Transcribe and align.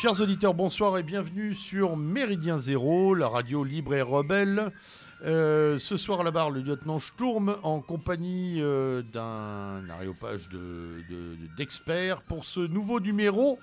Chers 0.00 0.22
auditeurs, 0.22 0.54
bonsoir 0.54 0.96
et 0.96 1.02
bienvenue 1.02 1.54
sur 1.54 1.94
Méridien 1.94 2.58
Zéro, 2.58 3.12
la 3.12 3.28
radio 3.28 3.62
libre 3.62 3.92
et 3.92 4.00
rebelle. 4.00 4.72
Euh, 5.26 5.76
ce 5.76 5.98
soir 5.98 6.20
à 6.20 6.22
la 6.22 6.30
barre, 6.30 6.48
le 6.48 6.62
lieutenant 6.62 6.98
Sturm 6.98 7.54
en 7.62 7.82
compagnie 7.82 8.62
euh, 8.62 9.02
d'un 9.02 9.90
aréopage 9.90 10.48
d'experts 11.58 12.20
de, 12.20 12.24
pour 12.24 12.46
ce 12.46 12.60
nouveau 12.60 12.98
numéro 12.98 13.58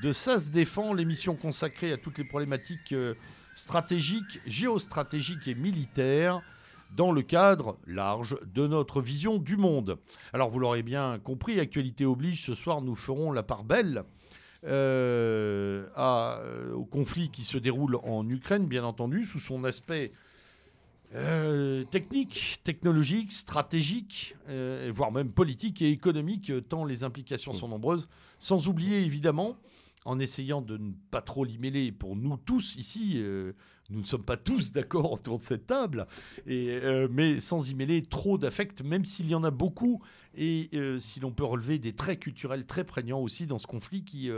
de 0.00 0.12
Ça 0.12 0.38
se 0.38 0.52
défend, 0.52 0.94
l'émission 0.94 1.34
consacrée 1.34 1.90
à 1.90 1.96
toutes 1.96 2.18
les 2.18 2.24
problématiques 2.24 2.92
euh, 2.92 3.14
stratégiques, 3.56 4.38
géostratégiques 4.46 5.48
et 5.48 5.56
militaires 5.56 6.40
dans 6.96 7.10
le 7.10 7.22
cadre 7.22 7.78
large 7.88 8.38
de 8.54 8.68
notre 8.68 9.02
vision 9.02 9.38
du 9.38 9.56
monde. 9.56 9.98
Alors 10.32 10.50
vous 10.50 10.60
l'aurez 10.60 10.84
bien 10.84 11.18
compris, 11.18 11.58
actualité 11.58 12.06
oblige, 12.06 12.46
ce 12.46 12.54
soir 12.54 12.80
nous 12.80 12.94
ferons 12.94 13.32
la 13.32 13.42
part 13.42 13.64
belle 13.64 14.04
euh, 14.66 15.86
euh, 15.96 16.72
au 16.74 16.84
conflit 16.84 17.30
qui 17.30 17.44
se 17.44 17.56
déroule 17.56 17.96
en 18.02 18.28
Ukraine, 18.28 18.66
bien 18.66 18.84
entendu, 18.84 19.24
sous 19.24 19.38
son 19.38 19.64
aspect 19.64 20.12
euh, 21.14 21.84
technique, 21.84 22.60
technologique, 22.62 23.32
stratégique, 23.32 24.36
voire 24.92 25.12
même 25.12 25.30
politique 25.30 25.82
et 25.82 25.90
économique, 25.90 26.52
tant 26.68 26.84
les 26.84 27.04
implications 27.04 27.52
sont 27.52 27.68
nombreuses, 27.68 28.08
sans 28.38 28.68
oublier 28.68 29.00
évidemment 29.00 29.56
en 30.06 30.18
essayant 30.18 30.62
de 30.62 30.78
ne 30.78 30.92
pas 31.10 31.20
trop 31.20 31.44
l'y 31.44 31.58
mêler 31.58 31.92
pour 31.92 32.16
nous 32.16 32.36
tous 32.38 32.76
ici. 32.76 33.14
Euh, 33.16 33.52
nous 33.90 34.00
ne 34.00 34.06
sommes 34.06 34.24
pas 34.24 34.36
tous 34.36 34.72
d'accord 34.72 35.12
autour 35.12 35.38
de 35.38 35.42
cette 35.42 35.66
table, 35.66 36.06
et, 36.46 36.78
mais 37.10 37.40
sans 37.40 37.70
y 37.70 37.74
mêler 37.74 38.02
trop 38.02 38.38
d'affect, 38.38 38.82
même 38.82 39.04
s'il 39.04 39.28
y 39.28 39.34
en 39.34 39.42
a 39.42 39.50
beaucoup, 39.50 40.02
et 40.36 40.68
euh, 40.74 40.98
si 40.98 41.20
l'on 41.20 41.32
peut 41.32 41.44
relever 41.44 41.78
des 41.78 41.92
traits 41.92 42.20
culturels 42.20 42.66
très 42.66 42.84
prégnants 42.84 43.20
aussi 43.20 43.46
dans 43.46 43.58
ce 43.58 43.66
conflit 43.66 44.04
qui 44.04 44.30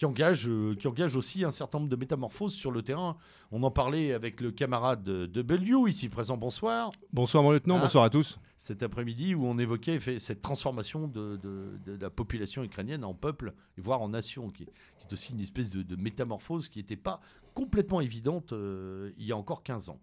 qui 0.00 0.06
engage, 0.06 0.48
euh, 0.48 0.74
qui 0.76 0.88
engage 0.88 1.14
aussi 1.14 1.44
un 1.44 1.50
certain 1.50 1.78
nombre 1.78 1.90
de 1.90 1.96
métamorphoses 1.96 2.54
sur 2.54 2.70
le 2.70 2.80
terrain. 2.80 3.18
On 3.52 3.62
en 3.62 3.70
parlait 3.70 4.14
avec 4.14 4.40
le 4.40 4.50
camarade 4.50 5.02
de 5.02 5.42
Belliou, 5.42 5.88
ici 5.88 6.08
présent. 6.08 6.38
Bonsoir. 6.38 6.90
Bonsoir, 7.12 7.42
mon 7.42 7.50
lieutenant. 7.50 7.76
Ah. 7.76 7.82
bonsoir 7.82 8.04
à 8.04 8.08
tous. 8.08 8.38
Cet 8.56 8.82
après-midi, 8.82 9.34
où 9.34 9.44
on 9.44 9.58
évoquait 9.58 10.00
fait, 10.00 10.18
cette 10.18 10.40
transformation 10.40 11.06
de, 11.06 11.38
de, 11.42 11.98
la 12.00 12.08
population 12.08 12.64
ukrainienne 12.64 13.04
en 13.04 13.12
peuple, 13.12 13.52
voire 13.76 14.00
en 14.00 14.08
nation, 14.08 14.48
qui, 14.48 14.62
est 14.62 15.12
aussi 15.12 15.34
une 15.34 15.40
espèce 15.40 15.68
de, 15.68 15.96
métamorphose 15.96 16.70
qui 16.70 16.78
n'était 16.78 16.96
pas 16.96 17.20
complètement 17.52 18.00
évidente 18.00 18.54
euh, 18.54 19.10
il 19.18 19.26
y 19.26 19.32
a 19.32 19.36
encore 19.36 19.62
15 19.62 19.90
ans. 19.90 19.98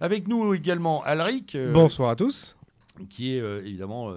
Avec 0.00 0.28
nous 0.28 0.54
également 0.54 1.02
Alric. 1.02 1.56
Euh, 1.56 1.74
bonsoir 1.74 2.08
à 2.08 2.16
tous. 2.16 2.56
Qui 3.10 3.34
est 3.34 3.66
évidemment 3.66 4.14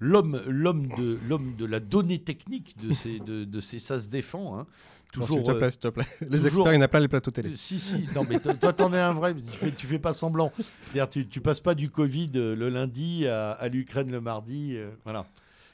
l'homme, 0.00 0.42
l'homme 0.46 0.88
de, 0.96 1.18
l'homme 1.28 1.54
de 1.56 1.64
la 1.64 1.80
donnée 1.80 2.18
technique 2.18 2.76
de 2.82 2.92
ces, 2.92 3.18
de, 3.20 3.44
de 3.44 3.60
ces 3.60 3.78
ça 3.78 3.98
se 4.00 4.08
défend. 4.08 4.58
Hein. 4.58 4.66
Toujours, 5.12 5.42
te 5.42 5.52
plaît, 5.52 5.70
te 5.70 5.88
plaît. 5.88 6.04
Les 6.28 6.46
experts, 6.46 6.72
il 6.72 6.76
n'y 6.76 6.78
en 6.78 6.82
a 6.82 6.88
pas 6.88 7.00
les 7.00 7.08
plateaux 7.08 7.30
télé. 7.30 7.54
Si, 7.54 7.78
si, 7.78 8.06
non, 8.14 8.26
mais 8.28 8.38
toi, 8.40 8.72
t'en 8.72 8.92
es 8.92 9.00
un 9.00 9.14
vrai. 9.14 9.34
Tu 9.34 9.58
fais, 9.58 9.70
tu 9.70 9.86
fais 9.86 9.98
pas 9.98 10.12
semblant. 10.12 10.52
C'est-à-dire, 10.84 11.08
tu, 11.08 11.26
tu 11.26 11.40
passes 11.40 11.60
pas 11.60 11.74
du 11.74 11.88
Covid 11.88 12.30
euh, 12.36 12.54
le 12.54 12.68
lundi 12.68 13.26
à, 13.26 13.52
à 13.52 13.68
l'Ukraine 13.68 14.12
le 14.12 14.20
mardi. 14.20 14.74
Euh, 14.76 14.90
voilà. 15.04 15.26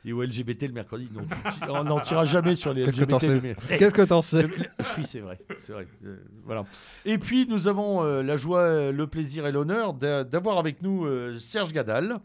Et 0.04 0.12
au 0.12 0.22
LGBT 0.22 0.64
le 0.68 0.72
mercredi. 0.72 1.08
Donc, 1.12 1.24
on 1.68 1.82
n'en 1.82 1.98
tirera 1.98 2.26
jamais 2.26 2.54
sur 2.54 2.72
les 2.74 2.84
Qu'est-ce 2.84 3.02
LGBT. 3.02 3.78
Qu'est-ce 3.78 3.94
que 3.94 4.02
t'en 4.02 4.22
sais 4.22 4.44
Oui, 4.44 5.04
c'est 5.04 5.20
vrai. 5.20 5.40
C'est 5.56 5.72
vrai. 5.72 5.88
Euh, 6.04 6.16
voilà. 6.44 6.64
Et 7.04 7.18
puis, 7.18 7.46
nous 7.48 7.66
avons 7.66 8.02
la 8.02 8.36
joie, 8.36 8.92
le 8.92 9.06
plaisir 9.06 9.46
et 9.46 9.52
l'honneur 9.52 9.94
d'avoir 9.94 10.58
avec 10.58 10.82
nous 10.82 11.08
Serge 11.38 11.72
Gadal. 11.72 12.20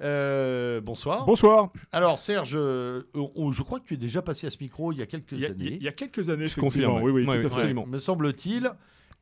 Euh, 0.00 0.80
bonsoir. 0.80 1.24
Bonsoir. 1.24 1.70
Alors 1.92 2.18
Serge, 2.18 2.52
euh, 2.54 3.02
je 3.14 3.62
crois 3.62 3.80
que 3.80 3.86
tu 3.86 3.94
es 3.94 3.98
déjà 3.98 4.22
passé 4.22 4.46
à 4.46 4.50
ce 4.50 4.58
micro 4.60 4.92
il 4.92 4.98
y 4.98 5.02
a 5.02 5.06
quelques 5.06 5.32
années. 5.44 5.76
Il 5.76 5.82
y 5.82 5.88
a 5.88 5.92
quelques 5.92 6.30
années, 6.30 6.46
je 6.46 6.60
confirme. 6.60 7.02
Oui, 7.02 7.10
oui, 7.10 7.24
tout 7.40 7.46
absolument. 7.46 7.86
Me 7.86 7.98
semble-t-il. 7.98 8.70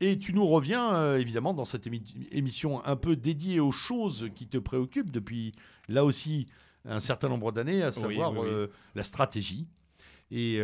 Et 0.01 0.19
tu 0.19 0.35
nous 0.35 0.47
reviens 0.47 0.95
euh, 0.95 1.19
évidemment 1.19 1.55
dans 1.55 1.65
cette 1.65 1.89
émission 2.31 2.85
un 2.85 2.97
peu 2.97 3.17
dédiée 3.17 3.61
aux 3.61 3.73
choses 3.73 4.29
qui 4.35 4.47
te 4.47 4.59
préoccupent 4.59 5.11
depuis 5.11 5.53
là 5.89 6.05
aussi 6.05 6.47
un 6.85 7.01
certain 7.01 7.31
nombre 7.31 7.51
d'années, 7.51 7.83
à 7.83 7.93
savoir 7.93 8.35
la 8.95 9.03
stratégie. 9.03 9.67
Et 10.31 10.61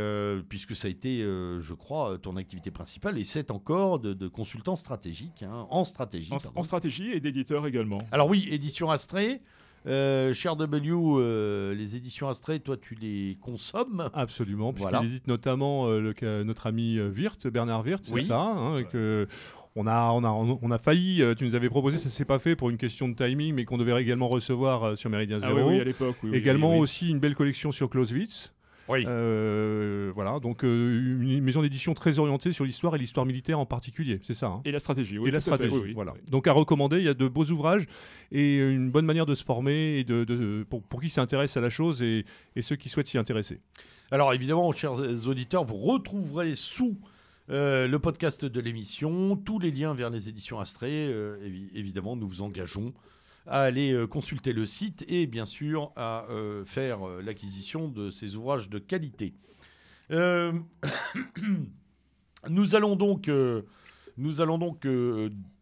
puisque 0.49 0.77
ça 0.77 0.89
a 0.89 0.91
été, 0.91 1.21
je 1.23 1.73
crois, 1.73 2.19
ton 2.19 2.37
activité 2.37 2.71
principale, 2.71 3.19
et 3.19 3.25
c'est 3.25 3.51
encore 3.51 3.99
de, 3.99 4.29
consultant 4.29 4.77
stratégique, 4.77 5.43
hein, 5.43 5.67
en 5.71 5.85
stratégie. 5.85 6.31
En, 6.55 6.63
stratégie 6.63 7.13
et 7.13 7.21
d'éditeur 7.21 7.67
également. 7.67 8.03
Alors 8.13 8.29
oui, 8.29 8.49
édition 8.51 8.91
Astrée. 8.91 9.41
Euh, 9.87 10.33
cher 10.33 10.57
W, 10.57 10.91
euh, 10.93 11.75
les 11.75 11.97
éditions 11.97 12.29
Astrée, 12.29 12.61
toi, 12.61 12.77
tu 12.77 12.95
les 12.95 13.37
consommes 13.41 14.11
Absolument, 14.15 14.73
puisqu'il 14.73 15.07
édite 15.07 15.27
notamment 15.27 15.89
euh, 15.89 16.01
le, 16.01 16.43
notre 16.45 16.67
ami 16.67 17.01
Wirth, 17.01 17.47
Bernard 17.49 17.85
Wirth, 17.85 18.05
c'est 18.05 18.23
ça 18.23 18.41
hein, 18.41 18.83
que 18.85 19.27
on 19.75 19.87
a, 19.87 20.11
on, 20.11 20.23
a, 20.23 20.29
on 20.29 20.71
a 20.71 20.79
failli, 20.79 21.23
tu 21.39 21.45
nous 21.45 21.55
avais 21.55 21.71
proposé, 21.71 21.97
ça 21.97 22.11
s'est 22.11 22.27
pas 22.27 22.39
fait 22.39 22.55
pour 22.55 22.69
une 22.69 22.77
question 22.77 23.09
de 23.09 23.15
timing, 23.15 23.55
mais 23.55 23.65
qu'on 23.65 23.79
devait 23.79 24.01
également 24.01 24.29
recevoir 24.29 24.99
sur 24.99 25.09
Méridien 25.09 25.41
Zéro. 25.41 25.59
Ah 25.59 25.67
oui, 25.67 25.81
à 25.81 25.85
l'époque. 25.85 26.17
également 26.33 26.77
aussi 26.77 27.09
une 27.09 27.19
belle 27.21 27.35
collection 27.35 27.73
sur 27.73 27.89
Clausewitz. 27.89 28.53
Oui. 28.89 29.05
Euh, 29.07 30.11
voilà, 30.15 30.41
donc 30.41 30.65
euh, 30.65 31.15
une 31.21 31.43
maison 31.43 31.63
d'édition 31.63 31.95
très 31.95 32.19
orientée 32.19 32.53
sur 32.53 32.65
l'histoire 32.65 32.95
et 32.97 32.99
l'histoire 32.99 33.27
militaire 33.27 33.59
en 33.59 33.67
particulier, 33.67 34.21
c'est 34.23 34.35
ça. 34.35 34.47
Hein. 34.47 34.63
et 34.65 34.73
la 34.73 34.79
stratégie, 34.79 35.19
oui. 35.19 35.29
Et 35.29 35.33
la 35.33 35.41
stratégie, 35.41 35.93
voilà. 35.95 36.15
Donc 36.31 36.47
à 36.47 36.53
recommander, 36.53 36.99
il 36.99 37.05
y 37.05 37.09
a 37.09 37.15
de 37.15 37.29
beaux 37.29 37.45
ouvrages 37.45 37.87
et 38.33 38.59
une 38.59 38.91
bonne 38.91 39.07
manière 39.07 39.27
de 39.27 39.35
se 39.35 39.45
former 39.45 39.99
et 39.99 40.05
de, 40.05 40.67
pour, 40.69 40.83
pour, 40.83 41.01
qui 41.01 41.11
s'intéresse 41.11 41.57
à 41.57 41.61
la 41.61 41.71
chose 41.71 42.03
et, 42.03 42.25
et 42.57 42.63
ceux 42.63 42.77
qui 42.77 42.89
souhaitent 42.89 43.07
s'y 43.07 43.19
intéresser. 43.19 43.61
Alors 44.11 44.33
évidemment, 44.35 44.71
chers 44.73 44.95
auditeurs, 45.27 45.65
vous 45.65 45.77
retrouverez 45.77 46.55
sous 46.55 46.99
euh, 47.51 47.89
le 47.89 47.99
podcast 47.99 48.45
de 48.45 48.61
l'émission 48.61 49.37
tous 49.37 49.59
les 49.59 49.71
liens 49.71 49.95
vers 49.95 50.11
les 50.11 50.29
éditions 50.29 50.59
Astrée. 50.59 51.11
évidemment, 51.75 52.17
nous 52.17 52.29
vous 52.29 52.43
engageons 52.43 52.93
à 53.47 53.63
aller 53.63 53.93
euh, 53.93 54.07
consulter 54.07 54.53
le 54.53 54.67
site 54.67 55.05
et 55.09 55.27
bien 55.27 55.45
sûr 55.45 55.93
à 55.97 56.27
euh, 56.31 56.65
faire 56.65 57.07
euh, 57.07 57.23
l'acquisition 57.23 57.89
de 57.89 58.11
ces 58.11 58.37
ouvrages 58.37 58.69
de 58.69 58.79
qualité. 58.79 59.35
nous 62.51 62.75
allons 62.75 62.97
donc, 62.97 63.31
nous 64.19 64.41
allons 64.43 64.59
donc 64.59 64.87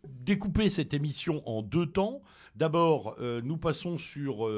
découper 0.08 0.68
cette 0.70 0.92
émission 0.92 1.48
en 1.48 1.62
deux 1.62 1.86
temps. 1.86 2.20
D'abord, 2.56 3.16
nous 3.20 3.58
passons 3.58 3.97
sur 3.97 4.50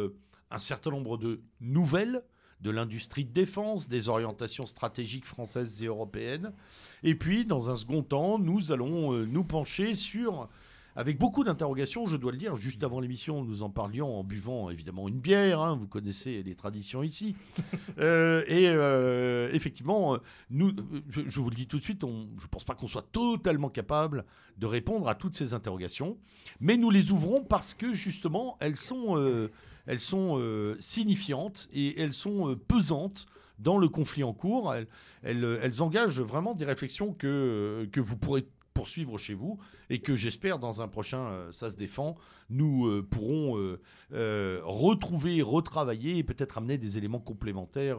un 0.50 0.58
certain 0.58 0.92
nombre 0.92 1.18
de 1.18 1.42
nouvelles 1.60 2.22
de 2.62 2.70
l'industrie 2.70 3.26
de 3.26 3.32
défense, 3.32 3.86
des 3.86 4.08
orientations 4.08 4.64
stratégiques 4.64 5.26
françaises 5.26 5.82
et 5.82 5.86
européennes. 5.86 6.54
Et 7.02 7.14
puis, 7.14 7.44
dans 7.44 7.68
un 7.68 7.76
second 7.76 8.02
temps, 8.02 8.38
nous 8.38 8.72
allons 8.72 9.12
nous 9.26 9.44
pencher 9.44 9.94
sur 9.94 10.48
avec 10.94 11.18
beaucoup 11.18 11.42
d'interrogations, 11.42 12.06
je 12.06 12.16
dois 12.16 12.32
le 12.32 12.38
dire. 12.38 12.56
Juste 12.56 12.84
avant 12.84 13.00
l'émission, 13.00 13.42
nous 13.44 13.62
en 13.62 13.70
parlions 13.70 14.18
en 14.18 14.24
buvant 14.24 14.68
évidemment 14.70 15.08
une 15.08 15.20
bière. 15.20 15.60
Hein, 15.60 15.76
vous 15.76 15.86
connaissez 15.86 16.42
les 16.42 16.54
traditions 16.54 17.02
ici. 17.02 17.34
Euh, 17.98 18.42
et 18.48 18.68
euh, 18.68 19.50
effectivement, 19.52 20.18
nous, 20.50 20.72
je, 21.08 21.40
vous 21.40 21.50
le 21.50 21.54
dis 21.54 21.66
tout 21.66 21.78
de 21.78 21.82
suite, 21.82 22.02
on, 22.04 22.26
je 22.38 22.44
ne 22.44 22.48
pense 22.48 22.64
pas 22.64 22.74
qu'on 22.74 22.86
soit 22.86 23.06
totalement 23.12 23.68
capable 23.68 24.24
de 24.56 24.66
répondre 24.66 25.08
à 25.08 25.14
toutes 25.14 25.36
ces 25.36 25.52
interrogations. 25.52 26.16
Mais 26.58 26.76
nous 26.76 26.90
les 26.90 27.10
ouvrons 27.10 27.44
parce 27.44 27.74
que 27.74 27.92
justement, 27.92 28.56
elles 28.60 28.76
sont, 28.76 29.18
euh, 29.18 29.50
elles 29.86 30.00
sont 30.00 30.40
signifiantes 30.80 31.68
et 31.72 32.00
elles 32.00 32.14
sont 32.14 32.58
pesantes 32.66 33.26
dans 33.58 33.78
le 33.78 33.88
conflit 33.88 34.24
en 34.24 34.32
cours. 34.32 34.74
Elles, 34.74 34.88
elles, 35.22 35.58
elles, 35.62 35.82
engagent 35.82 36.20
vraiment 36.20 36.54
des 36.54 36.64
réflexions 36.64 37.12
que, 37.12 37.88
que 37.92 38.00
vous 38.00 38.16
pourrez 38.16 38.46
poursuivre 38.72 39.18
chez 39.18 39.34
vous 39.34 39.58
et 39.90 40.00
que 40.00 40.14
j'espère 40.14 40.58
dans 40.58 40.82
un 40.82 40.88
prochain 40.88 41.18
euh, 41.18 41.52
Ça 41.52 41.70
se 41.70 41.76
défend, 41.76 42.16
nous 42.50 42.86
euh, 42.86 43.06
pourrons 43.08 43.76
euh, 44.12 44.60
retrouver, 44.64 45.42
retravailler 45.42 46.18
et 46.18 46.22
peut-être 46.22 46.58
amener 46.58 46.78
des 46.78 46.98
éléments 46.98 47.20
complémentaires 47.20 47.98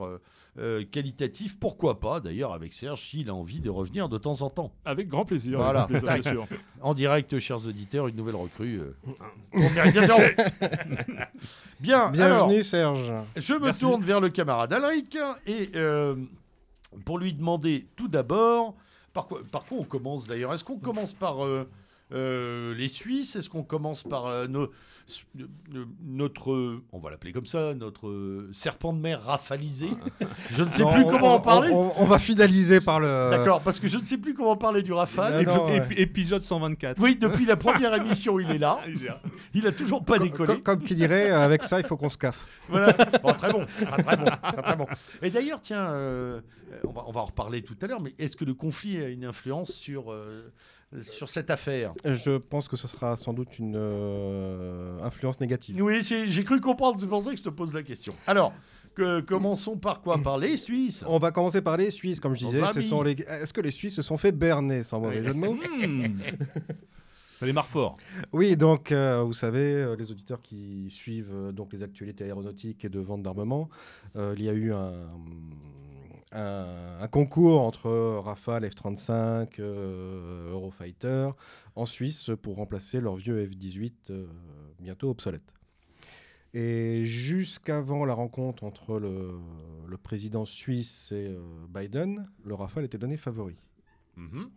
qualitatifs. 0.91 1.59
Pourquoi 1.59 1.99
pas 1.99 2.19
d'ailleurs 2.19 2.53
avec 2.53 2.73
Serge 2.73 3.01
s'il 3.01 3.27
a 3.29 3.33
envie 3.33 3.59
de 3.59 3.71
revenir 3.71 4.07
de 4.07 4.19
temps 4.19 4.43
en 4.43 4.51
temps. 4.51 4.71
Avec 4.85 5.07
grand 5.07 5.25
plaisir. 5.25 5.57
Voilà. 5.57 5.87
en 6.81 6.93
direct, 6.93 7.39
chers 7.39 7.65
auditeurs, 7.65 8.07
une 8.07 8.15
nouvelle 8.15 8.35
recrue. 8.35 8.79
Bien. 11.79 12.11
Bienvenue 12.11 12.61
Serge. 12.63 13.11
Je 13.35 13.55
me 13.55 13.71
tourne 13.77 14.03
vers 14.03 14.21
le 14.21 14.29
camarade 14.29 14.71
Alric 14.73 15.17
et 15.47 15.71
pour 17.05 17.17
lui 17.17 17.33
demander 17.33 17.87
tout 17.95 18.07
d'abord 18.07 18.75
par 19.13 19.27
quoi, 19.27 19.41
on 19.71 19.83
commence 19.83 20.27
d'ailleurs? 20.27 20.53
Est-ce 20.53 20.63
qu'on 20.63 20.79
commence 20.79 21.13
par 21.13 21.45
euh, 21.45 21.69
euh, 22.13 22.75
les 22.75 22.87
Suisses. 22.87 23.35
Est-ce 23.35 23.49
qu'on 23.49 23.63
commence 23.63 24.03
par 24.03 24.27
euh, 24.27 24.47
notre, 26.05 26.71
on 26.91 26.99
va 26.99 27.09
l'appeler 27.09 27.33
comme 27.33 27.45
ça, 27.45 27.73
notre 27.73 28.47
serpent 28.51 28.93
de 28.93 28.99
mer 28.99 29.23
rafalisé 29.23 29.89
Je 30.51 30.63
ne 30.63 30.69
sais 30.69 30.83
plus 30.85 31.03
comment 31.05 31.35
en 31.35 31.39
parler. 31.41 31.69
On, 31.71 32.05
va 32.05 32.19
finaliser 32.19 32.81
par 32.81 32.99
le. 32.99 33.29
D'accord, 33.31 33.61
parce 33.61 33.79
que 33.79 33.87
je 33.87 33.97
ne 33.97 34.03
sais 34.03 34.17
plus 34.17 34.33
comment 34.33 34.55
parler 34.55 34.83
du 34.83 34.93
Rafale. 34.93 35.45
Épisode 35.97 36.43
124. 36.43 37.01
Oui, 37.01 37.15
depuis 37.15 37.45
la 37.45 37.57
première 37.57 37.93
émission, 37.95 38.39
il 38.39 38.51
est 38.51 38.59
là. 38.59 38.79
Il 39.55 39.67
a 39.67 39.71
toujours 39.71 40.03
pas 40.03 40.19
décollé. 40.19 40.61
Comme, 40.61 40.81
qui 40.81 40.95
dirait, 40.95 41.29
avec 41.29 41.63
ça, 41.63 41.79
il 41.79 41.85
faut 41.85 41.95
qu'on 41.95 42.09
se 42.09 42.17
caffe. 42.17 42.45
Voilà. 42.69 42.93
très 42.93 43.51
bon, 43.51 43.65
très, 43.65 44.17
bon, 44.17 44.25
très 44.63 44.75
bon. 44.75 44.87
Et 45.21 45.29
d'ailleurs, 45.29 45.61
tiens, 45.61 45.85
on, 46.83 46.91
va, 46.91 47.03
on 47.07 47.11
va 47.11 47.21
en 47.21 47.25
reparler 47.25 47.61
tout 47.61 47.75
à 47.81 47.87
l'heure, 47.87 48.01
mais 48.01 48.15
est-ce 48.17 48.35
que 48.35 48.45
le 48.45 48.53
conflit 48.53 48.97
a 48.97 49.09
une 49.09 49.25
influence 49.25 49.71
sur 49.71 50.11
sur 51.01 51.29
cette 51.29 51.49
affaire 51.49 51.93
Je 52.05 52.37
pense 52.37 52.67
que 52.67 52.75
ce 52.75 52.87
sera 52.87 53.15
sans 53.17 53.33
doute 53.33 53.57
une 53.59 53.75
euh, 53.75 55.01
influence 55.01 55.39
négative. 55.39 55.81
Oui, 55.81 56.01
j'ai 56.01 56.43
cru 56.43 56.59
comprendre, 56.59 56.99
c'est 56.99 57.07
pour 57.07 57.21
ça 57.21 57.31
que 57.31 57.37
je 57.37 57.43
te 57.43 57.49
pose 57.49 57.73
la 57.73 57.83
question. 57.83 58.13
Alors, 58.27 58.53
que, 58.95 59.21
commençons 59.21 59.77
par 59.77 60.01
quoi? 60.01 60.17
Par 60.19 60.37
les 60.37 60.57
Suisses 60.57 61.03
On 61.07 61.17
va 61.17 61.31
commencer 61.31 61.61
par 61.61 61.77
les 61.77 61.91
Suisses, 61.91 62.19
comme 62.19 62.35
je 62.35 62.45
disais. 62.45 62.59
Est-ce 62.61 63.53
que 63.53 63.61
les 63.61 63.71
Suisses 63.71 63.95
se 63.95 64.01
sont 64.01 64.17
fait 64.17 64.31
berner, 64.31 64.83
sans 64.83 64.99
mauvais 64.99 65.23
jeu 65.23 65.33
de 65.33 65.39
mots? 65.39 65.57
Hmm. 65.83 66.19
Ça 67.39 67.47
les 67.47 67.51
marre 67.53 67.67
fort. 67.67 67.97
Oui, 68.31 68.55
donc 68.55 68.91
euh, 68.91 69.21
vous 69.23 69.33
savez, 69.33 69.73
euh, 69.73 69.95
les 69.97 70.11
auditeurs 70.11 70.41
qui 70.41 70.89
suivent 70.89 71.51
donc 71.51 71.73
les 71.73 71.83
actualités 71.83 72.23
aéronautiques 72.23 72.85
et 72.85 72.89
de 72.89 72.99
vente 72.99 73.23
d'armement, 73.23 73.69
il 74.15 74.41
y 74.41 74.47
a 74.47 74.53
eu 74.53 74.71
un, 74.71 74.77
un, 74.77 75.82
concours 77.11 77.61
entre 77.61 77.89
Rafale, 78.19 78.65
F-35, 78.69 79.59
euh, 79.59 80.51
Eurofighter 80.51 81.29
en 81.75 81.85
Suisse 81.85 82.31
pour 82.41 82.55
remplacer 82.55 83.01
leur 83.01 83.15
vieux 83.15 83.45
F-18 83.45 83.93
euh, 84.09 84.27
bientôt 84.79 85.09
obsolète. 85.09 85.53
Et 86.55 87.05
jusqu'avant 87.05 88.05
la 88.05 88.13
rencontre 88.13 88.63
entre 88.63 88.99
le, 88.99 89.97
président 89.97 90.45
suisse 90.45 91.11
et 91.11 91.29
euh, 91.29 91.39
Biden, 91.69 92.27
le 92.43 92.55
Rafale 92.55 92.85
était 92.85 92.97
donné 92.97 93.17
favori. 93.17 93.55
Mhm. 94.17 94.49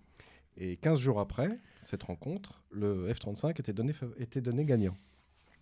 Et 0.59 0.77
15 0.77 0.99
jours 0.99 1.21
après 1.21 1.59
cette 1.83 2.03
rencontre, 2.03 2.63
le 2.71 3.13
F-35 3.13 3.61
était 3.61 3.73
donné, 3.73 3.93
était 4.19 4.41
donné 4.41 4.65
gagnant. 4.65 4.97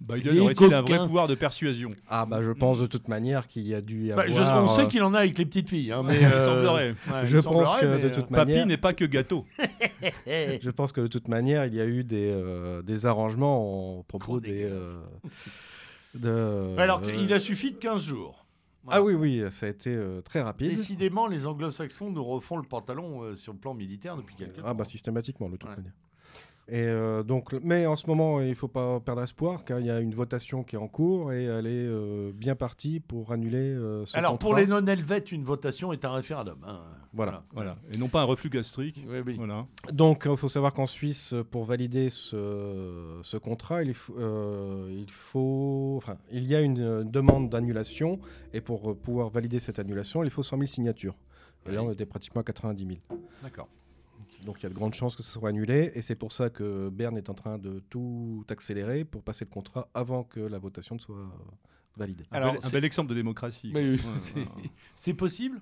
Biden 0.01 0.39
aurait-il 0.41 0.75
un 0.75 0.83
vrai 0.83 0.99
pouvoir 0.99 1.29
de 1.29 1.35
persuasion 1.35 1.91
Ah 2.09 2.27
bah 2.27 2.43
je 2.43 2.51
pense 2.51 2.79
de 2.79 2.87
toute 2.87 3.09
manière 3.09 3.47
qu'il 3.49 3.67
y 3.67 3.75
a 3.75 3.81
dû 3.81 4.07
y 4.07 4.13
bah, 4.13 4.23
avoir... 4.23 4.65
on 4.65 4.69
sait 4.69 4.83
euh, 4.83 4.87
qu'il 4.87 5.03
en 5.03 5.15
a 5.15 5.21
avec 5.21 5.39
les 5.39 5.47
petites 5.47 5.69
filles, 5.69 5.93
hein, 5.93 6.03
mais 6.07 6.21
il 6.21 6.27
euh, 6.27 6.45
semblerait. 6.45 6.95
je 7.25 7.39
pense 7.39 7.75
que 7.75 8.03
de 8.03 8.09
toute 8.09 8.31
manière... 8.31 8.57
Papy 8.57 8.69
n'est 8.69 8.77
pas 8.77 8.93
que 8.93 9.05
gâteau. 9.05 9.47
je 10.27 10.71
pense 10.71 10.93
que 10.93 11.01
de 11.01 11.07
toute 11.07 11.29
manière, 11.29 11.65
il 11.67 11.75
y 11.75 11.81
a 11.81 11.87
eu 11.87 12.05
des, 12.05 12.31
euh, 12.31 12.83
des 12.83 13.07
arrangements 13.07 13.99
en 13.99 14.03
propos 14.03 14.41
des... 14.41 14.71
de, 16.15 16.77
Alors 16.77 17.03
il 17.09 17.33
a 17.33 17.41
suffi 17.41 17.73
de 17.73 17.77
15 17.77 18.03
jours. 18.03 18.47
Ah 18.89 19.01
oui, 19.01 19.15
oui, 19.15 19.43
ça 19.51 19.65
a 19.65 19.71
été 19.71 19.99
très 20.25 20.43
rapide. 20.43 20.69
Décidément, 20.69 21.27
les 21.27 21.47
anglo-saxons 21.47 22.11
nous 22.11 22.25
refont 22.25 22.59
le 22.59 22.65
pantalon 22.65 23.35
sur 23.35 23.55
le 23.55 23.59
plan 23.59 23.73
militaire 23.73 24.17
depuis 24.17 24.37
quelques 24.37 24.57
temps. 24.57 24.63
Ah 24.67 24.75
bah 24.75 24.85
systématiquement, 24.85 25.49
de 25.49 25.57
toute 25.57 25.71
manière. 25.71 25.93
Et 26.67 26.81
euh, 26.81 27.23
donc, 27.23 27.53
mais 27.63 27.87
en 27.87 27.97
ce 27.97 28.07
moment, 28.07 28.41
il 28.41 28.49
ne 28.49 28.55
faut 28.55 28.69
pas 28.69 28.99
perdre 29.01 29.23
espoir 29.23 29.65
car 29.65 29.81
il 29.81 29.87
y 29.87 29.91
a 29.91 30.01
une 30.01 30.15
votation 30.15 30.63
qui 30.63 30.77
est 30.77 30.79
en 30.79 30.89
cours 30.89 31.33
et 31.33 31.45
elle 31.45 31.67
est 31.67 31.87
euh, 31.87 32.33
bien 32.35 32.55
partie 32.55 33.01
pour 33.01 33.33
annuler 33.33 33.59
euh, 33.59 34.07
ce 34.07 34.17
Alors 34.17 34.39
pour 34.39 34.55
les 34.55 34.67
non-helvètes, 34.67 35.31
une 35.31 35.45
votation 35.45 35.93
est 35.93 36.07
un 36.07 36.13
référendum. 36.13 36.57
Hein. 36.67 36.81
Voilà. 37.13 37.45
voilà. 37.53 37.77
Et 37.93 37.99
non 37.99 38.09
pas 38.09 38.23
un 38.23 38.25
reflux 38.25 38.49
gastrique. 38.49 39.05
Oui, 39.07 39.37
Voilà. 39.37 39.67
Donc 39.93 40.27
il 40.29 40.37
faut 40.37 40.49
savoir 40.49 40.73
qu'en 40.73 40.87
Suisse, 40.87 41.35
pour 41.51 41.65
valider 41.65 42.09
ce, 42.09 43.21
ce 43.23 43.37
contrat, 43.37 43.83
il 43.83 43.95
faut, 43.95 44.15
il 44.89 45.11
faut, 45.11 45.95
enfin, 45.99 46.17
il 46.33 46.45
y 46.47 46.55
a 46.55 46.63
une 46.63 47.05
demande 47.05 47.51
d'annulation 47.51 48.21
et 48.55 48.63
pour 48.63 48.97
pouvoir 48.97 49.29
valider 49.29 49.61
cette 49.61 49.79
annulation, 49.79 50.25
il 50.25 50.31
faut 50.31 50.43
100 50.43 50.57
000 50.57 50.67
signatures. 50.67 51.15
Et 51.67 51.73
là, 51.73 51.83
on 51.83 51.93
était 51.93 52.07
pratiquement 52.07 52.41
à 52.41 52.45
90 52.45 52.87
000. 52.87 53.21
D'accord. 53.43 53.69
Donc 54.45 54.61
il 54.61 54.65
y 54.65 54.67
a 54.67 54.69
de 54.69 54.75
grandes 54.75 54.95
chances 54.95 55.17
que 55.17 55.23
ce 55.23 55.33
soit 55.33 55.49
annulé. 55.49 55.91
Et 55.95 56.03
c'est 56.03 56.15
pour 56.15 56.33
ça 56.33 56.51
que 56.51 56.89
Berne 56.91 57.17
est 57.17 57.31
en 57.31 57.35
train 57.35 57.59
de 57.59 57.83
tout 57.91 58.45
accélérer 58.49 59.05
pour 59.05 59.23
passer 59.23 59.45
le 59.45 59.51
contrat 59.51 59.89
avant 59.95 60.23
que 60.25 60.41
la 60.41 60.59
votation 60.59 60.95
ne 60.95 61.01
soit 61.01 61.17
validée. 61.97 62.25
Alors, 62.31 62.55
un, 62.63 62.71
bel, 62.71 62.85
exemple 62.85 63.11
de 63.11 63.15
démocratie. 63.15 63.73
c'est 64.95 65.15
possible? 65.15 65.61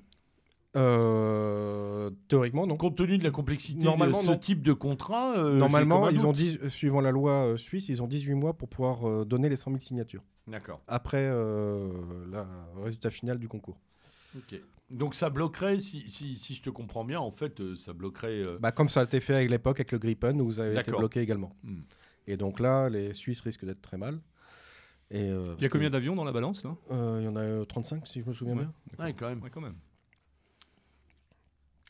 Euh, 0.74 2.10
théoriquement, 2.28 2.66
non. 2.66 2.76
Compte 2.76 2.96
tenu 2.96 3.18
de 3.18 3.24
la 3.24 3.30
complexité 3.30 3.84
Normalement, 3.84 4.22
de 4.22 4.26
ce 4.26 4.32
type 4.32 4.62
de 4.62 4.72
contrat, 4.72 5.36
euh, 5.36 5.58
Normalement, 5.58 6.08
ils 6.08 6.24
ont 6.24 6.32
dit, 6.32 6.58
suivant 6.68 7.00
la 7.00 7.10
loi 7.10 7.46
euh, 7.46 7.56
suisse, 7.56 7.88
ils 7.88 8.02
ont 8.02 8.06
18 8.06 8.34
mois 8.34 8.54
pour 8.54 8.68
pouvoir 8.68 9.26
donner 9.26 9.48
les 9.48 9.56
100 9.56 9.70
000 9.70 9.80
signatures. 9.80 10.22
D'accord. 10.46 10.80
Après 10.88 11.28
le 11.28 12.44
résultat 12.82 13.10
final 13.10 13.38
du 13.38 13.48
concours. 13.48 13.78
Donc 14.92 15.14
ça 15.14 15.30
bloquerait, 15.30 15.78
si, 15.78 16.08
si, 16.10 16.36
si, 16.36 16.54
je 16.54 16.62
te 16.62 16.68
comprends 16.68 17.04
bien, 17.04 17.18
en 17.18 17.30
fait, 17.30 17.60
euh, 17.60 17.74
ça 17.74 17.94
bloquerait. 17.94 18.46
Euh, 18.46 18.58
bah, 18.60 18.72
comme 18.72 18.90
ça 18.90 19.00
a 19.00 19.04
été 19.04 19.20
fait 19.20 19.34
à 19.34 19.44
l'époque 19.44 19.80
avec 19.80 19.90
le 19.90 19.98
Gripen, 19.98 20.38
où 20.40 20.44
vous 20.44 20.60
avez 20.60 20.78
été 20.78 20.92
bloqué 20.92 21.20
également. 21.20 21.56
Hmm. 21.64 21.80
Et 22.26 22.36
donc 22.36 22.60
là, 22.60 22.90
les 22.90 23.14
Suisses 23.14 23.40
risquent 23.40 23.64
d'être 23.64 23.80
très 23.80 23.96
mal. 23.96 24.20
Et, 25.10 25.30
euh, 25.30 25.54
il 25.58 25.62
y 25.62 25.66
a 25.66 25.70
combien 25.70 25.90
d'avions 25.90 26.14
dans 26.14 26.24
la 26.24 26.32
balance 26.32 26.64
là? 26.64 26.76
Il 26.90 27.24
y 27.24 27.28
en 27.28 27.36
a 27.36 27.64
35, 27.64 28.06
si 28.06 28.20
je 28.20 28.28
me 28.28 28.34
souviens 28.34 28.54
bien. 28.54 28.72
Ouais, 28.98 29.14
quand 29.14 29.28
même. 29.28 29.40
quand 29.50 29.60
même. 29.62 29.76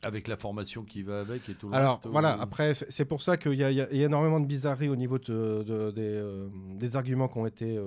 Avec 0.04 0.26
la 0.26 0.36
formation 0.36 0.84
qui 0.84 1.02
va 1.02 1.20
avec 1.20 1.48
et 1.48 1.54
tout 1.54 1.68
le 1.68 1.74
Alors, 1.74 2.00
voilà, 2.04 2.40
après, 2.40 2.74
c'est 2.74 3.04
pour 3.04 3.20
ça 3.20 3.36
qu'il 3.36 3.54
y, 3.54 3.58
y, 3.58 3.80
a 3.80 3.90
énormément 3.92 4.40
de 4.40 4.46
bizarreries 4.46 4.88
au 4.88 4.96
niveau 4.96 5.18
de, 5.18 5.90
des, 5.90 6.48
des, 6.76 6.96
arguments 6.96 7.28
qui 7.28 7.38
ont 7.38 7.46
été, 7.46 7.80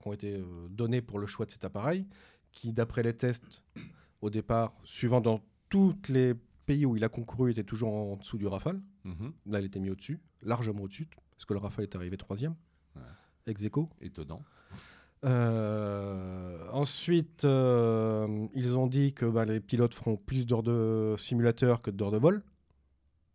qui 0.00 0.08
ont 0.08 0.12
été 0.12 0.42
donnés 0.70 1.00
pour 1.00 1.20
le 1.20 1.26
choix 1.26 1.46
de 1.46 1.52
cet 1.52 1.64
appareil, 1.64 2.06
qui, 2.52 2.72
d'après 2.72 3.02
les 3.02 3.14
tests, 3.14 3.64
au 4.20 4.30
départ, 4.30 4.72
suivant 4.84 5.20
dans 5.20 5.40
tous 5.68 5.96
les 6.08 6.34
pays 6.66 6.86
où 6.86 6.96
il 6.96 7.04
a 7.04 7.08
concouru, 7.08 7.50
était 7.50 7.64
toujours 7.64 7.92
en 7.92 8.16
dessous 8.16 8.38
du 8.38 8.46
Rafale. 8.46 8.80
Mhm. 9.04 9.32
Là, 9.46 9.60
il 9.60 9.66
était 9.66 9.80
mis 9.80 9.90
au-dessus, 9.90 10.20
largement 10.42 10.82
au-dessus, 10.82 11.08
parce 11.32 11.44
que 11.44 11.54
le 11.54 11.58
Rafale 11.58 11.84
est 11.84 11.96
arrivé 11.96 12.16
troisième, 12.16 12.54
ouais. 12.96 13.02
ex 13.46 13.64
aequo. 13.64 13.88
Étonnant. 14.00 14.42
Euh, 15.24 16.68
ensuite, 16.72 17.44
euh, 17.44 18.46
ils 18.54 18.76
ont 18.76 18.86
dit 18.86 19.12
que 19.12 19.24
bah, 19.26 19.44
les 19.44 19.60
pilotes 19.60 19.94
feront 19.94 20.16
plus 20.16 20.46
d'heures 20.46 20.62
de 20.62 21.14
simulateur 21.18 21.80
que 21.80 21.90
d'heures 21.90 22.10
de 22.10 22.18
vol. 22.18 22.42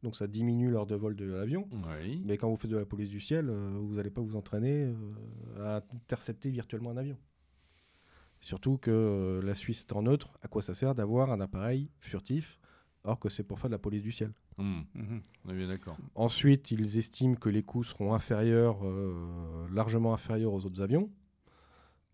Donc 0.03 0.15
ça 0.15 0.27
diminue 0.27 0.69
l'heure 0.69 0.85
de 0.85 0.95
vol 0.95 1.15
de 1.15 1.25
l'avion. 1.25 1.67
Mais 2.25 2.37
quand 2.37 2.49
vous 2.49 2.57
faites 2.57 2.69
de 2.69 2.77
la 2.77 2.85
police 2.85 3.09
du 3.09 3.19
ciel, 3.19 3.49
euh, 3.49 3.71
vous 3.81 3.95
n'allez 3.95 4.09
pas 4.09 4.21
vous 4.21 4.35
entraîner 4.35 4.93
à 5.59 5.81
intercepter 5.95 6.51
virtuellement 6.51 6.91
un 6.91 6.97
avion. 6.97 7.17
Surtout 8.41 8.77
que 8.77 8.91
euh, 8.91 9.41
la 9.41 9.55
Suisse 9.55 9.81
est 9.81 9.93
en 9.93 10.03
neutre, 10.03 10.37
à 10.41 10.47
quoi 10.47 10.61
ça 10.61 10.73
sert 10.73 10.95
d'avoir 10.95 11.31
un 11.31 11.41
appareil 11.41 11.89
furtif 11.99 12.59
alors 13.03 13.19
que 13.19 13.29
c'est 13.29 13.43
pour 13.43 13.59
faire 13.59 13.69
de 13.69 13.75
la 13.75 13.79
police 13.79 14.01
du 14.01 14.11
ciel? 14.11 14.33
Mmh. 14.57 14.81
Mmh. 14.93 15.19
On 15.45 15.49
est 15.49 15.55
bien 15.55 15.67
d'accord. 15.67 15.97
Ensuite, 16.15 16.71
ils 16.71 16.97
estiment 16.97 17.35
que 17.35 17.47
les 17.47 17.63
coûts 17.63 17.83
seront 17.83 18.13
inférieurs, 18.13 18.79
euh, 18.83 19.67
largement 19.71 20.13
inférieurs 20.13 20.51
aux 20.53 20.65
autres 20.65 20.81
avions. 20.81 21.09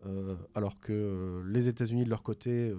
Euh, 0.06 0.36
alors 0.54 0.78
que 0.78 1.42
les 1.46 1.66
États-Unis, 1.66 2.04
de 2.04 2.10
leur 2.10 2.22
côté, 2.22 2.72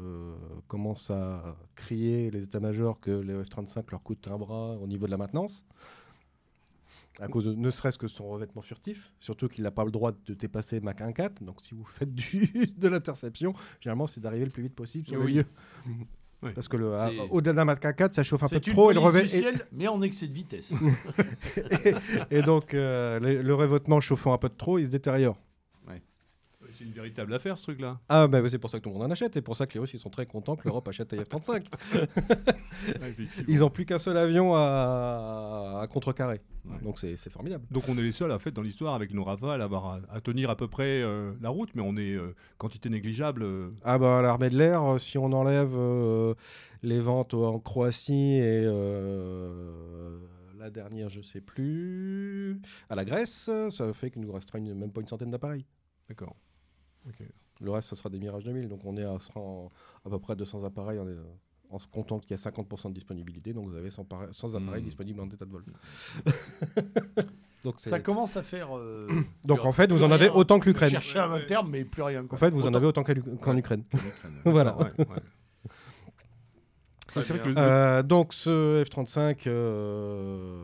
commencent 0.68 1.10
à 1.10 1.58
crier, 1.76 2.32
les 2.32 2.44
états-majors, 2.44 3.00
que 3.00 3.12
les 3.12 3.34
F-35 3.34 3.92
leur 3.92 4.04
coûtent 4.04 4.28
un 4.28 4.38
bras 4.38 4.78
au 4.78 4.88
niveau 4.88 5.08
de 5.08 5.12
la 5.12 5.18
maintenance 5.18 5.66
à 7.20 7.28
cause 7.28 7.46
de 7.46 7.54
ne 7.54 7.70
serait-ce 7.70 7.98
que 7.98 8.08
son 8.08 8.28
revêtement 8.28 8.62
furtif, 8.62 9.14
surtout 9.20 9.48
qu'il 9.48 9.64
n'a 9.64 9.72
pas 9.72 9.86
le 9.86 9.92
droit 9.92 10.12
de 10.12 10.34
dépasser 10.34 10.80
Mach 10.80 10.98
1.4. 10.98 11.44
Donc 11.44 11.62
si 11.62 11.74
vous 11.74 11.86
faites 11.86 12.14
du, 12.14 12.52
de 12.78 12.88
l'interception, 12.88 13.54
généralement 13.80 14.08
c'est 14.08 14.22
d'arriver 14.22 14.46
le 14.46 14.52
plus 14.52 14.64
vite 14.64 14.76
possible 14.76 15.08
sur 15.08 15.20
le 15.20 15.28
lieu. 15.28 15.46
Parce 16.54 16.68
que 16.68 16.78
au-delà 17.32 17.54
d'un 17.54 17.66
Mach 17.66 17.80
1.4, 17.80 18.14
ça 18.14 18.24
chauffe 18.24 18.44
un 18.44 18.50
peu 18.50 18.60
trop 18.60 18.92
et 18.92 18.94
le 18.94 19.00
revêtement. 19.00 19.30
ciel, 19.30 19.68
mais 19.72 19.88
en 19.88 20.02
excès 20.02 20.28
de 20.28 20.34
vitesse. 20.34 20.74
et, 22.32 22.42
donc 22.42 22.74
euh, 22.74 23.20
le, 23.20 23.56
revêtement 23.56 24.00
chauffant 24.00 24.34
un 24.34 24.38
peu 24.38 24.50
de 24.50 24.54
trop, 24.54 24.78
il 24.78 24.86
se 24.86 24.90
détériore. 24.90 25.38
C'est 26.76 26.84
une 26.84 26.92
véritable 26.92 27.34
affaire 27.34 27.58
ce 27.58 27.64
truc-là. 27.64 28.00
Ah 28.10 28.28
bah 28.28 28.40
c'est 28.50 28.60
pour 28.60 28.70
ça 28.70 28.80
que 28.80 28.84
tout 28.84 28.90
le 28.90 28.96
monde 28.96 29.06
en 29.06 29.12
achète 29.12 29.38
et 29.38 29.42
pour 29.42 29.56
ça 29.56 29.66
que 29.66 29.74
les 29.76 29.80
Russes 29.80 29.94
ils 29.94 30.00
sont 30.00 30.10
très 30.10 30.26
contents 30.26 30.58
que 30.58 30.66
l'Europe 30.66 30.86
achète 30.90 31.14
F-35. 31.14 31.68
ils 33.48 33.60
n'ont 33.60 33.70
plus 33.70 33.86
qu'un 33.86 33.98
seul 33.98 34.18
avion 34.18 34.54
à, 34.56 35.88
contrecarrer. 35.90 36.42
Donc 36.84 37.00
c'est 37.00 37.16
formidable. 37.30 37.66
Donc 37.72 37.88
on 37.88 37.98
est 37.98 38.02
les 38.02 38.12
seuls 38.12 38.32
en 38.32 38.40
fait 38.40 38.52
dans 38.52 38.62
l'histoire 38.62 38.94
avec 38.94 39.14
nos 39.14 39.24
rafales 39.24 39.62
à 39.62 39.64
avoir 39.64 40.02
à, 40.10 40.20
tenir 40.20 40.50
à 40.50 40.58
peu 40.58 40.68
près 40.68 41.02
euh, 41.02 41.32
la 41.42 41.50
route, 41.50 41.70
mais 41.76 41.82
on 41.82 41.96
est 41.96 42.14
euh, 42.14 42.36
quantité 42.58 42.90
négligeable. 42.90 43.44
Euh. 43.44 43.72
Ah 43.86 43.98
bah 43.98 44.22
l'armée 44.22 44.50
de 44.50 44.58
l'air, 44.58 45.00
si 45.00 45.18
on 45.18 45.32
enlève 45.32 45.78
les 46.84 47.00
ventes 47.00 47.34
en 47.34 47.58
Croatie 47.60 48.34
et 48.34 48.66
la 50.60 50.72
dernière, 50.72 51.10
je 51.10 51.22
sais 51.22 51.42
plus, 51.42 52.60
à 52.90 52.96
la 52.96 53.06
Grèce, 53.06 53.50
ça 53.70 53.94
fait 53.94 54.12
qu'il 54.12 54.24
nous 54.24 54.34
restera 54.34 54.60
même 54.60 54.92
pas 54.92 55.00
une 55.00 55.08
centaine 55.08 55.30
d'appareils. 55.30 55.66
D'accord. 56.10 56.36
Le 57.62 57.72
reste, 57.72 57.90
ce 57.90 57.96
sera 57.96 58.10
des 58.10 58.20
Mirage 58.20 58.44
2000. 58.44 58.68
Donc 58.68 58.82
on 58.86 58.98
est 58.98 59.04
à, 59.06 59.14
à 59.16 60.10
peu 60.10 60.20
près 60.20 60.36
200 60.36 60.64
appareils. 60.66 61.00
On 61.00 61.08
est, 61.08 61.16
en 61.72 61.80
se 61.80 61.88
comptant 61.88 62.20
qu'il 62.20 62.32
y 62.32 62.34
a 62.34 62.38
50% 62.38 62.90
de 62.90 62.94
disponibilité, 62.94 63.54
donc 63.54 63.68
vous 63.68 63.76
avez 63.76 63.90
100, 63.90 64.04
appareils 64.12 64.82
hmm. 64.82 64.84
disponibles 64.84 65.20
en 65.20 65.28
état 65.30 65.46
de 65.46 65.52
vol. 65.52 65.64
Donc, 67.64 67.80
Ça 67.80 68.00
commence 68.00 68.38
à 68.38 68.44
faire. 68.44 68.78
euh, 68.78 69.08
Donc 69.46 69.66
en 69.66 69.72
fait, 69.72 69.92
vous 69.92 70.04
en 70.04 70.12
avez 70.12 70.28
rien. 70.28 70.36
autant 70.36 70.60
que 70.60 70.70
l'Ukraine. 70.70 70.92
Chercher 70.92 71.18
un 71.18 71.40
terme, 71.40 71.70
mais 71.72 71.84
plus 71.84 72.04
rien. 72.04 72.24
En 72.30 72.38
fait, 72.38 72.52
vous 72.52 72.68
en 72.68 72.74
avez 72.76 72.86
autant 72.86 73.04
qu'en 73.04 73.14
Ouais. 73.14 73.58
Ukraine. 73.60 73.84
Voilà. 74.46 74.78
Ouais, 74.78 74.92
ouais. 75.00 75.06
Très 77.08 77.24
C'est 77.24 77.34
vrai 77.34 77.44
bien. 77.44 77.54
que 77.56 77.60
le- 77.60 77.66
Euh, 77.66 78.04
donc 78.04 78.34
ce 78.36 78.84
F-35, 78.84 79.48
euh, 79.48 80.64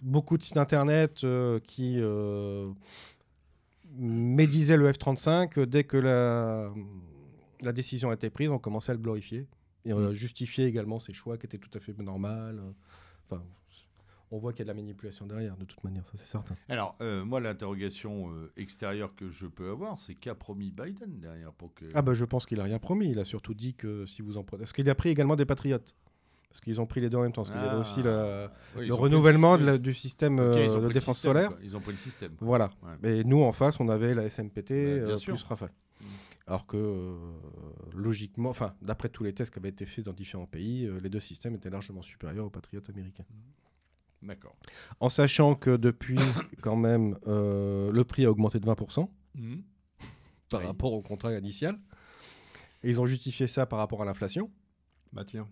beaucoup 0.00 0.38
de 0.38 0.44
sites 0.44 0.58
internet 0.58 1.24
euh, 1.24 1.58
qui 1.66 1.98
euh, 3.96 4.02
médisaient 4.02 4.76
le 4.76 4.90
F-35, 4.90 5.58
euh, 5.58 5.66
dès 5.66 5.84
que 5.84 5.96
la, 5.96 6.72
la 7.60 7.72
décision 7.72 8.10
a 8.10 8.14
été 8.14 8.30
prise, 8.30 8.50
on 8.50 8.58
commençait 8.58 8.92
à 8.92 8.94
le 8.94 9.00
glorifier. 9.00 9.46
Et 9.84 9.92
on 9.92 10.04
a 10.04 10.12
justifié 10.12 10.66
également 10.66 10.98
ses 10.98 11.12
choix 11.12 11.38
qui 11.38 11.46
étaient 11.46 11.58
tout 11.58 11.70
à 11.74 11.80
fait 11.80 11.96
normal. 12.00 12.60
Enfin, 13.30 13.42
on 14.32 14.38
voit 14.38 14.52
qu'il 14.52 14.60
y 14.60 14.62
a 14.62 14.64
de 14.64 14.76
la 14.76 14.82
manipulation 14.82 15.26
derrière, 15.26 15.56
de 15.56 15.64
toute 15.64 15.82
manière, 15.84 16.04
ça 16.06 16.12
c'est 16.16 16.26
certain. 16.26 16.56
Alors, 16.68 16.96
euh, 17.00 17.24
moi, 17.24 17.38
l'interrogation 17.40 18.32
euh, 18.32 18.52
extérieure 18.56 19.14
que 19.14 19.30
je 19.30 19.46
peux 19.46 19.70
avoir, 19.70 19.98
c'est 19.98 20.14
qu'a 20.14 20.34
promis 20.34 20.72
Biden 20.72 21.20
derrière 21.20 21.52
pour 21.52 21.72
que. 21.74 21.84
Ah 21.94 22.02
bah 22.02 22.14
je 22.14 22.24
pense 22.24 22.46
qu'il 22.46 22.60
a 22.60 22.64
rien 22.64 22.80
promis, 22.80 23.10
il 23.10 23.18
a 23.20 23.24
surtout 23.24 23.54
dit 23.54 23.74
que 23.74 24.04
si 24.06 24.22
vous 24.22 24.36
en 24.36 24.42
prenez... 24.42 24.62
Parce 24.62 24.72
qu'il 24.72 24.90
a 24.90 24.94
pris 24.96 25.10
également 25.10 25.36
des 25.36 25.46
patriotes. 25.46 25.94
Parce 26.56 26.64
qu'ils 26.64 26.80
ont 26.80 26.86
pris 26.86 27.02
les 27.02 27.10
deux 27.10 27.18
en 27.18 27.22
même 27.22 27.32
temps. 27.32 27.42
Parce 27.42 27.50
qu'il 27.54 27.60
y 27.60 27.68
avait 27.68 27.76
Ah. 27.76 27.80
aussi 27.80 28.00
Oui, 28.78 28.86
le 28.86 28.94
renouvellement 28.94 29.56
sy- 29.56 29.60
de 29.60 29.66
la- 29.66 29.76
du 29.78 29.92
système 29.92 30.38
euh, 30.38 30.54
de 30.80 30.90
défense 30.90 31.16
système, 31.16 31.32
solaire. 31.34 31.48
quoi. 31.50 31.58
Ils 31.62 31.76
ont 31.76 31.80
pris 31.80 31.92
le 31.92 31.98
système. 31.98 32.30
quoi. 32.34 32.46
Voilà. 32.46 32.70
Ouais. 33.02 33.18
Et 33.18 33.24
nous, 33.24 33.42
en 33.42 33.52
face, 33.52 33.78
on 33.78 33.90
avait 33.90 34.14
la 34.14 34.24
SMPT 34.24 34.70
Bah, 35.02 35.10
euh, 35.12 35.18
plus 35.22 35.42
Rafale. 35.42 35.68
Mm. 36.00 36.06
Alors 36.46 36.66
que, 36.66 36.78
euh, 36.78 37.14
logiquement, 37.94 38.48
enfin, 38.48 38.72
d'après 38.80 39.10
tous 39.10 39.22
les 39.22 39.34
tests 39.34 39.52
qui 39.52 39.58
avaient 39.58 39.68
été 39.68 39.84
faits 39.84 40.06
dans 40.06 40.14
différents 40.14 40.46
pays, 40.46 40.86
euh, 40.86 40.98
les 41.02 41.10
deux 41.10 41.20
systèmes 41.20 41.54
étaient 41.56 41.68
largement 41.68 42.00
supérieurs 42.00 42.46
aux 42.46 42.50
patriotes 42.50 42.88
américains. 42.88 43.26
D'accord. 44.22 44.56
En 45.00 45.10
sachant 45.10 45.56
que 45.56 45.76
depuis, 45.76 46.16
quand 46.62 46.76
même, 46.76 47.18
le 47.26 48.02
prix 48.04 48.24
a 48.24 48.30
augmenté 48.30 48.58
de 48.60 48.64
20% 48.64 49.10
Mhm. 49.34 49.62
par 50.48 50.60
Oui. 50.60 50.66
rapport 50.66 50.94
au 50.94 51.02
contrat 51.02 51.34
initial. 51.34 51.78
Et 52.82 52.88
ils 52.88 52.98
ont 52.98 53.04
justifié 53.06 53.46
ça 53.46 53.66
par 53.66 53.78
rapport 53.78 54.00
à 54.00 54.06
l'inflation. 54.06 54.50
Bah 55.12 55.24
tiens. 55.26 55.46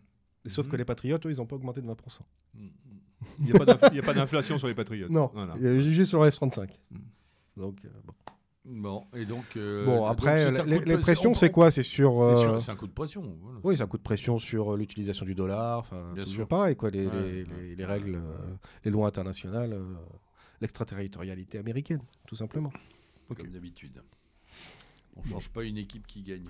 Sauf 0.46 0.66
Mhm. 0.66 0.72
que 0.72 0.76
les 0.76 0.84
patriotes, 0.84 1.24
eux, 1.26 1.30
ils 1.32 1.36
n'ont 1.38 1.46
pas 1.46 1.56
augmenté 1.56 1.80
de 1.80 1.86
20%. 1.86 2.24
Mm, 2.54 2.64
mm. 2.64 2.70
Il 3.40 3.44
n'y 3.46 3.52
a 3.98 4.02
pas 4.02 4.12
d'inflation 4.14 4.58
sur 4.58 4.68
les 4.68 4.74
patriotes. 4.74 5.10
Non, 5.10 5.30
Voilà. 5.32 5.54
il 5.56 5.62
y 5.64 5.66
a 5.68 5.80
juste 5.80 6.10
sur 6.10 6.22
le 6.22 6.30
F-35. 6.30 6.68
Mm. 6.90 6.98
Donc, 7.56 7.78
euh, 7.84 7.88
bon. 8.06 8.12
Bon, 8.66 9.04
et 9.14 9.26
donc. 9.26 9.44
euh, 9.56 9.84
Bon, 9.84 10.06
après, 10.06 10.50
les, 10.64 10.96
pressions, 10.96 11.32
on- 11.32 11.34
c'est 11.34 11.50
quoi? 11.50 11.70
C'est 11.70 11.82
sur. 11.82 12.12
C'est 12.34 12.70
euh, 12.70 12.72
un 12.72 12.76
coup 12.76 12.86
de 12.86 12.92
pression. 12.92 13.36
voilà. 13.42 13.58
Oui, 13.62 13.76
c'est 13.76 13.82
un 13.82 13.86
coup 13.86 13.98
de 13.98 14.02
pression 14.02 14.38
sur 14.38 14.72
euh, 14.72 14.76
l'utilisation 14.78 15.26
du 15.26 15.34
dollar. 15.34 15.80
Enfin, 15.80 16.12
Bien 16.14 16.24
sûr. 16.24 16.48
pareil, 16.48 16.74
quoi. 16.74 16.88
Les, 16.90 17.06
Ouais, 17.06 17.12
les- 17.32 17.44
ouais, 17.44 17.74
les- 17.76 17.84
règles, 17.84 18.14
euh, 18.16 18.54
les 18.84 18.90
lois 18.90 19.06
internationales, 19.06 19.74
euh, 19.74 19.94
l'extraterritorialité 20.62 21.58
américaine, 21.58 22.00
tout 22.26 22.36
simplement. 22.36 22.72
Comme 23.36 23.50
d'habitude. 23.50 24.02
On 25.16 25.22
ne 25.22 25.28
change 25.28 25.48
pas 25.50 25.62
une 25.64 25.76
équipe 25.78 26.06
qui 26.06 26.22
gagne. 26.22 26.48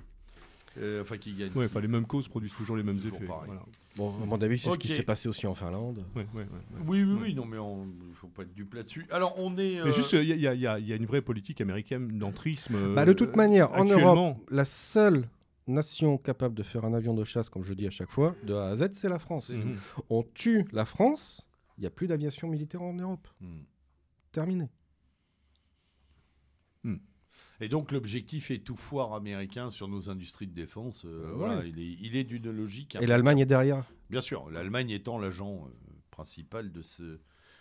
Euh, 0.79 1.03
enfin, 1.03 1.17
qui 1.19 1.33
gagne. 1.35 1.53
Ouais, 1.55 1.67
enfin, 1.67 1.81
les 1.81 1.89
mêmes 1.89 2.07
causes 2.07 2.29
produisent 2.29 2.53
toujours 2.55 2.77
les 2.77 2.83
mêmes 2.83 2.99
Toujours 2.99 3.17
effets. 3.19 3.27
Voilà. 3.47 3.63
Bon, 3.97 4.13
à 4.23 4.27
mon 4.27 4.41
avis, 4.43 4.59
c'est 4.59 4.71
ce 4.71 4.79
qui 4.79 4.89
s'est 4.89 5.03
passé 5.05 5.29
aussi 5.29 5.47
en 5.47 5.55
Finlande. 5.55 6.05
Ouais, 6.17 6.27
ouais, 6.35 6.41
ouais, 6.41 6.43
ouais. 6.43 6.83
Oui, 6.87 7.03
oui, 7.05 7.13
Ouais. 7.13 7.19
oui, 7.23 7.35
non, 7.35 7.45
mais 7.45 7.59
il 7.59 8.09
ne 8.11 8.15
faut 8.15 8.27
pas 8.27 8.43
être 8.43 8.53
dupe 8.55 8.75
là-dessus. 8.75 9.07
Alors, 9.11 9.35
on 9.39 9.53
est. 9.57 9.75
Mais 9.75 9.81
euh, 9.81 9.93
juste, 9.93 10.13
il 10.15 10.25
y, 10.25 10.33
a- 10.33 10.37
y 10.37 10.47
a- 10.49 10.55
y 10.55 10.67
a- 10.67 10.79
y 10.81 10.93
a 10.93 10.97
une 10.97 11.07
vraie 11.07 11.23
politique 11.23 11.61
américaine 11.61 12.19
d'entrisme. 12.19 12.75
euh, 12.75 12.95
Bah, 12.95 13.05
de 13.05 13.13
toute 13.13 13.37
manière, 13.37 13.73
en. 13.73 13.85
Europe, 13.85 14.37
la 14.51 14.65
seule 14.65 15.29
nation 15.69 16.19
capable 16.19 16.55
de 16.57 16.63
faire 16.65 16.85
un 16.85 16.93
avion 16.93 17.15
de 17.15 17.23
chasse, 17.25 17.49
comme 17.49 17.63
je 17.65 17.73
dis 17.73 17.87
à 17.87 17.91
chaque 17.91 18.11
fois, 18.11 18.35
de 18.43 18.53
A 18.55 18.69
à 18.71 18.75
Z, 18.77 18.89
c'est 18.95 19.09
la 19.09 19.19
France. 19.21 19.53
On 20.11 20.23
tue 20.35 20.65
la 20.73 20.85
France, 20.85 21.47
il 21.79 21.83
n'y 21.83 21.87
a 21.87 21.91
plus 21.91 22.07
d'aviation 22.09 22.49
militaire 22.49 22.83
en 22.83 22.95
Europe. 22.95 23.29
hmm. 23.41 23.61
Terminé. 24.33 24.69
Et 27.61 27.69
donc, 27.69 27.93
l'objectif 27.93 28.51
est 28.51 28.59
tout 28.59 28.77
foire 28.77 29.15
américain 29.15 29.71
sur 29.71 29.87
nos 29.89 30.11
industries 30.11 30.47
de 30.49 30.55
défense. 30.55 31.05
euh, 31.05 31.29
Euh, 31.29 31.33
voilà, 31.35 31.59
ouais. 31.59 31.69
il 31.69 31.79
est, 31.79 31.97
il 32.01 32.17
est 32.17 32.25
d'une 32.25 32.51
logique. 32.51 32.97
Et 33.01 33.07
l'Allemagne 33.07 33.39
est 33.39 33.47
derrière? 33.47 33.85
Bien 34.11 34.21
sûr, 34.21 34.51
l'Allemagne 34.51 34.91
étant 34.91 35.19
l'agent 35.19 35.67
euh, 35.67 35.93
principal 36.11 36.73
de 36.73 36.83
ce. 36.83 37.19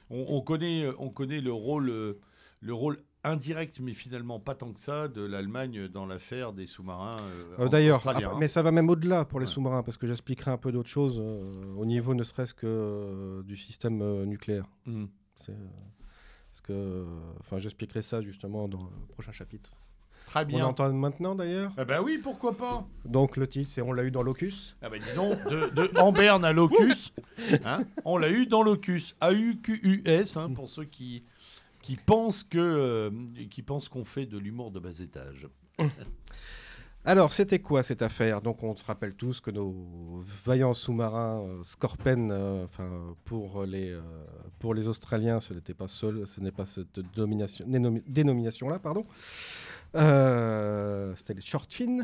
On, 0.09 0.25
on 0.29 0.41
connaît, 0.41 0.87
on 0.99 1.09
connaît 1.09 1.41
le 1.41 1.53
rôle, 1.53 2.17
le 2.59 2.73
rôle 2.73 3.03
indirect, 3.23 3.79
mais 3.79 3.93
finalement 3.93 4.39
pas 4.39 4.53
tant 4.53 4.73
que 4.73 4.79
ça, 4.81 5.07
de 5.07 5.21
l'Allemagne 5.21 5.87
dans 5.87 6.05
l'affaire 6.05 6.51
des 6.53 6.65
sous-marins. 6.67 7.17
euh, 7.57 7.69
D'ailleurs, 7.69 8.05
hein. 8.07 8.37
mais 8.39 8.49
ça 8.49 8.61
va 8.61 8.71
même 8.71 8.89
au-delà 8.89 9.23
pour 9.25 9.39
les 9.39 9.45
Ouais. 9.47 9.51
sous-marins, 9.53 9.81
parce 9.83 9.95
que 9.97 10.07
j'expliquerai 10.07 10.51
un 10.51 10.57
peu 10.57 10.71
d'autres 10.73 10.89
choses 10.89 11.17
euh, 11.19 11.73
au 11.75 11.85
niveau 11.85 12.13
ne 12.15 12.23
serait-ce 12.23 12.53
que 12.53 12.65
euh, 12.67 13.43
du 13.43 13.55
système 13.55 14.23
nucléaire. 14.25 14.65
Euh, 14.89 15.05
parce 15.47 16.61
que, 16.61 17.05
enfin, 17.39 17.57
j'expliquerai 17.59 18.01
ça 18.01 18.21
justement 18.21 18.67
dans 18.67 18.83
le 18.83 19.07
prochain 19.13 19.31
chapitre. 19.31 19.71
Très 20.25 20.43
On 20.43 20.47
bien. 20.47 20.65
entend 20.65 20.91
maintenant 20.93 21.35
d'ailleurs. 21.35 21.71
Ah 21.77 21.85
bah 21.85 22.01
oui, 22.01 22.19
pourquoi 22.21 22.57
pas 22.57 22.85
Donc 23.05 23.37
le 23.37 23.47
titre, 23.47 23.69
c'est 23.69 23.81
On 23.81 23.91
l'a 23.91 24.03
eu 24.03 24.11
dans 24.11 24.23
Locus. 24.23 24.75
Ah 24.81 24.89
bah 24.89 24.97
dis 24.97 25.15
donc, 25.15 25.37
de, 25.47 25.69
de 25.69 25.99
Amberne 25.99 26.43
à 26.45 26.53
Locus, 26.53 27.13
hein, 27.65 27.83
on 28.05 28.17
l'a 28.17 28.29
eu 28.29 28.45
dans 28.45 28.63
Locus, 28.63 29.15
A-U-Q-U-S, 29.21 30.37
hein, 30.37 30.49
pour 30.53 30.67
ceux 30.69 30.85
qui, 30.85 31.23
qui 31.81 31.95
pensent 31.97 32.43
que 32.43 32.57
euh, 32.57 33.11
qui 33.51 33.61
pensent 33.61 33.89
qu'on 33.89 34.05
fait 34.05 34.25
de 34.25 34.37
l'humour 34.37 34.71
de 34.71 34.79
bas 34.79 34.99
étage. 34.99 35.47
Alors, 37.05 37.33
c'était 37.33 37.59
quoi 37.59 37.83
cette 37.83 38.01
affaire? 38.01 38.41
Donc, 38.41 38.63
on 38.63 38.77
se 38.77 38.85
rappelle 38.85 39.13
tous 39.13 39.41
que 39.41 39.51
nos 39.51 39.75
vaillants 40.45 40.73
sous-marins 40.73 41.41
euh, 41.41 41.61
Scorpen, 41.63 42.31
euh, 42.31 42.63
enfin, 42.63 42.89
pour 43.25 43.65
les 43.65 43.91
euh, 43.91 43.99
pour 44.59 44.73
les 44.73 44.87
Australiens, 44.87 45.41
ce 45.41 45.53
n'était 45.53 45.73
pas 45.73 45.89
seul, 45.89 46.25
ce 46.25 46.39
n'est 46.39 46.53
pas 46.53 46.65
cette 46.65 47.01
dénomination-là, 48.07 48.79
pardon. 48.79 49.03
Euh, 49.95 51.13
c'était 51.15 51.33
les 51.33 51.41
Shortfin. 51.41 51.99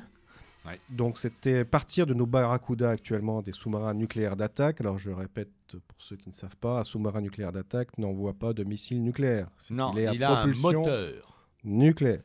Ouais. 0.66 0.74
Donc, 0.90 1.18
c'était 1.18 1.64
partir 1.66 2.06
de 2.06 2.14
nos 2.14 2.26
Barracuda 2.26 2.90
actuellement 2.90 3.42
des 3.42 3.52
sous-marins 3.54 3.94
nucléaires 3.94 4.36
d'attaque. 4.36 4.82
Alors, 4.82 5.00
je 5.00 5.10
répète 5.10 5.50
pour 5.88 6.02
ceux 6.02 6.18
qui 6.18 6.30
ne 6.30 6.34
savent 6.34 6.58
pas, 6.58 6.80
un 6.80 6.84
sous-marin 6.84 7.22
nucléaire 7.22 7.52
d'attaque 7.52 7.98
n'envoie 7.98 8.34
pas 8.34 8.54
de 8.54 8.64
missiles 8.64 9.02
nucléaires. 9.04 9.50
C'est 9.58 9.74
Non, 9.74 9.94
est 9.96 10.14
il 10.14 10.24
a 10.24 10.42
un 10.42 10.48
moteur. 10.48 11.48
nucléaire. 11.64 12.24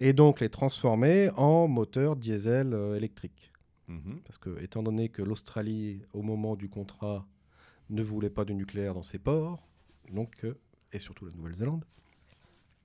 Et 0.00 0.12
donc 0.12 0.40
les 0.40 0.48
transformer 0.48 1.30
en 1.36 1.68
moteur 1.68 2.16
diesel 2.16 2.72
euh, 2.74 2.96
électrique. 2.96 3.52
Mhm. 3.88 4.20
Parce 4.24 4.38
que, 4.38 4.60
étant 4.62 4.82
donné 4.82 5.08
que 5.08 5.22
l'Australie, 5.22 6.02
au 6.12 6.22
moment 6.22 6.56
du 6.56 6.68
contrat, 6.68 7.26
ne 7.90 8.02
voulait 8.02 8.30
pas 8.30 8.44
de 8.44 8.52
nucléaire 8.52 8.94
dans 8.94 9.02
ses 9.02 9.18
ports, 9.18 9.62
donc, 10.10 10.44
euh, 10.44 10.54
et 10.92 10.98
surtout 10.98 11.26
la 11.26 11.32
Nouvelle-Zélande, 11.32 11.84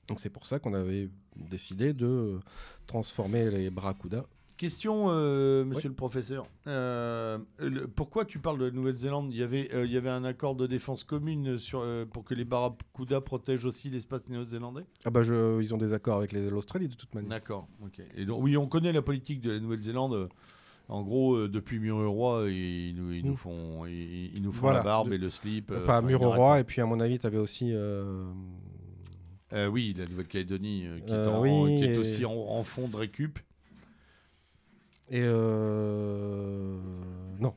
donc 0.08 0.20
c'est 0.20 0.30
pour 0.30 0.46
ça 0.46 0.60
qu'on 0.60 0.74
avait 0.74 1.10
décidé 1.36 1.94
de 1.94 2.40
transformer 2.86 3.50
les 3.52 3.70
Barracuda. 3.70 4.26
Question, 4.58 5.06
euh, 5.10 5.64
monsieur 5.66 5.88
le 5.88 5.94
professeur. 5.94 6.44
Euh, 6.66 7.38
le- 7.60 7.88
pourquoi 7.88 8.26
tu 8.26 8.40
parles 8.40 8.58
de 8.58 8.66
la 8.66 8.72
Nouvelle-Zélande? 8.72 9.32
Il, 9.32 9.38
y 9.38 9.44
avait, 9.44 9.70
euh, 9.72 9.86
il 9.86 9.92
y 9.92 9.98
avait 9.98 10.10
un 10.10 10.24
accord 10.24 10.56
de 10.56 10.66
défense 10.66 11.04
commune 11.04 11.60
sur, 11.60 11.86
pour 12.12 12.24
que 12.24 12.34
les 12.34 12.44
Barracuda 12.44 13.22
protègent 13.22 13.66
aussi 13.66 13.92
l'espace 13.92 14.28
néo-zélandais? 14.30 14.84
Ah 15.06 15.12
bah 15.12 15.22
je- 15.22 15.62
ils 15.62 15.76
ont 15.76 15.78
des 15.78 15.94
accords 15.94 16.18
avec 16.18 16.32
l'Australie 16.32 16.88
de 16.88 16.96
toute 16.96 17.14
manière. 17.14 17.30
D'accord. 17.30 17.68
ok. 17.86 18.02
Et 18.16 18.26
donc, 18.26 18.42
oui, 18.42 18.58
on 18.58 18.66
connaît 18.66 18.92
la 18.94 19.04
politique 19.04 19.42
de 19.42 19.52
la 19.52 19.60
Nouvelle-Zélande. 19.60 20.28
En 20.90 21.04
gros, 21.04 21.36
euh, 21.36 21.48
depuis 21.50 21.78
Mur-Roi, 21.80 22.50
ils 22.50 22.96
nous, 22.96 23.12
ils 23.12 23.24
nous 23.26 23.34
Mm. 23.34 23.38
font, 23.38 23.86
ils, 23.86 24.32
ils 24.36 24.42
nous 24.42 24.52
font 24.54 24.62
Voilà. 24.62 24.78
la 24.80 24.84
barbe 24.86 25.10
De- 25.10 25.14
et 25.16 25.18
le 25.20 25.30
slip. 25.30 25.70
euh, 25.70 25.84
Enfin, 25.84 26.02
et 26.58 26.64
puis 26.64 26.82
à 26.82 26.86
mon 26.88 27.00
avis, 27.00 27.20
tu 27.20 27.28
avais 27.28 27.38
aussi... 27.38 27.74
euh, 27.76 28.26
Euh, 29.54 29.68
oui, 29.68 29.94
la 29.98 30.06
Nouvelle-Calédonie, 30.06 30.86
euh, 30.88 31.00
qui, 31.00 31.10
est 31.10 31.14
Euh, 31.14 31.30
en- 31.32 31.42
oui, 31.42 31.78
qui 31.80 31.86
est 31.86 31.94
et- 31.94 31.98
aussi 31.98 32.26
en, 32.26 32.34
en 32.34 32.64
fond 32.64 32.88
de 32.88 32.96
récup. 32.98 33.40
et... 35.10 35.22
euh, 35.24 36.78
Non. 37.40 37.56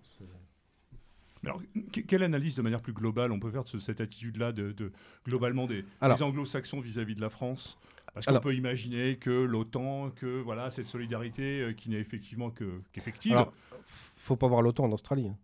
Alors, 1.44 1.60
que- 1.92 2.00
quelle 2.02 2.22
analyse 2.22 2.54
de 2.54 2.62
manière 2.62 2.82
plus 2.82 2.92
globale 2.92 3.32
on 3.32 3.40
peut 3.40 3.50
faire 3.50 3.64
de 3.64 3.68
ce- 3.68 3.80
cette 3.80 4.00
attitude-là 4.00 4.52
de, 4.52 4.72
de- 4.72 4.92
globalement 5.26 5.66
des, 5.66 5.84
anglo-saxons 6.00 6.80
vis-à-vis 6.80 7.14
de 7.14 7.20
la 7.20 7.30
France? 7.30 7.78
Parce 8.12 8.26
qu'on 8.26 8.30
Alors- 8.32 8.42
peut 8.42 8.54
imaginer 8.54 9.16
que 9.16 9.30
l'OTAN, 9.30 10.10
que 10.10 10.40
voilà 10.42 10.70
cette 10.70 10.86
solidarité 10.86 11.60
euh, 11.62 11.72
qui 11.72 11.90
n'est 11.90 11.98
effectivement 12.00 12.50
que 12.50 12.80
qu'effective. 12.92 13.32
Alors, 13.32 13.52
faut 13.86 14.36
pas 14.36 14.48
voir 14.48 14.62
l'OTAN 14.62 14.84
en 14.84 14.92
Australie. 14.92 15.28
hein. 15.28 15.36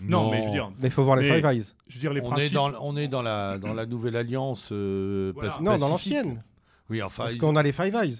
Non, 0.00 0.30
mais 0.30 0.40
je 0.42 0.46
veux 0.46 0.52
dire, 0.52 0.70
Mais 0.78 0.88
il 0.88 0.90
faut 0.90 1.04
voir 1.04 1.16
les 1.16 1.28
Mais- 1.28 1.36
Five 1.36 1.46
Eyes. 1.46 1.64
je 1.88 1.94
veux 1.94 2.00
dire 2.00 2.12
les 2.12 2.20
On 2.20 2.24
est, 2.26 2.30
principes. 2.30 2.52
dans, 2.54 2.72
on 2.80 2.96
est 2.96 3.08
dans 3.08 3.22
la, 3.22 3.58
dans 3.58 3.72
la 3.74 3.86
nouvelle 3.86 4.16
alliance 4.16 4.68
euh, 4.72 5.32
Voilà. 5.34 5.56
Non, 5.60 5.76
dans 5.76 5.88
l'ancienne. 5.88 6.42
Oui, 6.90 7.02
enfin, 7.02 7.24
Parce 7.24 7.36
qu'on 7.36 7.56
a 7.56 7.62
les 7.62 7.72
Five 7.72 7.94
Eyes. 7.94 8.16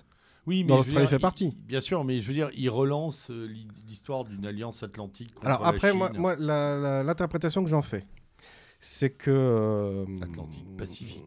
oui, 0.46 0.64
mais 0.64 0.68
dans 0.68 0.76
je 0.76 0.80
veux 0.80 0.84
l'Australie 0.86 1.06
dire, 1.06 1.10
fait 1.10 1.18
partie. 1.18 1.56
Bien 1.66 1.80
sûr, 1.80 2.02
mais 2.04 2.20
je 2.20 2.26
veux 2.28 2.34
dire, 2.34 2.50
ils 2.54 2.70
relancent 2.70 3.30
euh, 3.30 3.46
l'hi- 3.46 3.68
l'histoire 3.86 4.24
d'une 4.24 4.44
alliance 4.46 4.82
atlantique. 4.82 5.34
Contre 5.34 5.46
Alors 5.46 5.66
après, 5.66 5.92
moi, 5.92 6.08
Chine. 6.10 6.20
moi, 6.20 6.34
la- 6.38 6.76
la- 6.78 7.02
l'interprétation 7.02 7.62
que 7.62 7.68
j'en 7.70 7.82
fais, 7.82 8.04
c'est 8.80 9.10
que... 9.10 9.30
euh, 9.30 10.04
Atlantique, 10.22 10.66
Pacifique. 10.76 11.22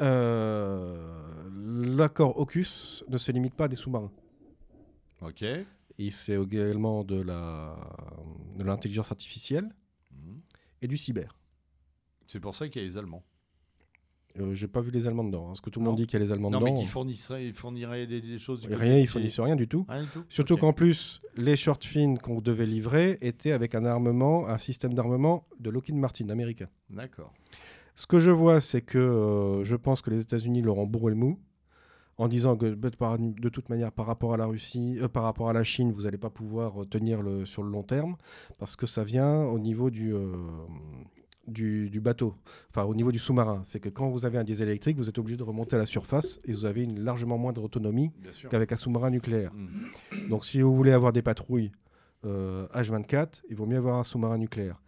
euh, 0.00 0.96
L'accord 1.96 2.38
AUKUS 2.38 3.04
ne 3.08 3.16
se 3.18 3.30
limite 3.32 3.54
pas 3.54 3.64
à 3.64 3.68
des 3.68 3.76
sous-marins. 3.76 4.10
Ok. 5.22 5.44
Et 5.98 6.10
c'est 6.10 6.34
également 6.40 7.04
de 7.04 7.20
la 7.20 7.76
de 8.56 8.64
l'intelligence 8.64 9.10
artificielle 9.12 9.68
Mhm. 10.12 10.40
et 10.82 10.88
du 10.88 10.96
cyber. 10.96 11.36
C'est 12.26 12.40
pour 12.40 12.54
ça 12.54 12.68
qu'il 12.68 12.80
y 12.82 12.84
a 12.84 12.88
les 12.88 12.96
Allemands. 12.96 13.22
Euh, 14.40 14.52
J'ai 14.54 14.66
pas 14.66 14.80
vu 14.80 14.90
les 14.90 15.06
Allemands 15.06 15.22
dedans. 15.24 15.44
hein, 15.44 15.48
parce 15.48 15.60
que 15.60 15.70
tout 15.70 15.78
le 15.78 15.84
monde 15.84 15.94
Non. 15.94 16.00
dit 16.00 16.06
qu'il 16.08 16.18
y 16.18 16.22
a 16.22 16.24
les 16.24 16.32
Allemands 16.32 16.50
Non, 16.50 16.58
dedans. 16.60 16.74
mais 16.74 16.80
qui 16.80 16.86
fournisserait, 16.86 17.52
fournirait 17.52 18.06
des, 18.08 18.20
des 18.20 18.38
choses. 18.38 18.60
du 18.62 18.66
côté 18.68 18.80
Rien, 18.80 18.98
ils 18.98 19.06
fournissent 19.06 19.38
rien 19.38 19.54
du 19.54 19.68
tout. 19.68 19.86
Rien 19.88 20.02
du 20.02 20.08
tout 20.08 20.24
Surtout 20.28 20.56
qu'en 20.56 20.72
plus, 20.72 21.20
les 21.36 21.56
short 21.56 21.84
fins 21.84 22.16
qu'on 22.16 22.40
devait 22.40 22.66
livrer 22.66 23.18
étaient 23.20 23.52
avec 23.52 23.76
un 23.76 23.84
armement, 23.84 24.48
un 24.48 24.58
système 24.58 24.92
d'armement 24.94 25.46
de 25.60 25.70
Lockheed 25.70 25.94
Martin 25.94 26.28
américain. 26.30 26.68
D'accord. 26.90 27.32
Ce 27.94 28.06
que 28.08 28.18
je 28.18 28.30
vois, 28.30 28.60
c'est 28.60 28.82
que 28.82 28.98
euh, 28.98 29.62
je 29.62 29.76
pense 29.76 30.02
que 30.02 30.10
les 30.10 30.20
États-Unis 30.22 30.62
leur 30.62 30.78
ont 30.78 30.86
bourré 30.86 31.10
le 31.12 31.16
mou 31.18 31.38
en 32.16 32.28
disant 32.28 32.56
que 32.56 32.66
de, 32.66 33.48
toute 33.48 33.68
manière, 33.68 33.92
par 33.92 34.06
rapport 34.06 34.34
à 34.34 34.36
la 34.36 34.46
Russie, 34.46 34.96
euh, 35.00 35.08
par 35.08 35.24
rapport 35.24 35.48
à 35.48 35.52
la 35.52 35.64
Chine, 35.64 35.92
vous 35.92 36.02
n'allez 36.02 36.18
pas 36.18 36.30
pouvoir 36.30 36.82
euh, 36.82 36.84
tenir 36.86 37.22
le, 37.22 37.44
sur 37.44 37.62
le 37.62 37.70
long 37.70 37.82
terme 37.82 38.16
parce 38.58 38.76
que 38.76 38.86
ça 38.86 39.04
vient 39.04 39.42
au 39.44 39.58
niveau 39.58 39.90
du, 39.90 40.14
euh, 40.14 40.32
du, 41.46 41.90
du 41.90 42.00
bateau, 42.00 42.34
enfin 42.70 42.84
au 42.84 42.94
niveau 42.94 43.12
du 43.12 43.18
sous-marin. 43.18 43.62
C'est 43.64 43.80
que 43.80 43.88
quand 43.88 44.08
vous 44.08 44.24
avez 44.24 44.38
un 44.38 44.44
diesel 44.44 44.68
électrique, 44.68 44.96
vous 44.96 45.08
êtes 45.08 45.18
obligé 45.18 45.36
de 45.36 45.42
remonter 45.42 45.76
à 45.76 45.78
la 45.78 45.86
surface 45.86 46.40
et 46.44 46.52
vous 46.52 46.64
avez 46.64 46.82
une 46.82 47.00
largement 47.00 47.38
moindre 47.38 47.62
autonomie 47.62 48.10
qu'avec 48.50 48.72
un 48.72 48.76
sous-marin 48.76 49.10
nucléaire. 49.10 49.52
Mhm. 49.54 50.28
Donc 50.28 50.44
si 50.44 50.60
vous 50.60 50.74
voulez 50.74 50.92
avoir 50.92 51.12
des 51.12 51.22
patrouilles 51.22 51.72
euh, 52.24 52.66
H24, 52.68 53.42
il 53.50 53.56
vaut 53.56 53.66
mieux 53.66 53.78
avoir 53.78 53.98
un 53.98 54.04
sous-marin 54.04 54.38
nucléaire. 54.38 54.80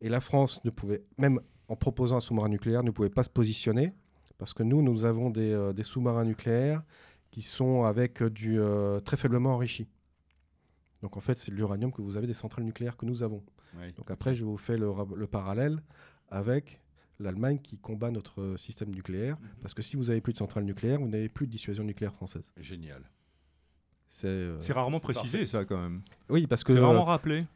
Et 0.00 0.08
la 0.08 0.20
France 0.20 0.60
ne 0.64 0.70
pouvait, 0.70 1.02
même 1.18 1.40
en 1.68 1.76
proposant 1.76 2.16
un 2.16 2.20
sous-marin 2.20 2.48
nucléaire, 2.48 2.82
ne 2.82 2.90
pouvait 2.90 3.10
pas 3.10 3.24
se 3.24 3.30
positionner 3.30 3.94
parce 4.38 4.52
que 4.52 4.62
nous, 4.62 4.82
nous 4.82 5.04
avons 5.04 5.30
des, 5.30 5.52
euh, 5.52 5.72
des 5.72 5.82
sous-marins 5.82 6.24
nucléaires 6.24 6.82
qui 7.30 7.42
sont 7.42 7.84
avec 7.84 8.22
euh, 8.22 8.30
du 8.30 8.58
euh, 8.60 9.00
très 9.00 9.16
faiblement 9.16 9.54
enrichi. 9.54 9.88
Donc 11.02 11.16
en 11.16 11.20
fait, 11.20 11.38
c'est 11.38 11.50
de 11.50 11.56
l'uranium 11.56 11.92
que 11.92 12.00
vous 12.02 12.16
avez 12.16 12.26
des 12.26 12.34
centrales 12.34 12.64
nucléaires 12.64 12.96
que 12.96 13.06
nous 13.06 13.22
avons. 13.22 13.42
Donc 13.96 14.10
après, 14.10 14.36
je 14.36 14.44
vous 14.44 14.56
fais 14.56 14.76
le, 14.76 14.88
ra- 14.88 15.06
le 15.16 15.26
parallèle 15.26 15.82
avec 16.30 16.80
l'Allemagne 17.18 17.58
qui 17.58 17.76
combat 17.76 18.10
notre 18.12 18.54
système 18.56 18.90
nucléaire. 18.90 19.36
Mhm. 19.40 19.48
Parce 19.62 19.74
que 19.74 19.82
si 19.82 19.96
vous 19.96 20.10
avez 20.10 20.20
plus 20.20 20.32
de 20.32 20.38
centrales 20.38 20.64
nucléaires, 20.64 21.00
vous 21.00 21.08
n'avez 21.08 21.28
plus 21.28 21.46
de 21.46 21.52
dissuasion 21.52 21.82
nucléaire 21.84 22.14
française. 22.14 22.44
Génial. 22.56 23.02
C'est 24.08 24.28
euh, 24.28 24.60
C'est 24.60 24.72
rarement 24.72 25.00
Parfait. 25.00 25.14
précisé, 25.14 25.44
ça, 25.46 25.64
quand 25.64 25.76
même. 25.80 26.02
oui, 26.28 26.46
parce 26.46 26.62
que 26.62 26.72
C'est 26.72 26.78
euh, 26.78 26.82
rarement 26.86 27.04
rappelé. 27.04 27.46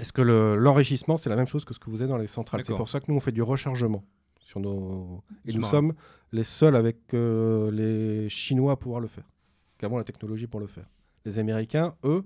Est-ce 0.00 0.12
que 0.12 0.22
le- 0.22 0.56
l'enrichissement, 0.56 1.16
c'est 1.16 1.30
la 1.30 1.36
même 1.36 1.48
chose 1.48 1.64
que 1.64 1.74
ce 1.74 1.80
que 1.80 1.90
vous 1.90 2.00
avez 2.00 2.08
dans 2.10 2.16
les 2.18 2.26
centrales 2.28 2.64
C'est 2.64 2.76
pour 2.76 2.88
ça 2.88 3.00
que 3.00 3.06
nous, 3.08 3.16
on 3.16 3.20
fait 3.20 3.32
du 3.32 3.42
rechargement 3.42 4.04
sur 4.46 4.60
nos... 4.60 5.24
Et 5.44 5.52
nous 5.52 5.64
sommes 5.64 5.92
les 6.30 6.44
seuls 6.44 6.76
avec 6.76 7.12
euh, 7.14 7.70
les 7.72 8.28
Chinois 8.28 8.72
à 8.72 8.76
pouvoir 8.76 9.00
le 9.00 9.08
faire, 9.08 9.28
qui 9.76 9.84
avons 9.84 9.98
la 9.98 10.04
technologie 10.04 10.46
pour 10.46 10.60
le 10.60 10.68
faire. 10.68 10.88
Les 11.24 11.40
Américains, 11.40 11.96
eux, 12.04 12.24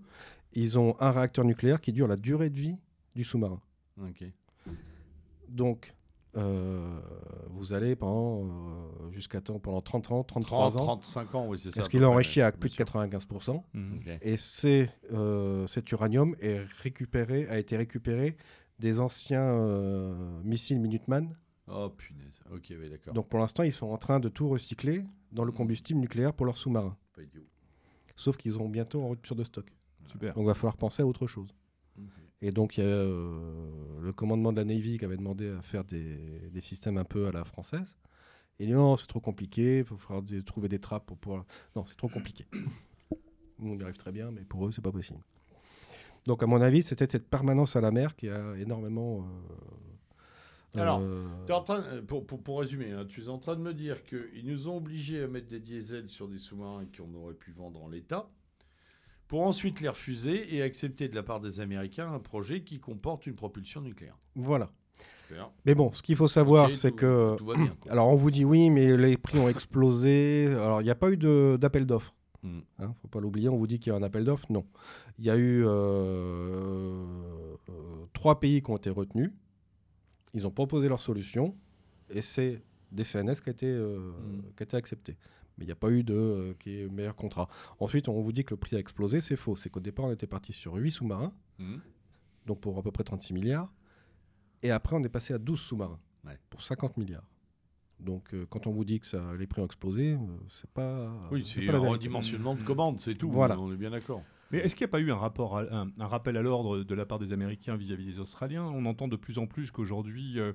ils 0.52 0.78
ont 0.78 0.96
un 1.00 1.12
réacteur 1.12 1.46
nucléaire 1.46 1.80
qui 1.80 1.92
dure 1.92 2.06
la 2.06 2.16
durée 2.16 2.50
de 2.50 2.56
vie 2.56 2.76
du 3.16 3.24
sous-marin. 3.24 3.60
Donc, 5.48 5.94
euh, 6.36 7.00
vous 7.48 7.72
allez 7.72 7.96
pendant 7.96 8.44
euh, 8.44 9.10
jusqu'à 9.12 9.40
temps, 9.40 9.58
pendant 9.58 9.80
30 9.80 10.12
ans, 10.12 10.22
33 10.22 10.70
30, 10.70 10.76
ans, 10.76 10.84
35 10.84 11.34
ans, 11.34 11.46
oui, 11.48 11.58
c'est 11.58 11.70
ça. 11.70 11.76
parce 11.76 11.88
qu'il 11.88 12.02
est 12.02 12.06
enrichi 12.06 12.42
à 12.42 12.52
plus 12.52 12.68
de 12.68 12.74
sûr. 12.74 12.84
95%. 12.84 13.62
Mhm. 13.72 14.00
Et 14.20 14.36
c'est, 14.36 14.90
euh, 15.12 15.66
cet 15.66 15.90
uranium 15.90 16.36
est 16.40 16.60
récupéré, 16.82 17.48
a 17.48 17.58
été 17.58 17.78
récupéré 17.78 18.36
des 18.78 19.00
anciens 19.00 19.40
euh, 19.40 20.42
missiles 20.44 20.80
Minuteman. 20.80 21.34
Oh 21.72 21.88
punaise. 21.90 22.40
Ok, 22.52 22.66
oui, 22.78 22.90
d'accord. 22.90 23.14
Donc 23.14 23.28
pour 23.28 23.38
l'instant, 23.38 23.62
ils 23.62 23.72
sont 23.72 23.86
en 23.88 23.96
train 23.98 24.18
de 24.20 24.28
tout 24.28 24.48
recycler 24.48 25.04
dans 25.32 25.44
le 25.44 25.52
Mhm. 25.52 25.56
combustible 25.58 26.00
nucléaire 26.00 26.32
pour 26.32 26.46
leurs 26.46 26.56
sous-marins. 26.58 26.96
Pas 27.14 27.22
idiot. 27.22 27.42
Sauf 28.16 28.36
qu'ils 28.36 28.52
seront 28.52 28.68
bientôt 28.68 29.02
en 29.02 29.08
rupture 29.10 29.36
de 29.36 29.44
stock. 29.44 29.66
Super. 30.10 30.34
Donc 30.34 30.42
il 30.44 30.46
va 30.46 30.54
falloir 30.54 30.76
penser 30.76 31.02
à 31.02 31.06
autre 31.06 31.26
chose. 31.26 31.54
Et 32.42 32.50
donc 32.52 32.76
il 32.78 32.80
y 32.80 32.86
a 32.86 32.86
euh, 32.86 34.00
le 34.00 34.12
commandement 34.12 34.50
de 34.52 34.56
la 34.56 34.64
Navy 34.64 34.98
qui 34.98 35.04
avait 35.04 35.16
demandé 35.16 35.48
à 35.50 35.60
faire 35.62 35.84
des, 35.84 36.50
des 36.50 36.60
systèmes 36.60 36.96
un 36.98 37.04
peu 37.04 37.26
à 37.28 37.32
la 37.32 37.44
française. 37.44 37.96
Et 38.58 38.64
il 38.64 38.66
dit 38.68 38.72
non, 38.72 38.96
c'est 38.96 39.06
trop 39.06 39.20
compliqué, 39.20 39.78
il 39.78 39.84
faut 39.84 39.96
falloir 39.96 40.22
des- 40.22 40.42
trouver 40.42 40.68
des 40.68 40.78
trappes 40.78 41.06
pour 41.06 41.16
pouvoir... 41.18 41.44
Non, 41.76 41.84
c'est 41.86 41.96
trop 41.96 42.08
compliqué. 42.08 42.46
Nous, 43.58 43.72
on 43.74 43.78
y 43.78 43.82
arrive 43.82 43.96
très 43.96 44.12
bien, 44.12 44.30
mais 44.30 44.40
pour 44.42 44.66
eux, 44.66 44.72
c'est 44.72 44.82
pas 44.82 44.92
possible. 44.92 45.20
Donc 46.26 46.42
à 46.42 46.46
mon 46.46 46.60
avis, 46.60 46.82
c'était 46.82 47.06
cette 47.06 47.28
permanence 47.28 47.76
à 47.76 47.80
la 47.80 47.90
mer 47.90 48.16
qui 48.16 48.28
a 48.28 48.56
énormément... 48.58 49.20
euh, 49.20 49.89
Alors, 50.76 51.00
euh, 51.02 51.26
T'es 51.46 51.52
en 51.52 51.62
train, 51.62 51.82
euh, 51.82 52.02
pour, 52.02 52.24
pour, 52.26 52.42
pour 52.42 52.60
résumer, 52.60 52.92
hein, 52.92 53.04
tu 53.08 53.22
es 53.22 53.28
en 53.28 53.38
train 53.38 53.56
de 53.56 53.60
me 53.60 53.74
dire 53.74 54.04
qu'ils 54.04 54.44
nous 54.44 54.68
ont 54.68 54.76
obligés 54.76 55.22
à 55.22 55.26
mettre 55.28 55.48
des 55.48 55.58
diesels 55.60 56.08
sur 56.08 56.28
des 56.28 56.38
sous-marins 56.38 56.84
qu'on 56.96 57.12
aurait 57.14 57.34
pu 57.34 57.50
vendre 57.50 57.82
en 57.82 57.88
l'état, 57.88 58.30
pour 59.26 59.42
ensuite 59.42 59.80
les 59.80 59.88
refuser 59.88 60.54
et 60.54 60.62
accepter 60.62 61.08
de 61.08 61.14
la 61.14 61.22
part 61.22 61.40
des 61.40 61.60
Américains 61.60 62.12
un 62.12 62.18
projet 62.20 62.62
qui 62.62 62.78
comporte 62.80 63.26
une 63.26 63.34
propulsion 63.34 63.80
nucléaire. 63.80 64.18
Voilà. 64.36 64.70
Mais 65.64 65.76
bon, 65.76 65.92
ce 65.92 66.02
qu'il 66.02 66.16
faut 66.16 66.26
savoir, 66.28 66.72
c'est 66.72 66.90
que... 66.92 67.36
Tout 67.36 67.46
va 67.46 67.54
bien. 67.54 67.76
Alors 67.88 68.08
on 68.08 68.16
vous 68.16 68.32
dit 68.32 68.44
oui, 68.44 68.68
mais 68.70 68.96
les 68.96 69.16
prix 69.16 69.38
ont 69.38 69.48
explosé. 69.48 70.48
Alors 70.48 70.80
il 70.80 70.84
n'y 70.84 70.90
a 70.90 70.96
pas 70.96 71.10
eu 71.10 71.16
de- 71.16 71.56
d'appel 71.60 71.86
d'offres. 71.86 72.14
Mm. 72.42 72.58
Hein, 72.80 72.94
faut 73.00 73.08
pas 73.08 73.20
l'oublier, 73.20 73.48
on 73.48 73.56
vous 73.56 73.68
dit 73.68 73.78
qu'il 73.78 73.92
y 73.92 73.94
a 73.94 73.98
un 73.98 74.02
appel 74.02 74.24
d'offres. 74.24 74.46
Non. 74.50 74.64
Il 75.20 75.24
y 75.24 75.30
a 75.30 75.36
eu 75.36 75.64
euh, 75.64 75.68
euh, 77.68 77.72
trois 78.12 78.40
pays 78.40 78.60
qui 78.62 78.70
ont 78.72 78.76
été 78.76 78.90
retenus. 78.90 79.30
Ils 80.34 80.46
ont 80.46 80.50
proposé 80.50 80.88
leur 80.88 81.00
solution 81.00 81.56
et 82.08 82.20
c'est 82.20 82.62
DCNS 82.92 83.34
qui 83.42 83.48
a 83.48 83.52
été, 83.52 83.66
euh, 83.66 83.98
Mm. 83.98 84.40
qui 84.56 84.62
a 84.62 84.64
été 84.64 84.76
accepté. 84.76 85.16
Mais 85.58 85.64
il 85.64 85.66
n'y 85.66 85.72
a 85.72 85.76
pas 85.76 85.90
eu 85.90 86.02
de 86.02 86.14
euh, 86.14 86.54
qui 86.58 86.80
est 86.80 86.88
meilleur 86.88 87.14
contrat. 87.16 87.48
Ensuite, 87.78 88.08
on 88.08 88.20
vous 88.20 88.32
dit 88.32 88.44
que 88.44 88.50
le 88.54 88.56
prix 88.56 88.76
a 88.76 88.78
explosé. 88.78 89.20
C'est 89.20 89.36
faux. 89.36 89.56
C'est 89.56 89.68
qu'au 89.70 89.80
départ, 89.80 90.06
on 90.06 90.12
était 90.12 90.26
parti 90.26 90.52
sur 90.52 90.74
8 90.74 90.90
sous-marins, 90.90 91.32
Mm. 91.58 91.76
donc 92.46 92.60
pour 92.60 92.78
à 92.78 92.82
peu 92.82 92.90
près 92.90 93.04
36 93.04 93.32
milliards. 93.34 93.72
Et 94.62 94.70
après, 94.70 94.96
on 94.96 95.02
est 95.02 95.08
passé 95.08 95.34
à 95.34 95.38
12 95.38 95.60
sous-marins 95.60 95.98
Ouais. 96.24 96.38
pour 96.50 96.62
50 96.62 96.96
milliards. 96.96 97.26
Donc, 97.98 98.32
euh, 98.32 98.46
quand 98.48 98.66
on 98.66 98.70
vous 98.72 98.84
dit 98.84 98.98
que 99.00 99.06
ça, 99.06 99.22
les 99.38 99.46
prix 99.46 99.60
ont 99.60 99.66
explosé, 99.66 100.12
euh, 100.14 100.16
c'est 100.48 100.70
pas. 100.70 101.12
Oui, 101.30 101.44
c'est 101.46 101.68
un 101.68 101.78
redimensionnement 101.78 102.54
de 102.54 102.62
commande, 102.62 102.98
c'est 103.00 103.14
tout. 103.14 103.30
Voilà. 103.30 103.58
On 103.60 103.70
est 103.72 103.76
bien 103.76 103.90
d'accord. 103.90 104.22
Mais 104.50 104.58
est-ce 104.58 104.74
qu'il 104.74 104.84
n'y 104.84 104.90
a 104.90 104.92
pas 104.92 105.00
eu 105.00 105.12
un, 105.12 105.16
rapport 105.16 105.58
à- 105.58 105.62
un, 105.72 105.88
un 105.98 106.06
rappel 106.06 106.36
à 106.36 106.42
l'ordre 106.42 106.82
de 106.82 106.94
la 106.94 107.06
part 107.06 107.18
des 107.20 107.32
Américains 107.32 107.76
vis-à-vis 107.76 108.04
des 108.04 108.18
Australiens? 108.18 108.64
On 108.64 108.84
entend 108.86 109.06
de 109.06 109.16
plus 109.16 109.38
en 109.38 109.46
plus 109.46 109.70
qu'aujourd'hui, 109.70 110.40
euh, 110.40 110.52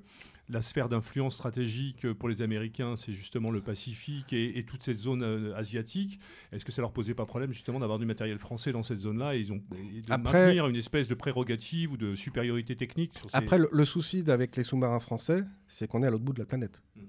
la 0.49 0.61
sphère 0.61 0.89
d'influence 0.89 1.35
stratégique 1.35 2.11
pour 2.13 2.27
les 2.27 2.41
Américains, 2.41 2.95
c'est 2.97 3.13
justement 3.13 3.51
le 3.51 3.61
Pacifique 3.61 4.33
et, 4.33 4.57
et 4.59 4.65
toute 4.65 4.83
cette 4.83 4.99
zone 4.99 5.23
euh, 5.23 5.55
asiatique. 5.55 6.19
Est-ce 6.51 6.65
que 6.65 6.71
ça 6.73 6.81
leur 6.81 6.91
posait 6.91 7.13
pas 7.13 7.25
problème 7.25 7.53
justement 7.53 7.79
d'avoir 7.79 7.97
du 7.97 8.05
matériel 8.05 8.37
français 8.37 8.71
dans 8.73 8.83
cette 8.83 8.99
zone-là 8.99 9.35
et, 9.35 9.39
ils 9.39 9.53
ont, 9.53 9.61
et 9.95 10.01
de 10.01 10.11
Après- 10.11 10.45
maintenir 10.47 10.67
une 10.67 10.75
espèce 10.75 11.07
de 11.07 11.15
prérogative 11.15 11.93
ou 11.93 11.97
de 11.97 12.15
supériorité 12.15 12.75
technique 12.75 13.17
sur 13.17 13.29
ces... 13.29 13.37
Après, 13.37 13.57
le, 13.57 13.69
le 13.71 13.85
souci 13.85 14.23
avec 14.29 14.55
les 14.57 14.63
sous-marins 14.63 14.99
français, 14.99 15.45
c'est 15.67 15.87
qu'on 15.87 16.03
est 16.03 16.07
à 16.07 16.09
l'autre 16.11 16.23
bout 16.25 16.33
de 16.33 16.39
la 16.39 16.45
planète. 16.45 16.83
Mhm. 16.97 17.03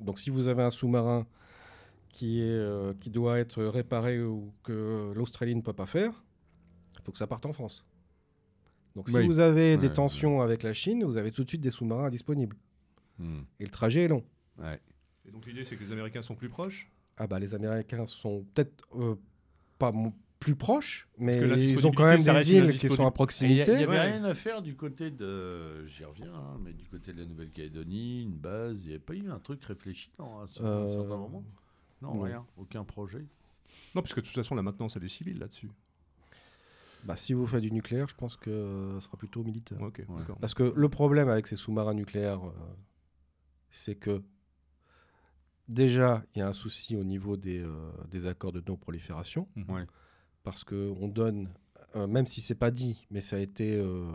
Donc, 0.00 0.18
si 0.18 0.30
vous 0.30 0.48
avez 0.48 0.62
un 0.62 0.70
sous-marin 0.70 1.26
qui, 2.14 2.40
est, 2.40 2.44
euh, 2.44 2.94
qui 3.00 3.10
doit 3.10 3.38
être 3.40 3.62
réparé 3.64 4.22
ou 4.22 4.52
que 4.62 5.12
l'Australie 5.14 5.54
ne 5.56 5.60
peut 5.62 5.72
pas 5.72 5.86
faire, 5.86 6.22
il 6.98 7.02
faut 7.04 7.10
que 7.12 7.18
ça 7.18 7.26
parte 7.26 7.44
en 7.44 7.52
France. 7.52 7.84
Donc, 8.94 9.08
si 9.08 9.16
Oui. 9.16 9.26
vous 9.26 9.40
avez 9.40 9.76
des 9.76 9.88
Ouais, 9.88 9.92
tensions 9.92 10.40
avec 10.40 10.62
la 10.62 10.72
Chine, 10.72 11.02
vous 11.04 11.16
avez 11.16 11.32
tout 11.32 11.42
de 11.42 11.48
suite 11.48 11.60
des 11.60 11.72
sous-marins 11.72 12.10
disponibles. 12.10 12.56
Mm. 13.18 13.40
Et 13.58 13.64
le 13.64 13.70
trajet 13.70 14.02
est 14.04 14.08
long. 14.08 14.22
Ouais. 14.58 14.80
Et 15.26 15.32
donc 15.32 15.44
l'idée, 15.46 15.64
c'est 15.64 15.74
que 15.76 15.82
les 15.82 15.90
Américains 15.92 16.22
sont 16.22 16.34
plus 16.36 16.48
proches? 16.48 16.90
Ah 17.16 17.26
bah 17.26 17.38
les 17.40 17.54
Américains 17.54 18.06
sont 18.06 18.44
peut-être 18.54 18.84
euh, 18.96 19.16
pas 19.78 19.92
plus 20.38 20.54
proches, 20.56 21.08
mais 21.18 21.38
ils 21.38 21.86
ont 21.86 21.90
quand 21.92 22.04
même 22.04 22.22
des 22.22 22.52
îles 22.56 22.78
qui 22.78 22.88
sont 22.88 22.94
à 22.94 22.96
Et 22.96 23.02
Il 23.02 23.06
n'y 23.06 23.12
proximité. 23.12 23.70
avait 23.72 23.86
Ouais. 23.86 24.00
rien 24.12 24.24
à 24.24 24.34
faire 24.34 24.62
du 24.62 24.76
côté 24.76 25.10
de. 25.10 25.86
J'y 25.86 26.04
reviens, 26.04 26.32
hein, 26.34 26.58
mais 26.62 26.72
du 26.72 26.86
côté 26.86 27.12
de 27.12 27.18
la 27.20 27.26
Nouvelle-Calédonie, 27.26 28.22
une 28.22 28.34
base. 28.36 28.84
Il 28.84 28.88
n'y 28.88 28.94
avait 28.94 29.02
pas 29.02 29.14
eu 29.14 29.28
un 29.30 29.38
truc 29.40 29.64
réfléchi 29.64 30.10
non, 30.18 30.40
à, 30.40 30.46
ce- 30.46 30.62
à 30.62 30.66
un 30.66 30.70
Euh, 30.82 30.86
certain 30.86 31.16
moment 31.16 31.42
non, 32.08 32.14
non. 32.16 32.22
rien. 32.22 32.46
Aucun 32.56 32.84
projet. 32.84 33.24
Non, 33.94 34.02
parce 34.02 34.12
que 34.14 34.20
de 34.20 34.26
toute 34.26 34.34
façon, 34.34 34.54
la 34.54 34.62
maintenance, 34.62 34.96
elle 34.96 35.04
est 35.04 35.08
civile 35.08 35.38
là-dessus. 35.38 35.70
Bah, 37.04 37.16
si 37.16 37.32
vous 37.34 37.46
faites 37.46 37.60
du 37.60 37.70
nucléaire, 37.70 38.08
je 38.08 38.14
pense 38.14 38.36
que 38.36 38.50
euh, 38.50 38.94
ce 39.00 39.06
sera 39.06 39.16
plutôt 39.18 39.42
militaire. 39.44 39.80
Ouais. 39.80 39.90
Parce 40.40 40.54
que 40.54 40.72
le 40.74 40.88
problème 40.88 41.28
avec 41.28 41.46
ces 41.46 41.56
sous-marins 41.56 41.92
nucléaires, 41.94 42.44
euh, 42.46 42.52
c'est 43.70 43.94
que 43.94 44.22
déjà, 45.68 46.24
il 46.34 46.38
y 46.38 46.42
a 46.42 46.48
un 46.48 46.52
souci 46.52 46.96
au 46.96 47.04
niveau 47.04 47.36
des, 47.36 47.60
euh, 47.60 47.90
des 48.10 48.26
accords 48.26 48.52
de 48.52 48.62
non-prolifération, 48.66 49.48
Mhm. 49.56 49.70
Ouais. 49.70 49.86
parce 50.42 50.64
qu'on 50.64 51.08
donne, 51.08 51.50
euh, 51.96 52.06
même 52.06 52.26
si 52.26 52.40
c'est 52.40 52.54
pas 52.54 52.70
dit, 52.70 53.06
mais 53.10 53.20
ça 53.20 53.36
a 53.36 53.38
été, 53.40 53.76
euh, 53.76 54.10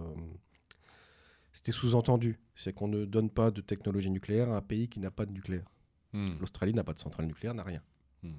c'était 1.54 1.72
sous-entendu, 1.72 2.40
c'est 2.56 2.74
qu'on 2.74 2.88
ne 2.88 3.06
donne 3.06 3.30
pas 3.30 3.52
de 3.52 3.62
technologie 3.62 4.10
nucléaire 4.12 4.50
à 4.50 4.58
un 4.58 4.62
pays 4.62 4.88
qui 4.90 5.00
n'a 5.00 5.12
pas 5.12 5.26
de 5.26 5.32
nucléaire. 5.32 5.70
Mm. 6.14 6.32
L'Australie 6.40 6.74
n'a 6.74 6.84
pas 6.84 6.94
de 6.94 7.00
centrale 7.00 7.26
nucléaire, 7.26 7.54
n'a 7.54 7.64
rien. 7.64 7.82
Mm. 8.24 8.30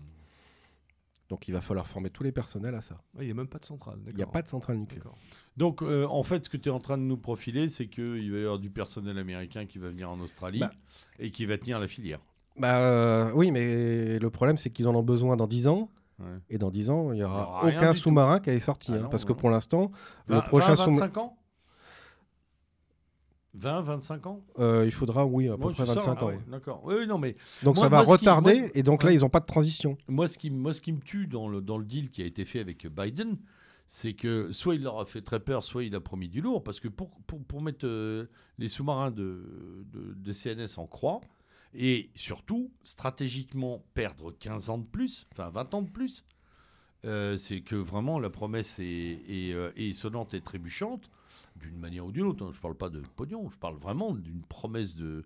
Donc 1.29 1.47
il 1.47 1.53
va 1.53 1.61
falloir 1.61 1.87
former 1.87 2.11
tous 2.11 2.25
les 2.25 2.33
personnels 2.33 2.75
à 2.75 2.83
ça. 2.83 3.01
Ah, 3.17 3.23
Il 3.23 3.27
n'y 3.27 3.31
a 3.31 3.35
même 3.35 3.47
pas 3.47 3.59
de 3.61 3.65
centrale. 3.65 3.99
Il 4.09 4.17
n'y 4.17 4.23
a 4.23 4.27
pas 4.27 4.43
de 4.43 4.49
centrale 4.49 4.77
nucléaire. 4.79 5.13
Donc, 5.57 5.81
euh, 5.81 6.05
en 6.07 6.25
fait, 6.25 6.45
ce 6.45 6.51
que 6.51 6.57
tu 6.57 6.69
es 6.69 6.73
en 6.73 6.81
train 6.81 6.99
de 6.99 7.05
nous 7.05 7.17
profiler, 7.17 7.69
c'est 7.69 7.87
qu'il 7.87 8.33
va 8.33 8.39
y 8.39 8.43
avoir 8.43 8.59
du 8.59 8.69
personnel 8.71 9.17
américain 9.17 9.65
qui 9.67 9.79
va 9.79 9.91
venir 9.91 10.11
en 10.11 10.19
Australie 10.21 10.59
Bah. 10.59 10.73
et 11.21 11.31
qui 11.31 11.47
va 11.47 11.57
tenir 11.57 11.79
la 11.79 11.87
filière. 11.87 12.19
Bah 12.57 12.79
euh, 12.81 13.31
oui, 13.35 13.53
mais 13.53 14.19
le 14.19 14.31
problème 14.31 14.57
c'est 14.57 14.71
qu'ils 14.71 14.89
en 14.89 14.95
ont 14.95 15.05
besoin 15.05 15.37
dans 15.37 15.47
10 15.47 15.69
ans. 15.69 15.89
Ouais. 16.19 16.27
Et 16.51 16.59
dans 16.59 16.71
10 16.71 16.91
ans, 16.91 17.13
il 17.13 17.17
n'y 17.17 17.23
aura 17.23 17.65
aucun 17.65 17.95
sous-marin 17.95 18.41
qui 18.41 18.51
est 18.51 18.61
sorti. 18.61 18.91
Ah 18.93 18.97
hein, 18.97 19.01
non, 19.03 19.09
parce 19.09 19.23
non. 19.23 19.29
que 19.35 19.41
pour 19.41 19.51
l'instant, 19.51 19.93
le 20.27 20.35
20, 20.35 20.41
prochain 20.43 20.75
20, 20.75 20.77
sous-marin. 20.77 21.07
25 21.07 21.17
ans 21.19 21.37
20, 23.61 23.83
25 23.83 24.27
ans? 24.27 24.41
Euh, 24.59 24.83
il 24.87 24.93
faudra, 24.93 25.25
oui, 25.27 25.49
à 25.49 25.57
peu 25.57 25.71
près 25.71 25.87
c'est 25.87 25.87
ça, 25.87 25.95
25 25.95 26.17
ah 26.21 26.25
ans. 26.25 26.27
ouais, 26.29 26.35
ouais. 26.35 26.41
D'accord. 26.49 26.81
Oui, 26.85 27.07
non, 27.07 27.19
mais 27.19 27.37
Donc 27.63 27.77
Moi- 27.77 27.85
ça 27.85 27.89
va 27.89 27.97
moi, 27.99 28.07
ce 28.07 28.11
qui- 28.11 28.29
retarder, 28.29 28.71
et 28.75 28.83
donc 28.83 29.03
là, 29.03 29.13
ils 29.13 29.21
n'ont 29.21 29.29
pas 29.29 29.41
de 29.41 29.47
transition. 29.47 29.97
moi, 30.09 30.29
ce 30.29 30.39
qui, 30.39 30.51
moi, 30.51 30.73
ce 30.73 30.81
qui 30.81 30.93
me 30.93 31.01
tue 31.01 31.27
dans 31.27 31.49
le, 31.49 31.61
dans 31.61 31.79
le 31.79 31.85
deal 31.85 32.11
qui 32.11 32.23
a 32.23 32.27
été 32.27 32.45
fait 32.45 32.61
avec 32.61 32.87
Biden, 32.87 33.37
c'est 33.87 34.13
que 34.15 34.53
soit 34.53 34.77
il 34.77 34.83
leur 34.83 35.01
a 35.01 35.05
fait 35.05 35.21
très 35.21 35.41
peur, 35.41 35.65
soit 35.65 35.85
il 35.85 35.95
a 35.95 36.01
promis 36.01 36.29
du 36.29 36.41
lourd, 36.41 36.63
parce 36.63 36.81
que 36.81 36.89
pour, 36.89 37.11
pour, 37.27 37.43
pour 37.45 37.61
mettre 37.61 37.87
euh, 37.87 38.27
les 38.59 38.69
sous-marins 38.69 39.11
de, 39.11 39.85
de, 39.93 40.15
de 40.15 40.33
CNS 40.33 40.79
en 40.79 40.87
croix, 40.87 41.21
et 41.75 42.11
surtout, 42.15 42.71
stratégiquement, 42.83 43.85
perdre 43.95 44.33
15 44.39 44.71
ans 44.71 44.79
de 44.79 44.85
plus, 44.87 45.27
enfin 45.33 45.51
20 45.51 45.75
ans 45.75 45.83
de 45.83 45.91
plus, 45.91 46.25
euh, 47.05 47.37
c'est 47.37 47.61
que 47.63 47.77
vraiment 47.77 48.19
la 48.19 48.29
promesse 48.31 48.79
est, 48.79 48.85
est, 49.29 49.55
est 49.77 49.93
sonnante 49.93 50.35
et 50.35 50.41
trébuchante, 50.41 51.11
d'une 51.61 51.79
manière 51.79 52.07
ou 52.07 52.13
d'une 52.13 52.25
autre. 52.27 52.45
hein. 52.45 52.51
Je 52.53 52.57
ne 52.59 52.63
parle 52.63 52.77
pas 52.77 52.91
de 52.91 53.01
pognon, 53.17 53.49
je 53.51 53.59
parle 53.59 53.77
vraiment 53.77 54.15
d'une 54.15 54.43
promesse 54.43 54.97
de, 54.97 55.25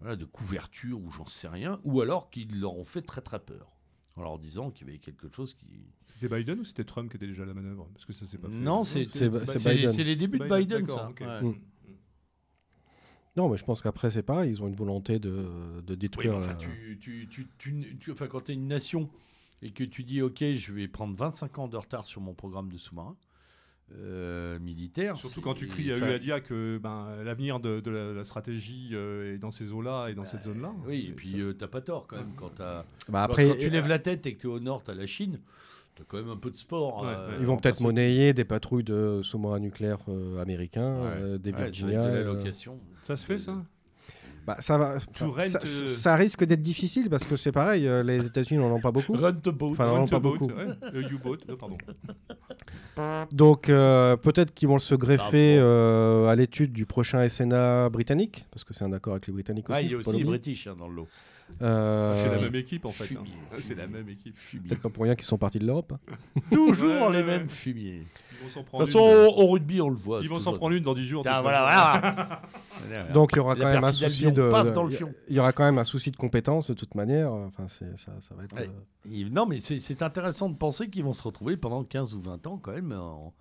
voilà, 0.00 0.16
de 0.16 0.24
couverture 0.24 1.00
ou 1.00 1.10
j'en 1.10 1.26
sais 1.26 1.48
rien, 1.48 1.80
ou 1.84 2.00
alors 2.00 2.30
qu'ils 2.30 2.58
leur 2.60 2.76
ont 2.76 2.84
fait 2.84 3.02
très 3.02 3.20
très 3.20 3.38
peur. 3.40 3.72
En 4.18 4.22
leur 4.22 4.38
disant 4.38 4.70
qu'il 4.70 4.86
y 4.86 4.90
avait 4.90 4.98
quelque 4.98 5.28
chose 5.34 5.52
qui. 5.52 5.66
C'était 6.06 6.34
Biden 6.34 6.60
ou 6.60 6.64
c'était 6.64 6.84
Trump 6.84 7.10
qui 7.10 7.16
était 7.18 7.26
déjà 7.26 7.42
à 7.42 7.46
la 7.46 7.52
manœuvre? 7.52 7.86
Parce 7.92 8.06
que 8.06 8.14
ça 8.14 8.24
s'est 8.24 8.38
pas 8.38 8.48
fait. 8.48 8.54
Non, 8.54 8.82
c'est 8.82 9.04
Biden. 9.04 9.96
les 10.06 10.16
débuts 10.16 10.38
de 10.38 10.44
Biden, 10.44 10.58
Biden, 10.58 10.80
d'accord, 10.86 10.98
ça. 11.00 11.08
ok. 11.10 11.20
Ouais. 11.20 11.42
Mm. 11.42 11.54
Non, 13.36 13.50
mais 13.50 13.58
je 13.58 13.64
pense 13.64 13.82
qu'après, 13.82 14.10
c'est 14.10 14.22
pareil. 14.22 14.50
Ils 14.50 14.62
ont 14.62 14.68
une 14.68 14.74
volonté 14.74 15.18
de, 15.18 15.30
de 15.86 15.92
Oui, 15.92 15.96
détruire. 15.98 16.36
enfin, 16.36 16.48
la- 16.48 16.54
tu, 16.54 16.98
tu, 16.98 17.28
tu, 17.28 17.46
tu- 17.58 17.98
tu- 17.98 18.10
enfin, 18.12 18.26
quand 18.28 18.40
tu 18.44 18.52
es 18.52 18.54
une 18.54 18.66
nation 18.66 19.10
et 19.60 19.72
que 19.72 19.84
tu 19.84 20.04
dis, 20.04 20.22
OK, 20.22 20.42
je 20.54 20.72
vais 20.72 20.88
prendre 20.88 21.14
25 21.14 21.58
ans 21.58 21.68
de 21.68 21.76
retard 21.76 22.06
sur 22.06 22.22
mon 22.22 22.32
programme 22.32 22.70
de 22.70 22.78
sous-marin 22.78 23.16
euh, 23.94 24.58
militaire. 24.58 25.16
Surtout 25.16 25.40
quand 25.40 25.54
tu 25.54 25.68
cries 25.68 25.92
à 25.92 25.96
enfin, 25.96 26.08
Uladia 26.08 26.40
que 26.40 26.78
ben, 26.78 27.08
l'avenir 27.24 27.60
de, 27.60 27.80
de 27.80 27.90
la, 27.90 28.12
la 28.12 28.24
stratégie 28.24 28.90
euh, 28.92 29.34
est 29.34 29.38
dans 29.38 29.50
ces 29.52 29.72
eaux-là 29.72 30.08
et 30.08 30.14
dans 30.14 30.24
cette 30.24 30.44
zone-là. 30.44 30.72
Oui, 30.86 31.06
et 31.10 31.12
puis 31.12 31.30
ça- 31.32 31.36
euh, 31.38 31.52
t'as 31.52 31.68
pas 31.68 31.80
tort 31.80 32.06
quand 32.08 32.16
même. 32.16 32.32
Quand, 32.36 32.50
t'as- 32.50 32.82
Bah, 32.82 32.84
quand- 33.08 33.18
après, 33.18 33.46
quand 33.48 33.54
tu 33.58 33.70
lèves 33.70 33.88
la 33.88 33.98
tête 33.98 34.26
et 34.26 34.34
que 34.34 34.40
tu 34.40 34.46
es 34.48 34.50
au 34.50 34.60
nord, 34.60 34.82
tu 34.84 34.90
as 34.90 34.94
la 34.94 35.06
Chine, 35.06 35.38
tu 35.94 36.02
as 36.02 36.04
quand 36.08 36.16
même 36.18 36.30
un 36.30 36.36
peu 36.36 36.50
de 36.50 36.56
sport. 36.56 37.02
Ouais, 37.02 37.08
euh, 37.10 37.28
ouais. 37.30 37.36
ils 37.40 37.46
vont 37.46 37.56
peut-être 37.56 37.80
monnayer 37.80 38.32
des 38.34 38.44
patrouilles 38.44 38.84
de 38.84 39.20
sous-marins 39.22 39.60
nucléaires 39.60 40.00
euh, 40.08 40.42
américains, 40.42 41.02
Ouais. 41.02 41.10
euh, 41.18 41.38
des 41.38 41.52
ça 41.52 41.56
Virginia. 41.58 42.02
de 42.02 42.08
la 42.08 42.20
euh, 42.20 42.34
location. 42.34 42.78
Ça 43.02 43.14
se 43.16 43.24
fait, 43.24 43.38
ça? 43.38 43.64
Bah, 44.46 44.56
ça 44.60 44.78
va. 44.78 44.98
To 45.18 45.32
rent, 45.32 45.40
ça, 45.40 45.58
euh, 45.58 45.86
ça 45.86 46.14
risque 46.14 46.44
d'être 46.44 46.62
difficile 46.62 47.10
parce 47.10 47.24
que 47.24 47.36
c'est 47.36 47.50
pareil. 47.52 47.88
euh, 47.88 48.02
les 48.04 48.24
États-Unis 48.26 48.60
n'en 48.60 48.70
ont 48.70 48.80
pas 48.80 48.92
beaucoup. 48.92 49.14
Run 49.14 49.32
the 49.32 49.48
boat. 49.48 49.70
Enfin, 49.72 49.84
vraiment 49.84 50.04
Boat, 50.04 50.10
pas 50.10 50.18
boat, 50.20 50.38
beaucoup. 50.38 50.52
ouais, 50.54 51.10
U-boat, 51.10 51.38
euh, 51.48 51.56
pardon. 51.56 51.76
Donc 53.32 53.68
euh, 53.68 54.16
peut-être 54.16 54.54
qu'ils 54.54 54.68
vont 54.68 54.78
se 54.78 54.94
greffer 54.94 55.58
euh, 55.58 56.28
à 56.28 56.34
l'étude 56.36 56.72
du 56.72 56.86
prochain 56.86 57.28
SNA 57.28 57.88
britannique 57.90 58.46
parce 58.50 58.64
que 58.64 58.72
c'est 58.72 58.84
un 58.84 58.92
accord 58.92 59.14
avec 59.14 59.26
les 59.26 59.32
Britanniques 59.32 59.68
aussi. 59.68 59.78
Ah, 59.78 59.82
il 59.82 59.90
y 59.90 59.94
a 59.94 59.96
aussi 59.98 60.16
les. 60.16 60.24
British 60.24 60.66
hein, 60.66 60.74
dans 60.78 60.88
le 60.88 60.94
lot. 60.94 61.08
Euh, 61.62 62.22
C'est 62.22 62.30
la 62.30 62.40
même 62.40 62.54
équipe 62.54 62.84
en 62.84 62.90
fait. 62.90 63.14
hein. 63.14 63.20
C'est 63.60 63.74
la 63.74 63.86
même 63.86 64.08
équipe. 64.08 64.36
Peut-être 64.66 64.82
pas 64.82 64.90
pour 64.90 65.04
rien 65.04 65.14
qu'ils 65.14 65.24
sont 65.24 65.38
partis 65.38 65.58
de 65.58 65.64
l'Europe. 65.66 65.94
Toujours 66.52 66.88
Ouais, 67.08 67.12
les 67.12 67.18
ouais, 67.18 67.22
mêmes 67.24 67.48
fumiers. 67.48 68.00
De 68.00 68.52
toute 68.52 68.68
façon, 68.78 68.98
une. 68.98 69.26
au, 69.26 69.42
au 69.42 69.46
rugby, 69.52 69.80
on 69.80 69.88
le 69.88 69.96
voit. 69.96 70.18
Ils 70.18 70.24
c'est 70.24 70.28
vont 70.28 70.38
s'en 70.38 70.44
toujours- 70.50 70.58
prendre 70.58 70.74
une 70.76 70.82
dans 70.82 70.92
10 70.94 71.06
jours. 71.06 71.22
voilà, 71.22 71.40
voilà. 71.40 72.42
Donc 73.14 73.30
il 73.32 73.36
y 73.36 73.40
aura 73.40 73.54
La 73.54 73.64
quand 73.64 73.72
même 73.72 73.84
un 73.84 73.92
souci 73.92 74.30
de. 74.32 74.50
Il 75.28 75.36
y 75.36 75.40
aura 75.40 75.52
quand 75.52 75.64
même 75.64 75.78
un 75.78 75.84
souci 75.84 76.10
de 76.10 76.16
compétence 76.16 76.68
de 76.68 76.74
toute 76.74 76.94
manière. 76.94 77.32
Enfin, 77.32 77.66
c'est 77.68 77.96
ça, 77.96 78.12
ça 78.20 78.34
va 78.34 78.44
être. 78.44 78.54
Ouais. 78.56 78.68
euh, 79.10 79.28
Non, 79.30 79.46
mais 79.46 79.60
c'est 79.60 79.78
c'est 79.78 80.02
intéressant 80.02 80.50
de 80.50 80.56
penser 80.56 80.90
qu'ils 80.90 81.04
vont 81.04 81.14
se 81.14 81.22
retrouver 81.22 81.56
pendant 81.56 81.82
15 81.84 82.12
ou 82.14 82.20
20 82.20 82.46
ans 82.46 82.58
quand 82.58 82.72
même 82.72 82.92
en... 82.92 83.32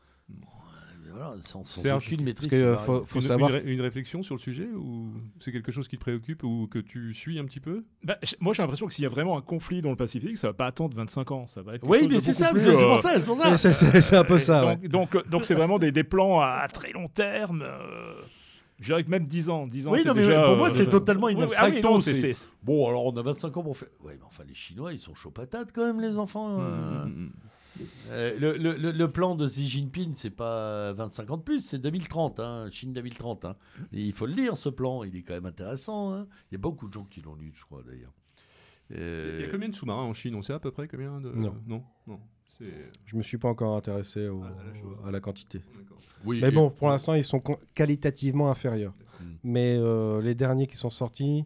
voilà, 1.16 1.36
sans, 1.42 1.64
sans 1.64 1.82
Serge, 1.82 2.06
aucune 2.08 2.24
maîtrise. 2.24 2.50
que, 2.50 2.56
la 2.56 2.76
faut- 2.78 3.06
faut 3.06 3.16
une, 3.20 3.22
savoir 3.26 3.50
une 3.52 3.56
ré- 3.58 3.74
une 3.74 3.82
réflexion 3.82 4.22
sur 4.24 4.36
le 4.36 4.40
sujet 4.40 4.68
ou 4.76 5.10
c'est 5.40 5.52
quelque 5.52 5.72
chose 5.72 5.88
qui 5.88 5.96
te 5.98 6.02
préoccupe 6.02 6.44
ou 6.44 6.68
que 6.70 6.80
tu 6.80 7.14
suis 7.14 7.40
un 7.40 7.46
petit 7.46 7.60
peu? 7.60 7.84
Bah, 8.04 8.18
moi, 8.40 8.54
j'ai 8.54 8.62
l'impression 8.64 8.86
que 8.88 8.94
s'il 8.94 9.04
y 9.04 9.06
a 9.06 9.10
vraiment 9.10 9.38
un 9.38 9.42
conflit 9.42 9.82
dans 9.82 9.90
le 9.92 9.96
Pacifique, 9.96 10.38
ça 10.38 10.48
va 10.48 10.54
pas 10.54 10.68
attendre 10.68 10.96
25 10.96 11.32
ans. 11.32 11.48
Ça 11.48 11.62
va 11.62 11.76
être 11.76 11.82
quelque 11.82 11.92
Oui, 11.92 12.08
mais 12.10 12.20
c'est 12.20 12.34
ça, 12.34 12.50
euh, 12.50 12.88
pour 12.88 13.00
ça, 13.00 13.20
c'est 13.20 13.26
pour 13.26 13.36
ça. 13.36 13.58
c'est- 14.02 14.16
un 14.16 14.24
peu 14.24 14.38
ça. 14.38 14.66
ouais. 14.66 14.76
donc, 14.76 14.88
donc, 14.90 15.16
euh, 15.16 15.24
donc, 15.30 15.46
c'est 15.46 15.54
vraiment 15.56 15.80
des, 15.80 15.92
des 15.92 16.04
plans 16.04 16.40
à, 16.42 16.60
à 16.64 16.68
très 16.68 16.92
long 16.92 17.08
terme. 17.08 17.62
euh, 17.64 18.22
je 18.80 18.86
dirais 18.86 19.04
que 19.04 19.10
même 19.10 19.26
10 19.26 19.50
ans. 19.50 19.68
10 19.68 19.88
ans 19.88 19.92
Oui, 19.92 20.04
non, 20.06 20.14
mais 20.14 20.22
déjà, 20.22 20.44
pour 20.44 20.58
moi, 20.58 20.70
euh, 20.70 20.74
c'est 20.74 20.88
totalement 20.90 21.28
oui, 21.28 21.36
ah 21.58 21.70
oui, 21.70 22.32
Bon, 22.64 22.88
alors 22.90 23.06
on 23.06 23.16
a 23.16 23.22
25 23.22 23.56
ans 23.58 23.64
pour 23.64 23.78
faire. 23.78 23.88
Ouais, 24.04 24.16
mais 24.20 24.26
enfin, 24.28 24.44
les 24.48 24.54
Chinois, 24.56 24.92
ils 24.92 25.00
sont 25.00 25.16
chauds 25.16 25.32
patates 25.32 25.70
quand 25.74 25.86
même, 25.86 26.02
les 26.02 26.18
enfants. 26.18 26.58
euh. 26.60 27.06
Mm, 27.06 27.10
mm, 27.10 27.32
Euh, 28.10 28.38
le, 28.40 28.58
le- 28.58 28.76
le- 28.78 28.92
le 28.92 29.12
plan 29.12 29.36
de 29.36 29.46
Xi 29.48 29.68
Jinping, 29.68 30.14
c'est 30.16 30.30
pas 30.30 30.94
25 30.94 31.30
ans 31.32 31.38
de 31.38 31.42
plus, 31.44 31.60
c'est 31.60 31.80
2030, 31.80 32.40
hein, 32.40 32.68
Chine 32.72 32.94
2030. 32.94 33.46
hein. 33.46 33.56
Il 33.92 34.12
faut 34.14 34.26
le 34.26 34.34
lire, 34.34 34.56
ce 34.58 34.70
plan, 34.70 35.04
il 35.04 35.16
est 35.16 35.22
quand 35.24 35.34
même 35.34 35.46
intéressant. 35.46 36.14
hein. 36.14 36.28
Il 36.52 36.56
y 36.56 36.58
a 36.58 36.60
beaucoup 36.60 36.88
de 36.88 36.94
gens 36.94 37.06
qui 37.06 37.22
l'ont 37.22 37.36
lu, 37.36 37.52
je 37.56 37.64
crois, 37.66 37.82
d'ailleurs. 37.86 38.14
Il 38.92 39.42
y 39.42 39.44
a 39.44 39.50
combien 39.50 39.70
de 39.70 39.76
sous-marins 39.76 40.04
en 40.04 40.14
Chine? 40.14 40.36
On 40.36 40.42
sait 40.42 40.54
à 40.54 40.60
peu 40.60 40.72
près 40.72 40.88
combien 40.88 41.20
de... 41.20 41.32
Non. 41.32 41.56
Non, 41.68 41.84
non. 42.08 42.20
Je 43.06 43.18
me 43.18 43.22
suis 43.24 43.38
pas 43.38 43.50
encore 43.50 43.76
intéressé 43.76 44.28
au- 44.30 44.42
Ah, 44.44 44.48
à 44.62 44.66
la 44.68 44.74
chose. 44.80 44.98
à 45.08 45.12
la 45.12 45.20
quantité. 45.20 45.62
Oui, 46.24 46.40
Mais 46.42 46.52
bon, 46.52 46.70
pour 46.70 46.88
l'instant, 46.88 47.14
ils 47.14 47.24
sont 47.26 47.42
qualitativement 47.74 48.50
inférieurs. 48.50 48.94
Mm. 49.20 49.24
Mais 49.44 49.76
euh, 49.78 50.22
les 50.22 50.36
derniers 50.36 50.66
qui 50.68 50.78
sont 50.78 50.90
sortis, 50.90 51.46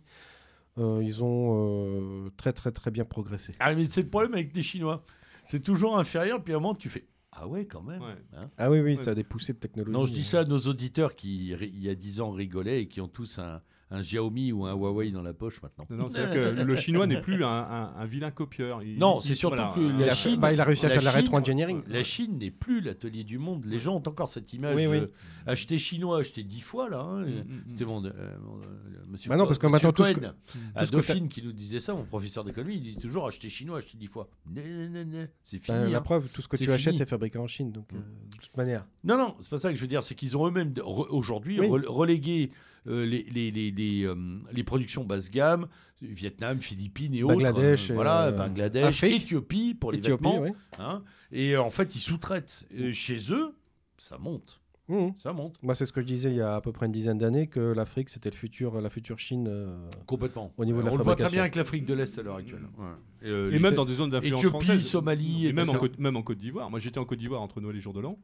euh, 0.77 1.01
ils 1.03 1.23
ont 1.23 2.25
euh, 2.27 2.29
très 2.37 2.53
très 2.53 2.71
très 2.71 2.91
bien 2.91 3.05
progressé. 3.05 3.55
Ah, 3.59 3.73
mais 3.73 3.85
c'est 3.85 4.03
le 4.03 4.09
problème 4.09 4.33
avec 4.35 4.55
les 4.55 4.61
Chinois. 4.61 5.03
C'est 5.51 5.62
toujours 5.63 5.97
inférieur, 5.97 6.43
puis 6.43 6.53
à 6.53 6.57
un 6.57 6.59
moment, 6.59 6.75
tu 6.75 6.89
fais 6.89 7.07
Ah 7.31 7.47
ouais, 7.47 7.65
quand 7.65 7.81
même. 7.81 8.01
Ouais. 8.03 8.15
hein. 8.35 8.51
Ah 8.59 8.69
oui, 8.69 8.81
oui, 8.81 8.95
Ouais. 8.95 9.03
ça 9.03 9.12
a 9.12 9.15
des 9.15 9.23
poussées 9.23 9.53
de 9.53 9.57
technologie. 9.57 9.91
Non, 9.91 10.05
je 10.05 10.13
dis 10.13 10.21
ça 10.21 10.41
à 10.41 10.45
nos 10.45 10.59
auditeurs 10.59 11.15
qui, 11.15 11.55
ri- 11.55 11.71
il 11.73 11.81
y 11.81 11.89
a 11.89 11.95
10 11.95 12.21
ans, 12.21 12.29
rigolaient 12.29 12.83
et 12.83 12.88
qui 12.88 13.01
ont 13.01 13.07
tous 13.07 13.39
un, 13.39 13.59
un 13.91 14.02
Xiaomi 14.02 14.52
ou 14.52 14.65
un 14.65 14.73
Huawei 14.73 15.10
dans 15.12 15.21
la 15.23 15.34
poche 15.34 15.62
maintenant. 15.63 15.86
Non, 15.89 15.97
non, 15.97 16.10
c'est-à-dire 16.10 16.56
que 16.56 16.62
le 16.62 16.75
chinois 16.75 17.08
n'est 17.08 17.21
plus 17.21 17.43
un, 17.43 17.47
un- 17.47 17.93
un 17.97 18.06
vilain 18.06 18.30
copieur. 18.32 18.84
Il- 18.84 18.99
Non, 18.99 19.19
il- 19.19 19.23
c'est 19.28 19.34
surtout 19.36 19.56
voilà, 19.58 19.73
que 19.75 19.80
la 20.06 20.13
Chine- 20.13 20.39
bah, 20.39 20.54
il 20.54 20.62
a 20.62 20.63
réussi 20.63 20.86
à 20.86 20.89
faire 20.89 20.99
de 20.99 21.06
la 21.06 21.12
Chine- 21.12 21.21
rétro-engineering. 21.21 21.82
La 21.88 22.04
Chine 22.04 22.38
n'est 22.38 22.52
plus 22.52 22.82
l'atelier 22.82 23.23
du 23.23 23.39
monde. 23.39 23.65
Les 23.65 23.80
gens 23.80 23.95
ont 23.95 24.04
encore 24.08 24.30
cette 24.30 24.54
image 24.54 24.75
Oui, 24.75 24.84
de 24.86 24.89
oui. 24.89 25.02
acheter 25.47 25.80
chinois, 25.80 26.19
acheter 26.19 26.43
10 26.43 26.60
fois 26.62 26.88
là. 26.89 26.99
hein. 27.02 27.25
Mm, 27.25 27.30
mm, 27.30 27.32
mm. 27.32 27.63
C'était 27.67 27.86
mon, 27.86 28.06
euh, 28.06 28.12
mon, 28.43 28.58
euh, 28.62 28.65
monsieur 29.08 29.30
Bah 29.30 29.38
non, 29.38 29.45
parce 29.47 29.58
que 29.58 29.65
maintenant, 29.67 29.91
tout 29.91 30.04
ce 30.04 30.13
Cohen, 30.13 30.34
à 30.75 30.82
tout 30.82 30.86
ce 30.86 30.91
que 30.91 30.95
Dauphine 30.95 31.28
qui 31.30 31.41
nous 31.41 31.52
disait 31.52 31.80
ça, 31.80 31.93
mon 31.95 32.06
professeur 32.06 32.43
d'économie, 32.43 32.75
il 32.75 32.82
dit 32.82 32.97
toujours 32.97 33.25
acheter 33.28 33.49
chinois, 33.49 33.80
acheter 33.80 33.97
10 33.97 34.08
fois. 34.08 34.30
Né, 34.49 34.62
né, 34.63 34.89
né, 34.89 35.06
né. 35.06 35.28
C'est 35.41 35.58
fini. 35.58 35.78
Bah, 35.78 35.88
la 35.89 35.97
hein. 35.97 36.02
preuve, 36.02 36.28
tout 36.32 36.41
ce 36.43 36.47
que 36.47 36.58
C'est 36.58 36.65
tu 36.65 36.71
achètes, 36.71 36.93
fini. 36.93 36.97
c'est 36.97 37.10
fabriqué 37.10 37.39
en 37.39 37.47
Chine. 37.47 37.71
Donc, 37.71 37.88
euh, 37.93 37.97
de 37.97 38.38
toute 38.39 38.56
manière. 38.56 38.86
Non, 39.04 39.17
non, 39.17 39.36
c'est 39.39 39.49
pas 39.49 39.58
ça 39.58 39.71
que 39.71 39.75
je 39.75 39.82
veux 39.82 39.88
dire. 39.88 40.04
C'est 40.04 40.13
qu'ils 40.15 40.38
ont 40.38 40.47
eux-mêmes 40.47 40.73
aujourd'hui 41.10 41.60
Oui. 41.60 41.67
rel- 41.67 41.88
relégué 41.88 42.52
euh, 42.87 43.05
les, 43.05 43.23
les, 43.23 43.51
les, 43.51 43.71
les, 43.71 44.03
euh, 44.05 44.15
les 44.51 44.63
productions 44.63 45.03
basse 45.03 45.29
gamme, 45.31 45.67
Vietnam, 46.01 46.59
Philippines 46.61 47.13
et 47.13 47.21
Bangladesh 47.23 47.81
autres. 47.83 47.91
et, 47.91 47.93
voilà, 47.95 48.25
euh, 48.27 48.31
Bangladesh, 48.31 49.03
Afrique. 49.03 49.23
Éthiopie 49.23 49.73
pour 49.73 49.91
les 49.91 49.97
Éthiopie, 49.99 50.23
vêtements. 50.23 50.41
oui. 50.41 50.51
hein. 50.79 51.03
et 51.31 51.55
euh, 51.55 51.61
en 51.61 51.71
fait, 51.71 51.95
ils 51.95 51.99
sous-traitent. 51.99 52.63
Chez 52.93 53.17
eux, 53.33 53.53
ça 53.97 54.17
monte. 54.17 54.61
Mhm. 54.87 55.13
Ça 55.19 55.33
monte. 55.33 55.55
Moi, 55.61 55.75
c'est 55.75 55.85
ce 55.85 55.93
que 55.93 56.01
je 56.01 56.07
disais 56.07 56.31
il 56.31 56.37
y 56.37 56.41
a 56.41 56.55
à 56.55 56.61
peu 56.61 56.71
près 56.71 56.87
une 56.87 56.91
dizaine 56.91 57.19
d'années, 57.19 57.45
que 57.45 57.59
l'Afrique, 57.59 58.09
c'était 58.09 58.31
le 58.31 58.35
futur, 58.35 58.81
la 58.81 58.89
future 58.89 59.19
Chine. 59.19 59.45
euh, 59.47 59.87
Complètement. 60.07 60.51
Au 60.57 60.65
niveau 60.65 60.79
de 60.81 60.87
la 60.87 60.93
On 60.93 60.97
le 60.97 61.03
voit 61.03 61.15
très 61.15 61.29
bien 61.29 61.41
avec 61.41 61.55
l'Afrique 61.55 61.85
de 61.85 61.93
l'Est 61.93 62.17
à 62.17 62.23
l'heure 62.23 62.37
actuelle. 62.37 62.63
Ouais. 62.79 62.85
Et, 63.21 63.29
euh, 63.29 63.59
même 63.59 63.75
dans 63.75 63.85
des 63.85 63.93
zones 63.93 64.09
d'influence 64.09 64.39
Éthiopie, 64.39 64.65
française. 64.65 64.87
Somalie, 64.87 65.45
et 65.45 65.53
même 65.53 65.69
en, 65.69 65.77
même 65.99 66.17
en 66.17 66.23
Côte 66.23 66.39
d'Ivoire. 66.39 66.71
Moi, 66.71 66.79
j'étais 66.79 66.97
en 66.97 67.05
Côte 67.05 67.19
d'Ivoire 67.19 67.41
entre 67.41 67.61
Noël 67.61 67.75
et 67.75 67.81
Jour 67.81 67.93
de 67.93 67.99
l'An. 67.99 68.17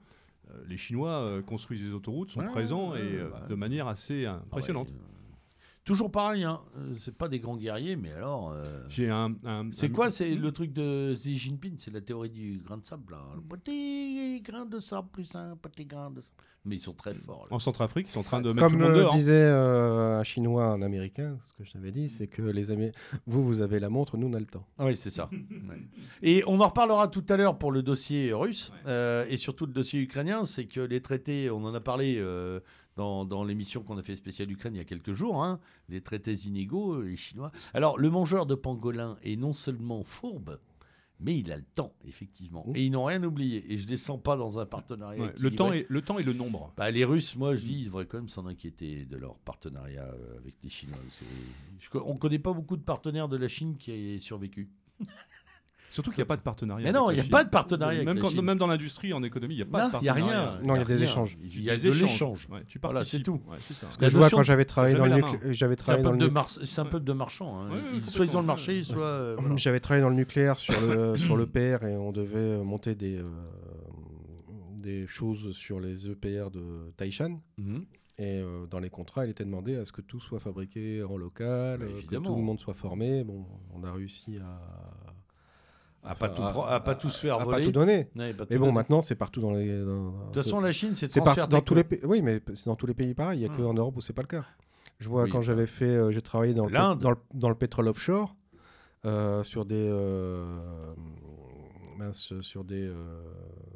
Euh, 0.51 0.63
les 0.67 0.77
Chinois 0.77 1.12
euh, 1.21 1.41
construisent 1.41 1.84
des 1.86 1.93
autoroutes, 1.93 2.29
sont 2.31 2.41
Ouais, 2.41 2.47
présents 2.47 2.91
ouais, 2.91 2.99
et 3.05 3.15
euh, 3.19 3.29
bah. 3.31 3.45
de 3.49 3.55
manière 3.55 3.88
assez 3.88 4.25
impressionnante. 4.25 4.89
Ouais, 4.89 4.93
euh, 4.95 5.36
toujours 5.84 6.12
pareil, 6.12 6.43
hein. 6.43 6.62
C'est 6.95 7.15
pas 7.17 7.27
des 7.27 7.39
grands 7.39 7.58
guerriers, 7.58 7.95
mais 7.95 8.12
alors. 8.12 8.51
euh, 8.51 8.84
J'ai 8.89 9.10
un, 9.10 9.34
un- 9.43 9.69
C'est 9.71 9.88
un- 9.88 9.93
quoi 9.93 10.10
C'est 10.10 10.36
le 10.36 10.51
truc 10.51 10.71
de 10.73 11.13
Xi 11.13 11.36
Jinping, 11.38 11.75
c'est 11.77 11.91
la 11.91 12.01
théorie 12.01 12.29
du 12.29 12.60
grain 12.63 12.77
de 12.77 12.86
sable. 12.86 13.13
Là. 13.13 13.21
Le 13.36 13.41
petit 13.41 14.41
grain 14.41 14.65
de 14.65 14.79
sable 14.79 15.10
plus 15.12 15.34
un 15.36 15.55
petit 15.58 15.86
grain 15.86 16.12
de 16.12 16.21
sable. 16.21 16.36
Mais 16.65 16.75
ils 16.78 16.80
sont 16.82 16.93
très 16.93 17.13
forts. 17.13 17.45
là. 17.49 17.56
En 17.56 17.60
Centrafrique, 17.60 18.08
ils 18.10 18.12
sont 18.12 18.21
en 18.21 18.23
train 18.23 18.41
de 18.41 18.51
mettre 18.51 18.67
tout 18.67 18.71
Comme 18.73 18.80
le 18.82 18.86
monde 18.88 18.95
le 18.95 19.01
dehors. 19.04 19.13
disait 19.13 19.34
euh, 19.34 20.19
un 20.19 20.23
Chinois, 20.23 20.65
un 20.65 20.82
Américain, 20.82 21.38
ce 21.45 21.54
que 21.54 21.63
je 21.63 21.71
t'avais 21.73 21.91
dit, 21.91 22.10
c'est 22.10 22.28
que 22.28 22.41
les 22.41 22.71
Amé- 22.71 22.91
vous, 23.28 23.43
vous 23.45 23.62
avez 23.62 23.80
la 23.80 23.89
montre, 23.89 24.17
nous, 24.17 24.28
on 24.28 24.34
a 24.34 24.39
le 24.39 24.45
temps. 24.47 24.65
Oui, 24.80 24.95
c'est 24.97 25.10
ça. 25.12 25.30
Ouais. 25.32 25.78
Et 26.23 26.43
on 26.47 26.60
en 26.60 26.67
reparlera 26.67 27.08
tout 27.08 27.23
à 27.30 27.38
l'heure 27.38 27.58
pour 27.60 27.71
le 27.71 27.84
dossier 27.84 28.34
russe 28.34 28.71
euh, 28.88 29.25
et 29.30 29.38
surtout 29.38 29.65
le 29.67 29.73
dossier 29.73 29.99
ukrainien. 30.01 30.45
C'est 30.45 30.65
que 30.65 30.80
les 30.82 31.01
traités, 31.01 31.49
on 31.51 31.63
en 31.65 31.73
a 31.75 31.80
parlé 31.82 32.15
euh, 32.17 32.60
dans, 32.95 33.25
dans 33.25 33.43
l'émission 33.43 33.84
qu'on 33.84 33.97
a 33.97 34.04
fait 34.04 34.15
spéciale 34.15 34.49
Ukraine 34.51 34.73
il 34.73 34.78
y 34.78 34.82
a 34.82 34.86
quelques 34.86 35.13
jours, 35.13 35.43
hein, 35.43 35.60
les 35.89 36.01
traités 36.01 36.34
inégaux, 36.47 37.01
les 37.01 37.15
Chinois. 37.17 37.51
Alors, 37.73 37.97
le 37.99 38.10
mangeur 38.10 38.45
de 38.45 38.56
pangolin 38.56 39.17
est 39.23 39.36
non 39.36 39.54
seulement 39.54 40.04
fourbe, 40.04 40.58
mais 41.19 41.38
il 41.38 41.51
a 41.51 41.58
le 41.58 41.63
temps, 41.63 41.93
effectivement. 42.06 42.65
Mmh. 42.67 42.75
Et 42.75 42.86
ils 42.86 42.91
n'ont 42.91 43.06
rien 43.06 43.23
oublié. 43.23 43.71
Et 43.71 43.78
je 43.78 43.86
ne 43.86 43.91
les 43.91 43.97
sens 43.97 44.21
pas 44.21 44.36
dans 44.38 44.60
un 44.60 44.65
partenariat. 44.65 45.23
Ouais, 45.23 45.34
le, 45.38 45.51
temps 45.51 45.71
et, 45.71 45.86
le 45.89 46.01
temps 46.01 46.19
et 46.19 46.23
le 46.23 46.34
nombre. 46.34 46.73
Bah, 46.78 46.91
les 46.91 47.06
Russes, 47.06 47.36
moi, 47.36 47.56
je 47.56 47.65
dis, 47.65 47.80
ils 47.80 47.86
devraient 47.86 48.06
quand 48.06 48.17
même 48.17 48.30
s'en 48.30 48.45
inquiéter 48.45 49.06
de 49.06 49.17
leur 49.17 49.38
partenariat 49.39 50.04
euh, 50.04 50.38
avec 50.38 50.56
les 50.63 50.69
Chinois. 50.69 50.97
Je 51.80 51.97
on 51.99 52.13
ne 52.13 52.19
connaît 52.19 52.39
pas 52.39 52.54
beaucoup 52.54 52.78
de 52.78 52.84
partenaires 52.84 53.30
de 53.30 53.38
la 53.38 53.47
Chine 53.47 53.78
qui 53.78 53.91
aient 53.91 54.19
survécu. 54.19 54.69
Surtout 55.95 56.12
qu'il 56.12 56.19
n'y 56.19 56.23
a 56.23 56.25
pas 56.27 56.36
de 56.38 56.41
partenariat. 56.41 56.86
Mais 56.86 56.91
non, 56.91 57.10
il 57.10 57.15
n'y 57.15 57.21
a 57.21 57.23
pas 57.23 57.43
de 57.45 57.49
partenariat. 57.49 57.95
avec 58.01 58.05
Même, 58.08 58.17
la 58.17 58.21
quand- 58.21 58.29
Chine. 58.29 58.41
même 58.41 58.58
dans 58.58 58.67
l'industrie, 58.67 59.13
en 59.13 59.23
économie, 59.23 59.53
il 59.53 59.58
n'y 59.58 59.63
a 59.63 59.65
pas 59.65 59.84
Non, 59.86 59.89
de 59.91 59.97
il 59.97 60.03
n'y 60.03 60.10
a 60.10 60.13
partenariat. 60.13 60.51
rien. 60.51 60.62
Non, 60.67 60.75
il 60.75 60.79
y 60.79 60.81
a 60.81 60.86
des 60.86 61.03
échanges. 61.03 61.38
Il 61.41 61.63
y 61.63 61.69
a 61.69 61.77
de 61.77 61.89
l'échange. 61.89 62.47
Ouais, 62.51 62.63
tu 62.67 62.79
Voilà, 62.79 62.99
participes. 62.99 63.19
c'est 63.19 63.23
tout. 63.23 63.41
Ouais, 63.49 63.58
c'est 63.62 63.73
ça. 63.73 63.86
Parce 63.88 63.99
La 64.01 64.08
que 64.08 64.12
je 64.13 64.17
vois 64.17 64.29
quand 64.29 64.43
j'avais 64.43 64.65
travaillé 64.65 64.95
dans 64.95 65.05
le 65.05 65.15
nucléaire, 65.15 65.39
j'avais 65.53 65.75
C'est 65.75 65.81
un 65.81 65.84
travaillé 65.84 66.03
dans 66.03 66.10
peuple 66.12 66.21
le 66.23 66.27
de, 66.27 66.29
nucléaire. 66.31 66.34
mar- 66.34 66.67
c'est 66.67 66.79
un 66.81 66.86
peuple 66.86 67.05
de 67.05 67.13
marchands. 67.13 67.60
hein. 67.62 67.69
Ouais, 67.71 68.01
soit 68.05 68.25
ils 68.25 68.36
ont 68.38 68.41
le 68.41 68.45
marché, 68.47 68.84
soit. 68.84 69.03
euh, 69.03 69.36
voilà. 69.39 69.55
J'avais 69.58 69.79
travaillé 69.79 70.03
dans 70.03 70.10
le 70.10 70.15
nucléaire 70.15 70.60
sur 70.60 70.79
le, 70.81 71.15
sur 71.17 71.38
l'EPR 71.38 71.86
et 71.86 71.95
on 71.95 72.12
devait 72.12 72.36
euh, 72.38 72.63
monter 72.63 72.93
des, 72.93 73.17
euh, 73.19 73.23
des 74.77 75.08
choses 75.08 75.51
sur 75.55 75.79
les 75.79 76.10
EPR 76.10 76.49
de 76.51 76.91
Taishan. 76.97 77.39
Mhm. 77.58 77.86
Et 78.17 78.39
euh, 78.39 78.65
dans 78.67 78.79
les 78.79 78.89
contrats, 78.89 79.25
il 79.25 79.31
était 79.31 79.43
demandé 79.43 79.75
à 79.75 79.84
ce 79.84 79.91
que 79.91 79.99
tout 80.01 80.21
soit 80.21 80.39
fabriqué 80.39 81.03
en 81.03 81.17
local, 81.17 81.79
Bah, 81.79 81.86
euh, 81.86 82.01
que 82.08 82.15
tout 82.15 82.36
le 82.36 82.41
monde 82.41 82.60
soit 82.60 82.73
formé. 82.73 83.23
Bon, 83.25 83.45
on 83.73 83.84
a 83.84 83.91
réussi 83.91 84.38
à. 84.38 85.04
À 86.05 86.15
pas 86.15 86.29
tout 86.29 86.41
à 86.43 86.79
pas 86.81 86.95
tout 86.95 87.09
se 87.09 87.19
faire 87.19 87.39
à 87.39 87.43
voler. 87.43 87.57
pas 87.59 87.63
tout 87.65 87.71
donner. 87.71 88.07
Ouais, 88.15 88.33
pas 88.33 88.45
tout 88.45 88.51
Mais 88.51 88.57
bon, 88.57 88.65
donner. 88.65 88.75
maintenant, 88.75 89.01
c'est 89.01 89.15
partout 89.15 89.41
dans 89.41 89.53
les. 89.53 89.67
dans- 89.79 90.11
De 90.11 90.25
toute 90.25 90.35
façon, 90.35 90.59
la 90.61 90.71
Chine, 90.71 90.93
c'est 90.93 91.07
transfert 91.07 91.47
dans 91.47 91.61
tous 91.61 91.75
les 91.75 91.83
pays. 91.83 91.99
Oui, 92.03 92.21
mais 92.21 92.41
c'est 92.53 92.67
dans 92.67 92.75
tous 92.75 92.85
les 92.87 92.93
pays 92.93 93.13
pareil. 93.13 93.39
Il 93.39 93.47
n'y 93.47 93.51
a 93.53 93.55
que 93.55 93.61
Hmm. 93.61 93.67
en 93.67 93.73
Europe 93.73 93.97
où 93.97 94.01
c'est 94.01 94.13
pas 94.13 94.21
le 94.21 94.27
cas. 94.27 94.45
Je 94.99 95.09
vois 95.09 95.23
Oui, 95.23 95.29
quand 95.31 95.41
j'avais 95.41 95.65
fait, 95.67 95.85
euh, 95.85 96.11
j'ai 96.11 96.21
travaillé 96.21 96.53
dans 96.53 96.67
le, 96.67 96.71
dans 96.95 97.09
le 97.11 97.17
dans 97.33 97.49
le 97.49 97.55
pétrole 97.55 97.87
offshore 97.87 98.35
euh, 99.05 99.43
sur 99.43 99.65
des 99.65 99.87
euh, 99.89 100.93
mince, 101.97 102.33
sur 102.41 102.63
des 102.63 102.91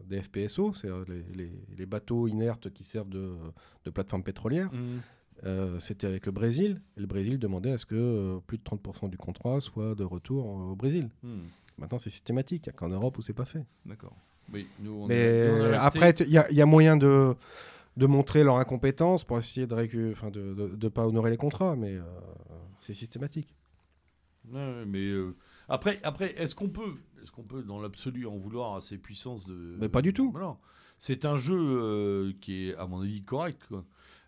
des 0.07 0.21
FPSO, 0.21 0.73
c'est 0.73 0.87
les, 1.07 1.23
les- 1.35 1.51
les 1.77 1.85
bateaux 1.85 2.27
inertes 2.27 2.69
qui 2.71 2.83
servent 2.83 3.09
de, 3.09 3.33
de 3.85 3.89
plateforme 3.91 4.23
pétrolière. 4.23 4.69
Euh, 5.45 5.79
C'était 5.79 6.07
avec 6.07 6.25
le 6.25 6.31
Brésil. 6.33 6.81
Et 6.97 7.01
le 7.01 7.07
Brésil 7.07 7.37
demandait 7.39 7.71
à 7.71 7.77
ce 7.77 7.85
que 7.85 7.95
euh, 7.95 8.39
plus 8.45 8.57
de 8.57 8.63
30% 8.63 9.09
du 9.09 9.17
contrat 9.17 9.61
soit 9.61 9.95
de 9.95 10.03
retour 10.03 10.45
au 10.45 10.75
Brésil. 10.75 11.09
Mhm. 11.23 11.41
Maintenant, 11.79 11.99
c'est 11.99 12.09
systématique. 12.09 12.65
Il 12.65 12.69
n'y 12.69 12.75
a 12.75 12.77
qu'en 12.77 12.89
Europe 12.89 13.17
où 13.17 13.21
c'est 13.21 13.33
pas 13.33 13.45
fait. 13.45 13.63
D'accord. 13.85 14.15
Oui, 14.53 14.67
nous, 14.79 14.91
on 15.03 15.07
Mais 15.07 15.15
est- 15.15 15.47
nous, 15.51 15.63
on 15.65 15.71
est 15.71 15.75
après, 15.75 16.11
il 16.21 16.29
y, 16.29 16.37
a- 16.37 16.51
y 16.51 16.61
a 16.61 16.65
moyen 16.65 16.97
de, 16.97 17.35
de 17.97 18.05
montrer 18.05 18.43
leur 18.43 18.57
incompétence 18.57 19.23
pour 19.23 19.37
essayer 19.37 19.67
de 19.67 19.75
ne 19.75 20.11
enfin, 20.11 20.29
de, 20.31 20.53
de, 20.53 20.67
de 20.75 20.87
pas 20.89 21.07
honorer 21.07 21.29
les 21.29 21.37
contrats, 21.37 21.75
mais 21.75 21.93
euh, 21.95 22.01
c'est 22.81 22.93
systématique. 22.93 23.53
Ouais, 24.51 24.83
mais 24.87 25.05
euh, 25.05 25.35
après, 25.67 25.99
après 26.03 26.31
est-ce 26.41 26.55
qu'on 26.55 26.69
peut, 26.69 26.95
est-ce 27.21 27.31
qu'on 27.31 27.43
peut, 27.43 27.61
dans 27.61 27.79
l'absolu, 27.81 28.25
en 28.25 28.37
vouloir 28.37 28.75
à 28.75 28.81
ces 28.81 28.97
puissances 28.97 29.47
de. 29.47 29.75
Mais 29.79 29.89
pas 29.89 30.01
du 30.01 30.13
tout. 30.13 30.31
Voilà. 30.31 30.57
C'est 30.97 31.23
un 31.25 31.35
jeu 31.37 31.57
euh, 31.57 32.33
qui 32.41 32.69
est, 32.69 32.75
à 32.75 32.87
mon 32.87 33.01
avis, 33.01 33.21
correct. 33.21 33.61
quoi. 33.69 33.85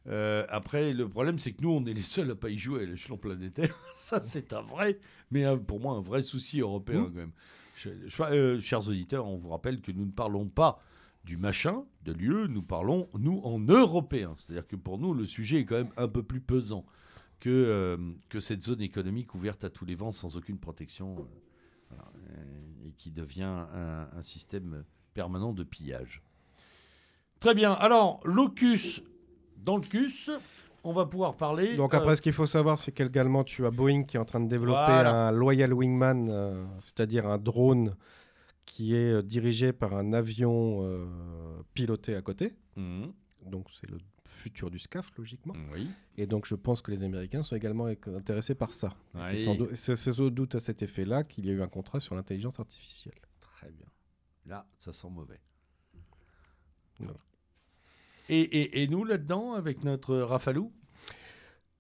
Euh, 0.08 0.46
après, 0.50 0.94
le 0.94 1.08
problème, 1.08 1.38
c'est 1.38 1.52
que 1.54 1.62
nous, 1.62 1.70
on 1.70 1.86
est 1.86 1.94
les 1.94 2.02
seuls 2.02 2.32
à 2.32 2.36
pas 2.36 2.50
y 2.50 2.58
jouer 2.58 2.84
à 2.84 2.86
l'échelon 2.86 3.18
planétaire. 3.18 3.76
Ça, 3.94 4.20
c'est 4.20 4.52
un 4.54 4.62
vrai, 4.62 5.00
mais 5.30 5.44
un- 5.46 5.58
pour 5.58 5.80
moi, 5.80 5.96
un 5.96 6.02
vrai 6.02 6.22
souci 6.24 6.60
européen 6.60 7.02
Mmh. 7.02 7.06
quand 7.06 7.14
même. 7.16 7.32
Je- 7.76 7.90
je- 8.08 8.24
euh, 8.24 8.60
chers 8.60 8.88
auditeurs, 8.88 9.28
on 9.28 9.38
vous 9.38 9.50
rappelle 9.50 9.80
que 9.82 9.92
nous 9.92 10.06
ne 10.06 10.12
parlons 10.12 10.48
pas 10.48 10.82
du 11.24 11.38
machin, 11.38 11.84
de 12.04 12.14
l'UE, 12.14 12.48
nous 12.50 12.64
parlons, 12.64 13.08
nous, 13.18 13.40
en 13.44 13.60
européen. 13.60 14.34
C'est-à-dire 14.38 14.68
que 14.68 14.76
pour 14.76 14.98
nous, 14.98 15.14
le 15.14 15.26
sujet 15.26 15.60
est 15.60 15.66
quand 15.66 15.76
même 15.78 15.92
un 15.98 16.08
peu 16.08 16.24
plus 16.24 16.42
pesant 16.42 16.84
que, 17.40 17.50
euh, 17.50 17.98
que 18.30 18.40
cette 18.40 18.64
zone 18.64 18.82
économique 18.82 19.36
ouverte 19.36 19.64
à 19.64 19.70
tous 19.70 19.86
les 19.86 19.94
vents 19.96 20.12
sans 20.12 20.36
aucune 20.36 20.58
protection 20.58 21.28
et 22.88 22.92
qui 22.94 23.12
devient 23.12 23.44
un, 23.44 24.08
un 24.14 24.22
système 24.24 24.84
permanent 25.14 25.54
de 25.54 25.64
pillage. 25.64 26.22
Très 27.40 27.54
bien. 27.54 27.74
Alors, 27.74 28.20
locus 28.26 29.02
dans 29.64 29.78
le 29.78 29.84
cus, 29.84 30.30
on 30.84 30.94
va 30.94 31.06
pouvoir 31.06 31.36
parler. 31.38 31.76
Donc 31.76 31.94
euh, 31.94 31.98
après, 31.98 32.16
ce 32.16 32.22
qu'il 32.22 32.34
faut 32.34 32.48
savoir, 32.48 32.80
c'est 32.80 32.92
qu'également, 32.92 33.44
tu 33.44 33.66
as 33.66 33.72
Boeing 33.72 34.04
qui 34.04 34.18
est 34.18 34.20
en 34.20 34.26
train 34.26 34.40
de 34.40 34.50
développer 34.50 34.80
Voilà. 34.80 35.28
un 35.28 35.32
Loyal 35.32 35.74
Wingman, 35.74 36.30
euh, 36.30 36.66
c'est-à-dire 36.80 37.28
un 37.28 37.38
drone 37.38 37.96
qui 38.66 38.96
est 38.96 39.12
euh, 39.12 39.22
dirigé 39.22 39.74
par 39.74 39.94
un 39.96 40.14
avion 40.14 40.80
euh, 40.84 41.06
piloté 41.74 42.16
à 42.16 42.22
côté. 42.22 42.54
mhm, 42.76 43.12
Donc 43.46 43.68
c'est 43.80 43.90
le 43.90 43.98
futur 44.26 44.72
du 44.72 44.80
SCAF, 44.80 45.10
logiquement. 45.18 45.54
oui. 45.74 45.90
Et 46.18 46.26
donc 46.26 46.46
je 46.48 46.56
pense 46.56 46.82
que 46.82 46.90
les 46.92 47.04
Américains 47.04 47.44
sont 47.44 47.56
également 47.56 47.86
intéressés 47.86 48.56
par 48.56 48.74
ça. 48.74 48.96
Ouais. 49.14 49.38
C'est 49.76 49.96
sans, 49.96 50.30
doute 50.30 50.56
à 50.56 50.60
cet 50.60 50.82
effet-là 50.82 51.24
qu'il 51.24 51.46
y 51.46 51.50
a 51.50 51.54
eu 51.54 51.62
un 51.62 51.68
contrat 51.68 52.00
sur 52.00 52.16
l'intelligence 52.16 52.60
artificielle. 52.60 53.20
Très 53.40 53.70
bien. 53.72 53.86
Là, 54.46 54.66
ça 54.80 54.94
sent 54.94 55.10
mauvais. 55.12 55.40
Non. 57.00 57.14
Et, 58.32 58.40
et- 58.42 58.84
et 58.84 58.88
nous, 58.88 59.04
là-dedans, 59.04 59.54
avec 59.54 59.84
notre 59.84 60.16
Rafalou? 60.18 60.72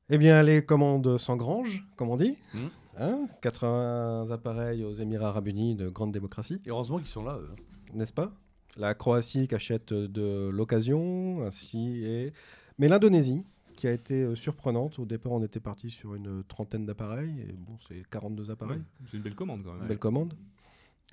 Eh 0.09 0.17
bien, 0.17 0.43
les 0.43 0.65
commandes 0.65 1.17
s'engrangent, 1.17 1.83
comme 1.95 2.09
on 2.09 2.17
dit. 2.17 2.37
Mhm. 2.53 2.69
Hein 2.99 3.27
80 3.41 4.29
appareils 4.31 4.83
aux 4.83 4.91
Émirats 4.91 5.29
Arabes 5.29 5.47
Unis, 5.47 5.75
de 5.75 5.87
grande 5.89 6.11
démocratie, 6.11 6.59
Et 6.65 6.69
heureusement 6.69 6.97
qu'ils 6.99 7.07
sont 7.07 7.23
là, 7.23 7.37
eux. 7.37 7.49
n'est-ce 7.93 8.11
pas? 8.13 8.33
La 8.77 8.93
Croatie 8.93 9.47
qui 9.47 9.55
achète 9.55 9.93
de 9.93 10.49
l'occasion, 10.49 11.45
ainsi 11.45 12.03
et... 12.03 12.33
Mais 12.79 12.87
l'Indonésie, 12.89 13.43
qui 13.75 13.87
a 13.87 13.91
été 13.91 14.21
euh, 14.23 14.35
surprenante. 14.35 14.99
Au 14.99 15.05
départ, 15.05 15.31
on 15.31 15.43
était 15.43 15.59
parti 15.59 15.89
sur 15.89 16.15
une 16.15 16.43
trentaine 16.43 16.85
d'appareils, 16.85 17.33
et 17.47 17.53
bon, 17.53 17.77
c'est 17.87 18.03
42 18.09 18.51
appareils. 18.51 18.77
Ouais, 18.79 18.83
C'est 19.09 19.17
une 19.17 19.23
belle 19.23 19.35
commande 19.35 19.63
quand 19.63 19.71
même. 19.73 19.81
Une 19.83 19.87
Belle 19.87 19.99
commande. 19.99 20.33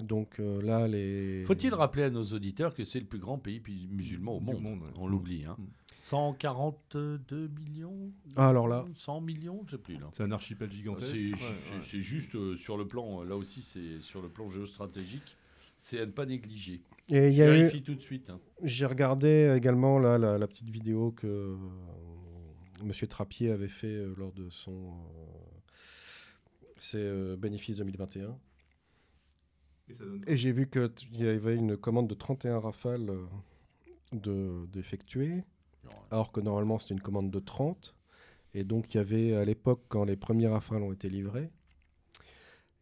Donc 0.01 0.39
euh, 0.39 0.63
là, 0.63 0.87
les... 0.87 1.43
Faut-il 1.45 1.75
rappeler 1.75 2.05
à 2.05 2.11
nos 2.11 2.23
auditeurs 2.23 2.75
que 2.75 2.85
c'est 2.85 3.01
le 3.01 3.07
plus 3.07 3.19
grand 3.19 3.39
pays 3.39 3.61
musulman 3.91 4.37
au 4.37 4.41
monde. 4.41 4.81
On 4.97 5.09
l'oublie. 5.09 5.45
Hein. 5.45 5.57
Mm. 5.59 5.65
142 5.95 7.49
millions 7.49 8.13
Ah, 8.37 8.49
alors 8.51 8.69
là, 8.69 8.85
100 8.95 9.21
millions 9.21 9.63
Je 9.67 9.73
sais 9.73 9.79
plus. 9.79 9.97
C'est 10.13 10.23
un 10.23 10.31
archipel 10.31 10.71
gigantesque. 10.71 11.11
C'est 11.17 11.25
Ouais, 11.25 11.33
ouais. 11.33 12.01
juste 12.01 12.35
euh, 12.37 12.57
sur 12.57 12.77
le 12.77 12.87
plan, 12.87 13.23
là 13.25 13.37
aussi, 13.37 13.63
c'est 13.63 14.01
sur 14.01 14.23
le 14.23 14.29
plan 14.29 14.49
géostratégique, 14.49 15.37
c'est 15.79 15.99
à 16.01 16.07
ne 16.07 16.13
pas 16.13 16.27
négliger. 16.27 16.83
et 17.09 17.29
il 17.29 17.33
Je 17.35 17.39
y 17.39 17.43
a 17.43 17.49
eu... 17.49 17.59
vérifie 17.63 17.83
tout 17.83 17.95
de 17.97 18.01
suite. 18.01 18.31
hein. 18.31 18.39
J'ai 18.63 18.87
regardé 18.87 19.53
également 19.57 19.99
là, 19.99 20.19
la, 20.19 20.39
la 20.39 20.47
petite 20.47 20.71
vidéo 20.71 21.11
que 21.11 21.27
euh, 21.27 21.57
Monsieur 22.85 23.09
Trappier 23.09 23.51
avait 23.51 23.67
fait 23.69 23.89
euh, 23.89 24.15
lors 24.17 24.33
de 24.33 24.49
son 24.51 24.71
euh, 24.93 25.25
ses 26.79 26.99
euh, 26.99 27.37
bénéfices 27.37 27.77
2021. 27.79 28.37
Et 30.27 30.37
j'ai 30.37 30.53
vu 30.53 30.69
qu'il 30.69 30.91
y 31.17 31.27
avait 31.27 31.57
une 31.57 31.77
commande 31.77 32.09
de 32.09 32.15
31 32.15 32.59
rafales 32.61 33.11
euh, 33.11 33.27
de- 34.13 34.67
d'effectuer, 34.73 35.45
alors 36.11 36.33
que 36.33 36.41
normalement 36.41 36.79
c'était 36.79 36.95
une 36.95 37.01
commande 37.01 37.31
de 37.31 37.39
30. 37.39 37.95
Et 38.55 38.65
donc 38.65 38.95
il 38.95 38.99
y 38.99 39.01
avait 39.01 39.35
à 39.35 39.45
l'époque, 39.45 39.83
quand 39.89 40.05
les 40.05 40.17
premiers 40.17 40.49
rafales 40.49 40.83
ont 40.83 40.93
été 40.93 41.09
livrés, 41.09 41.51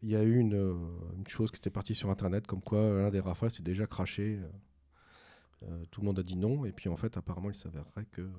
il 0.03 0.09
y 0.09 0.15
a 0.15 0.23
eu 0.23 0.37
une, 0.37 0.53
euh, 0.55 0.75
une 1.17 1.27
chose 1.27 1.51
qui 1.51 1.57
était 1.57 1.69
partie 1.69 1.95
sur 1.95 2.09
Internet, 2.09 2.45
comme 2.47 2.61
quoi 2.61 2.79
l'un 2.81 3.09
des 3.09 3.19
rafales 3.19 3.51
s'est 3.51 3.63
déjà 3.63 3.87
craché. 3.87 4.39
euh, 4.41 4.47
euh, 5.63 5.85
tout 5.89 6.01
le 6.01 6.05
monde 6.07 6.19
a 6.19 6.23
dit 6.23 6.35
non, 6.37 6.65
et 6.65 6.71
puis 6.71 6.87
en 6.89 6.95
fait, 6.97 7.17
apparemment, 7.17 7.49
il 7.49 7.55
s'avérerait 7.55 8.05
que 8.11 8.21
euh, 8.21 8.29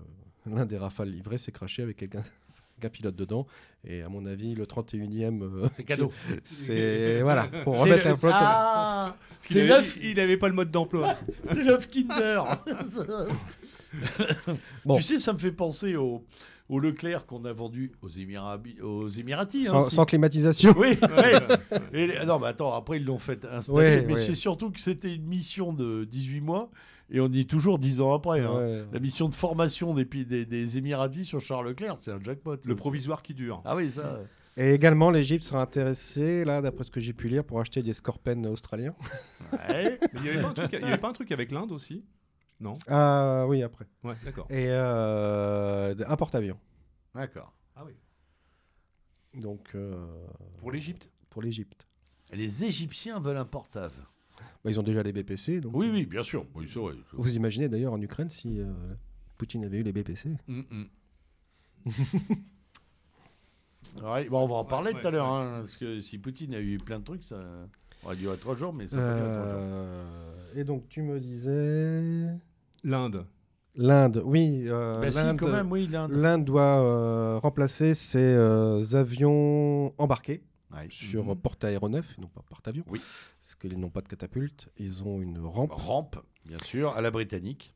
l'un 0.47 0.67
des 0.67 0.79
rafales 0.79 1.11
livrés 1.11 1.39
s'est 1.39 1.53
craché 1.53 1.83
avec 1.83 1.97
quelqu'un 1.97 2.23
qu'un 2.79 2.88
pilote 2.88 3.17
dedans. 3.17 3.47
Et 3.85 4.03
à 4.03 4.09
mon 4.09 4.27
avis, 4.27 4.55
le 4.55 4.64
31e, 4.67 5.43
euh, 5.43 5.69
C'est 5.73 5.85
cadeau. 5.85 6.12
c'est 6.45 7.23
voilà, 7.23 7.49
pour 7.64 7.79
remettre 7.81 8.05
le- 8.07 8.11
un 8.12 8.17
peu. 8.17 8.31
Ah 8.33 9.17
Il 9.45 9.49
C'est 9.53 9.67
l'œuf 9.67 9.99
Il 10.03 10.17
n'avait 10.17 10.37
pas 10.37 10.49
le 10.49 10.55
mode 10.55 10.71
d'emploi. 10.71 11.17
c'est 11.53 11.62
l'œuf 11.62 11.88
Kinder 11.88 12.43
Bon. 14.85 14.97
Tu 14.97 15.03
sais, 15.03 15.19
ça 15.19 15.33
me 15.33 15.38
fait 15.38 15.53
penser 15.53 15.97
au, 15.97 16.25
au 16.69 16.79
Leclerc 16.81 17.27
qu'on 17.27 17.45
a 17.45 17.53
vendu 17.53 17.93
aux, 18.03 18.09
Émirats, 18.09 18.61
aux 18.83 19.09
Émiratis. 19.09 19.69
hein, 19.69 19.83
Sans, 19.83 20.05
climatisation. 20.05 20.75
Oui, 20.77 20.99
oui. 21.01 21.79
Et 21.93 22.25
non, 22.27 22.38
mais 22.38 22.49
attends, 22.49 22.75
après, 22.75 22.99
ils 22.99 23.05
l'ont 23.05 23.19
fait 23.19 23.45
installer. 23.47 23.79
Ouais, 23.79 24.03
mais 24.07 24.12
ouais. 24.14 24.19
c'est 24.19 24.35
surtout 24.35 24.71
que 24.71 24.81
c'était 24.81 25.14
une 25.14 25.27
mission 25.27 25.73
de 25.73 26.05
18 26.05 26.41
mois 26.41 26.71
et 27.11 27.21
on 27.21 27.29
y 27.29 27.40
est 27.40 27.49
toujours 27.51 27.79
10 27.79 28.01
ans 28.01 28.12
après. 28.14 28.40
hein. 28.40 28.55
Ouais. 28.57 28.85
La 28.92 29.01
mission 29.01 29.29
de 29.29 29.35
formation 29.35 29.94
des, 29.94 30.05
des, 30.05 30.44
des 30.47 30.79
Émiratis 30.79 31.25
sur 31.27 31.40
Charles 31.40 31.68
Leclerc, 31.68 31.97
c'est 32.01 32.11
un 32.12 32.21
jackpot. 32.23 32.57
ça 32.57 32.68
Le 32.68 32.77
provisoire 32.77 33.23
qui 33.23 33.35
dure. 33.35 33.62
Ah 33.64 33.77
oui, 33.77 33.90
ça. 33.92 34.21
Et 34.57 34.73
également, 34.75 35.11
l'Égypte 35.12 35.44
sera 35.44 35.62
intéressée, 35.62 36.44
là, 36.44 36.61
d'après 36.61 36.83
ce 36.85 36.90
que 36.90 36.99
j'ai 36.99 37.12
pu 37.12 37.29
lire, 37.29 37.44
pour 37.44 37.61
acheter 37.61 37.81
des 37.83 37.94
scorpions 37.94 38.42
australiens. 38.51 38.94
Ouais. 39.53 39.99
Mais 40.12 40.21
il 40.21 40.21
n'y 40.23 40.29
avait, 40.31 40.42
pas 40.42 40.49
un 40.49 40.53
truc- 40.55 40.71
il 40.73 40.81
y 40.81 40.85
avait 40.85 40.99
pas 40.99 41.09
un 41.09 41.12
truc 41.12 41.31
avec 41.33 41.53
l'Inde 41.53 41.71
aussi? 41.73 42.05
Non? 42.61 42.77
Ah 42.88 43.44
oui, 43.47 43.62
après. 43.62 43.87
Ouais, 44.03 44.14
d'accord. 44.25 44.47
Et 44.51 44.66
euh, 44.68 45.94
un 46.09 46.16
porte-avions. 46.16 46.59
D'accord. 47.14 47.53
Ah 47.77 47.85
oui. 47.87 47.92
Donc, 49.35 49.68
euh, 49.77 49.94
Pour 50.59 50.73
l'Égypte? 50.73 51.09
pour 51.31 51.42
l'Égypte. 51.42 51.87
Les 52.33 52.64
Égyptiens 52.64 53.21
veulent 53.21 53.37
un 53.37 53.44
portave. 53.44 53.92
Bah, 54.64 54.71
ils 54.71 54.79
ont 54.81 54.83
déjà 54.83 55.03
les 55.03 55.12
BPC. 55.12 55.61
Donc, 55.61 55.73
Oui, 55.75 55.88
oui, 55.92 56.05
bien 56.07 56.23
sûr. 56.23 56.44
Oui, 56.55 56.68
c'est 56.73 56.79
vrai. 56.81 56.94
Vous 57.12 57.35
imaginez 57.37 57.68
d'ailleurs 57.68 57.92
en 57.92 58.01
Ukraine 58.01 58.29
si 58.29 58.61
euh, 58.61 58.66
Poutine 59.37 59.64
avait 59.64 59.79
eu 59.79 59.83
les 59.83 59.92
BPC 59.92 60.31
Mm, 60.49 60.61
mm. 60.71 60.85
Ouais, 64.03 64.29
bon, 64.29 64.40
on 64.44 64.47
va 64.49 64.55
en 64.57 64.64
parler 64.64 64.92
ouais, 64.92 65.01
tout 65.01 65.07
à 65.07 65.11
l'heure, 65.11 65.27
ouais. 65.27 65.33
hein, 65.38 65.61
parce 65.61 65.77
que 65.77 66.01
si 66.01 66.18
Poutine 66.18 66.55
a 66.55 66.61
eu 66.61 66.77
plein 66.79 66.99
de 66.99 67.05
trucs, 67.05 67.23
ça 67.25 67.37
aurait 68.05 68.16
duré 68.16 68.37
trois 68.37 68.55
jours, 68.55 68.73
mais 68.73 68.87
ça 68.87 68.97
pas 68.99 69.49
jours. 69.49 69.59
Euh, 69.61 70.53
Et 70.57 70.64
donc, 70.64 70.88
tu 70.88 71.03
me 71.03 71.18
disais. 71.18 72.29
L'Inde. 72.85 73.25
L'Inde, 73.77 74.23
oui. 74.25 74.64
euh, 74.66 75.01
Bah 75.01 75.11
l'Inde- 75.11 75.68
oui, 75.71 75.87
doit 76.44 76.83
euh, 76.83 77.38
remplacer 77.38 77.94
ses 77.94 78.18
euh, 78.18 78.83
avions 78.94 79.94
embarqués 79.99 80.42
Ouais. 80.73 80.87
sur 80.91 81.25
Mhm. 81.25 81.37
porte-aéronef, 81.37 82.19
non 82.19 82.29
pas 82.29 82.43
porte-avions. 82.43 82.85
Oui. 82.89 83.01
Parce 83.43 83.55
qu'ils 83.55 83.79
n'ont 83.79 83.91
pas 83.91 84.03
de 84.03 84.09
catapulte. 84.09 84.69
Ils 84.79 85.03
ont 85.03 85.21
une 85.21 85.39
rampe. 85.39 85.73
Rampe, 85.73 86.17
bien 86.45 86.59
sûr, 86.59 86.91
à 86.91 87.01
la 87.01 87.11
britannique. 87.11 87.75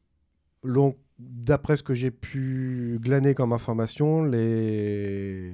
Donc, 0.64 0.96
d'après 1.18 1.76
ce 1.76 1.82
que 1.82 1.94
j'ai 1.94 2.10
pu 2.10 2.98
glaner 3.00 3.34
comme 3.34 3.52
information, 3.52 4.22
les... 4.22 5.52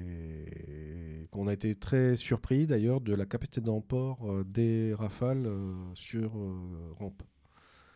on 1.32 1.46
a 1.46 1.52
été 1.52 1.74
très 1.74 2.16
surpris 2.16 2.66
d'ailleurs 2.66 3.00
de 3.00 3.14
la 3.14 3.24
capacité 3.24 3.60
d'emport 3.60 4.18
euh, 4.28 4.44
des 4.44 4.92
rafales 4.94 5.46
euh, 5.46 5.72
sur 5.94 6.36
euh, 6.36 6.92
rampe. 6.98 7.22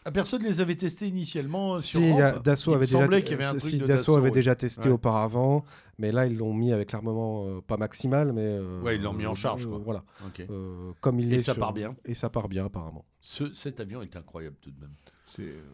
Ah, 0.04 0.10
personne 0.10 0.42
ne 0.42 0.48
les 0.48 0.60
avait 0.60 0.74
testés 0.74 1.06
initialement 1.06 1.74
euh, 1.74 1.78
sur 1.78 2.00
Si. 2.00 2.12
Dassault 2.42 2.74
avait 2.74 2.86
déjà, 2.86 2.98
semblait 3.00 3.22
qu'il 3.22 3.32
y 3.32 3.34
avait 3.34 3.44
un 3.44 3.58
si, 3.58 3.68
truc 3.78 3.80
de 3.82 3.86
Dassault 3.86 4.16
avait 4.16 4.30
déjà 4.32 4.54
testé 4.56 4.88
Ouais. 4.88 4.94
auparavant, 4.94 5.64
mais 5.98 6.10
là 6.10 6.26
ils 6.26 6.36
l'ont 6.36 6.52
mis 6.54 6.72
avec 6.72 6.90
l'armement 6.92 7.46
euh, 7.46 7.60
pas 7.60 7.76
maximal, 7.76 8.32
mais 8.32 8.42
euh, 8.44 8.80
Ouais, 8.82 8.96
ils 8.96 9.02
l'ont 9.02 9.12
mis 9.12 9.26
en 9.26 9.34
charge, 9.36 9.66
euh, 9.66 9.70
quoi. 9.70 9.78
voilà. 9.78 10.04
Euh, 10.50 10.92
comme 11.00 11.20
il 11.20 11.32
Et 11.32 11.36
est 11.36 11.38
ça 11.38 11.52
sur- 11.54 11.60
part 11.60 11.72
bien. 11.72 11.94
Et 12.04 12.14
ça 12.14 12.30
part 12.30 12.48
bien 12.48 12.64
apparemment. 12.66 13.04
Ce- 13.20 13.52
cet 13.54 13.78
avion 13.80 14.02
est 14.02 14.16
incroyable 14.16 14.56
tout 14.60 14.70
de 14.72 14.80
même. 14.80 14.92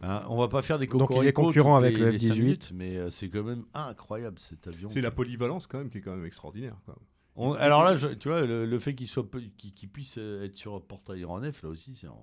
Hein, 0.03 0.23
on 0.29 0.37
va 0.37 0.47
pas 0.47 0.61
faire 0.61 0.79
des 0.79 0.85
Donc, 0.85 0.93
il 0.93 1.03
est 1.03 1.33
cocoricots 1.33 1.41
concurrent 1.43 1.75
toutes 1.79 1.85
avec 1.85 1.97
les- 1.97 2.05
le 2.05 2.09
les 2.11 2.19
cinq 2.19 2.33
F-18. 2.35 2.39
minutes, 2.41 2.71
mais 2.73 2.97
euh, 2.97 3.09
c'est 3.09 3.27
quand 3.29 3.43
même 3.43 3.65
incroyable 3.73 4.39
cet 4.39 4.67
avion. 4.67 4.89
c'est 4.89 5.01
la 5.01 5.11
polyvalence 5.11 5.67
quand 5.67 5.79
même 5.79 5.89
qui 5.89 5.97
est 5.97 6.01
quand 6.01 6.15
même 6.15 6.25
extraordinaire. 6.25 6.75
quoi. 6.85 6.95
On- 7.35 7.53
alors 7.53 7.83
là, 7.83 7.95
je- 7.97 8.07
tu 8.09 8.29
vois, 8.29 8.45
le, 8.45 8.65
le 8.65 8.79
fait 8.79 8.95
qu'il 8.95 9.07
soit 9.07 9.29
peu- 9.29 9.41
qu'il 9.57 9.73
qu'il 9.73 9.89
puisse 9.89 10.17
être 10.17 10.55
sur 10.55 10.81
porte-aéronef, 10.81 11.61
là 11.63 11.69
aussi, 11.69 11.93
c'est 11.95 12.07
un, 12.07 12.13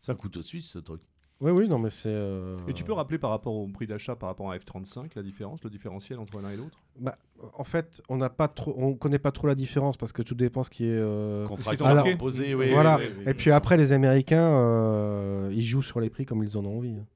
c'est 0.00 0.12
un 0.12 0.14
couteau 0.14 0.42
suisse 0.42 0.68
ce 0.70 0.78
truc. 0.78 1.00
Oui, 1.40 1.52
oui, 1.52 1.68
non, 1.68 1.78
mais 1.78 1.90
c'est. 1.90 2.08
euh, 2.08 2.56
Et 2.66 2.72
tu 2.74 2.82
peux 2.82 2.92
rappeler 2.92 3.16
par 3.18 3.30
rapport 3.30 3.54
au 3.54 3.68
prix 3.68 3.86
d'achat 3.86 4.16
par 4.16 4.28
rapport 4.28 4.50
à 4.50 4.56
F35 4.56 5.12
la 5.14 5.22
différence, 5.22 5.62
le 5.62 5.70
différentiel 5.70 6.18
entre 6.18 6.40
l'un 6.40 6.50
et 6.50 6.56
l'autre? 6.56 6.80
Bah, 6.98 7.16
en 7.54 7.62
fait, 7.62 8.02
on 8.08 8.16
n'a 8.16 8.28
pas 8.28 8.48
trop, 8.48 8.74
on 8.76 8.94
connaît 8.94 9.20
pas 9.20 9.30
trop 9.30 9.46
la 9.46 9.54
différence 9.54 9.96
parce 9.96 10.12
que 10.12 10.22
tout 10.22 10.34
dépend 10.34 10.64
ce 10.64 10.70
qui 10.70 10.84
est. 10.86 10.88
euh, 10.98 11.46
Contractuellement 11.46 12.02
alors, 12.02 12.18
posé, 12.18 12.54
oui. 12.56 12.70
voilà. 12.72 12.98
oui, 12.98 13.04
oui, 13.06 13.14
oui, 13.18 13.24
Et 13.30 13.34
puis 13.34 13.44
sûr. 13.44 13.54
après, 13.54 13.76
les 13.76 13.92
Américains, 13.92 14.52
euh, 14.52 15.50
ils 15.54 15.62
jouent 15.62 15.82
sur 15.82 16.00
les 16.00 16.10
prix 16.10 16.26
comme 16.26 16.42
ils 16.42 16.58
en 16.58 16.64
ont 16.64 16.78
envie. 16.78 16.96
hein. 16.98 17.06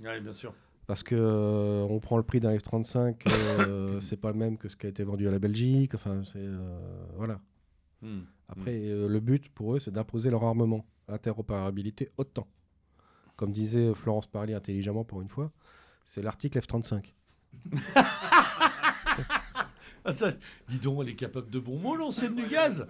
Mm. 0.00 0.04
Ouais, 0.06 0.20
bien 0.20 0.32
sûr. 0.32 0.52
Parce 0.86 1.02
que 1.02 1.14
euh, 1.18 1.86
on 1.88 1.98
prend 2.00 2.18
le 2.18 2.22
prix 2.22 2.40
d'un 2.40 2.54
F-35, 2.54 3.14
euh, 3.32 3.98
c'est 4.00 4.20
pas 4.20 4.30
le 4.30 4.36
même 4.36 4.58
que 4.58 4.68
ce 4.68 4.76
qui 4.76 4.84
a 4.84 4.90
été 4.90 5.02
vendu 5.04 5.26
à 5.26 5.30
la 5.30 5.38
Belgique. 5.38 5.94
Enfin, 5.94 6.22
c'est 6.24 6.36
euh, 6.36 6.78
voilà. 7.16 7.40
Mm. 8.02 8.18
Après, 8.50 8.72
euh, 8.74 9.08
le 9.08 9.20
but 9.20 9.48
pour 9.48 9.74
eux, 9.74 9.78
c'est 9.78 9.90
d'imposer 9.90 10.28
leur 10.28 10.44
armement, 10.44 10.84
interopérabilité 11.08 12.10
autant. 12.18 12.46
Comme 13.36 13.52
disait 13.52 13.92
Florence 13.94 14.26
Parly 14.26 14.54
intelligemment 14.54 15.04
pour 15.04 15.20
une 15.22 15.28
fois, 15.28 15.50
c'est 16.04 16.22
l'article 16.22 16.58
F-35. 16.60 17.12
Ah, 20.06 20.12
ça, 20.12 20.32
dis 20.68 20.78
donc, 20.78 20.98
elle 21.02 21.08
est 21.10 21.16
capable 21.16 21.48
de 21.50 21.58
bons 21.58 21.78
mots, 21.78 21.96
l'ancienne 21.96 22.34
du 22.36 22.46
gaz 22.46 22.86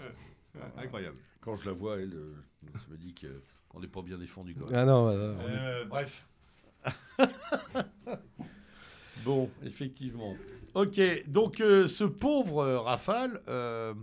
Incroyable. 0.76 1.16
Quand 1.40 1.54
je 1.54 1.66
la 1.66 1.72
vois, 1.72 1.98
elle, 2.00 2.12
euh, 2.14 2.34
me 2.90 2.96
dis 2.96 3.14
qu'on 3.14 3.80
n'est 3.80 3.86
pas 3.86 4.02
bien 4.02 4.18
défendu. 4.18 4.54
Quand 4.54 4.68
même. 4.70 4.78
Ah 4.80 4.84
non, 4.84 5.08
euh, 5.08 5.34
Euh, 5.48 5.84
bref. 5.84 6.26
bon, 9.24 9.48
effectivement. 9.64 10.34
Ok, 10.74 11.00
donc 11.28 11.60
euh, 11.60 11.86
ce 11.86 12.04
pauvre 12.04 12.58
euh, 12.58 12.80
Rafale 12.80 13.40
euh, 13.48 13.94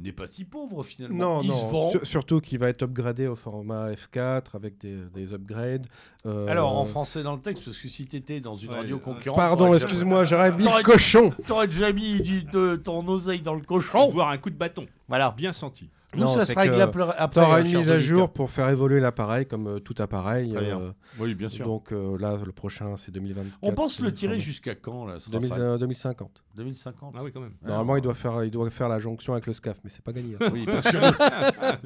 n'est 0.00 0.12
pas 0.12 0.26
si 0.26 0.44
pauvre 0.44 0.84
finalement. 0.84 1.36
non, 1.36 1.42
Il 1.42 1.48
non. 1.50 1.56
se 1.56 1.64
vend. 1.66 1.90
Sur- 1.90 2.06
surtout 2.06 2.40
qu'il 2.40 2.58
va 2.58 2.68
être 2.68 2.82
upgradé 2.82 3.26
au 3.26 3.34
format 3.34 3.90
F4 3.92 4.54
avec 4.54 4.78
des, 4.78 4.96
des 5.14 5.32
upgrades. 5.32 5.86
Euh, 6.26 6.46
Alors 6.46 6.76
en 6.78 6.84
français 6.84 7.22
dans 7.22 7.34
le 7.34 7.40
texte, 7.40 7.64
parce 7.64 7.78
que 7.78 7.88
si 7.88 8.06
tu 8.06 8.16
étais 8.16 8.40
dans 8.40 8.54
une 8.54 8.70
Ouais, 8.70 8.76
radio 8.76 8.96
euh, 8.96 9.00
concurrente. 9.00 9.36
Pardon, 9.36 9.74
excuse-moi, 9.74 10.24
j'aurais 10.24 10.52
mis 10.56 10.64
le 10.64 10.82
cochon. 10.82 11.32
T'aurais 11.46 11.66
déjà 11.66 11.92
mis 11.92 12.20
du, 12.20 12.42
de, 12.44 12.76
ton 12.76 13.06
oseille 13.08 13.40
dans 13.40 13.54
le 13.54 13.62
cochon. 13.62 14.08
Voir 14.10 14.28
un 14.30 14.38
coup 14.38 14.50
de 14.50 14.56
bâton, 14.56 14.84
Voilà. 15.08 15.34
bien 15.36 15.52
senti. 15.52 15.88
Nous, 16.14 16.22
Non, 16.22 16.28
ça 16.28 16.46
sera 16.46 16.64
que 16.64 16.70
réglé 16.70 16.82
après. 16.82 17.02
après, 17.18 17.28
Tu 17.42 17.46
auras 17.46 17.58
euh, 17.60 17.64
une 17.64 17.76
mise 17.76 17.90
à 17.90 18.00
jour 18.00 18.32
pour 18.32 18.50
faire 18.50 18.70
évoluer 18.70 18.98
l'appareil 18.98 19.44
comme 19.44 19.66
euh, 19.66 19.78
tout 19.78 19.94
appareil. 19.98 20.50
Très 20.54 20.64
bien. 20.64 20.80
euh, 20.80 20.92
Oui, 21.20 21.34
bien 21.34 21.50
sûr. 21.50 21.66
donc 21.66 21.92
euh, 21.92 22.16
là, 22.18 22.38
le 22.42 22.50
prochain, 22.50 22.96
c'est 22.96 23.10
2024. 23.12 23.58
On 23.60 23.72
pense 23.72 24.00
le 24.00 24.14
tirer 24.14 24.36
2030. 24.36 24.40
jusqu'à 24.46 24.74
quand 24.74 25.04
là, 25.04 25.18
ce 25.18 25.30
2000, 25.30 25.50
Rafale 25.50 25.66
euh, 25.66 25.76
2050. 25.78 26.44
2050. 26.56 27.14
Ah 27.14 27.22
oui, 27.22 27.30
quand 27.30 27.40
même. 27.42 27.52
Normalement, 27.62 27.92
Ah, 27.92 27.98
il 27.98 28.00
doit, 28.02 28.14
faire, 28.14 28.42
il 28.42 28.50
doit 28.50 28.70
faire 28.70 28.88
la 28.88 28.98
jonction 29.00 29.34
avec 29.34 29.46
le 29.46 29.52
SCAF, 29.52 29.76
mais 29.84 29.90
c'est 29.90 30.02
pas 30.02 30.12
gagné. 30.12 30.34
hein. 30.40 30.48
Oui, 30.50 30.64
parce 30.64 30.90
que 30.90 30.96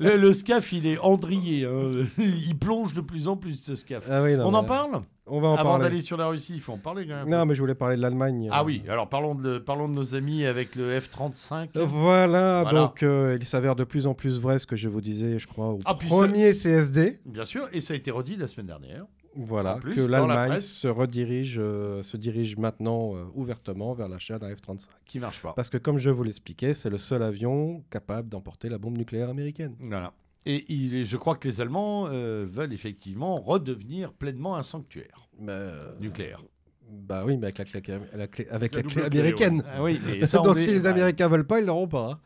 le, 0.00 0.32
SCAF, 0.32 0.72
il 0.72 0.86
est 0.86 0.98
endrié. 0.98 1.66
hein. 1.66 2.04
Il 2.18 2.56
plonge 2.56 2.94
de 2.94 3.00
plus 3.00 3.26
en 3.26 3.36
plus, 3.36 3.56
ce 3.60 3.74
SCAF. 3.74 4.06
Ah 4.08 4.22
oui, 4.22 4.36
non, 4.36 4.46
On 4.46 4.54
en 4.54 4.62
parle? 4.62 5.00
On 5.26 5.40
va 5.40 5.48
en 5.48 5.54
Avant 5.54 5.70
parler. 5.70 5.84
d'aller 5.84 6.02
sur 6.02 6.16
la 6.16 6.26
Russie, 6.26 6.52
il 6.54 6.60
faut 6.60 6.72
en 6.72 6.78
parler 6.78 7.06
quand 7.06 7.14
même. 7.14 7.28
Non, 7.28 7.46
mais 7.46 7.54
je 7.54 7.60
voulais 7.60 7.76
parler 7.76 7.96
de 7.96 8.02
l'Allemagne. 8.02 8.48
Ah 8.50 8.60
euh. 8.60 8.64
oui, 8.64 8.82
alors 8.88 9.08
parlons 9.08 9.34
de, 9.36 9.58
parlons 9.58 9.88
de 9.88 9.94
nos 9.94 10.14
amis 10.16 10.44
avec 10.44 10.74
le 10.74 10.98
F-35. 10.98 11.68
Euh, 11.76 11.84
Voilà, 11.86 12.62
Voilà. 12.62 12.80
donc 12.80 13.02
euh, 13.04 13.38
il 13.40 13.46
s'avère 13.46 13.76
de 13.76 13.84
plus 13.84 14.06
en 14.08 14.14
plus 14.14 14.40
vrai 14.40 14.58
ce 14.58 14.66
que 14.66 14.74
je 14.76 14.88
vous 14.88 15.00
disais, 15.00 15.38
je 15.38 15.46
crois, 15.46 15.68
au 15.70 15.78
Ah, 15.84 15.96
ça- 16.00 16.06
premier 16.08 16.52
CSD. 16.52 17.20
Bien 17.24 17.44
sûr, 17.44 17.68
et 17.72 17.80
ça 17.80 17.94
a 17.94 17.96
été 17.96 18.10
redit 18.10 18.36
la 18.36 18.48
semaine 18.48 18.66
dernière. 18.66 19.06
Voilà, 19.34 19.76
plus, 19.76 19.94
que 19.94 20.00
la 20.02 20.18
l'Allemagne 20.18 20.48
presse. 20.50 20.70
se 20.70 20.88
redirige, 20.88 21.56
euh, 21.58 22.02
se 22.02 22.18
dirige 22.18 22.58
maintenant 22.58 23.12
ouvertement 23.34 23.94
vers 23.94 24.08
l'achat 24.08 24.38
d'un 24.38 24.48
F-35. 24.54 24.88
Qui 25.06 25.20
marche 25.20 25.40
pas. 25.40 25.54
Parce 25.56 25.70
que, 25.70 25.78
comme 25.78 25.96
je 25.96 26.10
vous 26.10 26.22
l'expliquais, 26.22 26.74
c'est 26.74 26.90
le 26.90 26.98
seul 26.98 27.22
avion 27.22 27.82
capable 27.90 28.28
d'emporter 28.28 28.68
la 28.68 28.76
bombe 28.76 28.98
nucléaire 28.98 29.30
américaine. 29.30 29.74
Voilà. 29.80 30.12
Et 30.44 30.64
il 30.72 31.04
je 31.06 31.16
crois 31.16 31.36
que 31.36 31.46
les 31.48 31.60
Allemands 31.60 32.06
euh, 32.08 32.46
veulent 32.50 32.72
effectivement 32.72 33.40
redevenir 33.40 34.12
pleinement 34.12 34.56
un 34.56 34.62
sanctuaire 34.62 35.28
Euh, 35.48 35.92
nucléaire. 36.00 36.42
Bah 36.90 37.24
oui, 37.24 37.36
mais 37.38 37.46
avec 37.46 37.58
la 37.58 37.64
clé, 37.80 37.98
la 38.14 38.26
clé- 38.26 38.48
avec 38.50 38.74
La 38.74 38.82
la 38.82 38.82
clé 38.82 38.82
double 38.82 38.94
clé, 39.10 39.20
américaine. 39.20 39.62
Ah 39.72 39.82
oui, 39.82 39.98
mais 40.04 40.26
ça, 40.26 40.40
on 40.40 40.44
Donc 40.44 40.58
est- 40.58 40.64
si 40.64 40.72
les 40.72 40.80
bah, 40.80 40.90
Américains 40.90 41.28
veulent 41.28 41.46
pas, 41.46 41.60
ils 41.60 41.66
l'auront 41.66 41.88
pas. 41.88 42.10
hein. 42.12 42.20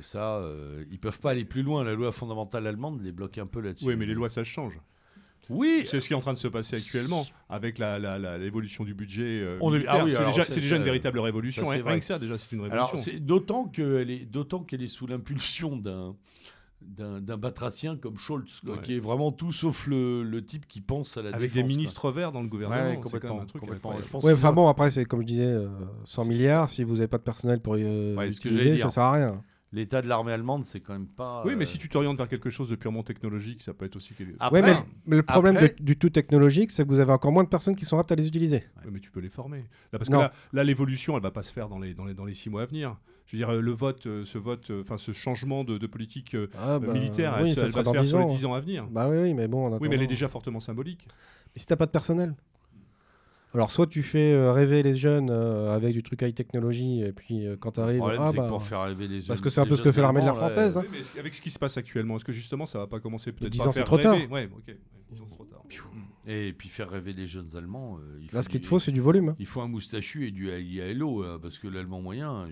Ça, 0.00 0.36
euh, 0.36 0.84
ils 0.90 0.98
peuvent 0.98 1.20
pas 1.20 1.30
aller 1.32 1.44
plus 1.44 1.62
loin. 1.62 1.84
La 1.84 1.92
loi 1.94 2.10
fondamentale 2.12 2.66
allemande 2.66 3.02
les 3.02 3.12
bloque 3.12 3.36
un 3.38 3.46
peu 3.46 3.60
là-dessus. 3.60 3.84
Oui, 3.84 3.96
mais 3.96 4.06
les 4.06 4.14
lois, 4.14 4.28
ça 4.30 4.42
change. 4.44 4.78
Oui, 5.50 5.84
C'est 5.86 6.00
ce 6.00 6.06
qui 6.06 6.14
est 6.14 6.16
en 6.16 6.20
train 6.20 6.32
de 6.32 6.38
se 6.38 6.48
passer 6.48 6.76
actuellement 6.76 7.26
avec 7.50 7.78
l'évolution 7.78 8.84
du 8.84 8.94
budget. 8.94 9.40
euh, 9.42 9.58
ah 9.88 10.04
oui, 10.04 10.12
c'est 10.12 10.54
déjà, 10.60 10.76
une 10.76 10.82
véritable 10.84 11.18
révolution. 11.18 11.64
ça, 11.64 11.70
c'est 11.72 11.76
Rien 11.76 11.84
vrai. 11.84 11.98
que 11.98 12.04
ça, 12.06 12.18
déjà, 12.18 12.38
c'est 12.38 12.52
une 12.52 12.62
révolution. 12.62 13.12
d'autant 13.20 13.64
qu'elle 13.66 14.10
est, 14.10 14.24
d'autant 14.24 14.60
qu'elle 14.60 14.82
est 14.82 14.88
sous 14.88 15.06
l'impulsion 15.06 15.76
d'un, 15.76 16.16
d'un, 16.86 17.36
batracien 17.36 17.96
comme 17.96 18.18
Scholz, 18.18 18.60
quoi, 18.64 18.74
Ouais. 18.76 18.82
qui 18.82 18.94
est 18.96 19.00
vraiment 19.00 19.32
tout 19.32 19.52
sauf 19.52 19.86
le, 19.86 20.22
le 20.22 20.44
type 20.44 20.66
qui 20.66 20.80
pense 20.80 21.16
à 21.16 21.22
la 21.22 21.28
Avec 21.30 21.40
défense. 21.52 21.54
des 21.54 21.60
quoi. 21.62 21.68
ministres 21.68 22.10
verts 22.12 22.32
dans 22.32 22.42
le 22.42 22.48
gouvernement. 22.48 22.82
Ouais, 22.90 23.00
complètement. 23.00 23.34
même 23.34 23.42
un 23.42 23.46
truc 23.46 23.60
complètement. 23.60 23.90
incroyable. 23.90 24.06
Je 24.06 24.10
pense 24.10 24.24
Ouais, 24.24 24.32
qu'ils 24.34 24.44
enfin 24.44 24.52
bon, 24.52 24.68
après, 24.68 24.90
c'est 24.90 25.04
comme 25.04 25.20
je 25.22 25.26
disais, 25.26 25.44
euh, 25.46 25.68
100 26.04 26.22
C'est- 26.24 26.28
milliards, 26.28 26.70
si 26.70 26.84
vous 26.84 26.94
n'avez 26.94 27.08
pas 27.08 27.18
de 27.18 27.22
personnel 27.24 27.60
pour 27.60 27.76
y 27.78 27.82
euh, 27.84 28.14
Ouais, 28.16 28.30
ce 28.30 28.40
que 28.40 28.48
l'utiliser, 28.48 28.64
j'allais 28.64 28.76
dire. 28.76 28.86
ça 28.86 28.90
sert 28.94 29.02
à 29.04 29.12
rien. 29.12 29.42
L'état 29.72 30.02
de 30.02 30.06
l'armée 30.06 30.30
allemande, 30.30 30.62
c'est 30.64 30.78
quand 30.78 30.92
même 30.92 31.08
pas. 31.08 31.42
Oui, 31.44 31.56
mais 31.56 31.64
euh, 31.64 31.66
si 31.66 31.78
tu 31.78 31.88
t'orientes 31.88 32.16
vers 32.16 32.28
quelque 32.28 32.48
chose 32.48 32.68
de 32.70 32.76
purement 32.76 33.02
technologique, 33.02 33.60
ça 33.60 33.74
peut 33.74 33.84
être 33.86 33.96
aussi. 33.96 34.14
quelque- 34.14 34.36
Après, 34.38 34.60
Ouais, 34.62 34.66
mais, 34.68 34.76
mais 35.06 35.16
le 35.16 35.24
problème 35.24 35.56
après- 35.56 35.74
de- 35.76 35.82
du 35.82 35.96
tout 35.96 36.10
technologique, 36.10 36.70
c'est 36.70 36.84
que 36.84 36.88
vous 36.88 37.00
avez 37.00 37.10
encore 37.10 37.32
moins 37.32 37.42
de 37.42 37.48
personnes 37.48 37.74
qui 37.74 37.84
sont 37.84 37.98
aptes 37.98 38.12
à 38.12 38.14
les 38.14 38.28
utiliser. 38.28 38.62
Ouais, 38.84 38.90
mais 38.92 39.00
tu 39.00 39.10
peux 39.10 39.18
les 39.18 39.28
former. 39.28 39.64
Là, 39.92 39.98
parce 39.98 40.08
que 40.08 40.14
Non. 40.14 40.28
là, 40.52 40.62
l'évolution, 40.64 41.16
elle 41.16 41.24
va 41.24 41.32
pas 41.32 41.42
se 41.42 41.52
faire 41.52 41.68
dans 41.68 41.80
les, 41.80 41.92
dans 41.92 42.04
les, 42.04 42.14
dans 42.14 42.24
les 42.24 42.34
six 42.34 42.50
mois 42.50 42.62
à 42.62 42.66
venir. 42.66 42.96
Je 43.26 43.36
veux 43.36 43.38
dire, 43.38 43.50
euh, 43.50 43.60
le 43.60 43.72
vote, 43.72 44.06
euh, 44.06 44.24
ce 44.24 44.36
vote, 44.38 44.70
euh, 44.70 44.82
enfin, 44.82 44.98
ce 44.98 45.12
changement 45.12 45.64
de, 45.64 45.78
de 45.78 45.86
politique 45.86 46.36
Ah, 46.58 46.78
bah, 46.78 46.92
militaire, 46.92 47.38
oui, 47.42 47.48
elle, 47.50 47.54
ça 47.54 47.62
elle 47.62 47.70
va 47.72 47.84
se 47.84 47.90
faire 47.90 48.02
10 48.02 48.08
sur 48.10 48.18
ans. 48.18 48.28
les 48.28 48.34
10 48.34 48.44
ans 48.44 48.54
à 48.54 48.60
venir. 48.60 48.86
Bah 48.90 49.08
oui, 49.08 49.16
oui, 49.18 49.34
mais 49.34 49.48
bon, 49.48 49.66
en 49.66 49.72
Oui, 49.78 49.78
mais 49.82 49.86
elle 49.86 49.92
est 49.92 49.96
attendant. 50.04 50.08
déjà 50.10 50.28
fortement 50.28 50.60
symbolique. 50.60 51.08
Mais 51.54 51.60
si 51.60 51.66
t'as 51.66 51.76
pas 51.76 51.86
de 51.86 51.90
personnel 51.90 52.34
Alors, 53.54 53.70
soit 53.70 53.86
tu 53.86 54.02
fais 54.02 54.34
rêver 54.50 54.82
les 54.82 54.94
jeunes 54.94 55.30
euh, 55.30 55.72
avec 55.74 55.92
du 55.94 56.02
truc 56.02 56.20
high 56.22 56.34
technologie, 56.34 57.00
et 57.02 57.12
puis 57.12 57.46
euh, 57.46 57.56
quand 57.56 57.70
le 57.70 57.72
t'arrives. 57.74 57.98
problème, 58.00 58.20
Ah, 58.22 58.28
c'est 58.30 58.36
bah, 58.36 58.46
pour 58.48 58.62
faire 58.62 58.82
rêver 58.82 59.08
les 59.08 59.18
parce 59.20 59.26
jeunes- 59.38 59.40
que 59.40 59.48
c'est 59.50 59.60
un 59.60 59.66
peu 59.66 59.76
ce 59.76 59.82
que 59.82 59.92
fait 59.92 60.02
l'armée 60.02 60.20
de 60.20 60.26
là, 60.26 60.34
française. 60.34 60.76
hein. 60.76 60.82
Oui, 60.90 60.98
mais 61.14 61.20
avec 61.20 61.32
ce 61.34 61.40
qui 61.40 61.50
se 61.50 61.58
passe 61.58 61.76
actuellement, 61.78 62.16
est-ce 62.16 62.24
que 62.24 62.32
justement 62.32 62.66
ça 62.66 62.78
va 62.80 62.86
pas 62.88 63.00
commencer 63.00 63.32
peut-être 63.32 63.52
10 63.52 63.58
pas 63.58 63.64
à 63.64 63.68
ans, 63.68 63.72
c'est 63.72 63.84
trop 63.84 63.98
tard. 63.98 64.16
Ouais, 64.30 64.50
ok. 64.52 64.62
Ouais, 64.68 64.76
10 65.10 65.20
ans, 65.20 65.24
c'est 65.28 65.34
trop 65.34 65.44
tard. 65.46 65.62
Et 66.26 66.52
puis 66.52 66.68
faire 66.68 66.90
rêver 66.90 67.12
les 67.12 67.26
jeunes 67.26 67.50
Allemands. 67.56 67.98
euh, 67.98 68.18
il 68.20 68.28
Là, 68.34 68.42
ce 68.42 68.48
qu'il 68.48 68.60
te 68.60 68.66
faut, 68.66 68.78
c'est 68.78 68.92
du 68.92 69.00
volume. 69.00 69.30
hein. 69.30 69.36
Il 69.38 69.46
faut 69.46 69.60
un 69.60 69.68
moustachu 69.68 70.26
et 70.26 70.30
du 70.30 70.50
ILO, 70.50 71.22
euh, 71.22 71.38
parce 71.38 71.58
que 71.58 71.68
l'allemand 71.68 72.00
moyen. 72.02 72.48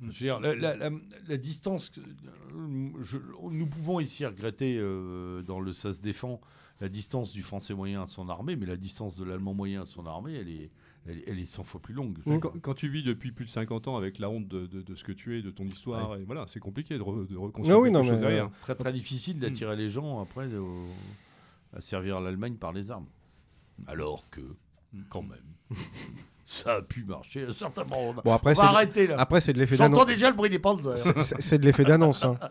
Je 0.00 0.06
veux 0.06 0.12
dire, 0.12 0.40
la, 0.40 0.54
la- 0.54 0.76
la- 0.76 0.90
la 1.28 1.36
distance. 1.36 1.92
euh, 1.98 2.90
je- 3.02 3.18
nous 3.50 3.66
pouvons 3.66 4.00
ici 4.00 4.24
regretter, 4.24 4.76
euh, 4.78 5.42
dans 5.42 5.60
le 5.60 5.72
Ça 5.72 5.92
se 5.92 6.00
défend, 6.00 6.40
la 6.80 6.88
distance 6.88 7.32
du 7.32 7.42
français 7.42 7.74
moyen 7.74 8.02
à 8.02 8.06
son 8.06 8.28
armée, 8.30 8.56
mais 8.56 8.64
la 8.66 8.76
distance 8.76 9.16
de 9.18 9.24
l'allemand 9.24 9.52
moyen 9.54 9.82
à 9.82 9.84
son 9.84 10.06
armée, 10.06 10.34
elle 10.34 10.48
est, 10.48 10.70
elle, 11.06 11.18
est- 11.18 11.24
elle 11.26 11.38
est 11.38 11.44
100 11.46 11.64
fois 11.64 11.80
plus 11.82 11.92
longue. 11.92 12.18
Quand, 12.40 12.58
quand 12.62 12.74
tu 12.74 12.88
vis 12.88 13.02
depuis 13.02 13.30
plus 13.32 13.44
de 13.44 13.50
50 13.50 13.88
ans 13.88 13.96
avec 13.98 14.18
la 14.18 14.30
honte 14.30 14.48
de, 14.48 14.66
de- 14.66 14.80
de 14.80 14.94
ce 14.94 15.04
que 15.04 15.12
tu 15.12 15.38
es, 15.38 15.42
de 15.42 15.50
ton 15.50 15.64
histoire, 15.66 16.16
et 16.16 16.24
voilà, 16.24 16.46
c'est 16.48 16.60
compliqué 16.60 16.96
de, 16.96 17.02
re- 17.02 17.26
de 17.26 17.36
reconstruire 17.36 17.76
Ah 17.76 17.80
oui, 17.80 17.88
quelque 17.90 17.98
non, 17.98 18.04
chose 18.04 18.12
mais, 18.14 18.20
derrière. 18.20 18.50
Très 18.62 18.74
très 18.74 18.92
difficile 18.94 19.38
d'attirer 19.38 19.76
les 19.76 19.90
gens 19.90 20.20
après 20.22 20.54
au- 20.54 20.86
à 21.74 21.80
servir 21.82 22.20
l'Allemagne 22.22 22.54
par 22.56 22.72
les 22.72 22.90
armes. 22.90 23.06
Alors 23.86 24.28
que, 24.30 24.40
quand 25.10 25.22
même, 25.22 25.44
ça 26.52 26.74
a 26.76 26.82
pu 26.82 27.04
marcher 27.04 27.44
à 27.44 27.48
un 27.48 27.52
certain 27.52 27.84
moment. 27.84 28.20
Bon, 28.24 28.32
après, 28.32 28.52
On 28.52 28.54
c'est 28.56 28.62
va 28.62 28.68
arrêter 28.70 29.06
là. 29.06 29.14
après, 29.20 29.40
c'est 29.40 29.52
de 29.52 29.58
l'effet 29.58 29.76
J'entends 29.76 29.90
d'annonce. 29.90 30.06
déjà 30.06 30.30
le 30.30 30.36
bruit 30.36 30.50
des 30.50 30.58
panzers. 30.58 30.98
C'est- 31.38 31.58
de 31.58 31.64
l'effet 31.64 31.84
d'annonce. 31.84 32.24
hein. 32.24 32.38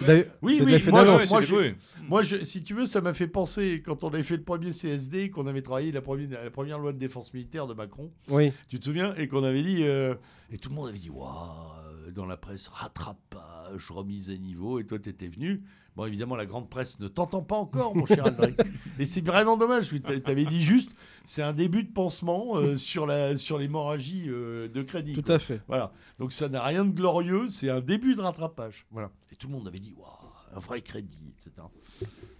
Oui, 0.00 0.24
oui, 0.42 0.60
moi, 0.90 1.04
je- 1.04 1.28
moi, 1.28 1.40
je-. 1.40 1.74
Moi, 2.08 2.22
je- 2.22 2.44
si 2.44 2.62
tu 2.62 2.72
veux, 2.74 2.86
ça 2.86 3.00
m'a 3.00 3.12
fait 3.14 3.26
penser 3.26 3.82
quand 3.84 4.04
on 4.04 4.08
avait 4.10 4.22
fait 4.22 4.36
le 4.36 4.44
premier 4.44 4.70
CSD, 4.70 5.28
qu'on 5.30 5.48
avait 5.48 5.62
travaillé 5.62 5.90
la 5.90 6.00
première, 6.02 6.44
la 6.44 6.50
première 6.50 6.78
loi 6.78 6.92
de 6.92 6.98
défense 6.98 7.34
militaire 7.34 7.66
de 7.66 7.74
Macron. 7.74 8.08
Oui, 8.28 8.52
Tu 8.68 8.78
te 8.78 8.84
souviens? 8.84 9.12
Et 9.16 9.26
qu'on 9.26 9.42
avait 9.42 9.62
dit. 9.62 9.82
euh, 9.82 10.14
et 10.50 10.58
tout 10.58 10.70
le 10.70 10.74
monde 10.74 10.88
avait 10.88 10.98
dit 10.98 11.10
Waouh, 11.10 12.10
dans 12.12 12.26
la 12.26 12.36
presse, 12.36 12.68
rattrapage, 12.68 13.90
remise 13.90 14.30
à 14.30 14.36
niveau. 14.36 14.78
Et 14.78 14.86
toi, 14.86 14.98
tu 14.98 15.10
étais 15.10 15.28
venu. 15.28 15.62
Bon, 15.96 16.06
évidemment, 16.06 16.36
la 16.36 16.46
grande 16.46 16.70
presse 16.70 17.00
ne 17.00 17.08
t'entend 17.08 17.42
pas 17.42 17.56
encore, 17.56 17.96
mon 17.96 18.06
cher 18.06 18.24
Aldric. 18.24 18.56
Et 19.00 19.06
c'est 19.06 19.20
vraiment 19.20 19.56
dommage. 19.56 19.88
Tu 19.88 20.22
avais 20.30 20.44
dit 20.44 20.62
juste 20.62 20.92
c'est 21.24 21.42
un 21.42 21.52
début 21.52 21.82
de 21.82 21.90
pansement 21.92 22.56
euh, 22.56 22.76
sur 22.76 23.04
la 23.04 23.36
sur 23.36 23.58
l'hémorragie 23.58 24.26
euh, 24.28 24.68
de 24.68 24.82
crédit. 24.82 25.14
tout 25.14 25.22
quoi. 25.22 25.34
à 25.34 25.38
fait. 25.40 25.60
Voilà. 25.66 25.92
Donc 26.20 26.32
ça 26.32 26.48
n'a 26.48 26.62
rien 26.62 26.84
de 26.84 26.92
glorieux, 26.92 27.48
c'est 27.48 27.68
un 27.68 27.80
début 27.80 28.14
de 28.14 28.20
rattrapage. 28.20 28.86
Voilà. 28.92 29.10
Et 29.32 29.36
tout 29.36 29.48
le 29.48 29.54
monde 29.54 29.66
avait 29.66 29.80
dit 29.80 29.92
Waouh, 29.96 30.08
un 30.54 30.58
vrai 30.58 30.80
crédit, 30.82 31.32
etc. 31.36 31.50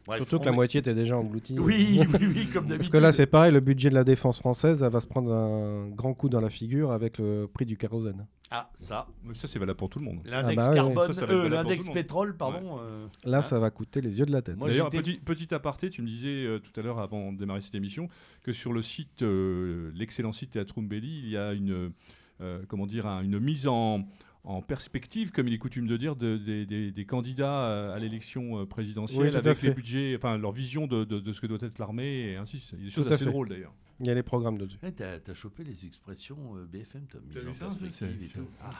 Bref, 0.06 0.18
Surtout 0.18 0.38
que 0.38 0.46
la 0.46 0.52
est- 0.52 0.54
moitié 0.54 0.80
était 0.80 0.94
déjà 0.94 1.18
engloutie. 1.18 1.58
Oui, 1.58 2.00
oui, 2.00 2.26
oui, 2.34 2.46
comme 2.46 2.64
d'habitude. 2.68 2.78
Parce 2.78 2.88
que 2.88 2.96
là, 2.96 3.12
c'est 3.12 3.26
pareil, 3.26 3.52
le 3.52 3.60
budget 3.60 3.90
de 3.90 3.94
la 3.94 4.04
défense 4.04 4.38
française, 4.38 4.82
elle 4.82 4.90
va 4.92 5.00
se 5.00 5.06
prendre 5.06 5.32
un 5.32 5.88
grand 5.88 6.14
coup 6.14 6.28
dans 6.28 6.40
la 6.40 6.48
figure 6.50 6.92
avec 6.92 7.18
le 7.18 7.46
prix 7.52 7.66
du 7.66 7.76
kérosène. 7.76 8.26
Ah, 8.50 8.70
ça. 8.74 9.06
Mais 9.24 9.34
ça, 9.34 9.46
c'est 9.46 9.58
valable 9.58 9.76
pour 9.76 9.90
tout 9.90 9.98
le 9.98 10.06
monde. 10.06 10.20
L'index 10.24 10.64
Ah 10.64 10.68
bah 10.70 10.74
carbone, 10.74 11.10
euh, 11.28 11.48
l'index 11.50 11.88
pétrole, 11.90 12.34
pardon. 12.34 12.78
euh, 12.80 13.06
Là, 13.26 13.38
Ah. 13.38 13.42
ça 13.42 13.58
va 13.58 13.70
coûter 13.70 14.00
les 14.00 14.18
yeux 14.18 14.24
de 14.24 14.32
la 14.32 14.40
tête. 14.40 14.56
D'ailleurs, 14.58 14.88
petit, 14.88 15.18
petit 15.18 15.52
aparté, 15.54 15.90
tu 15.90 16.00
me 16.00 16.06
disais 16.06 16.46
euh, 16.46 16.58
tout 16.58 16.78
à 16.80 16.82
l'heure 16.82 16.98
avant 17.00 17.30
de 17.32 17.38
démarrer 17.38 17.60
cette 17.60 17.74
émission 17.74 18.08
que 18.42 18.54
sur 18.54 18.72
le 18.72 18.80
site, 18.80 19.20
euh, 19.20 19.90
l'excellent 19.94 20.32
site 20.32 20.52
Théâtrum 20.52 20.88
Belli, 20.88 21.20
il 21.24 21.28
y 21.28 21.36
a 21.36 21.52
une, 21.52 21.92
euh, 22.40 22.62
comment 22.68 22.86
dire, 22.86 23.06
un- 23.06 23.22
une 23.22 23.38
mise 23.38 23.66
en, 23.66 24.06
en 24.44 24.62
perspective, 24.62 25.30
comme 25.30 25.48
il 25.48 25.54
est 25.54 25.58
coutume 25.58 25.86
de 25.86 25.96
dire, 25.96 26.16
de- 26.16 26.36
des- 26.38 26.64
candidats 27.04 27.64
euh, 27.64 27.94
à 27.94 27.98
l'élection 27.98 28.60
euh, 28.60 28.66
présidentielle 28.66 29.20
Oui, 29.30 29.36
avec 29.36 29.62
les 29.62 29.70
budgets, 29.72 30.14
enfin 30.16 30.38
leur 30.38 30.52
vision 30.52 30.86
de, 30.86 31.04
de- 31.04 31.20
de 31.20 31.32
ce 31.32 31.40
que 31.40 31.46
doit 31.46 31.58
être 31.60 31.78
l'armée 31.78 32.30
et 32.32 32.36
ainsi. 32.36 32.56
de 32.56 32.62
suite. 32.62 32.74
Il 32.74 32.78
y 32.78 32.82
a 32.82 32.84
des 32.86 32.90
choses 32.90 33.04
Tout 33.06 33.10
à 33.10 33.14
assez 33.14 33.24
fait. 33.24 33.30
drôles 33.30 33.48
d'ailleurs. 33.48 33.72
Il 34.00 34.06
y 34.06 34.10
a 34.10 34.14
les 34.14 34.22
programmes 34.22 34.58
dessus. 34.58 34.78
eh, 34.84 34.92
T'as 34.92 35.18
t'as 35.18 35.34
chopé 35.34 35.64
les 35.64 35.84
expressions 35.84 36.38
euh, 36.56 36.64
BFM, 36.72 37.02
t'as 37.12 37.18
mis 37.18 37.34
T'as 37.34 37.40
en 37.66 37.68
perspective 37.68 38.22
et 38.22 38.26
tout. 38.28 38.46
Ah. 38.62 38.70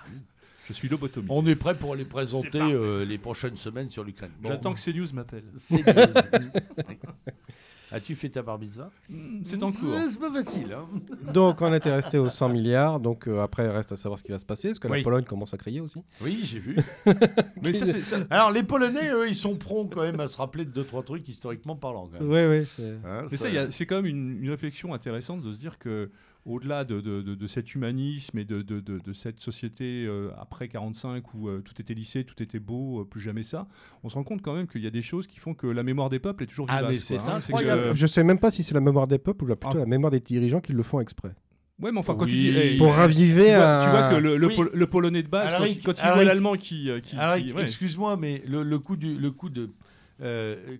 Je 0.68 0.72
suis 0.72 0.88
lobotomisé. 0.88 1.32
On 1.34 1.44
est 1.46 1.56
prêt 1.56 1.76
pour 1.76 1.96
les 1.96 2.04
présenter 2.04 2.60
euh, 2.60 3.04
les 3.04 3.18
prochaines 3.18 3.56
semaines 3.56 3.90
sur 3.90 4.04
l'Ukraine. 4.04 4.30
Bon. 4.40 4.50
J'attends 4.50 4.74
que 4.74 4.80
CNews 4.80 5.12
m'appelle. 5.14 5.44
C'est 5.56 5.78
news. 5.86 6.52
As-tu 7.90 8.14
fait 8.14 8.28
ta 8.28 8.42
bar 8.42 8.58
mitzvah 8.58 8.90
C'est 9.44 9.62
en 9.62 9.70
cours. 9.70 9.94
C'est 10.08 10.20
pas 10.20 10.30
facile. 10.32 10.72
Hein 10.74 10.86
Donc, 11.32 11.62
on 11.62 11.72
était 11.72 11.90
resté 11.90 12.18
aux 12.18 12.28
100 12.28 12.50
milliards. 12.50 13.00
Donc, 13.00 13.26
euh, 13.26 13.40
après, 13.40 13.64
il 13.64 13.70
reste 13.70 13.92
à 13.92 13.96
savoir 13.96 14.18
ce 14.18 14.24
qui 14.24 14.30
va 14.30 14.38
se 14.38 14.44
passer. 14.44 14.68
Parce 14.68 14.78
que 14.78 14.88
Oui. 14.88 14.98
la 14.98 15.04
Pologne 15.04 15.24
commence 15.24 15.54
à 15.54 15.56
crier 15.56 15.80
aussi. 15.80 15.98
oui, 16.20 16.40
j'ai 16.44 16.58
vu. 16.58 16.76
Mais 17.62 17.72
ça, 17.72 17.86
c'est- 17.86 18.00
ça- 18.00 18.18
Alors, 18.30 18.50
les 18.50 18.62
Polonais, 18.62 19.10
eux, 19.10 19.26
ils 19.28 19.34
sont 19.34 19.56
prompts 19.56 19.92
quand 19.92 20.02
même 20.02 20.20
à 20.20 20.28
se 20.28 20.36
rappeler 20.36 20.64
de 20.66 20.70
deux, 20.70 20.84
trois 20.84 21.02
trucs 21.02 21.26
historiquement 21.28 21.76
parlant. 21.76 22.08
Quand 22.12 22.20
même. 22.24 22.30
Oui, 22.50 22.58
oui. 22.60 22.66
c'est- 22.76 22.98
Hein, 23.06 23.26
Mais 23.30 23.36
ça, 23.36 23.48
quand 23.86 23.96
même 23.96 24.06
une, 24.06 24.42
une 24.42 24.50
réflexion 24.50 24.92
intéressante 24.92 25.40
de 25.40 25.50
se 25.50 25.56
dire 25.58 25.78
que 25.78 26.10
au-delà 26.44 26.84
de, 26.84 27.00
de- 27.00 27.20
de- 27.20 27.34
de 27.34 27.46
cet 27.46 27.74
humanisme 27.74 28.38
et 28.38 28.44
de, 28.44 28.62
de- 28.62 28.80
de- 28.80 28.98
de 28.98 29.12
cette 29.12 29.40
société 29.40 30.06
euh, 30.06 30.30
après 30.38 30.68
45 30.68 31.34
où 31.34 31.48
euh, 31.48 31.60
tout 31.60 31.74
était 31.80 31.92
lissé, 31.94 32.24
tout 32.24 32.42
était 32.42 32.58
beau, 32.58 33.00
euh, 33.00 33.04
plus 33.04 33.20
jamais 33.20 33.42
ça, 33.42 33.68
on 34.02 34.08
se 34.08 34.14
rend 34.14 34.24
compte 34.24 34.40
quand 34.40 34.54
même 34.54 34.66
qu'il 34.66 34.82
y 34.82 34.86
a 34.86 34.90
des 34.90 35.02
choses 35.02 35.26
qui 35.26 35.40
font 35.40 35.52
que 35.54 35.66
la 35.66 35.82
mémoire 35.82 36.08
des 36.08 36.18
peuples 36.18 36.44
est 36.44 36.46
toujours 36.46 36.66
Ah, 36.70 36.78
vivace. 36.78 36.90
mais 36.90 36.98
c'est 36.98 37.18
hein. 37.18 37.40
que-. 37.90 37.94
Je 37.94 38.06
sais 38.06 38.24
même 38.24 38.38
pas 38.38 38.50
si 38.50 38.62
c'est 38.62 38.74
la 38.74 38.80
mémoire 38.80 39.06
des 39.08 39.18
peuples 39.18 39.44
ou 39.44 39.46
la- 39.46 39.56
plutôt 39.56 39.76
Ah. 39.76 39.80
la 39.80 39.86
mémoire 39.86 40.10
des 40.10 40.20
dirigeants 40.20 40.60
qui 40.60 40.72
le 40.72 40.82
font 40.82 41.00
exprès. 41.00 41.34
Ouais, 41.80 41.92
mais 41.92 41.98
enfin, 41.98 42.14
quand 42.16 42.24
Oui. 42.24 42.30
tu 42.32 42.38
dis. 42.38 42.48
hey, 42.58 42.78
Pour 42.78 42.88
tu 42.88 42.96
raviver 42.96 43.54
vois, 43.54 43.78
un... 43.78 43.84
tu 43.84 43.90
vois 43.90 44.08
que 44.10 44.16
le, 44.16 44.36
le 44.36 44.46
Oui. 44.48 44.56
Pol- 44.56 44.70
le 44.74 44.86
polonais 44.88 45.22
de 45.22 45.28
base, 45.28 45.52
il- 45.68 45.80
quand 45.82 45.92
il 45.92 46.00
Alric. 46.00 46.14
voit 46.14 46.24
l'allemand 46.24 46.54
qui. 46.56 46.88
qui- 47.02 47.16
qui- 47.16 47.52
ouais. 47.52 47.62
excuse-moi, 47.62 48.16
mais 48.16 48.42
le, 48.46 48.62
le 48.64 48.78
coup 48.80 48.96
du, 48.96 49.14
le 49.16 49.30
coup 49.30 49.48
de, 49.48 49.70
euh, 50.20 50.76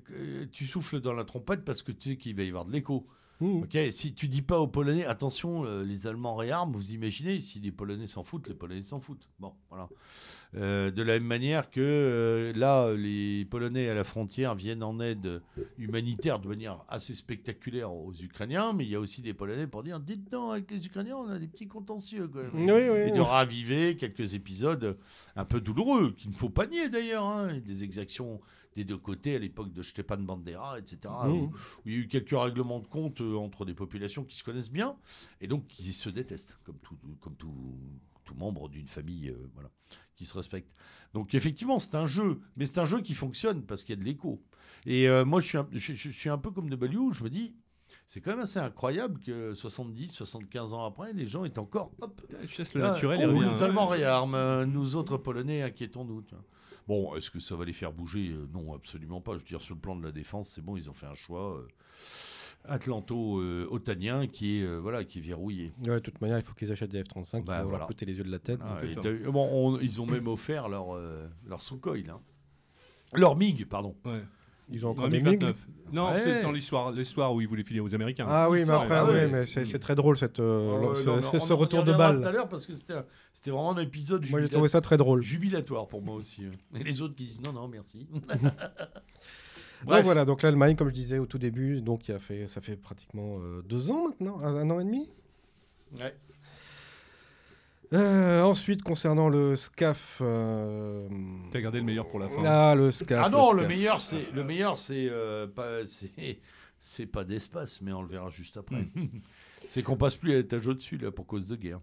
tu 0.51 0.67
souffles 0.67 1.01
dans 1.01 1.13
la 1.13 1.25
trompette 1.25 1.65
parce 1.65 1.83
que 1.83 1.93
tu 1.93 2.11
sais 2.11 2.17
qu'il 2.17 2.35
va 2.35 2.43
y 2.43 2.49
avoir 2.49 2.65
de 2.65 2.73
l'écho. 2.73 3.07
Mmh. 3.41 3.63
Ok, 3.63 3.79
si 3.91 4.15
tu 4.15 4.27
dis 4.27 4.43
pas 4.43 4.59
aux 4.59 4.67
Polonais, 4.67 5.05
attention, 5.05 5.65
euh, 5.65 5.85
les 5.85 6.07
Allemands 6.09 6.35
réarment, 6.35 6.73
vous 6.73 6.91
imaginez, 6.91 7.41
si 7.41 7.61
les 7.61 7.71
Polonais 7.71 8.09
s'en 8.09 8.25
foutent, 8.25 8.49
les 8.49 8.55
Polonais 8.55 8.83
s'en 8.83 9.01
foutent. 9.01 9.29
Bon, 9.39 9.53
voilà. 9.71 9.89
Euh, 10.57 10.91
de 10.91 11.03
la 11.03 11.15
même 11.15 11.25
manière 11.25 11.71
que 11.71 11.81
euh, 11.81 12.53
là, 12.57 12.93
les 12.95 13.45
Polonais 13.45 13.89
à 13.89 13.95
la 13.95 14.03
frontière 14.03 14.55
viennent 14.55 14.83
en 14.83 14.99
aide 14.99 15.43
humanitaire 15.77 16.41
de 16.41 16.49
manière 16.49 16.85
assez 16.89 17.15
spectaculaire 17.15 17.93
aux 17.93 18.15
Ukrainiens, 18.15 18.73
mais 18.73 18.85
il 18.85 18.91
y 18.91 18.97
a 18.97 19.01
aussi 19.01 19.23
des 19.23 19.35
Polonais 19.35 19.67
pour 19.67 19.85
dire, 19.85 20.01
dites 20.01 20.33
donc, 20.33 20.53
avec 20.53 20.71
les 20.71 20.87
Ukrainiens, 20.87 21.17
on 21.17 21.29
a 21.29 21.39
des 21.39 21.47
petits 21.47 21.69
contentieux 21.69 22.29
quand 22.29 22.41
même. 22.41 22.51
Oui, 22.55 22.65
oui, 22.65 22.99
Et 22.99 23.05
oui. 23.05 23.13
de 23.13 23.21
raviver 23.21 23.97
quelques 23.97 24.35
épisodes 24.35 24.97
un 25.37 25.45
peu 25.45 25.61
douloureux, 25.61 26.13
qu'il 26.17 26.31
ne 26.31 26.37
faut 26.37 26.51
pas 26.51 26.67
nier 26.67 26.89
d'ailleurs, 26.89 27.25
hein, 27.25 27.59
des 27.65 27.85
exactions 27.85 28.41
des 28.79 28.85
deux 28.85 28.97
côtés 28.97 29.35
à 29.35 29.39
l'époque 29.41 29.73
de 29.73 29.83
Stepan 29.83 30.19
Bandera, 30.19 30.79
etc. 30.79 30.99
Mmh. 31.25 31.29
où- 31.31 31.45
où 31.47 31.53
il 31.87 31.93
y 31.93 31.97
a 31.97 31.99
eu 31.99 32.07
quelques 32.07 32.31
règlements 32.39 32.79
de 32.79 32.87
compte 32.87 33.21
euh, 33.21 33.35
entre 33.35 33.65
des 33.65 33.75
populations 33.75 34.23
qui 34.25 34.37
se 34.37 34.45
connaissent 34.45 34.71
bien 34.71 34.95
et 35.41 35.49
donc 35.49 35.67
qui 35.67 35.93
se 35.93 36.09
détestent, 36.09 36.57
comme 36.65 36.79
tout, 36.79 36.97
comme 37.21 37.35
tout, 37.35 37.77
tout 38.25 38.35
membre 38.37 38.69
d'une 38.69 38.87
famille 38.87 39.31
euh, 39.31 39.51
voilà, 39.55 39.71
qui 40.15 40.27
se 40.27 40.35
respecte. 40.35 40.71
Donc 41.13 41.35
effectivement, 41.35 41.81
c'est 41.81 41.97
un 41.97 42.07
jeu, 42.07 42.41
mais 42.57 42.67
c'est 42.67 42.79
un 42.79 42.85
jeu 42.85 43.01
qui 43.01 43.15
fonctionne 43.15 43.63
parce 43.65 43.83
qu'il 43.83 43.97
y 43.97 43.99
a 43.99 44.01
de 44.01 44.05
l'écho. 44.07 44.41
Et 44.87 45.09
euh, 45.09 45.25
moi, 45.25 45.41
je 45.41 45.47
suis, 45.49 45.59
un, 45.59 45.67
je, 45.73 46.11
suis 46.11 46.31
un 46.31 46.39
peu 46.39 46.53
comme 46.53 46.71
de 46.71 46.77
Baliou, 46.77 47.13
je 47.13 47.25
me 47.25 47.31
dis, 47.31 47.57
c'est 48.07 48.21
quand 48.21 48.31
même 48.31 48.41
assez 48.41 48.61
incroyable 48.61 49.19
que 49.19 49.55
70, 49.55 50.09
75 50.13 50.73
ans 50.73 50.85
après, 50.85 51.13
les 51.13 51.27
gens 51.27 51.45
aient 51.45 51.59
encore... 51.59 51.91
Hop, 52.01 52.21
laisses 52.31 52.75
le 52.75 52.83
naturel. 52.83 53.19
oh, 53.21 53.23
il 53.33 53.39
revient. 53.39 53.51
les 53.57 53.63
Allemands 53.65 53.89
réarment, 53.89 54.65
nous 54.67 54.95
autres 54.95 55.17
Polonais, 55.17 55.63
inquiétons-nous. 55.63 56.23
Bon, 56.89 57.15
est-ce 57.15 57.31
que 57.31 57.39
ça 57.39 57.55
va 57.55 57.65
les 57.65 57.73
faire 57.73 57.93
bouger? 57.93 58.31
Euh, 58.31 58.49
Non, 58.53 58.75
absolument 58.75 59.21
pas. 59.21 59.33
Je 59.35 59.39
veux 59.39 59.45
dire, 59.45 59.61
sur 59.61 59.75
le 59.75 59.81
plan 59.81 59.95
de 59.95 60.03
la 60.05 60.11
défense, 60.11 60.49
c'est 60.49 60.63
bon, 60.63 60.77
ils 60.77 60.89
ont 60.91 60.95
fait 60.95 61.07
un 61.07 61.15
choix 61.15 61.57
euh, 61.59 61.69
atlanto-otanien 62.65 64.27
qui 64.27 64.59
est 64.59 64.63
euh, 64.65 64.79
voilà, 64.79 65.05
qui 65.05 65.19
est 65.19 65.23
verrouillé. 65.23 65.73
Ouais, 65.85 65.95
de 65.97 65.99
toute 66.01 66.21
manière, 66.21 66.39
il 66.39 66.45
faut 66.45 66.55
qu'ils 66.55 66.73
achètent 66.73 66.91
des 66.91 67.03
F-35 67.03 67.39
qui 67.41 67.43
Bah, 67.47 67.59
vont 67.59 67.65
voilà. 67.65 67.79
leur 67.79 67.87
coûter 67.87 68.07
les 68.07 68.17
yeux 68.17 68.25
de 68.25 68.31
la 68.31 68.39
tête. 68.39 68.61
Ah, 68.63 68.79
bon, 69.31 69.49
on- 69.53 69.79
ils 69.81 70.01
ont 70.01 70.07
même 70.07 70.27
offert 70.29 70.69
leur 70.69 70.95
euh, 70.95 71.29
leur 71.47 71.61
Sukhoi, 71.61 71.99
là. 71.99 72.19
Leur 73.15 73.37
MiG, 73.37 73.65
pardon. 73.67 73.95
Ouais. 74.05 74.23
Ils 74.71 74.85
ont 74.85 74.91
encore 74.91 75.05
Non, 75.05 75.11
des 75.11 75.21
MiG 75.21 75.31
MiG 75.33 75.41
29. 75.43 75.57
Non, 75.93 76.11
Ouais. 76.11 76.21
c'est 76.23 76.43
dans 76.43 76.53
l'histoire, 76.53 76.93
l'histoire 76.93 77.33
où 77.35 77.41
ils 77.41 77.49
voulaient 77.49 77.65
filer 77.65 77.81
aux 77.81 77.95
Américains. 77.95 78.27
Ah 78.29 78.51
oui, 78.51 78.63
mais 78.67 78.73
après, 78.75 78.95
ah 78.97 79.07
ouais. 79.07 79.27
mais 79.29 79.47
c'est 79.47 79.65
c'est 79.65 79.79
très 79.79 79.95
drôle 79.95 80.19
cette, 80.19 80.39
euh, 80.41 80.89
Oh, 80.91 80.95
ce, 80.95 81.07
non, 81.09 81.17
mais 81.17 81.23
ce- 81.23 81.29
on 81.37 81.41
ce 81.41 81.53
en 81.53 81.57
retour 81.57 81.85
de 81.85 81.93
balle. 81.95 82.21
tout 82.21 82.27
à 82.29 82.31
l'heure 82.33 82.49
parce 82.49 82.67
que 82.67 82.75
c'était 82.75 82.95
vraiment 83.51 83.71
un 83.71 83.81
épisode 83.83 84.29
Moi, 84.29 84.41
j'ai 84.43 84.49
trouvé 84.51 84.69
ça 84.69 84.83
très 84.83 84.99
drôle. 84.99 85.23
jubilatoire 85.23 85.89
pour 85.89 86.03
moi 86.03 86.15
aussi. 86.17 86.43
hein. 86.45 86.51
Et 86.79 86.85
les 86.85 87.01
autres 87.01 87.15
qui 87.15 87.25
disent 87.25 87.41
non, 87.41 87.53
non, 87.53 87.69
merci. 87.69 88.07
Donc 88.29 89.87
Bref, 89.87 90.05
voilà, 90.05 90.25
donc 90.25 90.43
l'Allemagne, 90.43 90.75
comme 90.75 90.89
je 90.89 90.95
disais 90.95 91.19
au 91.21 91.27
tout 91.27 91.39
début, 91.39 91.81
donc 91.81 92.09
il 92.09 92.13
a 92.13 92.19
fait, 92.19 92.49
ça 92.49 92.61
fait 92.61 92.75
pratiquement 92.77 93.39
euh, 93.41 93.63
deux 93.63 93.91
ans 93.93 94.09
maintenant, 94.09 94.41
un, 94.41 94.57
un 94.57 94.71
an 94.71 94.81
et 94.81 94.85
demi? 94.85 95.09
Ouais. 95.97 96.15
Euh, 97.95 98.43
ensuite, 98.43 98.83
concernant 98.83 99.29
le 99.29 99.57
SCAF. 99.57 100.19
euh, 100.21 101.09
T'as 101.51 101.61
gardé 101.61 101.79
le 101.79 101.85
meilleur 101.85 102.07
pour 102.09 102.19
la 102.19 102.29
fin. 102.29 102.43
Ah, 102.45 102.75
le 102.75 102.91
SCAF. 102.91 103.23
Ah 103.25 103.31
non, 103.31 103.53
le 103.53 103.61
SCAF. 103.61 103.69
meilleur, 103.69 104.01
c'est 104.01 104.33
le 104.35 104.45
meilleur, 104.45 104.77
c'est 104.77 105.09
euh, 105.11 105.47
pas, 105.47 105.87
c'est, 105.87 106.39
c'est 106.81 107.07
pas 107.07 107.25
d'espace, 107.25 107.81
mais 107.81 107.93
on 107.93 108.03
le 108.03 108.09
verra 108.09 108.29
juste 108.31 108.57
après. 108.59 108.87
c'est 109.67 109.83
qu'on 109.83 109.97
passe 109.97 110.17
plus 110.17 110.33
à 110.33 110.37
l'étage 110.37 110.67
au-dessus 110.69 110.99
là 110.99 111.11
pour 111.11 111.27
cause 111.27 111.49
de 111.49 111.57
guerre. 111.57 111.81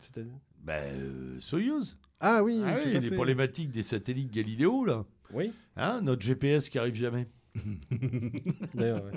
C'est-à-dire 0.00 0.32
Ben, 0.62 0.94
euh, 0.94 1.36
Soyuz. 1.40 1.96
Ah 2.20 2.42
oui, 2.42 2.62
Ah 2.64 2.76
tout 2.78 2.88
oui, 2.88 2.96
à 2.96 3.00
les 3.00 3.08
fait. 3.08 3.14
problématiques 3.14 3.70
des 3.70 3.82
satellites 3.82 4.30
Galiléo 4.32 4.84
là. 4.84 5.04
Oui, 5.32 5.52
Hein, 5.76 6.00
notre 6.02 6.22
GPS 6.22 6.68
qui 6.68 6.78
arrive 6.78 6.94
jamais. 6.94 7.26
d'ailleurs. 8.74 9.04
ouais. 9.04 9.12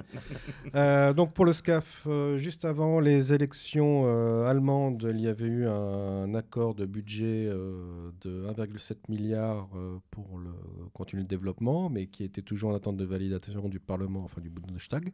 Euh, 0.76 1.14
donc 1.14 1.34
pour 1.34 1.46
le 1.46 1.54
SCAF, 1.54 2.04
euh, 2.08 2.38
juste 2.38 2.66
avant 2.66 3.00
les 3.00 3.34
élections 3.34 4.04
euh, 4.06 4.46
allemandes, 4.46 5.10
il 5.12 5.22
y 5.22 5.28
avait 5.28 5.48
eu 5.48 5.68
un, 5.68 6.34
accord 6.36 6.76
de 6.76 6.86
budget 6.86 7.48
de 7.48 8.48
1,7 8.48 8.98
milliard 9.10 9.70
pour 10.12 10.38
le 10.38 10.52
continuer 10.94 11.24
le 11.24 11.28
développement, 11.28 11.90
mais 11.90 12.08
qui 12.08 12.24
était 12.24 12.42
toujours 12.42 12.72
en 12.72 12.76
attente 12.76 12.98
de 12.98 13.06
validation 13.06 13.70
du 13.70 13.80
Parlement, 13.80 14.24
enfin 14.24 14.42
du 14.42 14.50
Bundestag. 14.50 15.12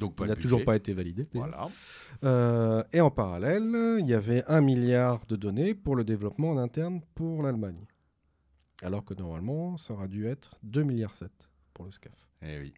Donc 0.00 0.14
Il 0.20 0.26
n'a 0.26 0.34
de 0.34 0.40
toujours 0.40 0.64
pas 0.64 0.76
été 0.76 0.92
validé. 0.92 1.26
Voilà. 1.32 1.68
Et 2.92 3.00
en 3.00 3.10
parallèle, 3.10 3.98
il 4.00 4.06
y 4.06 4.14
avait 4.14 4.44
un 4.48 4.60
milliard 4.60 5.24
de 5.26 5.36
données 5.36 5.74
pour 5.74 5.96
le 5.96 6.04
développement 6.04 6.50
en 6.50 6.58
interne 6.58 7.00
pour 7.14 7.42
l'Allemagne. 7.42 7.86
Alors 8.82 9.04
que 9.04 9.14
normalement, 9.14 9.78
ça 9.78 9.94
aurait 9.94 10.08
dû 10.08 10.26
être 10.26 10.58
2 10.64 10.82
milliards 10.82 11.14
7 11.14 11.30
pour 11.76 11.84
le 11.84 11.90
SCAF. 11.92 12.12
Eh 12.42 12.58
oui. 12.58 12.72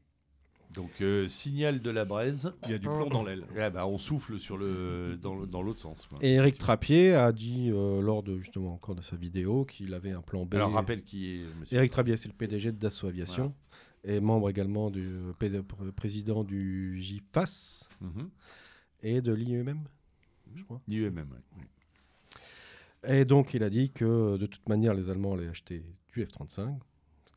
Donc 0.74 0.90
euh, 1.00 1.26
signal 1.28 1.80
de 1.80 1.88
la 1.90 2.04
braise. 2.04 2.52
Il 2.64 2.72
y 2.72 2.74
a 2.74 2.78
du 2.78 2.86
plomb 2.88 3.08
dans 3.08 3.24
l'aile. 3.24 3.46
Eh 3.52 3.70
ben, 3.70 3.84
on 3.86 3.96
souffle 3.96 4.38
sur 4.38 4.58
le 4.58 5.16
dans, 5.16 5.34
le- 5.36 5.46
dans 5.46 5.62
l'autre 5.62 5.80
sens. 5.80 6.04
quoi. 6.06 6.18
Et 6.20 6.32
Eric 6.34 6.58
Trappier 6.58 7.14
a 7.14 7.32
dit 7.32 7.70
euh, 7.72 8.02
lors 8.02 8.22
de 8.22 8.38
justement 8.38 8.74
encore 8.74 8.94
de 8.94 9.00
sa 9.00 9.16
vidéo 9.16 9.64
qu'il 9.64 9.94
avait 9.94 10.10
un 10.12 10.20
plan 10.20 10.44
B. 10.44 10.56
Alors 10.56 10.72
rappelle 10.72 11.02
qui 11.04 11.36
est 11.36 11.44
monsieur. 11.58 11.76
Eric 11.78 11.90
Trappier, 11.90 12.16
c'est 12.18 12.28
le 12.28 12.34
PDG 12.34 12.72
de 12.72 12.76
Dassault 12.76 13.06
Aviation 13.08 13.54
et 14.04 14.20
membre 14.20 14.50
également 14.50 14.90
du 14.90 15.06
euh, 15.06 15.32
PD 15.38 15.60
pr- 15.60 15.90
président 15.92 16.44
du 16.44 17.00
JFAS 17.00 17.88
Mhm. 18.02 18.28
et 19.02 19.22
de 19.22 19.32
l'IEMM, 19.32 19.80
je 20.54 20.62
crois. 20.64 20.82
Ouais. 20.86 21.10
Oui. 21.56 21.64
Et 23.04 23.24
donc 23.24 23.54
il 23.54 23.62
a 23.62 23.70
dit 23.70 23.90
que 23.90 24.36
de 24.36 24.46
toute 24.46 24.68
manière 24.68 24.92
les 24.92 25.08
Allemands 25.08 25.34
allaient 25.34 25.48
acheter 25.48 25.82
du 26.12 26.24
F-35, 26.26 26.76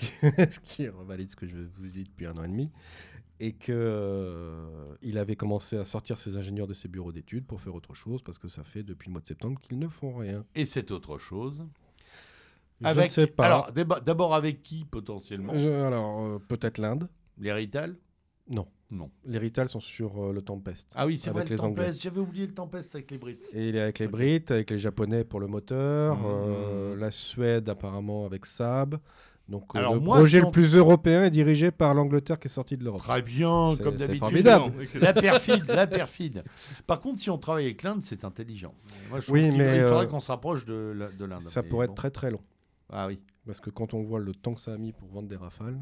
ce 0.22 0.60
qui 0.60 0.88
revalide 0.88 1.30
ce 1.30 1.36
que 1.36 1.48
je 1.48 1.56
vous 1.56 1.86
ai 1.86 1.90
dit 1.90 2.04
depuis 2.04 2.26
un 2.26 2.34
an 2.38 2.44
et 2.44 2.48
demi, 2.48 2.70
et 3.40 3.54
qu'il 3.54 3.74
euh, 3.76 4.94
avait 5.16 5.36
commencé 5.36 5.78
à 5.78 5.86
sortir 5.86 6.18
ses 6.18 6.38
ingénieurs 6.38 6.68
de 6.68 6.74
ses 6.74 6.88
bureaux 6.88 7.12
d'études 7.12 7.46
pour 7.46 7.62
faire 7.62 7.76
autre 7.76 7.94
chose, 7.94 8.22
parce 8.22 8.38
que 8.38 8.48
ça 8.48 8.64
fait 8.64 8.84
depuis 8.84 9.08
le 9.08 9.14
mois 9.14 9.22
de 9.22 9.28
septembre 9.28 9.60
qu'ils 9.62 9.80
ne 9.80 9.88
font 9.88 10.16
rien. 10.16 10.46
Et 10.56 10.66
c'est 10.66 10.92
autre 10.92 11.18
chose 11.18 11.64
Je 12.82 12.88
avec, 12.88 13.06
ne 13.06 13.10
sais 13.10 13.28
pas. 13.28 13.46
Alors, 13.46 13.72
d'abord 13.72 14.36
avec 14.36 14.62
qui 14.64 14.86
potentiellement? 14.86 15.58
Je- 15.58 15.68
alors, 15.70 16.22
euh, 16.26 16.40
peut-être 16.40 16.78
l'Inde 16.78 17.08
Les 17.38 17.52
Rital 17.54 17.96
Non. 18.50 18.68
Non. 18.94 19.10
Les 19.26 19.38
Rital 19.38 19.70
sont 19.70 19.80
sur 19.80 20.22
euh, 20.22 20.34
le 20.34 20.42
Tempest. 20.42 20.92
Ah 20.96 21.06
oui, 21.08 21.18
c'est 21.18 21.30
vrai, 21.30 21.46
le 21.46 21.50
les. 21.52 21.56
Tempest. 21.56 22.02
J'avais 22.02 22.20
oublié 22.20 22.46
le 22.46 22.54
Tempest 22.54 22.94
avec 22.94 23.10
les 23.10 23.18
Brits. 23.18 23.40
Et 23.54 23.70
il 23.70 23.76
est 23.78 23.80
avec 23.80 24.00
les 24.00 24.06
Ok. 24.08 24.12
Brits, 24.12 24.44
avec 24.50 24.70
les 24.70 24.78
Japonais 24.78 25.24
pour 25.24 25.40
le 25.40 25.48
moteur, 25.48 26.18
Mmh. 26.18 26.24
euh, 26.26 26.96
la 26.98 27.10
Suède 27.10 27.70
apparemment 27.70 28.26
avec 28.26 28.46
Saab. 28.46 28.98
Donc 29.50 29.64
euh, 29.76 29.80
Alors 29.80 29.96
le 29.96 30.00
moi, 30.00 30.18
projet 30.18 30.38
si 30.40 30.44
on- 30.44 30.48
le 30.48 30.52
plus 30.52 30.76
européen 30.76 31.24
est 31.26 31.30
dirigé 31.32 31.72
par 31.72 31.94
l'Angleterre 31.94 32.40
qui 32.40 32.48
est 32.48 32.52
sortie 32.52 32.78
de 32.78 32.84
l'Europe. 32.84 33.02
Très 33.02 33.22
bien, 33.22 33.68
comme 33.84 33.98
c'est 33.98 34.08
d'habitude. 34.08 34.20
formidable. 34.20 34.74
La 35.02 35.14
perfide, 35.14 35.66
la 35.68 35.88
perfide. 35.88 36.44
Par 36.88 37.02
contre, 37.02 37.20
si 37.20 37.30
on 37.30 37.38
travaille 37.38 37.66
avec 37.66 37.84
l'Inde, 37.84 38.02
c'est 38.04 38.24
intelligent. 38.24 38.74
Moi, 39.10 39.20
je 39.20 39.26
trouve 39.26 39.36
Oui, 39.38 39.52
mais, 39.52 39.78
il 39.78 39.84
faudrait 39.84 40.06
euh, 40.06 40.08
qu'on 40.08 40.20
se 40.22 40.32
rapproche 40.32 40.66
de, 40.66 40.96
l'Inde. 41.20 41.42
Ça 41.42 41.64
pourrait 41.64 41.88
bon. 41.88 41.94
être 41.94 41.98
très 41.98 42.12
très 42.12 42.32
long. 42.32 42.40
Ah 42.94 43.08
oui, 43.08 43.20
Parce 43.46 43.60
que 43.60 43.70
quand 43.70 43.94
on 43.94 44.04
voit 44.04 44.20
le 44.20 44.34
temps 44.34 44.54
que 44.54 44.60
ça 44.60 44.74
a 44.74 44.78
mis 44.78 44.94
pour 44.94 45.08
vendre 45.10 45.28
des 45.28 45.36
rafales. 45.38 45.78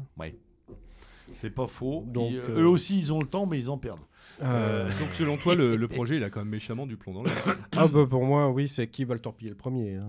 c'est 1.32 1.50
pas 1.50 1.66
faux. 1.68 2.04
Donc, 2.08 2.32
Ils- 2.32 2.38
euh, 2.38 2.62
Eux 2.62 2.66
aussi, 2.68 2.98
ils 2.98 3.12
ont 3.12 3.20
le 3.20 3.26
temps, 3.26 3.46
mais 3.46 3.58
ils 3.58 3.70
en 3.70 3.78
perdent. 3.78 4.00
Euh, 4.42 4.88
Donc 4.98 5.10
selon 5.18 5.36
toi, 5.36 5.54
le, 5.54 5.76
le 5.76 5.88
projet, 5.88 6.16
il 6.16 6.24
a 6.24 6.30
quand 6.30 6.40
même 6.40 6.48
méchamment 6.48 6.86
du 6.86 6.96
plomb 6.96 7.12
dans 7.12 7.22
l'air. 7.24 7.34
ah 7.76 7.86
bah, 7.88 8.06
pour 8.08 8.24
moi, 8.24 8.48
oui, 8.50 8.68
c'est 8.68 8.86
qui 8.88 9.04
va 9.04 9.14
le 9.14 9.20
torpiller 9.20 9.50
le 9.50 9.56
premier. 9.56 9.96
hein. 9.96 10.06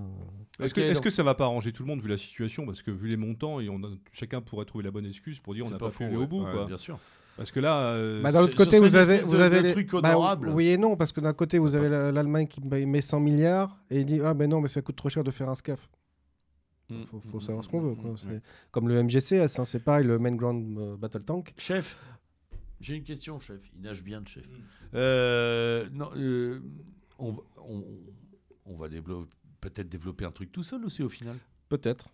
Est-ce 0.61 0.73
que, 0.73 0.81
est-ce 0.81 0.93
donc- 0.95 1.03
que 1.03 1.09
ça 1.09 1.23
va 1.23 1.33
pas 1.35 1.45
arranger 1.45 1.71
tout 1.71 1.83
le 1.83 1.87
monde 1.87 2.01
vu 2.01 2.07
la 2.09 2.17
situation? 2.17 2.65
Parce 2.65 2.81
que 2.81 2.91
vu 2.91 3.07
les 3.07 3.17
montants, 3.17 3.59
et 3.59 3.69
on 3.69 3.83
a- 3.83 3.89
chacun 4.11 4.41
pourrait 4.41 4.65
trouver 4.65 4.83
la 4.83 4.91
bonne 4.91 5.05
excuse 5.05 5.39
pour 5.39 5.53
dire 5.53 5.65
on 5.65 5.69
n'a 5.69 5.77
pas, 5.77 5.89
pu 5.89 6.03
aller 6.03 6.15
au 6.15 6.27
bout. 6.27 6.43
Ouais, 6.43 6.51
quoi. 6.51 6.65
Bien 6.65 6.77
sûr. 6.77 6.99
Parce 7.37 7.49
que 7.51 7.59
là, 7.61 7.79
euh, 7.93 8.21
Bah, 8.21 8.31
d'un 8.31 8.41
autre 8.41 8.55
côté, 8.57 8.79
vous 8.79 8.95
avez, 8.95 9.19
vous 9.19 9.39
avez 9.39 9.61
les... 9.61 9.71
truc 9.71 9.89
bah, 9.91 9.99
honorable. 10.17 10.49
oui 10.49 10.67
et 10.67 10.77
non, 10.77 10.95
parce 10.97 11.11
que 11.13 11.21
d'un 11.21 11.33
côté, 11.33 11.57
vous 11.59 11.75
avez 11.75 11.87
la- 11.89 12.11
l'Allemagne 12.11 12.45
qui 12.47 12.61
met 12.61 12.85
met 12.85 13.01
100 13.01 13.19
milliards 13.21 13.77
et 13.89 14.01
il 14.01 14.05
dit 14.05 14.19
ah 14.21 14.33
ben 14.33 14.49
non, 14.49 14.59
mais 14.61 14.67
ça 14.67 14.81
coûte 14.81 14.95
trop 14.97 15.09
cher 15.09 15.23
de 15.23 15.31
faire 15.31 15.49
un 15.49 15.55
SCAF. 15.55 15.89
Mm. 16.89 17.03
Faut, 17.09 17.21
faut 17.31 17.39
savoir 17.39 17.63
ce 17.63 17.69
qu'on 17.69 17.79
veut. 17.81 17.95
quoi. 17.95 18.11
Mm, 18.11 18.13
mm, 18.13 18.17
C'est 18.17 18.41
Comme 18.71 18.89
le 18.89 19.01
MGCS, 19.01 19.59
hein, 19.59 19.65
c'est 19.65 19.79
pareil, 19.83 20.05
le 20.05 20.19
Main 20.19 20.35
Ground 20.35 20.77
euh, 20.77 20.97
Battle 20.97 21.23
Tank. 21.23 21.53
Chef, 21.57 21.97
j'ai 22.81 22.95
une 22.97 23.03
question, 23.03 23.39
chef. 23.39 23.61
Il 23.75 23.81
nage 23.81 24.03
bien, 24.03 24.19
le 24.19 24.25
chef. 24.27 24.43
Mm. 24.45 24.49
Euh, 24.95 25.87
non, 25.93 26.09
euh, 26.17 26.59
on, 27.17 27.31
va- 27.31 27.43
on- 27.65 27.85
on 28.65 28.75
va 28.75 28.89
développer- 28.89 29.29
peut-être 29.61 29.87
développer 29.89 30.25
un 30.25 30.31
truc 30.31 30.51
tout 30.51 30.63
seul 30.63 30.83
aussi 30.83 31.03
au 31.03 31.09
final. 31.09 31.35
Peut-être. 31.69 32.09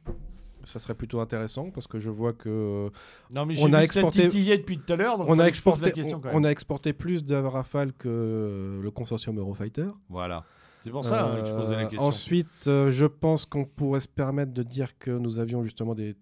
Ça 0.63 0.79
serait 0.79 0.95
plutôt 0.95 1.19
intéressant 1.19 1.69
parce 1.71 1.87
que 1.87 1.99
je 1.99 2.09
vois 2.09 2.33
que 2.33 2.89
Non, 3.33 3.45
mais 3.45 3.55
On 3.59 3.71
a 3.73 3.81
vu 3.81 3.87
que 3.87 3.93
ça 3.93 4.01
exporté- 4.01 4.27
depuis 4.57 4.79
tout 4.79 4.91
à 4.93 4.95
l'heure. 4.95 5.17
donc 5.17 5.27
on 5.29 5.39
a, 5.39 5.45
exporté, 5.45 5.91
question 5.91 6.19
on, 6.33 6.43
a 6.43 6.49
exporté 6.49 6.93
plus 6.93 7.23
de 7.23 7.35
Rafale 7.35 7.93
que 7.93 8.09
euh, 8.09 8.81
le 8.81 8.91
consortium 8.91 9.37
Eurofighter. 9.37 9.87
Voilà. 10.09 10.43
C'est 10.81 10.91
pour 10.91 11.05
ça 11.05 11.31
hein, 11.31 11.41
que 11.41 11.47
je 11.47 11.53
posais 11.53 11.75
la 11.75 11.81
Euh, 11.83 11.87
question. 11.87 12.07
Ensuite, 12.07 12.67
euh, 12.67 12.91
je 12.91 13.05
pense 13.05 13.45
qu'on 13.45 13.65
pourrait 13.65 13.99
se 14.01 14.07
permettre 14.07 14.51
de 14.53 14.63
dire 14.63 14.97
que 14.99 15.11
nous 15.11 15.39
avions 15.39 15.63
justement 15.63 15.95
des. 15.95 16.15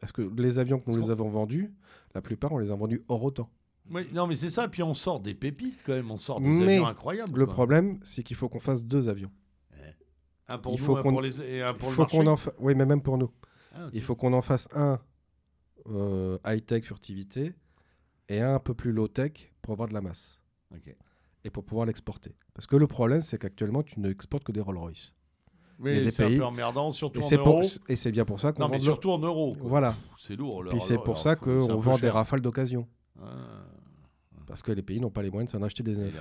Parce 0.00 0.12
que 0.12 0.22
les 0.36 0.58
avions 0.58 0.78
que 0.78 0.90
nous 0.90 0.96
les 0.96 1.10
avons 1.10 1.28
vendus, 1.28 1.72
la 2.14 2.22
plupart, 2.22 2.52
on 2.52 2.58
les 2.58 2.70
a 2.70 2.74
vendus 2.74 3.02
hors 3.08 3.22
autant. 3.22 3.50
Oui, 3.90 4.02
non, 4.12 4.26
mais 4.26 4.36
c'est 4.36 4.48
ça. 4.50 4.68
Puis 4.68 4.82
on 4.82 4.94
sort 4.94 5.20
des 5.20 5.34
pépites 5.34 5.80
quand 5.84 5.92
même. 5.92 6.10
On 6.10 6.16
sort 6.16 6.40
des 6.40 6.48
Mais 6.48 6.74
avions 6.76 6.86
incroyables. 6.86 7.38
Le 7.38 7.44
quoi. 7.44 7.54
problème, 7.54 7.98
c'est 8.02 8.22
qu'il 8.22 8.36
faut 8.36 8.48
qu'on 8.48 8.60
fasse 8.60 8.84
deux 8.84 9.08
avions. 9.08 9.30
Un 10.50 10.58
pour 10.58 10.74
il 10.74 10.80
nous, 10.80 10.84
faut 10.86 10.96
un 10.96 11.02
pour 11.02 11.22
les 11.22 11.40
et 11.40 11.62
un 11.62 11.72
pour 11.74 11.88
Il 11.88 11.90
le 11.90 11.94
faut 11.96 12.02
marché. 12.02 12.28
en 12.28 12.36
fa- 12.36 12.52
Oui, 12.58 12.74
mais 12.74 12.84
même 12.86 13.02
pour 13.02 13.16
nous. 13.18 13.30
Ah. 13.74 13.88
Il 13.92 14.02
faut 14.02 14.16
qu'on 14.16 14.32
en 14.32 14.42
fasse 14.42 14.68
un 14.74 14.98
euh, 15.88 16.38
high-tech 16.44 16.84
furtivité 16.84 17.54
et 18.28 18.40
un 18.40 18.54
un 18.54 18.58
peu 18.58 18.74
plus 18.74 18.92
low-tech 18.92 19.32
pour 19.62 19.72
avoir 19.72 19.88
de 19.88 19.94
la 19.94 20.00
masse 20.00 20.40
et 21.44 21.50
pour 21.50 21.64
pouvoir 21.64 21.86
l'exporter. 21.86 22.34
Parce 22.52 22.66
que 22.66 22.76
le 22.76 22.86
problème, 22.86 23.20
c'est 23.22 23.38
qu'actuellement, 23.38 23.82
tu 23.82 23.98
n'exportes 24.00 24.44
que 24.44 24.52
des 24.52 24.60
Rolls-Royce. 24.60 25.14
Oui, 25.78 26.10
c'est 26.10 26.24
un 26.24 26.36
peu 26.36 26.44
emmerdant, 26.44 26.90
surtout 26.90 27.20
Et 27.20 27.24
en 27.24 27.26
c'est 27.26 27.38
pour... 27.38 27.48
euros. 27.60 27.62
et 27.88 27.96
c'est 27.96 28.10
bien 28.12 28.26
pour 28.26 28.38
ça 28.40 28.52
qu'on 28.52 28.62
Non, 28.64 28.68
mais 28.68 28.76
vend- 28.76 28.84
surtout 28.84 29.10
en 29.12 29.18
euros. 29.18 29.54
quoi. 29.54 29.68
Voilà. 29.68 29.96
C'est 30.18 30.36
lourd. 30.36 30.64
Puis 30.68 30.76
leur- 30.78 30.84
c'est 30.86 30.94
leur- 30.94 31.02
pour 31.04 31.14
leur- 31.14 31.22
ça 31.22 31.30
c'est 31.30 31.40
qu'on 31.44 31.78
vend 31.80 31.96
des 31.98 32.10
rafales 32.10 32.42
d'occasion. 32.42 32.86
Ah, 33.22 33.64
Parce 34.46 34.60
que 34.62 34.72
les 34.72 34.82
pays 34.82 35.00
n'ont 35.00 35.10
pas 35.10 35.22
les 35.22 35.30
moyens 35.30 35.50
de 35.52 35.58
s'en 35.58 35.62
acheter 35.64 35.82
des 35.82 35.96
neufs. 35.96 36.14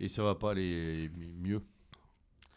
Et 0.00 0.08
ça 0.08 0.22
va 0.22 0.34
pas 0.36 0.52
aller 0.52 1.10
mi- 1.16 1.32
mieux. 1.34 1.60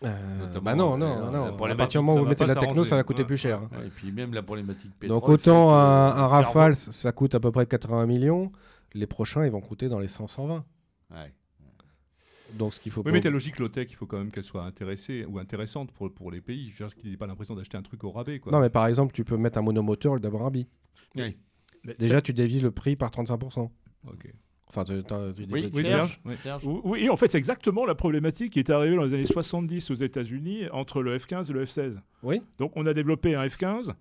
Euh, 0.01 0.59
bah 0.61 0.75
non, 0.75 0.97
non, 0.97 1.29
non. 1.31 1.63
À 1.65 1.75
partir 1.75 1.99
du 2.01 2.05
moment 2.05 2.19
où 2.19 2.23
vous 2.23 2.29
mettez 2.29 2.43
de 2.45 2.49
la 2.49 2.55
techno, 2.55 2.83
ça 2.85 2.95
va 2.95 3.03
coûter 3.03 3.23
Ouais, 3.23 3.27
plus 3.27 3.37
cher. 3.37 3.59
hein. 3.59 3.69
Ouais, 3.77 3.87
et 3.87 3.89
puis 3.89 4.11
même 4.11 4.33
la 4.33 4.41
problématique 4.43 4.91
pétrole. 4.97 5.19
Donc 5.19 5.27
autant 5.29 5.71
un, 5.73 6.09
un 6.11 6.21
le 6.21 6.27
Rafale, 6.27 6.75
ça 6.75 7.11
coûte 7.11 7.35
à 7.35 7.39
peu 7.39 7.51
près 7.51 7.65
80 7.65 8.05
millions. 8.05 8.51
Les 8.93 9.07
prochains, 9.07 9.45
ils 9.45 9.51
vont 9.51 9.61
coûter 9.61 9.87
dans 9.89 9.99
les 9.99 10.07
100-120. 10.07 10.63
Ouais. 11.11 11.33
Donc 12.53 12.73
ce 12.73 12.79
qu'il 12.79 12.91
faut 12.91 13.03
Oui, 13.05 13.11
mais 13.11 13.21
ta 13.21 13.29
logique 13.29 13.59
low-tech, 13.59 13.87
il 13.91 13.95
faut 13.95 14.07
quand 14.07 14.17
même 14.17 14.31
qu'elle 14.31 14.43
soit 14.43 14.63
intéressée 14.63 15.25
ou 15.25 15.37
intéressante 15.37 15.91
pour, 15.91 16.11
pour 16.11 16.31
les 16.31 16.41
pays. 16.41 16.71
Je 16.71 16.81
veux 16.83 16.89
dire 16.89 16.95
qu'ils 16.95 17.11
n'aient 17.11 17.17
pas 17.17 17.27
l'impression 17.27 17.53
d'acheter 17.55 17.77
un 17.77 17.83
truc 17.83 18.03
au 18.03 18.11
rabais. 18.11 18.39
Quoi. 18.39 18.51
Non, 18.51 18.59
mais 18.59 18.69
par 18.69 18.87
exemple, 18.87 19.13
tu 19.13 19.23
peux 19.23 19.37
mettre 19.37 19.59
un 19.59 19.61
monomoteur 19.61 20.17
et 20.17 20.19
d'avoir 20.19 20.45
un 20.45 20.49
bi. 20.49 20.65
Oui. 21.15 21.37
Déjà, 21.99 22.21
tu 22.21 22.33
dévises 22.33 22.63
le 22.63 22.71
prix 22.71 22.95
par 22.95 23.11
35%. 23.11 23.69
Ok. 24.07 24.33
Enfin, 24.69 24.83
tu, 24.83 25.01
tu 25.03 25.45
Oui, 25.51 25.69
Serge. 25.73 26.19
Oui. 26.25 26.35
Serge. 26.37 26.65
Ou- 26.65 26.81
Oui, 26.83 27.09
en 27.09 27.15
fait, 27.17 27.27
c'est 27.29 27.37
exactement 27.39 27.85
la 27.85 27.95
problématique 27.95 28.53
qui 28.53 28.59
est 28.59 28.69
arrivée 28.69 28.95
dans 28.95 29.03
les 29.03 29.13
années 29.15 29.23
70 29.25 29.89
aux 29.89 29.95
États-Unis 29.95 30.65
entre 30.71 31.01
le 31.01 31.17
F-15 31.17 31.49
et 31.49 31.53
le 31.53 31.65
F-16. 31.65 31.99
Oui. 32.21 32.41
Donc, 32.59 32.71
on 32.75 32.85
a 32.85 32.93
développé 32.93 33.33
un 33.35 33.45
F-15 33.47 33.93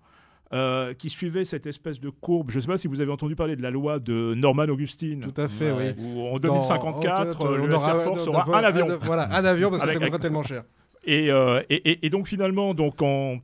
euh, 0.53 0.93
qui 0.93 1.09
suivait 1.09 1.43
cette 1.43 1.65
espèce 1.65 1.99
de 1.99 2.09
courbe. 2.09 2.51
Je 2.51 2.57
ne 2.57 2.61
sais 2.61 2.67
pas 2.67 2.77
si 2.77 2.87
vous 2.87 3.01
avez 3.01 3.11
entendu 3.11 3.35
parler 3.35 3.55
de 3.55 3.61
la 3.63 3.71
loi 3.71 3.97
de 3.99 4.33
Norman 4.35 4.63
Augustine, 4.69 5.21
Tout 5.33 5.41
à 5.41 5.47
fait, 5.47 5.71
Ouais. 5.71 5.95
oui. 5.97 6.03
où 6.15 6.21
en 6.27 6.33
Dans- 6.39 6.49
2054, 6.53 7.41
on- 7.41 7.47
on- 7.47 7.51
euh, 7.51 7.59
on 7.61 7.65
le 7.65 7.73
aura- 7.75 7.93
SR 7.95 8.03
Force 8.03 8.27
aura 8.27 8.59
un 8.59 8.63
avion. 8.63 8.87
Voilà, 9.03 9.35
un 9.35 9.45
avion 9.45 9.69
parce 9.71 9.81
que 9.83 9.87
ça 9.91 9.99
coûterait 9.99 10.19
tellement 10.19 10.43
cher. 10.43 10.63
Et, 11.03 11.31
euh, 11.31 11.61
et, 11.69 11.91
et- 11.91 12.05
et 12.05 12.09
donc 12.11 12.27
finalement, 12.27 12.73
donc 12.75 13.01
en, 13.01 13.37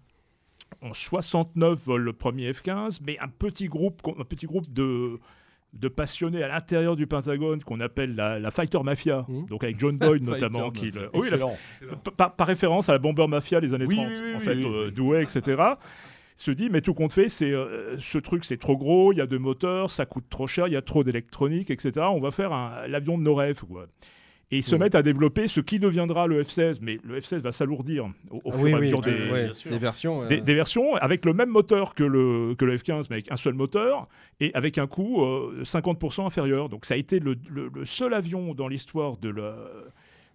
en 0.82 0.94
69 0.94 1.80
vole 1.86 2.02
le 2.04 2.14
premier 2.14 2.52
F-15, 2.52 3.00
mais 3.06 3.18
un 3.20 3.28
petit 3.30 3.68
groupe, 3.68 4.02
un 4.20 4.24
petit 4.24 4.46
groupe 4.46 4.72
de, 4.72 5.20
de 5.76 5.88
passionnés 5.88 6.42
à 6.42 6.48
l'intérieur 6.48 6.96
du 6.96 7.06
Pentagone 7.08 7.62
qu'on 7.64 7.80
appelle 7.82 8.16
la, 8.16 8.40
la 8.40 8.52
Fighter 8.52 8.80
Mafia, 8.84 9.26
Mhm. 9.28 9.46
donc 9.48 9.64
avec 9.64 9.80
John 9.80 9.98
Boyd 9.98 10.24
notamment, 10.50 10.72
qui 10.72 10.92
le- 10.92 11.10
oui, 11.14 11.28
la- 11.30 12.12
par, 12.16 12.36
par 12.36 12.48
référence 12.48 12.88
à 12.90 12.94
la 12.94 13.00
Bomber 13.00 13.28
Mafia 13.28 13.60
des 13.62 13.74
années 13.74 13.86
Oui, 13.86 13.96
30, 13.98 14.08
oui, 14.08 14.14
oui, 14.24 14.36
en 14.36 14.40
fait, 14.40 14.56
euh. 14.56 14.92
Douai, 14.92 15.22
etc. 15.24 15.62
Se 16.38 16.52
dit, 16.52 16.70
mais 16.70 16.82
tout 16.82 16.94
compte 16.94 17.14
fait, 17.14 17.30
c'est 17.30 17.52
euh, 17.52 17.98
ce 17.98 18.18
truc, 18.18 18.44
c'est 18.46 18.58
trop 18.58 18.76
gros, 18.78 19.14
il 19.14 19.18
y 19.18 19.22
a 19.22 19.26
deux 19.28 19.40
moteurs, 19.40 19.90
ça 19.92 20.06
coûte 20.06 20.26
trop 20.30 20.48
cher, 20.48 20.68
il 20.68 20.74
y 20.74 20.78
a 20.78 20.82
trop 20.82 21.04
d'électronique, 21.04 21.72
etc. 21.72 21.92
On 22.12 22.20
va 22.20 22.32
faire 22.32 22.52
un- 22.52 22.88
l'avion 22.88 23.18
de 23.18 23.24
nos 23.24 23.36
rêves, 23.36 23.62
quoi. 23.66 23.86
Et 24.56 24.60
ils 24.60 24.64
se 24.64 24.76
mettent 24.76 24.96
à 24.96 25.04
développer 25.04 25.48
ce 25.48 25.60
qui 25.60 25.80
deviendra 25.80 26.28
le 26.28 26.42
F-16, 26.42 26.78
mais 26.82 26.98
le 27.04 27.20
F-16 27.20 27.40
va 27.40 27.52
s'alourdir 27.52 28.06
au, 28.30 28.38
au 28.38 28.42
Ah 28.46 28.52
fur 28.54 28.62
oui, 28.64 28.72
et 28.72 28.74
à 28.74 28.78
mesure 28.80 29.02
oui, 29.06 29.12
des, 29.70 29.78
versions. 29.78 30.24
euh, 30.24 30.28
des, 30.28 30.42
des 30.42 30.54
versions 30.56 30.96
avec 30.96 31.26
le 31.26 31.34
même 31.34 31.50
moteur 31.50 31.94
que 31.94 32.04
le, 32.04 32.56
que 32.56 32.66
le 32.66 32.78
F-15, 32.78 33.08
mais 33.10 33.16
avec 33.18 33.32
un 33.32 33.36
seul 33.36 33.54
moteur, 33.54 34.08
et 34.40 34.52
avec 34.54 34.78
un 34.78 34.88
coût 34.88 35.24
euh, 35.24 35.64
50% 35.64 36.26
inférieur. 36.26 36.70
Donc 36.70 36.86
ça 36.86 36.94
a 36.94 36.98
été 36.98 37.20
le, 37.20 37.36
le- 37.50 37.70
le 37.74 37.86
seul 37.86 38.14
avion 38.14 38.54
dans 38.54 38.68
l'histoire 38.68 39.18
de 39.18 39.30
la- 39.30 39.56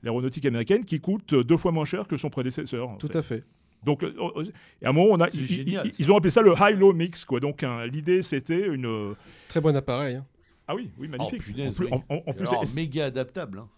l'aéronautique 0.02 0.46
américaine 0.46 0.84
qui 0.84 1.00
coûte 1.00 1.34
deux 1.34 1.56
fois 1.56 1.72
moins 1.72 1.84
cher 1.84 2.06
que 2.08 2.16
son 2.16 2.30
prédécesseur. 2.30 2.96
Tout 2.98 3.08
fait. 3.08 3.16
à 3.16 3.22
fait. 3.22 3.44
Donc, 3.84 4.02
euh, 4.02 4.12
euh, 4.36 4.44
et 4.82 4.86
à 4.86 4.90
un 4.90 4.92
moment, 4.92 5.08
on 5.14 5.20
a, 5.20 5.30
C'est 5.30 5.38
ils, 5.38 5.46
génial, 5.46 5.86
ils- 5.86 5.90
ça. 5.90 5.96
ils 6.00 6.12
ont 6.12 6.16
appelé 6.18 6.30
ça 6.30 6.42
le 6.42 6.52
high-low 6.58 6.92
mix. 6.92 7.24
Quoi. 7.24 7.40
Donc, 7.40 7.62
hein, 7.62 7.86
l'idée, 7.86 8.20
c'était 8.22 8.66
une. 8.66 8.84
euh, 8.86 9.14
Très 9.48 9.60
bon 9.62 9.74
appareil. 9.74 10.16
hein. 10.16 10.26
Ah 10.68 10.74
oui, 10.74 10.90
oui, 10.98 11.08
magnifique. 11.08 11.40
Oh, 11.42 11.50
punaise, 11.52 11.72
en 11.74 11.76
plus, 11.76 11.86
oui. 11.86 11.92
en- 12.08 12.14
en- 12.14 12.22
en 12.26 12.32
plus, 12.34 12.46
Alors, 12.46 12.66
c'est- 12.66 12.74
méga 12.76 13.06
adaptable. 13.06 13.58
hein. 13.60 13.68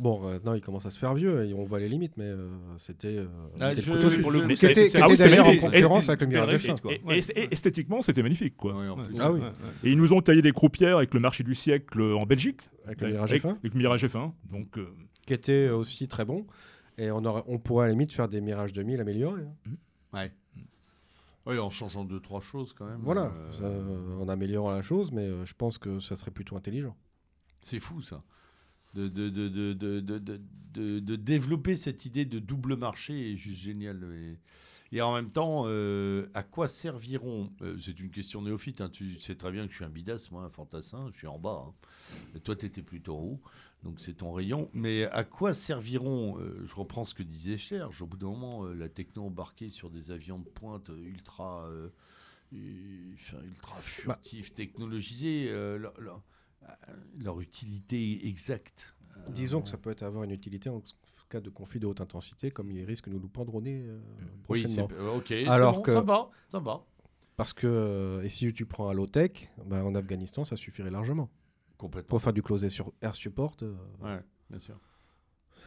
Bon, 0.00 0.20
maintenant, 0.28 0.54
il 0.54 0.60
commence 0.60 0.86
à 0.86 0.90
se 0.90 0.98
faire 0.98 1.14
vieux 1.14 1.44
et 1.44 1.54
on 1.54 1.62
voit 1.64 1.78
les 1.78 1.88
limites, 1.88 2.16
mais 2.16 2.24
euh, 2.24 2.48
c'était 2.78 3.18
euh, 3.18 3.26
Ah, 3.60 3.68
c'était 3.74 3.82
le 3.82 3.92
couteau 3.92 4.06
je- 4.08 4.12
suisse. 4.14 4.22
pour 4.22 4.32
le 4.32 4.40
coup, 4.40 4.48
Qui 4.48 4.56
c'est- 4.56 4.70
était, 4.72 4.88
c'est- 4.88 4.90
qui 4.90 4.96
ah 4.96 5.06
oui, 5.06 5.14
était 5.14 5.22
c'est 5.22 5.28
d'ailleurs 5.30 5.46
en 5.92 6.00
Et- 6.00 6.08
avec 6.08 6.20
le 6.22 6.26
Mirage 6.26 6.48
réussite, 6.48 6.70
F1. 6.70 6.80
quoi. 6.80 6.92
et, 6.94 7.02
Ouais. 7.04 7.18
et- 7.20 7.38
et 7.40 7.52
esthétiquement, 7.52 8.02
c'était 8.02 8.22
magnifique. 8.22 8.56
Quoi. 8.56 8.74
Ouais, 8.74 9.06
plus. 9.06 9.16
Ah 9.20 9.30
oui. 9.30 9.38
Ouais, 9.40 9.46
ouais. 9.46 9.52
Et 9.84 9.92
ils 9.92 9.98
nous 9.98 10.12
ont 10.12 10.20
taillé 10.20 10.42
des 10.42 10.50
croupières 10.52 10.96
avec 10.96 11.14
le 11.14 11.20
marché 11.20 11.44
du 11.44 11.54
siècle 11.54 12.00
en 12.02 12.26
Belgique. 12.26 12.62
Avec 12.86 13.02
le 13.02 13.08
Mirage 13.12 13.30
avec, 13.30 13.42
F1, 13.44 13.48
avec 13.50 13.72
le 13.74 13.78
Mirage 13.78 14.04
F1. 14.06 14.32
Donc, 14.50 14.78
euh, 14.78 14.88
qui 15.26 15.34
était 15.34 15.68
aussi 15.68 16.08
très 16.08 16.24
bon. 16.24 16.44
Et 16.98 17.10
on, 17.12 17.24
aurait, 17.24 17.42
on 17.46 17.58
pourrait 17.58 17.84
à 17.84 17.86
la 17.88 17.92
limite 17.92 18.12
faire 18.12 18.28
des 18.28 18.40
Mirage 18.40 18.72
2000 18.72 19.00
améliorés. 19.00 19.42
hein. 19.42 19.70
Ouais. 20.18 20.32
Oui, 21.46 21.58
en 21.58 21.70
changeant 21.70 22.04
deux, 22.04 22.20
trois 22.20 22.40
choses 22.40 22.72
quand 22.72 22.86
même. 22.86 23.00
Voilà, 23.02 23.26
euh, 23.26 23.52
ça, 23.52 23.64
euh, 23.64 24.18
en 24.18 24.28
améliorant 24.28 24.70
la 24.72 24.82
chose, 24.82 25.12
mais 25.12 25.22
euh, 25.28 25.44
je 25.44 25.52
pense 25.54 25.76
que 25.78 26.00
ça 26.00 26.16
serait 26.16 26.30
plutôt 26.30 26.56
intelligent. 26.56 26.96
C'est 27.60 27.80
fou 27.80 28.00
ça. 28.00 28.22
De, 28.94 29.08
de, 29.08 29.28
de, 29.28 29.48
de, 29.48 29.72
de, 29.72 30.00
de, 30.00 30.18
de- 30.18 30.40
de- 30.74 30.98
de 31.00 31.16
développer 31.16 31.76
cette 31.76 32.04
idée 32.04 32.24
de 32.24 32.38
double 32.38 32.76
marché 32.76 33.32
est 33.32 33.36
juste 33.36 33.60
génial. 33.60 34.02
Et, 34.92 34.96
et 34.96 35.02
en 35.02 35.14
même 35.14 35.30
temps, 35.30 35.64
euh, 35.66 36.26
à 36.34 36.42
quoi 36.42 36.68
serviront 36.68 37.52
euh, 37.62 37.76
C'est 37.78 37.98
une 38.00 38.10
question 38.10 38.42
néophyte. 38.42 38.80
hein, 38.80 38.88
tu 38.88 39.18
sais 39.20 39.34
très 39.34 39.50
bien 39.52 39.66
que 39.66 39.70
je 39.72 39.76
suis 39.76 39.84
un 39.84 39.88
bidas, 39.88 40.28
moi, 40.30 40.42
un 40.44 40.48
fantassin. 40.50 41.10
Je 41.12 41.18
suis 41.18 41.26
en 41.26 41.38
bas. 41.38 41.64
hein. 42.34 42.38
Toi, 42.44 42.56
tu 42.56 42.66
étais 42.66 42.82
plutôt 42.82 43.16
en 43.16 43.20
haut. 43.22 43.40
Donc 43.82 44.00
c'est 44.00 44.14
ton 44.14 44.32
rayon. 44.32 44.70
Mais 44.72 45.04
à 45.06 45.24
quoi 45.24 45.54
serviront 45.54 46.38
euh, 46.40 46.64
Je 46.66 46.74
reprends 46.74 47.04
ce 47.04 47.14
que 47.14 47.22
disait 47.22 47.58
Serge. 47.58 48.00
Au 48.02 48.06
bout 48.06 48.16
d'un 48.16 48.28
moment, 48.28 48.64
la 48.66 48.88
techno 48.88 49.24
embarquée 49.26 49.70
sur 49.70 49.90
des 49.90 50.10
avions 50.10 50.38
de 50.38 50.44
pointe 50.44 50.90
ultra. 51.04 51.68
ultra 52.52 53.76
furtifs, 53.82 54.54
technologisés, 54.54 55.50
leur- 56.66 56.76
euh, 56.88 56.92
leur 57.22 57.40
utilité 57.40 58.26
exacte. 58.28 58.94
Euh, 59.16 59.30
Disons 59.30 59.62
que 59.62 59.68
ça 59.68 59.76
peut 59.76 59.90
être 59.90 60.02
avoir 60.02 60.24
une 60.24 60.30
utilité 60.32 60.68
en 60.70 60.82
cas 61.30 61.40
de 61.40 61.50
conflit 61.50 61.80
de 61.80 61.86
haute 61.86 62.00
intensité, 62.00 62.50
comme 62.50 62.70
il 62.70 62.84
risque 62.84 63.08
de 63.08 63.14
nous 63.14 63.20
le 63.20 63.28
prendre 63.28 63.54
au 63.54 63.60
nez 63.60 63.80
euh, 63.86 63.98
Oui, 64.48 64.62
prochainement. 64.62 64.88
ok. 65.16 65.32
Alors 65.46 65.74
bon, 65.76 65.82
que- 65.82 65.92
ça 65.92 66.00
va, 66.02 66.28
ça 66.50 66.60
va. 66.60 66.82
Parce 67.36 67.52
que, 67.52 67.66
euh, 67.66 68.22
et 68.22 68.28
si 68.28 68.52
tu 68.52 68.64
prends 68.66 68.88
à 68.88 68.94
low-tech, 68.94 69.48
ben, 69.66 69.82
en 69.82 69.94
Afghanistan, 69.94 70.44
ça 70.44 70.56
suffirait 70.56 70.90
largement. 70.90 71.28
Complètement. 71.78 72.08
Pour 72.10 72.22
faire 72.22 72.32
du 72.32 72.42
closé 72.42 72.70
sur 72.70 72.92
air 73.02 73.14
support, 73.16 73.56
euh, 73.62 73.74
Ouais, 74.00 74.20
bien 74.50 74.58
sûr. 74.60 74.78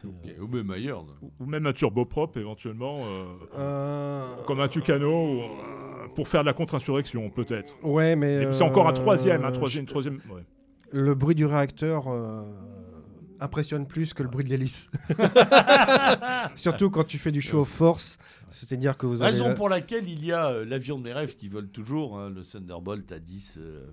Ou 0.04 0.46
même 0.46 0.70
ailleurs. 0.70 1.04
Ou- 1.22 1.32
Ou 1.40 1.46
même 1.46 1.66
un 1.66 1.72
turboprop 1.72 2.36
éventuellement, 2.36 2.98
euh, 3.04 3.26
euh, 3.56 4.36
comme 4.46 4.60
un 4.60 4.68
Tucano, 4.68 5.10
ou, 5.10 5.40
euh, 5.42 6.08
pour 6.14 6.28
faire 6.28 6.42
de 6.42 6.46
la 6.46 6.52
contre-insurrection 6.54 7.28
peut-être. 7.30 7.76
Ouais, 7.84 8.14
mais. 8.14 8.52
C'est 8.54 8.62
encore 8.62 8.86
un 8.88 8.92
troisième, 8.92 9.44
un 9.44 9.48
euh, 9.50 9.54
troisième, 9.54 9.86
troisième. 9.86 10.20
ouais. 10.30 10.44
Le 10.90 11.14
bruit 11.14 11.34
du 11.34 11.44
réacteur 11.46 12.08
euh, 12.08 12.42
impressionne 13.40 13.86
plus 13.86 14.14
que 14.14 14.22
le 14.22 14.28
bruit 14.28 14.44
de 14.44 14.48
l'hélice. 14.50 14.90
Surtout 16.56 16.90
quand 16.90 17.04
tu 17.04 17.18
fais 17.18 17.32
du 17.32 17.40
show 17.42 17.60
of 17.60 17.68
force, 17.68 18.18
c'est-à-dire 18.50 18.96
que 18.96 19.06
vous 19.06 19.22
avez. 19.22 19.30
Raison 19.32 19.48
la- 19.48 19.54
pour 19.54 19.68
laquelle 19.68 20.08
il 20.08 20.24
y 20.24 20.32
a 20.32 20.48
euh, 20.48 20.64
l'avion 20.64 20.98
de 20.98 21.04
mes 21.04 21.12
rêves 21.12 21.36
qui 21.36 21.48
vole 21.48 21.68
toujours, 21.68 22.18
hein, 22.18 22.30
le 22.30 22.42
Thunderbolt 22.42 23.10
A10, 23.12 23.54
euh, 23.58 23.86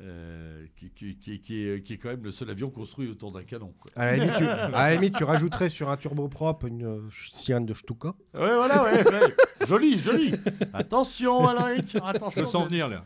euh, 0.00 0.64
qui, 0.76 0.90
qui- 0.90 1.16
qui- 1.18 1.40
qui 1.40 1.66
est, 1.68 1.82
qui 1.82 1.94
est 1.94 1.98
quand 1.98 2.08
même 2.10 2.24
le 2.24 2.30
seul 2.30 2.50
avion 2.50 2.70
construit 2.70 3.08
autour 3.10 3.32
d'un 3.32 3.42
canon. 3.42 3.72
quoi. 3.78 3.90
À 3.96 4.06
la, 4.12 4.16
limite, 4.16 4.36
tu, 4.36 4.44
à 4.46 4.68
la 4.68 4.92
limite, 4.92 5.16
tu 5.16 5.24
rajouterais 5.24 5.68
sur 5.68 5.90
un 5.90 5.96
turboprop 5.96 6.64
une 6.66 7.00
sirène 7.32 7.66
de 7.66 7.74
Stuka. 7.74 8.08
Ouais, 8.34 8.54
voilà, 8.54 8.82
ouais, 8.84 9.04
ouais. 9.08 9.34
joli, 9.66 9.98
joli. 9.98 10.34
Attention, 10.72 11.46
Alaric, 11.48 11.90
Je 11.92 11.98
attention. 12.02 12.40
le 12.42 12.46
sens 12.46 12.66
venir 12.68 12.88
là. 12.88 13.04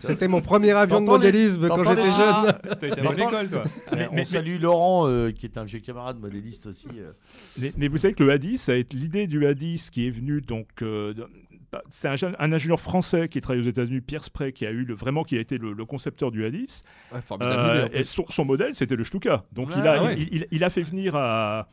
C'était 0.00 0.28
mon 0.28 0.40
premier 0.40 0.72
avion 0.72 1.00
de 1.00 1.06
modélisme 1.06 1.68
quand 1.68 1.84
j'étais 1.84 2.02
jeune. 2.02 2.12
Ah, 2.18 2.48
à 2.48 2.76
Mais 2.82 2.88
bonne 3.02 3.16
pas- 3.16 3.22
école 3.22 3.48
toi. 3.48 3.64
Mais- 3.92 4.08
on 4.10 4.14
mais- 4.16 4.24
salue 4.24 4.60
Laurent, 4.60 5.06
euh, 5.08 5.30
qui 5.30 5.46
est 5.46 5.56
un 5.58 5.64
vieux 5.64 5.80
camarade 5.80 6.18
modéliste 6.20 6.66
aussi. 6.66 6.88
euh. 6.98 7.12
Mais, 7.58 7.72
mais 7.76 7.88
vous 7.88 7.96
savez 7.96 8.14
que 8.14 8.24
le 8.24 8.30
A10, 8.32 8.56
ça 8.58 8.72
a 8.72 8.74
été 8.76 8.96
l'idée 8.96 9.26
du 9.26 9.40
A10 9.46 9.90
qui 9.90 10.06
est 10.06 10.10
venue 10.10 10.40
donc. 10.40 10.68
euh, 10.82 11.14
bah, 11.70 11.82
c'est 11.88 12.06
un, 12.08 12.52
ingénieur 12.52 12.78
français 12.80 13.28
qui 13.28 13.40
travaille 13.40 13.62
aux 13.62 13.68
États-Unis, 13.68 14.02
Pierre 14.02 14.24
Spray, 14.24 14.52
qui 14.52 14.66
a 14.66 14.70
eu 14.70 14.84
le, 14.84 14.92
vraiment 14.94 15.22
qui 15.24 15.38
a 15.38 15.40
été 15.40 15.56
le, 15.56 15.72
le 15.72 15.84
concepteur 15.86 16.30
du 16.30 16.44
A10. 16.44 16.82
Ouais, 17.14 17.20
formidable 17.24 17.60
Euh, 17.62 17.70
idée, 17.74 17.82
en 17.82 17.86
et 17.86 17.90
plus. 17.90 18.04
son, 18.04 18.24
son 18.28 18.44
modèle, 18.44 18.74
c'était 18.74 18.94
le 18.96 19.04
Stuka. 19.04 19.44
Donc 19.52 19.70
il, 19.74 19.86
a, 19.86 20.04
ouais. 20.04 20.16
il, 20.18 20.28
il- 20.34 20.46
il 20.50 20.64
a 20.64 20.68
fait 20.70 20.82
venir 20.82 21.14
à, 21.16 21.68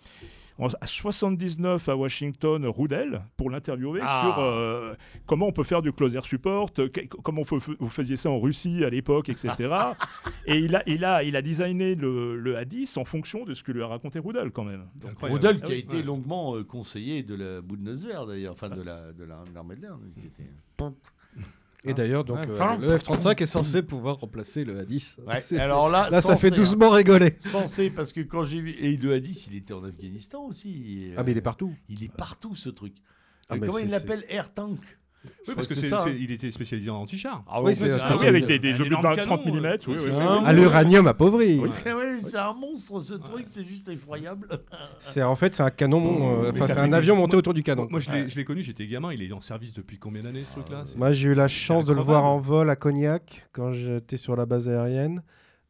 à 0.81 0.85
79 0.85 1.87
à 1.89 1.95
Washington 1.95 2.65
Rudel 2.65 3.21
pour 3.37 3.49
l'interviewer 3.49 4.01
Ah. 4.03 4.21
sur 4.23 4.43
euh, 4.43 4.93
comment 5.25 5.47
on 5.47 5.51
peut 5.51 5.63
faire 5.63 5.81
du 5.81 5.93
closer 5.93 6.19
support, 6.23 6.73
que- 6.73 7.05
comment 7.23 7.43
vous, 7.43 7.59
vous 7.79 7.87
faisiez 7.89 8.17
ça 8.17 8.29
en 8.29 8.39
Russie 8.39 8.83
à 8.83 8.89
l'époque, 8.89 9.29
etc. 9.29 9.53
et 10.45 10.57
il 10.57 10.75
a, 10.75 10.83
il, 10.87 11.05
a, 11.05 11.23
il 11.23 11.35
a 11.35 11.41
designé 11.41 11.95
le, 11.95 12.35
le 12.37 12.55
A10 12.55 12.99
en 12.99 13.05
fonction 13.05 13.45
de 13.45 13.53
ce 13.53 13.63
que 13.63 13.71
lui 13.71 13.81
a 13.83 13.87
raconté 13.87 14.19
Rudel 14.19 14.51
quand 14.51 14.63
même. 14.65 14.85
Donc. 14.95 15.13
Rudel, 15.21 15.59
Ah 15.61 15.65
qui 15.65 15.71
a 15.71 15.75
oui, 15.75 15.79
été 15.81 15.97
ouais. 15.97 16.03
longuement 16.03 16.55
euh, 16.55 16.63
conseiller 16.63 17.23
de 17.23 17.35
la 17.35 17.61
Bundeswehr, 17.61 18.25
d'ailleurs, 18.25 18.53
enfin 18.53 18.69
de 18.69 18.81
la- 18.81 19.13
de 19.13 19.23
la- 19.23 19.43
de 19.43 19.53
l'armée 19.53 19.75
de 19.75 19.81
l'air. 19.81 19.97
qui 20.19 20.27
était- 20.27 20.49
Et 21.85 21.93
d'ailleurs, 21.93 22.25
donc, 22.25 22.39
Ouais, 22.39 22.47
euh, 22.49 22.77
le 22.77 22.97
F-35 22.97 23.41
est 23.41 23.45
censé 23.45 23.81
pouvoir 23.81 24.17
remplacer 24.19 24.65
le 24.65 24.83
A10. 24.83 25.15
Ouais, 25.25 25.39
C'est- 25.39 25.57
alors 25.59 25.89
là, 25.89 26.09
Là, 26.09 26.21
ça 26.21 26.35
fait 26.35 26.51
hein. 26.51 26.55
doucement 26.55 26.89
rigoler. 26.89 27.35
Censé, 27.39 27.89
parce 27.89 28.11
que 28.11 28.19
quand 28.21 28.43
j'ai 28.43 28.59
vu. 28.59 28.71
Et 28.79 28.97
le 28.97 29.13
A10, 29.17 29.47
il 29.49 29.55
était 29.55 29.73
en 29.73 29.83
Afghanistan 29.85 30.43
aussi. 30.45 31.13
Ah, 31.15 31.23
mais 31.23 31.31
il 31.31 31.37
est 31.37 31.41
partout. 31.41 31.73
Il 31.87 32.03
est 32.03 32.11
partout, 32.13 32.53
ce 32.55 32.69
truc. 32.69 32.93
Ah, 33.47 33.53
Euh, 33.55 33.57
mais 33.61 33.67
comment 33.67 33.79
il 33.79 33.89
l'appelle? 33.89 34.25
Air 34.29 34.53
Tank 34.53 34.79
Oui, 35.47 35.53
parce 35.55 35.67
que 35.67 35.73
c'est 35.73 35.81
c'est, 35.81 35.87
ça, 35.89 35.99
c'est- 35.99 36.11
hein. 36.11 36.15
il 36.19 36.31
était 36.31 36.49
spécialisé 36.51 36.89
en 36.89 36.97
anti-char. 37.01 37.43
Ah 37.47 37.61
Oui, 37.61 37.75
c'est- 37.75 37.89
c'est 37.89 37.99
c'est 37.99 38.25
Ah 38.25 38.27
avec 38.27 38.45
des, 38.45 38.55
obus 38.55 38.77
de 38.79 38.85
énorme 38.85 39.03
20 39.03 39.25
30 39.25 39.43
canon, 39.43 39.55
mm. 39.55 39.59
Oui, 39.65 39.77
oui, 39.87 39.95
c'est 39.97 40.09
oui. 40.11 40.23
un- 40.23 40.43
À 40.45 40.53
l'uranium 40.53 41.07
appauvri. 41.07 41.59
Oui, 41.59 41.69
c'est 41.71 42.37
un 42.37 42.53
monstre 42.53 42.99
ce 43.01 43.15
truc, 43.15 43.45
c'est 43.49 43.65
juste 43.65 43.89
effroyable. 43.89 44.47
C'est 44.99 45.23
en 45.23 45.35
fait 45.35 45.53
c'est 45.55 45.63
un 45.63 45.69
canon, 45.71 46.43
euh, 46.43 46.51
enfin 46.51 46.67
c'est 46.67 46.77
un 46.77 46.93
avion 46.93 47.15
monté 47.15 47.35
moi- 47.35 47.39
autour 47.39 47.53
du 47.53 47.63
canon. 47.63 47.87
Moi, 47.89 47.99
je 47.99 48.11
l'ai, 48.11 48.29
je 48.29 48.35
l'ai 48.37 48.45
connu, 48.45 48.61
j'étais 48.63 48.85
gamin. 48.87 49.11
Il 49.13 49.21
est 49.21 49.31
en 49.33 49.41
service 49.41 49.73
depuis 49.73 49.97
combien 49.97 50.21
d'années 50.23 50.43
ce 50.45 50.51
truc-là 50.53 50.83
C'est- 50.85 50.97
Moi 50.97 51.11
j'ai 51.13 51.29
eu 51.29 51.33
la 51.33 51.47
chance 51.47 51.85
de 51.85 51.93
le 51.93 52.01
voir 52.01 52.23
en 52.25 52.39
vol 52.39 52.69
à 52.69 52.75
Cognac 52.75 53.47
quand 53.51 53.71
j'étais 53.73 54.17
sur 54.17 54.35
la 54.35 54.45
base 54.45 54.69
aérienne 54.69 55.21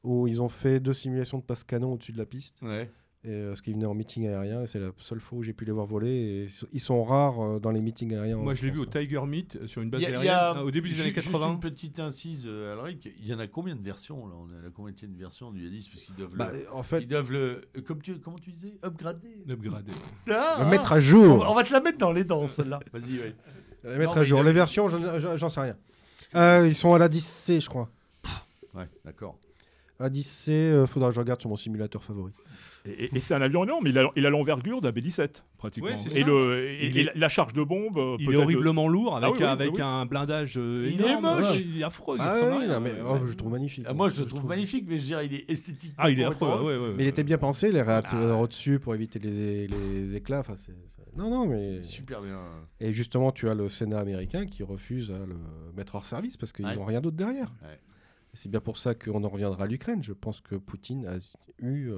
où 0.04 0.28
ils 0.28 0.42
ont 0.42 0.50
fait 0.50 0.80
deux 0.80 0.94
simulations 0.94 1.38
de 1.40 1.44
passe 1.44 1.64
canon 1.64 1.94
au-dessus 1.94 2.12
de 2.12 2.18
la 2.18 2.26
piste. 2.26 2.56
Ouais. 2.62 2.90
Et, 3.26 3.32
euh, 3.32 3.50
parce 3.50 3.60
qu'ils 3.62 3.74
venaient 3.74 3.86
en 3.86 3.94
meeting 3.94 4.28
aérien 4.30 4.62
et 4.62 4.68
c'est 4.68 4.80
la 4.80 4.92
seule 4.98 5.20
fois 5.20 5.40
où 5.40 5.44
j'ai 5.44 5.52
pu 5.52 5.66
les 5.66 5.74
voir 5.74 5.86
voler. 5.86 6.10
Et 6.10 6.44
ils 6.44 6.50
sont- 6.50 6.68
ils 6.72 6.80
sont 6.80 7.04
rares 7.04 7.42
euh, 7.42 7.60
dans 7.60 7.72
les 7.72 7.82
meetings 7.82 8.14
aériens. 8.14 8.38
Moi, 8.38 8.54
je 8.56 8.64
l'ai 8.64 8.72
vu 8.72 8.80
au 8.80 8.84
France. 8.84 8.96
Tiger 8.96 9.20
Meet 9.28 9.58
euh, 9.58 9.68
sur 9.68 9.82
une 9.82 9.90
base 9.90 10.02
y 10.02 10.06
a- 10.06 10.10
y 10.10 10.14
aérienne 10.14 10.34
a- 10.34 10.52
hein, 10.54 10.62
au 10.62 10.72
début 10.72 10.88
des 10.88 11.02
années 11.02 11.12
juste 11.14 11.26
80. 11.30 11.52
une 11.52 11.60
petite 11.60 12.00
incise, 12.00 12.46
euh, 12.50 12.80
Alric. 12.80 13.10
Il 13.20 13.28
y 13.28 13.34
en 13.34 13.40
a 13.40 13.48
combien 13.48 13.76
de 13.76 13.84
versions 13.84 14.26
là? 14.26 14.36
On 14.40 14.50
est 14.54 14.58
à 14.58 14.62
la 14.64 14.70
combien 14.70 14.94
de 14.94 15.18
versions 15.20 15.52
du 15.52 15.68
A10 15.70 15.90
Parce 15.92 16.04
qu'ils 16.06 16.16
doivent 16.16 16.34
Bah, 16.34 16.50
le. 16.54 16.72
en 16.74 16.82
fait, 16.82 17.02
Ils 17.02 17.08
doivent 17.10 17.32
le. 17.34 17.62
Comme 17.86 18.02
tu, 18.02 18.18
comment 18.20 18.38
tu 18.38 18.54
disais? 18.54 18.76
Upgrader 18.86 19.44
Upgradé. 19.50 19.92
Ah, 20.32 20.56
ah. 20.60 20.66
mettre 20.70 20.94
à 20.94 21.02
jour. 21.02 21.46
on 21.50 21.54
va 21.54 21.66
te 21.66 21.74
la 21.74 21.82
mettre 21.82 21.98
dans 21.98 22.14
les 22.14 22.24
dents, 22.24 22.48
celle-là. 22.48 22.80
Vas-y. 22.94 23.34
Le 23.84 23.98
mettre 23.98 24.16
Non, 24.16 24.22
à 24.22 24.24
jour. 24.24 24.40
a- 24.40 24.44
Les 24.44 24.54
versions, 24.54 24.88
j'en- 24.88 25.50
sais 25.50 25.60
rien. 25.60 25.76
Euh, 26.36 26.66
ils 26.68 26.76
sont 26.76 26.94
à 26.94 26.98
la 26.98 27.10
10C, 27.10 27.60
je 27.60 27.68
crois. 27.68 27.90
Ouais, 28.74 28.88
d'accord. 29.04 29.38
À 30.00 30.10
10C, 30.10 30.52
euh, 30.54 30.86
faudra 30.86 31.10
que 31.10 31.16
je 31.16 31.20
regarde 31.20 31.42
sur 31.42 31.50
mon 31.50 31.58
simulateur 31.58 32.02
favori. 32.02 32.32
Et, 32.86 33.06
et- 33.06 33.10
et 33.16 33.20
c'est 33.20 33.34
un 33.34 33.42
avion 33.42 33.64
énorme, 33.66 33.88
il 33.88 33.98
a 34.00 34.10
il 34.16 34.26
a 34.26 34.30
l'envergure 34.30 34.80
d'un 34.82 34.92
B-17, 34.92 35.44
pratiquement. 35.58 35.90
Et 35.90 35.98
ça. 35.98 36.20
le, 36.24 36.60
et, 36.70 36.88
Il 36.88 36.98
et 36.98 37.02
est- 37.02 37.16
la- 37.16 37.28
charge 37.30 37.52
de 37.54 37.62
bombe. 37.64 37.98
euh, 37.98 38.16
Il 38.20 38.30
est 38.30 38.34
de- 38.34 38.38
horriblement 38.38 38.88
lourd 38.88 39.18
avec, 39.18 39.28
Ah 39.30 39.32
oui, 39.32 39.38
oui, 39.40 39.46
avec 39.46 39.74
oui. 39.76 39.82
un 39.82 40.06
blindage 40.06 40.56
euh, 40.58 40.90
Il 40.92 41.02
est 41.02 41.20
moche. 41.20 41.52
Ouais, 41.52 41.62
Il 41.62 41.80
est 41.82 41.84
affreux. 41.84 42.16
il 42.18 42.22
Ah 42.22 42.68
non, 42.68 42.80
mais 42.80 42.94
oh, 43.06 43.18
je 43.24 43.30
le 43.30 43.36
trouve 43.36 43.52
magnifique. 43.52 43.86
Ah, 43.88 43.94
moi, 43.94 44.08
je 44.10 44.22
le 44.22 44.28
trouve 44.28 44.46
magnifique, 44.46 44.86
mais 44.88 44.96
je 44.98 45.02
veux 45.02 45.08
dire, 45.08 45.22
il 45.24 45.34
est 45.34 45.50
esthétique. 45.52 45.94
Ah, 45.98 46.10
il 46.10 46.20
est 46.20 46.24
affreux. 46.24 46.48
ouais, 46.48 46.78
ouais, 46.78 46.88
ouais. 46.88 46.94
Mais 46.96 47.04
il 47.04 47.08
était 47.08 47.24
bien 47.26 47.38
pensé, 47.38 47.72
les 47.72 47.82
réacteurs 47.82 48.38
Ah. 48.38 48.42
au-dessus 48.42 48.80
pour 48.80 48.96
éviter 48.96 49.20
les, 49.20 49.68
les 49.68 50.16
éclats. 50.16 50.40
Enfin, 50.40 50.56
Non, 51.18 51.30
non, 51.30 51.48
mais. 51.48 51.84
Super 51.84 52.22
bien. 52.22 52.40
Et 52.80 52.94
justement, 52.94 53.32
tu 53.34 53.50
as 53.50 53.56
le 53.56 53.68
Sénat 53.68 54.00
américain 54.00 54.46
qui 54.46 54.64
refuse 54.64 55.12
à 55.12 55.26
le 55.26 55.36
mettre 55.76 55.96
hors 55.96 56.06
service 56.06 56.38
parce 56.38 56.54
qu'ils 56.54 56.66
Ouais. 56.66 56.76
n'ont 56.78 56.86
rien 56.86 57.02
d'autre 57.02 57.18
derrière. 57.18 57.52
C'est 58.34 58.50
bien 58.50 58.62
pour 58.62 58.78
ça 58.78 58.94
qu'on 58.96 59.24
en 59.24 59.28
reviendra 59.30 59.64
à 59.66 59.68
l'Ukraine. 59.68 60.02
Je 60.04 60.14
pense 60.14 60.40
que 60.40 60.56
Poutine 60.56 61.06
a 61.08 61.16
eu 61.66 61.90
euh, 61.90 61.98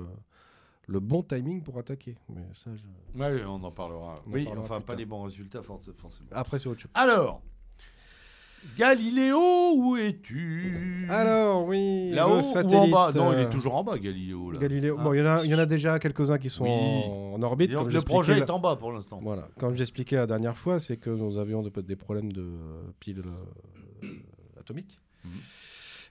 le 0.91 0.99
bon 0.99 1.23
timing 1.23 1.61
pour 1.63 1.77
attaquer. 1.77 2.15
Mais 2.29 2.41
ça, 2.53 2.69
je- 2.75 3.45
on 3.45 3.63
en 3.63 3.71
parlera. 3.71 4.15
On 4.25 4.29
en 4.29 4.33
oui, 4.33 4.43
parlera 4.45 4.63
enfin, 4.63 4.81
pas 4.81 4.95
les 4.95 5.05
bons 5.05 5.23
résultats, 5.23 5.61
for- 5.63 5.81
forcément. 5.97 6.27
Après, 6.31 6.59
c'est 6.59 6.67
autre 6.67 6.81
chose. 6.81 6.91
Alors, 6.93 7.41
Galiléo, 8.77 9.73
où 9.75 9.97
es-tu? 9.97 11.05
Alors, 11.09 11.65
oui. 11.65 12.11
Là-haut 12.11 12.41
ou 12.41 12.75
en 12.75 12.87
bas? 12.89 13.11
Non, 13.15 13.31
il 13.31 13.37
euh, 13.39 13.47
est 13.47 13.49
toujours 13.49 13.73
en 13.75 13.83
bas, 13.83 13.97
Galiléo. 13.97 14.51
Là. 14.51 14.59
Galiléo. 14.59 14.97
Ah. 14.99 15.03
Bon, 15.03 15.13
il 15.13 15.17
y, 15.17 15.21
en 15.21 15.25
a- 15.25 15.43
il 15.43 15.49
y 15.49 15.55
en 15.55 15.59
a 15.59 15.65
déjà 15.65 15.97
quelques-uns 15.97 16.37
qui 16.37 16.49
sont 16.51 16.65
Oui. 16.65 16.69
en, 16.69 17.33
en 17.37 17.41
orbite. 17.41 17.71
Donc, 17.71 17.91
le 17.91 18.01
projet 18.01 18.35
la- 18.37 18.45
est 18.45 18.49
en 18.51 18.59
bas 18.59 18.75
pour 18.75 18.91
l'instant. 18.91 19.19
Voilà. 19.21 19.47
Comme 19.57 19.73
j'expliquais 19.73 20.15
la 20.17 20.27
dernière 20.27 20.55
fois, 20.55 20.79
c'est 20.79 20.97
que 20.97 21.09
nous 21.09 21.39
avions 21.39 21.63
de- 21.63 21.81
des 21.81 21.95
problèmes 21.95 22.31
de 22.31 22.45
piles 22.99 23.23
euh, 24.03 24.09
atomiques. 24.59 24.99
Mhm. 25.25 25.31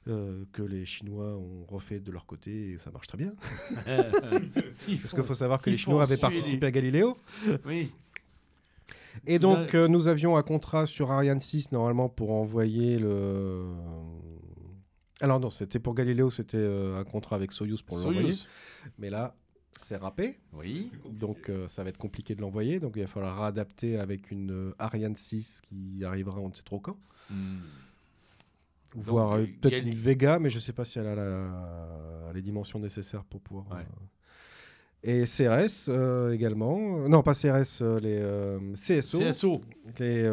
Euh, 0.09 0.45
que 0.53 0.63
les 0.63 0.87
Chinois 0.87 1.37
ont 1.37 1.65
refait 1.69 2.01
de 2.01 2.11
leur 2.11 2.27
côté 2.27 2.71
et 2.71 2.79
ça 2.79 2.91
marche 2.91 3.07
très 3.07 3.19
bien. 3.19 3.35
Parce 3.87 5.15
qu'il 5.15 5.25
faut 5.25 5.35
savoir 5.35 5.61
que 5.61 5.71
les 5.71 5.79
Chinois 5.79 6.03
avaient 6.03 6.17
participé 6.17 6.67
à 6.67 6.71
Galiléo. 6.71 7.17
Oui. 7.67 7.93
Et 9.27 9.39
donc, 9.39 9.75
euh, 9.75 9.89
nous 9.89 10.09
avions 10.09 10.37
un 10.37 10.43
contrat 10.43 10.87
sur 10.87 11.11
Ariane 11.11 11.41
6 11.41 11.73
normalement 11.73 12.09
pour 12.09 12.33
envoyer 12.33 12.99
le. 12.99 13.67
Alors, 15.21 15.39
non, 15.39 15.51
c'était 15.51 15.79
pour 15.79 15.95
Galiléo, 15.95 16.31
c'était 16.31 16.57
euh, 16.57 16.99
un 16.99 17.05
contrat 17.05 17.37
avec 17.37 17.53
Soyuz 17.53 17.83
pour 17.83 17.99
l'envoyer. 17.99 18.21
Soyuz. 18.21 18.49
Mais 18.99 19.11
là, 19.11 19.35
c'est 19.79 19.97
râpé. 19.97 20.39
Oui. 20.55 20.91
Donc, 21.11 21.49
euh, 21.49 21.69
ça 21.69 21.85
va 21.85 21.91
être 21.91 21.99
compliqué 21.99 22.35
de 22.35 22.41
l'envoyer. 22.41 22.81
Donc, 22.81 22.95
il 22.97 23.03
va 23.03 23.09
falloir 23.09 23.39
réadapter 23.39 23.99
avec 23.99 24.31
une 24.31 24.51
euh, 24.51 24.75
Ariane 24.79 25.17
6 25.17 25.61
qui 25.63 26.05
arrivera 26.05 26.41
on 26.41 26.49
ne 26.49 26.55
sait 26.55 26.63
trop 26.63 26.81
quand. 26.81 26.97
Hmm. 27.29 27.59
Ou 28.95 28.99
Donc, 28.99 29.07
voir 29.07 29.33
euh, 29.33 29.47
peut-être 29.61 29.85
une 29.87 29.95
Vega, 29.95 30.39
mais 30.39 30.51
je 30.51 30.57
ne 30.57 30.61
sais 30.61 30.73
pas 30.73 30.85
si 30.85 30.99
elle 30.99 31.07
a 31.07 31.15
la- 31.15 32.33
les 32.35 32.43
dimensions 32.43 32.79
nécessaires 32.79 33.25
pour 33.25 33.41
pouvoir. 33.41 33.67
Ouais. 33.71 33.77
euh, 35.07 35.23
Et 35.23 35.25
CRS 35.27 35.87
euh, 35.89 36.33
également. 36.33 37.09
Non, 37.09 37.23
pas 37.23 37.35
CRS, 37.35 37.83
les 38.03 38.21
CSO, 38.77 39.19
CSO. 39.21 39.61
les 39.99 40.29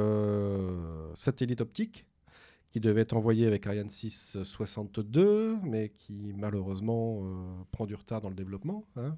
satellites 1.16 1.62
optiques 1.62 2.05
qui 2.72 2.80
devaient 2.82 3.01
être 3.01 3.14
envoyés 3.16 3.47
avec 3.47 3.66
Ariane 3.66 3.89
6 3.89 4.38
62, 4.43 5.58
mais 5.64 5.89
qui 5.89 6.34
malheureusement 6.36 7.22
prend 7.72 7.86
du 7.86 7.95
retard 7.95 8.20
dans 8.22 8.30
le 8.30 8.36
développement. 8.36 8.84
hein. 8.97 9.16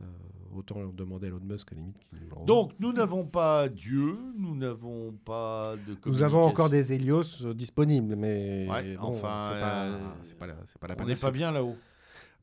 Euh, 0.00 0.04
autant 0.54 0.78
leur 0.80 0.92
demander 0.92 1.26
à 1.26 1.28
Elon 1.30 1.40
Musk 1.40 1.72
à 1.72 1.74
la 1.74 1.80
limite. 1.80 1.96
Donc, 2.46 2.72
nous 2.80 2.92
n'avons 2.92 3.24
pas 3.26 3.68
Dieu, 3.68 4.16
nous 4.36 4.54
n'avons 4.54 5.12
pas 5.24 5.74
de 5.86 5.96
nous 6.06 6.22
avons 6.22 6.44
encore 6.44 6.68
des 6.68 6.92
Helios 6.92 7.42
euh, 7.44 7.54
disponibles, 7.54 8.14
mais 8.16 8.66
Ouais, 8.70 8.96
bon, 8.96 9.04
enfin, 9.08 9.48
c'est 9.52 9.60
pas, 9.60 9.84
euh, 9.86 9.98
c'est 10.22 10.38
pas 10.38 10.46
la, 10.46 10.56
c'est 10.66 10.78
pas 10.78 10.86
la 10.88 10.96
On 10.98 11.06
n'est 11.06 11.16
pas 11.16 11.30
bien 11.30 11.50
là-haut. 11.50 11.76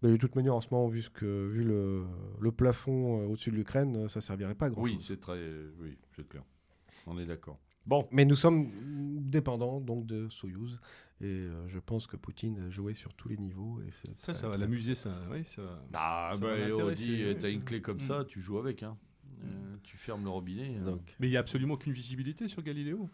De 0.02 0.18
toute 0.18 0.36
manière, 0.36 0.56
en 0.56 0.62
ce 0.62 0.68
moment, 0.72 0.88
vu, 0.88 1.02
ce 1.04 1.10
que, 1.10 1.48
vu 1.48 1.64
le, 1.64 2.04
le 2.42 2.52
plafond 2.52 3.26
au-dessus 3.28 3.52
de 3.52 3.56
l'Ukraine, 3.56 4.10
ça 4.10 4.20
servirait 4.20 4.56
pas 4.56 4.66
à 4.66 4.70
grand 4.72 4.82
Oui, 4.82 4.94
chose. 4.94 5.06
c'est 5.06 5.20
très. 5.20 5.40
Oui, 5.80 5.98
c'est 6.16 6.28
clair. 6.28 6.44
On 7.08 7.18
est 7.20 7.26
d'accord. 7.26 7.60
Bon. 7.86 8.08
Mais 8.12 8.26
nous 8.26 8.36
sommes 8.36 8.70
dépendant 9.22 9.80
donc 9.82 10.06
de 10.06 10.30
Soyouz. 10.30 10.80
Et 11.22 11.26
euh, 11.26 11.68
je 11.70 11.80
pense 11.80 12.06
que 12.08 12.18
Poutine 12.18 12.70
jouait 12.70 12.94
sur 12.94 13.14
tous 13.14 13.30
les 13.30 13.38
niveaux. 13.38 13.80
Et 13.88 13.92
Ça, 14.18 14.34
ça 14.34 14.50
va 14.50 14.58
l'amuser, 14.58 14.96
ça. 14.96 15.16
Oui, 15.32 15.44
ça 15.46 15.62
va. 15.62 15.86
Ah, 15.94 16.32
Ça 16.34 16.40
bah, 16.42 16.48
on 16.54 16.58
l'intéresser, 16.70 17.04
dit, 17.06 17.24
oui. 17.26 17.38
t'as 17.40 17.50
une 17.50 17.64
clé 17.64 17.82
comme 17.82 17.98
Mm. 17.98 18.02
ça, 18.02 18.26
tu 18.28 18.42
joues 18.42 18.58
avec. 18.58 18.84
Hein. 18.84 18.98
Euh, 19.46 19.76
tu 19.84 19.98
fermes 19.98 20.24
le 20.24 20.30
robinet. 20.30 20.78
hein. 20.86 20.98
Mais 21.20 21.28
il 21.28 21.30
n'y 21.32 21.38
a 21.38 21.40
absolument 21.42 21.76
aucune 21.76 21.94
visibilité 21.94 22.48
sur 22.48 22.62
Galileo. 22.62 23.10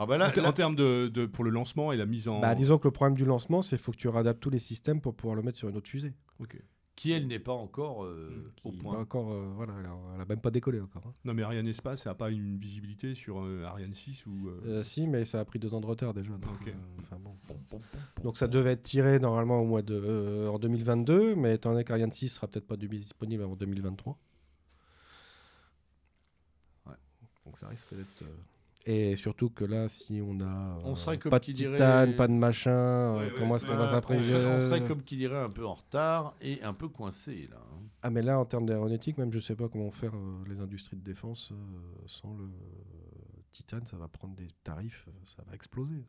Ah 0.00 0.06
bah 0.06 0.16
là, 0.16 0.28
en, 0.28 0.30
ter- 0.32 0.42
là- 0.44 0.48
en 0.50 0.52
termes 0.52 0.76
de, 0.76 1.08
de- 1.08 1.26
pour 1.26 1.42
le 1.42 1.50
lancement 1.50 1.92
et 1.92 1.96
la 1.96 2.06
mise 2.06 2.28
en. 2.28 2.38
bah, 2.40 2.54
disons 2.54 2.78
que 2.78 2.86
le 2.86 2.92
problème 2.92 3.16
du 3.16 3.24
lancement, 3.24 3.62
c'est 3.62 3.76
qu'il 3.76 3.84
faut 3.84 3.90
que 3.92 3.96
tu 3.96 4.08
réadaptes 4.08 4.40
tous 4.40 4.50
les 4.50 4.60
systèmes 4.60 5.00
pour 5.00 5.14
pouvoir 5.14 5.34
le 5.34 5.42
mettre 5.42 5.58
sur 5.58 5.68
une 5.68 5.76
autre 5.76 5.88
fusée. 5.88 6.14
Ok. 6.38 6.56
Qui 6.98 7.12
elle 7.12 7.28
n'est 7.28 7.38
pas 7.38 7.52
encore 7.52 8.04
euh, 8.04 8.52
Qui 8.56 8.68
au 8.68 8.72
point. 8.72 8.94
pas 8.94 8.98
encore, 9.00 9.30
euh, 9.32 9.52
voilà, 9.54 9.72
elle 9.78 9.86
a, 9.86 9.96
elle 10.16 10.20
a 10.20 10.24
même 10.24 10.40
pas 10.40 10.50
décollé 10.50 10.80
encore. 10.80 11.06
hein. 11.06 11.14
Non, 11.24 11.32
mais 11.32 11.42
Ariane 11.44 11.68
Espace, 11.68 12.02
ça 12.02 12.10
n'a 12.10 12.14
pas 12.14 12.28
une 12.30 12.58
visibilité 12.58 13.14
sur 13.14 13.40
euh, 13.40 13.62
Ariane 13.64 13.94
6 13.94 14.26
ou. 14.26 14.48
euh, 14.48 14.60
Euh, 14.66 14.82
si, 14.82 15.06
mais 15.06 15.24
ça 15.24 15.38
a 15.38 15.44
pris 15.44 15.60
deux 15.60 15.74
ans 15.74 15.80
de 15.80 15.86
retard 15.86 16.12
déjà. 16.12 16.30
donc, 16.32 16.42
Ok. 16.60 16.66
euh, 16.66 16.72
enfin, 17.02 17.16
bon. 17.20 17.36
Donc 18.24 18.36
ça 18.36 18.48
devait 18.48 18.72
être 18.72 18.82
tiré 18.82 19.20
normalement 19.20 19.60
au 19.60 19.64
mois 19.64 19.82
de, 19.82 19.94
euh, 19.94 20.48
en 20.48 20.58
2022, 20.58 21.36
mais 21.36 21.54
étant 21.54 21.70
donné 21.70 21.84
qu'Ariane 21.84 22.10
6 22.10 22.30
sera 22.30 22.48
peut-être 22.48 22.66
pas 22.66 22.76
du- 22.76 22.88
disponible 22.88 23.44
avant 23.44 23.54
2023. 23.54 24.18
Ouais. 26.86 26.94
Donc 27.46 27.58
ça 27.58 27.68
risque 27.68 27.94
d'être. 27.94 28.22
euh, 28.22 28.34
Et 28.86 29.16
surtout 29.16 29.50
que 29.50 29.64
là, 29.64 29.88
si 29.88 30.20
on 30.24 30.40
a 30.40 30.78
On 30.84 30.94
serait 30.94 31.18
comme 31.18 31.30
pas 31.30 31.40
de 31.40 31.52
dirait- 31.52 31.72
titane, 31.72 32.16
pas 32.16 32.26
de 32.26 32.32
machin, 32.32 32.70
euh, 32.70 33.18
ouais, 33.18 33.32
comment 33.36 33.56
est-ce 33.56 33.66
qu'on 33.66 33.76
va 33.76 34.00
on 34.08 34.14
On 34.14 34.22
serait, 34.22 34.46
on 34.46 34.58
serait, 34.58 34.84
comme 34.84 35.02
qui 35.02 35.16
dirait 35.16 35.42
un 35.42 35.50
peu 35.50 35.66
en 35.66 35.74
retard 35.74 36.34
et 36.40 36.62
un 36.62 36.72
peu 36.72 36.88
coincé 36.88 37.48
là. 37.50 37.58
hein. 37.58 37.82
Ah 38.02 38.10
mais 38.10 38.22
là, 38.22 38.38
en 38.38 38.44
termes 38.46 38.64
d'aéronautique, 38.66 39.18
même 39.18 39.32
je 39.32 39.40
sais 39.40 39.56
pas 39.56 39.68
comment 39.68 39.90
faire 39.90 40.14
euh, 40.14 40.44
les 40.48 40.60
industries 40.60 40.96
de 40.96 41.02
défense 41.02 41.50
euh, 41.52 41.56
sans 42.06 42.32
le 42.34 42.48
titane, 43.52 43.84
ça 43.84 43.96
va 43.96 44.08
prendre 44.08 44.34
des 44.36 44.46
tarifs, 44.62 45.04
euh, 45.08 45.12
ça 45.24 45.42
va 45.46 45.54
exploser. 45.54 46.04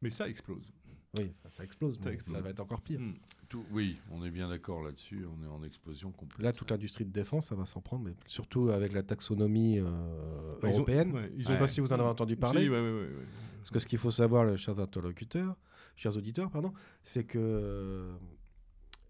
Mais 0.00 0.10
ça 0.10 0.28
explose. 0.28 0.72
Oui, 1.18 1.30
ça 1.48 1.62
explose, 1.62 1.96
Ça 1.96 2.08
mais 2.08 2.14
explose. 2.14 2.36
ça 2.36 2.40
va 2.42 2.48
être 2.50 2.60
encore 2.60 2.80
pire. 2.80 2.98
Mm. 3.00 3.14
Tout, 3.50 3.64
oui, 3.70 3.98
on 4.10 4.24
est 4.24 4.30
bien 4.30 4.48
d'accord 4.48 4.82
là-dessus. 4.82 5.26
On 5.26 5.44
est 5.44 5.46
en 5.48 5.62
explosion 5.62 6.10
complète. 6.10 6.42
Là, 6.42 6.52
toute 6.54 6.70
l'industrie 6.70 7.04
de 7.04 7.10
défense, 7.10 7.48
ça 7.48 7.54
va 7.54 7.66
s'en 7.66 7.82
prendre, 7.82 8.04
mais 8.06 8.14
surtout 8.26 8.70
avec 8.70 8.94
la 8.94 9.02
taxonomie 9.02 9.78
euh, 9.78 10.54
Ouais, 10.54 10.58
ils 10.62 10.66
ont- 10.68 10.72
européenne. 10.78 11.12
ouais, 11.12 11.30
ils 11.36 11.42
Je 11.42 11.48
ne 11.48 11.52
sais 11.52 11.58
pas 11.58 11.68
si 11.68 11.80
vous 11.80 11.92
en 11.92 11.96
avez 11.96 12.08
entendu 12.08 12.36
parler. 12.36 12.62
Si, 12.62 12.68
ouais, 12.70 12.80
ouais, 12.80 12.90
ouais, 12.92 13.00
ouais. 13.00 13.26
Parce 13.58 13.70
que 13.70 13.78
ce 13.78 13.86
qu'il 13.86 13.98
faut 13.98 14.10
savoir, 14.10 14.56
chers 14.56 14.80
interlocuteurs, 14.80 15.54
chers 15.96 16.16
auditeurs, 16.16 16.50
pardon, 16.50 16.72
c'est 17.02 17.24
que 17.24 17.38
euh, 17.38 18.14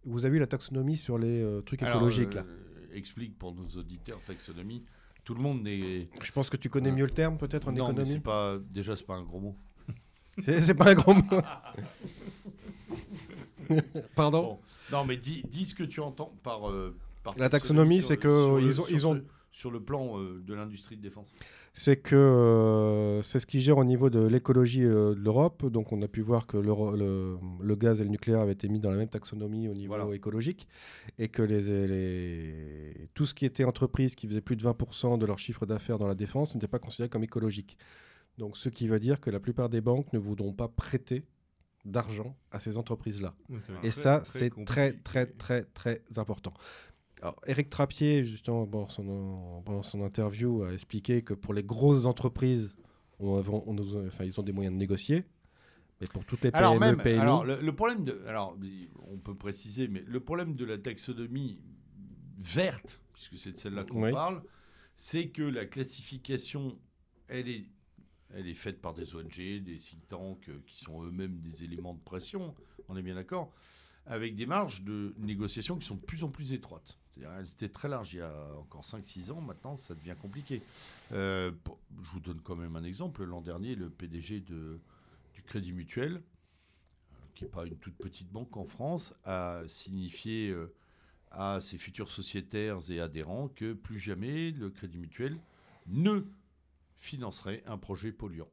vous 0.04 0.24
avez 0.24 0.32
vu 0.34 0.38
la 0.40 0.48
taxonomie 0.48 0.96
sur 0.96 1.18
les 1.18 1.40
euh, 1.40 1.60
trucs 1.62 1.82
Alors, 1.84 1.98
écologiques. 1.98 2.34
euh, 2.34 2.42
là. 2.42 2.96
Explique 2.96 3.38
pour 3.38 3.54
nos 3.54 3.68
auditeurs 3.68 4.20
taxonomie. 4.26 4.82
Tout 5.24 5.34
le 5.34 5.40
monde 5.40 5.62
n'est. 5.62 6.08
Je 6.20 6.32
pense 6.32 6.50
que 6.50 6.56
tu 6.56 6.68
connais 6.68 6.90
euh, 6.90 6.96
mieux 6.96 7.04
le 7.04 7.10
terme, 7.12 7.38
peut-être, 7.38 7.68
en 7.68 7.72
non, 7.72 7.84
mais 7.86 7.90
économie. 7.92 8.10
c'est 8.10 8.20
pas. 8.20 8.58
Déjà, 8.58 8.96
c'est 8.96 9.06
pas 9.06 9.14
un 9.14 9.22
gros 9.22 9.38
mot. 9.38 9.56
C'est 10.40 10.74
pas 10.74 10.90
un 10.90 10.94
grand 10.94 11.14
mot. 11.14 11.40
Pardon 14.14 14.42
Bon. 14.42 14.58
Non, 14.90 15.04
mais 15.04 15.16
dis, 15.16 15.42
dis 15.50 15.66
ce 15.66 15.74
que 15.74 15.84
tu 15.84 16.00
entends 16.00 16.32
par. 16.42 16.68
euh, 16.70 16.94
par 17.22 17.34
La 17.38 17.48
taxonomie, 17.48 18.02
c'est 18.02 18.16
que 18.16 18.60
ils 18.60 18.80
ont- 18.80 18.84
sur 18.84 18.94
ils 18.94 19.06
ont- 19.06 19.14
ce- 19.16 19.22
sur 19.52 19.70
le 19.70 19.80
plan 19.80 20.18
euh, 20.18 20.42
de 20.46 20.54
l'industrie 20.54 20.96
de 20.96 21.02
défense. 21.02 21.32
c'est 21.74 21.96
que 21.96 22.16
euh, 22.16 23.20
c'est 23.22 23.38
ce 23.38 23.46
qui 23.46 23.60
gère 23.60 23.76
au 23.78 23.84
niveau 23.84 24.08
de 24.10 24.20
l'écologie 24.26 24.80
de 24.80 25.14
l'Europe. 25.16 25.66
Donc, 25.66 25.92
on 25.92 26.00
a 26.02 26.08
pu 26.08 26.20
voir 26.22 26.46
que 26.46 26.56
le, 26.56 27.36
le 27.62 27.76
gaz 27.76 28.00
et 28.00 28.04
le 28.04 28.10
nucléaire 28.10 28.40
avaient 28.40 28.52
été 28.52 28.68
mis 28.68 28.80
dans 28.80 28.90
la 28.90 28.96
même 28.96 29.08
taxonomie 29.08 29.68
au 29.68 29.74
niveau 29.74 29.94
Voilà. 29.94 30.14
écologique 30.14 30.66
et 31.18 31.28
que 31.28 31.42
les, 31.42 31.86
les- 31.86 33.08
tout 33.14 33.24
ce 33.26 33.34
qui 33.34 33.44
était 33.46 33.64
entreprise 33.64 34.14
qui 34.14 34.26
faisait 34.26 34.40
plus 34.40 34.56
de 34.56 34.62
20% 34.64 35.18
de 35.18 35.26
leur 35.26 35.38
chiffre 35.38 35.64
d'affaires 35.66 35.98
dans 35.98 36.08
la 36.08 36.14
défense 36.14 36.54
n'était 36.54 36.66
pas 36.68 36.78
considéré 36.78 37.08
comme 37.08 37.24
écologique. 37.24 37.76
Donc, 38.38 38.56
ce 38.56 38.68
qui 38.68 38.88
veut 38.88 39.00
dire 39.00 39.20
que 39.20 39.30
la 39.30 39.40
plupart 39.40 39.68
des 39.68 39.80
banques 39.80 40.12
ne 40.12 40.18
voudront 40.18 40.52
pas 40.52 40.68
prêter 40.68 41.24
d'argent 41.84 42.36
à 42.50 42.60
ces 42.60 42.76
entreprises-là. 42.78 43.34
Et 43.82 43.90
très, 43.90 43.90
ça, 43.90 44.24
c'est 44.24 44.50
très, 44.64 44.92
très, 44.94 45.26
très, 45.26 45.64
très 45.64 46.02
important. 46.16 46.54
Alors, 47.20 47.40
Eric 47.46 47.70
Trappier, 47.70 48.24
justement, 48.24 48.66
pendant 48.66 48.88
son, 48.88 49.62
pendant 49.64 49.82
son 49.82 50.02
interview, 50.02 50.62
a 50.64 50.72
expliqué 50.72 51.22
que 51.22 51.34
pour 51.34 51.54
les 51.54 51.62
grosses 51.62 52.06
entreprises, 52.06 52.76
on 53.20 53.36
avait- 53.36 53.50
on 53.50 53.74
nous- 53.74 54.06
enfin, 54.06 54.24
ils 54.24 54.38
ont 54.40 54.42
des 54.42 54.52
moyens 54.52 54.74
de 54.74 54.78
négocier. 54.78 55.24
Mais 56.00 56.08
pour 56.08 56.24
toutes 56.24 56.42
les 56.42 56.50
PME, 56.50 56.58
Alors 56.66 56.80
même, 56.80 56.96
PMI, 56.96 57.18
alors 57.20 57.44
le, 57.44 57.60
le 57.60 57.74
problème 57.76 58.04
de, 58.04 58.20
alors 58.26 58.56
on 59.08 59.18
peut 59.18 59.36
préciser, 59.36 59.86
mais 59.86 60.02
le 60.04 60.18
problème 60.18 60.56
de 60.56 60.64
la 60.64 60.76
taxonomie 60.78 61.60
verte, 62.38 63.00
puisque 63.12 63.38
c'est 63.38 63.52
de 63.52 63.56
celle-là 63.58 63.84
qu'on 63.84 64.02
Oui. 64.02 64.10
parle, 64.10 64.42
c'est 64.94 65.28
que 65.28 65.42
la 65.42 65.64
classification, 65.64 66.76
elle 67.28 67.48
est, 67.48 67.66
elle 68.34 68.46
est 68.46 68.54
faite 68.54 68.80
par 68.80 68.94
des 68.94 69.14
ONG, 69.14 69.36
des 69.36 69.76
think 69.76 70.08
tanks 70.08 70.48
euh, 70.48 70.60
qui 70.66 70.78
sont 70.78 71.02
eux-mêmes 71.02 71.40
des 71.40 71.64
éléments 71.64 71.94
de 71.94 72.00
pression. 72.00 72.54
On 72.88 72.96
est 72.96 73.02
bien 73.02 73.14
d'accord, 73.14 73.52
avec 74.06 74.34
des 74.34 74.46
marges 74.46 74.82
de 74.82 75.14
négociation 75.18 75.76
qui 75.76 75.86
sont 75.86 75.96
de 75.96 76.00
plus 76.00 76.24
en 76.24 76.28
plus 76.28 76.52
étroites. 76.52 76.98
C'est-à-dire, 77.10 77.32
elles 77.38 77.50
étaient 77.50 77.68
très 77.68 77.88
larges 77.88 78.14
il 78.14 78.18
y 78.18 78.22
a 78.22 78.54
encore 78.58 78.82
5-6 78.82 79.30
ans. 79.32 79.40
Maintenant, 79.40 79.76
ça 79.76 79.94
devient 79.94 80.16
compliqué. 80.20 80.62
Euh, 81.12 81.52
je 82.02 82.10
vous 82.10 82.20
donne 82.20 82.40
quand 82.40 82.56
même 82.56 82.74
un 82.76 82.84
exemple. 82.84 83.22
L'an 83.24 83.42
dernier, 83.42 83.74
le 83.74 83.90
PDG 83.90 84.40
du 84.40 85.42
Crédit 85.44 85.72
Mutuel, 85.72 86.14
euh, 86.14 86.20
qui 87.34 87.44
n'est 87.44 87.50
pas 87.50 87.66
une 87.66 87.76
toute 87.76 87.96
petite 87.96 88.30
banque 88.30 88.56
en 88.56 88.64
France, 88.64 89.14
a 89.24 89.62
signifié 89.66 90.54
à 91.30 91.60
ses 91.60 91.76
futurs 91.76 92.08
sociétaires 92.08 92.78
et 92.90 93.00
adhérents 93.00 93.48
que 93.48 93.74
plus 93.74 93.98
jamais 93.98 94.50
le 94.50 94.70
Crédit 94.70 94.98
Mutuel 94.98 95.36
ne 95.86 96.24
financerait 97.02 97.64
un 97.66 97.78
projet 97.78 98.12
polluant 98.12 98.48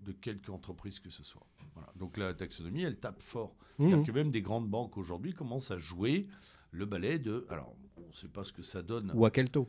de 0.00 0.12
quelque 0.12 0.50
entreprise 0.50 1.00
que 1.00 1.10
ce 1.10 1.24
soit. 1.24 1.44
Voilà. 1.74 1.92
Donc 1.96 2.16
la 2.16 2.32
taxonomie, 2.32 2.82
elle 2.84 2.96
tape 2.96 3.20
fort. 3.20 3.56
Mmh. 3.78 4.04
Que 4.04 4.12
même 4.12 4.30
des 4.30 4.40
grandes 4.40 4.68
banques 4.68 4.96
aujourd'hui 4.96 5.34
commencent 5.34 5.72
à 5.72 5.78
jouer 5.78 6.28
le 6.70 6.86
balai 6.86 7.18
de... 7.18 7.44
Alors, 7.50 7.74
on 7.96 8.06
ne 8.06 8.12
sait 8.12 8.28
pas 8.28 8.44
ce 8.44 8.52
que 8.52 8.62
ça 8.62 8.82
donne. 8.82 9.10
ou 9.14 9.26
à 9.26 9.32
quel 9.32 9.50
taux? 9.50 9.68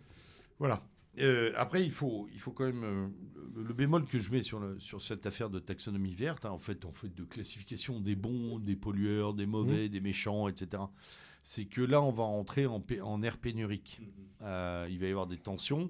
Voilà. 0.60 0.88
Euh, 1.18 1.52
après, 1.58 1.84
il 1.84 1.89
faut, 1.91 2.28
il 2.32 2.39
faut 2.39 2.52
quand 2.52 2.66
même. 2.66 2.84
euh, 2.84 3.08
le, 3.56 3.74
bémol 3.74 4.06
que 4.06 4.20
je 4.20 4.32
mets 4.32 4.43
sur, 4.43 4.60
le- 4.60 4.80
sur 4.80 5.02
cette 5.02 5.26
affaire 5.26 5.50
de 5.50 5.58
taxonomie 5.58 6.14
verte, 6.14 6.45
hein, 6.45 6.52
en 6.52 6.60
fait, 6.60 6.86
en 6.86 6.91
fait, 6.91 7.14
de 7.16 7.24
classification 7.24 8.00
des 8.00 8.16
bons, 8.16 8.60
des 8.60 8.76
pollueurs, 8.76 9.34
des 9.34 9.48
mauvais, 9.48 9.89
des 9.89 10.02
méchants, 10.02 10.48
etc., 10.48 10.84
c'est 11.41 11.66
que 11.66 11.82
là, 11.82 12.04
on 12.04 12.12
va 12.12 12.24
entrer 12.24 12.68
en, 12.68 12.84
en 13.02 13.24
ère 13.24 13.38
pénurique. 13.39 14.02
Euh, 14.43 14.86
il 14.91 15.00
va 15.00 15.08
y 15.08 15.10
avoir 15.10 15.26
des 15.26 15.38
tensions. 15.38 15.89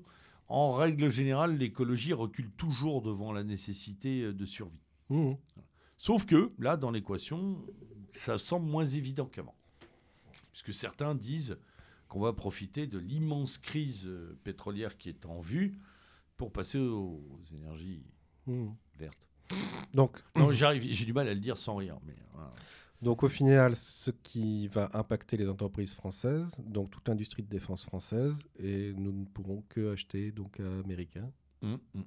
En 0.49 0.73
règle 0.73 1.09
générale, 1.09 1.57
l'écologie 1.57 2.13
recule 2.13 2.49
toujours 2.51 3.01
devant 3.01 3.31
la 3.33 3.43
nécessité 3.43 4.21
euh, 4.23 4.33
de 4.33 4.45
survie. 4.45 4.79
Mmh. 5.09 5.33
Sauf 5.97 6.25
que, 6.25 6.51
là, 6.59 6.77
dans 6.77 6.91
l'équation, 6.91 7.65
ça 8.11 8.37
semble 8.37 8.67
moins 8.69 8.85
évident 8.85 9.25
qu'avant. 9.25 9.55
Puisque 10.51 10.73
certains 10.73 11.15
disent 11.15 11.57
qu'on 12.07 12.19
va 12.21 12.31
profiter 12.33 12.87
de 12.87 12.97
l'immense 12.97 13.57
crise 13.57 14.05
euh, 14.07 14.37
pétrolière 14.43 14.97
qui 14.97 15.09
est 15.09 15.25
en 15.25 15.39
vue 15.39 15.77
pour 16.37 16.51
passer 16.51 16.77
aux 16.79 17.21
énergies 17.53 18.03
Mmh. 18.45 18.67
vertes. 18.97 19.27
Donc, 19.93 20.23
Non, 20.35 20.51
j'arrive, 20.53 20.83
j'ai 20.89 21.05
du 21.05 21.11
mal 21.11 21.27
à 21.27 21.33
le 21.33 21.39
dire 21.41 21.57
sans 21.57 21.75
rire, 21.75 21.97
mais 22.05 22.15
voilà. 22.33 22.49
Donc, 23.01 23.23
au 23.23 23.29
final, 23.29 23.75
ce 23.75 24.11
qui 24.11 24.67
va 24.67 24.89
impacter 24.93 25.37
les 25.37 25.47
entreprises 25.49 25.93
françaises, 25.93 26.55
donc 26.65 26.89
toute 26.91 27.07
l'industrie 27.07 27.43
de 27.43 27.49
défense 27.49 27.85
française, 27.85 28.39
et 28.59 28.93
nous 28.93 29.11
ne 29.11 29.25
pourrons 29.25 29.63
que 29.69 29.93
acheter 29.93 30.31
donc 30.31 30.59
américain. 30.59 31.29
Hum, 31.61 31.77
hum. 31.95 32.03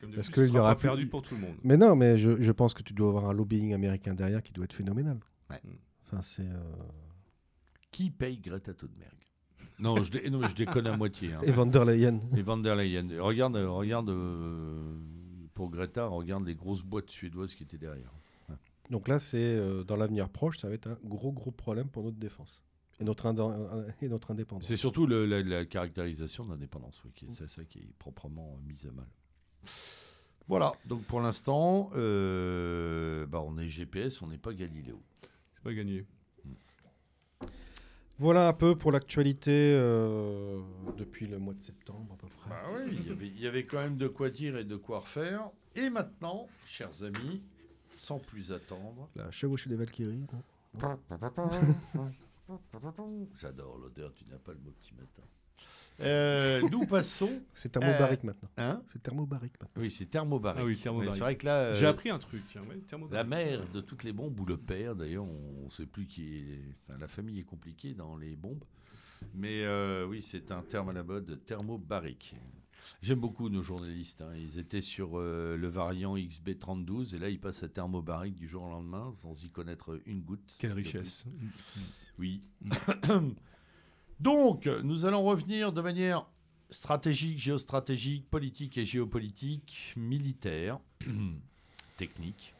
Comme 0.00 0.12
Parce 0.12 0.28
qu'il 0.28 0.44
ce 0.44 0.48
y 0.50 0.52
sera 0.52 0.60
aura 0.60 0.76
plus- 0.76 0.86
perdu 0.88 1.06
pour 1.06 1.22
tout 1.22 1.34
le 1.34 1.40
monde. 1.40 1.56
Mais 1.64 1.76
non, 1.76 1.96
mais 1.96 2.16
je, 2.18 2.40
je 2.40 2.52
pense 2.52 2.74
que 2.74 2.82
tu 2.82 2.92
dois 2.92 3.08
avoir 3.08 3.26
un 3.28 3.32
lobbying 3.32 3.74
américain 3.74 4.14
derrière 4.14 4.42
qui 4.42 4.52
doit 4.52 4.64
être 4.64 4.72
phénoménal. 4.72 5.18
Ouais. 5.50 5.60
Enfin, 6.04 6.22
c'est. 6.22 6.46
euh, 6.46 6.72
Qui 7.90 8.10
paye 8.10 8.38
Greta 8.38 8.72
Thunberg? 8.74 9.10
Non, 9.80 10.00
je 10.02 10.12
dé- 10.12 10.30
non, 10.30 10.38
mais 10.38 10.48
je 10.48 10.54
déconne 10.54 10.86
à 10.86 10.96
moitié. 10.96 11.32
hein. 11.32 11.40
Et 11.44 11.50
van 11.50 11.66
der 11.66 11.84
Leyen. 11.84 12.20
Et 12.36 12.42
Van 12.42 12.56
der 12.56 12.76
Leyen. 12.76 13.08
Regarde, 13.20 13.56
regarde 13.56 14.10
euh, 14.10 14.96
pour 15.54 15.70
Greta, 15.70 16.06
regarde 16.06 16.46
les 16.46 16.54
grosses 16.54 16.82
boîtes 16.84 17.10
suédoises 17.10 17.54
qui 17.56 17.64
étaient 17.64 17.78
derrière. 17.78 18.12
Donc 18.90 19.08
là, 19.08 19.18
c'est 19.18 19.38
euh, 19.42 19.82
dans 19.84 19.96
l'avenir 19.96 20.28
proche, 20.28 20.58
ça 20.58 20.68
va 20.68 20.74
être 20.74 20.88
un 20.88 20.98
gros, 21.04 21.32
gros 21.32 21.50
problème 21.50 21.88
pour 21.88 22.02
notre 22.02 22.18
défense 22.18 22.62
et 23.00 23.04
notre, 23.04 23.26
et 24.02 24.08
notre 24.08 24.30
indépendance. 24.30 24.66
C'est 24.68 24.76
surtout 24.76 25.06
le- 25.06 25.24
la, 25.26 25.42
la 25.42 25.64
caractérisation 25.64 26.44
d'indépendance, 26.44 27.02
oui, 27.04 27.12
qui 27.14 27.26
est- 27.26 27.34
c'est 27.34 27.48
ça 27.48 27.64
qui 27.64 27.78
est 27.80 27.92
proprement 27.98 28.56
euh, 28.58 28.66
mise 28.68 28.86
à 28.86 28.90
mal. 28.92 29.06
Voilà, 30.46 30.72
donc 30.84 31.02
pour 31.04 31.20
l'instant, 31.20 31.90
euh, 31.94 33.24
bah, 33.26 33.40
on 33.44 33.56
est 33.58 33.68
GPS, 33.70 34.20
on 34.20 34.26
n'est 34.28 34.36
pas 34.38 34.52
Galiléo. 34.52 35.02
C'est 35.54 35.62
pas 35.62 35.72
gagné. 35.72 36.04
Voilà 38.18 38.46
un 38.48 38.52
peu 38.52 38.76
pour 38.76 38.92
l'actualité 38.92 39.50
euh, 39.74 40.60
depuis 40.96 41.26
le 41.26 41.38
mois 41.38 41.54
de 41.54 41.62
septembre 41.62 42.14
à 42.14 42.16
peu 42.16 42.28
près. 42.28 42.50
Bah 42.50 42.62
oui, 42.72 42.96
il 43.34 43.40
y 43.40 43.46
avait 43.46 43.64
quand 43.64 43.78
même 43.78 43.96
de 43.96 44.06
quoi 44.06 44.30
dire 44.30 44.56
et 44.56 44.64
de 44.64 44.76
quoi 44.76 45.00
refaire. 45.00 45.50
Et 45.74 45.90
maintenant, 45.90 46.46
chers 46.68 47.02
amis, 47.02 47.42
sans 47.94 48.18
plus 48.18 48.52
attendre, 48.52 49.08
La 49.16 49.30
chevauchée 49.30 49.70
des 49.70 49.76
Valkyries. 49.76 50.26
j'adore 53.40 53.78
l'odeur 53.78 54.12
du 54.12 54.24
napalm 54.26 54.58
au 54.66 54.70
petit 54.72 54.92
matin. 54.94 55.22
Euh, 56.00 56.60
nous 56.72 56.86
passons. 56.86 57.40
C'est 57.54 57.70
thermobarique 57.70 58.20
Euh, 58.24 58.26
maintenant. 58.26 58.48
Hein 58.56 58.82
C'est 58.92 59.00
thermobarique 59.02 59.52
maintenant. 59.60 59.80
oui, 59.82 59.90
c'est 59.92 60.06
thermobarique. 60.06 60.60
Ah 60.60 60.66
oui, 60.66 60.76
thermobarique. 60.76 61.14
c'est 61.14 61.20
vrai 61.20 61.36
que 61.36 61.46
là, 61.46 61.56
euh, 61.66 61.74
J'ai 61.74 61.86
appris 61.86 62.10
un 62.10 62.18
truc. 62.18 62.42
Tiens, 62.48 62.62
ouais, 62.62 62.78
thermobarique. 62.88 63.14
la 63.14 63.24
mère 63.24 63.70
de 63.70 63.80
toutes 63.80 64.02
les 64.02 64.12
bombes, 64.12 64.38
ou 64.40 64.44
le 64.44 64.56
père 64.56 64.96
d'ailleurs, 64.96 65.24
on 65.24 65.66
ne 65.66 65.70
sait 65.70 65.86
plus 65.86 66.06
qui 66.08 66.36
est. 66.38 66.60
Enfin, 66.88 66.98
la 66.98 67.06
famille 67.06 67.38
est 67.38 67.44
compliquée 67.44 67.94
dans 67.94 68.16
les 68.16 68.34
bombes. 68.34 68.64
Mais 69.34 69.64
euh, 69.64 70.04
oui, 70.06 70.20
c'est 70.20 70.50
un 70.50 70.62
terme 70.62 70.88
à 70.88 70.92
la 70.92 71.04
mode, 71.04 71.40
thermobarique. 71.46 72.34
J'aime 73.02 73.20
beaucoup 73.20 73.48
nos 73.48 73.62
journalistes. 73.62 74.22
hein. 74.22 74.32
Ils 74.36 74.58
étaient 74.58 74.80
sur 74.80 75.18
euh, 75.18 75.56
le 75.56 75.68
variant 75.68 76.16
XB32 76.16 77.14
et 77.14 77.18
là, 77.18 77.28
ils 77.28 77.40
passent 77.40 77.62
à 77.62 77.68
thermobarique 77.68 78.36
du 78.36 78.48
jour 78.48 78.64
au 78.64 78.70
lendemain 78.70 79.12
sans 79.12 79.42
y 79.44 79.50
connaître 79.50 80.00
une 80.06 80.22
goutte. 80.22 80.56
Quelle 80.58 80.72
richesse. 80.72 81.24
plus. 81.24 81.82
Oui. 82.18 82.42
Donc, 84.20 84.66
nous 84.66 85.04
allons 85.04 85.24
revenir 85.24 85.72
de 85.72 85.80
manière 85.80 86.26
stratégique, 86.70 87.38
géostratégique, 87.38 88.28
politique 88.30 88.78
et 88.78 88.84
géopolitique, 88.84 89.92
militaire, 89.96 90.78
technique, 91.96 92.54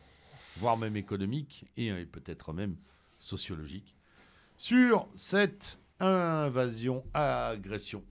voire 0.59 0.77
même 0.77 0.97
économique 0.97 1.64
et 1.77 1.93
peut-être 2.05 2.53
même 2.53 2.77
sociologique, 3.18 3.97
sur 4.57 5.09
cette 5.14 5.81
invasion, 6.01 7.05
agression 7.14 8.03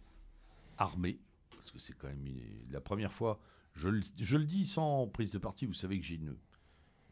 armée, 0.77 1.19
que 1.73 1.79
c'est 1.79 1.93
quand 1.97 2.07
même 2.07 2.25
une- 2.25 2.71
la 2.71 2.79
première 2.81 3.11
fois, 3.11 3.39
je 3.73 3.89
le, 3.89 4.01
je 4.19 4.37
le 4.37 4.45
dis 4.45 4.65
sans 4.65 5.07
prise 5.07 5.31
de 5.33 5.39
parti, 5.39 5.65
vous 5.65 5.73
savez 5.73 5.99
que 5.99 6.05
j'ai 6.05 6.15
une, 6.15 6.35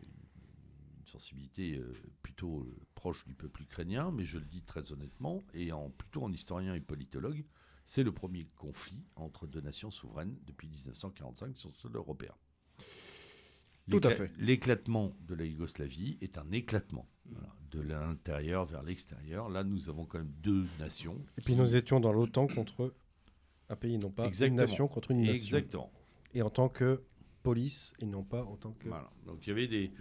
une 0.02 1.06
sensibilité 1.08 1.78
euh, 1.78 1.94
plutôt 2.22 2.62
euh, 2.62 2.76
proche 2.96 3.26
du 3.26 3.34
peuple 3.34 3.64
ukrainien, 3.64 4.12
mais 4.12 4.26
je 4.26 4.38
le 4.38 4.46
dis 4.46 4.62
très 4.62 4.92
honnêtement, 4.92 5.42
et 5.54 5.72
en, 5.72 5.90
plutôt 5.90 6.24
en 6.24 6.32
historien 6.32 6.74
et 6.76 6.80
politologue, 6.82 7.44
c'est 7.84 8.04
le 8.04 8.12
premier 8.12 8.46
conflit 8.58 9.04
entre 9.16 9.48
deux 9.48 9.62
nations 9.62 9.92
souveraines 9.92 10.38
depuis 10.46 10.68
1945 10.70 11.58
sur 11.58 11.70
le 11.70 11.76
sol 11.76 11.96
européen. 11.96 12.34
Tout 13.90 14.00
à 14.04 14.12
fait. 14.12 14.32
L'éclatement 14.38 15.12
de 15.28 15.34
la 15.36 15.44
Yougoslavie 15.46 16.18
est 16.22 16.38
un 16.38 16.50
éclatement 16.52 17.10
voilà, 17.26 17.54
de 17.72 17.82
l'intérieur 17.82 18.66
vers 18.66 18.84
l'extérieur. 18.84 19.50
Là, 19.50 19.64
nous 19.64 19.90
avons 19.90 20.06
quand 20.06 20.20
même 20.20 20.32
deux 20.44 20.66
nations. 20.80 21.20
Et 21.38 21.42
puis 21.42 21.56
nous 21.56 21.76
étions 21.76 22.00
dans 22.00 22.14
l'OTAN 22.14 22.48
contre 22.48 22.94
un 23.72 23.76
pays, 23.76 23.98
non 23.98 24.12
pas 24.12 24.26
Exactement. 24.28 24.56
une 24.62 24.70
nation 24.70 24.88
contre 24.88 25.12
une 25.12 25.22
nation. 25.22 25.34
Exactement. 25.34 25.92
Et 26.34 26.42
en 26.42 26.50
tant 26.50 26.70
que 26.70 27.02
police, 27.44 27.94
et 28.00 28.06
non 28.06 28.24
pas 28.24 28.44
en 28.44 28.56
tant 28.58 28.72
que. 28.74 28.88
Voilà. 28.90 29.10
Donc 29.26 29.46
il 29.46 29.50
y 29.50 29.52
avait 29.54 29.68
des, 29.68 29.92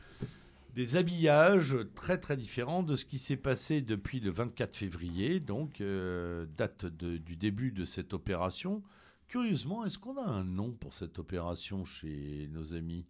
des 0.75 0.97
habillages 0.97 1.77
très 1.95 2.19
très 2.19 2.37
différents 2.37 2.83
de 2.83 2.95
ce 2.97 3.05
qui 3.07 3.19
s'est 3.19 3.37
passé 3.37 3.81
depuis 3.81 4.21
le 4.21 4.31
24 4.31 4.77
février, 4.77 5.41
donc 5.41 5.81
euh, 5.81 6.47
date 6.57 6.85
de- 6.87 7.17
du 7.17 7.37
début 7.37 7.73
de 7.73 7.85
cette 7.85 8.13
opération. 8.13 8.83
Curieusement, 9.29 9.85
est-ce 9.85 9.99
qu'on 9.99 10.17
a 10.19 10.27
un 10.27 10.45
nom 10.45 10.73
pour 10.73 10.93
cette 10.93 11.19
opération 11.21 11.85
chez 11.85 12.49
nos 12.53 12.75
amis? 12.75 13.07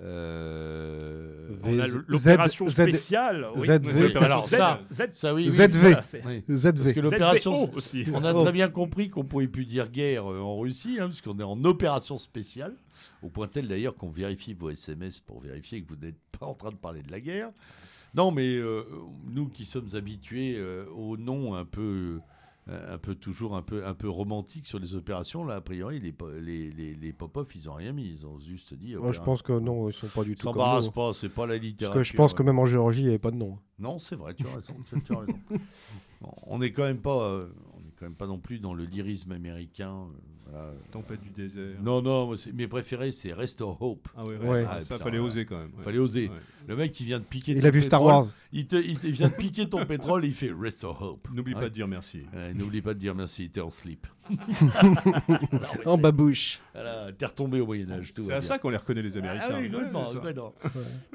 Euh, 0.00 1.48
On 1.64 1.78
a 1.78 1.86
l'opération 2.06 2.66
Z- 2.66 2.82
spéciale. 2.82 3.46
oui. 3.56 3.66
ZV. 3.66 4.06
Oui, 4.06 4.16
Alors 4.16 4.46
Z- 4.46 4.50
ça, 4.56 4.80
Z- 4.92 5.08
Ça 5.12 5.34
oui, 5.34 5.44
oui. 5.46 5.50
ZV. 5.50 5.78
voilà. 5.78 6.02
ZV. 6.48 6.72
Parce 6.82 6.92
que 6.92 7.00
l'opération, 7.00 7.52
on 8.14 8.24
a 8.24 8.32
Oh. 8.34 8.42
très 8.42 8.52
bien 8.52 8.68
compris 8.68 9.10
qu'on 9.10 9.24
pouvait 9.24 9.48
plus 9.48 9.64
dire 9.66 9.88
guerre 9.90 10.30
euh, 10.30 10.40
en 10.40 10.58
Russie, 10.60 10.98
hein, 11.00 11.06
parce 11.06 11.20
qu'on 11.20 11.38
est 11.38 11.42
en 11.44 11.64
opération 11.64 12.16
spéciale, 12.16 12.74
au 13.22 13.28
point 13.28 13.48
tel 13.48 13.68
d'ailleurs 13.68 13.96
qu'on 13.96 14.10
vérifie 14.10 14.54
vos 14.54 14.70
SMS 14.70 15.20
pour 15.20 15.40
vérifier 15.40 15.82
que 15.82 15.88
vous 15.88 15.98
n'êtes 16.00 16.18
pas 16.38 16.46
en 16.46 16.54
train 16.54 16.70
de 16.70 16.76
parler 16.76 17.02
de 17.02 17.10
la 17.10 17.20
guerre. 17.20 17.50
Non, 18.14 18.30
mais 18.30 18.54
euh, 18.56 18.84
nous 19.30 19.48
qui 19.48 19.66
sommes 19.66 19.88
habitués 19.94 20.54
euh, 20.56 20.86
aux 20.96 21.16
noms 21.16 21.54
un 21.54 21.64
peu, 21.64 21.80
euh, 21.82 22.18
un 22.68 22.98
peu 22.98 23.14
toujours 23.14 23.56
un 23.56 23.62
peu, 23.62 23.86
un 23.86 23.94
peu 23.94 24.08
romantiques 24.10 24.66
sur 24.66 24.78
les 24.78 24.94
opérations, 24.94 25.44
là 25.44 25.56
a 25.56 25.60
priori 25.60 26.00
les, 26.00 26.14
les, 26.40 26.70
les, 26.70 26.94
les 26.94 27.12
Popov 27.12 27.46
ils 27.54 27.68
ont 27.70 27.74
rien 27.74 27.92
mis, 27.92 28.06
ils 28.08 28.26
ont 28.26 28.38
juste 28.40 28.74
dit. 28.74 28.94
Moi, 28.96 29.12
je 29.12 29.20
pense 29.20 29.40
que 29.42 29.58
non, 29.58 29.88
ils 29.88 29.92
sont 29.94 30.08
pas 30.08 30.24
du 30.24 30.34
tout 30.36 30.42
s'embarrassent 30.42 30.86
nous. 30.86 30.92
pas, 30.92 31.12
c'est 31.12 31.28
pas 31.30 31.46
la 31.46 31.54
Parce 31.54 31.62
littérature. 31.66 32.00
que 32.00 32.04
je 32.04 32.14
pense 32.14 32.34
que 32.34 32.42
même 32.42 32.58
en 32.58 32.66
Géorgie, 32.66 33.00
il 33.00 33.04
n'y 33.04 33.08
avait 33.10 33.18
pas 33.18 33.30
de 33.30 33.36
nom. 33.36 33.58
Non, 33.78 33.98
c'est 33.98 34.16
vrai, 34.16 34.34
tu 34.34 34.46
as 34.46 34.54
raison. 34.54 34.74
tu- 34.88 35.02
tu 35.02 35.12
as 35.12 35.18
raison. 35.18 35.38
Bon, 36.20 36.32
on 36.48 36.58
n'est 36.58 36.72
quand 36.72 36.82
même 36.82 36.98
pas, 37.00 37.22
euh, 37.28 37.46
on 37.74 37.78
est 37.78 37.92
quand 37.96 38.04
même 38.06 38.16
pas 38.16 38.26
non 38.26 38.40
plus 38.40 38.58
dans 38.58 38.74
le 38.74 38.84
lyrisme 38.84 39.30
américain. 39.30 40.08
Euh, 40.48 40.52
voilà. 40.52 40.72
Tempête 40.92 41.20
du 41.20 41.30
désert. 41.30 41.76
Non, 41.82 42.00
non, 42.02 42.26
moi, 42.26 42.36
c'est- 42.36 42.52
mes 42.52 42.66
préférés, 42.68 43.10
c'est 43.12 43.32
Restore 43.32 43.80
Hope. 43.82 44.08
Ah 44.16 44.24
ouais, 44.24 44.36
Ouais. 44.38 44.48
ouais, 44.48 44.62
ça, 44.64 44.70
Ah, 44.72 44.80
ça, 44.82 44.94
putain, 44.94 45.04
fallait 45.04 45.18
ouais. 45.18 45.24
oser 45.26 45.44
quand 45.44 45.58
même. 45.58 45.70
ouais. 45.76 45.82
Fallait 45.84 45.98
oser. 45.98 46.28
Ouais. 46.28 46.36
Le 46.66 46.76
mec 46.76 46.92
qui 46.92 47.04
vient 47.04 47.18
de 47.18 47.24
piquer. 47.24 47.52
Il 47.52 47.60
ton 47.62 47.66
a 47.66 47.70
vu 47.70 47.80
Star 47.82 48.00
pétrole, 48.00 48.14
Wars. 48.14 48.26
Il, 48.52 48.66
te, 48.66 48.76
il 48.76 48.98
te- 48.98 49.06
il 49.06 49.12
vient 49.12 49.28
de 49.28 49.34
piquer 49.34 49.68
ton 49.68 49.78
pétrole 49.86 50.24
et 50.24 50.28
il 50.28 50.34
fait 50.34 50.52
Restore 50.52 51.00
Hope. 51.02 51.28
N'oublie 51.32 51.54
pas 51.54 51.68
de 51.68 51.74
dire 51.74 51.88
merci. 51.88 52.22
N'oublie 52.54 52.82
pas 52.82 52.94
de 52.94 52.98
dire 52.98 53.14
merci, 53.14 53.48
t'es 53.50 53.60
en 53.60 53.70
slip. 53.70 54.06
En 55.86 55.96
babouche. 55.98 56.60
Voilà, 56.74 57.10
t'es 57.12 57.26
retombé 57.26 57.60
au 57.60 57.66
Moyen-Âge. 57.66 58.14
tout 58.14 58.22
C'est 58.24 58.32
à 58.32 58.38
bien. 58.38 58.40
ça 58.40 58.58
qu'on 58.58 58.70
les 58.70 58.76
reconnaît 58.76 59.02
les 59.02 59.16
Américains. 59.16 59.46
Ah 59.50 59.58
oui, 59.60 59.68
Ouais, 59.68 60.12
complètement. 60.12 60.54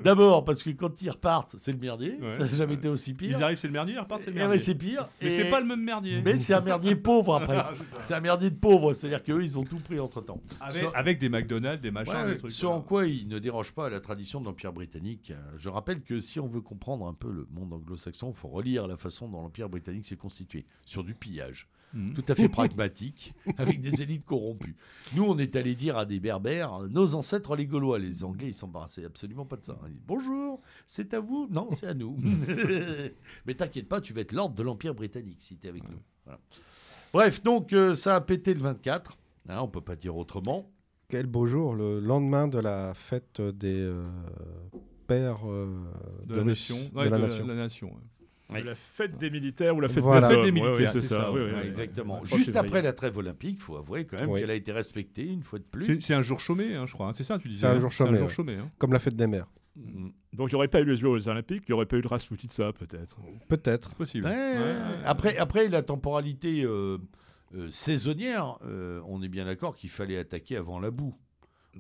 D'abord, 0.04 0.44
parce 0.44 0.62
que 0.64 0.72
quand 0.72 1.02
ils 1.02 1.10
repartent, 1.10 1.56
c'est 1.58 1.72
le 1.72 1.78
merdier. 1.78 2.18
Ouais. 2.22 2.34
Ça 2.34 2.40
n'a 2.40 2.48
jamais 2.48 2.74
été 2.74 2.90
aussi 2.90 3.14
pire. 3.14 3.38
Ils 3.38 3.44
arrivent, 3.44 3.58
c'est 3.58 3.68
le 3.68 3.74
merdier, 3.74 3.96
ils 3.96 4.00
repartent, 4.00 4.24
c'est 4.24 4.32
le 4.32 4.36
Eh 4.38 4.40
ouais, 4.42 4.48
merdier. 4.48 4.60
c'est 4.60 4.76
pire. 4.76 5.04
Mais 5.22 5.28
Et- 5.28 5.32
c'est 5.44 5.50
pas 5.50 5.60
le 5.62 5.66
même 5.66 5.82
merdier. 5.84 6.22
Mais 6.24 6.38
c'est 6.38 6.54
un 6.54 6.62
merdier 6.62 6.96
pauvre 6.96 7.36
après. 7.36 7.64
c'est 8.02 8.14
un 8.14 8.20
merdier 8.20 8.50
de 8.50 8.56
pauvre, 8.56 8.94
c'est-à-dire 8.94 9.24
qu'eux, 9.24 9.42
ils 9.42 9.58
ont 9.58 9.64
tout 9.64 9.80
pris 9.80 10.00
entre 10.00 10.22
temps. 10.22 10.42
Avec, 10.60 10.84
avec 10.94 11.20
des 11.20 11.30
McDonald's, 11.30 11.82
des 11.82 11.92
machins, 11.92 12.28
des 12.28 12.38
trucs. 12.38 12.52
ce 12.52 12.66
en 12.66 12.82
quoi 12.82 13.06
il 13.06 13.28
ne 13.28 13.40
déroge 13.40 13.72
pas 13.72 13.86
à 13.88 13.90
la 13.90 14.00
tradition 14.00 14.40
de 14.42 14.46
l'Empire 14.46 14.74
britannique. 14.74 15.32
Je 15.58 15.70
rappelle 15.70 16.02
que 16.02 16.20
si 16.20 16.40
on 16.40 16.48
veut 16.48 16.62
comprendre 16.62 17.08
un 17.08 17.14
peu 17.14 17.32
le 17.32 17.48
monde 17.54 17.72
anglo-saxon, 17.74 18.32
il 18.36 18.36
faut 18.40 18.48
relire 18.50 18.88
la 18.88 18.98
façon 18.98 19.28
dont 19.30 19.42
l'Empire 19.42 19.70
britannique 19.70 20.06
s'est 20.06 20.18
constitué, 20.18 20.66
sur 20.86 21.04
du 21.04 21.14
pillage. 21.14 21.68
Mhm. 21.94 22.14
Tout 22.14 22.26
à 22.28 22.36
fait 22.36 22.50
pragmatique, 22.50 23.34
avec 23.58 23.80
des 23.80 24.02
élites 24.02 24.26
corrompues. 24.26 24.76
Nous, 25.16 25.24
on 25.24 25.38
est 25.38 25.56
allé 25.56 25.76
dire 25.76 25.98
à 25.98 26.06
des 26.06 26.20
berbères, 26.20 26.80
nos 26.90 27.14
ancêtres 27.16 27.56
les 27.56 27.68
Gaulois, 27.68 28.00
les 28.00 28.24
Anglais, 28.24 28.48
ils 28.48 28.54
s'embarrassaient 28.54 29.06
absolument 29.06 29.46
pas 29.46 29.58
de 29.58 29.66
ça. 29.66 29.78
Ils 29.88 29.94
disent, 29.94 30.02
Bonjour, 30.08 30.62
c'est 30.88 31.14
à 31.14 31.20
vous? 31.20 31.48
Non, 31.52 31.70
c'est 31.72 31.88
à 31.88 31.94
nous. 31.94 32.18
Mais 33.46 33.54
t'inquiète 33.54 33.88
pas, 33.88 34.02
tu 34.02 34.14
vas 34.14 34.22
être 34.22 34.32
l'ordre 34.32 34.56
de 34.56 34.64
l'Empire 34.64 34.96
britannique 34.96 35.38
si 35.42 35.58
tu 35.58 35.68
es 35.68 35.70
avec 35.70 35.84
nous. 35.90 36.00
Voilà. 36.26 36.40
Bref, 37.14 37.44
donc 37.44 37.74
euh, 37.74 37.94
ça 37.96 38.16
a 38.16 38.22
pété 38.22 38.54
le 38.54 38.62
24. 38.62 39.18
Hein, 39.50 39.60
on 39.62 39.68
peut 39.68 39.82
pas 39.82 39.96
dire 39.96 40.16
autrement. 40.18 40.72
Quel 41.10 41.28
beau 41.28 41.46
jour, 41.46 41.76
le 41.76 42.00
lendemain 42.00 42.48
de 42.48 42.58
la 42.58 42.94
fête 42.96 43.40
des 43.40 43.82
euh, 43.82 44.04
pères 45.06 45.48
euh, 45.48 45.68
de, 46.26 46.36
la 46.36 46.44
nation. 46.44 46.78
de 46.92 46.98
Ouais, 46.98 47.10
la 47.10 47.18
de 47.18 47.22
nation. 47.24 47.46
la 47.46 47.54
nation. 47.56 47.88
ouais. 47.90 48.02
La 48.50 48.76
fête 48.76 49.18
des 49.18 49.30
militaires 49.30 49.76
ou 49.76 49.80
la 49.82 49.90
fête 49.90 50.04
Voilà. 50.04 50.28
des 50.28 50.36
Fête 50.44 50.54
militaires, 50.54 50.92
c'est 50.92 51.02
ça. 51.02 51.16
ça, 51.16 51.32
oui, 51.32 51.40
ouais, 51.40 51.46
oui, 51.48 51.52
Ouais, 51.54 51.60
oui. 51.64 51.68
exactement. 51.68 52.24
Juste 52.26 52.56
après 52.56 52.82
la 52.82 52.94
trêve 52.94 53.18
olympique, 53.18 53.56
il 53.60 53.62
faut 53.64 53.78
avouer 53.78 54.06
quand 54.06 54.18
même 54.18 54.30
Oui. 54.30 54.42
qu'elle 54.42 54.52
a 54.52 54.56
été 54.56 54.72
respectée 54.72 55.26
une 55.26 55.42
fois 55.44 55.60
de 55.60 55.64
plus. 55.64 56.00
C'est 56.02 56.14
un 56.14 56.22
jour 56.22 56.40
chômé, 56.40 56.76
hein, 56.76 56.86
je 56.86 56.94
crois. 56.94 57.08
hein. 57.08 57.14
C'est 57.16 57.24
ça, 57.24 57.40
tu 57.40 57.48
disais. 57.48 57.62
C'est 57.62 57.68
un 57.68 57.78
hein. 57.78 57.80
jour 57.80 57.88
un 57.88 57.92
chômé, 57.92 58.18
jour 58.18 58.28
ouais. 58.28 58.34
chômé. 58.34 58.56
hein. 58.56 58.70
Comme 58.78 58.94
la 58.94 59.00
fête 59.00 59.16
des 59.16 59.28
mères. 59.28 59.48
Mm. 59.76 60.10
Donc 60.34 60.50
il 60.52 60.54
n'y 60.54 60.58
aurait 60.58 60.68
pas 60.68 60.82
eu 60.82 60.86
les 60.86 60.96
Jeux 60.96 61.08
Olympiques, 61.28 61.64
il 61.68 61.72
n'y 61.72 61.74
aurait 61.74 61.86
pas 61.88 61.98
eu 61.98 62.02
de 62.02 62.08
Rasputin, 62.08 62.72
peut-être. 62.74 63.18
Peut-être. 63.48 63.90
C'est 63.90 63.98
possible. 63.98 64.26
Ouais, 64.26 64.32
ouais. 64.32 64.76
Après, 65.04 65.36
après, 65.38 65.68
la 65.70 65.82
temporalité 65.82 66.64
euh, 66.64 66.98
euh, 67.56 67.70
saisonnière, 67.70 68.58
euh, 68.66 69.02
on 69.08 69.24
est 69.24 69.30
bien 69.30 69.46
d'accord 69.46 69.76
qu'il 69.76 69.90
fallait 69.90 70.18
attaquer 70.18 70.58
avant 70.58 70.80
la 70.80 70.92
boue. 70.92 71.16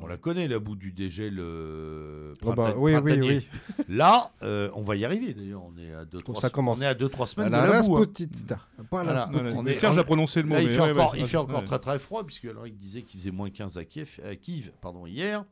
On 0.02 0.08
la 0.08 0.18
connaît, 0.18 0.48
la 0.48 0.58
boue 0.60 0.76
du 0.76 0.92
dégel 0.92 1.38
euh, 1.40 2.34
Oh 2.44 2.54
bah, 2.54 2.74
oui, 2.78 2.96
oui, 2.96 3.20
oui. 3.22 3.48
Là, 3.90 4.32
euh, 4.42 4.70
on 4.74 4.82
va 4.82 4.96
y 4.96 5.06
arriver 5.06 5.34
d'ailleurs. 5.34 5.64
On 5.64 5.78
est 5.78 5.94
à 5.94 6.04
deux, 6.04 6.20
trois, 6.20 6.36
ça 6.42 6.50
commence. 6.50 6.80
On 6.80 6.82
est 6.82 6.86
à 6.88 6.96
deux, 6.96 7.10
trois 7.10 7.28
semaines 7.28 7.52
La 7.52 7.68
de 7.68 7.72
la 7.72 7.82
boue. 7.82 7.96
hein. 7.96 8.00
Rasputitsa. 8.00 8.60
Pas 8.90 9.04
la 9.04 9.26
Voilà. 9.26 9.30
On 9.56 9.66
est- 9.66 9.86
on- 9.86 9.98
à 9.98 10.04
prononcer 10.04 10.42
le 10.42 10.48
mot. 10.48 10.56
Là, 10.56 10.62
il 10.64 10.70
fait 10.70 10.80
ouais, 10.82 10.92
encore, 10.92 11.14
ouais, 11.14 11.20
il 11.20 11.26
c'est- 11.26 11.32
fait 11.32 11.38
encore 11.38 11.60
ouais. 11.60 11.66
très 11.66 11.80
très 11.80 12.00
froid, 12.00 12.24
puisque 12.26 12.46
alors 12.46 12.66
il 12.68 12.76
disait 12.78 13.04
qu'il 13.04 13.20
faisait 13.20 13.32
moins 13.32 13.50
15 13.52 13.78
à 13.78 13.86
Kiev, 13.86 14.20
à 14.24 14.36
Kiev 14.36 14.72
pardon, 14.82 15.06
hier, 15.06 15.46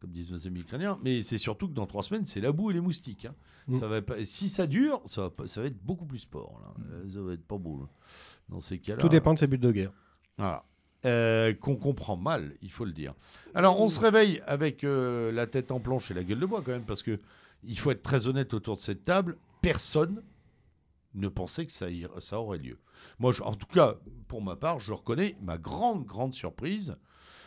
comme 0.00 0.10
disent 0.10 0.32
nos 0.32 0.44
amis 0.46 0.60
ukrainiens. 0.60 0.98
Mais 1.04 1.22
c'est 1.22 1.38
surtout 1.38 1.68
que 1.68 1.74
dans 1.74 1.86
trois 1.86 2.02
semaines, 2.02 2.24
c'est 2.26 2.40
la 2.40 2.50
boue 2.52 2.70
et 2.72 2.74
les 2.74 2.80
moustiques. 2.80 3.26
hein. 3.26 3.34
Mm. 3.68 3.74
Ça 3.78 3.86
va 3.86 4.02
pas, 4.02 4.24
si 4.24 4.48
ça 4.48 4.66
dure, 4.66 5.00
ça 5.06 5.22
va, 5.22 5.30
pas- 5.30 5.46
ça 5.46 5.60
va 5.62 5.68
être 5.68 5.82
beaucoup 5.82 6.04
plus 6.04 6.18
sport. 6.18 6.60
Là. 6.62 6.84
Euh, 6.92 7.08
Ça 7.08 7.20
va 7.22 7.32
être 7.32 7.46
pas 7.46 7.56
beau. 7.58 7.78
là. 7.80 7.86
Dans 8.50 8.60
ces 8.60 8.78
cas-là. 8.78 8.98
Tout 9.00 9.08
dépend 9.08 9.32
de 9.32 9.38
ses 9.38 9.46
buts 9.46 9.56
de 9.56 9.70
guerre. 9.72 9.92
Voilà. 10.36 10.64
Euh, 11.04 11.52
qu'on 11.52 11.76
comprend 11.76 12.16
mal, 12.16 12.54
il 12.62 12.70
faut 12.70 12.86
le 12.86 12.92
dire. 12.92 13.12
Alors, 13.54 13.78
on 13.78 13.90
se 13.90 14.00
réveille 14.00 14.40
avec 14.46 14.84
euh, 14.84 15.30
la 15.32 15.46
tête 15.46 15.70
en 15.70 15.78
planche 15.78 16.10
et 16.10 16.14
la 16.14 16.24
gueule 16.24 16.40
de 16.40 16.46
bois 16.46 16.62
quand 16.64 16.72
même, 16.72 16.84
parce 16.86 17.02
que 17.02 17.18
il 17.62 17.78
faut 17.78 17.90
être 17.90 18.02
très 18.02 18.26
honnête 18.26 18.54
autour 18.54 18.76
de 18.76 18.80
cette 18.80 19.04
table. 19.04 19.36
Personne 19.60 20.22
ne 21.14 21.28
pensait 21.28 21.66
que 21.66 21.72
ça, 21.72 21.86
ça 22.20 22.40
aurait 22.40 22.56
lieu. 22.58 22.78
Moi, 23.18 23.32
en 23.42 23.54
tout 23.54 23.66
cas, 23.66 23.96
pour 24.28 24.40
ma 24.40 24.56
part, 24.56 24.80
je 24.80 24.94
reconnais 24.94 25.36
ma 25.42 25.58
grande, 25.58 26.06
grande 26.06 26.34
surprise. 26.34 26.96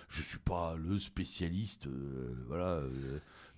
Je 0.07 0.21
suis 0.21 0.37
pas 0.39 0.75
le 0.77 0.99
spécialiste, 0.99 1.87
euh, 1.87 2.35
voilà, 2.47 2.81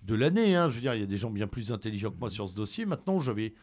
de 0.02 0.14
l'année. 0.14 0.56
hein. 0.56 0.70
Je 0.70 0.76
veux 0.76 0.80
dire, 0.80 0.94
il 0.94 1.00
y 1.00 1.04
a 1.04 1.06
des 1.06 1.18
gens 1.18 1.30
bien 1.30 1.46
plus 1.46 1.72
intelligents 1.72 2.10
que 2.10 2.18
moi 2.18 2.30
sur 2.30 2.48
ce 2.48 2.56
dossier. 2.56 2.86
Maintenant, 2.86 3.18
j'avais, 3.18 3.54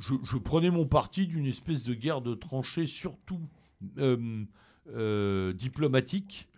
je, 0.00 0.14
je 0.22 0.36
prenais 0.36 0.70
mon 0.70 0.86
parti 0.86 1.26
d'une 1.26 1.46
espèce 1.46 1.82
de 1.82 1.94
guerre 1.94 2.20
de 2.20 2.34
tranchées, 2.34 2.86
surtout 2.86 3.40
euh, 4.90 5.52
diplomatique, 5.52 6.48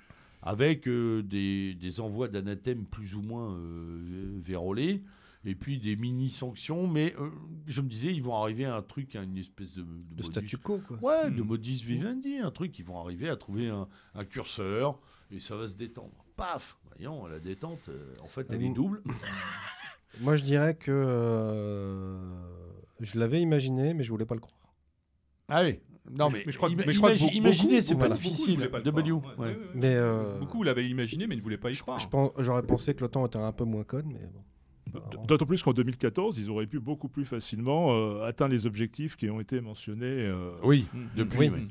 avec 0.43 0.87
euh, 0.89 1.23
des, 1.23 1.75
des 1.75 2.01
envois 2.01 2.29
d'anathèmes 2.29 2.85
plus 2.85 3.15
ou 3.15 3.23
moins 3.23 3.55
euh, 3.57 4.39
vérolés. 4.43 5.03
et 5.47 5.55
puis 5.55 5.79
des 5.79 5.95
mini-sanctions, 5.97 6.87
mais 6.87 7.15
euh, 7.19 7.29
je 7.67 7.81
me 7.83 7.89
disais, 7.89 8.13
ils 8.13 8.23
vont 8.23 8.35
arriver 8.35 8.65
à 8.65 8.77
un 8.77 8.83
truc, 8.83 9.15
à 9.17 9.23
une 9.23 9.37
espèce 9.37 9.77
de, 9.77 9.85
de 9.85 10.23
statu 10.23 10.57
quo, 10.59 10.81
quoi. 10.87 10.99
Ouais, 11.03 11.31
de 11.31 11.43
Mm. 11.43 11.47
modus 11.47 11.83
vivendi, 11.85 12.39
un 12.39 12.51
truc, 12.51 12.79
ils 12.79 12.85
vont 12.85 12.99
arriver 13.01 13.29
à 13.29 13.37
trouver 13.37 13.69
un, 13.69 13.87
un 14.15 14.25
curseur, 14.25 14.99
et 15.31 15.39
ça 15.41 15.55
va 15.57 15.67
se 15.69 15.77
détendre. 15.77 16.25
Paf 16.37 16.79
Voyons, 16.97 17.27
la 17.27 17.41
détente, 17.41 17.89
euh, 17.89 18.15
en 18.23 18.29
fait, 18.29 18.47
elle 18.51 18.63
est 18.63 18.73
double. 18.73 19.03
Moi, 20.21 20.37
je 20.37 20.45
dirais 20.45 20.77
que 20.77 20.93
euh, 20.93 22.19
je 23.01 23.19
l'avais 23.19 23.41
imaginé, 23.43 23.95
mais 23.95 24.03
je 24.05 24.11
voulais 24.11 24.27
pas 24.27 24.35
le 24.35 24.41
croire. 24.41 24.73
Ah 25.49 25.63
oui 25.65 25.81
Non, 26.11 26.29
mais, 26.31 26.43
Mais 26.47 26.53
je 26.53 26.57
crois 26.59 26.69
que- 26.69 26.75
mais 26.87 26.93
je 26.93 26.99
crois 26.99 27.11
que 27.13 27.17
imagi- 27.17 27.25
beaucoup- 27.25 27.37
imaginez, 27.37 27.81
c'est 27.81 27.95
beaucoup- 27.95 28.09
pas 28.09 28.15
difficile. 28.15 28.69
pas 28.69 28.81
W. 28.81 29.11
croire. 29.21 29.35
Ouais, 29.39 29.45
ouais. 29.47 29.51
ouais, 29.53 29.57
ouais, 29.57 29.67
Mais 29.75 29.95
euh, 29.97 30.39
Beaucoup 30.39 30.63
l'avaient 30.63 30.87
imaginé, 30.87 31.27
mais 31.27 31.35
ne 31.39 31.43
voulaient 31.43 31.57
pas 31.57 31.71
y 31.71 31.77
croire. 31.77 31.99
je 31.99 32.09
pense, 32.09 32.31
j'aurais 32.39 32.63
pensé 32.63 32.95
que 32.95 33.01
temps 33.09 33.27
était 33.27 33.39
un 33.39 33.53
peu 33.53 33.65
moins 33.65 33.85
conne, 33.85 34.07
mais 34.13 34.21
bon. 34.33 34.41
D'autant 35.27 35.47
plus 35.47 35.61
qu'en 35.63 35.73
2014, 35.73 36.39
ils 36.39 36.49
auraient 36.51 36.67
pu 36.69 36.79
beaucoup 36.79 37.09
plus 37.09 37.25
facilement 37.25 37.89
euh, 37.97 38.23
atteindre 38.29 38.53
les 38.53 38.65
objectifs 38.67 39.17
qui 39.17 39.29
ont 39.29 39.41
été 39.41 39.61
mentionnés. 39.61 40.05
euh, 40.07 40.51
Oui, 40.63 40.85
Mm. 40.95 40.99
depuis, 41.17 41.39
Oui. 41.51 41.69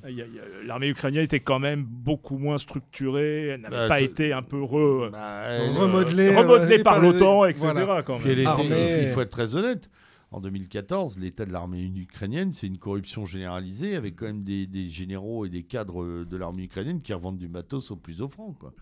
L'armée 0.65 0.89
ukrainienne 0.89 1.23
était 1.23 1.39
quand 1.39 1.59
même 1.59 1.83
beaucoup 1.83 2.37
moins 2.37 2.57
structurée, 2.57 3.47
elle 3.49 3.61
n'avait 3.61 3.75
Bah, 3.77 3.87
pas 3.87 4.01
été 4.01 4.33
un 4.33 4.41
peu 4.41 4.57
re- 4.61 5.09
Bah, 5.11 5.43
euh, 5.43 5.71
Remodelée, 5.79 6.35
remodelée 6.35 6.79
euh, 6.79 6.83
par 6.83 6.99
l'OTAN, 6.99 7.45
etc. 7.45 7.67
voilà. 7.71 8.03
quand 8.03 8.17
Puis 8.19 8.31
elle 8.31 8.37
même. 8.37 8.41
était- 8.41 8.73
Armée- 8.73 9.01
il 9.03 9.07
faut 9.07 9.21
être 9.21 9.29
très 9.29 9.55
honnête. 9.55 9.89
En 10.33 10.41
2014, 10.41 11.19
l'état 11.19 11.45
de 11.45 11.51
l'armée 11.51 11.83
ukrainienne, 11.95 12.51
c'est 12.53 12.65
une 12.67 12.79
corruption 12.79 13.23
généralisée 13.23 13.95
avec 13.95 14.15
quand 14.15 14.25
même 14.25 14.43
des, 14.43 14.65
des 14.65 14.89
généraux 14.89 15.45
et 15.45 15.49
des 15.49 15.63
cadres 15.63 16.03
euh, 16.03 16.25
de 16.25 16.35
l'armée 16.37 16.63
ukrainienne 16.63 17.01
qui 17.01 17.13
revendent 17.13 17.37
du 17.37 17.47
matos 17.47 17.91
au 17.91 17.95
plus 17.95 18.21
offrant. 18.21 18.51
Quoi. 18.53 18.73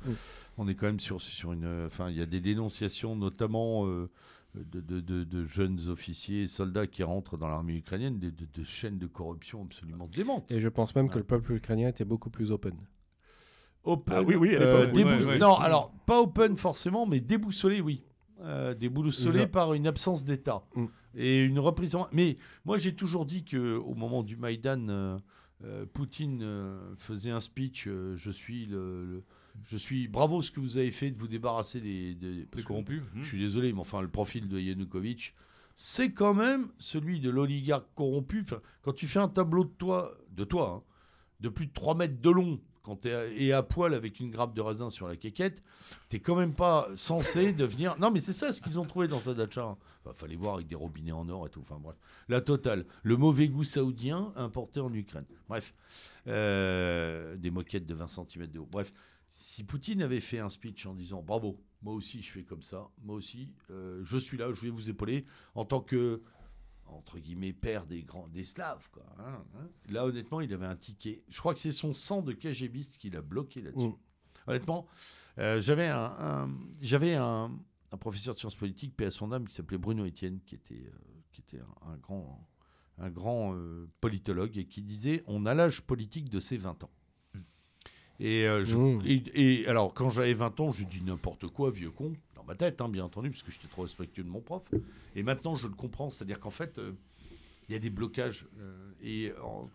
On 0.57 0.67
est 0.69 0.75
quand 0.75 0.85
même 0.85 0.99
sur, 1.01 1.19
sur 1.21 1.51
une. 1.51 1.85
Enfin, 1.85 2.09
il 2.09 2.17
y 2.17 2.21
a 2.21 2.25
des 2.25 2.39
dénonciations, 2.39 3.17
notamment 3.17 3.85
euh, 3.85 4.09
de, 4.55 4.79
de- 4.79 5.01
de- 5.01 5.23
de 5.25 5.45
jeunes 5.45 5.89
officiers 5.89 6.43
et 6.43 6.47
soldats 6.47 6.87
qui 6.87 7.03
rentrent 7.03 7.35
dans 7.37 7.49
l'armée 7.49 7.75
ukrainienne, 7.75 8.17
de, 8.17 8.29
de- 8.29 8.47
de 8.53 8.63
chaînes 8.63 8.97
de 8.97 9.07
corruption 9.07 9.63
absolument 9.63 10.07
démentes. 10.07 10.49
Et 10.53 10.61
je 10.61 10.69
pense 10.69 10.95
même 10.95 11.09
que 11.09 11.17
le 11.17 11.25
peuple 11.25 11.51
ukrainien 11.53 11.89
était 11.89 12.05
beaucoup 12.05 12.29
plus 12.29 12.51
open. 12.51 12.75
Open, 13.83 14.13
Ah 14.17 14.21
oui, 14.21 14.35
oui, 14.35 14.51
euh, 14.53 14.85
oui. 14.93 15.03
débous-. 15.03 15.37
Non, 15.37 15.55
alors, 15.55 15.91
pas 16.05 16.21
open 16.21 16.55
forcément, 16.55 17.05
mais 17.05 17.19
déboussolé, 17.19 17.81
oui. 17.81 18.03
Euh, 18.41 18.73
déboussolé 18.73 19.47
par 19.47 19.73
une 19.73 19.85
absence 19.85 20.23
d'État. 20.23 20.63
Mm. 20.75 20.85
Et 21.15 21.43
une 21.43 21.59
reprise 21.59 21.95
en... 21.95 22.07
Mais 22.13 22.35
moi, 22.65 22.77
j'ai 22.77 22.95
toujours 22.95 23.25
dit 23.25 23.43
qu'au 23.43 23.93
moment 23.95 24.23
du 24.23 24.37
Maïdan, 24.37 24.87
euh, 24.89 25.17
euh, 25.63 25.85
Poutine 25.85 26.39
euh, 26.41 26.95
faisait 26.97 27.31
un 27.31 27.39
speech 27.39 27.85
Je 27.87 28.31
suis 28.31 28.65
le, 28.65 29.05
le- 29.05 29.23
Je 29.63 29.77
suis... 29.77 30.07
Bravo 30.07 30.41
ce 30.41 30.51
que 30.51 30.59
vous 30.59 30.77
avez 30.77 30.91
fait 30.91 31.11
de 31.11 31.17
vous 31.19 31.27
débarrasser 31.27 31.81
des... 31.81 32.15
des- 32.15 32.45
parce 32.45 32.49
C'est 32.55 32.61
que- 32.63 32.67
corrompu. 32.67 33.01
Je 33.15 33.27
suis 33.27 33.39
désolé, 33.39 33.73
mais 33.73 33.79
enfin, 33.81 34.01
le 34.01 34.07
profil 34.07 34.47
de 34.47 34.59
Yanukovych, 34.59 35.35
c'est 35.75 36.11
quand 36.11 36.33
même 36.33 36.69
celui 36.77 37.19
de 37.19 37.29
l'oligarque 37.29 37.87
corrompu. 37.95 38.41
Enfin, 38.41 38.61
quand 38.81 38.93
tu 38.93 39.07
fais 39.07 39.19
un 39.19 39.27
tableau 39.29 39.63
de 39.65 39.71
toi, 39.77 40.17
de 40.31 40.43
toi, 40.43 40.83
hein, 40.85 40.93
de 41.41 41.49
plus 41.49 41.65
de 41.67 41.73
3 41.73 41.95
mètres 41.95 42.21
de 42.21 42.29
long, 42.29 42.59
quand 42.83 43.01
tu 43.01 43.09
es 43.09 43.51
à 43.51 43.63
poil 43.63 43.93
avec 43.93 44.19
une 44.19 44.31
grappe 44.31 44.53
de 44.53 44.61
raisin 44.61 44.89
sur 44.89 45.07
la 45.07 45.15
quéquette, 45.15 45.61
t'es 46.09 46.19
quand 46.19 46.35
même 46.35 46.53
pas 46.53 46.87
censé 46.95 47.53
devenir. 47.53 47.97
Non, 47.99 48.11
mais 48.11 48.19
c'est 48.19 48.33
ça 48.33 48.51
ce 48.51 48.61
qu'ils 48.61 48.79
ont 48.79 48.85
trouvé 48.85 49.07
dans 49.07 49.19
sa 49.19 49.33
dacha. 49.33 49.77
Enfin, 50.03 50.15
fallait 50.15 50.35
voir 50.35 50.55
avec 50.55 50.67
des 50.67 50.75
robinets 50.75 51.11
en 51.11 51.29
or 51.29 51.45
et 51.45 51.49
tout. 51.49 51.61
Enfin, 51.61 51.79
bref. 51.79 51.95
La 52.27 52.41
totale. 52.41 52.85
Le 53.03 53.17
mauvais 53.17 53.47
goût 53.47 53.63
saoudien 53.63 54.33
importé 54.35 54.79
en 54.79 54.91
Ukraine. 54.93 55.25
Bref. 55.47 55.73
Euh, 56.27 57.37
des 57.37 57.51
moquettes 57.51 57.85
de 57.85 57.93
20 57.93 58.07
cm 58.07 58.47
de 58.47 58.59
haut. 58.59 58.69
Bref. 58.71 58.91
Si 59.29 59.63
Poutine 59.63 60.01
avait 60.01 60.19
fait 60.19 60.39
un 60.39 60.49
speech 60.49 60.85
en 60.85 60.93
disant 60.93 61.21
bravo, 61.21 61.57
moi 61.81 61.93
aussi 61.93 62.21
je 62.21 62.29
fais 62.29 62.43
comme 62.43 62.61
ça, 62.61 62.89
moi 63.01 63.15
aussi 63.15 63.49
euh, 63.69 64.01
je 64.03 64.17
suis 64.17 64.37
là, 64.37 64.51
je 64.51 64.59
vais 64.59 64.69
vous 64.69 64.89
épauler 64.89 65.25
en 65.55 65.63
tant 65.63 65.79
que 65.79 66.21
entre 66.85 67.19
guillemets 67.19 67.53
père 67.53 67.85
des 67.85 68.03
grands 68.03 68.27
des 68.27 68.43
Slaves 68.43 68.89
quoi. 68.91 69.03
hein, 69.19 69.43
hein. 69.55 69.67
Là 69.89 70.05
honnêtement 70.05 70.41
il 70.41 70.53
avait 70.53 70.65
un 70.65 70.75
ticket. 70.75 71.23
Je 71.29 71.39
crois 71.39 71.53
que 71.53 71.59
c'est 71.59 71.71
son 71.71 71.93
sang 71.93 72.21
de 72.21 72.33
KGBiste 72.33 72.97
qui 72.97 73.09
l'a 73.09 73.21
bloqué 73.21 73.61
là-dessus. 73.61 73.87
Mm. 73.87 73.95
Honnêtement, 74.47 74.87
euh, 75.37 75.61
j'avais 75.61 75.87
un, 75.87 76.15
un- 76.19 76.49
j'avais 76.81 77.15
un, 77.15 77.51
un 77.91 77.97
professeur 77.97 78.33
de 78.33 78.39
sciences 78.39 78.55
politiques, 78.55 78.95
paix 78.97 79.05
à 79.05 79.11
son 79.11 79.31
âme, 79.31 79.47
qui 79.47 79.55
s'appelait 79.55 79.77
Bruno 79.77 80.05
Etienne, 80.05 80.39
qui 80.45 80.55
était 80.55 80.83
euh, 80.87 80.97
qui 81.31 81.41
était 81.41 81.59
un, 81.59 81.91
un 81.91 81.97
grand 81.97 82.47
un 82.97 83.09
grand 83.09 83.55
euh, 83.55 83.87
politologue 84.01 84.57
et 84.57 84.65
qui 84.65 84.81
disait 84.81 85.23
on 85.27 85.45
a 85.45 85.53
l'âge 85.53 85.81
politique 85.81 86.29
de 86.29 86.39
ses 86.39 86.57
20 86.57 86.83
ans. 86.83 86.91
Et, 88.19 88.45
je- 88.63 88.77
Mmh. 88.77 89.01
et, 89.05 89.61
et 89.61 89.67
alors, 89.67 89.93
quand 89.95 90.11
j'avais 90.11 90.35
20 90.35 90.59
ans, 90.59 90.71
je 90.71 90.85
dis 90.85 91.01
n'importe 91.01 91.47
quoi, 91.47 91.71
vieux 91.71 91.89
con, 91.89 92.13
dans 92.41 92.47
ma 92.47 92.55
tête, 92.55 92.81
hein, 92.81 92.89
bien 92.89 93.05
entendu, 93.05 93.29
parce 93.29 93.43
que 93.43 93.51
j'étais 93.51 93.67
trop 93.67 93.83
respectueux 93.83 94.23
de 94.23 94.29
mon 94.29 94.41
prof. 94.41 94.63
Et 95.15 95.23
maintenant, 95.23 95.55
je 95.55 95.67
le 95.67 95.73
comprends, 95.75 96.09
c'est-à-dire 96.09 96.39
qu'en 96.39 96.49
fait, 96.49 96.77
euh, 96.79 96.93
il 97.69 97.73
y 97.73 97.75
a 97.75 97.79
des 97.79 97.89
blocages. 97.89 98.47
euh, 98.59 98.91
et 99.01 99.33
en- 99.43 99.69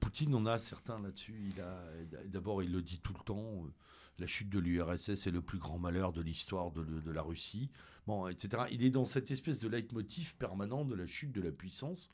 Poutine 0.00 0.34
en 0.34 0.44
a 0.44 0.58
certains 0.58 1.00
là-dessus. 1.00 1.50
Il 1.54 1.60
a 1.62 1.82
D'abord, 2.26 2.62
il 2.62 2.70
le 2.72 2.82
dit 2.82 3.00
tout 3.02 3.14
le 3.14 3.24
temps 3.24 3.64
euh, 3.64 3.68
la 4.18 4.26
chute 4.26 4.50
de 4.50 4.58
l'URSS 4.58 5.26
est 5.26 5.30
le 5.30 5.40
plus 5.40 5.56
grand 5.58 5.78
malheur 5.78 6.12
de 6.12 6.20
l'histoire 6.20 6.70
de, 6.72 6.84
de 6.84 7.10
la 7.10 7.22
Russie. 7.22 7.70
Bon, 8.06 8.28
etc. 8.28 8.64
Il 8.70 8.84
est 8.84 8.90
dans 8.90 9.06
cette 9.06 9.30
espèce 9.30 9.60
de 9.60 9.68
leitmotiv 9.68 10.34
permanent 10.36 10.84
de 10.84 10.94
la 10.94 11.06
chute 11.06 11.32
de 11.32 11.40
la 11.40 11.50
puissance. 11.52 12.10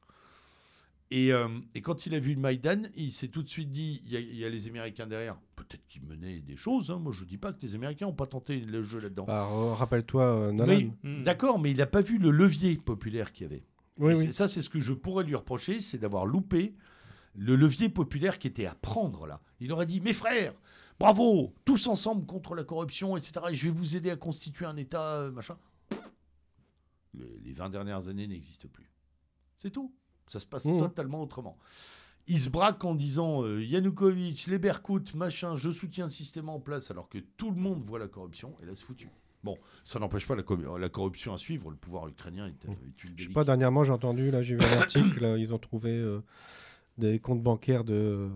Et, 1.10 1.32
euh, 1.32 1.48
et 1.74 1.80
quand 1.80 2.04
il 2.04 2.14
a 2.14 2.18
vu 2.18 2.34
le 2.34 2.40
Maïdan, 2.40 2.82
il 2.94 3.12
s'est 3.12 3.28
tout 3.28 3.42
de 3.42 3.48
suite 3.48 3.70
dit 3.72 4.02
il 4.04 4.12
y, 4.12 4.16
a- 4.16 4.20
il 4.20 4.36
y 4.36 4.44
a 4.44 4.50
les 4.50 4.66
Américains 4.68 5.06
derrière. 5.06 5.38
Peut-être 5.56 5.86
qu'ils 5.88 6.02
menaient 6.04 6.40
des 6.40 6.56
choses. 6.56 6.90
hein. 6.90 6.98
Moi, 6.98 7.12
je 7.12 7.22
ne 7.22 7.28
dis 7.28 7.38
pas 7.38 7.52
que 7.54 7.62
les 7.62 7.74
Américains 7.74 8.06
n'ont 8.06 8.12
pas 8.12 8.26
tenté 8.26 8.60
le 8.60 8.82
jeu 8.82 9.00
là-dedans. 9.00 9.24
Alors, 9.26 9.78
rappelle-toi 9.78 10.22
euh, 10.22 10.52
Nolan. 10.52 10.90
Mm. 11.02 11.22
D'accord, 11.24 11.58
mais 11.58 11.70
il 11.70 11.78
n'a 11.78 11.86
pas 11.86 12.02
vu 12.02 12.18
le 12.18 12.30
levier 12.30 12.76
populaire 12.76 13.32
qu'il 13.32 13.44
y 13.44 13.46
avait. 13.46 13.64
Oui, 13.96 14.32
Ça, 14.32 14.48
c'est 14.48 14.60
ce 14.62 14.68
que 14.70 14.80
je 14.80 14.92
pourrais 14.92 15.24
lui 15.24 15.34
reprocher, 15.34 15.80
c'est 15.80 15.98
d'avoir 15.98 16.26
loupé 16.26 16.74
le 17.34 17.56
levier 17.56 17.88
populaire 17.88 18.38
qui 18.38 18.46
était 18.48 18.66
à 18.66 18.74
prendre 18.74 19.26
là. 19.26 19.40
Il 19.60 19.72
aurait 19.72 19.86
dit, 19.86 20.00
mes 20.00 20.12
frères, 20.12 20.54
bravo, 21.00 21.54
tous 21.64 21.86
ensemble 21.88 22.26
contre 22.26 22.54
la 22.54 22.64
corruption, 22.64 23.16
etc. 23.16 23.32
Et 23.50 23.54
je 23.54 23.64
vais 23.64 23.70
vous 23.74 23.96
aider 23.96 24.10
à 24.10 24.16
constituer 24.16 24.66
un 24.66 24.76
État, 24.76 25.20
euh, 25.22 25.30
machin. 25.32 25.56
Les, 27.14 27.38
les 27.44 27.52
20 27.54 27.70
dernières 27.70 28.08
années 28.08 28.26
n'existent 28.26 28.68
plus. 28.68 28.90
C'est 29.56 29.70
tout. 29.70 29.92
Ça 30.28 30.40
se 30.40 30.46
passe 30.46 30.64
Mhm. 30.66 30.78
totalement 30.80 31.22
autrement. 31.22 31.56
Il 32.26 32.40
se 32.40 32.50
braque 32.50 32.84
en 32.84 32.94
disant 32.94 33.42
euh, 33.44 33.64
Yanukovych, 33.64 34.46
les 34.48 34.58
Berkout, 34.58 35.14
machin, 35.14 35.56
je 35.56 35.70
soutiens 35.70 36.04
le 36.04 36.10
système 36.10 36.48
en 36.50 36.60
place, 36.60 36.90
alors 36.90 37.08
que 37.08 37.18
tout 37.36 37.50
le 37.50 37.56
monde 37.56 37.82
voit 37.82 37.98
la 37.98 38.08
corruption, 38.08 38.54
et 38.62 38.66
là, 38.66 38.72
c'est 38.74 38.84
foutu. 38.84 39.08
Bon, 39.44 39.56
ça 39.84 39.98
n'empêche 39.98 40.26
pas 40.26 40.34
la, 40.36 40.42
co- 40.42 40.76
la 40.78 40.88
corruption 40.90 41.32
à 41.32 41.38
suivre. 41.38 41.70
Le 41.70 41.76
pouvoir 41.76 42.06
ukrainien 42.08 42.46
est, 42.48 42.64
est 42.68 43.04
une 43.04 43.12
Je 43.16 43.28
sais 43.28 43.32
pas, 43.32 43.44
dernièrement, 43.44 43.84
j'ai 43.84 43.92
entendu, 43.92 44.30
là, 44.30 44.42
j'ai 44.42 44.56
vu 44.56 44.60
un 44.64 44.78
article, 44.78 45.22
là, 45.22 45.36
ils 45.38 45.54
ont 45.54 45.58
trouvé 45.58 45.90
euh, 45.92 46.20
des 46.98 47.18
comptes 47.20 47.42
bancaires 47.42 47.84
de 47.84 47.94
euh, 47.94 48.28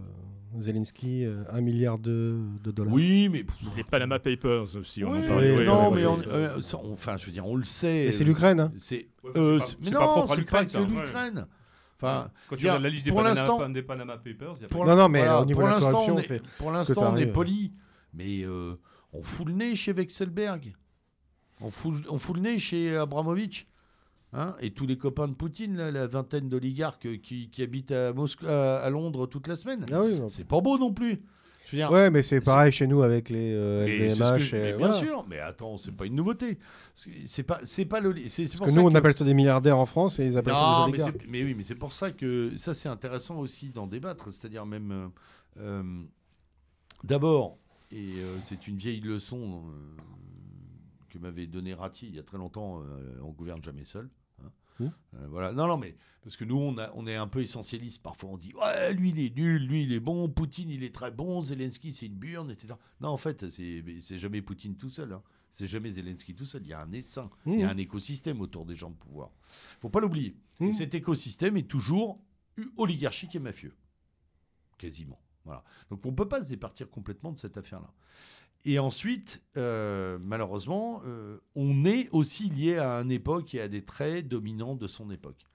Zelensky, 0.59 1.24
euh, 1.24 1.43
un 1.51 1.61
milliard 1.61 1.99
de, 1.99 2.38
de 2.62 2.70
dollars. 2.70 2.95
Oui, 2.95 3.28
mais. 3.28 3.45
Les 3.76 3.84
Panama 3.84 4.18
Papers 4.20 4.76
aussi, 4.76 5.05
on 5.05 5.09
en 5.11 5.20
Oui, 5.20 5.26
parlait. 5.26 5.57
oui, 5.59 5.64
non, 5.66 5.90
ouais, 5.90 5.97
mais 5.97 6.07
ouais, 6.07 6.12
on- 6.26 6.28
euh, 6.30 6.61
ça, 6.61 6.78
on- 6.82 6.93
enfin, 6.93 7.16
je 7.18 7.26
veux 7.26 7.32
dire, 7.32 7.47
on 7.47 7.57
le 7.57 7.64
sait. 7.64 8.05
Et 8.07 8.12
c'est 8.12 8.24
l'Ukraine, 8.24 8.61
hein. 8.61 8.72
C'est. 8.76 9.09
Ouais, 9.24 9.32
euh, 9.36 9.59
pas- 9.59 9.64
pas 9.66 9.90
non, 9.90 10.01
propre 10.07 10.32
à 10.32 10.36
c'est 10.36 10.43
pas 10.45 10.62
l'Ukraine, 10.62 10.66
que 10.66 10.72
ça. 10.72 11.03
l'Ukraine. 11.03 11.47
Enfin, 12.03 12.30
Quand 12.48 12.57
tu 12.57 12.62
regardes 12.62 12.82
la 12.82 12.88
liste 12.88 13.05
des 13.05 13.11
pour 13.11 13.18
Panama, 13.22 13.34
l'instant- 13.40 13.68
des 13.68 13.82
Panama 13.82 14.16
Papers, 14.18 14.55
il 14.57 14.62
y 14.62 14.64
a 14.64 14.68
pour 14.68 14.84
Non, 14.86 14.96
non, 14.96 15.09
mais 15.09 15.20
voilà, 15.20 15.40
au 15.42 15.44
niveau 15.44 15.61
pour 15.61 15.68
de 15.68 15.72
la 15.72 15.76
l'instant, 15.78 15.92
corruption, 15.92 16.14
on 16.14 16.18
est- 16.18 16.26
c'est 16.28 16.57
pour 16.59 16.70
l'instant, 16.72 17.12
on 17.12 17.16
est 17.16 17.26
poli, 17.26 17.72
mais 18.14 18.44
euh, 18.44 18.74
on 19.12 19.22
fout 19.22 19.46
le 19.46 19.53
nez 19.53 19.74
chez 19.74 19.92
Wexelberg. 19.92 20.74
On 21.61 21.70
fout, 21.70 21.94
on 22.09 22.18
fout 22.18 22.36
le 22.36 22.42
nez 22.42 22.59
chez 22.59 22.96
Abramovich. 22.96 23.68
Hein, 24.34 24.55
et 24.61 24.70
tous 24.70 24.86
les 24.86 24.96
copains 24.96 25.28
de 25.28 25.34
Poutine, 25.34 25.76
là, 25.76 25.90
la 25.90 26.07
vingtaine 26.07 26.48
d'oligarques 26.48 27.20
qui, 27.20 27.50
qui 27.50 27.62
habitent 27.62 27.92
à, 27.92 28.14
Moscou, 28.14 28.46
à, 28.46 28.78
à 28.78 28.88
Londres 28.88 29.26
toute 29.26 29.46
la 29.46 29.57
semaine. 29.57 29.84
Ah 29.92 30.00
oui, 30.03 30.18
non. 30.18 30.28
C'est 30.30 30.44
pas 30.48 30.61
beau 30.62 30.78
non 30.78 30.90
plus. 30.92 31.22
Je 31.66 31.72
veux 31.76 31.78
dire, 31.82 31.90
Ouais, 31.90 32.10
mais 32.10 32.22
c'est 32.22 32.40
pareil 32.40 32.70
chez 32.72 32.86
nous 32.86 33.02
avec 33.02 33.28
les 33.30 33.52
euh, 33.54 33.86
ce 33.86 34.22
LVMH. 34.22 34.50
que- 34.50 34.56
et 34.56 34.60
mais 34.60 34.68
bien 34.68 34.76
voilà. 34.88 34.94
sûr, 34.94 35.24
mais 35.28 35.38
attends, 35.38 35.76
c'est 35.76 35.92
pas 35.92 36.06
une 36.06 36.14
nouveauté. 36.16 36.58
C'est 36.92 37.42
pas, 37.44 37.60
c'est 37.62 37.84
pas 37.86 38.00
le. 38.00 38.14
C'est 38.28 38.46
c'est 38.46 38.56
pour 38.56 38.66
Parce 38.66 38.72
que 38.72 38.74
ça 38.74 38.80
nous, 38.80 38.86
on 38.88 38.92
que- 38.92 38.98
appelle 38.98 39.14
ça 39.16 39.24
des 39.24 39.32
milliardaires 39.34 39.78
en 39.78 39.86
France 39.86 40.18
et 40.18 40.26
ils 40.26 40.36
appellent 40.36 40.54
ça 40.54 40.84
des 40.86 40.90
oligarques. 40.92 41.24
mais 41.28 41.42
oui, 41.44 41.54
mais 41.54 41.62
c'est 41.62 41.74
pour 41.74 41.92
ça 41.92 42.10
que 42.10 42.54
ça 42.56 42.74
c'est 42.74 42.88
intéressant 42.88 43.38
aussi 43.38 43.70
d'en 43.70 43.86
débattre. 43.86 44.32
C'est-à-dire 44.32 44.66
même 44.66 44.90
euh, 44.92 45.08
euh, 45.60 46.02
d'abord, 47.04 47.58
et 47.90 48.14
euh, 48.18 48.36
c'est 48.42 48.66
une 48.68 48.76
vieille 48.76 49.00
leçon 49.00 49.62
que 51.10 51.18
m'avait 51.18 51.46
donné 51.46 51.74
Ratti 51.74 52.06
il 52.08 52.16
y 52.16 52.18
a 52.18 52.22
très 52.22 52.38
longtemps. 52.38 52.82
on 53.22 53.30
gouverne 53.30 53.62
jamais 53.62 53.84
seul. 53.84 54.08
Hein. 54.80 54.84
Mmh. 54.84 55.16
Euh, 55.16 55.26
voilà. 55.28 55.52
Non, 55.52 55.66
non, 55.66 55.76
mais 55.76 55.96
parce 56.22 56.36
que 56.36 56.44
nous, 56.44 56.56
on, 56.58 56.78
a- 56.78 56.90
on 56.94 57.06
est 57.06 57.16
un 57.16 57.26
peu 57.28 57.42
essentialiste. 57.42 58.02
Parfois, 58.02 58.30
on 58.30 58.36
dit 58.36 58.54
ouais, 58.54 58.92
lui, 58.94 59.10
il 59.10 59.18
est 59.18 59.36
nul, 59.36 59.66
lui, 59.66 59.82
il 59.84 59.92
est 59.92 60.00
bon, 60.00 60.28
Poutine, 60.28 60.70
il 60.70 60.84
est 60.84 60.94
très 60.94 61.10
bon, 61.10 61.40
Zelensky, 61.40 61.92
c'est 61.92 62.06
une 62.06 62.14
burne, 62.16 62.50
etc. 62.50 62.74
Non, 63.00 63.08
en 63.10 63.16
fait, 63.16 63.48
c'est 63.48 64.18
jamais 64.18 64.42
Poutine 64.42 64.76
tout 64.76 64.90
seul. 64.90 65.12
hein. 65.12 65.22
C'est 65.50 65.66
jamais 65.66 65.90
Zelensky 65.90 66.34
tout 66.34 66.46
seul. 66.46 66.62
Il 66.62 66.68
y 66.68 66.72
a 66.72 66.80
un 66.80 66.92
essaim, 66.92 67.28
il 67.46 67.60
y 67.60 67.62
a 67.62 67.66
Mmh. 67.66 67.70
un 67.70 67.76
écosystème 67.76 68.40
autour 68.40 68.64
des 68.64 68.74
gens 68.74 68.88
de 68.90 68.96
pouvoir. 68.96 69.30
Faut 69.80 69.90
pas 69.90 70.00
l'oublier. 70.00 70.36
Et 70.60 70.66
Mmh. 70.66 70.72
cet 70.72 70.94
écosystème 70.94 71.56
est 71.58 71.68
toujours 71.68 72.20
oligarchique 72.78 73.34
et 73.34 73.38
mafieux. 73.40 73.74
Quasiment. 74.78 75.20
Voilà. 75.44 75.64
Donc 75.90 76.04
on 76.06 76.10
ne 76.10 76.14
peut 76.16 76.28
pas 76.28 76.40
se 76.42 76.48
départir 76.50 76.88
complètement 76.88 77.32
de 77.32 77.38
cette 77.38 77.56
affaire-là. 77.56 77.92
Et 78.64 78.78
ensuite, 78.78 79.42
euh, 79.56 80.18
malheureusement, 80.20 81.02
euh, 81.04 81.38
on 81.56 81.84
est 81.84 82.08
aussi 82.10 82.48
lié 82.48 82.76
à 82.78 82.98
une 83.02 83.10
époque 83.10 83.54
et 83.54 83.60
à 83.60 83.68
des 83.68 83.84
traits 83.84 84.28
dominants 84.28 84.76
de 84.76 84.86
son 84.86 85.10
époque. 85.10 85.46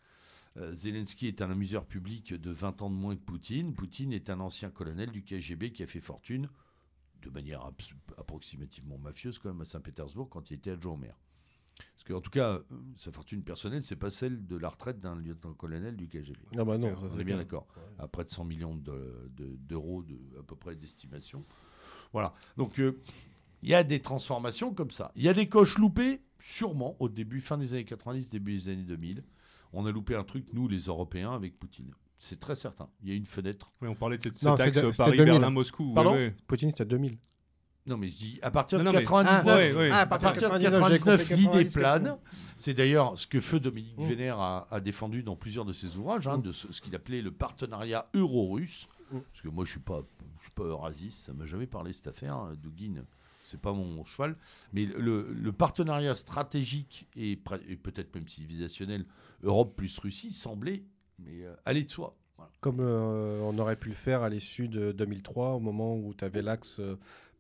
Euh, 0.58 0.76
Zelensky 0.76 1.28
est 1.28 1.42
un 1.42 1.50
amuseur 1.52 1.86
public 1.86 2.34
de 2.34 2.52
20 2.52 2.82
ans 2.82 2.90
de 2.90 2.96
moins 2.96 3.16
que 3.16 3.22
Poutine. 3.22 3.74
Poutine 3.74 4.12
est 4.12 4.30
un 4.30 4.40
ancien 4.42 4.70
colonel 4.70 5.12
du 5.12 5.24
KGB 5.24 5.72
qui 5.72 5.84
a 5.84 5.88
fait 5.88 6.02
fortune, 6.02 6.50
de 7.22 7.30
manière 7.30 7.70
approximativement 8.18 8.98
mafieuse 8.98 9.40
quand 9.40 9.50
même, 9.54 9.62
à 9.62 9.66
Saint-Pétersbourg 9.66 10.30
quand 10.30 10.50
il 10.52 10.56
était 10.56 10.72
adjoint 10.72 10.94
au 10.94 10.98
maire. 10.98 11.18
Parce 11.96 12.04
qu'en 12.06 12.22
tout 12.22 12.32
cas, 12.32 12.60
sa 12.98 13.12
fortune 13.12 13.44
personnelle, 13.44 13.84
c'est 13.86 13.96
pas 13.96 14.10
celle 14.10 14.48
de 14.48 14.58
la 14.58 14.70
retraite 14.70 15.00
d'un 15.00 15.16
lieutenant-colonel 15.16 15.96
du 15.96 16.08
KGB. 16.10 16.40
Ah 16.58 16.66
bah 16.66 16.78
non, 16.78 16.90
ça, 17.00 17.08
on 17.16 17.20
est 17.20 17.24
bien 17.24 17.38
d'accord. 17.38 17.68
À 18.00 18.08
près 18.08 18.24
de 18.26 18.30
100 18.30 18.44
millions 18.46 18.76
de- 18.76 19.30
de- 19.36 19.56
d'euros 19.58 20.02
de, 20.04 20.18
à 20.40 20.44
peu 20.44 20.56
près 20.56 20.76
d'estimation. 20.76 21.46
Voilà. 22.14 22.34
Donc, 22.58 22.80
euh, 22.80 23.00
il 23.64 23.70
y 23.70 23.74
a 23.74 23.84
des 23.84 24.00
transformations 24.02 24.74
comme 24.74 24.92
ça. 24.92 25.12
Il 25.16 25.24
y 25.24 25.30
a 25.30 25.34
des 25.34 25.48
coches 25.50 25.78
loupées, 25.78 26.22
sûrement, 26.40 26.96
au 27.00 27.10
début, 27.10 27.42
fin 27.42 27.58
des 27.58 27.74
années 27.74 27.86
90, 27.86 28.30
début 28.30 28.56
des 28.58 28.70
années 28.70 28.84
2000. 28.84 29.24
On 29.74 29.86
a 29.86 29.92
loupé 29.92 30.16
un 30.16 30.24
truc, 30.24 30.46
nous, 30.54 30.68
les 30.68 30.80
Européens, 30.82 31.34
avec 31.34 31.58
Poutine. 31.60 31.92
C'est 32.20 32.40
très 32.40 32.56
certain. 32.56 32.90
Il 33.04 33.10
y 33.10 33.12
a 33.12 33.16
une 33.16 33.26
fenêtre. 33.26 33.72
Oui, 33.82 33.88
on 33.90 33.96
parlait 33.96 34.18
de 34.18 34.24
cette, 34.24 34.42
Non, 34.44 34.58
cet 34.58 34.68
axe 34.68 34.78
c'était 34.78 34.92
2000. 35.12 35.18
Paris-Berlin-Moscou. 35.18 35.94
Pardon 35.94 36.14
ouais, 36.14 36.18
ouais. 36.28 36.36
Poutine, 36.48 36.70
c'était 36.72 36.86
2000. 36.86 37.18
Non, 37.86 37.96
mais 37.98 38.10
je 38.10 38.18
dis, 38.18 38.40
à 38.42 38.52
partir 38.52 38.80
de 38.80 38.84
Non, 38.84 38.92
non, 38.92 38.98
mais- 38.98 39.04
99, 39.04 39.44
Ah, 39.48 39.58
ouais, 39.58 39.74
ouais. 39.76 39.90
Ah, 39.92 40.00
à 40.00 40.06
partir 40.08 40.32
de 40.34 40.40
99, 40.40 40.72
99, 40.82 41.22
j'ai 41.28 41.36
compris 41.36 41.58
l'idée 41.60 41.70
90, 41.70 41.74
plane. 41.74 42.18
C'est 42.58 42.74
d'ailleurs 42.74 43.18
ce 43.18 43.28
que 43.28 43.40
feu 43.40 43.60
Dominique 43.62 43.98
Mm. 43.98 44.08
Vénère 44.08 44.40
a, 44.40 44.68
a 44.72 44.80
défendu 44.82 45.24
dans 45.24 45.36
plusieurs 45.38 45.64
de 45.64 45.72
ses 45.74 45.96
ouvrages, 45.96 46.28
hein, 46.28 46.38
Mm. 46.38 46.42
de 46.42 46.52
ce, 46.52 46.72
ce 46.74 46.82
qu'il 46.82 46.94
appelait 46.96 47.22
le 47.22 47.32
partenariat 47.32 48.06
euro-russe. 48.14 48.88
Mm. 49.12 49.20
Parce 49.20 49.42
que 49.42 49.50
moi, 49.50 49.66
je 49.66 49.72
suis 49.72 49.80
pas, 49.80 50.04
je 50.40 50.44
suis 50.44 50.52
pas 50.52 50.64
eurasiste, 50.64 51.26
ça 51.26 51.34
m'a 51.34 51.46
jamais 51.46 51.68
parlé 51.68 51.94
cette 51.94 52.08
affaire. 52.08 52.36
hein, 52.36 52.54
Douguin, 52.62 53.04
c'est 53.44 53.60
pas 53.60 53.74
mon 53.74 54.04
cheval. 54.06 54.36
Mais 54.74 54.86
le, 54.86 55.32
le 55.32 55.52
partenariat 55.52 56.16
stratégique 56.16 57.08
et, 57.16 57.38
peut-être 57.38 58.14
même 58.16 58.28
civilisationnel 58.28 59.06
Europe 59.44 59.76
plus 59.76 59.98
Russie 60.00 60.32
semblait 60.32 60.84
mais, 61.20 61.44
euh, 61.44 61.56
aller 61.66 61.84
de 61.84 61.90
soi. 61.90 62.16
Voilà. 62.36 62.52
Comme 62.60 62.80
euh, 62.82 63.40
on 63.42 63.58
aurait 63.58 63.78
pu 63.78 63.90
le 63.90 63.96
faire 63.96 64.22
à 64.22 64.30
l'issue 64.30 64.68
de 64.68 64.92
2003, 64.92 65.54
au 65.54 65.60
moment 65.60 65.96
où 65.96 66.14
tu 66.14 66.24
avais 66.24 66.42
l'axe 66.42 66.80
euh, 66.80 66.96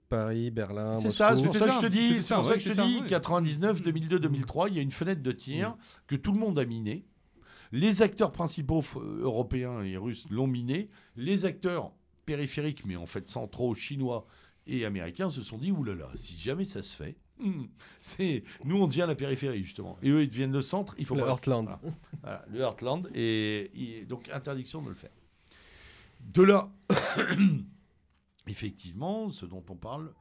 Paris, 0.09 0.49
Berlin, 0.49 0.99
C'est 1.01 1.09
ça, 1.11 1.36
c'est 1.36 1.43
pour 1.43 1.55
ça 1.55 1.68
que 1.68 1.74
je 1.74 1.80
te 1.82 1.86
dis, 1.88 2.13
c'est 2.15 2.22
ça, 2.22 2.36
pour 2.36 2.45
ça 2.45 2.53
que 2.53 2.59
je 2.59 2.70
te 2.70 2.76
ça, 2.76 2.86
dis, 2.86 3.01
ouais. 3.01 3.07
99, 3.07 3.82
2002, 3.82 4.20
2003, 4.20 4.70
il 4.70 4.76
y 4.76 4.80
a 4.80 4.82
une 4.82 4.91
fenêtre 4.91 5.22
de 5.22 5.32
tir 5.32 5.76
que 6.07 6.15
tout 6.15 6.32
le 6.32 6.39
monde 6.39 6.57
a 6.57 6.65
miné. 6.65 7.05
Les 7.72 8.01
acteurs 8.01 8.32
principaux 8.32 8.84
euh, 8.95 9.20
européens 9.22 9.84
et 9.84 9.97
russes 9.97 10.26
l'ont 10.30 10.47
miné. 10.47 10.89
Les 11.15 11.45
acteurs 11.45 11.91
périphériques, 12.26 12.86
mais 12.86 12.95
en 12.95 13.05
fait 13.05 13.30
centraux, 13.30 13.74
chinois 13.76 14.26
et 14.65 14.86
américains, 14.86 15.30
se 15.30 15.41
sont 15.43 15.57
dit 15.57 15.72
oulala, 15.72 16.09
si 16.15 16.38
jamais 16.38 16.65
ça 16.65 16.84
se 16.84 16.95
fait, 16.95 17.15
hmm, 17.39 17.65
c'est 18.01 18.43
nous 18.65 18.78
on 18.78 18.88
devient 18.88 19.05
la 19.07 19.15
périphérie 19.15 19.63
justement, 19.63 19.97
et 20.01 20.09
eux 20.09 20.22
ils 20.24 20.28
deviennent 20.28 20.51
le 20.51 20.61
centre. 20.61 20.93
Il 20.97 21.05
faut 21.05 21.15
Le 21.15 21.22
pas- 21.22 21.30
Heartland. 21.30 21.65
Voilà. 21.65 21.80
Voilà, 22.22 22.45
le 22.49 22.59
Heartland 22.59 23.09
et, 23.15 23.72
et 24.01 24.05
donc 24.05 24.30
interdiction 24.30 24.82
de 24.82 24.89
le 24.89 24.95
faire. 24.95 25.11
De 26.20 26.43
là, 26.43 26.70
effectivement, 28.47 29.30
ce 29.30 29.45
dont 29.45 29.63
on 29.70 29.76
parle, 29.76 30.13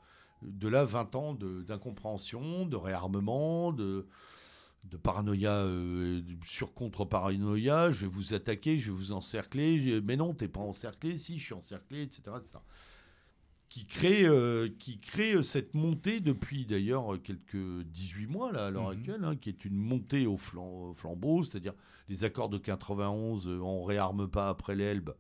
de 0.43 0.69
là 0.69 0.85
20 0.85 1.15
ans 1.17 1.35
de- 1.35 1.63
d'incompréhension, 1.63 2.67
de, 2.67 2.77
réarmement, 2.77 3.73
de, 3.73 4.07
de 4.91 4.97
paranoïa 4.97 5.53
euh, 5.65 6.21
sur 6.45 6.73
contre-paranoïa, 6.75 7.91
je 7.91 8.03
vais 8.03 8.11
vous 8.13 8.35
attaquer, 8.35 8.79
je 8.79 8.91
vais 8.93 8.97
vous 8.97 9.13
encercler, 9.13 9.79
je- 9.81 10.01
mais 10.01 10.17
non, 10.17 10.35
t'es 10.35 10.49
pas 10.49 10.61
encerclé, 10.61 11.19
si, 11.19 11.39
je 11.39 11.45
suis 11.45 11.55
encerclé, 11.55 12.03
etc. 12.03 12.23
etc. 12.39 12.59
Qui 13.69 13.85
crée, 13.85 14.25
euh, 14.27 14.69
qui 14.79 14.99
crée 15.01 15.35
euh, 15.35 15.43
cette 15.43 15.75
montée 15.75 16.21
depuis 16.21 16.67
d'ailleurs 16.67 17.21
quelques 17.23 17.83
18 17.87 18.27
mois 18.29 18.53
là, 18.53 18.67
à 18.67 18.71
l'heure 18.71 18.91
Mhm. 18.93 18.99
actuelle, 18.99 19.25
hein, 19.25 19.37
qui 19.37 19.49
est 19.49 19.65
une 19.65 19.75
montée 19.77 20.27
au, 20.27 20.37
flam- 20.37 20.91
au 20.91 20.95
flambeau, 20.95 21.43
c'est-à-dire 21.43 21.75
les 22.09 22.23
accords 22.23 22.49
de 22.49 22.59
91, 22.59 23.49
euh, 23.49 23.59
on 23.61 23.83
réarme 23.83 24.29
pas 24.29 24.49
après 24.49 24.77
l'Elbe, 24.77 25.15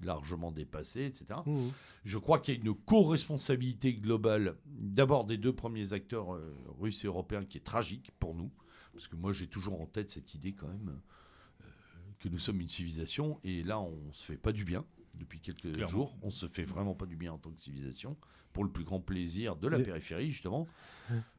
largement 0.00 0.52
dépassés, 0.52 1.06
etc. 1.06 1.40
Mmh. 1.44 1.68
Je 2.04 2.18
crois 2.18 2.38
qu'il 2.38 2.54
y 2.54 2.56
a 2.56 2.60
une 2.60 2.74
co-responsabilité 2.74 3.94
globale, 3.94 4.56
d'abord 4.66 5.24
des 5.24 5.36
deux 5.36 5.52
premiers 5.52 5.92
acteurs 5.92 6.38
russes 6.80 7.04
et 7.04 7.08
européens, 7.08 7.44
qui 7.44 7.58
est 7.58 7.62
tragique 7.62 8.10
pour 8.20 8.34
nous, 8.36 8.50
parce 8.92 9.08
que 9.08 9.16
moi 9.16 9.32
j'ai 9.32 9.46
toujours 9.46 9.80
en 9.80 9.86
tête 9.86 10.10
cette 10.10 10.34
idée 10.34 10.52
quand 10.52 10.68
même 10.68 10.98
euh, 11.60 11.64
que 12.20 12.28
nous 12.28 12.38
sommes 12.38 12.60
une 12.60 12.68
civilisation, 12.68 13.40
et 13.44 13.62
là 13.62 13.80
on 13.80 14.12
se 14.12 14.24
fait 14.24 14.36
pas 14.36 14.52
du 14.52 14.64
bien 14.64 14.84
depuis 15.14 15.40
quelques 15.40 15.72
Clairement. 15.72 15.86
jours, 15.90 16.16
on 16.22 16.30
se 16.30 16.46
fait 16.46 16.64
vraiment 16.64 16.94
pas 16.94 17.06
du 17.06 17.16
bien 17.16 17.32
en 17.32 17.38
tant 17.38 17.50
que 17.50 17.60
civilisation, 17.60 18.16
pour 18.52 18.64
le 18.64 18.70
plus 18.70 18.84
grand 18.84 19.00
plaisir 19.00 19.56
de 19.56 19.68
la 19.68 19.78
périphérie 19.78 20.30
justement, 20.30 20.66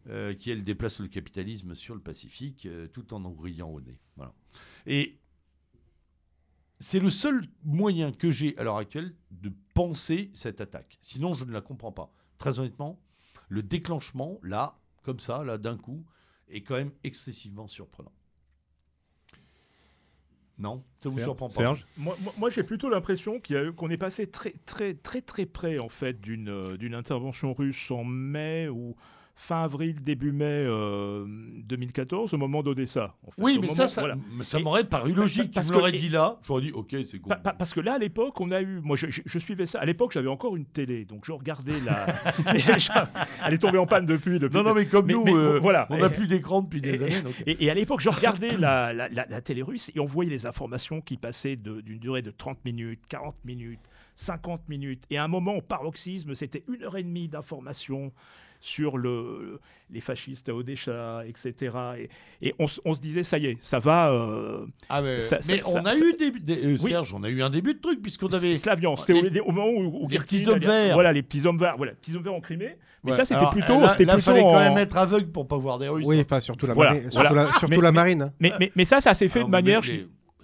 euh, 0.08 0.34
qui 0.34 0.49
elle 0.51 0.64
déplace 0.64 0.99
le 0.99 1.08
capitalisme 1.08 1.76
sur 1.76 1.95
le 1.95 2.01
Pacifique, 2.01 2.66
euh, 2.66 2.88
tout 2.88 3.14
en 3.14 3.20
nous 3.20 3.34
brillant 3.34 3.70
au 3.70 3.82
nez. 3.82 3.97
Voilà. 4.16 4.34
Et 4.86 5.20
c'est 6.80 6.99
le 6.99 7.10
seul 7.10 7.45
moyen 7.64 8.12
que 8.12 8.30
j'ai 8.30 8.58
à 8.58 8.64
l'heure 8.64 8.78
actuelle 8.78 9.16
de 9.32 9.51
penser 9.74 10.32
cette 10.34 10.60
attaque. 10.60 10.97
Sinon, 11.01 11.34
je 11.34 11.45
ne 11.45 11.51
la 11.51 11.62
comprends 11.62 11.91
pas. 11.91 12.14
Très 12.38 12.60
honnêtement, 12.60 12.99
le 13.47 13.64
déclenchement, 13.64 14.39
là, 14.43 14.80
comme 15.04 15.20
ça, 15.20 15.43
là, 15.43 15.58
d'un 15.58 15.78
coup, 15.78 16.06
est 16.49 16.61
quand 16.61 16.75
même 16.75 16.91
excessivement 17.03 17.67
surprenant. 17.67 18.11
Non 20.59 20.83
Ça 21.01 21.09
vous 21.09 21.15
Serge 21.15 21.23
surprend 21.25 21.49
pas 21.49 21.55
Serge 21.55 21.87
Moi, 21.97 22.15
moi- 22.21 22.33
moi, 22.37 22.49
j'ai 22.51 22.63
plutôt 22.63 22.87
l'impression 22.89 23.39
qu'il 23.39 23.55
y 23.55 23.59
a 23.59 23.63
eu- 23.65 23.73
qu'on 23.73 23.89
est 23.89 23.97
passé 23.97 24.27
très, 24.27 24.51
très, 24.65 24.93
très, 24.93 25.21
très 25.21 25.45
près 25.47 25.79
en 25.79 25.89
fait 25.89 26.21
d'une 26.21 26.49
euh, 26.49 26.77
d'une 26.77 26.93
intervention 26.93 27.53
russe 27.53 27.89
en 27.89 28.03
mai 28.03 28.69
ou 28.69 28.95
fin 29.36 29.63
avril, 29.63 30.01
début 30.01 30.31
mai 30.31 30.45
euh, 30.45 31.25
2014, 31.65 32.34
au 32.34 32.38
moment 32.38 32.61
d'Odessa. 32.63 33.15
en 33.27 33.31
fait. 33.31 33.41
Oui, 33.41 33.51
Au 33.57 33.61
mais 33.61 33.67
moment- 33.67 33.73
ça, 33.73 33.88
ça, 33.88 34.01
voilà. 34.01 34.15
ça 34.41 34.59
m'aurait 34.59 34.84
paru 34.84 35.11
logique. 35.13 35.51
parce 35.53 35.67
tu 35.67 35.73
me 35.73 35.77
l'aurais 35.79 35.91
dit 35.91 36.07
là, 36.09 36.38
j'aurais 36.47 36.61
dit, 36.61 36.71
ok, 36.71 36.95
c'est. 37.03 37.19
Pa- 37.19 37.36
pa- 37.38 37.53
parce 37.53 37.73
que 37.73 37.79
là, 37.79 37.93
à 37.95 37.97
l'époque, 37.97 38.39
on 38.39 38.51
a 38.51 38.61
eu. 38.61 38.79
Moi, 38.81 38.95
je, 38.95 39.07
je- 39.09 39.21
je 39.25 39.39
suivais 39.39 39.65
ça. 39.65 39.79
À 39.79 39.86
l'époque, 39.86 40.11
j'avais 40.13 40.27
encore 40.29 40.55
une 40.55 40.65
télé, 40.65 41.03
donc 41.05 41.25
je 41.25 41.31
regardais 41.31 41.79
la. 41.86 42.05
Elle 43.45 43.53
est 43.53 43.57
tombée 43.57 43.77
en 43.79 43.88
panne 43.88 44.05
depuis. 44.05 44.39
depuis 44.39 44.55
non, 44.55 44.63
non, 44.63 44.73
mais 44.73 44.86
comme 44.86 45.07
mais- 45.07 45.13
nous, 45.13 45.23
mais 45.25 45.34
euh, 45.34 45.59
voilà. 45.59 45.88
on 45.89 45.97
n'a 45.97 46.09
plus 46.09 46.27
d'écran 46.27 46.61
depuis 46.61 46.81
des 46.81 47.01
et- 47.01 47.05
années. 47.05 47.21
donc- 47.21 47.43
Et, 47.45 47.65
et 47.65 47.69
à 47.69 47.73
l'époque, 47.73 48.01
je 48.01 48.09
regardais 48.09 48.57
la, 48.57 48.93
la, 48.93 49.09
la- 49.09 49.25
la 49.27 49.41
télé 49.41 49.61
russe 49.61 49.91
et 49.95 49.99
on 49.99 50.05
voyait 50.05 50.31
les 50.31 50.45
informations 50.45 51.01
qui 51.01 51.17
passaient 51.17 51.55
d'une 51.55 51.99
durée 51.99 52.21
de 52.21 52.31
30 52.31 52.63
minutes, 52.65 53.01
40 53.09 53.36
minutes, 53.45 53.79
50 54.15 54.69
minutes. 54.69 55.03
Et 55.09 55.17
à 55.17 55.23
un 55.23 55.27
moment, 55.27 55.55
au 55.55 55.61
paroxysme, 55.61 56.36
c'était 56.36 56.63
une 56.71 56.84
heure 56.84 56.97
et 56.97 57.03
demie 57.03 57.27
d'informations 57.27 58.11
sur 58.66 58.97
le, 58.97 59.59
les 59.91 59.99
fascistes 59.99 60.47
à 60.47 60.55
Odessa, 60.55 61.22
etc. 61.28 61.76
Et, 61.97 62.47
et 62.47 62.55
on, 62.59 62.68
se 62.68 63.01
disait, 63.01 63.24
ça 63.24 63.38
y 63.38 63.47
est, 63.47 63.57
ça 63.59 63.80
va. 63.80 64.09
euh, 64.14 64.66
Ah, 64.88 65.01
mais, 65.01 65.20
Ça- 65.20 65.39
mais 65.49 65.61
ça- 65.61 65.70
on 65.70 65.74
ça- 65.74 65.80
a 65.89 65.91
ça- 65.91 65.97
eu 65.97 66.14
des, 66.14 66.32
des- 66.32 66.66
euh, 66.66 66.78
Oui. 66.82 66.89
Serge, 66.91 67.14
on 67.14 67.24
a 67.24 67.30
eu 67.30 67.43
un 67.43 67.49
début 67.49 67.74
de 67.74 67.80
truc 67.82 68.01
puisqu'on 68.01 68.28
avait. 68.28 68.53
Slavian, 68.53 68.95
c'était 68.95 69.41
au, 69.41 69.49
au 69.49 69.51
moment 69.51 69.68
où, 69.70 70.05
où 70.05 70.07
les 70.07 70.18
petits 70.20 70.47
hommes 70.47 70.59
verts. 70.59 70.93
Voilà, 70.93 71.11
les 71.11 71.24
petits 71.24 71.45
hommes 71.45 71.57
verts, 71.59 71.76
voilà, 71.76 71.91
petits 71.91 72.16
hommes 72.16 72.24
verts 72.24 72.34
en 72.36 72.39
Crimée. 72.41 72.78
Mais 73.03 73.11
Ouais. 73.11 73.18
ça, 73.18 73.26
c'était 73.26 73.49
plutôt, 73.51 73.82
Là, 73.82 73.89
c'était 73.89 74.05
là, 74.05 74.14
plutôt 74.14 74.32
fallait 74.32 74.41
quand 74.43 74.55
en- 74.55 74.59
même 74.59 74.78
être 74.78 74.95
aveugle 74.95 75.28
pour 75.30 75.45
pas 75.45 75.57
voir 75.57 75.78
des 75.78 75.89
Russes. 75.89 76.07
Oui, 76.07 76.18
hein. 76.20 76.24
enfin, 76.26 76.39
surtout 76.39 76.66
la 76.68 76.74
Voilà, 76.74 76.91
marine. 76.93 77.09
voilà. 77.11 77.30
Surtout 77.30 77.36
la, 77.36 77.51
surtout 77.59 77.68
Mais- 77.76 77.82
la 77.82 77.91
marine. 77.91 78.22
hein. 78.22 78.34
Mais, 78.39 78.51
mais, 78.61 78.72
mais 78.78 78.86
ça, 78.86 79.01
ça 79.01 79.14
s'est 79.14 79.28
fait 79.28 79.39
Alors, 79.39 79.49
de 79.49 79.55
mais 79.55 79.61
manière. 79.61 79.82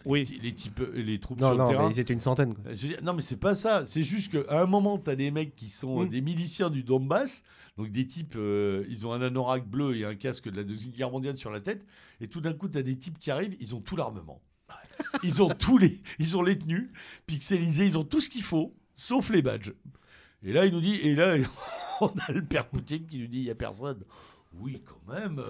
Oui. 0.06 0.24
les, 0.26 0.40
les 0.50 0.54
types, 0.54 0.82
les 0.94 1.20
troupes 1.20 1.40
Non, 1.40 1.50
sur 1.50 1.58
non, 1.58 1.66
le 1.68 1.72
terrain. 1.76 1.88
mais 1.90 1.96
ils 1.96 2.00
étaient 2.00 2.14
une 2.14 2.20
centaine. 2.20 2.54
quoi. 2.56 2.64
Je 2.74 2.82
veux 2.84 2.88
dire, 2.90 3.04
non, 3.04 3.14
mais 3.14 3.22
c'est 3.22 3.38
pas 3.38 3.56
ça. 3.56 3.86
C'est 3.86 4.04
juste 4.04 4.32
qu'à 4.32 4.62
un 4.62 4.66
moment, 4.66 4.98
tu 4.98 5.10
as 5.10 5.16
des 5.16 5.32
mecs 5.32 5.56
qui 5.56 5.70
sont 5.70 6.04
Mm. 6.06 6.10
des 6.10 6.22
miliciens 6.22 6.70
du 6.70 6.84
Donbass. 6.84 7.44
Donc 7.78 7.92
des 7.92 8.06
types, 8.06 8.34
euh, 8.36 8.84
ils 8.90 9.08
ont 9.08 9.14
un 9.14 9.22
anorak 9.22 9.66
bleu 9.66 9.96
et 9.96 10.04
un 10.06 10.16
casque 10.16 10.50
de 10.50 10.58
la 10.58 10.64
Deuxième 10.64 10.92
Guerre 10.92 11.12
mondiale 11.12 11.38
sur 11.38 11.50
la 11.52 11.62
tête. 11.62 11.86
Et 12.20 12.28
tout 12.28 12.42
d'un 12.42 12.52
coup, 12.54 12.68
tu 12.68 12.78
as 12.78 12.84
des 12.84 12.98
types 12.98 13.18
qui 13.20 13.32
arrivent, 13.32 13.56
ils 13.62 13.74
ont 13.76 13.80
tout 13.82 13.96
l'armement. 13.96 14.42
Ils 15.24 15.42
ont 15.42 15.48
tous 15.50 15.78
les, 15.78 16.02
ils 16.20 16.36
ont 16.36 16.42
les 16.42 16.58
tenues 16.60 16.92
pixelisées, 17.26 17.86
ils 17.86 17.98
ont 17.98 18.04
tout 18.04 18.20
ce 18.20 18.30
qu'il 18.30 18.44
faut, 18.44 18.76
sauf 18.98 19.30
les 19.30 19.42
badges. 19.42 19.72
Et 20.44 20.52
là, 20.52 20.66
il 20.66 20.74
nous 20.74 20.82
dit, 20.82 20.96
et 20.96 21.16
là, 21.16 21.36
on 22.02 22.08
a 22.28 22.32
le 22.34 22.44
père 22.44 22.68
Poutine 22.68 23.06
qui 23.06 23.20
nous 23.20 23.28
dit, 23.28 23.38
il 23.40 23.44
y 23.46 23.50
a 23.50 23.56
personne. 23.56 24.04
Oui, 24.54 24.82
quand 24.86 25.14
même. 25.14 25.40
euh, 25.40 25.44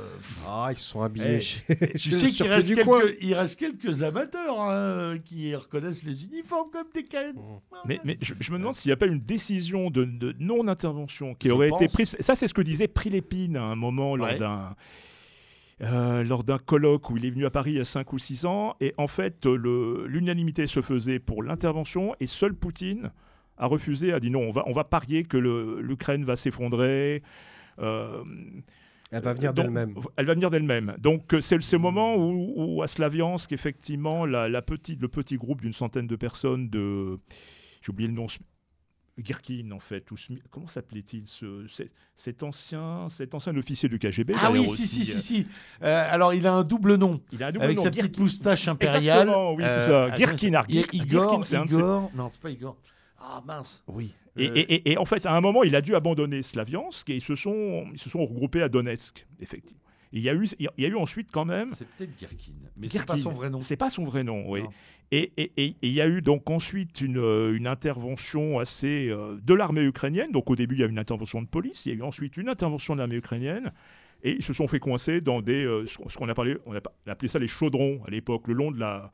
Ah, 0.48 0.68
ils 0.72 0.78
se 0.78 0.90
sont 0.90 1.02
habillés. 1.02 1.38
Eh, 1.38 1.42
chez- 1.42 1.64
tu 1.98 2.12
sais 2.12 2.30
qu'il 2.30 2.48
reste, 2.48 2.76
quelques, 2.76 3.36
reste 3.36 3.60
quelques 3.60 4.04
amateurs 4.04 4.60
hein, 4.60 5.18
qui 5.24 5.56
reconnaissent 5.56 6.04
les 6.04 6.26
uniformes 6.26 6.70
comme 6.70 6.88
des 6.94 7.06
cannes. 7.06 7.38
Mais, 7.86 8.00
mais 8.04 8.18
je, 8.22 8.34
je 8.40 8.52
me 8.52 8.58
demande 8.60 8.76
s'il 8.76 8.90
n'y 8.90 8.94
a 8.94 8.98
pas 8.98 9.08
une 9.08 9.20
décision 9.22 9.90
de, 9.90 10.04
de 10.04 10.36
non-intervention 10.40 11.34
qui 11.34 11.48
Je 11.48 11.54
aurait 11.54 11.70
été 11.70 11.88
prise. 11.88 12.16
Ça, 12.20 12.36
c'est 12.36 12.48
ce 12.48 12.54
que 12.54 12.62
disait 12.62 12.88
Prilépine 12.88 13.56
à 13.58 13.64
un 13.64 13.76
moment 13.76 14.16
lors 14.16 14.28
Ouais. 14.28 14.38
d'un. 14.38 14.76
euh, 15.82 16.24
lors 16.26 16.44
d'un 16.44 16.58
colloque 16.60 17.10
où 17.10 17.16
il 17.18 17.26
est 17.26 17.30
venu 17.32 17.46
à 17.46 17.50
Paris 17.50 17.72
il 17.72 17.78
y 17.78 17.82
a 17.82 17.86
5 17.86 18.12
ou 18.14 18.20
6 18.20 18.46
ans, 18.46 18.76
et 18.82 18.94
en 18.98 19.08
fait, 19.08 19.46
l'unanimité 19.46 20.68
se 20.68 20.82
faisait 20.82 21.20
pour 21.20 21.42
l'intervention, 21.42 22.14
et 22.20 22.26
seul 22.28 22.54
Poutine 22.54 23.12
a 23.58 23.66
refusé, 23.66 24.12
a 24.14 24.20
dit 24.20 24.30
non, 24.30 24.42
on 24.42 24.52
va, 24.52 24.64
on 24.68 24.74
va 24.74 24.84
parier 24.84 25.24
que 25.24 25.38
l'Ukraine 25.38 26.26
va 26.26 26.36
s'effondrer. 26.36 27.24
euh, 27.80 28.24
Elle 29.12 29.24
va 29.24 29.34
venir 29.34 29.54
d'elle-même. 29.54 29.96
Elle 30.18 30.26
va 30.28 30.34
venir 30.36 30.50
d'elle-même. 30.52 30.96
Donc 31.00 31.34
euh, 31.34 31.42
c'est 31.42 31.60
ce 31.62 31.76
moment 31.76 32.16
où, 32.16 32.54
où 32.56 32.84
à 32.84 32.88
Slaviansk, 32.88 33.52
effectivement, 33.52 34.26
la, 34.26 34.48
la 34.50 34.62
petite, 34.62 35.02
le 35.02 35.08
petit 35.08 35.36
groupe 35.38 35.62
d'une 35.62 35.74
centaine 35.74 36.06
de 36.08 36.16
personnes 36.16 36.70
de... 36.70 37.18
J'ai 37.82 37.90
oublié 37.92 38.08
le 38.08 38.14
nom. 38.16 38.28
Girkin, 39.22 39.72
en 39.72 39.80
fait. 39.80 40.10
Ou 40.12 40.16
Smi- 40.16 40.42
comment 40.50 40.68
s'appelait-il 40.68 41.28
ce, 41.28 41.66
cet- 41.68 41.92
cet 42.16 42.42
ancien, 42.44 43.08
cet 43.10 43.34
ancien 43.34 43.54
officier 43.58 43.90
du 43.90 44.00
KGB 44.00 44.34
Ah 44.38 44.50
oui, 44.52 44.66
si, 44.70 44.88
si, 44.88 45.04
si, 45.04 45.16
euh, 45.16 45.20
si. 45.20 45.48
Euh, 45.84 46.08
alors, 46.14 46.34
il 46.34 46.48
a 46.48 46.54
un 46.54 46.64
double 46.64 46.96
nom. 46.96 47.20
Il 47.34 47.44
a 47.44 47.48
un 47.48 47.52
double 47.52 47.66
Avec 47.66 47.78
nom, 47.78 47.84
sa 47.84 47.92
Girkin. 47.92 48.08
petite 48.08 48.20
moustache 48.20 48.68
impériale. 48.70 49.28
Exactement, 49.28 49.54
oui, 49.56 49.64
c'est 49.66 49.70
Euh, 49.72 49.80
ça. 49.88 50.04
attends, 50.06 50.16
Girkin, 50.16 50.62
Igor, 50.94 51.06
Girkin, 51.30 51.44
c'est 51.44 51.56
un 51.58 51.66
de 51.66 51.70
ses- 51.72 51.76
Igor. 51.78 52.12
Non, 52.16 52.30
c'est 52.30 52.40
pas 52.42 52.50
Igor. 52.50 52.78
Ah 53.22 53.44
mince. 53.46 53.84
Oui. 53.88 54.14
Et, 54.38 54.48
Euh, 54.50 54.54
et- 54.56 54.74
et- 54.76 54.92
et 54.94 54.98
en 54.98 55.06
fait, 55.06 55.26
à 55.26 55.34
un 55.36 55.42
moment, 55.42 55.64
il 55.64 55.76
a 55.76 55.82
dû 55.82 55.96
abandonner 55.96 56.42
Slaviansk 56.42 57.10
et 57.10 57.16
ils 57.16 57.22
se 57.22 57.36
sont, 57.36 57.86
ils 57.92 58.00
se 58.00 58.10
sont 58.10 58.26
regroupés 58.26 58.62
à 58.62 58.70
Donetsk, 58.70 59.26
effectivement. 59.42 59.82
Il 60.12 60.22
y, 60.24 60.30
a 60.30 60.34
eu, 60.34 60.48
il 60.58 60.68
y 60.80 60.86
a 60.86 60.88
eu 60.88 60.96
ensuite 60.96 61.30
quand 61.32 61.46
même. 61.46 61.70
C'est 61.78 61.88
peut-être 61.88 62.18
Girkin. 62.18 62.54
Mais 62.78 62.90
c'est 62.90 63.06
pas 63.06 63.16
son 63.16 63.32
vrai 63.32 63.50
nom. 63.52 63.62
C'est 63.62 63.76
pas 63.78 63.92
son 63.92 64.06
vrai 64.06 64.24
nom, 64.24 64.50
oui. 64.50 64.62
Et 65.12 65.32
et- 65.38 65.52
et- 65.58 65.66
et 65.68 65.76
il 65.84 65.92
y 65.92 66.02
a 66.02 66.08
eu 66.08 66.22
donc 66.24 66.50
ensuite 66.50 67.02
une, 67.02 67.18
une 67.54 67.68
intervention 67.68 68.58
assez 68.60 69.10
euh, 69.10 69.38
de 69.44 69.54
l'armée 69.54 69.84
ukrainienne. 69.84 70.32
Donc 70.32 70.50
au 70.50 70.56
début, 70.56 70.76
il 70.76 70.80
y 70.80 70.84
a 70.84 70.88
eu 70.88 70.90
une 70.90 70.98
intervention 71.00 71.42
de 71.44 71.48
police. 71.48 71.86
Il 71.86 71.90
y 71.94 71.96
a 71.96 71.98
eu 72.00 72.02
ensuite 72.04 72.38
une 72.38 72.50
intervention 72.50 72.94
de 72.96 73.00
l'armée 73.00 73.18
ukrainienne. 73.18 73.72
Et 74.24 74.32
ils 74.34 74.44
se 74.44 74.54
sont 74.54 74.68
fait 74.68 74.80
coincer 74.80 75.22
dans 75.22 75.42
des, 75.42 75.64
euh, 75.64 75.86
ce 75.86 75.98
qu'on- 76.18 76.28
appelait, 76.28 76.58
on 76.66 76.74
appelait 77.08 77.28
ça 77.30 77.38
les 77.40 77.48
chaudrons 77.48 78.02
à 78.06 78.10
l'époque, 78.10 78.48
le 78.48 78.54
long 78.56 78.72
de 78.72 78.80
la, 78.80 79.12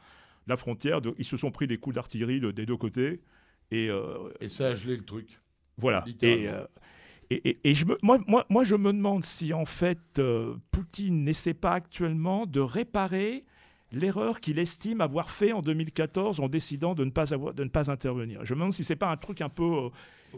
la 0.48 0.56
frontière. 0.58 1.02
De- 1.02 1.14
ils 1.18 1.26
se 1.26 1.36
sont 1.38 1.52
pris 1.52 1.68
des 1.68 1.78
coups 1.78 1.96
d'artillerie 1.96 2.40
de- 2.40 2.52
des 2.52 2.66
deux 2.66 2.78
côtés. 2.78 3.20
Et 3.72 3.90
euh, 3.90 4.30
Et 4.40 4.50
ça 4.50 4.68
a 4.68 4.76
gelé 4.76 4.98
le 4.98 5.04
truc. 5.06 5.40
voilà. 5.78 6.04
Et, 6.22 6.48
euh, 6.48 6.66
et, 7.30 7.50
et- 7.50 7.60
et 7.70 7.74
je 7.74 7.86
me, 7.86 7.98
moi, 8.04 8.20
moi, 8.28 8.46
moi, 8.50 8.64
je 8.64 8.76
me 8.76 8.94
demande 8.94 9.24
si 9.26 9.54
en 9.54 9.66
fait 9.66 10.20
euh, 10.20 10.56
Poutine 10.72 11.24
n'essaie 11.24 11.54
pas 11.56 11.72
actuellement 11.74 12.46
de 12.46 12.60
réparer 12.60 13.44
l'erreur 13.92 14.40
qu'il 14.42 14.60
estime 14.60 15.00
avoir 15.02 15.30
fait 15.30 15.52
en 15.54 15.62
2014 15.62 16.40
en 16.40 16.50
décidant 16.50 16.96
de 16.96 17.06
ne 17.06 17.12
pas, 17.12 17.34
avoir, 17.34 17.54
de 17.54 17.64
ne 17.64 17.70
pas 17.70 17.90
intervenir. 17.92 18.44
Je 18.46 18.54
me 18.54 18.60
demande 18.60 18.74
si 18.74 18.84
c'est 18.84 18.96
pas 18.96 19.10
un 19.10 19.18
truc 19.18 19.42
un 19.42 19.50
peu 19.50 19.90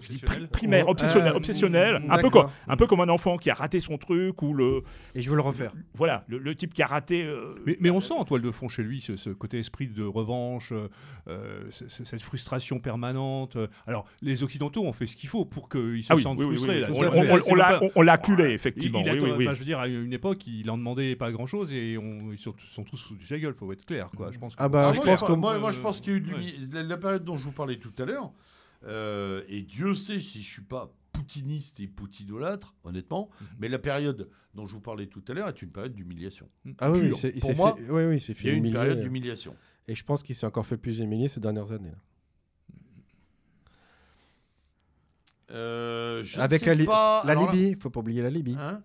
je 0.02 0.10
dis 0.10 0.18
pri- 0.18 0.48
primaire, 0.48 0.86
Oh, 0.88 0.92
obsessionnel, 0.92 1.34
euh, 1.34 1.38
obsessionnel 1.38 2.04
un, 2.10 2.18
peu 2.20 2.30
comme, 2.30 2.50
un 2.68 2.76
peu 2.78 2.88
comme 2.88 3.02
un 3.02 3.10
enfant 3.10 3.38
qui 3.38 3.50
a 3.50 3.54
raté 3.54 3.80
son 3.80 3.98
truc 3.98 4.42
ou 4.42 4.54
le, 4.54 4.84
Et 5.16 5.22
je 5.22 5.30
veux 5.30 5.36
le 5.36 5.42
refaire. 5.42 5.72
voilà, 5.96 6.24
le, 6.28 6.38
le 6.38 6.56
type 6.56 6.74
qui 6.74 6.82
a 6.84 6.88
raté. 6.88 7.24
euh, 7.24 7.56
Mais, 7.66 7.78
mais 7.80 7.90
on 7.90 8.00
sent 8.00 8.14
en 8.14 8.26
toile 8.26 8.42
de 8.42 8.52
fond 8.52 8.68
chez 8.70 8.84
lui 8.84 9.02
ce, 9.02 9.16
ce 9.18 9.30
côté 9.30 9.60
esprit 9.60 9.88
de 9.88 10.04
revanche, 10.04 10.74
euh, 11.28 11.70
cette 11.72 12.22
frustration 12.22 12.80
permanente. 12.80 13.58
Alors, 13.86 14.06
les 14.22 14.44
Occidentaux 14.44 14.84
ont 14.86 14.94
fait 14.94 15.08
ce 15.08 15.16
qu'il 15.16 15.30
faut 15.30 15.46
pour 15.46 15.70
qu'ils 15.70 16.04
se 16.04 16.12
Ah 16.12 16.16
oui, 16.16 16.24
sentent 16.24 16.40
oui, 16.40 16.46
frustrés. 16.46 16.84
oui, 16.90 17.42
On, 17.48 17.56
l'a- 17.56 17.80
l'a 18.04 18.14
acculé, 18.14 18.46
Il- 18.50 18.52
effectivement. 18.52 19.00
il 19.02 19.10
a- 19.10 19.14
oui, 19.14 19.20
oui, 19.24 19.32
oui. 19.38 19.46
enfin, 19.46 19.54
je 19.54 19.60
veux 19.60 19.66
dire, 19.66 19.80
à 19.80 19.88
une 19.88 20.14
époque, 20.14 20.46
il 20.48 20.70
en 20.70 20.78
demandait 20.78 21.16
pas 21.16 21.32
grand-chose 21.32 21.74
et 21.74 21.98
on- 21.98 22.32
ils 22.32 22.38
sont, 22.40 22.54
sont 22.72 22.84
tous 22.84 22.98
sous 22.98 23.16
sa 23.26 23.38
gueule, 23.38 23.54
faut 23.54 23.72
être 23.72 23.86
clair. 23.86 24.10
Quoi. 24.16 24.32
Je 24.32 24.40
pense 24.40 24.56
que- 24.56 24.62
Ah 24.62 24.70
bah, 24.70 24.90
Ah, 24.90 24.94
je 24.94 24.98
moi, 24.98 25.06
pense 25.06 25.20
je, 25.20 25.26
que 25.26 25.32
moi, 25.34 25.58
moi, 25.60 25.72
je 25.72 25.80
pense 25.80 26.02
qu'il 26.02 26.14
y 26.14 26.16
a 26.16 26.18
eu 26.20 26.22
de 26.22 26.76
la, 26.76 26.84
la 26.84 26.98
période 26.98 27.24
dont 27.24 27.36
je 27.36 27.44
vous 27.44 27.52
parlais 27.52 27.78
tout 27.78 27.92
à 28.00 28.06
l'heure. 28.06 28.32
Euh, 28.84 29.44
et 29.48 29.62
Dieu 29.64 29.96
sait 29.96 30.20
si 30.20 30.42
je 30.42 30.48
suis 30.50 30.62
pas 30.64 30.94
poutiniste 31.12 31.80
et 31.80 31.88
poutinolâtre, 31.88 32.76
honnêtement. 32.84 33.30
Mhm. 33.42 33.48
Mais 33.60 33.70
la 33.70 33.80
période 33.80 34.30
dont 34.54 34.66
je 34.66 34.74
vous 34.74 34.82
parlais 34.82 35.08
tout 35.08 35.24
à 35.28 35.34
l'heure 35.34 35.48
est 35.48 35.62
une 35.62 35.72
période 35.72 35.94
d'humiliation. 35.94 36.48
Ah 36.80 36.92
oui, 36.92 37.14
c'est- 37.16 37.32
il 37.36 37.40
Pour 37.42 37.56
moi, 37.56 37.76
fait, 37.76 37.90
oui, 37.90 38.04
oui, 38.06 38.16
il 38.18 38.22
s'est 38.22 38.34
Il 38.34 38.46
y 38.46 38.50
a 38.50 38.54
eu 38.54 38.58
une 38.58 38.72
période 38.72 39.00
euh, 39.00 39.02
d'humiliation. 39.02 39.56
Et 39.88 39.96
je 39.96 40.04
pense 40.04 40.22
qu'il 40.24 40.36
s'est 40.36 40.46
encore 40.46 40.66
fait 40.66 40.78
plus 40.78 41.00
humilier 41.00 41.28
ces 41.30 41.40
dernières 41.40 41.72
années. 41.72 41.90
là. 41.92 41.98
Euh, 45.50 46.24
je 46.24 46.38
ne 46.38 46.42
Avec 46.44 46.60
sais 46.60 46.66
la, 46.68 46.76
Li- 46.76 46.86
pas- 46.86 47.24
la 47.26 47.32
alors 47.32 47.46
là- 47.46 47.52
Libye, 47.54 47.70
il 47.70 47.78
faut 47.78 47.90
pas 47.90 48.02
oublier 48.02 48.22
la 48.22 48.30
Libye. 48.30 48.56
Hein? 48.60 48.84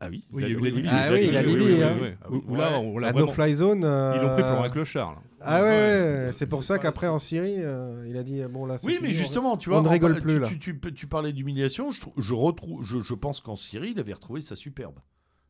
Ah 0.00 0.06
oui, 0.08 0.24
Oui, 0.32 0.44
il 0.46 0.52
y 0.52 0.54
a 0.54 0.58
eu 0.58 0.60
la 0.62 0.70
Libye. 0.70 0.88
Ah 0.90 1.08
oui, 1.12 1.30
la 1.32 1.42
Libye, 1.42 1.64
oui, 1.64 1.82
hein. 1.82 2.56
là, 2.56 2.78
on 2.80 2.98
l'a 2.98 3.08
La 3.12 3.12
no-fly 3.20 3.54
zone. 3.56 3.82
euh, 3.84 4.12
Ils 4.16 4.22
l'ont 4.22 4.32
pris 4.34 4.42
pour 4.42 4.62
un 4.64 4.68
clochard. 4.68 5.10
là. 5.10 5.16
Ah 5.40 5.62
ouais, 5.62 5.68
Ouais, 5.68 5.68
ouais, 5.68 6.26
ouais, 6.26 6.32
c'est 6.32 6.46
pour 6.46 6.62
ça 6.64 6.78
qu'après 6.78 7.08
en 7.08 7.18
Syrie, 7.18 7.56
euh, 7.58 8.04
il 8.08 8.16
a 8.16 8.22
dit 8.22 8.40
bon 8.50 8.64
là. 8.66 8.78
c'est 8.78 8.86
Oui, 8.86 8.98
mais 9.02 9.08
on- 9.08 9.10
justement, 9.10 9.56
tu 9.56 9.70
on 9.70 9.72
vois, 9.72 9.82
ne 9.82 9.88
en- 9.88 9.90
rigole 9.90 10.14
tu- 10.16 10.20
plus, 10.22 10.38
là. 10.38 10.48
Tu, 10.48 10.58
tu- 10.58 10.78
tu 10.94 11.06
parlais 11.08 11.32
d'humiliation, 11.32 11.90
je, 11.90 12.00
trou- 12.00 12.12
je 12.16 12.34
retrouve, 12.34 12.84
je, 12.86 13.00
je 13.00 13.14
pense 13.14 13.40
qu'en 13.40 13.56
Syrie, 13.56 13.90
il 13.90 13.98
avait 14.00 14.12
retrouvé 14.12 14.40
sa 14.40 14.54
superbe. 14.56 14.98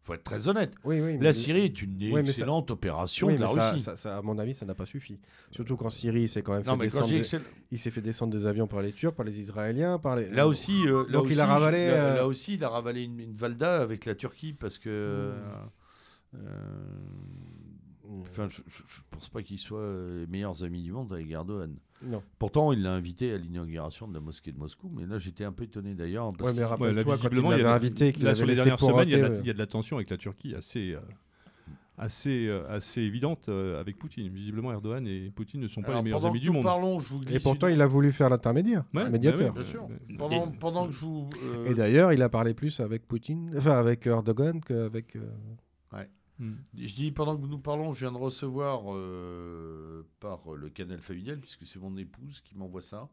Faut 0.09 0.15
être 0.15 0.25
très 0.25 0.49
honnête. 0.49 0.73
Oui, 0.85 1.01
oui. 1.03 1.19
La 1.21 1.33
Syrie 1.35 1.61
est 1.67 1.83
une 1.83 2.01
ça- 2.01 2.19
excellente 2.21 2.71
opération 2.71 3.29
de 3.29 3.37
la 3.37 3.47
ça, 3.49 3.71
Russie. 3.73 3.85
ça- 3.95 4.17
à 4.17 4.23
mon 4.23 4.39
avis, 4.39 4.55
ça 4.55 4.65
n'a 4.65 4.75
pas 4.75 4.87
suffi. 4.87 5.21
Surtout 5.51 5.77
qu'en 5.77 5.91
Syrie, 5.91 6.23
il 6.23 6.29
s'est 6.31 6.41
quand 6.43 6.55
même 6.55 6.63
non, 6.65 6.73
fait 6.73 6.89
quand 6.89 7.01
descendre. 7.03 7.09
des- 7.11 7.19
excell- 7.19 7.43
Il 7.71 7.79
s'est 7.79 7.91
fait 7.91 8.01
descendre 8.01 8.33
des 8.33 8.47
avions 8.47 8.67
par 8.67 8.81
les 8.81 8.93
Turcs, 8.93 9.13
par 9.15 9.27
les 9.27 9.39
Israéliens, 9.39 9.99
par 9.99 10.17
les. 10.17 10.31
Là 10.31 10.49
aussi, 10.49 10.73
euh, 10.89 11.05
là 11.09 11.13
Donc 11.13 11.27
il 11.31 11.39
a 11.41 11.47
ravalé, 11.47 11.87
je- 11.89 11.91
là, 11.95 12.05
euh, 12.07 12.15
là 12.17 12.27
aussi, 12.27 12.55
il 12.55 12.65
a 12.65 12.71
ravalé 12.71 13.03
une, 13.03 13.21
une 13.21 13.35
Valda 13.35 13.83
avec 13.83 14.07
la 14.07 14.15
Turquie 14.15 14.55
parce 14.55 14.79
que. 14.79 14.89
euh, 14.89 15.33
euh, 16.35 16.39
Mm. 18.11 18.21
Enfin, 18.23 18.49
je, 18.49 18.63
je 18.67 19.01
pense 19.11 19.29
pas 19.29 19.43
qu'ils 19.43 19.59
soient 19.59 19.87
les 20.21 20.27
meilleurs 20.27 20.65
amis 20.65 20.81
du 20.83 20.93
monde 20.93 21.13
avec 21.13 21.31
Erdogan. 21.31 21.77
Non. 22.03 22.23
Pourtant, 22.39 22.73
il 22.73 22.83
l'a 22.83 22.93
invité 22.95 23.33
à 23.33 23.39
l'inauguration 23.39 24.07
de 24.07 24.15
la 24.15 24.21
mosquée 24.21 24.53
de 24.53 24.59
Moscou, 24.59 24.89
mais 24.95 25.05
là, 25.07 25.19
j'étais 25.19 25.45
un 25.45 25.53
peu 25.53 25.65
étonné 25.65 25.95
d'ailleurs. 25.95 26.29
parce 26.33 26.51
Ouais, 26.51 26.55
mais 26.55 26.59
Ouais, 26.59 26.61
là, 26.63 26.69
rappelle-toi 26.69 27.03
quand 27.05 27.11
il 27.11 27.17
visiblement, 27.17 27.53
il 27.53 27.55
y 27.55 27.63
l'avait 27.63 27.71
a- 27.71 27.75
invité, 27.75 28.13
qu'il 28.13 28.23
là, 28.25 28.31
avait 28.31 28.37
sur 28.39 28.47
les 28.47 28.55
dernières 28.55 28.79
semaines, 28.79 29.09
il 29.09 29.11
y, 29.11 29.15
a 29.15 29.29
de 29.29 29.35
la, 29.35 29.41
il 29.41 29.47
y 29.47 29.51
a 29.51 29.53
de 29.53 29.59
la 29.59 29.67
tension 29.67 29.97
avec 29.97 30.09
la 30.11 30.17
Turquie 30.17 30.55
assez, 30.55 30.93
euh, 30.93 31.01
assez, 31.97 32.47
euh, 32.47 32.63
assez 32.69 33.01
évidente 33.03 33.49
euh, 33.49 33.81
avec 33.81 33.99
Poutine. 33.99 34.29
Visiblement, 34.29 34.71
Erdogan 34.71 35.05
et 35.09 35.33
Poutine 35.35 35.61
ne 35.61 35.67
sont 35.67 35.83
pas 35.83 35.89
Alors, 35.89 35.99
les 36.01 36.05
meilleurs 36.05 36.21
pendant 36.21 36.31
amis 36.31 36.39
que 36.39 36.43
du 36.45 36.49
nous 36.51 36.55
monde. 36.55 36.63
parlons, 36.65 37.01
je 37.01 37.09
vous 37.09 37.19
glisse 37.19 37.35
Et 37.37 37.41
pourtant, 37.43 37.67
il 37.67 37.81
a 37.83 37.87
voulu 37.89 38.13
faire 38.13 38.31
l'intermédiaire, 38.31 38.85
Ouais, 38.95 39.03
le 39.05 39.11
médiateur. 39.11 39.53
Bien 39.53 39.65
sûr. 39.65 39.89
Pendant, 40.17 40.47
Et- 40.53 40.57
pendant 40.61 40.87
que 40.87 40.93
je 40.93 41.01
vous. 41.01 41.29
euh, 41.43 41.67
Et 41.71 41.75
d'ailleurs, 41.75 42.13
il 42.13 42.23
a 42.23 42.29
parlé 42.29 42.55
plus 42.55 42.79
avec 42.79 43.09
Poutine, 43.09 43.53
enfin 43.57 43.73
avec 43.77 44.07
Erdogan 44.07 44.61
qu'avec. 44.61 45.17
euh, 45.17 45.23
Hmm. 46.39 46.55
Je 46.77 46.95
dis, 46.95 47.11
pendant 47.11 47.37
que 47.37 47.47
nous 47.47 47.59
parlons, 47.59 47.93
je 47.93 48.01
viens 48.01 48.13
de 48.13 48.23
recevoir 48.23 48.95
euh, 48.95 50.07
par 50.21 50.53
le 50.53 50.71
canal 50.71 51.01
familial, 51.01 51.41
puisque 51.41 51.67
c'est 51.67 51.79
mon 51.79 51.97
épouse 51.97 52.41
qui 52.43 52.57
m'envoie 52.57 52.83
ça. 52.83 53.09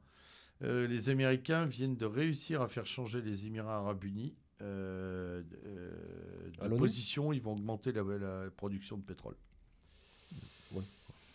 Euh, 0.61 0.87
les 0.87 1.09
Américains 1.09 1.65
viennent 1.65 1.97
de 1.97 2.05
réussir 2.05 2.61
à 2.61 2.67
faire 2.67 2.85
changer 2.85 3.21
les 3.21 3.45
Émirats 3.45 3.77
Arabes 3.77 4.03
Unis 4.03 4.35
euh, 4.61 5.43
euh, 5.65 6.51
À 6.61 6.69
de 6.69 6.75
position. 6.75 7.33
Ils 7.33 7.41
vont 7.41 7.53
augmenter 7.53 7.91
la, 7.91 8.03
la 8.03 8.49
production 8.51 8.97
de 8.97 9.03
pétrole. 9.03 9.35
Ouais. 10.71 10.83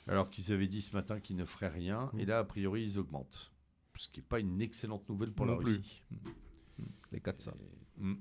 Alors 0.06 0.30
qu'ils 0.30 0.52
avaient 0.52 0.68
dit 0.68 0.80
ce 0.80 0.94
matin 0.94 1.20
qu'ils 1.20 1.36
ne 1.36 1.44
feraient 1.44 1.68
rien. 1.68 2.10
Mm. 2.14 2.20
Et 2.20 2.24
là, 2.24 2.38
a 2.38 2.44
priori, 2.44 2.82
ils 2.82 2.98
augmentent. 2.98 3.52
Ce 3.96 4.08
qui 4.08 4.20
n'est 4.20 4.26
pas 4.26 4.40
une 4.40 4.62
excellente 4.62 5.06
nouvelle 5.08 5.32
pour 5.32 5.44
Non 5.44 5.52
la 5.52 5.58
plus. 5.58 5.76
Russie. 5.76 6.02
les 7.12 7.20
4 7.20 7.40
ça. 7.40 7.54
Mm. 7.98 8.14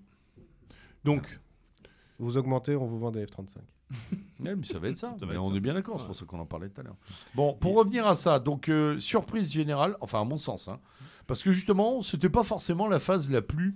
Donc, 1.05 1.39
Vous 2.19 2.37
augmentez, 2.37 2.75
on 2.75 2.85
vous 2.85 2.99
vend 2.99 3.11
des 3.11 3.25
F-35. 3.25 3.57
Ouais, 4.39 4.55
mais 4.55 4.63
ça 4.63 4.79
va 4.79 4.87
être 4.87 4.95
ça. 4.97 5.15
Ça 5.19 5.25
va 5.25 5.31
Mais 5.31 5.33
être 5.33 5.43
on 5.43 5.49
ça. 5.49 5.55
est 5.55 5.59
bien 5.59 5.73
d'accord, 5.73 5.95
c'est 5.95 6.01
Ouais. 6.03 6.07
pour 6.07 6.15
ça 6.15 6.25
qu'on 6.25 6.39
en 6.39 6.45
parlait 6.45 6.69
tout 6.69 6.79
à 6.79 6.83
l'heure. 6.83 6.95
Bon, 7.35 7.53
pour 7.55 7.75
revenir 7.75 8.07
à 8.07 8.15
ça, 8.15 8.39
donc 8.39 8.69
euh, 8.69 8.97
surprise 8.99 9.51
générale, 9.51 9.97
enfin 9.99 10.21
à 10.21 10.23
mon 10.23 10.37
sens, 10.37 10.67
hein, 10.69 10.79
parce 11.27 11.43
que 11.43 11.51
justement, 11.51 12.01
c'était 12.01 12.29
pas 12.29 12.43
forcément 12.43 12.87
la 12.87 12.99
phase 12.99 13.29
la 13.29 13.41
plus 13.41 13.75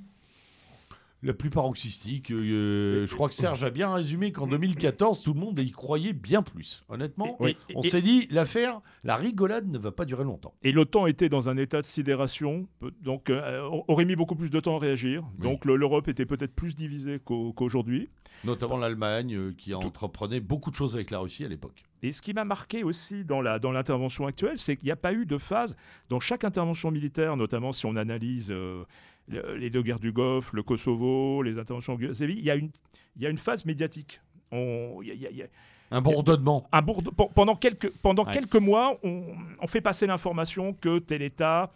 la 1.23 1.33
plus 1.33 1.49
paroxystique. 1.49 2.31
euh, 2.31 3.05
je 3.07 3.15
crois 3.15 3.29
que 3.29 3.33
Serge 3.33 3.63
a 3.63 3.69
bien 3.69 3.93
résumé 3.93 4.31
qu'en 4.31 4.45
2014, 4.47 5.23
tout 5.23 5.33
le 5.33 5.39
monde 5.39 5.57
y 5.59 5.71
croyait 5.71 6.13
bien 6.13 6.41
plus. 6.43 6.83
Honnêtement, 6.89 7.37
on 7.75 7.81
s'est 7.81 8.01
dit 8.01 8.27
l'affaire, 8.29 8.81
la 9.03 9.15
rigolade 9.15 9.67
ne 9.69 9.77
va 9.77 9.91
pas 9.91 10.05
durer 10.05 10.23
longtemps. 10.23 10.53
Et 10.63 10.71
l'OTAN 10.71 11.07
était 11.07 11.29
dans 11.29 11.49
un 11.49 11.57
état 11.57 11.81
de 11.81 11.85
sidération, 11.85 12.67
donc 13.01 13.29
euh, 13.29 13.61
aurait 13.87 14.05
mis 14.05 14.15
beaucoup 14.15 14.35
plus 14.35 14.49
de 14.49 14.59
temps 14.59 14.75
à 14.75 14.79
réagir. 14.79 15.23
Oui. 15.39 15.43
Donc 15.43 15.65
le- 15.65 15.75
l'Europe 15.77 16.07
était 16.07 16.25
peut-être 16.25 16.53
plus 16.53 16.75
divisée 16.75 17.19
qu'au- 17.23 17.53
qu'aujourd'hui. 17.53 18.09
Notamment 18.43 18.77
l'Allemagne 18.77 19.35
euh, 19.35 19.53
qui 19.57 19.73
entreprenait 19.73 20.41
beaucoup 20.41 20.69
de 20.69 20.75
choses 20.75 20.95
avec 20.95 21.11
la 21.11 21.19
Russie 21.19 21.45
à 21.45 21.47
l'époque. 21.47 21.83
Et 22.05 22.11
ce 22.11 22.21
qui 22.21 22.33
m'a 22.33 22.43
marqué 22.43 22.83
aussi 22.83 23.23
dans 23.23 23.39
l'intervention 23.41 24.27
actuelle, 24.27 24.57
c'est 24.57 24.75
qu'il 24.75 24.87
n'y 24.87 24.91
a 24.91 24.97
pas 24.97 25.13
eu 25.13 25.25
de 25.25 25.37
phase 25.37 25.77
dans 26.09 26.19
chaque 26.19 26.43
intervention 26.43 26.91
militaire, 26.91 27.37
notamment 27.37 27.71
si 27.71 27.85
on 27.85 27.95
analyse 27.95 28.49
euh, 28.51 28.83
le- 29.27 29.55
les 29.55 29.69
deux 29.69 29.81
guerres 29.81 29.99
du 29.99 30.11
Golfe, 30.11 30.53
le 30.53 30.63
Kosovo, 30.63 31.41
les 31.43 31.57
interventions 31.59 31.93
en 31.93 31.99
Yougoslavie, 31.99 32.33
il 32.37 32.43
y 32.43 32.51
a 32.51 32.55
une 32.55 32.69
il 33.15 33.21
y 33.21 33.27
a 33.27 33.29
une 33.29 33.37
phase 33.37 33.63
médiatique. 33.65 34.21
On- 34.51 34.99
il 35.03 35.07
y 35.09 35.11
a- 35.25 35.29
il 35.29 35.37
y 35.37 35.43
a- 35.43 35.47
Un 35.91 36.01
bourdonnement. 36.01 36.67
un 36.71 36.81
bourde- 36.81 37.11
pendant 37.35 37.55
quelques, 37.55 37.91
pendant 38.01 38.25
Ouais. 38.25 38.33
quelques 38.33 38.55
mois, 38.55 38.97
on, 39.03 39.23
on 39.61 39.67
fait 39.67 39.81
passer 39.81 40.07
l'information 40.07 40.73
que 40.73 40.97
tel 40.97 41.21
État 41.21 41.71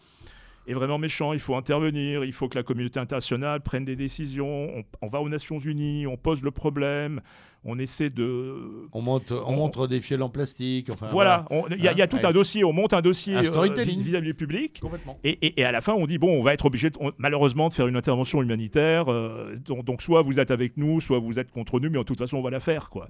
est 0.67 0.73
vraiment 0.73 0.97
méchant, 0.97 1.33
il 1.33 1.39
faut 1.39 1.55
intervenir, 1.55 2.23
il 2.25 2.33
faut 2.33 2.47
que 2.49 2.57
la 2.57 2.63
communauté 2.63 2.99
internationale 2.99 3.61
prenne 3.61 3.85
des 3.85 3.95
décisions, 3.95 4.69
on, 4.77 4.83
on 5.01 5.07
va 5.07 5.21
aux 5.21 5.29
Nations 5.29 5.59
Unies, 5.59 6.05
on 6.07 6.17
pose 6.17 6.41
le 6.43 6.51
problème, 6.51 7.21
on 7.63 7.79
essaie 7.79 8.09
de... 8.09 8.87
On, 8.93 9.01
monte, 9.01 9.31
on, 9.31 9.53
On- 9.53 9.55
montre 9.55 9.87
des 9.87 9.99
fiels 9.99 10.21
en 10.21 10.29
plastique. 10.29 10.89
Enfin, 10.89 11.07
voilà, 11.11 11.45
il 11.75 11.83
y, 11.83 11.87
a- 11.87 11.93
y 11.93 12.01
a 12.01 12.07
tout 12.07 12.17
Ouais. 12.17 12.25
un 12.25 12.31
dossier, 12.31 12.63
on 12.63 12.71
monte 12.73 12.93
un 12.93 13.01
dossier 13.01 13.35
euh, 13.35 13.41
vis-à-vis 13.41 14.21
du 14.27 14.33
public. 14.33 14.79
Complètement. 14.81 15.17
Et, 15.23 15.31
et- 15.45 15.59
et 15.61 15.65
à 15.65 15.71
la 15.71 15.81
fin, 15.81 15.93
on 15.93 16.05
dit 16.05 16.17
bon, 16.17 16.29
on 16.39 16.43
va 16.43 16.53
être 16.53 16.65
obligé, 16.65 16.89
de- 16.89 16.97
malheureusement, 17.17 17.69
de 17.69 17.73
faire 17.73 17.87
une 17.87 17.97
intervention 17.97 18.41
humanitaire. 18.41 19.11
euh, 19.11 19.55
donc, 19.65 19.83
donc 19.85 20.01
soit 20.01 20.21
vous 20.21 20.39
êtes 20.39 20.51
avec 20.51 20.77
nous, 20.77 21.01
soit 21.01 21.19
vous 21.19 21.39
êtes 21.39 21.51
contre 21.51 21.79
nous, 21.79 21.89
mais 21.89 21.97
en 21.97 22.03
toute 22.03 22.19
façon, 22.19 22.37
on 22.37 22.41
va 22.41 22.51
la 22.51 22.59
faire, 22.59 22.89
quoi. 22.89 23.09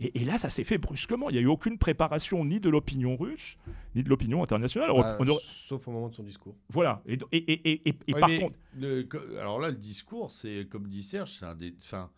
Et, 0.00 0.20
et 0.20 0.24
là, 0.24 0.38
ça 0.38 0.50
s'est 0.50 0.64
fait 0.64 0.78
brusquement. 0.78 1.30
Il 1.30 1.34
n'y 1.34 1.38
a 1.38 1.42
eu 1.42 1.46
aucune 1.46 1.78
préparation 1.78 2.44
ni 2.44 2.58
de 2.60 2.68
l'opinion 2.68 3.16
russe, 3.16 3.56
ni 3.94 4.02
de 4.02 4.08
l'opinion 4.08 4.42
internationale. 4.42 4.90
Alors, 4.90 5.02
Bah, 5.02 5.16
on 5.20 5.28
aurait- 5.28 5.42
Sauf 5.66 5.86
au 5.86 5.92
moment 5.92 6.08
de 6.08 6.14
son 6.14 6.24
discours. 6.24 6.56
voilà. 6.68 7.02
Et, 7.06 7.14
et, 7.32 7.36
et, 7.36 7.52
et- 7.70 7.88
et- 7.88 7.94
et 8.08 8.14
Ouais, 8.14 8.20
par 8.20 8.28
contre, 8.30 8.56
le- 8.78 9.06
alors 9.38 9.60
là, 9.60 9.70
le 9.70 9.76
discours, 9.76 10.30
c'est 10.30 10.66
comme 10.68 10.88
dit 10.88 11.02
Serge, 11.02 11.30
c'est 11.38 11.46
un 11.46 11.54
des, 11.54 11.74
enfin, 11.82 12.10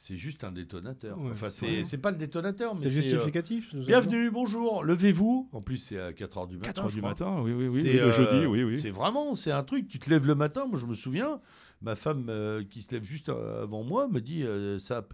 C'est 0.00 0.16
juste 0.16 0.44
un 0.44 0.52
détonateur. 0.52 1.18
Ouais. 1.18 1.30
Enfin, 1.32 1.50
c'est 1.50 1.82
c'est 1.82 1.98
pas 1.98 2.12
le 2.12 2.18
détonateur, 2.18 2.76
mais 2.76 2.82
C'est 2.82 2.90
c'est. 2.90 2.98
euh, 3.08 3.10
justificatif 3.14 3.74
Bienvenue, 3.74 4.30
bonjour, 4.30 4.84
levez-vous. 4.84 5.48
En 5.52 5.60
plus, 5.60 5.76
c'est 5.78 5.98
à 5.98 6.12
4h 6.12 6.46
du 6.46 6.54
matin. 6.56 6.68
4 6.68 6.78
heures 6.84 6.88
je 6.88 6.94
du 6.94 7.00
crois. 7.00 7.10
matin, 7.10 7.40
oui, 7.42 7.52
oui, 7.52 7.66
oui. 7.68 7.82
C'est, 7.82 7.94
Le 7.94 8.02
euh, 8.02 8.12
jeudi, 8.12 8.46
oui, 8.46 8.62
oui. 8.62 8.78
C'est 8.78 8.90
vraiment, 8.92 9.34
c'est 9.34 9.50
un 9.50 9.64
truc. 9.64 9.88
Tu 9.88 9.98
te 9.98 10.08
lèves 10.08 10.24
le 10.28 10.36
matin. 10.36 10.66
Moi, 10.68 10.78
je 10.78 10.86
me 10.86 10.94
souviens, 10.94 11.40
ma 11.82 11.96
femme 11.96 12.26
euh, 12.28 12.62
qui 12.62 12.80
se 12.80 12.92
lève 12.92 13.02
juste 13.02 13.28
euh, 13.28 13.64
avant 13.64 13.82
moi 13.82 14.06
me 14.06 14.20
dit 14.20 14.44
euh, 14.44 14.78
ça, 14.78 15.04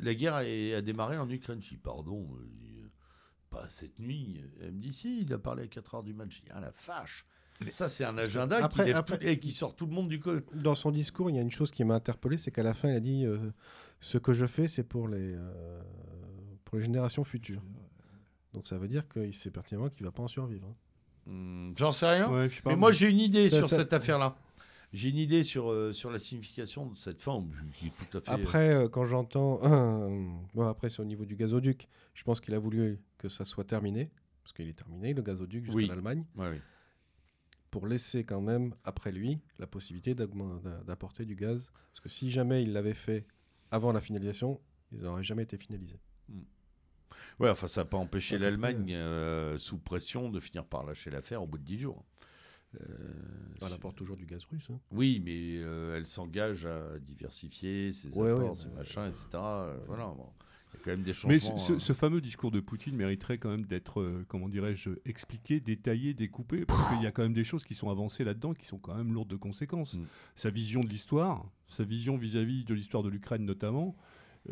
la 0.00 0.14
guerre 0.14 0.34
a 0.36 0.80
démarré 0.82 1.18
en 1.18 1.28
Ukraine. 1.30 1.60
Je 1.62 1.70
dis 1.70 1.76
pardon, 1.76 2.26
euh, 2.34 2.38
euh, 2.82 2.88
pas 3.50 3.68
cette 3.68 3.98
nuit. 3.98 4.40
Elle 4.60 4.72
me 4.72 4.80
dit 4.80 4.92
si, 4.92 5.22
il 5.22 5.32
a 5.32 5.38
parlé 5.38 5.64
à 5.64 5.66
4 5.66 5.96
h 5.96 6.04
du 6.04 6.12
matin. 6.14 6.30
Je 6.30 6.40
dis 6.42 6.48
ah 6.54 6.60
la 6.60 6.72
vache. 6.86 7.24
Ça, 7.70 7.88
c'est 7.88 8.04
un 8.04 8.18
agenda 8.18 8.62
Après- 8.62 8.84
qui, 8.84 8.92
après- 8.92 9.18
tout- 9.18 9.24
et 9.26 9.38
qui 9.38 9.50
sort 9.50 9.74
tout 9.74 9.86
le 9.86 9.92
monde 9.92 10.08
du 10.08 10.20
col. 10.20 10.44
Dans 10.52 10.74
son 10.74 10.90
discours, 10.90 11.30
il 11.30 11.36
y 11.36 11.38
a 11.38 11.42
une 11.42 11.50
chose 11.50 11.70
qui 11.70 11.84
m'a 11.84 11.94
interpellé, 11.94 12.36
c'est 12.36 12.50
qu'à 12.50 12.62
la 12.62 12.74
fin, 12.74 12.90
il 12.90 12.96
a 12.96 13.00
dit 13.00 13.24
euh, 13.24 13.38
ce 14.00 14.18
que 14.18 14.34
je 14.34 14.44
fais, 14.46 14.68
c'est 14.68 14.82
pour 14.84 15.08
les 15.08 15.34
euh, 15.34 15.82
pour 16.64 16.76
les 16.78 16.84
générations 16.84 17.24
futures. 17.24 17.62
Donc 18.52 18.66
ça 18.66 18.76
veut 18.78 18.88
dire 18.88 19.08
qu'il 19.08 19.32
sait 19.34 19.50
pertinemment 19.50 19.88
qu'il 19.88 20.04
va 20.04 20.12
pas 20.12 20.22
en 20.22 20.28
survivre. 20.28 20.66
hein. 20.68 20.74
Hmm, 21.30 21.72
J'en 21.76 21.92
sais 21.92 22.06
rien. 22.06 22.30
Ouais, 22.30 22.48
Mais 22.66 22.76
moi, 22.76 22.92
j'ai 22.92 23.08
une 23.10 23.18
idée 23.18 23.48
Ça, 23.50 23.56
sur 23.58 23.68
ça- 23.68 23.76
cette 23.78 23.92
affaire-là. 23.92 24.36
J'ai 24.96 25.10
une 25.10 25.18
idée 25.18 25.44
sur, 25.44 25.70
euh, 25.70 25.92
sur 25.92 26.10
la 26.10 26.18
signification 26.18 26.86
de 26.86 26.96
cette 26.96 27.20
fin, 27.20 27.44
qui 27.78 27.88
est 27.88 27.92
tout 28.10 28.16
à 28.16 28.20
fait. 28.22 28.30
Après, 28.30 28.74
euh, 28.74 28.88
quand 28.88 29.04
j'entends, 29.04 29.58
bon, 30.54 30.66
après 30.66 30.88
c'est 30.88 31.00
au 31.00 31.04
niveau 31.04 31.24
du 31.26 31.36
gazoduc, 31.36 31.86
je 32.14 32.24
pense 32.24 32.40
qu'il 32.40 32.54
a 32.54 32.58
voulu 32.58 32.98
que 33.18 33.28
ça 33.28 33.44
soit 33.44 33.64
terminé, 33.64 34.10
parce 34.42 34.54
qu'il 34.54 34.68
est 34.68 34.72
terminé 34.72 35.12
le 35.12 35.20
gazoduc 35.20 35.64
jusqu'en 35.66 35.76
Oui. 35.76 35.90
Allemagne, 35.90 36.24
Ouais, 36.36 36.48
oui. 36.50 36.60
pour 37.70 37.86
laisser 37.86 38.24
quand 38.24 38.40
même 38.40 38.74
après 38.84 39.12
lui 39.12 39.38
la 39.58 39.66
possibilité 39.66 40.14
d'apporter 40.14 41.26
du 41.26 41.34
gaz, 41.36 41.70
parce 41.90 42.00
que 42.00 42.08
si 42.08 42.30
jamais 42.30 42.62
il 42.62 42.72
l'avait 42.72 42.94
fait 42.94 43.26
avant 43.70 43.92
la 43.92 44.00
finalisation, 44.00 44.60
ils 44.92 45.00
n'auraient 45.00 45.22
jamais 45.24 45.42
été 45.42 45.58
finalisés. 45.58 46.00
Ouais, 47.38 47.50
enfin, 47.50 47.68
ça 47.68 47.82
n'a 47.82 47.84
pas 47.84 47.98
empêché 47.98 48.38
l'Allemagne, 48.38 48.94
euh, 48.94 49.58
sous 49.58 49.76
pression, 49.78 50.30
de 50.30 50.40
finir 50.40 50.64
par 50.64 50.86
lâcher 50.86 51.10
l'affaire 51.10 51.42
au 51.42 51.46
bout 51.46 51.58
de 51.58 51.64
10 51.64 51.80
jours. 51.80 52.02
Euh, 52.80 53.66
Elle 53.66 53.72
apporte 53.72 53.96
toujours 53.96 54.16
du 54.16 54.26
gaz 54.26 54.44
russe. 54.50 54.66
hein. 54.70 54.78
oui, 54.92 55.20
mais 55.24 55.58
euh, 55.62 55.96
elle 55.96 56.06
s'engage 56.06 56.66
à 56.66 56.98
diversifier 57.00 57.92
ses 57.92 58.16
Ouais, 58.16 58.30
apports, 58.30 58.48
ouais, 58.50 58.54
ses 58.54 58.68
mais- 58.68 58.74
machins, 58.76 59.06
etc. 59.08 59.26
Euh, 59.34 59.76
voilà, 59.86 60.06
bon. 60.06 60.26
il 60.74 60.76
y 60.76 60.80
a 60.80 60.84
quand 60.84 60.90
même 60.90 61.02
des 61.02 61.12
Mais 61.26 61.38
changements. 61.38 61.58
ce, 61.58 61.66
ce- 61.66 61.72
euh. 61.74 61.78
ce 61.78 61.92
fameux 61.94 62.20
discours 62.20 62.50
de 62.50 62.60
Poutine 62.60 62.94
mériterait 62.96 63.38
quand 63.38 63.50
même 63.50 63.64
d'être, 63.64 64.24
comment 64.28 64.48
dirais-je, 64.48 64.90
expliqué, 65.06 65.60
détaillé, 65.60 66.12
découpé, 66.14 66.64
parce 66.66 66.88
qu'il 66.92 67.02
y 67.02 67.06
a 67.06 67.12
quand 67.12 67.22
même 67.22 67.32
des 67.34 67.44
choses 67.44 67.64
qui 67.64 67.74
sont 67.74 67.88
avancées 67.90 68.24
là-dedans 68.24 68.52
qui 68.52 68.66
sont 68.66 68.78
quand 68.78 68.94
même 68.94 69.12
lourdes 69.12 69.28
de 69.30 69.36
conséquences. 69.36 69.94
Mm. 69.94 70.04
Sa 70.34 70.50
vision 70.50 70.84
de 70.84 70.88
l'histoire, 70.88 71.44
sa 71.68 71.84
vision 71.84 72.16
vis-à-vis 72.16 72.64
de 72.64 72.74
l'histoire 72.74 73.02
de 73.02 73.08
l'Ukraine 73.08 73.44
notamment, 73.44 73.96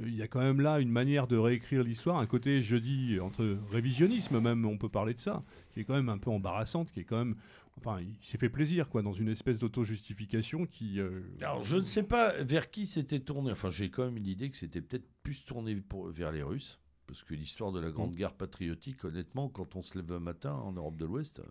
il 0.03 0.17
y 0.17 0.23
a 0.23 0.27
quand 0.27 0.41
même 0.41 0.61
là 0.61 0.81
une 0.81 0.89
manière 0.91 1.29
de 1.29 1.37
réécrire 1.37 1.85
l'histoire, 1.85 2.21
un 2.21 2.27
côté, 2.27 2.63
je 2.63 2.75
dis, 2.77 3.21
entre 3.21 3.57
révisionnisme 3.71 4.41
même, 4.41 4.65
on 4.65 4.77
peut 4.77 4.89
parler 4.89 5.15
de 5.15 5.21
ça, 5.21 5.41
qui 5.71 5.79
est 5.81 5.85
quand 5.85 5.95
même 5.95 6.09
un 6.09 6.19
peu 6.19 6.31
embarrassante, 6.31 6.91
qui 6.91 6.99
est 6.99 7.05
quand 7.05 7.19
même, 7.19 7.37
enfin, 7.79 8.01
il 8.01 8.17
s'est 8.23 8.39
fait 8.39 8.49
plaisir, 8.49 8.89
quoi, 8.89 9.03
dans 9.03 9.13
une 9.13 9.29
espèce 9.29 9.59
d'auto-justification 9.59 10.67
qui... 10.67 11.01
euh, 11.01 11.21
Alors, 11.41 11.63
je 11.65 11.77
ne 11.77 11.85
sais 11.85 12.03
pas 12.03 12.43
vers 12.43 12.71
qui 12.71 12.87
c'était 12.87 13.21
tourné. 13.21 13.53
Enfin, 13.53 13.71
j'ai 13.71 13.91
quand 13.91 14.05
même 14.05 14.17
une 14.17 14.27
idée 14.27 14.51
que 14.51 14.57
c'était 14.57 14.81
peut-être 14.81 15.07
plus 15.23 15.45
tourné 15.45 15.77
pour, 15.77 16.09
vers 16.09 16.33
les 16.33 16.43
Russes. 16.43 16.81
Parce 17.07 17.23
que 17.23 17.35
l'histoire 17.35 17.71
de 17.71 17.81
la 17.81 17.91
Grande 17.91 18.13
Mm. 18.13 18.17
Guerre 18.17 18.33
patriotique, 18.33 19.05
honnêtement, 19.05 19.51
quand 19.51 19.77
on 19.77 19.83
se 19.83 19.99
lève 19.99 20.11
un 20.13 20.21
matin 20.21 20.53
en 20.55 20.73
Europe 20.73 20.97
de 20.97 21.05
l'Ouest, 21.05 21.41
euh, 21.41 21.43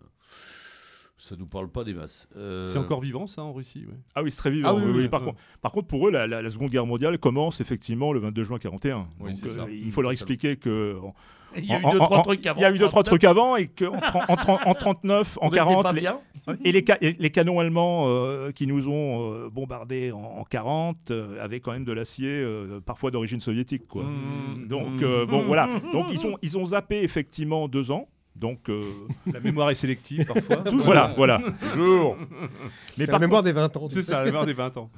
ça 1.16 1.36
nous 1.38 1.46
parle 1.46 1.68
pas 1.68 1.84
des 1.84 1.94
masses. 1.94 2.28
Euh, 2.36 2.70
C'est 2.70 2.78
encore 2.78 3.00
vivant 3.00 3.26
ça 3.26 3.42
en 3.42 3.52
Russie, 3.52 3.84
ouais. 3.86 3.94
Ah 4.14 4.22
oui, 4.22 4.30
c'est 4.30 4.36
très 4.38 4.50
vivant. 4.50 4.68
Ah 4.70 4.74
oui, 4.74 4.82
oui, 4.84 4.90
oui, 4.92 4.98
oui. 5.04 5.08
Par, 5.08 5.22
contre, 5.24 5.38
par 5.62 5.72
contre, 5.72 5.86
pour 5.86 6.08
eux, 6.08 6.10
la, 6.10 6.26
la- 6.26 6.42
la 6.42 6.50
Seconde 6.50 6.70
Guerre 6.70 6.86
mondiale 6.86 7.18
commence 7.18 7.60
effectivement 7.60 8.12
le 8.12 8.20
22 8.20 8.42
juin 8.44 8.58
41. 8.58 9.06
Oui, 9.20 9.30
Donc, 9.32 9.50
ça. 9.50 9.66
il 9.70 9.92
faut 9.92 10.02
leur 10.02 10.10
expliquer 10.12 10.56
que 10.56 10.96
Il 11.56 11.66
y 11.66 11.72
a 11.72 11.80
eu 11.80 11.84
en- 11.84 11.90
deux, 11.92 12.00
en- 12.00 12.04
trois 12.06 12.18
en- 12.18 12.22
trucs 12.22 12.44
avant. 12.46 12.58
il 12.58 12.62
y 12.62 12.64
a 12.64 12.70
eu 12.72 12.78
deux 12.78 12.88
trois 12.88 13.04
39, 13.04 13.10
trucs 13.10 13.24
avant 13.24 13.56
et 13.56 13.68
qu'en 13.68 13.94
en, 13.94 14.70
en 14.70 14.74
39, 14.74 15.38
en 15.40 15.46
on 15.46 15.48
était 15.48 15.56
40, 15.56 15.82
pas 15.84 15.92
les, 15.92 16.08
et 16.64 16.72
les, 16.72 16.84
ca- 16.86 16.98
et 17.00 17.12
les 17.12 17.30
canons 17.30 17.60
allemands 17.60 18.06
euh, 18.08 18.50
qui 18.50 18.66
nous 18.66 18.88
ont 18.88 19.32
euh, 19.32 19.48
bombardés 19.50 20.10
en, 20.10 20.18
en 20.20 20.42
40 20.44 21.12
euh, 21.12 21.42
avaient 21.42 21.60
quand 21.60 21.70
même 21.72 21.84
de 21.84 21.92
l'acier, 21.92 22.28
euh, 22.28 22.80
parfois 22.80 23.12
d'origine 23.12 23.40
soviétique, 23.40 23.86
quoi. 23.86 24.02
Mmh, 24.02 24.66
Donc 24.66 24.88
mmh. 25.00 25.04
euh, 25.04 25.26
bon, 25.26 25.42
voilà. 25.44 25.80
Donc 25.92 26.06
ils 26.10 26.26
ont 26.26 26.36
ils 26.42 26.58
ont 26.58 26.66
zappé 26.66 27.02
effectivement 27.02 27.68
deux 27.68 27.92
ans. 27.92 28.08
Donc 28.36 28.68
euh, 28.68 28.82
La 29.32 29.38
mémoire 29.40 29.70
est 29.70 29.74
sélective 29.76 30.24
parfois. 30.26 30.56
voilà, 30.72 31.14
voilà. 31.16 31.40
Toujours. 31.72 32.16
Mais 32.98 33.06
par 33.06 33.20
la 33.20 33.26
mémoire 33.26 33.42
des 33.44 33.52
20 33.52 33.76
ans. 33.76 33.88
C'est 33.90 34.02
ça, 34.02 34.18
la 34.20 34.24
mémoire 34.24 34.44
des 34.46 34.52
20 34.52 34.76
ans. 34.76 34.90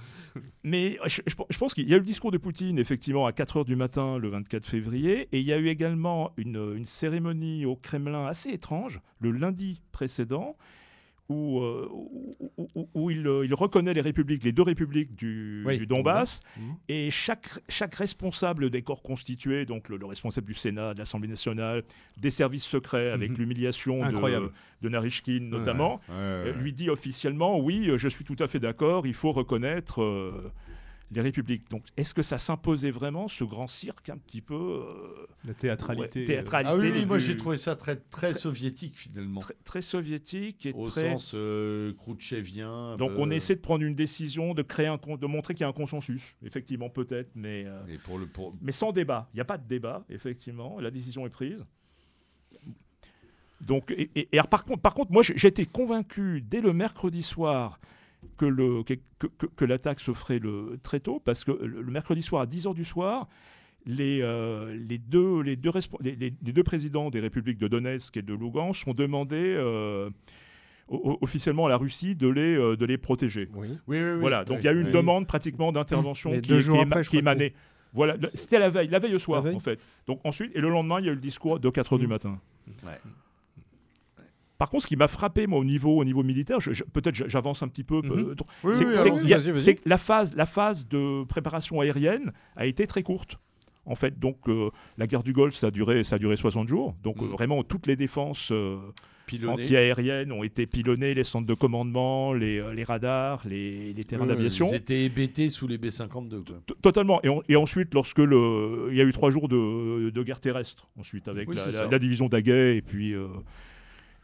Mais 0.64 0.98
je, 1.06 1.20
je- 1.26 1.34
je 1.50 1.58
pense 1.58 1.74
qu'il 1.74 1.88
y 1.88 1.92
a 1.92 1.96
eu 1.96 2.00
le 2.00 2.04
discours 2.04 2.30
de 2.32 2.38
Poutine, 2.38 2.78
effectivement, 2.78 3.26
à 3.26 3.32
4 3.32 3.60
h 3.60 3.64
du 3.66 3.76
matin, 3.76 4.18
le 4.18 4.28
24 4.28 4.66
février, 4.66 5.28
et 5.32 5.38
il 5.40 5.44
y 5.46 5.52
a 5.52 5.58
eu 5.58 5.68
également 5.68 6.32
une, 6.36 6.74
une 6.76 6.86
cérémonie 6.86 7.66
au 7.66 7.76
Kremlin 7.76 8.26
assez 8.26 8.50
étrange, 8.50 9.00
le 9.20 9.30
lundi 9.32 9.80
précédent, 9.92 10.56
où, 11.28 11.60
euh, 11.60 11.88
où, 11.90 12.36
où- 12.56 12.68
où- 12.74 12.88
où 12.94 13.10
il, 13.10 13.26
euh, 13.26 13.44
il 13.44 13.52
reconnaît 13.54 13.94
les 13.94 14.00
républiques, 14.00 14.44
les 14.44 14.52
deux 14.52 14.62
républiques 14.62 15.14
du, 15.16 15.64
Oui, 15.66 15.76
du 15.78 15.86
Donbass, 15.86 16.42
Mhm. 16.56 16.74
et 16.88 17.10
chaque, 17.10 17.48
chaque 17.68 17.94
responsable 17.96 18.70
des 18.70 18.82
corps 18.82 19.02
constitués, 19.02 19.64
donc 19.64 19.88
le, 19.88 19.96
le 19.96 20.06
responsable 20.06 20.46
du 20.46 20.54
Sénat, 20.54 20.94
de 20.94 20.98
l'Assemblée 20.98 21.28
nationale, 21.28 21.82
des 22.16 22.30
services 22.30 22.64
secrets, 22.64 23.10
avec 23.10 23.30
Mhm. 23.32 23.36
l'humiliation 23.38 23.98
de, 23.98 24.04
Incroyable. 24.04 24.50
de 24.82 24.88
Narishkin 24.88 25.40
notamment, 25.50 26.00
Ouais, 26.08 26.14
ouais. 26.44 26.52
lui 26.52 26.72
dit 26.72 26.90
officiellement 26.90 27.58
oui, 27.58 27.90
je 27.96 28.08
suis 28.08 28.24
tout 28.24 28.36
à 28.38 28.46
fait 28.46 28.60
d'accord, 28.60 29.06
il 29.06 29.14
faut 29.14 29.32
reconnaître 29.32 30.02
euh, 30.02 30.52
les 31.12 31.20
républiques. 31.20 31.70
Donc, 31.70 31.84
est-ce 31.96 32.14
que 32.14 32.22
ça 32.22 32.36
s'imposait 32.36 32.90
vraiment 32.90 33.28
ce 33.28 33.44
grand 33.44 33.68
cirque 33.68 34.08
un 34.10 34.16
petit 34.18 34.40
peu 34.40 34.54
euh, 34.54 35.26
La 35.44 35.54
théâtralité. 35.54 36.18
ouais, 36.20 36.24
euh, 36.24 36.26
théâtralité 36.26 36.70
Ah 36.72 36.76
oui, 36.76 37.06
moi 37.06 37.18
j'ai 37.20 37.36
trouvé 37.36 37.56
ça 37.56 37.76
très, 37.76 37.94
très 37.96 38.34
soviétique 38.34 38.96
finalement. 38.96 39.40
très, 39.40 39.54
très 39.64 39.82
soviétique 39.82 40.66
et 40.66 40.72
Au 40.72 40.88
très. 40.88 41.10
sens 41.12 41.32
euh, 41.34 41.92
khrouchtchevien. 41.94 42.96
Donc, 42.96 43.14
peu. 43.14 43.20
on 43.20 43.30
essaie 43.30 43.54
de 43.54 43.60
prendre 43.60 43.84
une 43.84 43.94
décision, 43.94 44.52
de 44.52 44.62
créer 44.62 44.88
un, 44.88 44.96
de 44.96 45.26
montrer 45.26 45.54
qu'il 45.54 45.60
y 45.62 45.64
a 45.64 45.68
un 45.68 45.72
consensus, 45.72 46.34
effectivement 46.44 46.90
peut-être, 46.90 47.30
mais 47.36 47.64
euh, 47.66 47.86
Et 47.86 47.98
pour 47.98 48.18
le, 48.18 48.26
pour... 48.26 48.56
mais 48.60 48.72
sans 48.72 48.90
débat. 48.92 49.28
Il 49.32 49.36
n'y 49.36 49.40
a 49.42 49.44
pas 49.46 49.58
de 49.58 49.68
débat, 49.68 50.04
effectivement. 50.10 50.80
La 50.80 50.90
décision 50.90 51.24
est 51.24 51.30
prise. 51.30 51.64
Donc, 53.60 53.90
et, 53.90 54.10
et- 54.14 54.28
et 54.32 54.38
alors, 54.38 54.48
par 54.48 54.64
contre, 54.64 54.82
par 54.82 54.92
contre, 54.94 55.12
moi, 55.12 55.22
j'étais 55.22 55.64
convaincu 55.66 56.42
dès 56.46 56.60
le 56.60 56.72
mercredi 56.72 57.22
soir 57.22 57.78
que, 58.36 58.46
le, 58.46 58.82
que, 58.82 58.94
que- 59.18 59.26
que- 59.38 59.46
que 59.46 59.64
l'attaque 59.64 60.00
se 60.00 60.12
ferait 60.12 60.38
le, 60.38 60.78
très 60.82 61.00
tôt, 61.00 61.20
parce 61.24 61.44
que 61.44 61.52
le, 61.52 61.82
le 61.82 61.90
mercredi 61.92 62.22
soir 62.22 62.42
à 62.42 62.46
10h 62.46 62.74
du 62.74 62.84
soir, 62.84 63.28
les, 63.86 64.20
euh, 64.22 64.76
les, 64.88 64.98
deux, 64.98 65.40
les, 65.42 65.56
deux 65.56 65.70
respo- 65.70 65.98
les, 66.02 66.16
les- 66.16 66.34
les 66.42 66.52
deux 66.52 66.62
présidents 66.64 67.08
des 67.10 67.20
républiques 67.20 67.58
de 67.58 67.68
Donetsk 67.68 68.16
et 68.16 68.22
de 68.22 68.34
Lugansk 68.34 68.86
ont 68.88 68.94
demandé 68.94 69.36
euh, 69.38 70.10
o- 70.88 71.18
officiellement 71.20 71.66
à 71.66 71.68
la 71.68 71.76
Russie 71.76 72.14
de 72.16 72.28
les, 72.28 72.56
euh, 72.56 72.76
de 72.76 72.84
les 72.84 72.98
protéger. 72.98 73.48
Oui. 73.54 73.68
Oui, 73.86 73.98
oui, 74.02 74.02
oui. 74.14 74.20
Voilà, 74.20 74.44
donc 74.44 74.58
il 74.60 74.64
y 74.64 74.68
a 74.68 74.72
eu 74.72 74.80
une 74.80 74.86
oui. 74.88 74.92
demande 74.92 75.26
pratiquement 75.26 75.70
d'intervention 75.72 76.32
qui, 76.32 76.40
qui 76.42 76.52
éma- 76.52 76.82
après, 76.82 77.04
qui 77.04 77.16
émanait. 77.18 77.54
Voilà, 77.92 78.16
le- 78.16 78.28
c'était 78.28 78.58
la 78.58 78.68
veille, 78.68 78.88
la 78.88 78.98
veille 78.98 79.14
au 79.14 79.18
soir 79.20 79.40
veille 79.40 79.54
en 79.56 79.60
fait. 79.60 79.80
Donc 80.06 80.20
ensuite, 80.24 80.50
et 80.54 80.60
le 80.60 80.68
lendemain, 80.68 80.98
il 81.00 81.06
y 81.06 81.08
a 81.08 81.12
eu 81.12 81.14
le 81.14 81.20
discours 81.20 81.60
de 81.60 81.70
4 81.70 81.92
heures 81.94 81.98
du 81.98 82.06
Mm. 82.06 82.10
matin. 82.10 82.40
Ouais. 82.84 82.98
Par 84.58 84.70
contre, 84.70 84.84
ce 84.84 84.88
qui 84.88 84.96
m'a 84.96 85.08
frappé 85.08 85.46
moi 85.46 85.58
au 85.58 85.64
niveau, 85.64 85.98
au 85.98 86.04
niveau 86.04 86.22
militaire, 86.22 86.58
peut-être 86.92 87.14
j'avance 87.28 87.62
un 87.62 87.68
petit 87.68 87.84
peu, 87.84 87.96
Mhm. 88.02 88.34
Oui, 88.64 88.74
c'est 88.74 88.84
oui, 88.86 89.74
que 89.76 89.88
la 89.88 89.98
phase, 89.98 90.34
la 90.34 90.46
phase 90.46 90.88
de 90.88 91.24
préparation 91.24 91.80
aérienne 91.80 92.32
a 92.56 92.66
été 92.66 92.86
très 92.86 93.02
courte. 93.02 93.38
En 93.84 93.94
fait, 93.94 94.18
donc 94.18 94.48
euh, 94.48 94.70
la 94.98 95.06
guerre 95.06 95.22
du 95.22 95.32
Golfe, 95.32 95.54
ça 95.54 95.68
a 95.68 95.70
duré, 95.70 96.02
ça 96.04 96.16
a 96.16 96.18
duré 96.18 96.36
60 96.36 96.66
jours. 96.68 96.94
Donc 97.04 97.18
euh, 97.22 97.26
Mm. 97.26 97.30
vraiment, 97.32 97.62
toutes 97.62 97.86
les 97.86 97.94
défenses 97.96 98.50
euh, 98.50 98.78
anti-aériennes 99.46 100.32
ont 100.32 100.42
été 100.42 100.66
pilonnées, 100.66 101.14
les 101.14 101.24
centres 101.24 101.46
de 101.46 101.54
commandement, 101.54 102.32
les, 102.32 102.58
euh, 102.58 102.72
les 102.74 102.84
radars, 102.84 103.42
les, 103.46 103.92
les 103.92 104.04
terrains 104.04 104.26
d'aviation. 104.26 104.66
Ils 104.70 104.76
étaient 104.76 105.04
hébétés 105.04 105.50
sous 105.50 105.66
les 105.68 105.78
B-52. 105.78 106.42
quoi. 106.44 106.56
T- 106.66 106.74
Totalement. 106.82 107.20
Et, 107.22 107.28
on- 107.28 107.42
et 107.48 107.56
ensuite, 107.56 107.94
lorsque 107.94 108.18
le, 108.18 108.88
il 108.90 108.96
y 108.96 109.00
a 109.00 109.04
eu 109.04 109.12
trois 109.12 109.30
jours 109.30 109.48
de, 109.48 110.10
de 110.10 110.22
guerre 110.22 110.40
terrestre, 110.40 110.88
ensuite 110.98 111.28
avec 111.28 111.48
Oui, 111.48 111.56
la, 111.56 111.62
c'est 111.62 111.72
la- 111.72 111.78
ça. 111.84 111.88
la 111.90 111.98
division 111.98 112.28
d'Aguet, 112.28 112.76
et 112.76 112.82
puis 112.82 113.12
euh, 113.14 113.26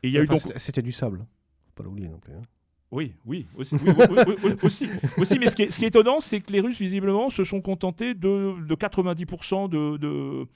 et 0.03 0.09
il 0.09 0.13
y 0.15 0.19
a 0.19 0.21
eu 0.21 0.25
Enfin, 0.25 0.35
donc 0.49 0.53
c'était- 0.57 0.83
du 0.83 0.93
sable. 0.93 1.19
Faut 1.19 1.73
pas 1.75 1.85
l'oublier 1.85 2.09
non 2.09 2.19
plus. 2.19 2.33
hein. 2.35 2.43
oui, 2.91 3.15
oui, 3.25 3.47
aussi, 3.57 3.75
oui, 3.77 3.81
oui, 3.97 4.05
oui, 4.27 4.35
oui, 4.45 4.51
aussi, 4.63 4.87
aussi. 5.17 5.39
Mais 5.39 5.49
ce 5.49 5.57
qui 5.57 5.63
est, 5.63 5.71
ce 5.71 5.79
qui 5.79 5.85
est 5.85 5.89
étonnant, 5.89 6.21
c'est 6.21 6.41
que 6.41 6.53
les 6.53 6.61
Russes 6.61 6.79
visiblement 6.79 7.31
se 7.31 7.45
sont 7.45 7.61
contentés 7.63 8.15
de, 8.15 8.55
de 8.67 8.75
90% 8.75 9.69
de, 9.71 9.97
de, 9.97 10.47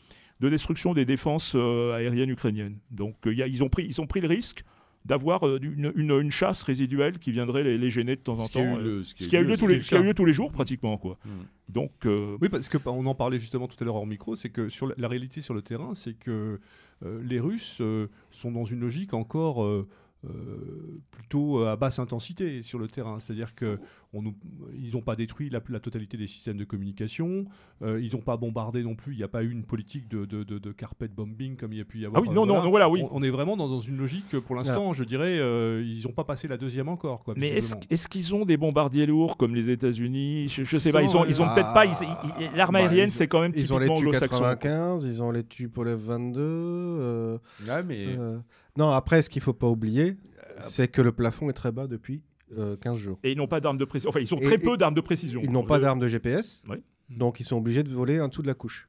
de 0.40 0.48
destruction 0.50 0.92
des 0.92 1.04
défenses 1.06 1.52
euh, 1.54 1.94
aériennes 1.94 2.28
ukrainiennes. 2.30 2.78
Donc 2.90 3.14
euh, 3.26 3.32
il 3.32 3.38
y 3.38 3.42
a- 3.42 3.46
ils 3.46 3.62
ont 3.64 3.68
pris, 3.70 3.86
ils 3.86 4.00
ont 4.00 4.06
pris 4.06 4.20
le 4.20 4.28
risque 4.28 4.64
d'avoir 5.06 5.46
euh, 5.46 5.58
une, 5.62 5.92
une- 5.94 6.10
une 6.20 6.30
chasse 6.32 6.62
résiduelle 6.64 7.18
qui 7.20 7.30
viendrait 7.32 7.62
les, 7.62 7.78
les 7.78 7.90
gêner 7.90 8.16
de 8.16 8.20
temps 8.20 8.38
en 8.38 8.48
temps. 8.48 8.76
Ce 9.04 9.14
qui 9.14 9.34
a 9.36 9.40
eu 9.40 9.44
lieu 9.44 9.56
tous 9.56 10.24
les, 10.26 10.32
jours 10.34 10.52
pratiquement 10.52 10.98
quoi. 10.98 11.16
Mm. 11.24 11.28
Donc 11.72 11.92
euh, 12.04 12.36
Oui, 12.42 12.48
parce 12.50 12.68
que 12.68 12.76
bah, 12.76 12.90
on 12.90 13.06
en 13.06 13.14
parlait 13.14 13.38
justement 13.38 13.68
tout 13.68 13.76
à 13.80 13.84
l'heure 13.84 13.94
hors 13.94 14.06
micro, 14.06 14.34
c'est 14.36 14.50
que 14.50 14.68
sur 14.68 14.88
la, 14.88 14.94
la 14.98 15.08
réalité 15.08 15.40
sur 15.40 15.54
le 15.54 15.62
terrain, 15.62 15.94
c'est 15.94 16.14
que 16.18 16.30
euh, 16.30 16.60
les 17.02 17.40
Russes 17.40 17.78
euh, 17.80 18.08
sont 18.30 18.52
dans 18.52 18.64
une 18.64 18.80
logique 18.80 19.14
encore 19.14 19.62
euh, 19.64 19.86
euh, 20.24 21.00
plutôt 21.10 21.64
à 21.64 21.76
basse 21.76 21.98
intensité 21.98 22.62
sur 22.62 22.78
le 22.78 22.88
terrain. 22.88 23.18
C'est-à-dire 23.20 23.54
que 23.54 23.78
on 24.16 24.22
nous- 24.22 24.34
ils 24.78 24.92
n'ont 24.94 25.02
pas 25.02 25.14
détruit 25.16 25.50
la, 25.50 25.60
la 25.68 25.80
totalité 25.80 26.16
des 26.16 26.26
systèmes 26.26 26.56
de 26.56 26.64
communication. 26.64 27.44
euh, 27.82 28.00
ils 28.00 28.12
n'ont 28.14 28.22
pas 28.22 28.36
bombardé 28.36 28.82
non 28.82 28.94
plus. 28.94 29.12
Il 29.12 29.18
n'y 29.18 29.22
a 29.22 29.28
pas 29.28 29.42
eu 29.42 29.50
une 29.50 29.62
politique 29.64 30.08
de, 30.08 30.24
de, 30.24 30.42
de- 30.44 30.58
de 30.58 30.72
carpet 30.72 31.08
bombing 31.08 31.56
comme 31.56 31.72
il 31.72 31.78
y 31.78 31.82
a 31.82 31.84
pu 31.84 31.98
y 32.00 32.04
Ah 32.04 32.08
avoir. 32.08 32.22
oui, 32.22 32.28
euh, 32.30 32.32
non, 32.34 32.46
non, 32.46 32.54
voilà. 32.54 32.64
non, 32.64 32.70
voilà, 32.70 32.88
oui. 32.88 33.02
On, 33.10 33.18
on 33.18 33.22
est 33.22 33.30
vraiment 33.30 33.56
dans, 33.56 33.68
dans 33.68 33.80
une 33.80 33.96
logique, 33.98 34.34
euh, 34.34 34.40
pour 34.40 34.56
l'instant, 34.56 34.92
je 34.94 35.04
dirais, 35.04 35.38
euh, 35.38 35.82
ils 35.86 36.02
n'ont 36.06 36.12
pas 36.14 36.24
passé 36.24 36.48
la 36.48 36.56
deuxième 36.56 36.88
encore. 36.88 37.22
Quoi, 37.24 37.34
Mais 37.36 37.58
est-ce 37.90 38.08
qu'ils 38.08 38.34
ont 38.34 38.44
des 38.44 38.56
bombardiers 38.56 39.06
lourds 39.06 39.36
comme 39.36 39.54
les 39.54 39.68
États-Unis? 39.70 40.48
Je, 40.48 40.64
je 40.64 40.78
sais 40.78 40.90
pas, 40.92 41.02
Ils 41.02 41.10
ils 41.10 41.16
ont, 41.16 41.20
ont, 41.20 41.24
ils 41.26 41.42
ont 41.42 41.46
euh, 41.48 41.54
peut-être 41.54 41.72
pas. 41.74 41.84
ils- 41.84 41.92
ah, 42.00 42.22
ils- 42.40 42.56
L'arme 42.56 42.72
bah, 42.74 42.78
aérienne, 42.80 43.08
ils- 43.08 43.12
c'est 43.12 43.26
quand 43.28 43.40
même 43.42 43.52
Ils 43.54 43.72
ont 43.72 43.78
les 43.78 43.86
typiquement 43.86 44.00
Tu 44.00 44.06
anglo-saxon. 44.06 44.38
95, 44.40 45.04
ils 45.04 45.22
ont 45.22 45.30
les 45.30 45.44
Tu 45.44 45.68
Polev 45.68 45.98
22. 46.00 46.40
euh, 46.40 47.38
Ouais, 47.68 47.82
mais 47.82 48.06
euh, 48.18 48.38
Non, 48.76 48.90
après, 48.90 49.22
ce 49.22 49.30
qu'il 49.30 49.42
faut 49.42 49.52
pas 49.52 49.68
oublier, 49.68 50.16
Euh, 50.58 50.60
c'est 50.62 50.88
que 50.88 51.02
le 51.02 51.12
plafond 51.12 51.50
est 51.50 51.54
très 51.54 51.72
bas 51.72 51.86
depuis 51.86 52.22
euh, 52.56 52.76
15 52.76 52.96
jours. 52.98 53.18
Et 53.24 53.32
ils 53.32 53.36
n'ont 53.38 53.48
pas 53.48 53.60
d'armes 53.60 53.78
de 53.78 53.84
précision. 53.84 54.10
Enfin, 54.10 54.20
ils 54.20 54.32
ont 54.34 54.38
Et- 54.38 54.42
très 54.44 54.54
et- 54.54 54.58
peu 54.58 54.76
d'armes 54.76 54.94
de 54.94 55.00
précision. 55.00 55.40
Ils 55.42 55.50
n'ont 55.50 55.64
pas 55.64 55.78
Euh, 55.78 55.80
d'armes 55.80 55.98
de 56.00 56.08
GPS, 56.08 56.62
Oui. 56.68 56.76
donc 57.10 57.40
ils 57.40 57.44
sont 57.44 57.56
obligés 57.56 57.82
de 57.82 57.90
voler 57.90 58.20
en 58.20 58.28
dessous 58.28 58.42
de 58.42 58.46
la 58.46 58.54
couche. 58.54 58.88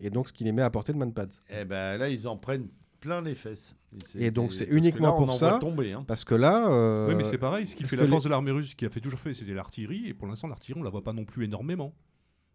Et 0.00 0.10
donc, 0.10 0.28
ce 0.28 0.32
qui 0.32 0.44
les 0.44 0.52
met 0.52 0.62
à 0.62 0.70
portée 0.70 0.92
de 0.92 0.98
manpad. 0.98 1.32
eh 1.50 1.64
ben, 1.64 1.98
là, 1.98 2.08
ils 2.08 2.28
en 2.28 2.36
prennent 2.36 2.68
plein 3.00 3.20
les 3.20 3.34
fesses. 3.34 3.76
Et 4.16 4.30
donc, 4.30 4.52
c'est 4.52 4.58
parce 4.64 4.70
que 4.70 4.74
uniquement 4.76 5.08
là, 5.08 5.12
pour 5.14 5.30
en 5.30 5.32
ça. 5.32 5.50
voit 5.50 5.58
tomber. 5.58 5.92
hein. 5.92 6.04
Parce 6.06 6.24
que 6.24 6.34
là. 6.34 6.70
euh, 6.70 7.08
Oui, 7.08 7.14
mais 7.16 7.24
c'est 7.24 7.38
pareil. 7.38 7.66
Ce 7.66 7.74
qui 7.74 7.84
fait 7.84 7.96
la 7.96 8.04
les- 8.04 8.08
force 8.08 8.24
de 8.24 8.28
l'armée 8.28 8.50
russe, 8.52 8.70
ce 8.70 8.76
qui 8.76 8.84
a 8.86 8.90
fait 8.90 9.00
toujours 9.00 9.18
fait, 9.20 9.34
c'était 9.34 9.54
l'artillerie. 9.54 10.06
Et 10.08 10.14
pour 10.14 10.26
l'instant, 10.28 10.46
l'artillerie, 10.48 10.80
on 10.80 10.84
la 10.84 10.90
voit 10.90 11.02
pas 11.02 11.12
non 11.12 11.24
plus 11.24 11.44
énormément. 11.44 11.92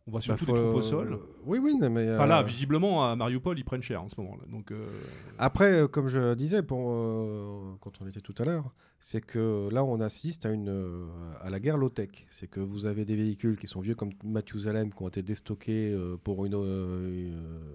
On 0.05 0.11
voit 0.11 0.19
bah, 0.19 0.23
surtout 0.25 0.45
faut- 0.45 0.51
les 0.55 0.61
troupes 0.61 0.75
au 0.75 0.81
sol. 0.81 1.19
Oui, 1.45 1.59
oui, 1.59 1.77
mais. 1.79 2.13
Enfin 2.13 2.27
là, 2.27 2.39
euh, 2.39 2.43
visiblement, 2.43 3.09
à 3.09 3.15
Mariupol, 3.15 3.57
ils 3.57 3.63
prennent 3.63 3.81
cher 3.81 4.03
en 4.03 4.09
ce 4.09 4.15
moment-là. 4.19 4.43
Donc, 4.51 4.71
euh, 4.71 4.85
Après, 5.37 5.81
euh, 5.83 5.87
comme 5.87 6.09
je 6.09 6.33
disais 6.33 6.61
pour, 6.61 6.89
euh, 6.91 7.73
quand 7.79 8.01
on 8.01 8.07
était 8.07 8.19
tout 8.21 8.35
à 8.39 8.43
l'heure, 8.43 8.73
c'est 8.99 9.21
que 9.21 9.69
là, 9.71 9.83
on 9.83 10.01
assiste 10.01 10.45
à, 10.45 10.51
une, 10.51 10.67
euh, 10.69 11.05
à 11.41 11.49
la 11.49 11.59
guerre 11.61 11.77
low-tech. 11.77 12.09
C'est 12.29 12.47
que 12.47 12.59
vous 12.59 12.85
avez 12.85 13.05
des 13.05 13.15
véhicules 13.15 13.57
qui 13.57 13.67
sont 13.67 13.79
vieux 13.79 13.95
comme 13.95 14.11
Mathusalem, 14.25 14.91
qui 14.93 15.01
ont 15.03 15.07
été 15.07 15.21
déstockés 15.21 15.91
euh, 15.93 16.17
pour, 16.21 16.45
une, 16.45 16.55
euh, 16.55 16.59
euh, 17.31 17.73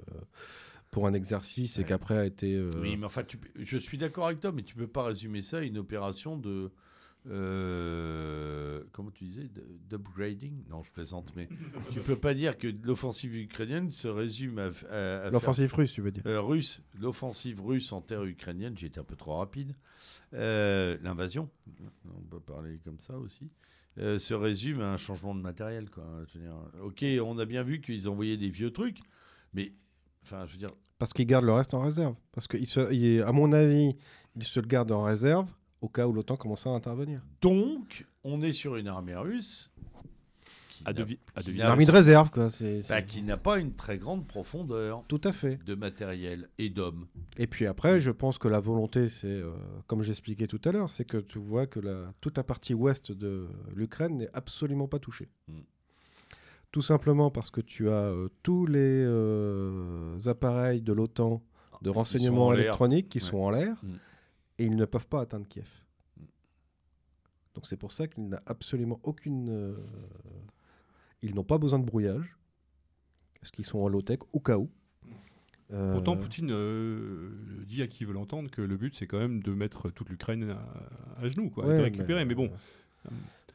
pour 0.91 1.07
un 1.07 1.15
exercice 1.15 1.79
et 1.79 1.85
qu'après 1.85 2.19
a 2.19 2.25
été... 2.27 2.55
euh, 2.55 2.69
Oui, 2.81 2.97
mais 2.99 3.07
enfin, 3.07 3.23
tu 3.25 3.39
peux- 3.39 3.49
je 3.57 3.77
suis 3.79 3.97
d'accord 3.99 4.27
avec 4.27 4.41
toi, 4.41 4.53
mais 4.53 4.63
tu 4.63 4.75
peux 4.75 4.87
pas 4.87 5.03
résumer 5.05 5.41
ça 5.41 5.59
à 5.59 5.63
une 5.63 5.79
opération 5.79 6.37
de. 6.37 6.71
Euh, 7.27 8.83
comment 8.93 9.11
tu 9.11 9.25
disais 9.25 9.49
D'upgrading? 9.89 10.63
Non, 10.71 10.83
je 10.83 10.91
plaisante, 10.93 11.33
mais 11.37 11.49
tu 11.93 12.01
peux 12.01 12.17
pas 12.17 12.35
dire 12.35 12.57
que 12.59 12.69
l'offensive 12.83 13.35
ukrainienne 13.37 13.91
se 13.91 14.09
résume 14.09 14.59
à. 14.59 14.65
à- 14.65 14.67
à 14.67 14.73
faire- 14.73 15.31
L'offensive 15.33 15.75
russe, 15.75 15.93
tu 15.93 16.01
veux 16.01 16.11
dire? 16.11 16.23
Euh, 16.27 16.41
russe, 16.41 16.81
l'offensive 16.99 17.61
russe 17.65 17.93
en 17.93 18.01
terre 18.01 18.25
ukrainienne, 18.25 18.77
j'ai 18.77 18.87
été 18.89 19.01
un 19.01 19.05
peu 19.05 19.17
trop 19.17 19.37
rapide. 19.39 19.75
Euh, 20.35 20.97
L'invasion, 21.03 21.49
on 22.07 22.21
peut 22.31 22.41
parler 22.41 22.79
comme 22.85 22.99
ça 22.99 23.17
aussi, 23.19 23.51
se 23.97 24.35
résume 24.35 24.81
à 24.81 24.93
un 24.93 24.97
changement 24.97 25.35
de 25.35 25.41
matériel. 25.41 25.91
Quoi. 25.91 26.05
Je 26.33 26.39
veux 26.39 26.45
dire, 26.45 26.55
ok, 26.83 27.05
on 27.25 27.39
a 27.39 27.45
bien 27.47 27.63
vu 27.63 27.81
qu'ils 27.81 28.09
envoyaient 28.09 28.37
des 28.37 28.51
vieux 28.51 28.71
trucs, 28.73 28.99
mais 29.55 29.73
enfin, 30.23 30.47
je 30.47 30.53
veux 30.53 30.59
dire, 30.59 30.73
Parce 30.99 31.13
qu'ils 31.13 31.27
gardent 31.27 31.45
le 31.47 31.53
reste 31.53 31.75
en 31.75 31.81
réserve. 31.81 32.15
Parce 32.33 32.47
qu'à 32.47 32.59
mon 33.33 33.53
avis, 33.53 33.97
ils 34.37 34.45
se 34.45 34.61
le 34.61 34.67
gardent 34.67 34.93
en 34.93 35.03
réserve 35.05 35.49
au 35.81 35.89
cas 35.89 36.07
où 36.07 36.13
l'OTAN 36.13 36.37
commençait 36.37 36.69
à 36.69 36.73
intervenir. 36.73 37.23
donc, 37.41 38.07
on 38.25 38.43
est 38.43 38.53
sur 38.53 38.77
une 38.77 38.89
armée 38.89 39.15
russe 39.17 39.71
qui 40.71 40.85
qui 40.85 41.51
Une 41.51 41.61
armée 41.63 41.87
de 41.87 41.91
réserve, 41.91 42.31
quoi. 42.31 42.49
bah, 42.89 43.03
qui 43.03 43.23
n'a 43.23 43.37
pas 43.37 43.59
une 43.59 43.73
très 43.75 43.99
grande 43.99 44.27
profondeur 44.29 45.03
Tout 45.09 45.21
à 45.25 45.33
fait. 45.33 45.59
de 45.65 45.75
matériel 45.75 46.49
et 46.59 46.69
d'hommes. 46.71 47.07
Et 47.37 47.47
puis 47.49 47.67
après, 47.67 47.99
je 47.99 48.11
pense 48.13 48.39
que 48.39 48.47
la 48.47 48.61
volonté, 48.61 49.09
c'est, 49.09 49.27
euh, 49.27 49.51
comme 49.89 50.03
j'expliquais 50.03 50.47
tout 50.47 50.61
à 50.65 50.71
l'heure, 50.73 50.91
c'est 50.93 51.05
que 51.05 51.17
tu 51.17 51.39
vois 51.41 51.67
que 51.67 51.81
la, 51.81 52.13
toute 52.21 52.37
la 52.37 52.45
partie 52.45 52.75
ouest 52.75 53.11
de 53.11 53.49
l'Ukraine 53.75 54.19
n'est 54.19 54.31
absolument 54.35 54.87
pas 54.87 55.01
touchée. 55.01 55.29
Mm. 55.49 55.59
Tout 56.71 56.83
simplement 56.83 57.31
parce 57.31 57.51
que 57.51 57.61
tu 57.61 57.89
as 57.89 57.93
euh, 57.95 58.29
tous 58.43 58.67
les 58.67 58.79
euh, 59.05 60.17
appareils 60.27 60.83
de 60.83 60.93
l'OTAN 60.93 61.43
de 61.83 61.91
renseignement 61.91 62.53
électronique 62.53 63.09
qui 63.09 63.19
Ouais. 63.19 63.25
sont 63.25 63.39
en 63.39 63.51
l'air 63.51 63.77
Mm. 63.83 63.89
Et 64.59 64.65
ils 64.65 64.77
ne 64.77 64.85
peuvent 64.85 65.09
pas 65.09 65.21
atteindre 65.21 65.47
Kiev. 65.49 65.69
Mm. 66.17 66.25
Donc 67.55 67.67
c'est 67.67 67.77
pour 67.77 67.93
ça 67.93 68.07
qu'il 68.09 68.29
n'a 68.29 68.43
absolument 68.47 69.01
aucune... 69.03 69.49
euh, 69.49 69.77
ils 71.23 71.35
n'ont 71.35 71.45
pas 71.45 71.59
besoin 71.59 71.79
de 71.79 71.85
brouillage, 71.85 72.37
parce 73.41 73.51
qu'ils 73.51 73.65
sont 73.65 73.79
en 73.79 73.89
low-tech 73.89 74.21
au 74.33 74.41
cas 74.41 74.59
où. 74.59 74.71
Euh, 75.73 75.93
Pourtant, 75.93 76.17
Poutine 76.17 76.51
euh, 76.51 77.31
dit 77.67 77.83
à 77.83 77.87
qui 77.87 78.05
veut 78.05 78.15
l'entendre 78.15 78.51
que 78.51 78.63
le 78.63 78.77
but, 78.77 78.95
c'est 78.95 79.07
quand 79.07 79.19
même 79.19 79.43
de 79.43 79.53
mettre 79.53 79.91
toute 79.91 80.09
l'Ukraine 80.09 80.51
à, 80.51 81.21
à 81.21 81.29
genoux, 81.29 81.51
quoi, 81.51 81.67
ouais, 81.67 81.77
de 81.77 81.83
récupérer. 81.83 82.25
Mais, 82.25 82.35
bon, 82.35 82.51
euh, 83.07 83.11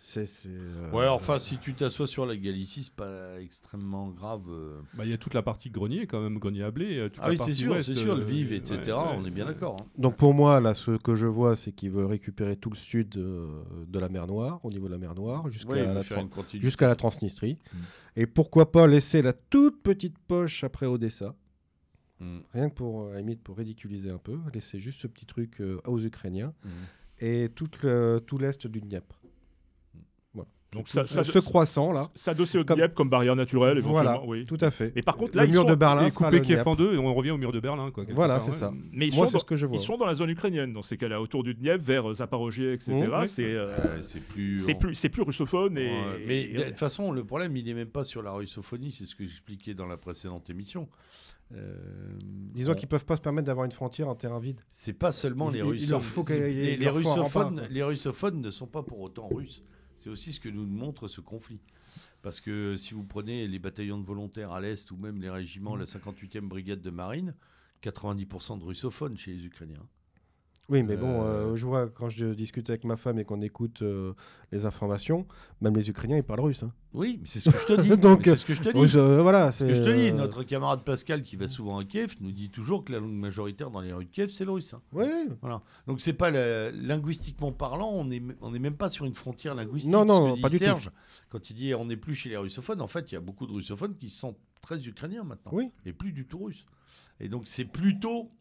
c'est... 0.06 0.26
c'est, 0.26 0.50
euh, 0.50 0.92
Ouais, 0.92 1.08
enfin, 1.08 1.40
si 1.40 1.58
tu 1.58 1.74
t'assois 1.74 2.08
sur 2.08 2.26
la 2.26 2.36
Galicie, 2.36 2.84
c'est 2.84 2.94
pas 2.94 3.40
extrêmement 3.42 4.10
grave. 4.10 4.44
euh. 4.50 4.80
bah, 4.96 5.06
il 5.06 5.12
y 5.12 5.14
a 5.14 5.18
toute 5.18 5.34
la 5.34 5.42
partie 5.42 5.70
grenier, 5.70 6.06
quand 6.08 6.22
même, 6.22 6.40
grenier 6.40 6.64
à 6.64 6.72
blé. 6.72 6.98
euh, 6.98 7.10
toute 7.10 7.20
Ah 7.24 7.28
la 7.28 7.34
oui, 7.34 7.38
c'est 7.44 7.54
sûr, 7.54 7.72
ouest, 7.72 7.86
c'est 7.86 7.96
sûr, 7.96 8.16
le 8.16 8.24
vive, 8.24 8.52
etc. 8.52 8.78
ouais, 8.86 8.92
ouais, 8.92 8.98
on 9.18 9.26
est 9.26 9.32
bien 9.32 9.46
ouais. 9.48 9.54
d'accord. 9.54 9.78
hein. 9.82 9.86
Donc 9.98 10.18
pour 10.18 10.34
moi, 10.34 10.60
là, 10.60 10.74
ce 10.74 10.92
que 10.98 11.16
je 11.16 11.26
vois, 11.28 11.56
c'est 11.56 11.72
qu'il 11.72 11.92
veut 11.92 12.06
récupérer 12.06 12.58
tout 12.58 12.70
le 12.70 12.76
sud 12.76 13.10
de 13.10 14.00
la 14.00 14.10
mer 14.10 14.28
Noire, 14.28 14.60
au 14.64 14.70
niveau 14.72 14.88
de 14.88 14.92
la 14.92 14.98
mer 15.00 15.16
Noire, 15.16 15.50
jusqu'à 15.50 15.70
Ouais, 15.72 15.86
la, 15.86 16.02
Tran- 16.04 16.28
jusqu'à 16.60 16.94
Transnistrie. 16.96 17.58
Mm. 17.74 17.78
Et 18.18 18.28
pourquoi 18.28 18.72
pas 18.72 18.86
laisser 18.88 19.22
la 19.22 19.34
toute 19.34 19.82
petite 19.82 20.20
poche 20.20 20.64
après 20.64 20.86
Odessa, 20.86 21.36
Mm, 22.20 22.38
rien 22.54 22.70
que 22.70 22.76
pour, 22.76 23.08
à 23.10 23.14
la 23.14 23.20
limite, 23.20 23.42
pour 23.42 23.58
ridiculiser 23.58 24.12
un 24.12 24.20
peu, 24.20 24.38
laisser 24.54 24.80
juste 24.80 25.02
ce 25.02 25.08
petit 25.08 25.26
truc 25.26 25.60
euh, 25.62 25.80
aux 25.88 26.00
Ukrainiens, 26.00 26.54
mm. 26.64 26.70
et 27.26 27.50
tout, 27.56 27.68
le- 27.82 28.20
tout 28.26 28.38
l'est 28.38 28.68
du 28.68 28.80
Dniepr. 28.82 29.20
Donc 30.74 30.86
Tout 30.86 30.92
ça, 30.94 31.06
ce, 31.06 31.14
ça, 31.14 31.24
ce 31.24 31.38
croissant 31.40 31.92
là. 31.92 32.08
s'adosser 32.16 32.58
au 32.58 32.64
Comme- 32.64 32.78
Dnieppe 32.80 32.96
comme 32.96 33.10
barrière 33.10 33.36
naturelle, 33.36 33.78
Voilà, 33.80 34.12
éventuellement. 34.16 34.32
Oui. 34.32 34.46
tout 34.46 34.58
à 34.60 34.72
fait. 34.72 34.92
Et 34.96 35.04
par 35.04 35.18
contre, 35.18 35.38
là, 35.38 35.44
le 35.44 35.50
ils 35.50 35.54
mur 35.54 35.62
sont- 35.62 35.70
de 35.70 35.76
Berlin 35.76 36.06
le 36.06 36.40
Kiev 36.40 36.56
Dniepr. 36.58 36.68
en 36.68 36.76
deux, 36.76 36.96
et 36.96 36.98
on 36.98 37.14
revient 37.14 37.32
au 37.32 37.38
mur 37.38 37.52
de 37.52 37.60
Berlin. 37.60 37.92
Quoi, 37.92 38.06
Voilà, 38.10 38.40
c'est 38.40 38.52
ça. 38.52 38.74
Mais 38.92 39.08
ils 39.08 39.16
Moi, 39.16 39.26
sont, 39.26 39.32
c'est 39.32 39.34
dans, 39.34 39.40
ce 39.40 39.46
que 39.46 39.56
je 39.56 39.66
vois. 39.68 39.78
ils 39.78 39.80
sont 39.80 39.98
dans 39.98 40.08
la 40.08 40.16
zone 40.16 40.32
ukrainienne, 40.32 40.74
dans 40.74 40.82
ces 40.82 40.98
cas-là, 40.98 41.22
autour 41.22 41.44
du 41.44 41.54
Dniepr, 41.54 41.84
vers 41.84 42.10
euh, 42.10 42.14
Zaporozhye, 42.16 42.74
etc. 42.74 42.92
Mmh, 42.94 43.12
oui. 43.22 43.28
C'est 43.28 43.44
euh, 43.44 43.66
Euh, 43.70 44.02
c'est 44.02 44.20
plus. 44.22 44.60
c'est 44.60 44.74
plus, 44.76 44.96
c'est 44.96 45.10
plus 45.10 45.22
russophone. 45.22 45.78
Et, 45.78 45.90
Ouais, 45.92 46.26
mais 46.28 46.48
de 46.48 46.64
toute 46.64 46.80
façon, 46.80 47.12
le 47.12 47.24
problème, 47.24 47.56
il 47.56 47.66
n'est 47.66 47.74
même 47.76 47.88
pas 47.90 48.04
sur 48.04 48.24
la 48.24 48.32
russophonie, 48.32 48.92
c'est 48.92 49.06
ce 49.06 49.16
que 49.16 49.26
j'expliquais 49.26 49.76
dans 49.76 49.86
la 49.86 49.98
précédente 49.98 50.50
émission. 50.50 50.88
Euh, 51.56 51.76
Disons 52.54 52.72
on- 52.72 52.76
qu'ils 52.76 52.88
peuvent 52.88 53.06
pas 53.06 53.16
se 53.16 53.22
permettre 53.22 53.46
d'avoir 53.46 53.66
une 53.66 53.72
frontière 53.72 54.08
en 54.08 54.16
terrain 54.16 54.40
vide. 54.40 54.60
C'est 54.72 54.94
pas 54.94 55.12
seulement 55.12 55.52
Il- 55.52 55.56
les 55.58 55.62
russophones, 55.62 56.26
les 57.70 57.84
russophones 57.84 58.42
ne 58.42 58.50
sont 58.50 58.66
pas 58.66 58.82
pour 58.82 59.02
autant 59.02 59.28
russes. 59.28 59.62
C'est 60.04 60.10
aussi 60.10 60.34
ce 60.34 60.42
que 60.42 60.50
nous 60.50 60.66
montre 60.66 61.08
ce 61.08 61.22
conflit. 61.22 61.62
Parce 62.24 62.42
que 62.42 62.76
si 62.76 62.94
vous 62.94 63.06
prenez 63.06 63.48
les 63.48 63.58
bataillons 63.58 63.98
de 63.98 64.06
volontaires 64.06 64.52
à 64.52 64.60
l'Est 64.60 64.92
ou 64.92 64.98
même 64.98 65.22
les 65.22 65.30
régiments, 65.30 65.78
la 65.78 65.86
58e 65.86 66.42
brigade 66.42 66.82
de 66.82 66.90
marine, 66.90 67.34
90% 67.82 68.60
de 68.60 68.66
russophones 68.66 69.18
chez 69.18 69.32
les 69.32 69.46
Ukrainiens. 69.46 69.88
Oui, 70.70 70.82
mais 70.82 70.96
bon, 70.96 71.22
Euh, 71.24 71.26
euh, 71.26 71.56
je 71.58 71.66
vois 71.66 71.90
quand 71.90 72.10
je 72.10 72.28
discute 72.34 72.70
avec 72.70 72.86
ma 72.86 72.96
femme 72.96 73.20
et 73.20 73.26
qu'on 73.26 73.42
écoute 73.42 73.82
euh, 73.82 74.14
les 74.54 74.66
informations, 74.66 75.28
même 75.60 75.76
les 75.76 75.90
Ukrainiens 75.90 76.18
ils 76.18 76.24
parlent 76.24 76.40
russe. 76.40 76.64
hein. 76.64 76.72
Oui, 76.94 77.18
mais 77.22 77.28
c'est 77.28 77.40
ce 77.42 77.50
que 77.50 77.58
je 77.60 77.66
te 77.68 77.82
dis. 77.82 77.98
Donc, 77.98 78.22
c'est 78.24 78.38
ce 78.38 78.46
que 78.46 78.54
je 78.54 78.62
te 78.64 78.70
dis. 78.70 78.98
Euh, 78.98 79.22
voilà, 79.22 79.52
Ce 79.52 79.60
c'est 79.60 79.68
que 79.68 79.74
je 79.74 79.84
te 79.84 79.90
dis, 79.90 80.14
notre 80.14 80.44
camarade 80.44 80.84
Pascal 80.86 81.22
qui 81.24 81.36
va 81.36 81.48
souvent 81.50 81.80
à 81.80 81.84
Kiev 81.86 82.16
nous 82.22 82.32
dit 82.32 82.50
toujours 82.50 82.86
que 82.86 82.94
la 82.94 83.00
langue 83.00 83.12
majoritaire 83.14 83.72
dans 83.72 83.82
les 83.82 83.92
rues 83.92 84.06
de 84.06 84.10
Kiev, 84.10 84.30
c'est 84.30 84.46
le 84.46 84.52
russe. 84.52 84.74
hein. 84.74 84.82
ouais. 84.94 85.26
Voilà. 85.42 85.62
Donc 85.88 86.00
c'est 86.00 86.14
pas 86.14 86.32
linguistiquement 86.72 87.52
parlant, 87.52 87.90
on 87.92 88.06
n'est 88.06 88.22
on 88.42 88.52
n'est 88.52 88.60
même 88.60 88.78
pas 88.78 88.90
sur 88.90 89.06
une 89.06 89.16
frontière 89.16 89.56
linguistique. 89.56 89.92
Non, 89.92 90.06
non, 90.06 90.28
ce 90.28 90.32
que 90.32 90.36
dit 90.38 90.42
pas 90.42 90.50
du 90.50 90.60
tout. 90.60 90.64
Serge, 90.66 90.92
quand 91.30 91.50
il 91.50 91.54
dit 91.56 91.74
on 91.76 91.86
n'est 91.86 91.98
plus 91.98 92.14
chez 92.16 92.30
les 92.30 92.38
russophones, 92.38 92.82
en 92.82 92.88
fait 92.88 93.12
il 93.12 93.16
y 93.16 93.18
a 93.18 93.22
beaucoup 93.22 93.46
de 93.48 93.54
russophones 93.54 93.96
qui 93.96 94.10
sont 94.10 94.36
très 94.62 94.82
ukrainiens 94.88 95.24
maintenant, 95.24 95.52
Oui. 95.54 95.72
et 95.86 95.94
plus 95.94 96.14
du 96.14 96.26
tout 96.26 96.40
russes. 96.46 96.66
Et 97.20 97.28
donc 97.28 97.48
c'est 97.48 97.66
plutôt 97.66 98.32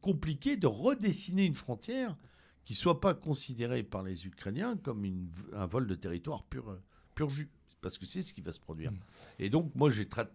compliqué 0.00 0.56
de 0.56 0.66
redessiner 0.66 1.44
une 1.44 1.54
frontière 1.54 2.16
qui 2.64 2.74
soit 2.74 3.00
pas 3.00 3.14
considérée 3.14 3.82
par 3.82 4.02
les 4.02 4.26
Ukrainiens 4.26 4.76
comme 4.76 5.04
une- 5.04 5.28
un 5.54 5.66
vol 5.66 5.86
de 5.86 5.94
territoire 5.94 6.44
pur, 6.44 6.76
pur 7.14 7.28
jus, 7.30 7.48
parce 7.80 7.98
que 7.98 8.06
c'est 8.06 8.22
ce 8.22 8.32
qui 8.34 8.40
va 8.42 8.52
se 8.52 8.60
produire. 8.60 8.92
Et 9.38 9.50
donc 9.50 9.72
moi 9.74 9.90
j'ai 9.90 10.06
très 10.06 10.28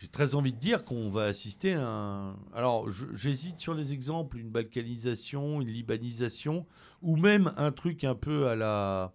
j'ai 0.00 0.08
très 0.08 0.34
envie 0.34 0.52
de 0.52 0.58
dire 0.58 0.84
qu'on 0.84 1.08
va 1.08 1.24
assister 1.26 1.74
à 1.74 1.86
un. 1.86 2.36
Alors, 2.52 2.90
j'hésite 3.14 3.60
sur 3.60 3.74
les 3.74 3.92
exemples, 3.92 4.38
une 4.38 4.50
balkanisation, 4.50 5.60
une 5.62 5.68
libanisation, 5.68 6.66
ou 7.00 7.16
même 7.16 7.52
un 7.56 7.70
truc 7.70 8.02
un 8.04 8.16
peu 8.16 8.48
à 8.48 8.56
la. 8.56 9.14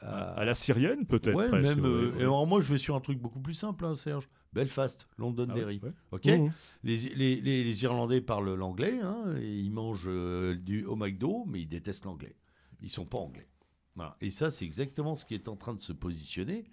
à, 0.00 0.32
à 0.34 0.44
la 0.44 0.54
syrienne, 0.54 1.06
peut-être. 1.06 1.34
Ouais, 1.36 1.50
même. 1.50 1.80
ouais, 1.80 1.86
euh, 1.88 2.14
et 2.18 2.22
alors, 2.22 2.46
moi, 2.46 2.60
je 2.60 2.72
vais 2.72 2.78
sur 2.78 2.94
un 2.94 3.00
truc 3.00 3.18
beaucoup 3.18 3.40
plus 3.40 3.54
simple, 3.54 3.84
hein, 3.84 3.94
Serge. 3.96 4.28
Belfast, 4.52 5.06
Ah 5.10 5.14
Londonderry. 5.18 5.80
ouais. 5.82 5.92
Ok 6.10 6.26
Mhm. 6.26 6.52
les, 6.84 6.96
les- 7.14 7.40
les- 7.40 7.64
les 7.64 7.82
Irlandais 7.84 8.20
parlent 8.20 8.52
l'anglais, 8.54 8.98
hein, 9.00 9.34
et 9.40 9.58
ils 9.58 9.70
mangent 9.70 10.04
euh, 10.08 10.54
du, 10.56 10.84
au 10.84 10.94
McDo, 10.96 11.44
mais 11.46 11.62
ils 11.62 11.68
détestent 11.68 12.04
l'anglais. 12.04 12.36
Ils 12.82 12.90
sont 12.90 13.06
pas 13.06 13.18
anglais. 13.18 13.48
Voilà. 13.94 14.16
Et 14.20 14.30
ça, 14.30 14.50
c'est 14.50 14.64
exactement 14.64 15.14
ce 15.14 15.24
qui 15.24 15.34
est 15.34 15.48
en 15.48 15.56
train 15.56 15.74
de 15.74 15.80
se 15.80 15.92
positionner. 15.92 16.64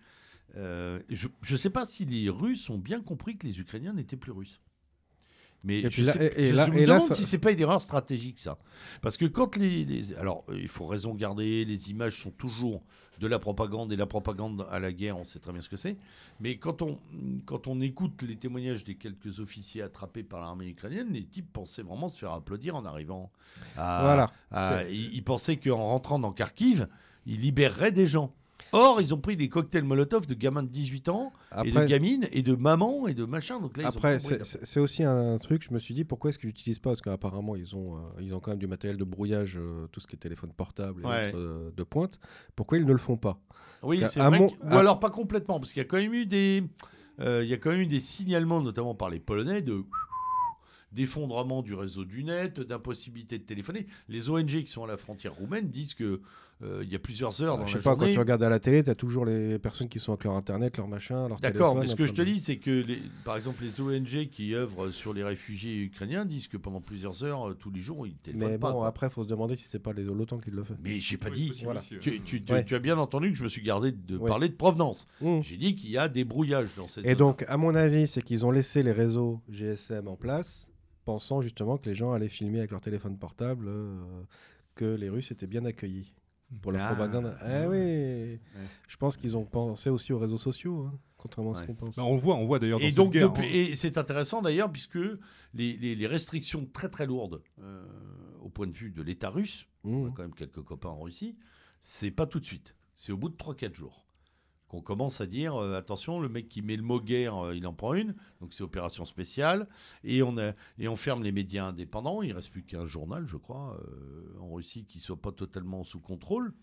Euh, 0.56 1.00
je 1.10 1.28
ne 1.52 1.58
sais 1.58 1.70
pas 1.70 1.86
si 1.86 2.06
les 2.06 2.30
Russes 2.30 2.70
ont 2.70 2.80
bien 2.80 3.02
compris 3.02 3.38
que 3.38 3.46
les 3.46 3.60
Ukrainiens 3.60 3.94
n'étaient 3.94 4.18
plus 4.18 4.32
Russes. 4.32 4.60
Mais 5.66 5.80
Et 5.82 5.90
je, 5.90 6.04
là- 6.04 6.14
sais- 6.14 6.34
et- 6.38 6.42
et 6.48 6.50
je 6.52 6.56
là- 6.56 6.68
me 6.68 6.78
et 6.78 6.86
là, 6.86 6.96
demande 6.96 7.10
ça- 7.10 7.14
si 7.16 7.24
c'est 7.24 7.38
pas 7.40 7.52
une 7.52 7.60
erreur 7.60 7.82
stratégique 7.82 8.40
ça. 8.40 8.58
Parce 9.02 9.18
que 9.18 9.26
quand 9.26 9.58
les, 9.58 9.84
les- 9.84 10.16
alors 10.16 10.46
euh, 10.50 10.58
il 10.58 10.70
faut 10.70 10.86
raison 10.86 11.14
garder, 11.14 11.66
les 11.66 11.90
images 11.92 12.22
sont 12.22 12.32
toujours 12.32 12.82
de 13.20 13.28
la 13.28 13.40
propagande 13.40 13.92
et 13.92 13.98
la 13.98 14.06
propagande 14.06 14.66
à 14.72 14.80
la 14.80 14.94
guerre, 14.94 15.18
on 15.18 15.26
sait 15.26 15.40
très 15.40 15.52
bien 15.52 15.60
ce 15.60 15.68
que 15.68 15.76
c'est. 15.76 15.98
Mais 16.40 16.56
quand 16.56 16.82
on 16.82 16.98
quand 17.46 17.68
on 17.68 17.82
écoute 17.82 18.22
les 18.22 18.38
témoignages 18.38 18.86
des 18.86 18.96
quelques 18.96 19.42
officiers 19.42 19.82
attrapés 19.82 20.24
par 20.24 20.40
l'armée 20.40 20.68
ukrainienne, 20.70 21.12
les 21.12 21.26
types 21.26 21.52
pensaient 21.52 21.84
vraiment 21.84 22.08
se 22.08 22.18
faire 22.20 22.32
applaudir 22.32 22.78
en 22.78 22.86
arrivant. 22.86 23.30
À, 23.76 24.02
Voilà. 24.04 24.32
à- 24.52 24.86
ils, 24.90 25.14
ils 25.14 25.24
pensaient 25.26 25.58
qu'en 25.58 25.76
rentrant 25.88 26.20
dans 26.20 26.32
Kharkiv, 26.32 26.88
ils 27.26 27.42
libéreraient 27.42 27.92
des 27.92 28.08
gens. 28.08 28.34
Or, 28.72 29.02
ils 29.02 29.14
ont 29.14 29.20
pris 29.20 29.36
des 29.36 29.50
cocktails 29.50 29.84
Molotov 29.84 30.26
de 30.28 30.34
gamins 30.34 30.64
de 30.64 30.68
18 30.70 31.10
ans 31.10 31.34
et 31.66 31.72
de 31.72 31.86
gamines 31.86 32.28
et 32.32 32.42
de 32.44 32.54
mamans 32.56 33.08
et 33.08 33.14
de 33.14 33.26
machin. 33.26 33.60
Donc 33.60 33.78
là, 33.78 33.84
ils 33.84 33.88
ont 33.88 33.90
Après, 33.90 34.20
c'est 34.20 34.80
aussi 34.80 35.04
un 35.04 35.38
truc, 35.38 35.64
je 35.68 35.74
me 35.74 35.80
suis 35.80 35.94
dit, 35.94 36.06
pourquoi 36.06 36.30
est-ce 36.30 36.40
qu'ils 36.40 36.48
n'utilisent 36.50 36.80
pas? 36.80 36.92
Parce 36.92 37.02
qu'apparemment, 37.02 37.56
ils, 37.56 37.76
ont, 37.76 37.98
euh, 37.98 38.00
ils 38.22 38.34
ont 38.36 38.40
quand 38.40 38.52
même 38.52 38.60
du 38.60 38.68
matériel 38.68 38.98
de 38.98 39.04
brouillage, 39.04 39.58
euh, 39.58 39.88
tout 39.92 40.00
ce 40.00 40.08
qui 40.08 40.16
est 40.16 40.20
téléphone 40.20 40.52
portable 40.56 41.04
et 41.04 41.08
Ouais. 41.08 41.28
autres, 41.30 41.38
euh, 41.40 41.72
de 41.76 41.84
pointe. 41.84 42.20
Pourquoi 42.56 42.78
ils 42.78 42.86
ne 42.86 42.92
le 42.92 42.98
font 42.98 43.18
pas? 43.18 43.40
Oui, 43.82 44.02
c'est 44.08 44.20
vrai. 44.20 44.40
mon- 44.40 44.48
Ou 44.72 44.78
alors 44.78 45.00
pas 45.00 45.10
complètement, 45.10 45.60
parce 45.60 45.74
qu'il 45.74 45.80
y 45.82 45.86
a 45.86 45.88
quand 45.88 45.98
même 45.98 46.14
eu 46.14 46.26
des, 46.26 46.64
il 47.20 47.46
y 47.48 47.54
a 47.54 47.58
quand 47.58 47.72
même 47.72 47.82
eu 47.82 47.88
des 47.88 48.00
signalements, 48.00 48.62
notamment 48.62 48.94
par 48.96 49.10
les 49.10 49.20
Polonais, 49.20 49.62
de 49.62 49.84
d'effondrement 50.92 51.62
du 51.62 51.74
réseau 51.76 52.04
du 52.04 52.24
net, 52.24 52.60
d'impossibilité 52.60 53.38
de 53.38 53.44
téléphoner. 53.44 53.86
Les 54.08 54.30
ONG 54.30 54.64
qui 54.64 54.68
sont 54.72 54.84
à 54.84 54.88
la 54.88 54.98
frontière 54.98 55.34
roumaine 55.36 55.70
disent 55.70 55.94
que 55.94 56.22
il 56.62 56.90
y 56.90 56.96
a 56.96 57.00
plusieurs 57.00 57.42
heures 57.42 57.58
dans 57.58 57.66
Je 57.68 57.78
la 57.78 57.82
sais 57.82 57.90
pas, 57.90 57.96
quand 57.96 58.12
tu 58.12 58.20
regardes 58.20 58.44
à 58.44 58.50
la 58.50 58.60
télé, 58.60 58.84
tu 58.84 58.90
as 58.90 58.96
toujours 58.96 59.24
les 59.24 59.58
personnes 59.60 59.88
qui 59.88 60.00
sont 60.00 60.12
avec 60.12 60.26
leur 60.26 60.34
internet, 60.36 60.76
leur 60.78 60.88
machin, 60.90 61.28
leur 61.30 61.40
D'accord, 61.40 61.74
téléphone. 61.76 61.80
mais 61.80 61.88
ce 61.88 61.96
que 61.96 62.06
je 62.06 62.14
te 62.14 62.22
dis, 62.22 62.40
c'est 62.40 62.58
que, 62.58 62.70
les, 62.86 63.02
par 63.24 63.38
exemple, 63.38 63.64
les 63.64 63.80
ONG 63.80 64.28
qui 64.30 64.54
œuvrent 64.54 64.92
sur 64.92 65.14
les 65.14 65.24
réfugiés 65.24 65.78
ukrainiens 65.82 66.26
disent 66.26 66.50
que 66.50 66.58
pendant 66.58 66.82
plusieurs 66.82 67.24
heures, 67.24 67.50
euh, 67.50 67.54
tous 67.54 67.72
les 67.72 67.80
jours, 67.80 68.06
ils 68.08 68.16
téléphonent 68.18 68.50
Mais 68.50 68.58
pas. 68.58 68.72
bon, 68.74 68.80
quoi. 68.80 68.88
après, 68.88 69.08
il 69.08 69.10
faut 69.12 69.24
se 69.24 69.30
demander 69.30 69.56
si 69.56 69.64
c'est 69.70 69.80
pas 69.80 69.94
les 69.94 70.04
l'OTAN 70.04 70.40
qui 70.40 70.52
le 70.52 70.64
fait. 70.64 70.74
Mais 70.84 71.00
j'ai 71.00 71.16
pas 71.18 71.30
Oui, 71.30 71.52
dit. 71.52 71.62
voilà. 71.64 71.82
Tu, 71.82 71.96
euh. 71.96 72.00
tu- 72.00 72.22
tu- 72.44 72.52
Ouais. 72.54 72.66
tu 72.66 72.76
as 72.76 72.80
bien 72.80 72.98
entendu 72.98 73.30
que 73.32 73.38
je 73.38 73.44
me 73.44 73.50
suis 73.50 73.62
gardé 73.62 73.94
de 73.94 74.18
Ouais. 74.18 74.28
parler 74.28 74.50
de 74.50 74.56
provenance. 74.56 75.06
Mmh. 75.22 75.40
J'ai 75.44 75.56
dit 75.58 75.76
qu'il 75.76 75.92
y 75.92 75.98
a 75.98 76.10
des 76.10 76.26
brouillages 76.26 76.76
dans 76.76 76.88
cette 76.90 77.06
Et 77.06 77.10
zone. 77.10 77.18
donc, 77.20 77.46
à 77.48 77.56
mon 77.56 77.74
avis, 77.74 78.06
c'est 78.08 78.22
qu'ils 78.22 78.46
ont 78.46 78.52
laissé 78.52 78.84
les 78.84 78.92
réseaux 78.92 79.40
GSM 79.50 80.08
en 80.10 80.18
place, 80.18 80.70
pensant 81.06 81.42
justement 81.42 81.78
que 81.78 81.88
les 81.88 81.96
gens 81.96 82.12
allaient 82.12 82.28
filmer 82.28 82.60
avec 82.60 82.72
leur 82.72 82.82
téléphone 82.82 83.18
portable, 83.18 83.66
euh, 83.70 83.96
que 84.76 84.86
les 84.86 85.10
Russes 85.10 85.32
étaient 85.32 85.48
bien 85.48 85.64
accueillis 85.66 86.14
pour 86.62 86.72
la 86.72 86.88
Ah, 86.90 86.96
propagande. 86.96 87.36
Eh 87.46 87.68
oui 87.68 88.40
Je 88.88 88.98
pense 88.98 89.18
qu'ils 89.18 89.36
ont 89.38 89.46
pensé 89.46 89.90
aussi 89.90 90.14
aux 90.14 90.20
réseaux 90.20 90.38
sociaux, 90.38 90.88
hein, 90.88 91.00
contrairement 91.18 91.52
à 91.52 91.56
ce 91.56 91.64
qu'on 91.64 91.76
pense. 91.76 91.96
Bah, 91.96 92.04
on 92.04 92.18
voit, 92.18 92.36
on 92.36 92.46
voit 92.46 92.60
d'ailleurs 92.60 92.80
dans 92.80 92.86
Et 92.86 92.92
donc, 92.92 93.14
guerre, 93.14 93.30
depuis- 93.32 93.46
hein. 93.48 93.68
et 93.72 93.76
c'est 93.76 93.98
intéressant 93.98 94.42
d'ailleurs, 94.42 94.72
puisque 94.72 94.96
les, 95.54 95.78
les- 95.78 95.96
les 95.96 96.08
restrictions 96.08 96.66
très 96.72 96.90
très 96.90 97.06
lourdes 97.06 97.42
euh, 97.62 97.86
au 98.42 98.50
point 98.50 98.68
de 98.68 98.72
vue 98.74 98.92
de 98.92 99.02
l'État 99.02 99.30
russe, 99.30 99.66
on 99.84 100.06
a 100.06 100.10
Mmh. 100.10 100.14
quand 100.14 100.22
même 100.24 100.34
quelques 100.36 100.62
copains 100.64 100.90
en 100.90 101.00
Russie, 101.02 101.36
c'est 101.80 102.12
pas 102.12 102.26
tout 102.26 102.40
de 102.40 102.46
suite. 102.46 102.76
C'est 102.96 103.12
au 103.12 103.18
bout 103.18 103.30
de 103.30 103.36
3-4 103.38 103.74
jours 103.76 104.06
qu'on 104.70 104.82
commence 104.82 105.20
à 105.20 105.26
dire 105.26 105.56
euh, 105.56 105.74
attention, 105.78 106.22
le 106.22 106.30
mec 106.30 106.48
qui 106.48 106.62
met 106.62 106.78
le 106.78 106.84
mot 106.84 107.02
guerre, 107.02 107.36
euh, 107.48 107.56
il 107.56 107.68
en 107.68 107.74
prend 107.74 107.94
une. 107.96 108.16
Donc 108.40 108.54
c'est 108.54 108.64
opération 108.64 109.04
spéciale. 109.04 109.68
Et 110.06 110.24
on, 110.24 110.38
a, 110.38 110.54
et 110.78 110.88
on 110.88 110.96
ferme 110.96 111.24
les 111.24 111.32
médias 111.34 111.66
indépendants. 111.66 112.22
Il 112.22 112.32
reste 112.32 112.52
plus 112.52 112.64
qu'un 112.64 112.86
journal, 112.86 113.26
je 113.28 113.36
crois, 113.36 113.78
euh, 113.84 114.40
en 114.42 114.54
Russie 114.54 114.86
qui 114.88 115.00
soit 115.00 115.18
pas 115.22 115.32
totalement 115.34 115.84
sous 115.84 116.00
contrôle. 116.00 116.54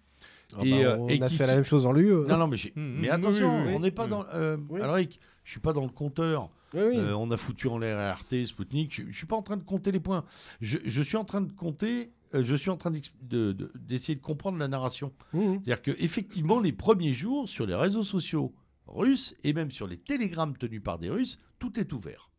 Ah 0.57 0.61
et, 0.65 0.71
bah, 0.71 0.77
euh, 0.77 0.97
on 0.99 1.09
et 1.09 1.21
a 1.21 1.29
fait 1.29 1.37
se- 1.37 1.47
la 1.49 1.57
même 1.57 1.65
chose 1.65 1.85
en 1.85 1.93
lui. 1.93 2.09
Non, 2.09 2.39
non, 2.39 2.47
mais, 2.49 2.57
j'ai- 2.57 2.73
Mm, 2.75 3.01
mais 3.01 3.09
mm, 3.09 3.11
attention, 3.11 3.51
oui, 3.57 3.61
oui, 3.63 3.69
oui. 3.69 3.75
on 3.77 3.81
n'est 3.81 3.91
pas 3.91 4.07
dans. 4.07 4.25
Euh, 4.33 4.57
Oui. 4.71 4.81
Alric, 4.81 5.21
je 5.45 5.51
suis 5.51 5.61
pas 5.61 5.73
dans 5.75 5.83
le 5.85 5.91
compteur. 5.91 6.49
Oui, 6.75 6.83
oui. 6.91 6.97
Euh, 6.97 7.15
on 7.17 7.31
a 7.31 7.37
foutu 7.37 7.69
en 7.69 7.79
l'air 7.79 8.17
RT, 8.17 8.47
Sputnik. 8.47 8.95
Je, 8.95 9.03
je 9.11 9.17
suis 9.17 9.27
pas 9.27 9.37
en 9.37 9.43
train 9.43 9.57
de 9.57 9.63
compter 9.65 9.93
les 9.93 10.01
points. 10.01 10.25
Je, 10.61 10.79
je 10.85 11.03
suis 11.03 11.17
en 11.17 11.25
train 11.25 11.41
de 11.43 11.53
compter. 11.53 12.11
Euh, 12.37 12.45
je 12.45 12.55
suis 12.57 12.71
en 12.71 12.77
train 12.77 12.91
d'ex- 12.91 13.13
de- 13.23 13.53
de- 13.53 13.73
d'essayer 13.75 14.15
de, 14.15 14.21
comprendre 14.21 14.59
la 14.59 14.69
narration. 14.69 15.13
Mmh. 15.33 15.41
C'est-à-dire 15.65 15.83
que 15.83 15.91
effectivement, 15.99 16.61
les 16.61 16.73
premiers 16.73 17.13
jours 17.13 17.49
sur 17.49 17.67
les 17.67 17.75
réseaux 17.75 18.05
sociaux 18.05 18.55
russes 18.87 19.35
et 19.45 19.53
même 19.53 19.71
sur 19.71 19.87
les 19.87 19.97
télégrammes 19.99 20.57
tenus 20.57 20.83
par 20.83 20.99
des 20.99 21.11
Russes, 21.11 21.41
tout 21.59 21.79
est 21.81 21.93
ouvert. 21.93 22.31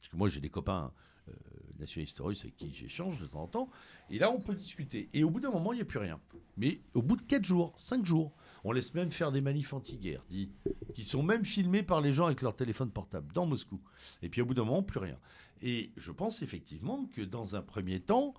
Parce 0.00 0.08
que 0.10 0.16
moi, 0.16 0.28
j'ai 0.28 0.40
des 0.40 0.50
copains 0.50 0.92
euh, 1.28 1.32
nationalistes 1.78 2.18
russes 2.20 2.42
avec 2.42 2.56
qui 2.56 2.72
j'échange 2.74 3.18
de 3.20 3.26
temps 3.26 3.42
en 3.44 3.48
temps. 3.48 3.70
Et 4.10 4.18
là, 4.18 4.30
on 4.30 4.38
peut 4.40 4.54
discuter. 4.54 5.08
Et 5.14 5.24
au 5.24 5.30
bout 5.30 5.40
d'un 5.40 5.50
moment, 5.50 5.72
il 5.72 5.76
n'y 5.76 5.82
a 5.82 5.86
plus 5.86 5.98
rien. 5.98 6.20
Mais 6.58 6.80
au 6.92 7.00
bout 7.02 7.16
de 7.16 7.22
4 7.22 7.44
jours, 7.44 7.72
5 7.76 8.04
jours, 8.04 8.32
on 8.64 8.72
laisse 8.72 8.94
même 8.94 9.10
faire 9.10 9.30
des 9.30 9.40
manifs 9.40 9.72
anti-guerre, 9.72 10.24
dit, 10.28 10.50
qui 10.94 11.04
sont 11.04 11.22
même 11.22 11.44
filmés 11.44 11.82
par 11.82 12.00
les 12.00 12.12
gens 12.12 12.26
avec 12.26 12.40
leur 12.42 12.56
téléphone 12.56 12.90
portable 12.90 13.32
dans 13.32 13.46
Moscou. 13.46 13.80
Et 14.22 14.28
puis 14.28 14.40
au 14.40 14.46
bout 14.46 14.54
d'un 14.54 14.64
moment, 14.64 14.82
plus 14.82 14.98
rien. 15.00 15.18
Et 15.62 15.92
je 15.96 16.10
pense 16.12 16.42
effectivement 16.42 17.06
que 17.14 17.22
dans 17.22 17.56
un 17.56 17.62
premier 17.62 18.00
temps, 18.00 18.34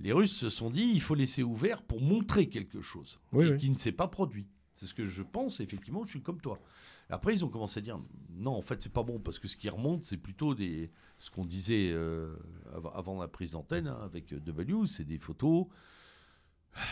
les 0.00 0.12
Russes 0.12 0.36
se 0.36 0.48
sont 0.48 0.70
dit 0.70 0.90
il 0.94 1.00
faut 1.00 1.14
laisser 1.14 1.42
ouvert 1.42 1.82
pour 1.82 2.00
montrer 2.00 2.48
quelque 2.48 2.80
chose 2.80 3.18
Oui, 3.32 3.46
et 3.46 3.50
oui. 3.52 3.56
qui 3.58 3.70
ne 3.70 3.76
s'est 3.76 3.92
pas 3.92 4.08
produit. 4.08 4.46
C'est 4.74 4.86
ce 4.86 4.94
que 4.94 5.06
je 5.06 5.22
pense, 5.22 5.60
effectivement, 5.60 6.04
je 6.04 6.10
suis 6.10 6.22
comme 6.22 6.40
toi. 6.40 6.58
Après, 7.08 7.32
ils 7.32 7.44
ont 7.44 7.48
commencé 7.48 7.78
à 7.78 7.82
dire 7.82 8.00
non, 8.30 8.52
en 8.52 8.62
fait, 8.62 8.82
c'est 8.82 8.92
pas 8.92 9.04
bon 9.04 9.20
parce 9.20 9.38
que 9.38 9.46
ce 9.46 9.56
qui 9.56 9.68
remonte, 9.68 10.02
c'est 10.02 10.16
plutôt 10.16 10.54
des, 10.54 10.90
ce 11.20 11.30
qu'on 11.30 11.44
disait 11.44 11.90
euh, 11.92 12.34
avant, 12.74 12.90
avant 12.90 13.20
la 13.20 13.28
prise 13.28 13.52
d'antenne 13.52 13.86
hein, 13.86 13.98
avec 14.02 14.34
W, 14.34 14.86
c'est 14.88 15.04
des 15.04 15.18
photos 15.18 15.66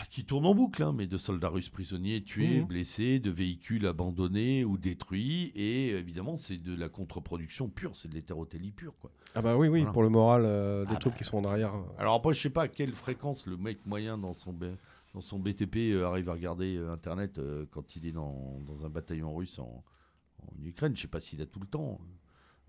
qui 0.09 0.25
tournent 0.25 0.45
en 0.45 0.55
boucle, 0.55 0.81
hein, 0.83 0.93
mais 0.95 1.07
de 1.07 1.17
soldats 1.17 1.49
russes 1.49 1.69
prisonniers 1.69 2.23
tués, 2.23 2.59
Mhm. 2.61 2.65
blessés, 2.67 3.19
de 3.19 3.29
véhicules 3.31 3.85
abandonnés 3.87 4.63
ou 4.65 4.77
détruits. 4.77 5.51
Et 5.55 5.89
évidemment, 5.89 6.35
c'est 6.35 6.57
de 6.57 6.75
la 6.75 6.89
contre-production 6.89 7.67
pure, 7.69 7.95
c'est 7.95 8.07
de 8.07 8.13
l'hétérotélie 8.15 8.71
pure. 8.71 8.93
Quoi. 8.99 9.11
Ah 9.35 9.41
bah 9.41 9.57
oui, 9.57 9.67
oui, 9.67 9.79
Voilà. 9.79 9.93
pour 9.93 10.03
le 10.03 10.09
moral 10.09 10.43
euh, 10.45 10.85
des 10.85 10.93
Ah 10.95 10.97
troupes 10.97 11.13
bah. 11.13 11.17
qui 11.19 11.23
sont 11.23 11.37
en 11.37 11.45
arrière. 11.45 11.73
euh. 11.75 11.81
Alors 11.97 12.13
après, 12.15 12.33
je 12.33 12.39
sais 12.41 12.49
pas 12.49 12.63
à 12.63 12.67
quelle 12.67 12.93
fréquence 12.93 13.45
le 13.45 13.57
mec 13.57 13.85
moyen 13.85 14.17
dans 14.17 14.33
son, 14.33 14.53
B- 14.53 14.75
dans 15.13 15.21
son 15.21 15.39
BTP 15.39 15.91
euh, 15.91 16.05
arrive 16.05 16.29
à 16.29 16.33
regarder 16.33 16.77
euh, 16.77 16.91
Internet 16.93 17.39
quand 17.71 17.95
il 17.95 18.05
est 18.05 18.11
dans, 18.11 18.59
dans 18.67 18.85
un 18.85 18.89
bataillon 18.89 19.33
russe 19.35 19.59
en, 19.59 19.83
en 20.39 20.63
Ukraine. 20.63 20.95
Je 20.95 21.01
sais 21.01 21.07
pas 21.07 21.19
s'il 21.19 21.41
a 21.41 21.45
tout 21.45 21.59
le 21.59 21.67
temps. 21.67 21.99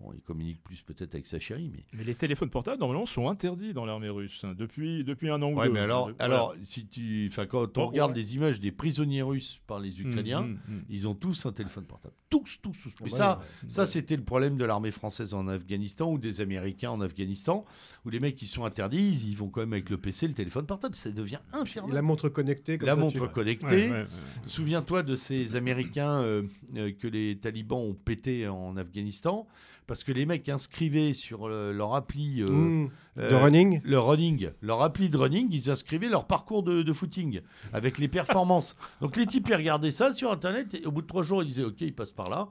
Bon, 0.01 0.11
il 0.13 0.19
communique 0.19 0.61
plus 0.61 0.81
peut-être 0.81 1.13
avec 1.15 1.25
sa 1.25 1.39
chérie, 1.39 1.69
mais... 1.71 1.85
Mais 1.93 2.03
les 2.03 2.15
téléphones 2.15 2.49
portables, 2.49 2.79
normalement, 2.81 3.05
sont 3.05 3.29
interdits 3.29 3.71
dans 3.73 3.85
l'armée 3.85 4.09
russe 4.09 4.41
hein, 4.43 4.53
depuis, 4.53 5.05
depuis 5.05 5.29
un 5.29 5.41
an 5.41 5.53
ou 5.53 5.55
Ouais, 5.57 5.67
deux. 5.67 5.73
mais 5.73 5.79
alors, 5.79 6.07
Voilà. 6.09 6.23
alors 6.25 6.55
si 6.63 6.85
tu, 6.85 7.29
enfin, 7.31 7.45
quand 7.45 7.77
on 7.77 7.83
Bon, 7.83 7.87
regarde 7.87 8.11
ouais. 8.11 8.17
les 8.17 8.35
images 8.35 8.59
des 8.59 8.73
prisonniers 8.73 9.21
russes 9.21 9.61
par 9.67 9.79
les 9.79 10.01
Ukrainiens, 10.01 10.41
Mm, 10.41 10.59
mm, 10.67 10.75
mm. 10.75 10.85
ils 10.89 11.07
ont 11.07 11.15
tous 11.15 11.45
un 11.45 11.53
téléphone 11.53 11.85
portable. 11.85 12.13
Tous, 12.29 12.59
tous, 12.61 12.73
tous. 12.73 12.93
Mais 13.05 13.09
bah, 13.09 13.15
ça, 13.15 13.39
ouais. 13.39 13.69
ça 13.69 13.85
c'était 13.85 14.17
le 14.17 14.23
problème 14.25 14.57
de 14.57 14.65
l'armée 14.65 14.91
française 14.91 15.33
en 15.33 15.47
Afghanistan 15.47 16.11
ou 16.11 16.17
des 16.17 16.41
Américains 16.41 16.91
en 16.91 16.99
Afghanistan, 16.99 17.63
où 18.03 18.09
les 18.09 18.19
mecs 18.19 18.35
qui 18.35 18.47
sont 18.47 18.65
interdits, 18.65 19.11
ils 19.25 19.37
vont 19.37 19.47
quand 19.47 19.61
même 19.61 19.71
avec 19.71 19.89
le 19.89 19.97
PC, 19.97 20.27
le 20.27 20.33
téléphone 20.33 20.65
portable. 20.65 20.93
Ça 20.95 21.09
devient 21.09 21.39
infernal. 21.53 21.93
La 21.95 22.01
montre 22.01 22.27
connectée, 22.27 22.77
comme 22.77 22.87
La 22.87 22.95
ça, 22.95 22.99
montre 22.99 23.27
tu- 23.27 23.33
connectée. 23.33 23.65
Ouais, 23.65 23.89
ouais, 23.89 24.01
ouais. 24.01 24.07
Souviens-toi 24.47 25.03
de 25.03 25.15
ces 25.15 25.55
Américains 25.55 26.19
euh, 26.21 26.43
euh, 26.75 26.91
que 26.91 27.07
les 27.07 27.37
talibans 27.37 27.79
ont 27.79 27.93
pété 27.93 28.47
en 28.49 28.75
Afghanistan, 28.75 29.47
parce 29.87 30.03
que 30.03 30.11
les 30.11 30.25
mecs 30.25 30.47
inscrivaient 30.49 31.13
sur 31.13 31.47
euh, 31.47 31.71
leur 31.71 31.93
appli 31.95 32.41
euh, 32.41 32.47
Mmh. 32.47 32.89
euh, 33.19 33.29
de 33.29 33.35
running. 33.35 33.81
le 33.83 33.99
running, 33.99 34.49
leur 34.61 34.81
appli 34.81 35.09
de 35.09 35.17
running, 35.17 35.47
ils 35.51 35.69
inscrivaient 35.69 36.09
leur 36.09 36.25
parcours 36.27 36.63
de, 36.63 36.81
de 36.83 36.93
footing 36.93 37.41
avec 37.73 37.97
les 37.97 38.07
performances. 38.07 38.75
Donc 39.01 39.15
les 39.15 39.25
types 39.27 39.47
ils 39.49 39.55
regardaient 39.55 39.91
ça 39.91 40.11
sur 40.13 40.31
internet 40.31 40.73
et 40.73 40.85
au 40.85 40.91
bout 40.91 41.01
de 41.01 41.07
trois 41.07 41.23
jours 41.23 41.43
ils 41.43 41.47
disaient 41.47 41.63
ok 41.63 41.81
ils 41.81 41.93
passent 41.95 42.11
par 42.11 42.29
là, 42.29 42.47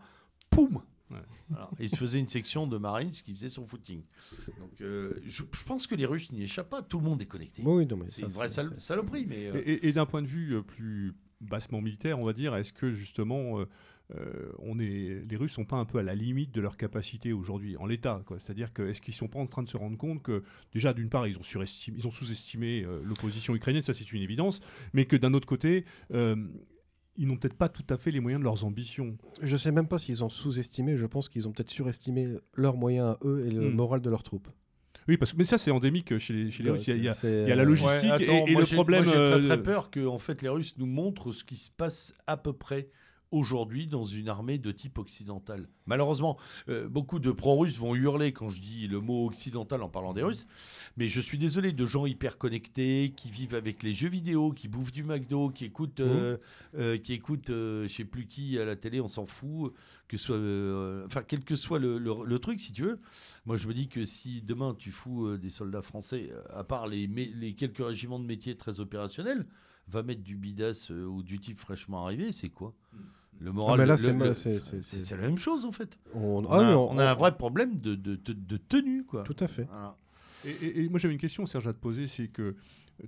poum. 0.50 0.80
Ouais. 1.10 1.18
Voilà. 1.50 1.68
Et 1.78 1.84
ils 1.84 1.90
se 1.90 1.96
faisaient 1.96 2.18
une 2.18 2.28
section 2.28 2.66
de 2.66 2.78
Marines 2.78 3.10
qui 3.10 3.34
faisait 3.34 3.50
son 3.50 3.66
footing. 3.66 4.02
Donc 4.58 4.80
euh, 4.80 5.20
je, 5.26 5.42
je 5.52 5.64
pense 5.64 5.86
que 5.86 5.94
les 5.94 6.06
Russes 6.06 6.32
n'y 6.32 6.42
échappent 6.42 6.70
pas, 6.70 6.82
tout 6.82 6.98
le 6.98 7.04
monde 7.04 7.20
est 7.20 7.26
connecté. 7.26 7.62
Oui, 7.64 7.78
oui, 7.78 7.86
non, 7.86 7.96
mais 7.98 8.06
c'est 8.06 8.22
ça, 8.22 8.26
une 8.26 8.32
vraie 8.32 8.48
sal- 8.48 8.74
saloperie, 8.78 9.26
mais 9.28 9.46
euh, 9.48 9.62
Et, 9.66 9.72
et- 9.72 9.88
et 9.88 9.92
d'un 9.92 10.06
point 10.06 10.22
de 10.22 10.26
vue 10.26 10.62
plus 10.62 11.14
bassement 11.42 11.82
militaire, 11.82 12.18
on 12.18 12.24
va 12.24 12.32
dire, 12.32 12.56
est-ce 12.56 12.72
que 12.72 12.90
justement 12.90 13.60
euh, 14.16 14.52
on 14.60 14.78
est, 14.78 15.22
les 15.28 15.36
Russes 15.36 15.52
sont 15.52 15.64
pas 15.64 15.76
un 15.76 15.84
peu 15.84 15.98
à 15.98 16.02
la 16.02 16.14
limite 16.14 16.52
de 16.54 16.60
leur 16.60 16.76
capacité 16.76 17.32
aujourd'hui 17.32 17.76
en 17.76 17.86
l'état 17.86 18.22
C'est-à-dire 18.38 18.72
que 18.72 18.82
est-ce 18.82 19.00
qu'ils 19.00 19.14
sont 19.14 19.28
pas 19.28 19.38
en 19.38 19.46
train 19.46 19.62
de 19.62 19.68
se 19.68 19.76
rendre 19.76 19.96
compte 19.96 20.22
que 20.22 20.42
déjà 20.72 20.92
d'une 20.92 21.08
part 21.08 21.26
ils 21.26 21.38
ont 21.38 21.42
surestimé, 21.42 21.98
ils 21.98 22.06
ont 22.06 22.10
sous-estimé 22.10 22.82
euh, 22.84 23.00
l'opposition 23.04 23.54
ukrainienne, 23.54 23.82
ça 23.82 23.94
c'est 23.94 24.12
une 24.12 24.22
évidence, 24.22 24.60
mais 24.92 25.04
que 25.06 25.16
d'un 25.16 25.34
autre 25.34 25.46
côté 25.46 25.84
euh, 26.12 26.36
ils 27.16 27.26
n'ont 27.28 27.36
peut-être 27.36 27.54
pas 27.54 27.68
tout 27.68 27.84
à 27.90 27.96
fait 27.96 28.10
les 28.10 28.18
moyens 28.20 28.40
de 28.40 28.44
leurs 28.44 28.64
ambitions. 28.64 29.16
Je 29.42 29.56
sais 29.56 29.70
même 29.70 29.86
pas 29.86 29.98
s'ils 29.98 30.24
ont 30.24 30.28
sous-estimé, 30.28 30.96
je 30.96 31.06
pense 31.06 31.28
qu'ils 31.28 31.46
ont 31.46 31.52
peut-être 31.52 31.70
surestimé 31.70 32.34
leurs 32.54 32.76
moyens 32.76 33.06
à 33.10 33.18
eux 33.24 33.46
et 33.46 33.50
le 33.50 33.70
Hmm. 33.70 33.74
moral 33.74 34.00
de 34.00 34.10
leurs 34.10 34.22
troupes. 34.24 34.48
Oui, 35.06 35.16
parce 35.18 35.32
que 35.32 35.36
mais 35.36 35.44
ça 35.44 35.58
c'est 35.58 35.70
endémique 35.70 36.16
chez 36.18 36.32
les, 36.32 36.50
chez 36.50 36.62
les 36.62 36.70
Russes. 36.70 36.86
Il 36.88 37.02
y 37.04 37.08
a- 37.08 37.14
il 37.22 37.48
y 37.52 37.54
la 37.54 37.64
logistique 37.64 38.10
et- 38.20 38.24
et 38.48 38.52
moi, 38.52 38.62
le 38.62 38.74
problème, 38.74 39.04
moi, 39.04 39.12
j'ai 39.12 39.38
très, 39.38 39.46
très 39.56 39.62
peur 39.62 39.90
que 39.90 40.04
en 40.06 40.16
fait 40.18 40.40
les 40.40 40.48
Russes 40.48 40.76
nous 40.78 40.86
montrent 40.86 41.30
ce 41.32 41.44
qui 41.44 41.56
se 41.56 41.70
passe 41.70 42.14
à 42.26 42.36
peu 42.38 42.52
près 42.54 42.88
aujourd'hui 43.34 43.88
dans 43.88 44.04
une 44.04 44.28
armée 44.28 44.58
de 44.58 44.70
type 44.70 44.98
occidental. 44.98 45.68
Malheureusement, 45.86 46.38
euh, 46.68 46.88
beaucoup 46.88 47.18
de 47.18 47.32
pro-russes 47.32 47.78
vont 47.78 47.94
hurler 47.94 48.32
quand 48.32 48.48
je 48.48 48.60
dis 48.60 48.86
le 48.86 49.00
mot 49.00 49.26
occidental 49.26 49.82
en 49.82 49.88
parlant 49.88 50.14
des 50.14 50.22
Russes, 50.22 50.46
mais 50.96 51.08
je 51.08 51.20
suis 51.20 51.36
désolé 51.36 51.72
de 51.72 51.84
gens 51.84 52.06
hyper 52.06 52.38
connectés, 52.38 53.12
qui 53.16 53.30
vivent 53.30 53.54
avec 53.54 53.82
les 53.82 53.92
jeux 53.92 54.08
vidéo, 54.08 54.52
qui 54.52 54.68
bouffent 54.68 54.92
du 54.92 55.02
McDo, 55.02 55.50
qui 55.50 55.64
écoutent, 55.64 56.00
euh, 56.00 56.36
euh, 56.78 56.96
qui 56.96 57.12
écoutent 57.12 57.48
je 57.48 57.88
sais 57.88 58.04
plus 58.04 58.26
qui 58.26 58.58
à 58.58 58.64
la 58.64 58.76
télé, 58.76 59.00
on 59.00 59.08
s'en 59.08 59.26
fout, 59.26 59.74
que 60.06 60.16
soit, 60.16 60.36
enfin 61.04 61.22
quel 61.26 61.44
que 61.44 61.56
soit 61.56 61.80
le, 61.80 61.98
le, 61.98 62.38
truc, 62.38 62.60
si 62.60 62.72
tu 62.72 62.82
veux. 62.82 63.00
Moi, 63.46 63.56
je 63.56 63.66
me 63.66 63.74
dis 63.74 63.88
que 63.88 64.04
si 64.04 64.42
demain 64.42 64.74
tu 64.78 64.92
fous 64.92 65.36
des 65.36 65.50
soldats 65.50 65.82
français, 65.82 66.30
à 66.50 66.62
part 66.62 66.86
les, 66.86 67.06
les 67.06 67.54
quelques 67.54 67.84
régiments 67.84 68.20
de 68.20 68.26
métiers 68.26 68.56
très 68.56 68.78
opérationnels, 68.80 69.44
va 69.88 70.02
mettre 70.02 70.22
du 70.22 70.36
bidas 70.36 70.90
ou 70.90 71.22
du 71.22 71.38
type 71.40 71.58
fraîchement 71.58 72.04
arrivé, 72.04 72.32
c'est 72.32 72.48
quoi? 72.48 72.72
Hmm. 72.92 72.98
Le 73.40 73.52
moral, 73.52 73.80
ah, 73.80 73.86
là, 73.86 73.96
c'est 73.96 74.12
la 75.10 75.22
même 75.22 75.38
chose 75.38 75.64
en 75.66 75.72
fait. 75.72 75.98
On, 76.14 76.44
ah 76.48 76.58
a, 76.58 77.02
a, 77.02 77.10
un 77.10 77.14
vrai 77.14 77.36
problème 77.36 77.78
de, 77.78 77.94
de, 77.94 78.16
de, 78.16 78.56
tenue. 78.56 79.04
Quoi. 79.04 79.22
Tout 79.22 79.36
à 79.40 79.48
fait. 79.48 79.66
Et, 80.44 80.84
et, 80.84 80.88
moi 80.88 80.98
j'avais 80.98 81.14
une 81.14 81.20
question, 81.20 81.46
Serge, 81.46 81.68
à 81.68 81.72
te 81.72 81.78
poser, 81.78 82.06
c'est 82.06 82.28
que 82.28 82.54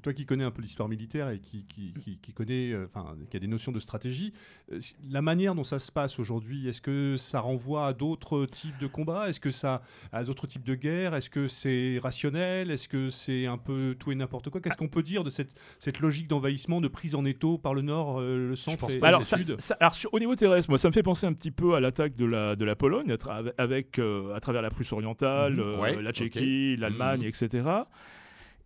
toi 0.02 0.12
qui 0.12 0.26
connais 0.26 0.44
un 0.44 0.50
peu 0.50 0.62
l'histoire 0.62 0.88
militaire 0.88 1.30
et 1.30 1.38
qui, 1.38 1.64
qui, 1.64 2.18
qui, 2.20 2.32
connaît, 2.32 2.72
euh, 2.72 2.86
enfin, 2.86 3.16
qui 3.30 3.36
a 3.36 3.40
des 3.40 3.46
notions 3.46 3.72
de 3.72 3.78
stratégie, 3.78 4.32
euh, 4.72 4.80
la 5.08 5.22
manière 5.22 5.54
dont 5.54 5.64
ça 5.64 5.78
se 5.78 5.92
passe 5.92 6.18
aujourd'hui, 6.18 6.68
est-ce 6.68 6.80
que 6.80 7.16
ça 7.16 7.40
renvoie 7.40 7.86
à 7.86 7.92
d'autres 7.92 8.46
types 8.46 8.78
de 8.78 8.86
combats? 8.86 9.28
Est-ce 9.28 9.40
que 9.40 9.50
ça 9.50 9.82
à 10.12 10.24
d'autres 10.24 10.46
types 10.46 10.64
de 10.64 10.74
guerres? 10.74 11.14
Est-ce 11.14 11.30
que 11.30 11.46
c'est 11.46 11.98
rationnel? 12.02 12.70
Est-ce 12.70 12.88
que 12.88 13.08
c'est 13.08 13.46
un 13.46 13.58
peu 13.58 13.96
tout 13.98 14.12
et 14.12 14.14
n'importe 14.14 14.50
quoi? 14.50 14.60
Qu'est-ce 14.60 14.76
qu'on 14.76 14.88
peut 14.88 15.02
dire 15.02 15.24
de 15.24 15.30
cette, 15.30 15.54
cette 15.78 16.00
logique 16.00 16.28
d'envahissement, 16.28 16.80
de 16.80 16.88
prise 16.88 17.14
en 17.14 17.24
étau 17.24 17.58
par 17.58 17.74
le 17.74 17.82
nord, 17.82 18.20
euh, 18.20 18.50
le 18.50 18.56
centre 18.56 18.90
et, 18.90 19.02
alors, 19.02 19.20
le 19.20 19.24
sud? 19.24 19.56
alors, 19.80 19.96
au 20.12 20.18
niveau 20.18 20.34
terrestre, 20.34 20.70
moi, 20.70 20.78
ça 20.78 20.88
me 20.88 20.92
fait 20.92 21.02
penser 21.02 21.26
un 21.26 21.32
petit 21.32 21.50
peu 21.50 21.74
à 21.74 21.80
l'attaque 21.80 22.16
de 22.16 22.24
la, 22.24 22.56
de 22.56 22.64
la 22.64 22.76
Pologne, 22.76 23.16
avec, 23.58 23.98
à 23.98 24.40
travers 24.40 24.62
la 24.62 24.70
Prusse 24.70 24.92
orientale, 24.92 25.54
mhm. 25.54 26.00
la 26.00 26.12
Tchéquie, 26.12 26.76
l'Allemagne, 26.76 27.20
mhm. 27.20 27.28
etc. 27.28 27.64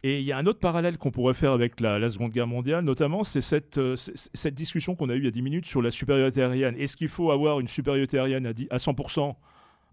Et 0.03 0.21
il 0.21 0.25
y 0.25 0.33
a 0.33 0.39
un 0.39 0.47
autre 0.47 0.61
parallèle 0.61 0.97
qu'on 0.97 1.11
pourrait 1.11 1.35
faire 1.35 1.53
avec 1.53 1.79
la, 1.81 2.09
Seconde 2.09 2.33
Guerre 2.33 2.47
mondiale, 2.47 2.85
notamment, 2.85 3.23
c'est 3.23 3.43
cette, 3.43 3.77
euh, 3.77 3.97
cette 3.97 4.55
discussion 4.55 4.95
qu'on 4.95 5.11
a 5.11 5.15
eue 5.15 5.19
il 5.19 5.25
y 5.25 5.29
a 5.29 5.31
10 5.31 5.43
minutes 5.43 5.67
sur 5.67 5.83
la 5.83 5.91
supériorité 5.91 6.43
aérienne. 6.43 6.75
Est-ce 6.77 6.97
qu'il 6.97 7.09
faut 7.09 7.31
avoir 7.31 7.61
une 7.61 7.69
supériorité 7.69 8.19
aérienne 8.19 8.47
à, 8.47 8.51
à 8.71 8.79
100% 8.79 9.35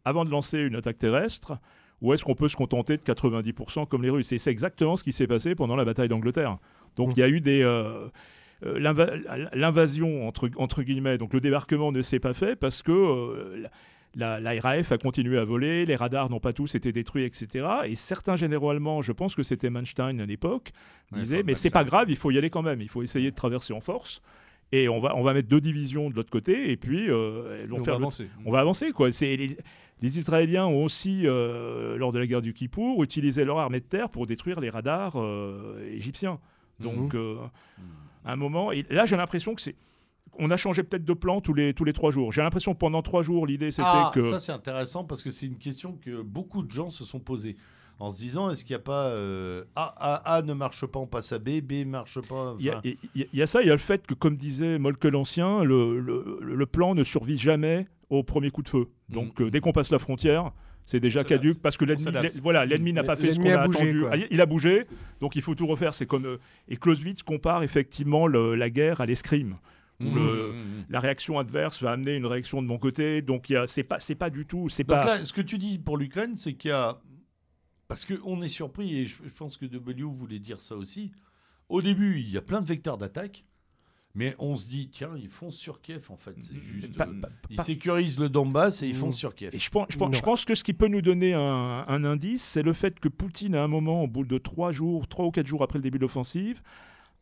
avant 0.05 0.23
de 0.23 0.29
lancer 0.29 0.59
une 0.59 0.75
attaque 0.75 0.97
terrestre 0.97 1.57
ou 2.01 2.13
est-ce 2.13 2.23
qu'on 2.23 2.35
peut 2.35 2.47
se 2.47 2.55
contenter 2.55 2.95
de 2.95 3.01
90% 3.01 3.87
comme 3.87 4.03
les 4.03 4.09
Russes? 4.09 4.31
Et 4.31 4.37
c'est 4.37 4.51
exactement 4.51 4.95
ce 4.95 5.03
qui 5.03 5.11
s'est 5.11 5.27
passé 5.27 5.55
pendant 5.55 5.75
la 5.75 5.83
bataille 5.83 6.07
d'Angleterre. 6.07 6.57
Donc 6.95 7.17
il 7.17 7.19
y 7.19 7.23
a 7.23 7.29
eu 7.29 7.41
des... 7.41 7.61
Euh, 7.61 8.07
euh, 8.65 8.79
l'invasion 9.53 10.27
entre 10.27 10.81
guillemets, 10.81 11.19
donc 11.19 11.33
le 11.33 11.39
débarquement 11.39 11.91
ne 11.91 12.01
s'est 12.01 12.19
pas 12.19 12.33
fait 12.33 12.55
parce 12.55 12.81
que 12.81 13.67
la, 14.17 14.59
RAF 14.59 14.91
a 14.91 14.97
continué 14.97 15.37
à 15.37 15.45
voler, 15.45 15.85
les 15.85 15.95
radars 15.95 16.29
n'ont 16.29 16.39
pas 16.39 16.53
tous 16.53 16.75
été 16.75 16.91
détruits, 16.91 17.23
etc. 17.23 17.67
Et 17.85 17.95
certains 17.95 18.35
généraux 18.35 18.71
allemands, 18.71 19.01
je 19.01 19.11
pense 19.11 19.35
que 19.35 19.43
c'était 19.43 19.69
Manstein 19.69 20.19
à 20.19 20.25
l'époque, 20.25 20.71
disaient 21.13 21.43
mais 21.43 21.55
c'est 21.55 21.69
pas 21.69 21.83
grave, 21.83 22.09
il 22.09 22.15
faut 22.15 22.31
y 22.31 22.37
aller 22.37 22.49
quand 22.49 22.63
même, 22.63 22.81
il 22.81 22.89
faut 22.89 23.03
essayer 23.03 23.29
de 23.29 23.35
traverser 23.35 23.73
en 23.73 23.81
force. 23.81 24.21
Et 24.73 24.89
on 24.89 24.99
va, 24.99 25.15
on 25.15 25.23
va 25.23 25.33
mettre 25.33 25.47
deux 25.47 25.61
divisions 25.61 26.09
de 26.09 26.15
l'autre 26.15 26.29
côté, 26.29 26.71
et 26.71 26.77
puis 26.77 27.09
euh, 27.09 27.65
on, 27.71 27.77
va 27.77 27.93
avancer. 27.93 28.27
on 28.45 28.51
va 28.51 28.59
avancer. 28.59 28.91
Quoi. 28.91 29.09
Les, 29.21 29.55
les 30.01 30.17
Israéliens 30.17 30.65
ont 30.65 30.83
aussi, 30.83 31.21
euh, 31.23 31.97
lors 31.97 32.11
de 32.11 32.19
la 32.19 32.27
guerre 32.27 32.41
du 32.41 32.53
Kippour, 32.53 33.01
utilisé 33.01 33.45
leur 33.45 33.59
armée 33.59 33.79
de 33.79 33.85
terre 33.85 34.09
pour 34.09 34.27
détruire 34.27 34.59
les 34.59 34.69
radars 34.69 35.13
euh, 35.15 35.89
égyptiens. 35.93 36.39
Donc, 36.81 37.13
mhm. 37.13 37.37
à 38.25 38.33
un 38.33 38.35
moment, 38.35 38.71
et 38.71 38.85
là 38.89 39.05
j'ai 39.05 39.15
l'impression 39.15 39.55
que 39.55 39.61
c'est 39.61 39.75
on 40.39 40.51
a 40.51 40.57
changé 40.57 40.83
peut-être 40.83 41.05
de 41.05 41.13
plan 41.13 41.41
tous 41.41 41.53
les, 41.53 41.73
tous 41.73 41.83
les 41.83 41.93
trois 41.93 42.11
jours. 42.11 42.31
J'ai 42.31 42.41
l'impression 42.41 42.73
que 42.73 42.79
pendant 42.79 43.01
trois 43.01 43.21
jours, 43.21 43.47
l'idée 43.47 43.71
c'était 43.71 43.83
ah, 43.85 44.11
que. 44.13 44.31
Ça, 44.31 44.39
c'est 44.39 44.51
intéressant 44.51 45.03
parce 45.03 45.23
que 45.23 45.31
c'est 45.31 45.45
une 45.45 45.57
question 45.57 45.93
que 45.93 46.21
beaucoup 46.21 46.63
de 46.63 46.71
gens 46.71 46.89
se 46.89 47.05
sont 47.05 47.19
posées 47.19 47.55
en 47.99 48.11
se 48.11 48.17
disant 48.17 48.49
est-ce 48.49 48.63
qu'il 48.63 48.75
n'y 48.75 48.81
a 48.81 48.83
pas 48.83 49.07
euh, 49.07 49.63
a, 49.75 49.85
a, 49.85 50.35
a, 50.35 50.41
ne 50.41 50.53
marche 50.53 50.85
pas, 50.85 50.99
on 50.99 51.07
passe 51.07 51.31
à 51.31 51.39
B, 51.39 51.61
B 51.61 51.73
ne 51.73 51.85
marche 51.85 52.21
pas. 52.21 52.55
Il 52.59 52.65
y, 52.65 53.41
a 53.41 53.47
ça, 53.47 53.61
il 53.61 53.67
y 53.67 53.71
a 53.71 53.73
le 53.73 53.79
fait 53.79 54.05
que, 54.05 54.13
comme 54.13 54.37
disait 54.37 54.77
Molke 54.77 55.05
l'Ancien, 55.05 55.63
le, 55.63 55.99
le, 55.99 56.65
plan 56.65 56.93
ne 56.93 57.03
survit 57.03 57.37
jamais 57.37 57.87
au 58.09 58.23
premier 58.23 58.51
coup 58.51 58.61
de 58.61 58.69
feu. 58.69 58.85
Donc, 59.09 59.39
mm. 59.39 59.43
euh, 59.43 59.49
dès 59.49 59.59
qu'on 59.59 59.71
passe 59.71 59.91
la 59.91 59.99
frontière, 59.99 60.51
c'est 60.85 60.99
déjà 60.99 61.23
caduque 61.23 61.61
parce 61.61 61.75
que 61.75 61.83
l'ennemi 61.83 62.29
voilà 62.41 62.65
l'ennemi 62.65 62.93
n'a 62.93 63.03
pas 63.03 63.17
fait 63.17 63.31
ce 63.31 63.39
qu'on 63.39 63.49
a, 63.49 63.59
attendu 63.59 64.05
ah, 64.09 64.15
il 64.31 64.39
a 64.39 64.45
bougé 64.45 64.85
donc 65.19 65.35
il 65.35 65.41
faut 65.41 65.53
tout 65.53 65.67
refaire 65.67 65.93
c'est 65.93 66.05
comme 66.05 66.25
euh, 66.25 66.37
et 66.69 66.77
Clausewitz 66.77 67.23
compare 67.23 67.61
effectivement 67.61 68.25
la 68.25 68.69
guerre 68.69 69.01
à 69.01 69.05
l'escrime 69.05 69.57
Mmh, 69.99 70.09
mmh, 70.09 70.19
mmh. 70.19 70.85
la 70.89 70.99
réaction 70.99 71.39
adverse 71.39 71.81
va 71.81 71.91
amener 71.91 72.15
une 72.15 72.27
réaction 72.27 72.61
de 72.61 72.67
mon 72.67 72.77
côté. 72.77 73.21
Donc 73.23 73.51
c'est 73.65 73.83
pas 73.83 73.97
pas 74.19 74.29
du 74.29 74.45
tout 74.45 74.69
c'est 74.69 74.83
pas. 74.83 75.03
Là, 75.03 75.23
ce 75.23 75.33
que 75.33 75.41
tu 75.41 75.57
dis 75.57 75.79
pour 75.79 75.97
l'Ukraine, 75.97 76.35
c'est 76.35 76.53
qu'il 76.53 76.69
y 76.69 76.73
a 76.73 77.01
parce 77.87 78.05
qu'on 78.05 78.41
est 78.41 78.49
surpris 78.49 78.97
et 78.97 79.07
je, 79.07 79.15
pense 79.35 79.57
que 79.57 79.65
W 79.65 80.03
voulait 80.03 80.39
dire 80.39 80.59
ça 80.59 80.75
aussi. 80.75 81.11
Au 81.69 81.81
début, 81.81 82.19
il 82.19 82.29
y 82.29 82.37
a 82.37 82.41
plein 82.41 82.61
de 82.61 82.67
vecteurs 82.67 82.97
d'attaque. 82.97 83.45
Mais 84.15 84.35
on 84.39 84.55
se 84.55 84.67
dit, 84.67 84.89
tiens, 84.91 85.11
ils 85.15 85.29
foncent 85.29 85.57
sur 85.57 85.79
Kiev 85.79 86.07
en 86.09 86.17
fait. 86.17 86.35
C'est 86.41 86.59
juste, 86.59 86.99
euh, 86.99 87.21
ils 87.51 87.61
sécurisent 87.61 88.17
le 88.17 88.29
Donbass 88.29 88.81
et 88.81 88.87
ils 88.87 88.95
foncent 88.95 89.17
sur 89.17 89.35
Kiev. 89.35 89.53
Et 89.53 89.59
je 89.59 89.69
pense, 89.69 89.87
je 89.91 89.97
pense, 89.97 90.17
je 90.17 90.21
pense, 90.23 90.43
que 90.43 90.55
ce 90.55 90.63
qui 90.63 90.73
peut 90.73 90.87
nous 90.87 91.03
donner 91.03 91.35
un, 91.35 91.85
un 91.87 92.03
indice, 92.03 92.43
c'est 92.43 92.63
le 92.63 92.73
fait 92.73 92.99
que 92.99 93.09
Poutine, 93.09 93.53
à 93.53 93.63
un 93.63 93.67
moment, 93.67 94.03
au 94.03 94.07
bout 94.07 94.25
de 94.25 94.39
trois 94.39 94.71
jours, 94.71 95.07
trois 95.07 95.25
ou 95.25 95.31
quatre 95.31 95.45
jours 95.45 95.61
après 95.61 95.77
le 95.77 95.83
début 95.83 95.99
de 95.99 96.03
l'offensive, 96.03 96.63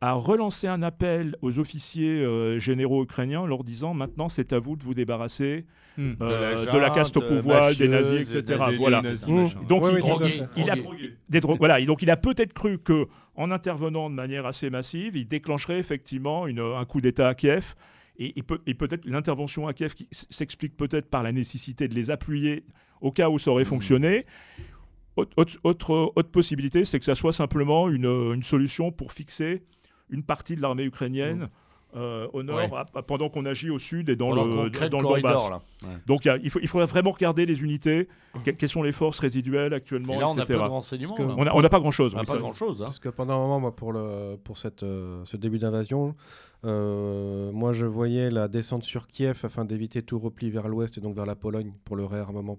a 0.05 0.13
relancé 0.13 0.67
un 0.67 0.83
appel 0.83 1.35
aux 1.41 1.57
officiers 1.57 2.21
euh, 2.23 2.59
généraux 2.59 3.03
ukrainiens 3.03 3.45
leur 3.47 3.63
disant 3.63 3.95
maintenant 3.95 4.29
c'est 4.29 4.53
à 4.53 4.59
vous 4.59 4.75
de 4.75 4.83
vous 4.83 4.93
débarrasser 4.93 5.65
hmm. 5.97 6.13
euh, 6.21 6.65
de, 6.71 6.77
la 6.77 6.91
caste 6.91 7.17
au 7.17 7.21
pouvoir, 7.21 7.73
des 7.75 7.87
nazis, 7.87 8.35
etc. 8.35 8.63
voilà. 8.77 9.01
donc 9.67 9.83
il, 10.55 10.69
a, 10.69 10.75
voilà. 11.57 11.83
donc 11.83 12.03
il 12.03 12.11
a 12.11 12.17
peut-être 12.17 12.53
cru 12.53 12.77
que 12.77 13.07
en 13.35 13.49
intervenant 13.49 14.09
de 14.11 14.15
manière 14.15 14.45
assez 14.45 14.69
massive, 14.69 15.17
il 15.17 15.27
déclencherait 15.27 15.79
effectivement 15.79 16.45
une, 16.47 16.59
un 16.59 16.85
coup 16.85 17.01
d'État 17.01 17.27
à 17.27 17.35
Kiev. 17.35 17.73
Et, 18.17 18.33
et 18.37 18.73
peut-être 18.73 19.05
l'intervention 19.05 19.67
à 19.67 19.73
Kiev 19.73 19.93
qui 19.93 20.07
s'explique 20.11 20.77
peut-être 20.77 21.09
par 21.09 21.21
la 21.21 21.33
nécessité 21.33 21.89
de 21.89 21.95
les 21.95 22.11
appuyer 22.11 22.63
au 23.01 23.11
cas 23.11 23.27
où 23.29 23.39
ça 23.39 23.51
aurait 23.51 23.63
hmm. 23.63 23.67
fonctionné. 23.67 24.25
Autre, 25.17 25.57
autre, 25.63 26.13
autre 26.15 26.29
possibilité, 26.29 26.85
c'est 26.85 26.99
que 26.99 27.05
ça 27.05 27.15
soit 27.15 27.33
simplement 27.33 27.89
une, 27.89 28.05
une 28.05 28.43
solution 28.43 28.91
pour 28.91 29.11
fixer 29.11 29.63
une 30.09 30.23
partie 30.23 30.55
de 30.55 30.61
l'armée 30.61 30.83
ukrainienne. 30.83 31.39
Mmh. 31.39 31.49
Euh, 31.95 32.27
au 32.33 32.43
nord, 32.43 32.85
pendant 33.07 33.29
qu'on 33.29 33.45
agit 33.45 33.69
au 33.69 33.79
sud 33.79 34.09
et 34.09 34.17
dans 34.17 34.31
le, 34.31 34.69
dans 34.89 34.99
le 34.99 35.21
Donbass. 35.21 35.61
Donc 36.05 36.25
il, 36.25 36.49
faut, 36.49 36.59
il 36.61 36.67
faudrait 36.67 36.87
vraiment 36.87 37.11
regarder 37.11 37.45
les 37.45 37.61
unités, 37.63 38.09
quelles 38.43 38.67
sont 38.67 38.83
les 38.83 38.91
forces 38.91 39.19
résiduelles 39.19 39.73
actuellement, 39.73 40.19
là, 40.19 40.27
on 40.27 40.35
n'a 40.35 40.45
pas 40.45 40.53
de 40.53 40.59
renseignements. 40.59 41.15
On 41.17 41.61
n'a 41.61 41.69
pas 41.69 41.79
grand-chose. 41.79 42.13
On 42.13 42.17
n'a 42.17 42.23
pas 42.25 42.37
grand-chose. 42.37 42.81
Hein. 42.81 42.85
Parce 42.85 42.99
que 42.99 43.07
pendant 43.07 43.35
un 43.35 43.37
moment, 43.37 43.59
moi, 43.61 43.73
pour, 43.73 43.93
le, 43.93 44.35
pour 44.43 44.57
cette, 44.57 44.83
euh, 44.83 45.23
ce 45.23 45.37
début 45.37 45.57
d'invasion, 45.57 46.15
euh, 46.65 47.51
moi 47.53 47.71
je 47.71 47.85
voyais 47.85 48.29
la 48.29 48.49
descente 48.49 48.83
sur 48.83 49.07
Kiev 49.07 49.39
afin 49.43 49.63
d'éviter 49.63 50.01
tout 50.01 50.19
repli 50.19 50.51
vers 50.51 50.67
l'ouest 50.67 50.97
et 50.97 51.01
donc 51.01 51.15
vers 51.15 51.25
la 51.25 51.35
Pologne 51.35 51.71
pour 51.85 51.95
le 51.95 52.03
réarmement 52.03 52.57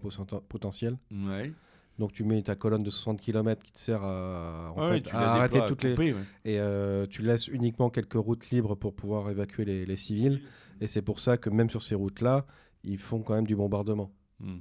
potentiel. 0.48 0.97
Ouais. 1.10 1.52
Donc 1.98 2.12
tu 2.12 2.24
mets 2.24 2.43
ta 2.43 2.55
colonne 2.55 2.82
de 2.82 2.90
60 2.90 3.20
km 3.20 3.62
qui 3.62 3.73
te 3.73 3.78
sert 3.78 4.02
à, 4.02 4.74
arrêter 5.14 5.60
toutes 5.66 5.82
les... 5.82 6.14
Et 6.44 6.60
euh, 6.60 7.06
tu 7.06 7.23
laisses 7.23 7.48
uniquement 7.48 7.89
quelques 7.89 8.14
routes 8.14 8.51
libres 8.51 8.74
pour 8.74 8.94
pouvoir 8.94 9.31
évacuer 9.31 9.64
les, 9.64 9.97
civils. 9.97 10.43
Et 10.81 10.86
c'est 10.86 11.02
pour 11.02 11.20
ça 11.20 11.39
que 11.39 11.48
même 11.48 11.70
sur 11.70 11.82
ces 11.82 11.94
routes-là, 11.94 12.44
ils 12.85 12.98
font 12.98 13.23
quand 13.23 13.35
même 13.35 13.47
du 13.47 13.56
bombardement. 13.56 14.12
Hmm. 14.40 14.59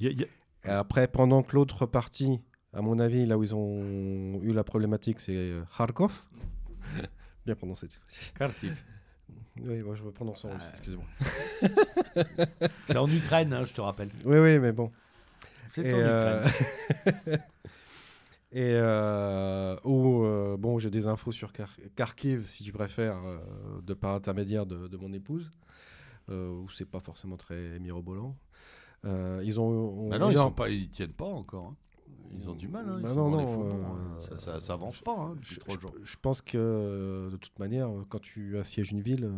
Et 0.00 0.14
après, 0.64 1.08
pendant 1.08 1.42
que 1.42 1.56
l'autre 1.56 1.86
partie, 1.86 2.40
à 2.72 2.80
mon 2.80 3.00
avis, 3.00 3.26
là 3.26 3.36
où 3.36 3.42
ils 3.42 3.54
ont 3.54 4.40
eu 4.42 4.52
la 4.52 4.62
problématique, 4.62 5.18
c'est 5.18 5.34
euh, 5.34 5.62
Kharkov. 5.76 6.24
Bien 7.46 7.56
prononcé. 7.56 7.88
Kharkiv. 8.38 8.84
Oui, 9.60 9.82
moi 9.82 9.96
je 9.96 10.02
me 10.02 10.12
prononce 10.12 10.44
en 10.44 10.50
russe, 10.50 10.62
excusez-moi. 10.70 11.04
c'est 12.86 12.96
en 12.96 13.10
Ukraine, 13.10 13.52
hein, 13.52 13.64
je 13.64 13.74
te 13.74 13.80
rappelle. 13.80 14.08
Oui, 14.24 14.38
oui, 14.38 14.58
mais 14.58 14.72
bon. 14.72 14.90
C'est 15.72 15.90
en 15.94 15.96
euh, 15.96 16.46
Et 18.52 18.74
euh, 18.74 19.74
ou 19.84 20.24
euh, 20.24 20.58
bon, 20.58 20.78
j'ai 20.78 20.90
des 20.90 21.06
infos 21.06 21.32
sur 21.32 21.50
Kharkiv, 21.96 22.44
si 22.44 22.62
tu 22.62 22.72
préfères, 22.72 23.18
de 23.82 23.94
par 23.94 24.14
intermédiaire 24.14 24.66
de, 24.66 24.96
mon 24.98 25.14
épouse, 25.14 25.50
où 26.28 26.68
c'est 26.68 26.84
pas 26.84 27.00
forcément 27.00 27.38
très 27.38 27.78
mirobolant. 27.80 28.36
ils 29.04 29.58
ont. 29.58 30.10
bah 30.10 30.18
non, 30.18 30.30
ils, 30.30 30.36
sont 30.36 30.52
pas, 30.52 30.68
ils 30.68 30.90
tiennent 30.90 31.14
pas 31.14 31.24
encore. 31.24 31.68
Hein. 31.68 31.76
Ils 32.34 32.48
ont 32.50 32.54
du 32.54 32.68
mal. 32.68 32.86
Hein, 32.88 33.00
bah 33.02 33.14
non, 33.14 33.30
non, 33.30 34.20
ça, 34.38 34.60
ça, 34.60 34.74
avance 34.74 35.00
pas. 35.00 35.16
Hein, 35.18 35.36
je, 35.40 35.58
je, 36.04 36.16
pense 36.20 36.42
que 36.42 37.30
de 37.32 37.36
toute 37.38 37.58
manière, 37.58 37.88
quand 38.10 38.20
tu 38.20 38.58
assièges 38.58 38.92
une 38.92 39.00
ville, 39.00 39.30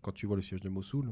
quand 0.00 0.12
tu 0.12 0.24
vois 0.24 0.36
le 0.36 0.42
siège 0.42 0.62
de 0.62 0.70
Mossoul, 0.70 1.10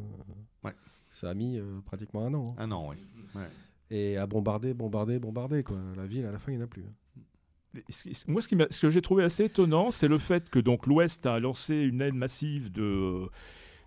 ouais. 0.65 0.75
ça 1.11 1.29
a 1.29 1.35
mis 1.35 1.61
pratiquement 1.85 2.25
un 2.25 2.33
an. 2.33 2.55
Un 2.57 2.73
an, 2.73 2.89
oui. 2.89 2.97
Ouais 3.35 3.49
et 3.93 4.17
à 4.17 4.27
bombarder, 4.27 4.75
bombarder, 4.75 5.19
bombarder. 5.19 5.63
Quoi. 5.63 5.77
La 5.97 6.07
ville, 6.07 6.25
à 6.27 6.33
la 6.33 6.39
fin, 6.39 6.51
il 6.51 6.57
n'y 6.57 6.63
en 6.63 6.65
a 6.65 6.69
plus. 6.69 6.83
Hein. 6.83 7.81
Moi, 8.29 8.43
ce, 8.43 8.49
qui 8.49 8.57
ce 8.71 8.81
que 8.81 8.91
j'ai 8.91 9.01
trouvé 9.03 9.25
assez 9.25 9.45
étonnant, 9.45 9.91
c'est 9.91 10.09
le 10.09 10.19
fait 10.19 10.51
que 10.51 10.59
donc 10.59 10.87
l'Ouest 10.87 11.25
a 11.27 11.39
lancé 11.41 11.77
une 11.77 12.03
aide 12.03 12.15
massive 12.15 12.71
de, 12.71 13.23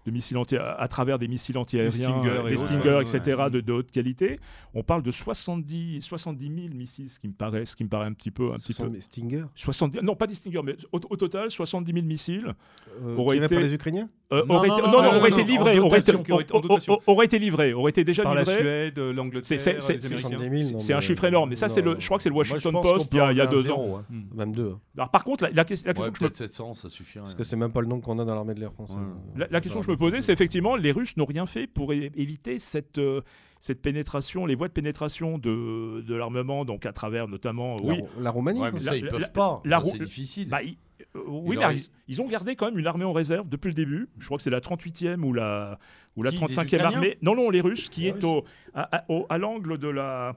de 0.08 0.12
missiles 0.12 0.38
anti 0.38 0.56
à, 0.58 0.72
à 0.74 0.88
travers 0.88 1.20
des 1.20 1.28
missiles 1.28 1.56
antiaériens, 1.58 1.92
Stinger 1.92 2.42
et 2.48 2.50
des 2.50 2.58
autres, 2.64 2.68
Stinger, 2.68 2.96
ouais. 2.96 3.02
etc., 3.04 3.44
de, 3.52 3.62
de 3.62 3.74
haute 3.74 3.92
qualité. 3.92 4.40
On 4.74 4.82
parle 4.82 5.04
de 5.04 5.12
70, 5.12 6.02
70 6.02 6.46
000 6.64 6.74
missiles, 6.76 7.12
ce 7.12 7.20
qui 7.20 7.28
me 7.28 7.34
paraît, 7.34 7.66
ce 7.66 7.76
qui 7.76 7.84
me 7.84 7.90
paraît 7.90 8.08
un 8.08 8.14
petit 8.14 8.32
peu, 8.32 8.52
un 8.52 8.58
petit 8.58 8.74
peu. 8.74 8.90
Stinger? 9.02 9.44
70, 9.54 10.00
non, 10.02 10.16
pas 10.16 10.26
des 10.26 10.34
Stinger, 10.36 10.62
mais 10.64 10.76
au, 10.92 11.00
au 11.08 11.16
total, 11.16 11.52
70 11.52 11.94
000 11.94 12.04
missiles 12.06 12.56
euh, 13.04 13.16
tirés 13.16 13.38
été- 13.46 13.54
par 13.56 13.64
les 13.64 13.74
Ukrainiens? 13.76 14.10
Euh, 14.32 14.44
Non, 14.48 14.56
auraient 14.56 14.68
non, 14.70 14.78
été, 14.78 14.82
non, 14.88 14.92
non, 14.92 15.02
non, 15.20 15.26
été 15.26 15.42
en 15.42 15.46
livrés, 15.46 15.80
auraient 15.80 16.00
été, 16.00 16.12
dotation, 16.12 16.24
qui 16.24 16.32
auraient 16.32 17.90
été 17.92 18.04
déjà 18.04 18.24
Par 18.24 18.34
la 18.34 18.42
livrés. 18.42 18.56
Suède, 18.58 19.00
l'Angleterre, 19.00 19.60
C'est- 19.60 19.60
c'est- 19.60 19.74
les 19.74 19.80
c'est- 20.02 20.06
Américains. 20.08 20.30
70 20.30 20.64
000, 20.66 20.74
non, 20.74 20.80
C'est 20.80 20.94
un 20.94 21.00
chiffre 21.00 21.24
énorme, 21.26 21.50
mais 21.52 21.56
ça, 21.56 21.68
c'est 21.68 21.82
le, 21.82 21.96
je 22.00 22.06
crois 22.06 22.18
que 22.18 22.24
c'est 22.24 22.30
le 22.30 22.34
Moi, 22.34 22.40
Washington 22.42 22.74
pense 22.74 22.84
Post 22.92 23.14
il 23.14 23.18
y 23.18 23.20
a, 23.20 23.32
il 23.32 23.38
y 23.38 23.42
a 23.42 23.46
deux 23.46 23.60
ans. 23.60 23.62
zéro, 23.62 23.96
hein. 23.96 24.06
Hmm. 24.10 24.24
Même 24.38 24.52
deux. 24.56 24.76
Alors, 24.98 25.10
par 25.12 25.24
contre, 25.24 25.44
la, 25.44 25.52
la, 25.52 25.64
question- 25.66 25.88
la 25.88 25.94
question 25.94 26.08
Ouais, 26.10 26.12
que 26.12 26.18
je 26.20 26.24
me 26.24 26.30
peut-être 26.30 26.38
700, 26.38 26.74
ça 26.74 26.90
suffit. 26.90 27.20
Parce 27.20 27.36
que 27.36 27.44
c'est 27.44 27.56
même 27.56 27.72
pas 27.72 27.82
le 27.82 27.88
nombre 27.88 28.02
qu'on 28.04 28.18
a 28.20 28.26
dans 28.26 28.34
l'armée 28.36 28.54
de 28.56 28.60
l'air 28.60 28.74
française. 28.74 28.98
Ouais. 28.98 29.40
La, 29.42 29.48
la 29.52 29.62
question 29.62 29.80
que 29.82 29.86
je 29.86 29.92
me 29.92 29.98
posais, 29.98 30.22
c'est 30.22 30.34
effectivement, 30.34 30.76
les 30.76 30.92
Russes 30.92 31.18
n'ont 31.18 31.26
rien 31.26 31.46
fait 31.46 31.68
pour 31.68 31.94
éviter 31.94 32.58
cette, 32.60 32.98
euh, 32.98 33.22
cette 33.60 33.82
pénétration, 33.82 34.46
les 34.46 34.56
voies 34.56 34.68
de 34.68 34.74
pénétration 34.74 35.38
de, 35.38 36.02
de 36.02 36.16
l'armement, 36.16 36.66
donc 36.66 36.86
à 36.86 36.94
travers 36.94 37.28
notamment. 37.28 37.78
La, 37.78 37.94
oui, 37.94 38.02
la 38.20 38.30
Roumanie. 38.30 38.62
Ouais, 38.62 38.80
ça, 38.80 38.92
La- 38.92 38.98
ils 38.98 39.08
peuvent 39.08 39.32
pas. 39.32 39.62
la 39.66 39.82
c'est 39.82 39.98
difficile. 40.00 40.50
bah, 40.50 40.62
ils, 40.62 40.78
euh, 41.16 41.22
oui 41.28 41.58
mais 41.58 41.76
ils, 41.76 41.84
ils 42.08 42.22
ont 42.22 42.28
gardé 42.28 42.56
quand 42.56 42.66
même 42.68 42.78
une 42.78 42.88
armée 42.88 43.06
en 43.06 43.14
réserve 43.14 43.48
depuis 43.50 43.70
le 43.70 43.74
début. 43.74 44.08
Je 44.20 44.26
crois 44.26 44.38
que 44.38 44.44
c'est 44.44 44.50
la 44.50 44.60
38e 44.62 45.22
ou 45.24 45.34
la, 45.34 45.80
ou 46.16 46.24
la 46.24 46.32
Qui, 46.32 46.38
les 46.38 46.46
35e 46.46 46.64
Ukrainiens 46.66 46.86
armée. 46.86 47.18
Non, 47.22 47.36
non, 47.36 47.50
les 47.50 47.62
Russes, 47.62 47.90
qui 47.90 48.02
Les 48.02 48.08
est 48.10 48.24
au, 48.24 48.44
à, 48.74 48.98
à- 48.98 49.06
au- 49.10 49.26
à 49.30 49.38
l'angle 49.38 49.78
de 49.78 49.88
la. 49.88 50.36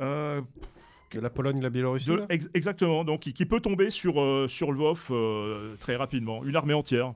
euh, 0.00 0.40
De 1.12 1.20
la 1.20 1.30
Pologne, 1.30 1.60
la 1.60 1.70
Biélorussie. 1.70 2.08
de- 2.08 2.14
là? 2.14 2.26
ex- 2.28 2.48
exactement, 2.54 3.04
donc 3.04 3.20
qui, 3.20 3.32
qui 3.32 3.46
peut 3.46 3.60
tomber 3.60 3.88
sur, 3.90 4.20
euh, 4.20 4.46
sur 4.48 4.70
Lvov 4.72 5.06
euh, 5.10 5.74
très 5.80 5.96
rapidement. 5.96 6.44
Une 6.44 6.56
armée 6.56 6.74
entière. 6.74 7.14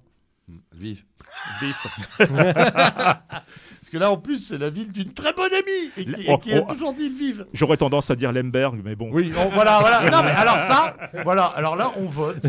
Vive. 0.75 1.05
Vif. 1.61 1.77
Parce 2.19 3.91
que 3.93 3.97
là, 3.99 4.11
en 4.11 4.17
plus, 4.17 4.39
c'est 4.39 4.59
la 4.59 4.71
ville 4.71 4.91
d'une 4.93 5.13
très 5.13 5.33
bonne 5.33 5.53
amie 5.53 5.91
et 5.97 6.05
qui, 6.05 6.27
Oh, 6.29 6.35
et 6.35 6.41
qui 6.41 6.53
a 6.53 6.63
oh. 6.67 6.73
toujours 6.73 6.93
dit 6.93 7.09
le 7.09 7.15
vive. 7.17 7.47
J'aurais 7.53 7.77
tendance 7.77 8.11
à 8.11 8.17
dire 8.17 8.33
Lemberg, 8.33 8.81
mais 8.85 8.97
bon. 8.97 9.11
Oui, 9.13 9.33
on- 9.37 9.49
voilà, 9.51 9.79
voilà. 9.81 10.01
Non, 10.11 10.23
mais 10.23 10.31
alors 10.33 10.59
ça, 10.59 10.97
voilà. 11.25 11.45
Alors 11.47 11.77
là, 11.77 11.93
on 11.97 12.07
vote. 12.07 12.45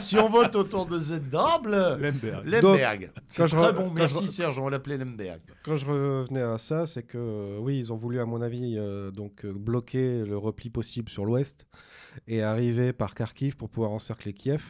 si 0.00 0.18
on 0.18 0.28
vote 0.28 0.54
autour 0.56 0.86
de 0.86 0.98
Z 0.98 1.20
d'Arble, 1.30 1.98
Lemberg. 2.00 2.42
Lemberg. 2.46 3.10
C'est 3.28 3.46
je 3.46 3.54
très 3.54 3.72
bon. 3.72 3.90
Merci 3.90 4.26
je- 4.26 4.30
Serge, 4.30 4.58
on 4.58 4.64
va 4.64 4.70
l'appeler 4.70 4.98
Lemberg. 4.98 5.40
Quand 5.64 5.76
je 5.76 5.86
revenais 5.86 6.42
à 6.42 6.58
ça, 6.58 6.86
c'est 6.86 7.04
que 7.04 7.58
oui, 7.60 7.78
ils 7.78 7.92
ont 7.92 7.96
voulu, 7.96 8.18
à 8.20 8.24
mon 8.24 8.42
avis, 8.42 8.76
euh, 8.76 9.10
donc 9.10 9.44
euh, 9.44 9.52
bloquer 9.52 10.24
le 10.24 10.36
repli 10.36 10.68
possible 10.70 11.08
sur 11.10 11.24
l'ouest 11.24 11.66
et 12.26 12.42
arriver 12.42 12.92
par 12.92 13.14
Kharkiv 13.14 13.56
pour 13.56 13.68
pouvoir 13.70 13.92
encercler 13.92 14.32
Kiev. 14.32 14.62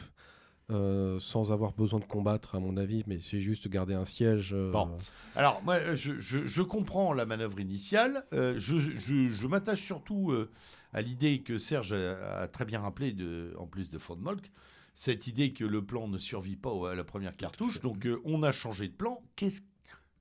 Euh, 0.69 1.19
sans 1.19 1.51
avoir 1.51 1.71
besoin 1.73 1.99
de 1.99 2.05
combattre, 2.05 2.55
à 2.55 2.59
mon 2.59 2.75
avis, 2.77 3.03
mais 3.07 3.19
c'est 3.19 3.39
juste 3.41 3.67
garder 3.69 3.93
un 3.93 4.03
siège. 4.05 4.51
euh, 4.53 4.71
Bon. 4.71 4.97
Alors, 5.35 5.61
moi, 5.63 5.95
je, 5.95 6.19
je- 6.19 6.45
je 6.45 6.61
comprends 6.61 7.13
la 7.13 7.25
manœuvre 7.25 7.59
initiale. 7.59 8.25
Euh, 8.33 8.55
je 8.57 8.77
je- 8.77 9.31
je 9.31 9.47
m'attache 9.47 9.81
surtout 9.81 10.31
euh, 10.31 10.49
à 10.93 11.01
l'idée 11.01 11.39
que 11.41 11.57
Serge 11.57 11.93
a, 11.93 12.39
a 12.41 12.47
très 12.47 12.65
bien 12.65 12.81
rappelé, 12.81 13.13
de, 13.13 13.53
en 13.57 13.65
plus 13.67 13.89
de 13.89 13.97
von 13.97 14.17
Molk, 14.17 14.51
cette 14.93 15.27
idée 15.27 15.53
que 15.53 15.63
le 15.63 15.85
plan 15.85 16.07
ne 16.07 16.17
survit 16.17 16.55
pas 16.57 16.91
à 16.91 16.95
la 16.95 17.03
première 17.03 17.37
cartouche. 17.37 17.81
Donc, 17.81 18.05
euh, 18.05 18.19
on 18.25 18.43
a 18.43 18.51
changé 18.51 18.87
de 18.89 18.93
plan. 18.93 19.21
Qu'est-ce 19.35 19.61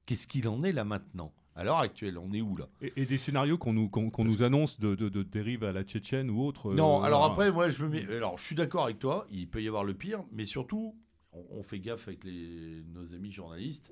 qu'est-ce 0.06 0.28
qu'il 0.28 0.47
en 0.47 0.62
est 0.62 0.73
là 0.73 0.85
maintenant? 0.85 1.32
À 1.59 1.65
l'heure 1.65 1.78
actuelle, 1.78 2.19
on 2.19 2.33
est 2.35 2.43
où 2.43 2.55
là? 2.57 2.69
Et, 2.83 2.93
et 2.97 3.07
des 3.07 3.16
scénarios 3.16 3.57
qu'on 3.57 3.73
nous, 3.73 3.89
qu'on, 3.89 4.11
qu'on 4.11 4.24
nous 4.24 4.43
annonce 4.43 4.78
de, 4.78 4.95
de, 4.95 5.09
de 5.09 5.23
dérive 5.23 5.65
à 5.65 5.73
la 5.73 5.85
Tchétchène 5.85 6.28
ou 6.31 6.45
autre. 6.45 6.74
Non, 6.74 7.01
euh, 7.01 7.05
alors 7.07 7.20
voilà. 7.20 7.33
après, 7.33 7.51
moi, 7.51 7.69
je 7.70 7.83
me 7.83 7.89
mets. 7.89 8.05
Alors, 8.15 8.37
je 8.37 8.45
suis 8.45 8.55
d'accord 8.55 8.85
avec 8.85 8.99
toi. 8.99 9.27
Il 9.31 9.49
peut 9.49 9.62
y 9.62 9.66
avoir 9.69 9.83
le 9.83 9.95
pire, 9.95 10.23
mais 10.33 10.45
surtout, 10.45 10.95
on, 11.33 11.43
on 11.51 11.62
fait 11.62 11.81
gaffe 11.81 12.09
avec 12.09 12.24
les, 12.24 12.83
nos 12.95 13.15
amis 13.15 13.33
journalistes. 13.33 13.91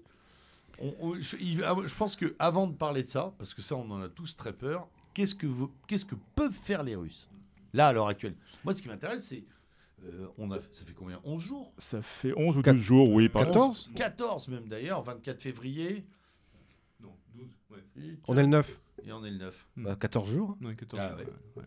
On- 0.78 0.95
on- 1.01 1.15
je, 1.20 1.36
il- 1.41 1.65
ah, 1.65 1.74
je 1.86 1.95
pense 1.95 2.16
que 2.16 2.35
avant 2.39 2.66
de 2.66 2.74
parler 2.74 3.03
de 3.05 3.09
ça, 3.09 3.32
parce 3.39 3.55
que 3.55 3.62
ça, 3.62 3.77
on 3.77 3.91
en 3.91 4.03
a 4.03 4.09
tous 4.11 4.36
très 4.36 4.53
peur. 4.53 4.86
Qu'est-ce 5.15 5.35
que 5.35 5.47
vous- 5.47 5.70
qu'est-ce 5.86 6.05
que 6.05 6.16
peuvent 6.35 6.53
faire 6.53 6.82
les 6.82 6.97
Russes 6.97 7.31
là 7.73 7.89
à 7.89 7.93
l'heure 7.95 8.09
actuelle? 8.09 8.35
Moi, 8.65 8.74
ce 8.74 8.82
qui 8.82 8.89
m'intéresse, 8.89 9.28
c'est 9.28 9.45
euh, 10.05 10.27
on 10.36 10.51
a, 10.51 10.57
ça 10.70 10.85
fait 10.85 10.93
combien? 10.93 11.19
11 11.24 11.41
jours? 11.41 11.73
Ça 11.78 12.03
fait 12.03 12.35
11 12.36 12.59
ou 12.59 12.62
Quatre- 12.62 12.74
12 12.74 12.85
jours, 12.85 13.11
oui. 13.11 13.31
Par 13.31 13.47
14 13.47 13.91
14 13.97 14.49
même 14.49 14.69
d'ailleurs, 14.69 15.01
24 15.03 15.41
février. 15.41 16.05
Non, 17.96 18.02
12, 18.02 18.05
ouais. 18.10 18.18
On 18.28 18.36
est 18.38 18.42
le 18.42 18.48
9, 18.48 18.80
Et 19.06 19.12
on 19.12 19.24
est 19.24 19.30
le 19.30 19.38
9. 19.38 19.66
Hmm. 19.76 19.84
bah, 19.84 19.96
14 19.96 20.30
jours. 20.32 20.56
Ouais, 20.62 20.74
14, 20.74 21.02
Ah 21.05 21.16
ouais. 21.16 21.24
ouais, 21.24 21.30
ouais. 21.56 21.64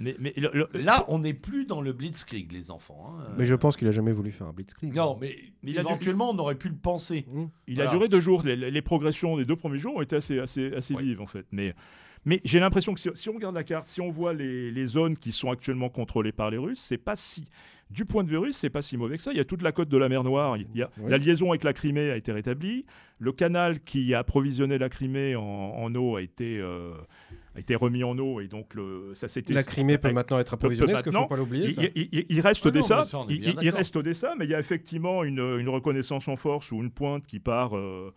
Mais, 0.00 0.16
mais 0.18 0.32
le- 0.36 0.50
le- 0.52 0.68
Là, 0.80 1.04
on 1.08 1.20
n'est 1.20 1.34
plus 1.34 1.66
dans 1.66 1.80
le 1.80 1.92
blitzkrieg, 1.92 2.50
les 2.50 2.70
enfants. 2.72 3.14
hein. 3.20 3.28
Mais 3.38 3.46
je 3.46 3.54
pense 3.54 3.76
qu'il 3.76 3.86
a 3.86 3.92
jamais 3.92 4.10
voulu 4.12 4.32
faire 4.32 4.48
un 4.48 4.52
blitzkrieg. 4.52 4.92
Non, 4.94 5.16
mais 5.20 5.36
éventuellement, 5.64 6.30
on 6.30 6.38
aurait 6.38 6.56
pu 6.58 6.68
le 6.68 6.74
penser. 6.74 7.24
Mmh. 7.32 7.44
Il 7.68 7.74
Voilà. 7.76 7.90
a 7.90 7.92
duré 7.94 8.08
deux 8.08 8.18
jours. 8.20 8.42
Les, 8.44 8.56
les 8.56 8.82
progressions 8.82 9.36
des 9.36 9.44
deux 9.44 9.54
premiers 9.56 9.78
jours 9.78 9.94
ont 9.96 10.02
été 10.02 10.16
assez, 10.16 10.40
assez, 10.40 10.72
assez 10.74 10.94
Ouais. 10.94 11.02
vives, 11.04 11.20
en 11.20 11.26
fait. 11.28 11.46
Mais, 11.52 11.74
mais 12.24 12.40
j'ai 12.44 12.58
l'impression 12.58 12.92
que 12.92 12.98
si, 13.00 13.08
si 13.14 13.28
on 13.28 13.34
regarde 13.34 13.54
la 13.54 13.62
carte, 13.62 13.86
si 13.86 14.00
on 14.00 14.10
voit 14.10 14.32
les, 14.34 14.72
les 14.72 14.86
zones 14.86 15.16
qui 15.16 15.30
sont 15.30 15.50
actuellement 15.52 15.88
contrôlées 15.90 16.32
par 16.32 16.50
les 16.50 16.58
Russes, 16.58 16.80
c'est 16.80 16.98
pas 16.98 17.14
si. 17.14 17.44
Du 17.94 18.04
point 18.04 18.24
de 18.24 18.28
vue 18.28 18.38
russe, 18.38 18.56
c'est 18.56 18.70
pas 18.70 18.82
si 18.82 18.96
mauvais 18.96 19.16
que 19.16 19.22
ça. 19.22 19.30
Il 19.30 19.36
y 19.36 19.40
a 19.40 19.44
toute 19.44 19.62
la 19.62 19.70
côte 19.72 19.88
de 19.88 19.96
la 19.96 20.08
mer 20.08 20.24
Noire. 20.24 20.56
Il 20.56 20.66
y 20.74 20.82
a, 20.82 20.90
Oui. 20.98 21.10
La 21.10 21.18
liaison 21.18 21.50
avec 21.50 21.62
la 21.64 21.72
Crimée 21.72 22.10
a 22.10 22.16
été 22.16 22.32
rétablie. 22.32 22.84
Le 23.18 23.30
canal 23.32 23.80
qui 23.80 24.12
a 24.14 24.18
approvisionné 24.18 24.78
la 24.78 24.88
Crimée 24.88 25.36
en, 25.36 25.42
en 25.42 25.94
eau 25.94 26.16
a 26.16 26.22
été, 26.22 26.58
euh, 26.58 26.92
a 27.54 27.60
été 27.60 27.74
remis 27.76 28.02
en 28.02 28.18
eau. 28.18 28.40
Et 28.40 28.48
donc, 28.48 28.74
le, 28.74 29.12
ça 29.14 29.28
s'était. 29.28 29.54
La 29.54 29.62
Crimée 29.62 29.96
peut 29.98 30.10
maintenant 30.12 30.38
être 30.40 30.50
peut 30.50 30.54
approvisionnée, 30.66 30.92
parce 30.92 31.04
qu'il 31.04 31.12
ne 31.12 31.18
maintenant- 31.18 31.28
faut 31.28 31.34
pas 31.34 31.36
l'oublier. 31.36 31.66
il, 31.68 31.74
ça. 31.74 31.82
il- 31.94 32.08
il- 32.12 32.26
il 32.28 32.40
reste 32.40 32.62
Ah 32.64 32.68
Odessa, 32.68 33.04
ça, 33.04 33.18
il, 33.28 33.70
reste 33.70 33.94
Odessa, 33.96 34.34
mais 34.38 34.44
il 34.46 34.50
y 34.50 34.54
a 34.54 34.58
effectivement 34.60 35.22
une, 35.22 35.38
une 35.60 35.68
reconnaissance 35.68 36.26
en 36.26 36.36
force 36.36 36.72
ou 36.72 36.82
une 36.82 36.90
pointe 36.90 37.24
qui 37.26 37.38
part 37.38 37.76
euh, 37.76 38.12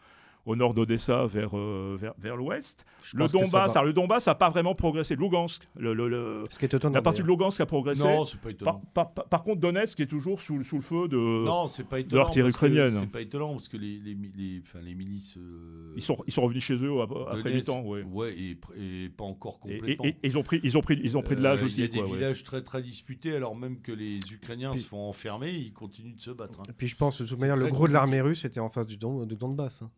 au 0.48 0.56
nord 0.56 0.74
d'Odessa 0.74 1.28
vers, 1.28 1.56
euh, 1.58 1.96
vers, 2.00 2.14
vers 2.18 2.36
l'ouest. 2.36 2.84
Le 3.14 3.28
ça 3.28 3.34
Donbass, 3.34 3.52
va. 3.52 3.80
alors 3.80 3.84
le 3.86 3.94
Donbass 3.94 4.26
n'a 4.28 4.36
pas 4.36 4.50
vraiment 4.50 4.74
progressé. 4.76 5.16
Lugansk, 5.16 5.68
le- 5.78 5.94
le- 5.94 6.08
le- 6.10 6.44
Ce 6.50 6.58
qui 6.58 6.66
est 6.66 6.74
étonnant. 6.74 6.96
la 6.96 7.02
partie 7.02 7.22
de. 7.22 7.28
Lugansk 7.28 7.60
a 7.62 7.66
progressé. 7.66 8.02
Non, 8.04 8.26
c'est 8.26 8.38
pas 8.38 8.44
par, 8.44 8.52
étonnant. 8.52 8.82
par- 8.94 9.12
par- 9.14 9.26
par 9.26 9.44
contre, 9.44 9.62
Donetsk 9.62 10.00
est 10.00 10.08
toujours 10.08 10.42
sous, 10.42 10.64
sous 10.64 10.78
le 10.78 10.82
feu 10.82 11.08
de. 11.08 11.16
Non, 11.18 11.68
c'est 11.68 11.84
pas 11.88 12.00
étonnant. 12.00 12.24
l'artillerie 12.24 12.50
ukrainienne. 12.50 12.94
C'est 12.94 13.08
pas 13.12 13.22
étonnant 13.22 13.52
parce 13.54 13.68
que 13.68 13.78
les, 13.78 14.00
les, 14.00 14.18
les, 14.36 14.60
enfin, 14.62 14.80
les 14.82 14.96
milices. 14.96 15.38
euh, 15.38 15.94
Ils 15.96 16.02
sont, 16.04 16.18
ils 16.28 16.34
sont 16.34 16.42
revenus 16.42 16.64
chez 16.64 16.76
eux 16.76 17.02
ap- 17.02 17.12
après 17.30 17.54
8 17.54 17.70
ans. 17.70 17.84
Ouais. 17.84 18.04
Ouais, 18.04 18.34
et, 18.38 18.58
et 18.78 19.10
pas 19.10 19.24
encore 19.26 19.60
Et, 19.68 19.76
et- 19.76 19.78
complètement. 19.80 20.06
et- 20.06 20.16
ils, 20.24 20.38
ont 20.38 20.44
pris, 20.44 20.60
ils, 20.64 20.78
ont 20.78 20.82
pris, 20.82 21.00
ils 21.04 21.18
ont 21.18 21.22
pris 21.22 21.36
de 21.36 21.42
l'âge 21.42 21.62
Euh, 21.64 21.66
aussi. 21.68 21.78
Il 21.78 21.82
y 21.82 21.86
a 21.86 21.88
des 21.88 22.00
quoi, 22.00 22.08
ouais. 22.10 22.16
villages 22.16 22.44
très 22.44 22.62
très 22.64 22.82
disputés, 22.82 23.36
alors 23.36 23.56
même 23.56 23.80
que 23.82 23.92
les 23.92 24.20
Ukrainiens 24.32 24.72
Puis- 24.72 24.80
se 24.82 24.88
font 24.88 25.08
enfermer, 25.10 25.52
ils 25.52 25.74
continuent 25.74 26.16
de 26.16 26.22
se 26.22 26.32
battre. 26.32 26.60
hein. 26.62 26.64
Et 26.70 26.74
puis 26.74 26.88
je 26.88 26.96
pense, 26.96 27.22
de 27.22 27.26
toute 27.28 27.40
manière, 27.40 27.58
le 27.58 27.68
gros 27.68 27.88
de 27.88 27.94
l'armée 27.94 28.22
russe 28.22 28.44
était 28.46 28.60
en 28.60 28.70
face 28.70 28.88
du, 28.88 28.98
Don, 28.98 29.26
du 29.26 29.36
Donbass. 29.36 29.82
hein. 29.82 29.90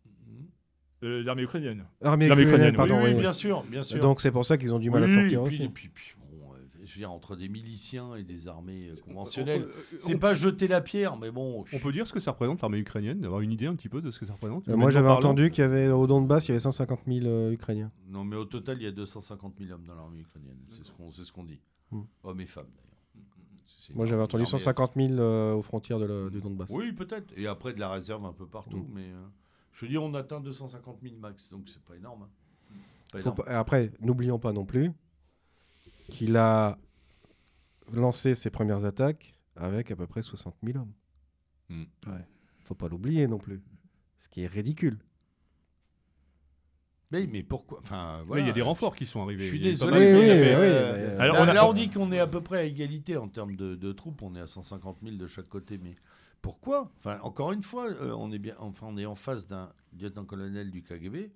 Euh, 1.03 1.23
L'armée 1.23 1.43
ukrainienne. 1.43 1.85
Armée 2.01 2.27
L'armée 2.27 2.43
ukrainienne, 2.43 2.73
ukrainienne, 2.73 2.76
pardon. 2.76 2.97
oui, 2.97 3.09
oui, 3.11 3.15
oui. 3.15 3.21
bien 3.21 3.34
sûr, 3.34 3.63
bien 3.63 3.84
sûr. 3.84 4.01
Donc 4.01 4.19
c'est 4.21 4.31
pour 4.31 4.45
ça 4.45 4.57
qu'ils 4.57 4.73
ont 4.73 4.80
du 4.80 4.89
mal 4.89 5.03
Oui, 5.03 5.11
à 5.11 5.13
sortir 5.21 5.39
et 5.39 5.43
puis, 5.47 5.55
aussi. 5.55 5.63
et 5.63 5.69
puis- 5.69 5.89
puis, 5.93 6.15
bon, 6.19 6.51
euh, 6.53 6.57
je 6.84 6.93
veux 6.93 6.97
dire, 6.99 7.11
entre 7.11 7.38
des 7.38 7.47
miliciens 7.47 8.15
et 8.15 8.23
des 8.23 8.47
armées 8.49 8.89
euh, 8.89 8.93
conventionnelles, 9.05 9.65
On- 9.69 9.97
c'est 9.97 10.17
pas 10.17 10.34
jeter 10.34 10.67
la 10.67 10.81
pierre, 10.81 11.15
mais 11.15 11.31
bon. 11.31 11.63
On 11.71 11.80
peut 11.80 11.91
dire 11.93 12.05
ce 12.05 12.11
que 12.11 12.19
ça 12.19 12.31
représente 12.31 12.61
l'armée 12.61 12.80
ukrainienne, 12.80 13.21
d'avoir 13.21 13.39
une 13.41 13.51
idée 13.53 13.65
un 13.67 13.76
petit 13.76 13.88
peu 13.88 14.01
de 14.01 14.11
ce 14.11 14.19
que 14.19 14.26
ça 14.26 14.34
représente. 14.34 14.67
Euh, 14.67 14.76
moi 14.76 14.89
j'avais 14.91 15.07
entendu 15.09 15.51
qu'il 15.51 15.61
y 15.61 15.65
avait 15.65 15.88
au 15.88 16.05
Donbass, 16.05 16.47
il 16.47 16.49
y 16.49 16.51
avait 16.51 16.59
150 16.59 16.99
000 17.07 17.26
euh, 17.26 17.51
Ukrainiens. 17.53 17.91
Non, 18.09 18.26
mais 18.26 18.35
au 18.35 18.45
total, 18.45 18.77
il 18.80 18.84
y 18.84 18.88
a 18.88 18.91
250 18.91 19.53
000 19.57 19.71
hommes 19.71 19.85
dans 19.88 19.95
l'armée 19.95 20.19
ukrainienne. 20.19 20.57
C'est 20.71 20.84
ce 20.84 20.91
qu'on 20.91 21.11
c'est 21.11 21.23
ce 21.23 21.31
qu'on 21.31 21.45
dit. 21.45 21.61
Hmm. 21.91 22.01
Hommes 22.23 22.41
et 22.41 22.45
femmes, 22.45 22.65
d'ailleurs. 22.76 23.95
Moi 23.95 24.05
j'avais 24.05 24.21
entendu 24.21 24.43
une 24.43 24.47
armée 24.47 24.59
150 24.59 24.91
000 24.97 25.13
euh, 25.13 25.53
aux 25.53 25.61
frontières 25.63 25.97
de 25.97 26.05
la- 26.05 26.30
du 26.30 26.41
Donbass. 26.41 26.69
Oui, 26.71 26.91
peut-être. 26.91 27.34
Et 27.38 27.47
après, 27.47 27.73
de 27.73 27.80
la 27.80 27.89
réserve 27.89 28.26
un 28.26 28.34
peu 28.34 28.45
partout. 28.45 28.77
Mm. 28.77 28.88
Mais 28.93 29.05
je 29.85 29.85
dis, 29.88 29.97
on 29.97 30.14
atteint 30.14 30.39
250 30.39 30.99
000 31.01 31.15
max, 31.18 31.49
donc 31.49 31.68
c'est 31.69 31.81
pas 31.84 31.95
énorme. 31.95 32.23
hein. 32.23 32.30
Pas 33.11 33.19
énorme. 33.22 33.35
pas- 33.38 33.43
Après, 33.60 33.91
n'oublions 33.99 34.39
pas 34.39 34.51
non 34.53 34.65
plus 34.65 34.91
qu'il 36.10 36.35
a 36.38 36.77
lancé 37.91 38.35
ses 38.35 38.49
premières 38.49 38.85
attaques 38.85 39.34
avec 39.56 39.91
à 39.91 39.95
peu 39.95 40.06
près 40.07 40.22
60 40.22 40.56
000 40.64 40.77
hommes. 40.80 40.93
Hmm. 41.69 41.84
Ouais. 42.07 42.26
Faut 42.65 42.76
pas 42.76 42.88
l'oublier 42.88 43.27
non 43.27 43.38
plus. 43.39 43.61
Ce 44.19 44.30
qui 44.30 44.41
est 44.41 44.47
ridicule. 44.47 44.99
Mais, 47.11 47.26
mais 47.26 47.41
pourquoi 47.41 47.80
Enfin, 47.81 48.23
Mais 48.30 48.41
il 48.41 48.45
y 48.47 48.49
a 48.49 48.53
des 48.53 48.61
renforts 48.61 48.95
qui 48.95 49.07
sont 49.07 49.22
arrivés. 49.23 49.43
Je 49.43 49.49
suis 49.49 49.60
désolé. 49.60 49.91
mal- 49.91 50.19
Oui, 50.19 50.27
mais, 50.27 50.56
oui, 50.56 50.61
euh, 50.61 50.93
euh, 50.93 51.15
mais- 51.15 51.22
Alors, 51.22 51.35
là, 51.38 51.41
on 51.41 51.47
a- 51.47 51.53
là, 51.53 51.68
on 51.68 51.73
dit 51.73 51.89
qu'on 51.89 52.11
est 52.11 52.19
à 52.19 52.27
peu 52.27 52.41
près 52.41 52.57
à 52.60 52.64
égalité 52.64 53.18
en 53.18 53.27
termes 53.27 53.56
de, 53.56 53.76
de 53.76 53.91
troupes. 53.91 54.22
On 54.22 54.35
est 54.35 54.39
à 54.39 54.45
150 54.45 54.97
000 55.01 55.15
de 55.15 55.26
chaque 55.26 55.49
côté. 55.49 55.80
Mais 55.80 55.95
pourquoi 56.41 56.91
Enfin, 56.99 57.19
encore 57.21 57.51
une 57.51 57.63
fois, 57.63 57.87
euh, 57.89 58.13
on 58.17 58.31
est 58.31 58.39
bien. 58.39 58.55
Enfin, 58.59 58.87
on 58.89 58.97
est 58.97 59.05
en 59.05 59.15
face 59.15 59.47
d'un 59.47 59.69
lieutenant-colonel 59.99 60.71
du 60.71 60.81
KGB, 60.83 61.31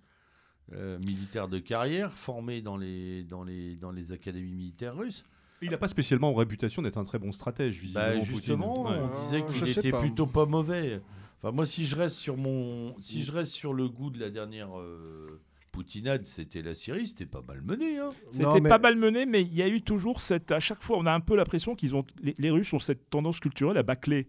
euh, 0.73 0.97
militaire 0.99 1.47
de 1.47 1.59
carrière, 1.59 2.13
formé 2.13 2.61
dans 2.61 2.77
les 2.77 3.23
dans 3.23 3.43
les 3.43 3.75
dans 3.75 3.91
les 3.91 4.11
académies 4.11 4.53
militaires 4.53 4.95
russes. 4.95 5.25
Il 5.61 5.69
n'a 5.71 5.77
pas 5.77 5.87
spécialement 5.87 6.33
réputation 6.33 6.81
d'être 6.81 6.97
un 6.97 7.05
très 7.05 7.19
bon 7.19 7.31
stratège, 7.31 7.81
Bah, 7.93 8.15
visiblement. 8.15 8.19
Poutine. 8.19 8.35
justement, 8.35 8.83
Ouais. 8.83 8.97
on 9.15 9.21
disait 9.21 9.41
Euh, 9.41 9.47
qu'il 9.51 9.69
était 9.69 9.91
pas. 9.91 9.99
plutôt 10.01 10.25
pas 10.27 10.45
mauvais. 10.45 11.01
Enfin, 11.41 11.51
moi, 11.53 11.65
si 11.65 11.85
je 11.85 11.95
reste 11.95 12.15
sur 12.17 12.37
mon, 12.37 12.95
si 12.99 13.21
je 13.23 13.31
reste 13.31 13.51
sur 13.51 13.73
le 13.73 13.87
goût 13.89 14.09
de 14.09 14.19
la 14.19 14.29
dernière 14.29 14.77
euh, 14.77 15.41
poutinade, 15.71 16.25
c'était 16.25 16.61
la 16.61 16.73
Syrie, 16.75 17.07
c'était 17.07 17.25
pas 17.25 17.41
mal 17.45 17.61
mené. 17.61 17.97
Hein. 17.97 18.09
C'était 18.31 18.59
mais- 18.61 18.69
pas 18.69 18.77
mal 18.77 18.95
mené, 18.97 19.25
mais 19.25 19.41
il 19.41 19.53
y 19.53 19.61
a 19.61 19.67
eu 19.67 19.81
toujours 19.81 20.19
cette. 20.21 20.51
À 20.51 20.59
chaque 20.59 20.81
fois, 20.83 20.97
on 20.97 21.05
a 21.05 21.11
un 21.13 21.19
peu 21.21 21.35
l'impression 21.35 21.75
qu'ils 21.75 21.95
ont. 21.95 22.05
Les, 22.21 22.35
les 22.37 22.49
Russes 22.51 22.71
ont 22.73 22.79
cette 22.79 23.09
tendance 23.09 23.39
culturelle 23.39 23.77
à 23.77 23.83
bâcler. 23.83 24.27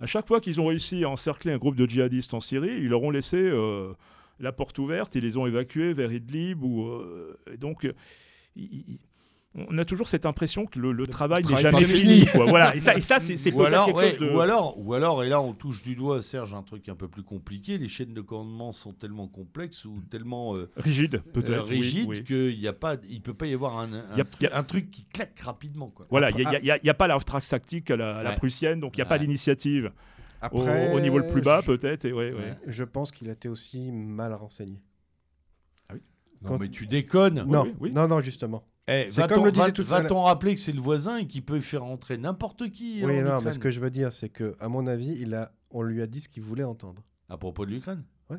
À 0.00 0.06
chaque 0.06 0.26
fois 0.26 0.40
qu'ils 0.40 0.60
ont 0.60 0.66
réussi 0.66 1.04
à 1.04 1.10
encercler 1.10 1.52
un 1.52 1.58
groupe 1.58 1.76
de 1.76 1.86
djihadistes 1.86 2.34
en 2.34 2.40
Syrie, 2.40 2.76
ils 2.78 2.88
leur 2.88 3.02
ont 3.02 3.10
laissé 3.10 3.38
euh, 3.38 3.92
la 4.40 4.52
porte 4.52 4.78
ouverte, 4.78 5.14
ils 5.14 5.22
les 5.22 5.36
ont 5.36 5.46
évacués 5.46 5.94
vers 5.94 6.12
Idlib. 6.12 6.62
Ou, 6.62 6.86
euh, 6.86 7.38
et 7.52 7.56
donc, 7.56 7.86
euh, 7.86 7.94
on 9.68 9.78
a 9.78 9.84
toujours 9.84 10.06
cette 10.08 10.26
impression 10.26 10.66
que 10.66 10.78
le, 10.78 10.92
le 10.92 11.06
travail 11.06 11.42
n'est 11.44 11.60
jamais 11.60 11.82
fini. 11.84 12.20
fini. 12.20 12.26
quoi. 12.26 12.46
Voilà. 12.46 12.76
Et 12.76 12.80
ça, 12.80 12.94
et 12.96 13.00
ça 13.00 13.18
c'est 13.20 13.34
peut-être 13.52 13.86
quelque 13.86 13.96
ouais, 13.96 14.10
chose 14.18 14.28
de... 14.28 14.34
ou 14.34 14.40
alors, 14.40 14.78
ou 14.78 14.92
alors, 14.94 15.24
et 15.24 15.28
là 15.28 15.40
on 15.40 15.52
touche 15.54 15.82
du 15.82 15.94
doigt, 15.96 16.20
Serge, 16.22 16.52
un 16.54 16.62
truc 16.62 16.88
un 16.88 16.94
peu 16.94 17.08
plus 17.08 17.22
compliqué. 17.22 17.78
Les 17.78 17.88
chaînes 17.88 18.12
de 18.14 18.20
commandement 18.20 18.72
sont 18.72 18.92
tellement 18.92 19.28
complexes 19.28 19.84
ou 19.86 20.00
tellement 20.10 20.54
euh, 20.56 20.70
rigide, 20.76 21.16
euh, 21.26 21.32
peut-être. 21.32 21.64
oui, 21.68 21.80
rigides 21.80 22.08
oui. 22.08 22.24
qu'il 22.24 22.58
y 22.60 22.68
a 22.68 22.72
pas, 22.72 22.96
il 23.08 23.22
peut 23.22 23.34
pas 23.34 23.46
y 23.46 23.54
avoir 23.54 23.78
un, 23.78 23.92
un, 23.92 24.16
Y 24.16 24.20
a- 24.20 24.24
truc, 24.24 24.42
y 24.42 24.46
a- 24.46 24.58
un 24.58 24.62
truc 24.62 24.90
qui 24.90 25.04
claque 25.06 25.38
rapidement, 25.40 25.88
quoi. 25.88 26.06
Voilà, 26.10 26.30
il 26.30 26.36
n'y 26.82 26.90
a, 26.90 26.94
pas 26.94 27.06
la 27.06 27.18
trace 27.20 27.48
tactique 27.48 27.90
à 27.90 27.96
la, 27.96 28.16
à 28.16 28.22
la 28.22 28.30
Ouais. 28.30 28.36
prussienne, 28.36 28.80
donc 28.80 28.96
il 28.96 29.00
n'y 29.00 29.04
a 29.04 29.06
pas 29.06 29.18
d'initiative 29.18 29.90
au, 30.52 30.60
Après, 30.60 30.92
au 30.94 31.00
niveau 31.00 31.18
le 31.18 31.26
plus 31.26 31.40
bas, 31.40 31.60
je- 31.62 31.66
peut-être. 31.66 32.06
Je 32.66 32.84
pense 32.84 33.10
qu'il 33.10 33.28
a 33.30 33.32
été 33.32 33.48
aussi 33.48 33.90
mal 33.90 34.34
renseigné. 34.34 34.82
Non, 36.42 36.50
Quand- 36.50 36.58
mais 36.58 36.68
tu 36.68 36.86
déconnes. 36.86 37.44
non, 37.48 37.64
oui, 37.64 37.74
oui. 37.80 37.92
non, 37.94 38.06
non, 38.08 38.20
justement. 38.20 38.62
Eh, 38.88 39.06
C'est 39.08 39.20
va-t-on- 39.20 39.34
comme 39.36 39.44
le 39.46 39.52
disait 39.52 39.66
va- 39.66 39.72
tout 39.72 39.82
à 39.82 39.84
l'heure. 39.84 40.02
Va-t-on 40.02 40.22
rappeler 40.22 40.54
que 40.54 40.60
c'est 40.60 40.72
le 40.72 40.80
voisin 40.80 41.18
et 41.18 41.26
qu'il 41.26 41.44
peut 41.44 41.58
faire 41.60 41.82
rentrer 41.82 42.18
n'importe 42.18 42.70
qui 42.70 43.00
Oui, 43.04 43.20
en 43.20 43.24
non, 43.24 43.40
mais 43.42 43.52
ce 43.52 43.58
que 43.58 43.70
je 43.70 43.80
veux 43.80 43.90
dire, 43.90 44.12
c'est 44.12 44.28
que, 44.28 44.54
à 44.60 44.68
mon 44.68 44.86
avis, 44.86 45.12
il 45.20 45.34
a, 45.34 45.52
on 45.70 45.82
lui 45.82 46.02
a 46.02 46.06
dit 46.06 46.20
ce 46.20 46.28
qu'il 46.28 46.42
voulait 46.44 46.62
entendre. 46.64 47.02
À 47.28 47.36
propos 47.36 47.66
de 47.66 47.72
l'Ukraine 47.72 48.04
Ouais. 48.30 48.36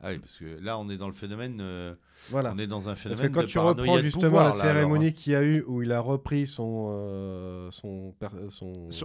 Ah 0.00 0.08
oui, 0.10 0.18
parce 0.18 0.36
que 0.36 0.58
là, 0.60 0.78
on 0.80 0.88
est 0.90 0.96
dans 0.96 1.06
le 1.06 1.12
phénomène. 1.12 1.58
euh, 1.60 1.94
Voilà. 2.30 2.52
On 2.54 2.58
est 2.58 2.66
dans 2.66 2.88
un 2.88 2.92
Parce 2.92 3.02
phénomène 3.02 3.28
que 3.28 3.34
quand 3.34 3.40
de 3.42 3.46
tu 3.46 3.58
reprends 3.60 3.98
justement 3.98 4.22
pouvoir, 4.24 4.46
la 4.46 4.52
cérémonie 4.52 5.06
hein. 5.08 5.10
qu'il 5.12 5.32
y 5.32 5.36
a 5.36 5.42
eu 5.44 5.62
où 5.68 5.82
il 5.82 5.92
a 5.92 6.00
repris 6.00 6.48
son, 6.48 6.88
euh, 6.90 7.70
son, 7.70 8.14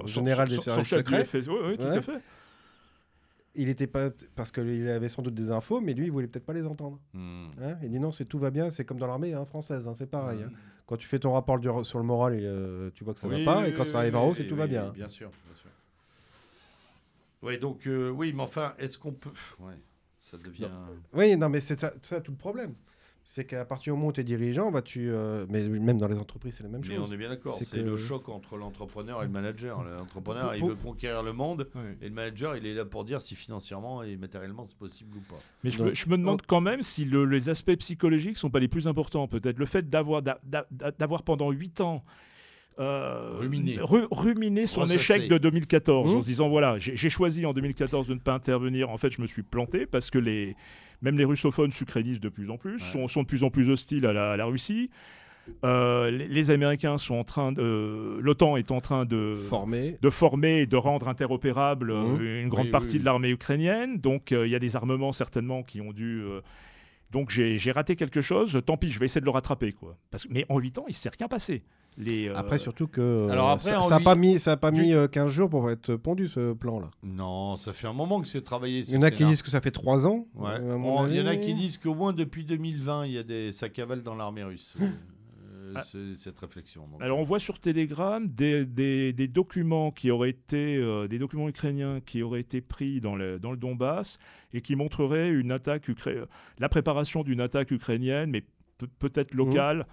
général 0.08 0.48
sur- 0.48 0.58
des 0.58 0.62
sur- 0.64 0.74
services 0.74 0.88
secrets, 0.90 1.28
oui, 1.34 1.44
oui, 1.68 1.78
tout 1.78 1.84
Ouais. 1.84 1.98
à 1.98 2.02
fait. 2.02 2.12
Il 3.56 3.70
était 3.70 3.88
pas 3.88 4.10
parce 4.36 4.52
qu'il 4.52 4.88
avait 4.90 5.10
sans 5.10 5.22
doute 5.22 5.36
des 5.36 5.52
infos, 5.52 5.80
mais 5.82 5.94
lui 5.94 6.06
il 6.06 6.12
voulait 6.12 6.28
peut-être 6.28 6.46
pas 6.46 6.54
les 6.54 6.66
entendre. 6.66 7.00
Hmm. 7.14 7.48
Hein 7.62 7.78
il 7.82 7.90
dit 7.90 8.00
non, 8.00 8.12
c'est 8.12 8.26
tout 8.26 8.40
va 8.40 8.52
bien, 8.52 8.72
c'est 8.72 8.86
comme 8.86 8.98
dans 9.00 9.08
l'armée 9.08 9.34
hein, 9.34 9.46
française, 9.46 9.88
hein, 9.88 9.94
c'est 9.96 10.10
pareil. 10.10 10.40
Hmm. 10.44 10.52
Quand 10.86 10.98
tu 10.98 11.08
fais 11.08 11.20
ton 11.20 11.32
rapport 11.34 11.60
du- 11.60 11.70
sur 11.84 11.98
le 12.00 12.06
moral, 12.06 12.34
et, 12.34 12.46
euh, 12.46 12.90
tu 12.94 13.04
vois 13.04 13.14
que 13.14 13.20
ça 13.20 13.28
Oui, 13.28 13.46
va 13.46 13.54
pas, 13.54 13.62
oui, 13.62 13.70
et 13.70 13.74
quand 13.74 13.84
oui, 13.84 13.90
ça 13.90 14.00
arrive 14.00 14.14
oui, 14.14 14.20
en 14.20 14.26
haut, 14.26 14.30
oui, 14.32 14.36
c'est 14.38 14.48
tout 14.48 14.56
oui, 14.56 14.60
va 14.60 14.64
oui, 14.66 14.70
bien. 14.70 14.90
Bien 14.90 15.08
sûr, 15.08 15.30
bien 15.30 15.56
sûr. 15.56 15.70
Ouais, 17.42 17.58
donc, 17.58 17.88
euh, 17.88 18.10
oui, 18.10 18.34
mais 18.34 18.44
enfin, 18.44 18.74
est-ce 18.80 18.98
qu'on 18.98 19.14
peut. 19.14 19.32
Ouais, 19.60 19.74
ça 20.32 20.38
devient. 20.38 20.70
Oui, 21.14 21.36
non, 21.38 21.50
mais 21.50 21.62
c'est 21.62 21.80
ça, 21.80 21.94
ça 22.02 22.22
tout 22.22 22.32
le 22.32 22.38
problème. 22.38 22.74
C'est 23.26 23.46
qu'à 23.46 23.64
partir 23.64 23.94
du 23.94 23.98
moment 23.98 24.10
où 24.10 24.12
tu 24.12 24.20
es 24.20 24.24
dirigeant, 24.26 24.70
bah, 24.70 24.82
tu, 24.82 25.10
euh, 25.10 25.46
mais 25.50 25.66
même 25.68 25.98
dans 25.98 26.10
les 26.10 26.18
entreprises, 26.18 26.56
c'est 26.58 26.64
la 26.64 26.68
même 26.70 26.82
Mais 26.88 26.96
chose. 26.96 27.06
on 27.10 27.14
est 27.14 27.18
bien 27.18 27.30
d'accord, 27.30 27.56
C'est 27.58 27.64
c'est 27.64 27.78
que- 27.78 27.82
le 27.82 27.96
choc 27.96 28.28
entre 28.28 28.58
l'entrepreneur 28.58 29.22
et 29.24 29.26
le 29.26 29.32
manager. 29.32 29.82
L'entrepreneur, 29.82 30.48
Pour- 30.48 30.56
il 30.56 30.64
veut 30.66 30.76
conquérir 30.76 31.24
le 31.24 31.32
monde, 31.32 31.70
et 32.02 32.10
le 32.10 32.14
manager, 32.14 32.58
il 32.58 32.66
est 32.68 32.74
là 32.74 32.84
pour 32.84 33.06
dire 33.06 33.22
si 33.22 33.36
financièrement 33.36 34.04
et 34.04 34.18
matériellement 34.18 34.66
c'est 34.68 34.78
possible 34.78 35.18
ou 35.18 35.22
pas. 35.22 35.40
Mais 35.64 35.70
je, 35.70 35.82
me, 35.82 35.94
je 35.94 36.10
me 36.10 36.18
demande 36.18 36.42
quand 36.46 36.60
même 36.62 36.84
si 36.84 37.06
le- 37.06 37.26
les 37.26 37.48
aspects 37.48 37.76
psychologiques 37.78 38.36
sont 38.38 38.50
pas 38.50 38.60
les 38.60 38.68
plus 38.68 38.88
importants. 38.90 39.28
Peut-être 39.30 39.58
le 39.58 39.66
fait 39.66 39.90
d'avoir 39.90 40.22
d'a- 40.22 40.40
d'a- 40.44 40.68
d'avoir 41.00 41.24
pendant 41.24 41.50
8 41.50 41.80
ans 41.80 42.04
euh, 42.80 43.38
Ruminé. 43.40 43.78
ru- 43.80 44.08
ruminé 44.12 44.66
son 44.66 44.86
échec 44.88 45.30
de 45.30 45.38
2014 45.38 46.12
Mmh. 46.12 46.18
en 46.18 46.22
se 46.24 46.28
disant 46.28 46.50
voilà 46.50 46.80
j'ai 46.80 46.96
j'ai 46.96 47.10
choisi 47.10 47.46
en 47.46 47.54
2014 47.54 48.08
de 48.08 48.16
ne 48.16 48.20
pas 48.20 48.34
intervenir. 48.34 48.90
En 48.90 48.98
fait 48.98 49.12
je 49.12 49.22
me 49.22 49.28
suis 49.28 49.44
planté 49.44 49.86
parce 49.86 50.10
que 50.10 50.18
les 50.18 50.56
même 51.04 51.18
les 51.18 51.26
russophones 51.26 51.72
s'ukrainisent 51.72 52.20
de 52.22 52.30
plus 52.30 52.50
en 52.50 52.58
plus, 52.58 52.76
Ouais. 52.76 52.92
sont, 52.92 53.08
sont 53.08 53.22
de 53.22 53.28
plus 53.28 53.44
en 53.44 53.52
plus 53.52 53.70
hostiles 53.70 54.06
à 54.08 54.14
la, 54.14 54.32
à 54.32 54.38
la 54.38 54.46
Russie. 54.46 54.90
Euh, 55.66 56.10
les, 56.10 56.28
les 56.30 56.52
Américains 56.52 56.98
sont 56.98 57.16
en 57.16 57.26
train 57.26 57.52
de 57.52 58.18
l'OTAN 58.22 58.56
est 58.56 58.72
en 58.72 58.80
train 58.80 59.04
de 59.04 59.36
Formé. 59.50 59.98
de 60.02 60.10
former 60.10 60.62
et 60.62 60.66
de 60.66 60.78
rendre 60.78 61.10
interopérable 61.10 61.92
euh, 61.92 62.02
Mhm. 62.18 62.26
une 62.44 62.48
grande 62.50 62.66
Oui, 62.68 62.72
partie 62.72 62.88
oui, 62.88 62.94
oui. 62.94 63.00
de 63.00 63.06
l'armée 63.06 63.30
ukrainienne. 63.30 63.98
Donc 63.98 64.32
euh, 64.32 64.48
il 64.48 64.52
y 64.52 64.56
a 64.56 64.60
des 64.60 64.76
armements 64.78 65.12
certainement 65.12 65.62
qui 65.62 65.82
ont 65.82 65.92
dû... 65.92 66.24
donc 67.14 67.30
j'ai 67.30 67.72
raté 67.72 67.96
quelque 67.96 68.20
chose, 68.22 68.60
tant 68.66 68.76
pis, 68.76 68.92
je 68.92 69.00
vais 69.00 69.06
essayer 69.06 69.22
de 69.22 69.26
le 69.26 69.32
rattraper. 69.32 69.72
Quoi. 69.72 69.96
Parce, 70.12 70.28
mais 70.30 70.46
en 70.50 70.60
8 70.60 70.80
ans, 70.80 70.86
il 70.88 70.92
ne 70.92 70.96
s'est 70.96 71.12
rien 71.18 71.28
passé. 71.30 71.64
Les, 71.96 72.28
euh, 72.28 72.36
Après, 72.36 72.58
surtout 72.58 72.88
que 72.88 73.02
euh, 73.02 73.30
Alors 73.30 73.52
après, 73.52 73.70
ça 73.70 73.88
n'a 73.88 74.00
pas 74.00 74.16
mis, 74.16 74.40
ça 74.40 74.54
a 74.54 74.58
pas 74.58 74.72
du- 74.72 74.82
mis 74.82 74.94
euh, 74.94 75.08
15 75.08 75.32
jours 75.32 75.48
pour 75.48 75.70
être 75.70 75.96
pondu 75.96 76.28
ce 76.28 76.54
plan-là. 76.54 76.90
Non, 77.04 77.56
ça 77.56 77.72
fait 77.72 77.86
un 77.86 77.94
moment 77.94 78.20
que 78.20 78.28
c'est 78.28 78.42
travaillé. 78.42 78.80
Il 78.80 78.96
y 78.96 78.98
en 78.98 79.04
a 79.04 79.12
qui 79.12 79.24
disent 79.26 79.44
que 79.44 79.52
ça 79.52 79.62
fait 79.62 79.70
3 79.70 80.08
ans. 80.08 80.26
Ouais. 80.34 80.60
Bon, 80.60 81.06
Il 81.08 81.16
y 81.16 81.22
en 81.22 81.28
a 81.28 81.36
qui 81.36 81.54
disent 81.54 81.78
qu'au 81.78 81.94
moins 81.94 82.12
depuis 82.12 82.46
2020, 82.46 83.06
il 83.06 83.12
y 83.12 83.18
a 83.20 83.24
des... 83.24 83.52
ça 83.52 83.70
cavale 83.70 84.02
dans 84.02 84.16
l'armée 84.16 84.44
russe. 84.44 84.74
euh, 85.64 85.74
Ah. 85.76 85.82
ce- 85.82 86.14
cette 86.14 86.38
réflexion. 86.40 86.88
donc. 86.88 87.02
Alors 87.02 87.18
on 87.20 87.24
voit 87.24 87.40
sur 87.40 87.60
Telegram 87.60 88.28
des, 88.28 88.66
des- 88.66 89.14
des 89.14 89.28
documents 89.28 89.92
qui 89.92 90.12
auraient 90.12 90.30
été 90.32 90.76
euh, 90.78 91.08
des 91.08 91.18
documents 91.20 91.48
ukrainiens 91.50 92.02
qui 92.02 92.22
auraient 92.22 92.42
été 92.42 92.62
pris 92.62 93.00
dans 93.02 93.16
le, 93.16 93.40
dans 93.40 93.52
le 93.52 93.58
Donbass 93.58 94.20
et 94.54 94.62
qui 94.62 94.76
montreraient 94.76 95.30
une 95.30 95.52
attaque 95.52 95.88
ukra- 95.90 96.26
la 96.60 96.70
préparation 96.70 97.24
d'une 97.24 97.40
attaque 97.42 97.72
ukrainienne, 97.72 98.30
mais 98.32 98.44
peut- 98.78 98.90
peut-être 99.00 99.34
locale 99.34 99.88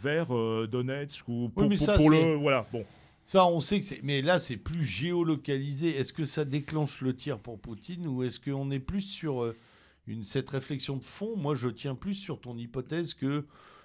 vers 0.00 0.34
euh, 0.34 0.66
Donetsk 0.70 1.28
ou 1.28 1.48
pour, 1.54 1.72
ça, 1.76 1.96
le 1.96 2.34
voilà 2.34 2.66
bon 2.72 2.84
Ça, 3.24 3.46
on 3.46 3.60
sait 3.60 3.78
que 3.78 3.86
c'est. 3.86 4.00
Mais 4.02 4.20
là, 4.20 4.38
c'est 4.40 4.56
plus 4.56 4.84
géolocalisé. 4.84 5.96
Est-ce 5.96 6.12
que 6.12 6.24
ça 6.24 6.44
déclenche 6.44 7.00
le 7.02 7.14
tir 7.14 7.38
pour 7.38 7.58
Poutine 7.60 8.06
ou 8.08 8.24
est-ce 8.24 8.40
qu'on 8.40 8.70
est 8.72 8.80
plus 8.80 9.02
sur 9.02 9.44
euh, 9.44 9.54
une, 10.08 10.24
cette 10.24 10.48
réflexion 10.50 10.96
de 10.96 11.04
fond? 11.04 11.36
Moi, 11.36 11.54
je 11.54 11.68
tiens 11.68 11.94
plus 11.94 12.14
sur 12.14 12.40
ton 12.40 12.56
hypothèse 12.58 13.14
que 13.14 13.44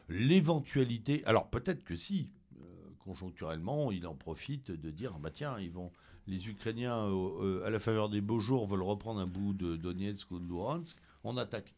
l'éventualité. 0.10 1.24
Alors, 1.26 1.50
peut-être 1.50 1.84
que 1.84 1.96
si, 1.96 2.30
euh, 2.60 2.64
conjoncturellement, 3.00 3.92
il 3.92 4.06
en 4.08 4.16
profite 4.16 4.72
de 4.72 4.92
dire 4.92 5.14
ah 5.16 5.20
bah 5.22 5.32
tiens, 5.32 5.58
ils 5.60 5.72
vont. 5.72 5.92
Les 6.30 6.50
Ukrainiens, 6.50 7.08
euh, 7.08 7.64
à 7.66 7.70
la 7.70 7.80
faveur 7.80 8.10
des 8.10 8.20
beaux 8.20 8.40
jours, 8.40 8.68
veulent 8.68 8.82
reprendre 8.84 9.22
un 9.22 9.28
bout 9.28 9.54
de 9.54 9.78
Donetsk 9.78 10.30
ou 10.32 10.40
de 10.40 10.46
Luhansk. 10.46 10.98
On 11.24 11.38
attaque. 11.38 11.74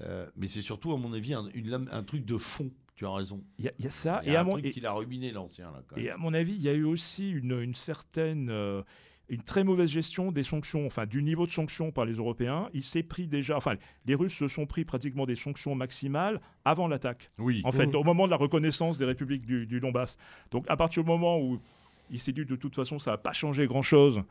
Euh, 0.00 0.28
mais 0.36 0.48
c'est 0.48 0.62
surtout, 0.62 0.92
à 0.92 0.96
mon 0.96 1.12
avis, 1.12 1.32
un, 1.34 1.48
une 1.54 1.68
lame- 1.68 1.88
un 1.92 2.02
truc 2.02 2.24
de 2.24 2.38
fond. 2.38 2.70
Tu 2.96 3.06
as 3.06 3.12
raison. 3.12 3.44
il 3.60 3.66
y, 3.66 3.68
a- 3.68 3.72
il 3.78 3.84
y 3.84 3.88
a 3.88 3.90
ça 3.90 4.20
Il 4.24 4.30
y 4.30 4.32
et 4.32 4.36
à 4.36 4.42
mon 4.42 4.52
truc 4.54 4.64
et- 4.64 4.70
qu'il 4.72 4.84
a 4.84 4.92
ruiné 4.92 5.30
l'ancien 5.30 5.70
là. 5.70 5.84
Quand 5.86 5.94
même. 5.94 6.04
Et 6.04 6.10
à 6.10 6.16
mon 6.16 6.34
avis, 6.34 6.54
il 6.54 6.62
y 6.62 6.68
a 6.68 6.72
eu 6.74 6.82
aussi 6.82 7.30
une, 7.30 7.52
une 7.60 7.76
certaine, 7.76 8.50
euh, 8.50 8.82
une 9.28 9.42
très 9.42 9.64
mauvaise 9.64 9.90
gestion 9.90 10.32
des 10.32 10.42
sanctions, 10.42 10.86
enfin 10.86 11.06
du 11.06 11.22
niveau 11.22 11.46
de 11.46 11.50
sanctions 11.50 11.90
par 11.90 12.04
les 12.04 12.14
Européens. 12.14 12.68
Il 12.72 12.82
s'est 12.82 13.02
pris 13.02 13.26
déjà, 13.26 13.56
enfin 13.56 13.74
les 14.06 14.14
Russes 14.14 14.36
se 14.36 14.48
sont 14.48 14.66
pris 14.66 14.84
pratiquement 14.84 15.26
des 15.26 15.36
sanctions 15.36 15.74
maximales 15.74 16.40
avant 16.64 16.88
l'attaque. 16.88 17.30
Oui. 17.38 17.60
En 17.64 17.72
fait, 17.72 17.94
au 17.94 18.02
moment 18.02 18.26
de 18.26 18.30
la 18.30 18.36
reconnaissance 18.36 18.98
des 18.98 19.04
républiques 19.04 19.46
du, 19.46 19.66
du 19.66 19.80
Donbass. 19.80 20.16
Donc 20.50 20.64
à 20.68 20.76
partir 20.76 21.02
du 21.02 21.08
moment 21.08 21.38
où 21.40 21.58
il 22.10 22.18
s'est 22.18 22.32
dit 22.32 22.44
de 22.44 22.56
toute 22.56 22.74
façon 22.74 22.98
ça 22.98 23.12
va 23.12 23.18
pas 23.18 23.32
changer 23.32 23.66
grand 23.66 23.82
chose. 23.82 24.22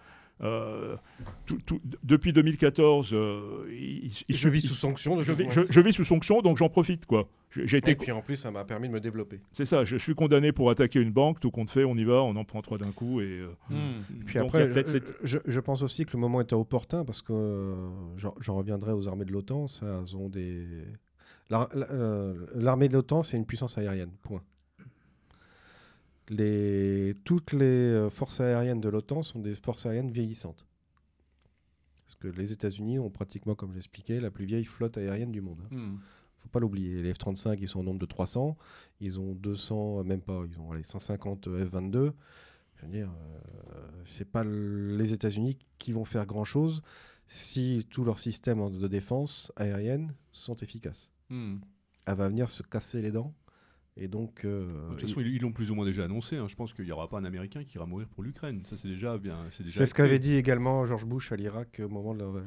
Depuis 2.04 2.34
2014, 2.34 3.10
euh, 3.14 3.66
il, 3.72 4.12
il- 4.28 4.36
Je 4.36 4.50
vis 4.50 4.62
sous 4.62 4.74
sanction. 4.74 5.22
je 5.22 5.32
vis, 5.32 5.46
façon. 5.46 5.62
je- 5.62 5.72
je 5.72 5.82
vis 5.82 5.94
sous 5.94 6.04
sanction, 6.04 6.42
donc 6.42 6.58
j'en 6.58 6.70
profite 6.70 7.06
quoi. 7.06 7.28
J'ai 7.56 7.78
été 7.78 7.92
Et 7.92 7.96
puis 7.96 8.12
en 8.12 8.22
plus, 8.22 8.36
ça 8.36 8.52
m'a 8.52 8.64
permis 8.66 8.88
de 8.88 8.94
me 8.94 9.00
développer. 9.00 9.40
c'est 9.52 9.66
ça, 9.66 9.84
je 9.84 9.98
suis 9.98 10.14
condamné 10.14 10.52
pour 10.52 10.70
attaquer 10.70 11.00
une 11.00 11.12
banque, 11.12 11.40
tout 11.40 11.50
compte 11.50 11.72
fait, 11.72 11.86
on 11.86 11.96
y 11.96 12.04
va, 12.04 12.22
on 12.22 12.36
en 12.36 12.44
prend 12.44 12.62
trois 12.62 12.78
d'un 12.78 12.92
coup. 12.92 13.22
Et, 13.22 13.26
euh, 13.40 13.48
Hmm. 13.70 14.02
Puis 14.26 14.38
donc, 14.40 14.48
après, 14.50 14.68
je, 14.68 14.92
cette- 14.92 15.16
je- 15.24 15.38
je 15.46 15.60
pense 15.60 15.82
aussi 15.82 16.06
que 16.06 16.12
le 16.14 16.20
moment 16.20 16.42
était 16.42 16.54
opportun 16.56 17.04
parce 17.06 17.22
que 17.22 17.34
euh, 17.34 17.76
j'en 18.40 18.56
reviendrai 18.58 18.92
aux 18.92 19.08
armées 19.08 19.26
de 19.26 19.32
l'OTAN. 19.32 19.68
Ça 19.68 19.86
ont 20.16 20.30
des. 20.30 20.66
La- 21.50 21.70
la- 21.74 21.92
euh, 21.92 22.34
L'armée 22.56 22.90
de 22.90 22.94
l'OTAN, 22.94 23.24
c'est 23.24 23.38
une 23.38 23.46
puissance 23.46 23.78
aérienne. 23.78 24.12
Point. 24.22 24.42
Les... 26.30 27.16
Toutes 27.24 27.54
les 27.54 27.66
euh, 27.66 28.10
forces 28.10 28.42
aériennes 28.42 28.82
de 28.82 28.90
l'OTAN 28.90 29.24
sont 29.24 29.40
des 29.40 29.56
forces 29.56 29.86
aériennes 29.86 30.12
vieillissantes. 30.12 30.68
Parce 32.06 32.16
que 32.16 32.28
les 32.28 32.52
États-Unis 32.54 33.00
ont 33.00 33.10
pratiquement, 33.10 33.56
comme 33.56 33.74
j'expliquais, 33.74 34.20
la 34.20 34.32
plus 34.32 34.46
vieille 34.46 34.66
flotte 34.66 34.98
aérienne 34.98 35.32
du 35.32 35.42
monde. 35.42 35.62
Hmm. 35.72 35.98
faut 36.38 36.50
pas 36.50 36.60
l'oublier. 36.60 37.02
Les 37.02 37.14
F-35, 37.14 37.58
ils 37.60 37.68
sont 37.68 37.80
au 37.80 37.84
nombre 37.84 38.00
de 38.00 38.06
300. 38.06 38.58
Ils 39.02 39.20
ont 39.20 39.34
200, 39.34 40.00
euh, 40.00 40.04
même 40.04 40.22
pas, 40.22 40.44
ils 40.50 40.60
ont 40.60 40.72
allez, 40.72 40.84
150 40.84 41.48
F-22. 41.48 42.14
Je 42.76 42.86
veux 42.86 42.92
dire, 42.92 43.10
euh, 43.10 43.80
c'est 44.06 44.30
pas 44.30 44.44
les 44.44 45.14
États-Unis 45.14 45.58
qui 45.78 45.92
vont 45.92 46.06
faire 46.06 46.26
grand-chose 46.26 46.82
si 47.28 47.86
tous 47.90 48.04
leurs 48.04 48.20
systèmes 48.20 48.78
de 48.78 48.88
défense 48.88 49.52
aérienne 49.56 50.14
sont 50.32 50.56
efficaces. 50.56 51.10
Hmm. 51.30 51.58
Elle 52.06 52.16
va 52.16 52.30
venir 52.30 52.50
se 52.50 52.64
casser 52.64 53.02
les 53.02 53.12
dents. 53.12 53.34
Et 54.00 54.08
donc, 54.08 54.46
euh, 54.46 54.68
De 54.90 54.96
toute 54.96 55.08
façon, 55.08 55.22
ils 55.22 55.36
ils 55.36 55.42
l'ont 55.42 55.52
plus 55.52 55.72
ou 55.72 55.76
moins 55.76 55.86
déjà 55.86 56.04
annoncé. 56.06 56.38
hein. 56.38 56.46
Je 56.48 56.56
pense 56.56 56.72
qu'il 56.74 56.86
n'y 56.86 56.92
aura 56.92 57.08
pas 57.10 57.18
un 57.18 57.26
Américain 57.26 57.64
qui 57.64 57.78
ira 57.78 57.86
mourir 57.88 58.08
pour 58.08 58.24
l'Ukraine. 58.24 58.62
Ça, 58.66 58.76
c'est 58.78 58.88
déjà 58.88 59.18
bien. 59.18 59.38
C'est 59.52 59.86
ce 59.88 59.94
qu'avait 59.94 60.20
dit 60.20 60.36
également 60.36 60.86
George 60.86 61.06
Bush 61.06 61.32
à 61.32 61.36
l'Irak 61.36 61.82
au 61.84 61.90
moment 61.90 62.14
de 62.14 62.22
euh, 62.24 62.42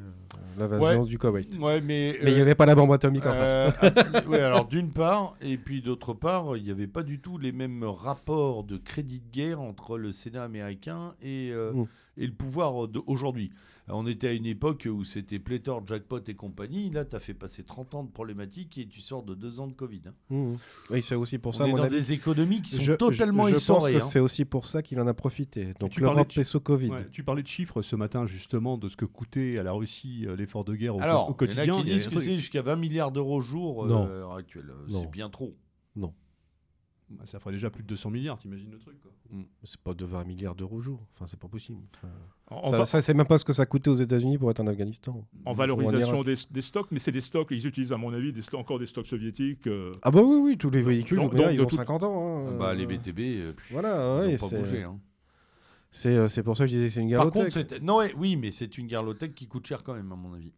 l'invasion 0.59 1.03
Ouais. 1.03 1.09
du 1.09 1.19
Koweït. 1.19 1.59
Ouais, 1.61 1.81
mais. 1.81 2.17
Il 2.23 2.33
n'y 2.33 2.39
euh, 2.39 2.43
avait 2.43 2.55
pas 2.55 2.67
la 2.67 2.75
bombe 2.77 2.93
atomique 2.93 3.27
en 3.27 3.33
face. 3.33 3.75
ah, 3.83 4.35
alors 4.35 4.67
d'une 4.69 4.91
part, 4.93 5.35
et 5.41 5.57
puis 5.57 5.83
d'autre 5.83 6.15
part, 6.15 6.57
il 6.57 6.63
n'y 6.63 6.71
avait 6.71 6.87
pas 6.87 7.03
du 7.03 7.19
tout 7.21 7.37
les 7.37 7.53
mêmes 7.53 7.83
rapports 7.85 8.63
de 8.65 8.77
crédit 8.77 9.21
de 9.21 9.31
guerre 9.33 9.61
entre 9.61 9.99
le 9.99 10.13
Sénat 10.13 10.45
américain 10.45 11.15
et 11.23 11.51
euh, 11.53 11.73
Mm. 11.73 11.87
et 12.19 12.27
le 12.27 12.33
pouvoir 12.33 12.87
d'aujourd'hui. 12.89 13.51
On 13.93 14.07
était 14.07 14.29
à 14.29 14.33
une 14.33 14.47
époque 14.47 14.87
où 14.91 15.05
c'était 15.05 15.39
pléthore, 15.39 15.87
jackpot 15.87 16.21
et 16.29 16.35
compagnie. 16.35 16.91
Là, 16.91 17.05
tu 17.05 17.17
as 17.17 17.21
fait 17.21 17.35
passer 17.35 17.65
30 17.65 17.95
ans 17.95 18.05
de 18.05 18.11
problématiques 18.11 18.79
et 18.79 18.87
tu 18.87 19.01
sors 19.01 19.23
de 19.23 19.35
2 19.35 19.61
ans 19.61 19.67
de 19.69 19.73
Covid. 19.73 20.03
hein. 20.07 20.15
Mmh. 20.31 20.55
Oui, 20.91 21.03
c'est 21.03 21.15
aussi 21.15 21.39
pour 21.39 21.55
ça. 21.55 21.65
On 21.65 21.67
est 21.67 21.71
mon 21.73 21.77
dans 21.79 21.83
avis, 21.85 21.97
des 21.97 22.13
économies 22.13 22.63
qui 22.63 22.73
sont 22.77 22.83
je, 22.83 22.93
totalement 22.93 23.45
je, 23.45 23.49
je 23.51 23.55
pense 23.55 23.63
essorées. 23.63 23.93
que 23.95 23.99
hein. 23.99 24.09
c'est 24.13 24.21
aussi 24.21 24.45
pour 24.45 24.67
ça 24.67 24.83
qu'il 24.83 25.01
en 25.01 25.07
a 25.07 25.15
profité. 25.15 25.73
Donc 25.81 25.91
tu 25.91 26.01
parlais 26.01 26.15
l'Europe 26.17 26.29
de- 26.29 26.33
fait 26.35 26.45
ce 26.45 26.59
Covid. 26.59 26.91
Ouais, 26.91 27.09
tu 27.11 27.25
parlais 27.25 27.43
de 27.43 27.49
chiffres 27.49 27.83
ce 27.83 27.97
matin 27.97 28.27
justement 28.27 28.79
de 28.79 28.89
ce 28.89 28.97
que 28.97 29.05
coûtait 29.05 29.59
à 29.59 29.63
la 29.63 29.73
Russie 29.73 30.25
euh, 30.27 30.37
l'effort 30.37 30.65
de 30.65 30.75
guerre 30.75 30.97
au, 30.97 31.01
Alors, 31.01 31.29
au 31.31 31.37
il 31.41 31.47
y 31.47 31.51
en 31.51 31.53
a 31.53 31.55
quotidien. 31.57 31.75
qui 31.83 31.89
Il 31.89 31.95
disent 31.95 32.09
que 32.09 32.19
c'est 32.19 32.37
jusqu'à 32.37 32.63
20 32.63 32.77
milliards 32.77 33.13
d'euros 33.13 33.37
au 33.37 33.41
jour 33.41 33.85
euh, 33.85 33.89
Non. 33.89 34.05
à 34.05 34.09
l'heure 34.09 34.35
actuelle. 34.35 34.73
Non. 34.89 35.01
C'est 35.01 35.11
bien 35.11 35.29
trop. 35.31 35.57
Bah, 37.13 37.27
ça 37.27 37.41
ferait 37.41 37.53
déjà 37.53 37.71
plus 37.71 37.83
de 37.83 37.89
200 37.89 38.11
milliards, 38.11 38.39
t'imagines 38.39 38.71
le 38.71 38.79
truc 38.79 39.01
quoi. 39.01 39.11
C'est 39.65 39.81
pas 39.81 39.95
de 39.95 40.05
20 40.05 40.23
milliards 40.25 40.55
d'euros 40.55 40.77
au 40.77 40.81
jour. 40.81 41.05
Enfin, 41.15 41.27
c'est 41.27 41.39
pas 41.41 41.49
possible. 41.49 41.81
Enfin, 41.97 42.09
En, 42.53 42.69
ça, 42.71 42.79
va- 42.79 42.85
ça, 42.87 43.01
c'est 43.01 43.15
même 43.15 43.27
pas 43.27 43.39
ce 43.39 43.45
que 43.45 43.53
ça 43.53 43.65
coûtait 43.65 43.91
aux 43.91 43.95
États-Unis 43.95 44.37
pour 44.37 44.51
être 44.51 44.59
en 44.59 44.67
Afghanistan. 44.67 45.25
en 45.45 45.53
valorisation 45.55 46.19
en 46.19 46.25
des, 46.25 46.35
des 46.51 46.63
stocks, 46.63 46.89
mais 46.91 46.99
c'est 46.99 47.13
des 47.13 47.21
stocks, 47.21 47.47
ils 47.53 47.65
utilisent 47.65 47.93
à 47.93 47.97
mon 47.97 48.13
avis 48.13 48.33
des 48.33 48.43
encore 48.55 48.81
des 48.81 48.87
stocks 48.87 49.07
soviétiques. 49.07 49.69
euh, 49.69 49.93
Ah 50.03 50.11
bah 50.11 50.21
oui, 50.25 50.41
oui, 50.43 50.57
tous 50.59 50.69
les 50.71 50.83
véhicules, 50.83 51.17
Donc- 51.19 51.35
donc, 51.37 51.47
ils 51.53 51.59
de 51.59 51.63
ont 51.63 51.67
toute- 51.67 51.79
50 51.79 52.03
ans. 52.03 52.49
hein, 52.49 52.57
Bah, 52.59 52.71
euh, 52.71 52.75
les 52.75 52.87
VTB, 52.87 53.19
euh, 53.21 53.53
Voilà, 53.71 54.23
ils 54.27 54.33
n'ont 54.33 54.39
pas 54.39 54.49
c'est- 54.49 54.59
bougé. 54.59 54.83
hein. 54.83 54.99
c'est 55.93 56.17
euh, 56.17 56.27
c'est 56.27 56.43
pour 56.43 56.57
ça 56.57 56.65
que 56.65 56.71
je 56.71 56.75
disais 56.77 56.89
que 56.89 56.95
c'est 56.95 57.01
une 57.03 57.09
guerre 57.09 57.19
Par 57.19 57.27
low-tech. 57.43 57.55
contre, 57.69 57.79
non, 57.85 57.99
ouais, 57.99 58.13
oui, 58.17 58.35
mais 58.35 58.51
c'est 58.51 58.77
une 58.79 58.89
guerre 58.89 59.05
low-tech 59.05 59.33
qui 59.35 59.47
coûte 59.47 59.67
cher 59.69 59.85
quand 59.85 59.95
même, 59.95 60.11
à 60.11 60.17
mon 60.17 60.35
avis. 60.35 60.53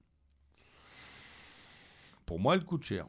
Pour 2.24 2.38
moi, 2.38 2.54
elle 2.54 2.64
coûte 2.64 2.84
cher. 2.84 3.06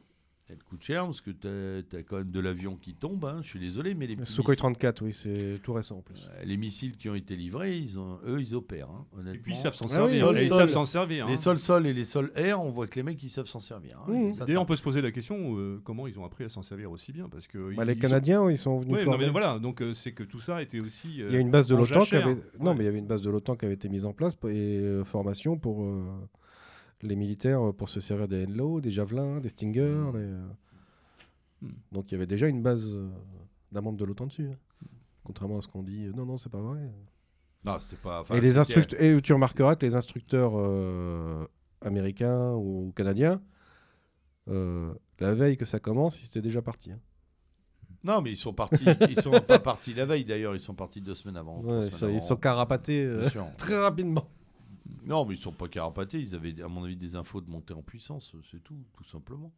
Elle 0.50 0.62
coûte 0.62 0.82
cher 0.82 1.06
parce 1.06 1.22
que 1.22 1.30
tu 1.30 1.96
as, 1.96 2.02
quand 2.02 2.18
même 2.18 2.30
de 2.30 2.38
l'avion 2.38 2.76
qui 2.76 2.92
tombe. 2.94 3.24
hein. 3.24 3.38
Je 3.42 3.48
suis 3.48 3.58
désolé, 3.58 3.94
mais 3.94 4.06
les, 4.06 4.14
Sukhoi 4.26 4.52
missiles, 4.52 4.56
34, 4.58 5.02
oui, 5.02 5.14
c'est 5.14 5.58
tout 5.62 5.72
récent 5.72 5.96
en 5.96 6.02
plus. 6.02 6.28
euh, 6.38 6.44
les 6.44 6.58
missiles 6.58 6.98
qui 6.98 7.08
ont 7.08 7.14
été 7.14 7.34
livrés, 7.34 7.78
ils 7.78 7.98
ont, 7.98 8.18
eux, 8.26 8.38
ils 8.42 8.54
opèrent. 8.54 8.90
hein, 8.90 9.06
honnêtement. 9.14 9.32
Et 9.32 9.38
puis 9.38 9.52
ils 9.52 9.56
savent 9.56 9.72
s'en 9.72 9.86
Ah 9.90 10.04
oui, 10.04 10.18
servir. 10.18 10.38
ils 10.42 10.46
savent 10.48 10.68
s'en 10.68 10.84
servir. 10.84 11.26
Les 11.28 11.32
hein. 11.32 11.36
sols-sol 11.38 11.86
et 11.86 11.94
les 11.94 12.04
sols-air, 12.04 12.60
on 12.62 12.70
voit 12.70 12.86
que 12.86 12.96
les 12.96 13.02
mecs, 13.02 13.22
ils 13.22 13.30
savent 13.30 13.46
s'en 13.46 13.58
servir. 13.58 13.98
hein. 14.06 14.12
Mmh. 14.12 14.32
D'ailleurs, 14.46 14.62
on 14.62 14.66
peut 14.66 14.76
se 14.76 14.82
poser 14.82 15.00
la 15.00 15.12
question 15.12 15.56
euh, 15.58 15.80
comment 15.82 16.06
ils 16.06 16.18
ont 16.18 16.26
appris 16.26 16.44
à 16.44 16.50
s'en 16.50 16.62
servir 16.62 16.90
aussi 16.90 17.10
bien 17.12 17.30
parce 17.30 17.46
que 17.46 17.74
Bah, 17.74 17.82
ils- 17.84 17.86
les 17.86 17.94
ils 17.94 17.98
Canadiens, 17.98 18.50
ils 18.50 18.58
sont 18.58 18.78
venus 18.80 18.96
Ouais, 18.98 19.06
non, 19.06 19.16
mais 19.16 19.30
voilà, 19.30 19.58
donc 19.58 19.80
euh, 19.80 19.94
c'est 19.94 20.12
que 20.12 20.24
tout 20.24 20.40
ça 20.40 20.60
était 20.60 20.80
aussi. 20.80 21.22
euh, 21.22 21.28
Il 21.30 21.34
y 21.34 21.38
a 21.38 21.40
une 21.40 21.50
base 21.50 21.66
de 21.66 21.74
l'OTAN 21.74 22.04
qui 22.04 22.16
avait... 22.16 22.36
Non, 22.60 22.74
mais 22.74 22.82
il 22.82 22.84
y 22.84 22.88
avait 22.88 22.98
une 22.98 23.06
base 23.06 23.22
de 23.22 23.30
l'OTAN 23.30 23.56
qui 23.56 23.64
avait 23.64 23.74
été 23.74 23.88
mise 23.88 24.04
en 24.04 24.12
place 24.12 24.34
et 24.44 24.46
euh, 24.78 25.04
formation 25.04 25.56
pour 25.56 25.84
euh, 25.84 26.04
les 27.02 27.16
militaires 27.16 27.62
euh, 27.68 27.72
pour 27.72 27.88
se 27.88 28.00
servir 28.00 28.28
des 28.28 28.46
NLO, 28.46 28.80
des 28.80 28.90
javelins, 28.90 29.40
des 29.40 29.48
Stingers. 29.50 30.10
des, 30.12 30.18
euh, 30.18 30.46
Hmm. 31.62 31.70
Donc 31.92 32.10
il 32.10 32.14
y 32.14 32.16
avait 32.16 32.26
déjà 32.26 32.48
une 32.48 32.62
base 32.62 32.96
euh, 32.96 33.08
d'un 33.72 33.80
membre 33.80 33.96
de 33.96 34.04
l'OTAN 34.04 34.26
dessus. 34.26 34.50
hein. 34.52 34.86
Contrairement 35.22 35.58
à 35.58 35.62
ce 35.62 35.68
qu'on 35.68 35.82
dit, 35.82 36.10
non, 36.14 36.26
non, 36.26 36.36
c'est 36.36 36.50
pas 36.50 36.60
vrai. 36.60 36.80
Non, 37.64 37.78
c'était 37.78 37.96
pas. 38.02 38.20
enfin, 38.20 38.34
et, 38.34 38.40
les 38.40 38.58
et 38.58 39.20
tu 39.22 39.32
remarqueras 39.32 39.76
que 39.76 39.86
les 39.86 39.94
instructeurs 39.96 40.52
euh, 40.56 41.46
américains 41.80 42.52
ou 42.52 42.92
canadiens, 42.94 43.40
euh, 44.48 44.92
la 45.20 45.34
veille 45.34 45.56
que 45.56 45.64
ça 45.64 45.78
commence, 45.80 46.20
ils 46.22 46.26
étaient 46.26 46.42
déjà 46.42 46.60
partis. 46.60 46.92
hein. 46.92 47.00
Non, 48.02 48.20
mais 48.20 48.32
ils 48.32 48.36
sont 48.36 48.52
partis. 48.52 48.84
ils 49.08 49.18
sont 49.18 49.40
pas 49.40 49.58
partis 49.58 49.94
la 49.94 50.04
veille 50.04 50.26
d'ailleurs. 50.26 50.54
Ils 50.54 50.60
sont 50.60 50.74
partis 50.74 51.00
deux 51.00 51.14
semaines 51.14 51.38
avant. 51.38 51.60
trois 51.62 51.76
Ouais, 51.76 51.80
semaines 51.82 51.98
ça, 51.98 52.10
ils 52.10 52.20
sont 52.20 52.36
carapatés 52.36 53.06
euh, 53.06 53.26
très 53.58 53.80
rapidement. 53.80 54.28
Non, 55.06 55.24
mais 55.24 55.34
ils 55.34 55.38
sont 55.38 55.52
pas 55.52 55.68
carapatés. 55.68 56.20
Ils 56.20 56.34
avaient, 56.34 56.60
à 56.62 56.68
mon 56.68 56.84
avis, 56.84 56.96
des 56.96 57.16
infos 57.16 57.40
de 57.40 57.50
montée 57.50 57.74
en 57.74 57.82
puissance. 57.82 58.34
C'est 58.50 58.62
tout, 58.62 58.84
tout 58.92 59.04
simplement. 59.04 59.52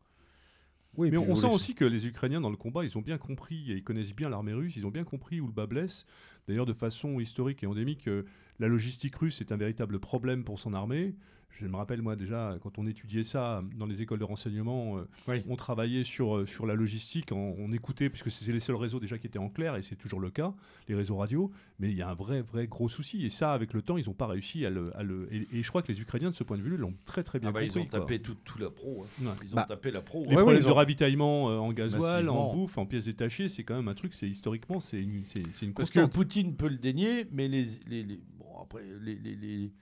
Oui, 0.96 1.10
Mais 1.10 1.18
on, 1.18 1.34
sent 1.34 1.48
aussi 1.48 1.74
que 1.74 1.84
les 1.84 2.06
Ukrainiens 2.06 2.40
dans 2.40 2.50
le 2.50 2.56
combat, 2.56 2.82
ils 2.82 2.96
ont 2.96 3.02
bien 3.02 3.18
compris 3.18 3.70
et 3.70 3.74
ils 3.74 3.84
connaissent 3.84 4.14
bien 4.14 4.30
l'armée 4.30 4.54
russe, 4.54 4.76
ils 4.76 4.86
ont 4.86 4.90
bien 4.90 5.04
compris 5.04 5.40
où 5.40 5.46
le 5.46 5.52
bas 5.52 5.66
blesse. 5.66 6.06
D'ailleurs, 6.48 6.64
de 6.64 6.72
façon 6.72 7.20
historique 7.20 7.62
et 7.62 7.66
endémique, 7.66 8.08
euh, 8.08 8.24
la 8.58 8.68
logistique 8.68 9.16
russe 9.16 9.40
est 9.42 9.52
un 9.52 9.56
véritable 9.56 9.98
problème 9.98 10.42
pour 10.42 10.58
son 10.58 10.72
armée. 10.72 11.14
Je 11.50 11.66
me 11.66 11.76
rappelle, 11.76 12.02
moi, 12.02 12.16
déjà, 12.16 12.58
quand 12.62 12.78
on 12.78 12.86
étudiait 12.86 13.22
ça 13.24 13.62
dans 13.78 13.86
les 13.86 14.02
écoles 14.02 14.18
de 14.18 14.24
renseignement, 14.24 14.98
euh, 14.98 15.08
Oui. 15.26 15.42
on 15.48 15.56
travaillait 15.56 16.04
sur, 16.04 16.36
euh, 16.36 16.44
sur 16.46 16.66
la 16.66 16.74
logistique, 16.74 17.32
on, 17.32 17.56
on 17.58 17.72
écoutait, 17.72 18.10
puisque 18.10 18.30
c'était 18.30 18.52
les 18.52 18.60
seuls 18.60 18.76
réseaux 18.76 19.00
déjà 19.00 19.16
qui 19.16 19.26
étaient 19.26 19.38
en 19.38 19.48
clair, 19.48 19.74
et 19.74 19.80
c'est 19.82 19.96
toujours 19.96 20.20
le 20.20 20.28
cas, 20.28 20.52
les 20.86 20.94
réseaux 20.94 21.16
radio, 21.16 21.50
mais 21.78 21.88
il 21.90 21.96
y 21.96 22.02
a 22.02 22.10
un 22.10 22.14
vrai, 22.14 22.42
vrai 22.42 22.66
gros 22.66 22.90
souci. 22.90 23.24
Et 23.24 23.30
ça, 23.30 23.54
avec 23.54 23.72
le 23.72 23.80
temps, 23.80 23.96
ils 23.96 24.04
n'ont 24.06 24.12
pas 24.12 24.26
réussi 24.26 24.66
à 24.66 24.70
le... 24.70 24.94
à 24.98 25.02
le- 25.02 25.32
et, 25.32 25.48
et 25.50 25.62
je 25.62 25.68
crois 25.70 25.80
que 25.80 25.90
les 25.90 25.98
Ukrainiens, 25.98 26.28
de 26.28 26.34
ce 26.34 26.44
point 26.44 26.58
de 26.58 26.62
vue, 26.62 26.76
l'ont 26.76 26.92
très, 27.06 27.22
très 27.22 27.38
bien 27.40 27.48
Ah 27.48 27.52
bah, 27.52 27.60
compris. 27.62 27.74
ils 27.74 27.82
ont 27.82 27.86
quoi. 27.86 28.00
tapé 28.00 28.18
tout, 28.20 28.36
tout 28.44 28.58
la 28.58 28.68
pro. 28.68 29.06
hein. 29.22 29.24
Ouais. 29.24 29.32
Ils 29.42 29.52
ont 29.54 29.56
Bah, 29.56 29.64
tapé 29.66 29.90
la 29.90 30.02
pro. 30.02 30.24
Les 30.24 30.26
Ouais, 30.28 30.34
ouais, 30.34 30.42
problèmes 30.42 30.62
de 30.62 30.68
ont- 30.68 30.74
ravitaillement 30.74 31.48
euh, 31.50 31.56
en 31.56 31.72
gasoil, 31.72 32.28
en 32.28 32.52
bouffe, 32.52 32.76
en 32.76 32.84
pièces 32.84 33.06
détachées, 33.06 33.48
c'est 33.48 33.64
quand 33.64 33.76
même 33.76 33.88
un 33.88 33.94
truc, 33.94 34.12
c'est 34.12 34.28
historiquement, 34.28 34.78
c'est 34.78 35.00
une, 35.00 35.22
c'est, 35.24 35.42
c'est 35.54 35.64
une 35.64 35.72
Parce 35.72 35.88
que. 35.88 36.04
Poutine 36.04 36.54
peut 36.54 36.68
le 36.68 36.76
dénier, 36.76 37.26
mais 37.32 37.48
les, 37.48 37.64
les, 37.88 38.02
les- 38.02 38.20
bon, 38.38 38.58
après, 38.60 38.82
les, 39.00 39.14
les, 39.14 39.72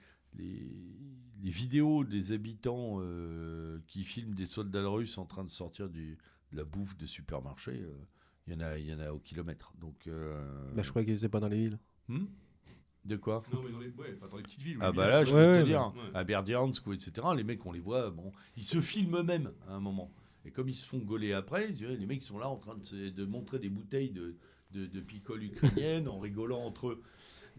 les, 1.45 1.51
vidéos 1.51 2.03
des 2.03 2.31
habitants 2.31 2.97
euh, 2.99 3.79
qui 3.87 4.03
filment 4.03 4.33
des 4.35 4.45
soldats 4.45 4.87
russes 4.87 5.17
en 5.17 5.25
train 5.25 5.43
de 5.43 5.49
sortir 5.51 5.89
du, 5.89 6.17
de 6.51 6.57
la 6.57 6.63
bouffe 6.65 6.97
de 6.97 7.05
supermarché, 7.05 7.71
euh, 7.71 7.93
il 8.47 8.53
y 8.53 8.55
en 8.55 8.59
a, 8.61 8.77
il 8.77 8.85
y 8.87 8.93
en 8.93 8.99
a 8.99 9.11
au 9.11 9.19
kilomètre. 9.19 9.73
Donc, 9.79 10.07
euh, 10.07 10.73
Bah, 10.73 10.83
je 10.83 10.89
croyais 10.89 11.05
qu'ils 11.05 11.15
étaient 11.17 11.29
pas 11.29 11.39
dans 11.39 11.47
les 11.47 11.57
villes. 11.57 11.79
hmm? 12.09 12.25
De 13.05 13.17
quoi? 13.17 13.43
Non, 13.53 13.61
mais 13.63 13.71
dans 13.71 13.79
les, 13.79 13.89
ouais, 13.89 14.15
enfin, 14.17 14.27
dans 14.29 14.37
les 14.37 14.43
petites 14.43 14.61
villes. 14.63 14.77
Ah 14.81 14.91
bah 14.91 15.07
là, 15.07 15.23
je 15.23 15.29
sûr. 15.29 15.37
peux 15.37 15.43
Ouais, 15.43 15.53
te 15.59 15.59
ouais, 15.59 15.63
dire, 15.65 15.93
ouais. 15.95 16.09
à 16.15 16.23
Berdiansk, 16.23 16.87
ou 16.87 16.93
etc., 16.93 17.27
les 17.35 17.43
mecs, 17.43 17.63
on 17.65 17.71
les 17.71 17.79
voit, 17.79 18.09
bon, 18.09 18.31
ils 18.57 18.65
se 18.65 18.81
filment 18.81 19.17
eux-mêmes 19.17 19.51
à 19.67 19.73
un 19.75 19.79
moment. 19.79 20.11
Et 20.43 20.51
comme 20.51 20.69
ils 20.69 20.75
se 20.75 20.87
font 20.87 20.97
gauler 20.99 21.33
après, 21.33 21.67
les 21.67 22.05
mecs 22.07 22.23
sont 22.23 22.39
là 22.39 22.49
en 22.49 22.57
train 22.57 22.75
de, 22.75 22.83
se- 22.83 23.09
de 23.09 23.25
montrer 23.25 23.59
des 23.59 23.69
bouteilles 23.69 24.09
de, 24.11 24.35
de, 24.71 24.87
de 24.87 25.01
picole 25.01 25.43
ukrainienne 25.43 26.07
en 26.07 26.19
rigolant 26.19 26.61
entre 26.65 26.89
eux. 26.89 27.03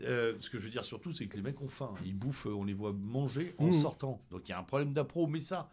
Euh, 0.03 0.35
ce 0.41 0.51
que 0.51 0.59
je 0.59 0.65
veux 0.65 0.71
dire 0.71 0.85
surtout, 0.85 1.11
c'est 1.13 1.27
que 1.27 1.37
les 1.37 1.43
mecs 1.43 1.61
ont 1.63 1.69
faim. 1.69 1.93
Ils 2.05 2.15
bouffent, 2.15 2.47
on 2.47 2.65
les 2.65 2.75
voit 2.75 2.93
manger 2.93 3.55
en 3.59 3.67
Mhm. 3.69 3.73
sortant. 3.73 4.21
Donc 4.31 4.43
il 4.47 4.51
y 4.51 4.55
a 4.55 4.59
un 4.59 4.63
problème 4.63 4.93
d'appro, 4.93 5.27
mais 5.27 5.41
ça, 5.41 5.71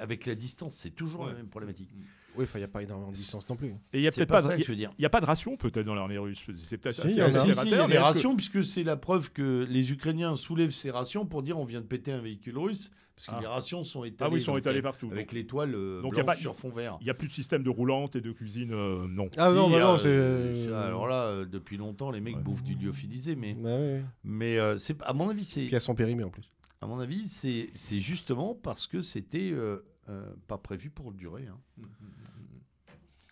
avec 0.00 0.26
la 0.26 0.34
distance, 0.34 0.74
c'est 0.74 0.90
toujours 0.90 1.22
Ouais. 1.22 1.28
la 1.28 1.34
même 1.34 1.48
problématique. 1.48 1.88
Oui, 2.36 2.46
il 2.52 2.58
n'y 2.58 2.64
a 2.64 2.68
pas 2.68 2.82
énormément 2.82 3.10
de 3.10 3.14
distance 3.16 3.48
non 3.48 3.54
plus. 3.54 3.68
Et 3.92 3.98
il 3.98 4.00
y 4.02 4.08
a 4.08 4.10
peut-être 4.10 4.28
pas, 4.28 4.38
pas, 4.38 4.42
ça 4.48 4.54
il 4.54 4.56
que 4.56 4.62
y, 4.62 4.64
je 4.64 4.70
veux 4.72 4.76
dire. 4.76 4.92
il 4.98 5.02
y 5.02 5.06
a 5.06 5.08
pas 5.10 5.20
de 5.20 5.24
ration 5.26 5.56
peut-être 5.56 5.86
dans 5.86 5.94
l'armée 5.94 6.18
russe. 6.18 6.42
C'est 6.58 6.78
peut-être 6.78 6.96
Si, 6.96 7.00
assez 7.02 7.12
il 7.12 7.18
y 7.18 7.22
en 7.22 7.26
a. 7.26 7.30
Si, 7.54 7.68
y 7.70 7.74
a 7.74 7.86
des 7.86 7.92
que- 7.94 7.98
rations, 7.98 8.34
puisque 8.34 8.64
c'est 8.64 8.82
la 8.82 8.96
preuve 8.96 9.30
que 9.30 9.64
les 9.70 9.92
Ukrainiens 9.92 10.34
soulèvent 10.36 10.72
ces 10.72 10.90
rations 10.90 11.26
pour 11.26 11.42
dire 11.44 11.58
on 11.58 11.64
vient 11.64 11.80
de 11.80 11.86
péter 11.86 12.10
un 12.12 12.20
véhicule 12.20 12.58
russe, 12.58 12.90
parce 13.16 13.28
que 13.28 13.32
Ah. 13.36 13.40
les 13.40 13.46
rations 13.46 13.84
sont 13.84 14.04
étalées. 14.04 14.28
Ah 14.30 14.34
oui, 14.34 14.40
ils 14.40 14.44
sont 14.44 14.52
donc, 14.52 14.58
étalés 14.60 14.78
euh, 14.80 14.82
partout. 14.82 15.08
Avec 15.12 15.32
l'étoile 15.32 15.74
euh, 15.74 16.00
y 16.02 16.06
a 16.06 16.10
blanche 16.10 16.24
pas- 16.26 16.34
sur 16.34 16.54
fond 16.56 16.70
vert. 16.70 16.96
Il 17.00 17.04
n'y 17.04 17.10
a 17.10 17.14
plus 17.14 17.28
de 17.28 17.32
système 17.32 17.62
de 17.62 17.70
roulante 17.70 18.16
et 18.16 18.20
de 18.20 18.32
cuisine, 18.32 18.72
euh, 18.72 19.06
non. 19.08 19.28
Ah 19.36 19.50
non, 19.52 19.70
bah 19.70 19.80
non, 19.80 19.98
c'est. 19.98 20.72
Alors 20.72 21.06
là, 21.06 21.24
euh, 21.26 21.44
depuis 21.44 21.76
longtemps, 21.76 22.10
les 22.10 22.20
mecs 22.20 22.36
Ouais. 22.36 22.42
bouffent 22.42 22.62
du 22.64 22.74
lyophilisé, 22.74 23.36
mais, 23.36 23.54
Bah 23.54 23.78
mais 24.24 24.58
euh, 24.58 24.76
c'est 24.78 25.00
à 25.02 25.12
mon 25.12 25.28
avis, 25.28 25.44
c'est 25.44 25.66
Puis 25.66 25.74
elles 25.74 25.80
sont 25.80 25.94
périmées 25.94 26.24
en 26.24 26.30
plus. 26.30 26.50
à 26.80 26.86
mon 26.86 26.98
avis, 26.98 27.28
c'est 27.28 27.70
c'est 27.74 28.00
justement 28.00 28.54
parce 28.54 28.86
que 28.86 29.00
c'était 29.00 29.50
euh, 29.52 29.84
euh, 30.08 30.26
pas 30.48 30.58
prévu 30.58 30.90
pour 30.90 31.12
durer. 31.12 31.46
hein. 31.46 31.58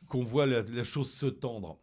Qu'on 0.08 0.22
voit 0.24 0.46
la, 0.46 0.62
la 0.62 0.84
chose 0.84 1.10
se 1.10 1.26
tendre. 1.26 1.78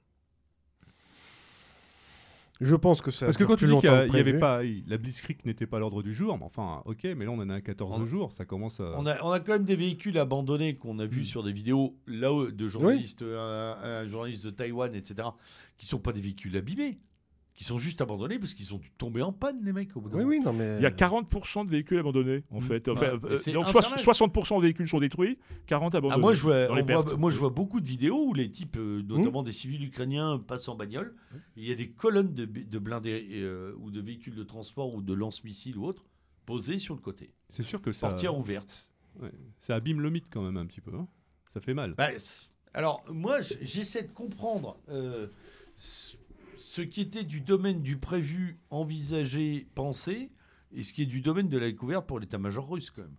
Je 2.61 2.75
pense 2.75 3.01
que 3.01 3.09
ça. 3.11 3.25
Parce 3.25 3.37
que 3.37 3.43
quand 3.45 3.55
tu 3.55 3.65
plus 3.65 3.73
dis 3.75 3.79
qu'il 3.79 3.89
y, 3.89 3.91
longtemps 3.91 4.03
a- 4.03 4.07
que 4.07 4.11
il 4.13 4.17
y 4.17 4.19
avait 4.19 4.37
pas, 4.37 4.61
la 4.87 4.97
Blitzkrieg 4.97 5.45
n'était 5.45 5.65
pas 5.65 5.77
à 5.77 5.79
l'ordre 5.79 6.03
du 6.03 6.13
jour, 6.13 6.37
mais 6.37 6.43
enfin, 6.43 6.81
ok, 6.85 7.03
mais 7.15 7.23
là 7.25 7.31
on 7.31 7.39
en 7.39 7.49
est 7.49 7.53
à 7.53 7.61
14 7.61 8.01
On- 8.01 8.05
jours, 8.05 8.31
ça 8.33 8.43
commence 8.45 8.79
à. 8.81 8.95
On 8.97 9.05
a, 9.05 9.21
on 9.23 9.31
a 9.31 9.39
quand 9.39 9.53
même 9.53 9.63
des 9.63 9.77
véhicules 9.77 10.17
abandonnés 10.17 10.75
qu'on 10.75 10.99
a 10.99 11.05
vus 11.05 11.21
Mm. 11.21 11.23
sur 11.23 11.43
des 11.43 11.53
vidéos 11.53 11.95
là 12.05 12.29
de 12.51 12.67
journalistes, 12.67 13.21
un, 13.23 13.77
un 13.81 14.07
journaliste 14.07 14.45
de 14.45 14.51
Taïwan, 14.51 14.93
etc., 14.93 15.29
qui 15.77 15.85
sont 15.85 15.99
pas 15.99 16.11
des 16.11 16.21
véhicules 16.21 16.55
abîmés, 16.57 16.97
qui 17.59 17.65
sont 17.65 17.77
juste 17.77 17.99
abandonnés 17.99 18.39
parce 18.39 18.53
qu'ils 18.53 18.67
sont 18.67 18.79
tombés 18.97 19.21
en 19.21 19.33
panne, 19.33 19.59
les 19.65 19.73
mecs, 19.73 19.93
au 19.97 19.99
bout 19.99 20.07
d'un 20.07 20.19
Oui, 20.19 20.23
moment. 20.23 20.37
oui, 20.37 20.39
non, 20.45 20.53
mais. 20.53 20.77
Il 20.77 20.81
y 20.81 20.85
a 20.85 20.91
40% 20.91 21.65
de 21.65 21.69
véhicules 21.69 21.97
abandonnés, 21.99 22.45
en 22.51 22.61
Mm. 22.61 22.63
fait. 22.63 22.87
Enfin, 22.87 23.19
Mais 23.21 23.31
euh, 23.31 23.51
donc 23.51 23.67
soix- 23.67 23.81
infernal. 23.81 23.99
60% 23.99 24.55
des 24.59 24.67
véhicules 24.67 24.87
sont 24.87 24.99
détruits, 24.99 25.37
40 25.67 25.93
abandonnés. 25.93 26.15
Ah, 26.15 26.21
moi, 26.21 26.33
je 26.33 26.41
vois, 26.41 26.67
dans 26.67 26.75
les 26.75 26.83
on 26.83 26.85
voit- 26.85 27.03
pertes. 27.03 27.17
moi, 27.19 27.29
je 27.29 27.37
vois 27.37 27.49
beaucoup 27.49 27.81
de 27.81 27.85
vidéos 27.85 28.27
où 28.29 28.33
les 28.33 28.49
types, 28.49 28.77
euh, 28.77 29.01
notamment 29.01 29.43
des 29.43 29.51
civils 29.51 29.83
ukrainiens, 29.83 30.39
passent 30.39 30.69
en 30.69 30.75
bagnole. 30.75 31.13
Il 31.57 31.65
y 31.67 31.71
a 31.73 31.75
des 31.75 31.89
colonnes 31.89 32.33
de, 32.33 32.45
de 32.45 32.79
blindés 32.79 33.27
euh, 33.33 33.73
ou 33.81 33.91
de 33.91 33.99
véhicules 33.99 34.35
de 34.35 34.43
transport 34.43 34.93
ou 34.95 35.01
de 35.01 35.13
lance-missiles 35.13 35.77
ou 35.77 35.83
autres 35.85 36.05
posées 36.45 36.79
sur 36.79 36.95
le 36.95 37.01
côté. 37.01 37.33
C'est 37.49 37.63
sûr 37.63 37.81
que 37.81 37.91
ça. 37.91 38.07
Portière 38.07 38.37
ouverte. 38.37 38.93
Ouais, 39.21 39.33
ça 39.59 39.75
abîme 39.75 39.99
le 39.99 40.09
mythe 40.09 40.27
quand 40.31 40.43
même 40.43 40.55
un 40.55 40.65
petit 40.65 40.79
peu. 40.79 40.93
hein. 40.95 41.09
Ça 41.53 41.59
fait 41.59 41.73
mal. 41.73 41.93
Bah, 41.97 42.07
alors, 42.73 43.03
moi, 43.11 43.41
j'essaie 43.41 44.03
de 44.03 44.11
comprendre 44.13 44.77
euh, 44.87 45.27
ce 46.59 46.81
qui 46.81 47.01
était 47.01 47.23
du 47.23 47.41
domaine 47.41 47.81
du 47.81 47.97
prévu, 47.97 48.59
envisagé, 48.69 49.67
pensé, 49.75 50.31
et 50.71 50.83
ce 50.83 50.93
qui 50.93 51.01
est 51.03 51.07
du 51.07 51.21
domaine 51.21 51.49
de 51.49 51.57
la 51.57 51.65
découverte 51.67 52.05
pour 52.07 52.19
l'état-major 52.19 52.69
russe, 52.69 52.91
quand 52.91 53.01
même. 53.01 53.15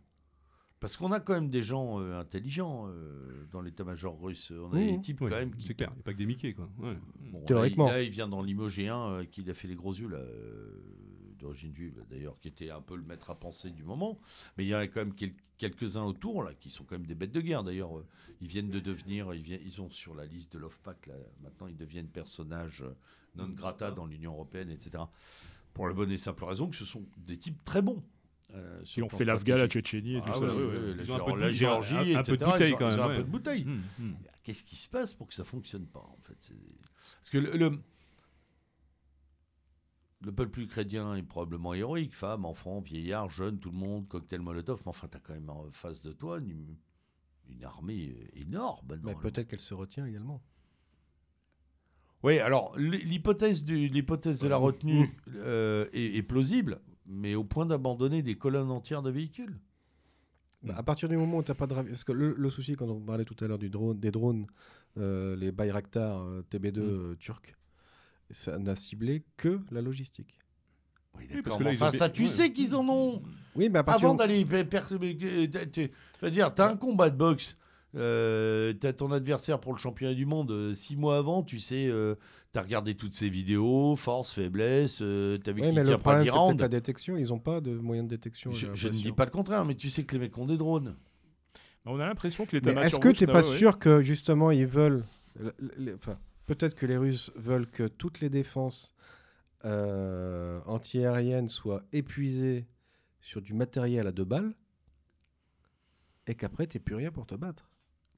Parce 0.79 0.97
qu'on 0.97 1.13
a 1.13 1.21
quand 1.21 1.35
même 1.35 1.51
des 1.51 1.63
gens 1.63 2.01
euh, 2.01 2.19
intelligents 2.19 2.87
euh, 2.89 3.47
dans 3.53 3.61
l'état-major 3.61 4.19
russe. 4.21 4.51
On 4.57 4.73
a 4.73 4.77
Mmh. 4.79 4.87
des 4.97 5.01
types 5.01 5.21
Ouais, 5.21 5.31
quand 5.31 5.37
même 5.37 5.55
qui 5.55 5.67
c'est 5.67 5.75
clair, 5.75 5.91
il 5.93 5.97
n'y 5.97 6.01
a 6.01 6.05
pas 6.05 6.13
que 6.13 6.19
des 6.19 6.27
Mickey 6.27 6.55
quoi. 6.55 6.71
Ouais. 6.79 6.97
Bon, 7.33 7.45
Théoriquement. 7.45 7.87
Là, 7.87 7.93
il, 7.93 7.97
là, 7.97 8.03
il 8.05 8.11
vient 8.11 8.29
dans 8.29 8.41
limogéen 8.43 8.97
euh, 9.11 9.25
qui 9.25 9.49
a 9.51 9.53
fait 9.55 9.69
les 9.69 9.75
gros 9.75 9.93
yeux, 9.93 10.09
là, 10.09 10.19
euh, 10.19 10.83
d'origine 11.41 11.75
juive, 11.75 12.05
d'ailleurs, 12.11 12.39
qui 12.41 12.49
était 12.49 12.71
un 12.71 12.81
peu 12.81 12.97
le 12.97 13.03
maître 13.03 13.31
à 13.31 13.35
penser 13.35 13.71
du 13.71 13.83
moment. 13.83 14.19
Mais 14.57 14.65
il 14.65 14.69
y 14.69 14.75
en 14.75 14.79
a 14.79 14.87
quand 14.87 15.01
même 15.01 15.15
quel- 15.15 15.35
quelques-uns 15.59 16.05
autour, 16.05 16.43
là, 16.43 16.53
qui 16.59 16.71
sont 16.71 16.85
quand 16.85 16.97
même 16.97 17.07
des 17.07 17.15
bêtes 17.15 17.33
de 17.33 17.41
guerre. 17.41 17.65
D'ailleurs, 17.65 17.91
ils 18.41 18.49
viennent 18.49 18.71
de 18.71 18.81
devenir, 18.81 19.35
ils, 19.35 19.43
viennent, 19.43 19.61
ils 19.65 19.73
sont 19.73 19.91
sur 19.91 20.15
la 20.15 20.25
liste 20.25 20.55
de 20.55 20.59
l'OFPAC, 20.59 21.07
là. 21.07 21.15
Maintenant, 21.43 21.67
ils 21.67 21.77
deviennent 21.77 22.09
personnages 22.09 22.83
euh, 22.83 22.95
non 23.37 23.49
grata 23.49 23.91
dans 23.91 24.07
l'Union 24.07 24.33
européenne, 24.33 24.71
etc. 24.71 25.05
Pour 25.75 25.87
la 25.87 25.95
bonne 25.95 26.11
et 26.11 26.19
simple 26.19 26.45
raison 26.45 26.69
que 26.69 26.77
ce 26.77 26.85
sont 26.85 27.05
des 27.17 27.37
types 27.37 27.63
très 27.65 27.83
bons. 27.83 28.03
Euh, 28.55 28.81
si 28.85 29.01
on 29.01 29.09
fait 29.09 29.25
l'Afghan, 29.25 29.57
la 29.57 29.69
Tchétchénie 29.69 30.17
et 30.17 30.21
tout 30.23 30.33
ça. 30.33 31.37
la, 31.37 31.51
Géorgie, 31.51 31.95
un, 32.15 32.19
un, 32.19 32.23
peu 32.23 32.37
de 32.37 32.45
bouteille 32.45 32.75
quand 32.77 32.91
même. 32.91 33.01
un 33.01 33.09
peu 33.09 33.23
de 33.23 33.31
bouteille. 33.31 33.67
Qu'est-ce 34.43 34.65
qui 34.65 34.77
se 34.77 34.89
passe 34.89 35.15
pour 35.15 35.29
que 35.29 35.35
ça 35.35 35.45
fonctionne 35.45 35.87
pas 35.87 36.01
en 36.01 36.19
fait 36.25 36.53
Parce 37.21 37.31
que 37.31 37.39
le, 37.39 37.57
le, 37.57 37.79
peuple 40.29 40.61
ukrainien 40.61 41.17
est 41.17 41.23
probablement 41.23 41.73
héroïque, 41.73 42.15
femmes, 42.15 42.45
enfants, 42.45 42.81
vieillards, 42.81 43.31
jeunes, 43.31 43.59
tout 43.59 43.71
le 43.71 43.79
monde, 43.79 44.07
cocktail 44.09 44.41
Molotov, 44.41 44.83
mais 44.85 44.91
enfin, 44.91 45.09
tu 45.09 45.17
as 45.17 45.21
quand 45.21 45.33
même 45.33 45.49
en 45.49 45.71
face 45.73 46.03
de 46.03 46.13
toi 46.13 46.39
une, 46.39 46.77
armée 47.65 48.15
énorme. 48.35 48.99
Mais 49.03 49.15
peut-être 49.15 49.49
qu'elle 49.49 49.61
se 49.61 49.75
retient 49.75 50.07
également. 50.07 50.41
Oui, 52.23 52.39
alors 52.39 52.77
l'hypothèse 52.77 53.65
de 53.65 54.47
la 54.47 54.57
retenue 54.57 55.11
euh, 55.37 55.87
est, 55.93 56.23
plausible, 56.23 56.81
mais 57.07 57.35
au 57.35 57.45
point 57.45 57.67
d'abandonner 57.67 58.23
des 58.23 58.37
colonnes 58.37 58.71
entières 58.71 59.03
de 59.03 59.11
véhicules. 59.11 59.59
Bah, 60.63 60.75
à 60.77 60.83
partir 60.83 61.09
du 61.09 61.17
moment 61.17 61.39
où 61.39 61.43
tu 61.43 61.51
n'as 61.51 61.55
pas 61.55 61.67
de. 61.67 61.75
Parce 61.75 62.05
que 62.05 62.13
le, 62.13 62.51
souci, 62.51 62.77
quand 62.77 62.89
on 62.89 63.01
parlait 63.01 63.25
tout 63.25 63.37
à 63.43 63.49
l'heure 63.49 63.59
du 63.59 63.71
drone, 63.71 63.99
des 63.99 64.11
drones, 64.11 64.47
euh, 64.99 65.35
les 65.37 65.53
Bayraktar 65.53 66.21
euh, 66.21 66.43
TB2 66.51 66.81
mm. 66.81 67.17
turcs, 67.17 67.57
ça 68.31 68.59
n'a 68.59 68.77
ciblé 68.77 69.25
que 69.37 69.61
la 69.71 69.81
logistique. 69.81 70.39
Oui, 71.19 71.27
parce 71.43 71.57
que 71.57 71.65
enfin, 71.65 71.91
ça, 71.91 72.09
tu 72.09 72.27
sais 72.27 72.53
qu'ils 72.53 72.75
en 72.75 72.89
ont. 72.89 73.23
Oui, 73.57 73.69
mais 73.69 73.81
à 73.81 73.85
partir 73.85 74.07
Avant 74.07 74.15
d'aller. 74.15 74.47
C'est-à-dire, 74.49 76.55
tu 76.55 76.63
as 76.63 76.69
un 76.69 76.77
combat 76.77 77.11
de 77.11 77.17
boxe 77.17 77.57
euh, 77.97 78.73
tu 78.81 78.87
as 78.87 78.93
ton 78.93 79.11
adversaire 79.11 79.59
pour 79.59 79.73
le 79.73 79.79
championnat 79.79 80.15
du 80.15 80.25
monde 80.25 80.53
euh, 80.53 80.73
six 80.73 80.95
mois 80.95 81.17
avant, 81.17 81.43
tu 81.43 81.59
sais, 81.59 81.89
euh, 81.89 82.15
tu 82.53 82.59
as 82.59 82.63
regardé 82.63 82.95
toutes 82.95 83.15
ses 83.15 83.29
vidéos, 83.29 83.97
force, 83.97 84.33
faiblesse, 84.33 84.99
tu 84.99 85.05
as 85.05 85.53
vu 85.53 85.63
qu'il 85.63 85.83
tire 85.83 85.99
pas 85.99 86.23
la 86.23 86.69
détection, 86.69 87.17
ils 87.17 87.29
n'ont 87.29 87.41
pas 87.41 87.61
de 87.61 87.73
moyens 87.73 88.09
de 88.09 88.15
détection. 88.15 88.53
Je, 88.53 88.69
ne 88.69 88.93
dis 88.93 89.13
pas 89.13 89.25
le 89.25 89.33
contraire, 89.33 89.65
mais 89.65 89.75
tu 89.75 89.91
sais 89.91 90.05
que 90.05 90.15
les 90.15 90.21
mecs 90.21 90.39
ont 90.39 90.47
des 90.47 90.57
drones. 90.57 90.95
On 91.85 91.99
a 91.99 92.07
l'impression 92.07 92.47
que 92.47 92.57
les 92.57 92.79
Est-ce 92.79 92.99
que 92.99 93.09
tu 93.09 93.27
n'es 93.27 93.33
pas 93.33 93.43
sûr 93.43 93.79
que 93.79 94.03
justement 94.03 94.51
ils 94.51 94.67
veulent. 94.67 95.05
Enfin, 95.95 96.19
peut-être 96.55 96.75
que 96.75 96.87
les 96.87 96.97
Russes 96.97 97.31
veulent 97.37 97.71
que 97.71 97.87
toutes 97.87 98.21
les 98.21 98.31
défenses 98.31 98.95
antiaériennes 99.63 101.49
soient 101.49 101.85
épuisées 101.93 102.67
sur 103.21 103.43
du 103.43 103.53
matériel 103.55 104.07
à 104.07 104.13
deux 104.13 104.25
balles 104.25 104.55
et 106.27 106.35
qu'après, 106.35 106.67
tu 106.67 106.77
n'es 106.77 106.81
plus 106.81 106.95
rien 106.95 107.11
pour 107.11 107.27
te 107.27 107.35
battre. 107.35 107.69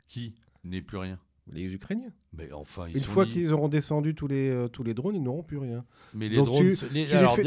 Qui 0.09 0.35
n'est 0.65 0.83
plus 0.83 0.99
rien? 0.99 1.19
Les 1.51 1.75
Ukrainiens. 1.75 2.13
Mais 2.33 2.53
enfin, 2.53 2.87
Une 2.87 3.01
fois 3.01 3.27
qu'ils 3.27 3.53
auront 3.53 3.69
descendu 3.69 4.15
tous 4.15 4.29
les, 4.29 4.49
euh, 4.49 4.69
tous 4.69 4.85
les 4.85 4.95
drones, 4.95 5.17
ils 5.17 5.23
n'auront 5.23 5.43
plus 5.43 5.59
rien. 5.59 5.85
Mais 6.15 6.29
les 6.29 6.37
drones, 6.37 6.71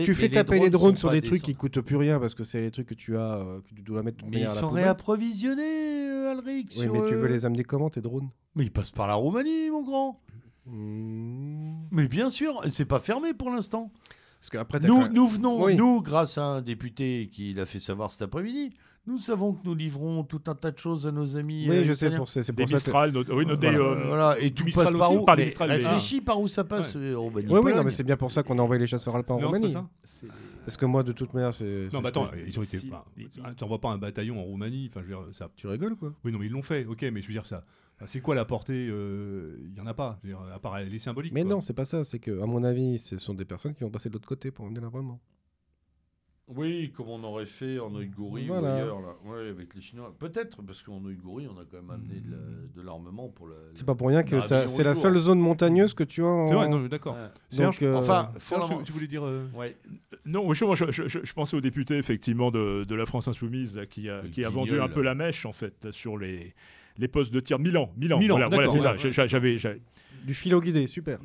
tu, 0.04 0.14
fais, 0.14 0.30
taper 0.30 0.60
les 0.60 0.70
drones, 0.70 0.98
sur 0.98 1.12
des 1.12 1.22
trucs 1.22 1.42
qui 1.42 1.56
coûtent 1.56 1.80
plus 1.82 1.96
rien 1.96 2.20
parce 2.20 2.36
que 2.36 2.44
c'est 2.44 2.60
les 2.62 2.72
trucs 2.72 2.88
que 2.88 2.94
tu 2.94 3.16
as, 3.16 3.38
euh, 3.38 3.62
que 3.62 3.74
tu 3.74 3.82
dois 3.84 4.04
mettre. 4.04 4.26
Mais 4.26 4.42
ils 4.42 4.52
sont 4.52 4.68
réapprovisionnés, 4.68 6.10
euh, 6.10 6.32
Alric. 6.32 6.74
Oui, 6.78 6.88
mais 6.92 7.08
tu 7.08 7.16
veux 7.16 7.28
les 7.28 7.46
amener 7.46 7.64
comment 7.64 7.90
tes 7.90 8.02
drones? 8.02 8.30
Mais 8.56 8.66
ils 8.66 8.72
passent 8.72 8.92
par 8.92 9.08
la 9.08 9.14
Roumanie, 9.14 9.70
mon 9.70 9.84
grand. 9.84 10.22
Hmm. 10.66 11.86
Mais 11.92 12.08
bien 12.08 12.30
sûr, 12.30 12.62
c'est 12.70 12.86
pas 12.86 13.00
fermé 13.00 13.34
pour 13.34 13.50
l'instant. 13.50 13.92
Nous, 14.84 15.08
nous 15.08 15.28
venons, 15.28 15.70
nous, 15.76 16.02
grâce 16.02 16.38
à 16.38 16.46
un 16.46 16.62
député 16.62 17.30
qui 17.32 17.54
l'a 17.54 17.66
fait 17.66 17.80
savoir 17.80 18.12
cet 18.12 18.24
après-midi, 18.24 18.72
nous 19.08 19.18
savons 19.20 19.54
que 19.54 19.60
nous 19.66 19.76
livrons 19.76 20.24
tout 20.24 20.42
un 20.48 20.56
tas 20.56 20.72
de 20.72 20.78
choses 20.78 21.08
à 21.08 21.12
nos 21.12 21.36
amis. 21.36 21.68
Oui, 21.70 21.84
je 21.84 21.94
sais, 21.94 22.12
pour, 22.12 22.28
c'est 22.28 22.42
pour 22.52 22.66
des 22.66 22.72
ça. 22.72 22.76
Mistral, 22.76 23.12
que... 23.12 23.32
oui, 23.32 23.46
notre 23.46 23.62
voilà, 23.62 23.80
euh, 23.80 24.08
voilà, 24.08 24.40
et 24.40 24.52
tout 24.52 24.66
passe 24.74 24.92
par 24.92 25.14
où 25.14 25.26
Réfléchis 25.26 26.22
par 26.22 26.40
où 26.40 26.48
ça 26.48 26.64
passe, 26.64 26.96
ouais. 26.96 27.14
Roumanie. 27.14 27.48
Oui, 27.50 27.60
oui, 27.64 27.74
non, 27.74 27.84
mais 27.84 27.92
c'est 27.92 28.04
bien 28.04 28.18
pour 28.18 28.32
ça 28.32 28.44
qu'on 28.44 28.58
a 28.60 28.62
envoyé 28.62 28.82
les 28.82 28.88
chasseurs 28.88 29.16
alpins 29.16 29.36
en 29.36 29.40
Roumanie. 29.40 29.76
Parce 30.66 30.78
que 30.78 30.86
moi, 30.86 31.04
de 31.04 31.12
toute 31.12 31.34
manière, 31.34 31.54
c'est. 31.54 31.90
Non, 31.94 32.02
mais 32.02 32.08
attends, 32.08 32.30
ils 32.46 32.60
ont 32.60 32.64
été. 32.64 32.80
T'envoies 33.58 33.80
pas 33.80 33.90
un 33.90 33.98
bataillon 33.98 34.40
en 34.40 34.44
Roumanie. 34.44 34.90
Enfin, 34.92 35.06
je 35.08 35.14
veux 35.14 35.26
dire, 35.26 35.36
ça. 35.36 35.50
Tu 35.56 35.68
rigoles, 35.68 35.96
quoi 35.96 36.14
Oui, 36.24 36.32
non, 36.32 36.40
mais 36.40 36.48
ils 36.48 36.52
l'ont 36.52 36.64
fait. 36.64 36.86
Ok, 36.86 37.04
mais 37.04 37.22
je 37.22 37.28
veux 37.28 37.34
dire 37.34 37.46
ça. 37.46 37.64
C'est 38.08 38.20
quoi 38.20 38.36
la 38.36 38.44
portée 38.44 38.86
Il 38.86 38.92
euh, 38.92 39.58
n'y 39.74 39.80
en 39.80 39.88
a 39.88 39.94
pas, 39.94 40.20
à 40.54 40.60
part 40.60 40.80
les 40.80 41.00
symboliques. 41.00 41.32
Mais 41.32 41.46
non, 41.46 41.62
c'est 41.62 41.74
pas 41.74 41.86
ça. 41.86 42.04
C'est 42.04 42.20
que, 42.20 42.42
à 42.42 42.46
mon 42.46 42.64
avis, 42.64 42.98
ce 42.98 43.18
sont 43.18 43.34
des 43.34 43.46
personnes 43.46 43.74
qui 43.74 43.84
vont 43.84 43.90
passer 43.90 44.10
de 44.10 44.14
l'autre 44.14 44.28
côté 44.28 44.52
pour 44.52 44.66
emmener 44.66 44.82
l'armement. 44.82 45.22
Oui, 46.48 46.92
comme 46.96 47.10
on 47.10 47.24
aurait 47.24 47.48
fait 47.48 47.80
en 47.80 47.92
Ouïghouri 47.96 48.48
ou 48.50 48.54
ailleurs, 48.54 49.02
là. 49.02 49.16
Ouais, 49.26 49.50
avec 49.50 49.74
les 49.74 49.82
Chinois. 49.82 50.14
Peut-être, 50.20 50.62
parce 50.62 50.84
qu'en 50.84 51.04
Ouïghouri, 51.04 51.48
on 51.48 51.60
a 51.60 51.66
quand 51.66 51.78
même 51.78 51.90
amené 51.90 52.22
de 52.22 52.82
l'armement 52.82 53.30
pour 53.30 53.48
le. 53.48 53.56
C'est 53.74 53.86
pas 53.86 53.96
pour 53.96 54.10
rien 54.10 54.24
que 54.24 54.40
c'est 54.68 54.84
la 54.84 54.94
seule 54.94 55.18
zone 55.18 55.40
montagneuse 55.40 55.96
que 55.96 56.04
tu 56.04 56.22
as. 56.22 56.28
En... 56.28 56.48
C'est 56.48 56.54
vrai, 56.54 56.70
non, 56.70 56.86
d'accord. 56.86 57.18
Donc, 57.58 57.82
euh... 57.82 57.96
enfin, 57.96 58.32
tu 58.84 58.92
voulais 58.92 59.08
dire. 59.08 59.26
Euh, 59.26 59.48
ouais. 59.56 59.76
Non, 60.26 60.52
je, 60.54 60.66
je, 60.90 61.08
je, 61.08 61.34
pensais 61.34 61.56
au 61.56 61.62
député 61.62 61.98
effectivement 61.98 62.50
de, 62.50 62.84
de 62.84 62.96
la 62.96 63.06
France 63.06 63.28
insoumise 63.28 63.76
là, 63.76 63.86
qui 63.86 64.10
a, 64.10 64.22
qui 64.32 64.44
a 64.44 64.50
vendu 64.50 64.80
un 64.80 64.88
peu 64.88 65.02
la 65.02 65.14
mèche 65.14 65.46
en 65.46 65.54
fait 65.54 65.92
sur 65.92 66.18
les 66.18 66.54
les 66.98 67.08
postes 67.08 67.34
de 67.34 67.40
tir 67.40 67.60
Milan. 67.60 67.92
Milan, 67.98 68.20
Milan 68.20 68.36
voilà, 68.36 68.68
voilà 68.68 68.70
c'est 68.70 69.12
ça. 69.12 69.28
J'avais 69.28 69.58
du 70.26 70.34
filo 70.34 70.62
guidé, 70.62 70.88
super 70.88 71.20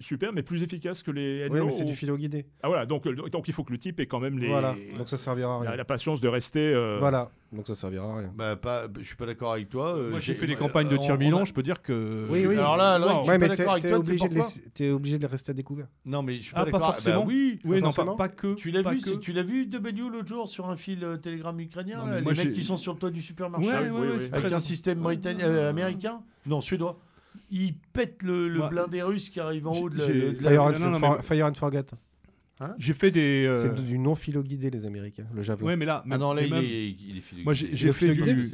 super, 0.00 0.32
mais 0.32 0.42
plus 0.42 0.62
efficace 0.62 1.02
que 1.02 1.10
les 1.10 1.48
Oui, 1.48 1.60
mais 1.62 1.70
c'est 1.70 1.84
du 1.84 1.94
filo 1.94 2.16
guidé. 2.16 2.46
Ah 2.62 2.68
voilà, 2.68 2.86
donc, 2.86 3.06
euh, 3.06 3.14
donc 3.30 3.48
il 3.48 3.54
faut 3.54 3.64
que 3.64 3.72
le 3.72 3.78
type 3.78 3.98
ait 4.00 4.06
quand 4.06 4.20
même 4.20 4.38
les. 4.38 4.48
Voilà, 4.48 4.76
donc 4.96 5.08
ça 5.08 5.16
servira 5.16 5.54
à 5.54 5.60
rien. 5.60 5.76
La, 5.76 5.84
patience 5.84 6.20
de 6.20 6.28
rester. 6.28 6.60
Euh, 6.60 6.98
voilà, 6.98 7.30
donc 7.52 7.66
ça 7.66 7.74
servira 7.74 8.12
à 8.12 8.18
rien. 8.18 8.32
Bah, 8.36 8.56
pas, 8.56 8.86
je 8.98 9.04
suis 9.04 9.16
pas 9.16 9.26
d'accord 9.26 9.54
avec 9.54 9.68
toi. 9.70 9.96
Euh, 9.96 10.10
Moi, 10.10 10.20
j'ai 10.20 10.34
fait 10.34 10.46
des 10.46 10.56
campagnes 10.56 10.88
de 10.88 10.96
tir 10.98 11.16
Milan, 11.18 11.44
je 11.44 11.54
peux 11.54 11.62
dire 11.62 11.80
que. 11.80 12.26
Oui, 12.30 12.46
oui. 12.46 12.56
Alors 12.56 12.76
là, 12.76 12.98
là 12.98 13.22
je 13.24 13.30
suis 13.30 13.38
pas 13.38 13.48
d'accord 13.48 13.72
avec 13.72 13.88
toi. 13.88 13.98
Obligé 13.98 14.28
de 14.28 14.84
es 14.84 14.90
obligé 14.90 15.18
de 15.18 15.26
rester 15.26 15.50
à 15.50 15.54
découvert. 15.54 15.86
Non, 16.04 16.22
mais 16.22 16.36
je 16.36 16.42
suis 16.42 16.54
pas 16.54 16.62
ah, 16.62 16.64
d'accord. 16.66 16.96
Bah, 17.04 17.22
oui, 17.24 17.58
oui 17.64 17.80
non, 17.80 18.16
pas, 18.16 18.28
que. 18.28 18.54
Tu 18.54 18.70
l'as 18.70 18.82
vu, 18.82 19.00
tu 19.20 19.32
l'as 19.32 19.42
vu 19.42 19.66
W 19.66 20.08
l'autre 20.10 20.28
jour 20.28 20.48
sur 20.48 20.68
un 20.68 20.76
fil 20.76 21.06
Telegram 21.22 21.58
ukrainien, 21.58 22.04
les 22.20 22.22
mecs 22.22 22.52
qui 22.52 22.62
sont 22.62 22.76
sur 22.76 22.92
le 22.92 22.98
toit 22.98 23.10
du 23.10 23.22
supermarché, 23.22 23.72
avec 24.32 24.52
un 24.52 24.58
système 24.58 25.04
américain, 25.06 26.20
non 26.46 26.60
suédois 26.60 26.98
il 27.50 27.74
pète 27.92 28.22
le, 28.22 28.48
le 28.48 28.68
blindé 28.68 29.02
russe 29.02 29.28
qui 29.30 29.40
arrive 29.40 29.66
en 29.66 29.72
haut 29.72 29.90
de 29.90 29.98
la. 29.98 30.50
Fire, 30.50 31.24
Fire, 31.24 31.46
and 31.46 31.54
Forget. 31.54 31.86
Hein 32.62 32.74
j'ai 32.78 32.92
fait 32.92 33.10
des. 33.10 33.46
Euh, 33.46 33.54
c'est 33.54 33.74
du 33.74 33.98
non 33.98 34.14
philo 34.14 34.42
guidé 34.42 34.70
les 34.70 34.84
Américains, 34.84 35.26
le 35.34 35.42
javelot. 35.42 35.66
Ouais, 35.66 35.76
mais 35.76 35.86
là. 35.86 36.04
Ah 36.10 36.18
non, 36.18 36.34
là 36.34 36.42
il, 36.42 36.52
est, 36.52 36.90
il 36.90 37.16
est 37.16 37.20
philo 37.22 37.42
Moi 37.42 37.54
j'ai 37.54 37.92
fait 37.92 38.14
du. 38.14 38.44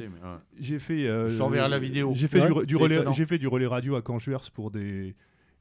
J'ai 0.59 0.79
fait. 0.79 1.07
Euh, 1.07 1.29
J'enverrai 1.29 1.67
la 1.67 1.79
vidéo. 1.79 2.13
J'ai 2.15 2.29
fait 2.29 2.39
du, 2.65 2.75
relais. 2.77 3.03
J'ai 3.13 3.25
fait 3.25 3.37
du 3.37 3.47
relais 3.47 3.67
radio 3.67 3.95
à 3.95 4.01
Canjuers 4.01 4.49
pour 4.53 4.71
des. 4.71 5.13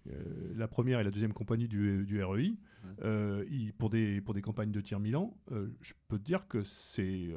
Euh, 0.08 0.12
la 0.56 0.68
première 0.68 1.00
et 1.00 1.04
la 1.04 1.10
deuxième 1.10 1.32
compagnie 1.32 1.66
du, 1.66 2.04
du 2.06 2.22
REI, 2.22 2.54
euh, 3.02 3.44
pour, 3.76 3.90
des, 3.90 4.20
pour 4.20 4.34
des 4.34 4.40
campagnes 4.40 4.70
de 4.70 4.80
tir 4.80 5.00
Milan, 5.00 5.36
je 5.50 5.94
peux 6.06 6.16
te 6.16 6.24
dire 6.24 6.46
que 6.46 6.62
c'est 6.62 7.30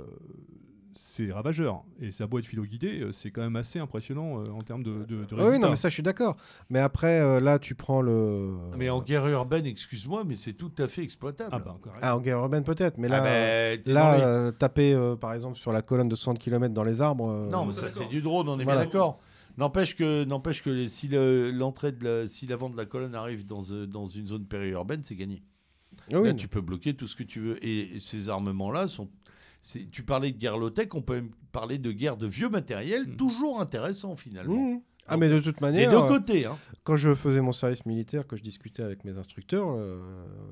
c'est 0.99 1.31
ravageur. 1.31 1.83
Et 2.01 2.11
sa 2.11 2.27
boîte 2.27 2.45
philo-guidée, 2.45 2.99
euh, 2.99 3.11
c'est 3.11 3.31
quand 3.31 3.41
même 3.41 3.55
assez 3.55 3.79
impressionnant 3.79 4.41
euh, 4.41 4.51
en 4.51 4.61
termes 4.61 4.83
de, 4.83 5.05
de, 5.05 5.25
Oui, 5.31 5.57
non, 5.57 5.69
mais 5.69 5.77
ça, 5.77 5.87
je 5.87 5.93
suis 5.93 6.03
d'accord. 6.03 6.35
Mais 6.69 6.79
après, 6.79 7.21
euh, 7.21 7.39
là, 7.39 7.57
tu 7.57 7.73
prends 7.73 8.01
le. 8.01 8.57
Mais 8.77 8.89
en 8.89 9.01
guerre 9.01 9.25
urbaine, 9.27 9.65
excuse-moi, 9.65 10.23
mais 10.25 10.35
c'est 10.35 10.53
tout 10.53 10.71
à 10.77 10.87
fait 10.87 11.01
exploitable. 11.03 11.51
Ah, 11.53 11.59
bah, 11.59 11.77
ah 12.01 12.17
en 12.17 12.19
guerre 12.19 12.39
urbaine, 12.39 12.63
peut-être. 12.63 12.97
Mais 12.97 13.07
là, 13.07 13.21
ah, 13.21 13.23
ben, 13.23 13.81
là 13.85 14.51
taper, 14.51 15.15
par 15.19 15.33
exemple, 15.33 15.57
sur 15.57 15.71
la 15.71 15.81
colonne 15.81 16.09
de 16.09 16.15
60 16.15 16.37
km 16.39 16.73
dans 16.73 16.83
les 16.83 17.01
arbres. 17.01 17.47
non, 17.49 17.65
mais 17.65 17.73
ça, 17.73 17.87
c'est 17.87 18.07
du 18.07 18.21
drone, 18.21 18.49
on 18.49 18.59
est 18.59 18.65
bien 18.65 18.75
d'accord. 18.75 19.19
N'empêche 19.57 19.95
que, 19.95 20.23
n'empêche 20.23 20.63
que 20.63 20.87
si 20.87 21.09
l'entrée 21.09 21.91
de 21.91 22.05
la, 22.05 22.27
si 22.27 22.47
l'avant 22.47 22.69
de 22.69 22.77
la 22.77 22.85
colonne 22.85 23.13
arrive 23.13 23.45
dans, 23.45 23.61
dans 23.87 24.07
une 24.07 24.27
zone 24.27 24.45
périurbaine, 24.45 25.01
c'est 25.03 25.15
gagné. 25.15 25.43
Ah 26.11 26.19
oui. 26.19 26.29
Là, 26.29 26.33
tu 26.33 26.47
peux 26.47 26.61
bloquer 26.61 26.93
tout 26.93 27.07
ce 27.07 27.15
que 27.15 27.23
tu 27.23 27.39
veux. 27.39 27.65
Et 27.65 27.99
ces 27.99 28.29
armements-là 28.29 28.87
sont 28.87 29.09
tu 29.91 30.03
parlais 30.03 30.31
de 30.31 30.37
guerre 30.37 30.57
low-tech, 30.57 30.89
on 30.93 31.01
peut 31.01 31.15
même 31.15 31.31
parler 31.51 31.77
de 31.77 31.91
guerre 31.91 32.17
de 32.17 32.27
vieux 32.27 32.49
matériel, 32.49 33.07
mm. 33.07 33.15
toujours 33.15 33.61
intéressant 33.61 34.15
finalement. 34.15 34.75
Mm. 34.75 34.81
Ah, 35.09 35.17
mais 35.17 35.29
de 35.29 35.39
toute 35.39 35.59
manière. 35.59 35.91
Les 35.91 35.97
deux 35.97 36.07
côtés. 36.07 36.45
Hein. 36.45 36.57
Quand 36.83 36.95
je 36.95 37.13
faisais 37.15 37.41
mon 37.41 37.51
service 37.51 37.85
militaire, 37.85 38.27
que 38.27 38.35
je 38.35 38.43
discutais 38.43 38.83
avec 38.83 39.03
mes 39.03 39.17
instructeurs, 39.17 39.69
euh, 39.71 39.99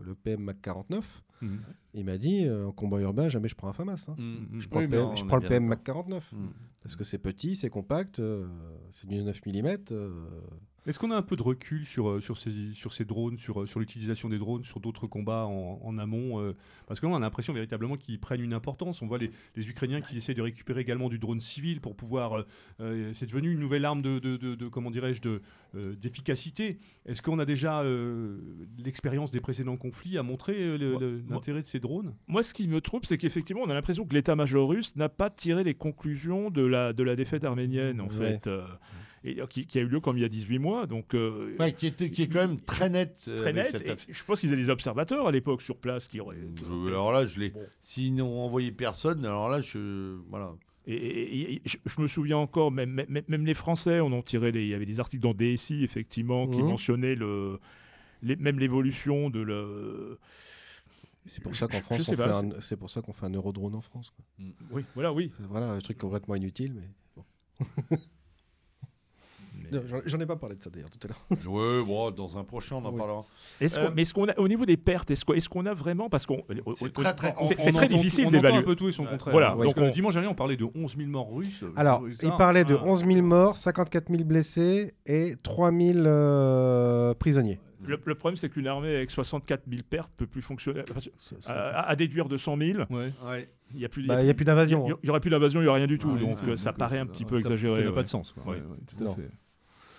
le 0.03 0.15
PM 0.15 0.41
Mac 0.41 0.61
49, 0.61 1.23
mm. 1.41 1.57
il 1.93 2.05
m'a 2.05 2.17
dit 2.17 2.45
euh, 2.45 2.67
en 2.67 2.71
combat 2.71 2.99
urbain, 2.99 3.29
jamais 3.29 3.49
je 3.49 3.55
prends 3.55 3.69
un 3.69 3.73
FAMAS. 3.73 4.07
Hein. 4.09 4.15
Je 4.57 4.67
prends, 4.67 4.81
le, 4.81 4.87
PM, 4.87 5.15
je 5.15 5.25
prends 5.25 5.37
le 5.37 5.47
PM 5.47 5.65
Mac 5.65 5.83
49. 5.83 6.33
Parce 6.81 6.95
que 6.95 7.03
c'est 7.03 7.19
petit, 7.19 7.55
c'est 7.55 7.69
compact, 7.69 8.19
euh, 8.19 8.47
c'est 8.91 9.07
du 9.07 9.21
9 9.21 9.39
mm. 9.45 9.77
Est-ce 10.87 10.99
qu'on 10.99 11.11
a 11.11 11.17
un 11.17 11.21
peu 11.21 11.35
de 11.35 11.43
recul 11.43 11.85
sur, 11.85 12.09
euh, 12.09 12.21
sur, 12.21 12.37
ces, 12.37 12.73
sur 12.73 12.93
ces 12.93 13.03
drones, 13.03 13.37
sur, 13.37 13.61
euh, 13.61 13.65
sur 13.65 13.81
l'utilisation 13.81 14.29
des 14.29 14.37
drones, 14.37 14.63
sur 14.63 14.79
d'autres 14.79 15.05
combats 15.05 15.45
en, 15.45 15.97
amont 15.97 16.39
euh, 16.39 16.55
Parce 16.87 17.01
que 17.01 17.05
là, 17.05 17.11
on 17.11 17.15
a 17.15 17.19
l'impression 17.19 17.51
véritablement 17.51 17.97
qu'ils 17.97 18.21
prennent 18.21 18.39
une 18.39 18.53
importance. 18.53 19.01
On 19.01 19.05
voit 19.05 19.17
les, 19.17 19.29
les, 19.57 19.69
Ukrainiens 19.69 19.99
qui 19.99 20.15
essaient 20.15 20.33
de 20.33 20.41
récupérer 20.41 20.79
également 20.79 21.09
du 21.09 21.19
drone 21.19 21.41
civil 21.41 21.81
pour 21.81 21.95
pouvoir. 21.95 22.45
c'est 22.79 23.25
devenu 23.25 23.51
une 23.51 23.59
nouvelle 23.59 23.83
arme 23.83 24.01
de, 24.01 24.19
de, 24.19 24.37
de, 24.37 24.67
comment 24.69 24.89
dirais-je, 24.89 25.21
de, 25.21 25.41
d'efficacité. 25.73 26.77
Est-ce 27.05 27.21
qu'on 27.21 27.39
a 27.39 27.45
déjà 27.45 27.83
l'expérience 28.77 29.31
des 29.31 29.41
précédents 29.41 29.75
conflits 29.75 30.17
à 30.17 30.23
montrer 30.23 30.77
l'intérêt 31.29 31.61
de 31.61 31.65
ces 31.65 31.79
drones? 31.79 32.13
Moi, 32.27 32.43
ce 32.43 32.53
qui 32.53 32.67
me 32.67 32.79
trouble, 32.79 33.05
c'est 33.05 33.17
qu'effectivement, 33.17 33.63
on 33.63 33.69
a 33.69 33.73
l'impression 33.73 34.05
que 34.05 34.13
l'état-major 34.13 34.69
russe 34.69 34.95
n'a 34.95 35.09
pas 35.09 35.29
tiré 35.29 35.63
les 35.63 35.73
conclusions 35.73 36.49
de 36.49 36.61
la, 36.61 36.93
de 36.93 37.03
la 37.03 37.15
défaite 37.15 37.43
arménienne, 37.43 37.99
en 37.99 38.09
fait. 38.09 38.47
Et, 39.31 39.41
qui, 39.49 39.65
qui 39.67 39.79
a 39.79 39.81
eu 39.81 39.87
lieu 39.87 39.99
comme 39.99 40.17
il 40.17 40.21
y 40.21 40.25
a 40.25 40.29
18 40.29 40.59
mois. 40.59 40.85
Donc, 40.87 41.13
euh, 41.13 41.55
Ouais, 41.59 41.73
qui, 41.73 41.87
est 41.87 42.27
quand 42.31 42.47
même 42.47 42.59
très 42.61 42.89
net. 42.89 43.25
euh, 43.27 43.41
très 43.41 43.53
net. 43.53 43.67
cette 43.71 43.85
et 43.85 43.89
affaire. 43.91 44.15
je 44.15 44.23
pense 44.23 44.39
qu'ils 44.39 44.53
avaient 44.53 44.61
des 44.61 44.69
observateurs 44.69 45.27
à 45.27 45.31
l'époque 45.31 45.61
sur 45.61 45.77
place 45.77 46.07
qui 46.07 46.19
auraient. 46.19 46.37
Je- 46.63 46.87
alors 46.87 47.11
là, 47.11 47.25
je 47.25 47.39
l'ai. 47.39 47.49
Bon. 47.49 47.61
S'ils 47.81 48.15
n'ont 48.15 48.39
envoyé 48.39 48.71
personne, 48.71 49.25
alors 49.25 49.49
là, 49.49 49.61
je. 49.61 50.17
Voilà. 50.29 50.53
Et, 50.89 50.93
et- 50.95 51.53
et- 51.55 51.61
je, 51.65 51.77
je 51.85 52.01
me 52.01 52.07
souviens 52.07 52.37
encore, 52.37 52.71
même, 52.71 52.91
même, 53.09 53.23
même 53.27 53.45
les 53.45 53.53
Français, 53.53 53.99
on 53.99 54.11
en 54.13 54.21
tirait 54.21 54.51
les, 54.51 54.61
il 54.63 54.69
y 54.69 54.73
avait 54.73 54.85
des 54.85 54.99
articles 55.01 55.21
dans 55.21 55.33
DSI, 55.33 55.83
effectivement, 55.83 56.47
qui 56.47 56.61
Mhm. 56.61 56.69
mentionnaient 56.69 57.15
le, 57.15 57.59
les- 58.21 58.37
même 58.37 58.57
l'évolution 58.57 59.29
de 59.29 59.41
le. 59.41 60.17
C'est 61.25 61.43
pour 61.43 61.57
ça 61.57 61.67
qu'en 61.67 61.81
France, 61.81 62.07
un- 62.09 62.61
c'est 62.61 62.77
pour 62.77 62.89
ça 62.89 63.01
qu'on 63.01 63.11
fait 63.11 63.25
un 63.25 63.31
eurodrone 63.33 63.75
en 63.75 63.81
France. 63.81 64.11
quoi. 64.15 64.23
Oui, 64.71 64.85
voilà, 64.95 65.11
oui. 65.11 65.29
Voilà, 65.49 65.71
un 65.73 65.79
truc 65.79 65.97
complètement 65.97 66.35
inutile, 66.35 66.73
mais 66.73 66.87
bon. 67.17 67.25
Mais- 69.71 69.79
J'en- 70.05 70.19
ai 70.19 70.25
pas 70.25 70.35
parlé 70.35 70.55
de 70.55 70.63
ça 70.63 70.69
d'ailleurs 70.69 70.89
tout 70.89 70.99
à 71.03 71.07
l'heure. 71.07 71.19
Ouais, 71.47 71.83
bon, 71.85 72.11
dans 72.11 72.37
un 72.37 72.43
prochain, 72.43 72.75
on 72.77 72.85
en 72.85 72.91
Oui. 72.91 72.97
parlera. 72.97 73.25
Est-ce 73.61 73.79
qu'on- 73.79 73.85
Euh, 73.87 73.91
mais 73.95 74.01
est-ce 74.03 74.13
qu'on 74.13 74.27
a, 74.27 74.37
au 74.39 74.47
niveau 74.47 74.65
des 74.65 74.77
pertes, 74.77 75.11
est-ce 75.11 75.23
qu'on 75.25 75.33
est-ce 75.33 75.49
qu'on 75.49 75.65
a 75.65 75.73
vraiment, 75.73 76.09
parce 76.09 76.25
qu'on, 76.25 76.43
au- 76.65 76.73
C'est 76.75 76.91
très, 76.93 77.13
très 77.15 77.33
on- 77.39 77.43
c'est 77.45 77.55
très 77.55 77.69
entend- 77.85 77.87
difficile 77.97 78.25
on 78.27 78.31
d'évaluer. 78.31 78.57
un 78.57 78.63
peu 78.63 78.75
tout 78.75 78.87
et 78.89 78.91
son 78.91 79.03
Ouais. 79.03 79.09
contraire. 79.09 79.31
Voilà, 79.31 79.51
Parce 79.55 79.63
donc 79.73 79.77
on- 79.77 79.89
dimanche 79.89 80.13
dernier, 80.13 80.29
on 80.29 80.35
parlait 80.35 80.57
de 80.57 80.67
11 80.75 80.95
000 80.97 81.09
morts 81.09 81.33
russes. 81.33 81.63
Alors, 81.75 82.03
Euh, 82.03 82.11
il 82.21 82.31
parlait 82.35 82.63
de 82.65 82.75
ah, 82.75 82.83
11 82.85 83.05
000 83.05 83.21
morts, 83.21 83.57
54 83.57 84.09
000 84.09 84.23
blessés 84.23 84.93
et 85.05 85.35
3 85.43 85.71
000 85.71 85.99
euh, 86.05 87.13
prisonniers. 87.13 87.59
Le, 87.85 87.97
le 88.03 88.15
problème, 88.15 88.35
c'est 88.35 88.49
qu'une 88.49 88.67
armée 88.67 88.89
avec 88.95 89.11
64 89.11 89.61
000 89.69 89.83
pertes 89.87 90.11
peut 90.17 90.25
plus 90.25 90.41
fonctionner. 90.41 90.81
Enfin, 90.89 90.99
Ça- 90.99 91.35
ça- 91.39 91.53
à, 91.53 91.89
à 91.89 91.95
déduire 91.95 92.27
de 92.27 92.35
100 92.35 92.57
000, 92.57 92.79
Ouais. 92.89 93.11
Ouais. 93.25 93.47
il 93.71 93.77
n'y 93.77 93.85
a 93.85 93.89
plus, 93.89 94.05
Bah, 94.07 94.21
Il 94.23 94.25
n'y 94.25 94.33
plus 94.33 94.45
d'invasion. 94.45 94.83
il 94.85 94.89
y- 94.89 94.91
hein. 94.93 94.97
il 95.03 95.07
y 95.07 95.09
aurait 95.11 95.19
plus 95.19 95.29
d'invasion, 95.29 95.59
il 95.61 95.63
n'y 95.63 95.69
aurait 95.69 95.77
rien 95.79 95.87
du 95.87 95.99
tout. 95.99 96.09
Ouais, 96.09 96.19
donc 96.19 96.41
ouais, 96.41 96.49
euh, 96.53 96.57
ça 96.57 96.71
donc, 96.71 96.79
paraît 96.79 96.97
euh, 96.97 97.03
un 97.03 97.05
petit 97.05 97.23
peu 97.23 97.35
ça- 97.35 97.41
exagéré. 97.41 97.75
Ça 97.75 97.81
n'a 97.81 97.89
ouais. 97.89 97.93
pas 97.95 98.03
de 98.03 98.07
sens. 98.07 98.31
quoi. 98.31 98.43
Ouais. 98.51 98.57
Ouais, 98.59 98.63
ouais, 98.65 98.77
tout 98.97 99.07
à 99.07 99.13
fait. 99.15 99.29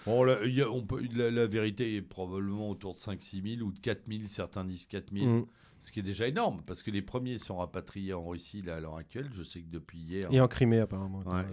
Bon, 0.08 0.24
là, 0.24 0.38
il 0.44 0.54
y 0.54 0.62
a- 0.62 0.70
on 0.70 0.82
peut, 0.82 1.02
la, 1.14 1.30
la 1.30 1.46
vérité 1.46 1.96
est 1.96 2.02
probablement 2.02 2.70
autour 2.70 2.92
de 2.92 2.96
5-6 2.98 3.56
000 3.58 3.66
ou 3.68 3.72
de 3.72 3.78
4 3.78 4.02
000, 4.08 4.22
certains 4.26 4.64
disent 4.64 4.86
4 4.86 5.12
000, 5.12 5.26
Mm. 5.26 5.46
ce 5.78 5.92
qui 5.92 6.00
est 6.00 6.02
déjà 6.02 6.26
énorme, 6.26 6.62
parce 6.66 6.82
que 6.82 6.90
les 6.90 7.02
premiers 7.02 7.38
sont 7.38 7.58
rapatriés 7.58 8.14
en 8.14 8.26
Russie 8.26 8.62
là, 8.62 8.76
à 8.76 8.80
l'heure 8.80 8.96
actuelle. 8.96 9.28
Je 9.34 9.42
sais 9.42 9.60
que 9.60 9.68
depuis 9.70 9.98
hier, 9.98 10.28
Et 10.32 10.40
en 10.40 10.48
Crimée, 10.48 10.78
apparemment. 10.80 11.20
ouais, 11.26 11.44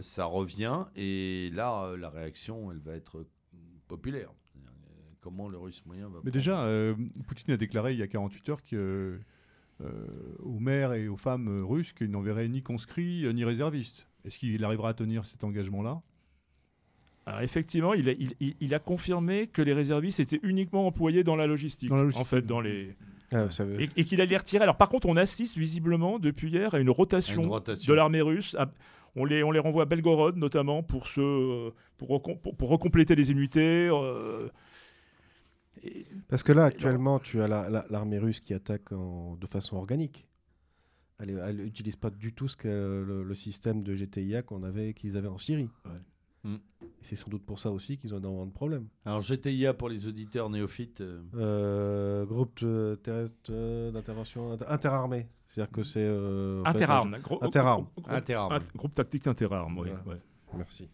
ça, 0.00 0.24
revient, 0.26 0.84
et 0.94 1.50
là, 1.54 1.96
la 1.96 2.10
réaction, 2.10 2.70
elle 2.70 2.78
va 2.80 2.92
être 2.94 3.26
populaire. 3.88 4.30
Comment 5.20 5.46
le 5.48 5.56
russe 5.56 5.82
moyen 5.86 6.06
va 6.06 6.14
Mais 6.16 6.18
prendre- 6.18 6.32
déjà, 6.32 6.64
euh, 6.64 6.96
Poutine 7.28 7.54
a 7.54 7.56
déclaré 7.56 7.92
il 7.92 7.98
y 8.00 8.02
a 8.02 8.08
48 8.08 8.48
heures 8.48 8.62
que, 8.64 9.20
euh, 9.80 10.06
aux 10.40 10.58
mères 10.58 10.92
et 10.94 11.06
aux 11.08 11.16
femmes 11.16 11.46
euh, 11.48 11.64
russes 11.64 11.92
qu'il 11.92 12.10
n'enverrait 12.10 12.48
ni 12.48 12.62
conscrits 12.62 13.24
euh, 13.24 13.32
ni 13.32 13.44
réservistes. 13.44 14.08
Est-ce 14.24 14.38
qu'il 14.38 14.64
arrivera 14.64 14.88
à 14.90 14.94
tenir 14.94 15.24
cet 15.24 15.44
engagement-là? 15.44 16.02
Alors, 17.26 17.40
effectivement, 17.42 17.94
il 17.94 18.08
a, 18.08 18.12
il, 18.12 18.34
il- 18.40 18.56
il 18.60 18.74
a 18.74 18.78
confirmé 18.78 19.46
que 19.46 19.62
les 19.62 19.72
réservistes 19.72 20.18
étaient 20.20 20.40
uniquement 20.42 20.86
employés 20.86 21.22
dans 21.22 21.36
la 21.36 21.46
logistique. 21.46 21.88
Dans 21.88 21.96
la 21.96 22.02
logistique. 22.02 22.20
En 22.22 22.28
fait, 22.28 22.42
dans 22.42 22.60
les. 22.60 22.96
Ah, 23.30 23.48
ça 23.50 23.64
veut- 23.64 23.80
Et, 23.80 23.88
et 23.96 24.04
qu'il 24.04 24.20
allait 24.20 24.30
les 24.30 24.36
retirer. 24.36 24.62
Alors, 24.62 24.76
par 24.76 24.88
contre, 24.88 25.08
on 25.08 25.16
assiste 25.16 25.56
visiblement 25.56 26.18
depuis 26.18 26.50
hier 26.50 26.74
à 26.74 26.80
une 26.80 26.90
rotation, 26.90 27.42
Une 27.44 27.48
rotation. 27.48 27.90
de 27.90 27.96
l'armée 27.96 28.20
russe. 28.22 28.54
À- 28.58 28.70
on, 29.14 29.24
les, 29.24 29.42
on 29.44 29.50
les 29.50 29.58
renvoie 29.60 29.82
à 29.82 29.86
Belgorod, 29.86 30.36
notamment, 30.36 30.82
pour, 30.82 31.06
se, 31.06 31.70
pour, 31.98 32.08
recom- 32.08 32.38
pour, 32.40 32.56
pour 32.56 32.68
recompléter 32.70 33.14
les 33.14 33.30
unités. 33.30 33.88
euh, 33.90 34.48
et- 35.84 36.06
Parce 36.28 36.42
que 36.42 36.52
là, 36.52 36.64
actuellement, 36.64 37.18
tu 37.18 37.40
as 37.40 37.48
la- 37.48 37.68
la- 37.68 37.86
l'armée 37.90 38.18
russe 38.18 38.40
qui 38.40 38.54
attaque 38.54 38.90
en- 38.92 39.36
de 39.36 39.46
façon 39.46 39.76
organique. 39.76 40.26
Elle 41.20 41.56
n'utilise 41.56 41.94
pas 41.96 42.10
du 42.10 42.32
tout 42.32 42.48
ce 42.48 42.56
que, 42.56 42.68
le, 43.06 43.22
le 43.22 43.34
système 43.34 43.84
de 43.84 43.94
GTIA 43.94 44.42
qu'on 44.42 44.64
avait, 44.64 44.92
qu'ils 44.92 45.16
avaient 45.16 45.28
en 45.28 45.38
Syrie. 45.38 45.70
Ouais. 45.84 45.92
Mm. 46.44 46.56
C'est 47.02 47.16
sans 47.16 47.30
doute 47.30 47.44
pour 47.44 47.58
ça 47.58 47.70
aussi 47.70 47.98
qu'ils 47.98 48.14
ont 48.14 48.18
énormément 48.18 48.46
de 48.46 48.52
problèmes. 48.52 48.86
Alors, 49.04 49.20
GTIA 49.22 49.74
pour 49.74 49.88
les 49.88 50.06
auditeurs 50.06 50.50
néophytes. 50.50 51.00
euh, 51.00 51.20
Euh, 51.34 52.24
groupe 52.26 52.60
terrestre 53.02 53.36
euh, 53.50 53.90
d'intervention 53.92 54.52
inter- 54.52 54.66
interarmé. 54.68 55.26
C'est-à-dire 55.48 55.72
que 55.72 55.84
c'est. 55.84 56.00
euh, 56.04 56.62
Interarmes. 56.64 57.18
groupe- 57.22 57.42
Groupe 58.76 58.94
tactique 58.94 59.26
interarmes, 59.26 59.78
oui. 59.78 59.88
Voilà. 60.04 60.18
ouais. 60.18 60.22
Merci. 60.56 60.88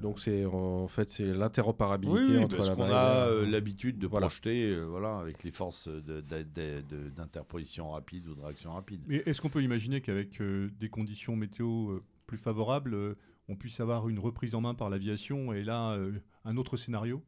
Donc 0.00 0.18
c'est 0.18 0.44
en 0.44 0.88
fait 0.88 1.08
c'est 1.10 1.32
l'interopérabilité 1.32 2.18
Oui, 2.22 2.36
oui, 2.36 2.44
entre 2.44 2.56
parce 2.56 2.68
la 2.70 2.74
qu'on 2.74 2.90
a 2.90 3.28
euh, 3.28 3.46
l'habitude 3.46 4.00
de 4.00 4.08
Voilà. 4.08 4.26
projeter 4.26 4.72
euh, 4.72 4.82
voilà, 4.86 5.18
avec 5.18 5.44
les 5.44 5.52
forces 5.52 5.86
d'interposition 5.88 7.92
rapide 7.92 8.26
ou 8.26 8.34
de 8.34 8.40
réaction 8.40 8.72
rapide. 8.72 9.00
Mais 9.06 9.22
est-ce 9.26 9.40
qu'on 9.40 9.48
peut 9.48 9.62
imaginer 9.62 10.00
qu'avec 10.00 10.40
euh, 10.40 10.68
des 10.80 10.88
conditions 10.88 11.36
météo 11.36 11.90
euh, 11.92 12.02
plus 12.26 12.36
favorables, 12.38 12.94
euh, 12.94 13.14
on 13.52 13.56
puisse 13.56 13.78
avoir 13.80 14.08
une 14.08 14.18
reprise 14.18 14.54
en 14.54 14.60
main 14.60 14.74
par 14.74 14.90
l'aviation 14.90 15.52
et 15.52 15.62
là, 15.62 15.92
euh, 15.92 16.12
un 16.44 16.56
autre 16.56 16.76
scénario 16.76 17.22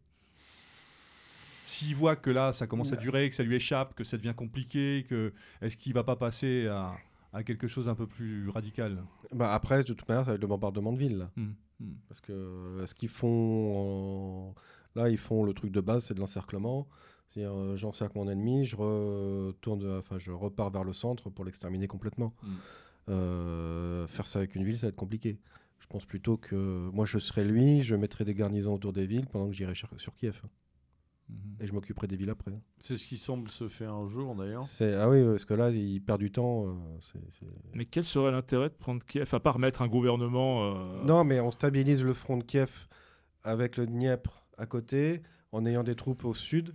S'il 1.64 1.94
voit 1.96 2.16
que 2.16 2.30
là, 2.30 2.52
ça 2.52 2.66
commence 2.66 2.92
à 2.92 2.96
durer, 2.96 3.28
que 3.30 3.34
ça 3.34 3.42
lui 3.42 3.55
échappe, 3.56 3.94
que 3.94 4.05
ça 4.05 4.16
devient 4.18 4.34
compliqué, 4.36 5.05
que 5.09 5.32
est-ce 5.62 5.76
qu'il 5.76 5.94
va 5.94 6.05
pas 6.05 6.16
passer 6.16 6.66
à, 6.66 6.94
à 7.32 7.42
quelque 7.42 7.68
chose 7.68 7.86
d'un 7.86 7.94
peu 7.94 8.06
plus 8.06 8.48
radical? 8.51 9.02
Bah, 9.32 9.55
après, 9.55 9.78
de 9.84 9.92
toute 9.94 10.06
manière, 10.09 10.24
ça 10.24 10.32
va 10.32 10.34
être 10.36 10.42
le 10.42 10.46
bombardement 10.48 10.92
de 10.92 10.98
ville. 10.98 11.18
là. 11.18 11.30
Hmm, 11.36 11.52
hmm. 11.80 11.94
Parce 12.09 12.20
que 12.20 12.32
euh, 12.32 12.86
ce 12.86 12.94
qu'ils 12.94 13.09
font, 13.09 14.51
en- 14.51 14.55
là, 14.94 15.09
ils 15.09 15.16
font 15.18 15.44
le 15.44 15.55
truc 15.55 15.72
de 15.72 15.80
base, 15.80 16.05
c'est 16.06 16.14
de 16.14 16.20
l'encerclement. 16.20 16.86
C'est-à-dire, 17.30 17.55
euh, 17.56 17.76
j'encercle 17.76 18.18
mon 18.18 18.28
ennemi, 18.28 18.66
je 18.66 18.76
retourne, 18.76 19.98
enfin, 19.98 20.18
je 20.18 20.30
repars 20.30 20.70
vers 20.70 20.84
le 20.84 20.92
centre 20.92 21.30
pour 21.30 21.44
l'exterminer 21.46 21.86
complètement. 21.88 22.34
Euh, 23.09 24.06
faire 24.06 24.26
ça 24.26 24.38
avec 24.40 24.55
une 24.55 24.64
ville, 24.64 24.76
ça 24.78 24.86
va 24.86 24.88
être 24.90 24.96
compliqué. 24.96 25.38
Je 25.95 25.99
pense 26.01 26.07
plutôt 26.07 26.37
que 26.37 26.91
moi, 26.93 27.07
je 27.07 27.21
serais 27.21 27.45
lui, 27.45 27.85
je 27.85 27.95
mettrais 27.95 28.25
des 28.25 28.35
garnisons 28.35 28.75
autour 28.75 28.93
des 28.93 29.07
villes 29.07 29.27
pendant 29.29 29.47
que 29.47 29.53
j'irai 29.53 29.77
sur, 29.77 29.89
sur 29.97 30.16
Kiev. 30.16 30.43
Mhm. 31.29 31.37
Et 31.61 31.69
je 31.69 31.73
m'occuperai 31.73 32.09
des 32.09 32.16
villes 32.16 32.31
après. 32.31 32.51
C'est 32.81 32.97
ce 32.97 33.07
qui 33.07 33.16
semble 33.16 33.49
se 33.49 33.69
faire 33.69 33.95
un 33.95 34.09
jour 34.09 34.35
d'ailleurs. 34.35 34.65
C'est- 34.65 34.93
Ah 34.95 35.09
oui, 35.09 35.23
parce 35.25 35.45
que 35.45 35.55
là, 35.55 35.71
il 35.71 36.01
perd 36.03 36.19
du 36.19 36.33
temps. 36.33 36.66
euh, 36.66 36.73
Mais 37.75 37.85
quel 37.85 38.03
serait 38.05 38.33
l'intérêt 38.33 38.71
de 38.71 38.75
prendre 38.75 39.05
Kiev, 39.07 39.33
à 39.33 39.39
part 39.39 39.61
mettre 39.61 39.83
un 39.83 39.87
gouvernement 39.87 40.65
euh, 40.75 41.05
Non, 41.05 41.23
mais 41.23 41.39
on 41.39 41.53
stabilise 41.53 42.03
le 42.03 42.12
front 42.12 42.39
de 42.39 42.43
Kiev 42.43 42.89
avec 43.45 43.77
le 43.77 43.87
Dniepr 43.87 44.49
à 44.59 44.66
côté, 44.66 45.23
en 45.53 45.65
ayant 45.65 45.85
des 45.85 45.95
troupes 45.95 46.25
au 46.25 46.35
sud 46.35 46.75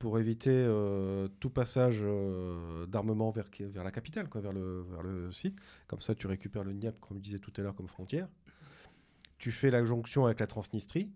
pour 0.00 0.18
éviter 0.18 0.50
euh, 0.50 1.28
tout 1.40 1.50
passage 1.50 1.98
euh, 2.00 2.86
d'armement 2.86 3.30
vers, 3.30 3.44
vers 3.60 3.84
la 3.84 3.90
capitale, 3.92 4.28
quoi, 4.30 4.40
vers, 4.40 4.52
le, 4.52 4.80
vers 4.90 5.02
le 5.02 5.30
site. 5.30 5.54
Comme 5.86 6.00
ça, 6.00 6.14
tu 6.14 6.26
récupères 6.26 6.64
le 6.64 6.72
Dniepr, 6.72 6.98
comme 7.00 7.18
je 7.18 7.22
disais 7.22 7.38
tout 7.38 7.52
à 7.58 7.60
l'heure, 7.60 7.74
comme 7.76 7.86
frontière. 7.86 8.26
Tu 9.36 9.52
fais 9.52 9.70
la 9.70 9.84
jonction 9.84 10.24
avec 10.24 10.40
la 10.40 10.46
Transnistrie. 10.46 11.12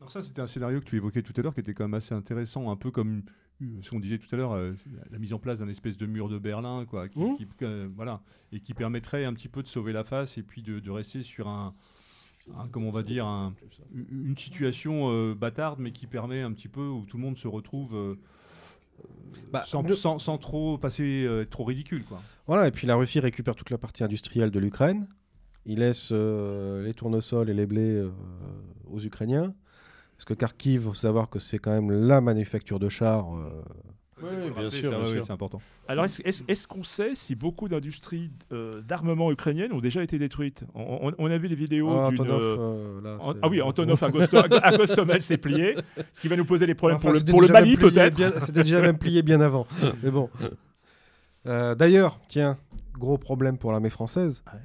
Alors 0.00 0.10
ça, 0.10 0.22
c'était 0.22 0.40
un 0.40 0.46
scénario 0.46 0.80
que 0.80 0.86
tu 0.86 0.96
évoquais 0.96 1.20
tout 1.22 1.34
à 1.36 1.42
l'heure 1.42 1.52
qui 1.52 1.60
était 1.60 1.74
quand 1.74 1.84
même 1.84 1.92
assez 1.92 2.14
intéressant, 2.14 2.70
un 2.70 2.76
peu 2.76 2.90
comme 2.90 3.22
euh, 3.60 3.66
ce 3.82 3.90
qu'on 3.90 4.00
disait 4.00 4.16
tout 4.16 4.34
à 4.34 4.38
l'heure, 4.38 4.52
euh, 4.52 4.72
la 5.10 5.18
mise 5.18 5.34
en 5.34 5.38
place 5.38 5.58
d'un 5.58 5.68
espèce 5.68 5.98
de 5.98 6.06
mur 6.06 6.30
de 6.30 6.38
Berlin, 6.38 6.86
quoi, 6.86 7.10
qui, 7.10 7.20
Mmh. 7.20 7.36
qui- 7.36 7.46
euh, 7.60 7.86
voilà, 7.94 8.22
et 8.50 8.60
qui 8.60 8.72
permettrait 8.72 9.26
un 9.26 9.34
petit 9.34 9.50
peu 9.50 9.62
de 9.62 9.68
sauver 9.68 9.92
la 9.92 10.02
face 10.02 10.38
et 10.38 10.42
puis 10.42 10.62
de, 10.62 10.80
de 10.80 10.90
rester 10.90 11.22
sur 11.22 11.48
un, 11.48 11.74
un- 12.58 12.68
comment 12.68 12.88
on 12.88 12.92
va 12.92 13.02
dire, 13.02 13.26
un- 13.26 13.54
une 14.10 14.36
situation 14.36 15.10
euh, 15.10 15.34
bâtarde, 15.34 15.78
mais 15.80 15.92
qui 15.92 16.06
permet 16.06 16.42
un 16.42 16.52
petit 16.52 16.68
peu 16.68 16.86
où 16.86 17.04
tout 17.06 17.16
le 17.16 17.22
monde 17.22 17.36
se 17.38 17.48
retrouve 17.48 17.94
euh, 17.94 18.14
Bah, 19.52 19.64
sans, 19.66 19.82
le- 19.82 19.94
sans- 19.96 20.18
sans 20.18 20.38
trop 20.38 20.76
passer, 20.78 21.24
euh, 21.24 21.44
trop 21.44 21.64
ridicule, 21.64 22.04
quoi. 22.04 22.20
Voilà, 22.46 22.66
et 22.68 22.70
puis 22.70 22.86
la 22.86 22.96
Russie 22.96 23.20
récupère 23.20 23.54
toute 23.54 23.70
la 23.70 23.78
partie 23.78 24.04
industrielle 24.04 24.50
de 24.50 24.58
l'Ukraine. 24.58 25.06
Il 25.66 25.78
laisse 25.80 26.10
euh, 26.12 26.82
les 26.84 26.94
tournesols 26.94 27.50
et 27.50 27.54
les 27.54 27.66
blés 27.66 27.94
euh, 27.96 28.10
aux 28.90 29.00
Ukrainiens. 29.00 29.54
Parce 30.16 30.24
que 30.24 30.34
Kharkiv, 30.34 30.82
il 30.82 30.84
faut 30.84 30.94
savoir 30.94 31.30
que 31.30 31.38
c'est 31.38 31.58
quand 31.58 31.70
même 31.70 31.90
la 31.90 32.20
manufacture 32.20 32.78
de 32.78 32.88
chars. 32.88 33.28
Oui, 34.22 34.28
bien 34.36 34.48
rappeler, 34.64 34.70
sûr, 34.70 35.24
c'est 35.24 35.32
important. 35.32 35.60
Alors, 35.88 36.04
est-ce 36.04 36.66
qu'on 36.66 36.82
sait 36.84 37.14
si 37.14 37.34
beaucoup 37.34 37.68
d'industries 37.68 38.30
euh, 38.52 38.80
d'armement 38.82 39.30
ukrainiennes 39.32 39.72
ont 39.72 39.80
déjà 39.80 40.02
été 40.02 40.18
détruites? 40.18 40.64
On, 40.74 41.08
on- 41.08 41.12
on 41.18 41.30
a 41.30 41.38
vu 41.38 41.48
les 41.48 41.54
vidéos 41.54 41.90
ah, 41.90 42.10
d'une. 42.10 42.20
Antonov, 42.20 42.40
euh, 42.42 43.00
euh, 43.04 43.34
ah 43.42 43.48
oui, 43.48 43.60
Antonov 43.62 44.02
à, 44.04 44.08
Gosto- 44.08 44.58
à 44.62 44.76
Gostomel 44.76 45.22
s'est 45.22 45.38
plié, 45.38 45.76
ce 46.12 46.20
qui 46.20 46.28
va 46.28 46.36
nous 46.36 46.44
poser 46.44 46.66
des 46.66 46.74
problèmes 46.74 46.98
Enfin, 46.98 47.10
pour 47.20 47.40
le, 47.42 47.48
pour 47.48 47.52
Mali 47.52 47.76
peut-être. 47.76 48.40
C'était 48.44 48.62
déjà 48.62 48.80
même 48.80 48.98
plié 48.98 49.22
bien 49.22 49.40
avant. 49.40 49.66
Mais 50.02 50.10
bon. 50.10 50.30
Euh, 51.46 51.74
D'ailleurs, 51.74 52.20
tiens, 52.28 52.58
gros 52.98 53.18
problème 53.18 53.58
pour 53.58 53.72
l'armée 53.72 53.90
française. 53.90 54.42
Ouais. 54.52 54.60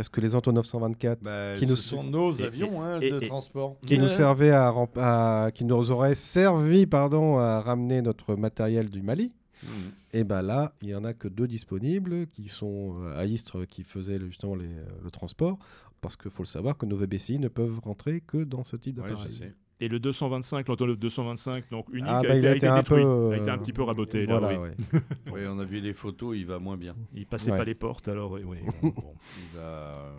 Parce 0.00 0.08
que 0.08 0.22
les 0.22 0.34
Antonov 0.34 0.64
124, 0.64 1.22
Bah, 1.22 1.58
Qui 1.58 1.66
nous- 1.66 1.76
sont 1.76 2.02
nos 2.02 2.32
et- 2.32 2.44
avions 2.44 2.82
hein, 2.82 2.98
et- 3.02 3.10
de 3.10 3.20
et- 3.22 3.26
transport. 3.26 3.76
qui 3.86 3.98
nous 3.98 4.04
Ouais. 4.04 4.08
servaient 4.08 4.50
à, 4.50 4.70
rem- 4.70 4.88
à- 4.96 5.50
qui 5.52 5.66
nous 5.66 5.90
auraient 5.90 6.14
servi 6.14 6.86
pardon, 6.86 7.36
à 7.36 7.60
ramener 7.60 8.00
notre 8.00 8.34
matériel 8.34 8.88
du 8.88 9.02
Mali, 9.02 9.30
Mm. 9.62 9.66
et 10.14 10.24
ben 10.24 10.40
là, 10.40 10.72
il 10.80 10.88
y 10.88 10.94
en 10.94 11.04
a 11.04 11.12
que 11.12 11.28
deux 11.28 11.46
disponibles 11.46 12.28
qui 12.28 12.48
sont 12.48 12.94
euh, 13.02 13.18
à 13.20 13.26
Istres 13.26 13.66
qui 13.68 13.82
faisaient 13.82 14.18
justement 14.20 14.54
les- 14.54 14.64
euh, 14.64 14.84
le 15.04 15.10
transport. 15.10 15.58
Parce 16.00 16.16
qu'il 16.16 16.30
faut 16.30 16.44
le 16.44 16.48
savoir 16.48 16.78
que 16.78 16.86
nos 16.86 16.96
VBCI 16.96 17.38
ne 17.38 17.48
peuvent 17.48 17.78
rentrer 17.80 18.22
que 18.22 18.42
dans 18.42 18.64
ce 18.64 18.76
type 18.76 19.02
Ouais, 19.02 19.10
d'appareil. 19.10 19.30
sais. 19.32 19.52
Et 19.82 19.88
le 19.88 19.98
225, 19.98 20.68
l'Antonov 20.68 20.96
225, 20.98 21.70
donc 21.70 21.86
unique, 21.90 22.04
Ah, 22.06 22.18
a, 22.18 22.22
bah, 22.22 22.28
été, 22.36 22.38
il 22.38 22.46
a 22.46 22.50
a 22.50 22.54
été 22.56 22.70
détruit. 22.70 23.02
peu, 23.02 23.30
a 23.32 23.36
été 23.38 23.50
un 23.50 23.54
euh, 23.54 23.58
petit 23.58 23.72
peu 23.72 23.82
raboté. 23.82 24.26
là, 24.26 24.40
oui. 24.46 24.56
ouais. 24.56 25.00
Oui, 25.32 25.40
on 25.48 25.58
a 25.58 25.64
vu 25.64 25.80
les 25.80 25.94
photos, 25.94 26.36
il 26.36 26.44
va 26.46 26.58
moins 26.58 26.76
bien. 26.76 26.94
Il 27.14 27.24
passait 27.26 27.50
Ouais. 27.50 27.56
pas 27.58 27.64
les 27.64 27.74
portes, 27.74 28.06
alors 28.08 28.32
oui. 28.32 28.42
oui, 28.44 28.58
bon, 28.82 28.88
bon. 28.94 29.14
Il 29.38 29.56
va- 29.58 30.12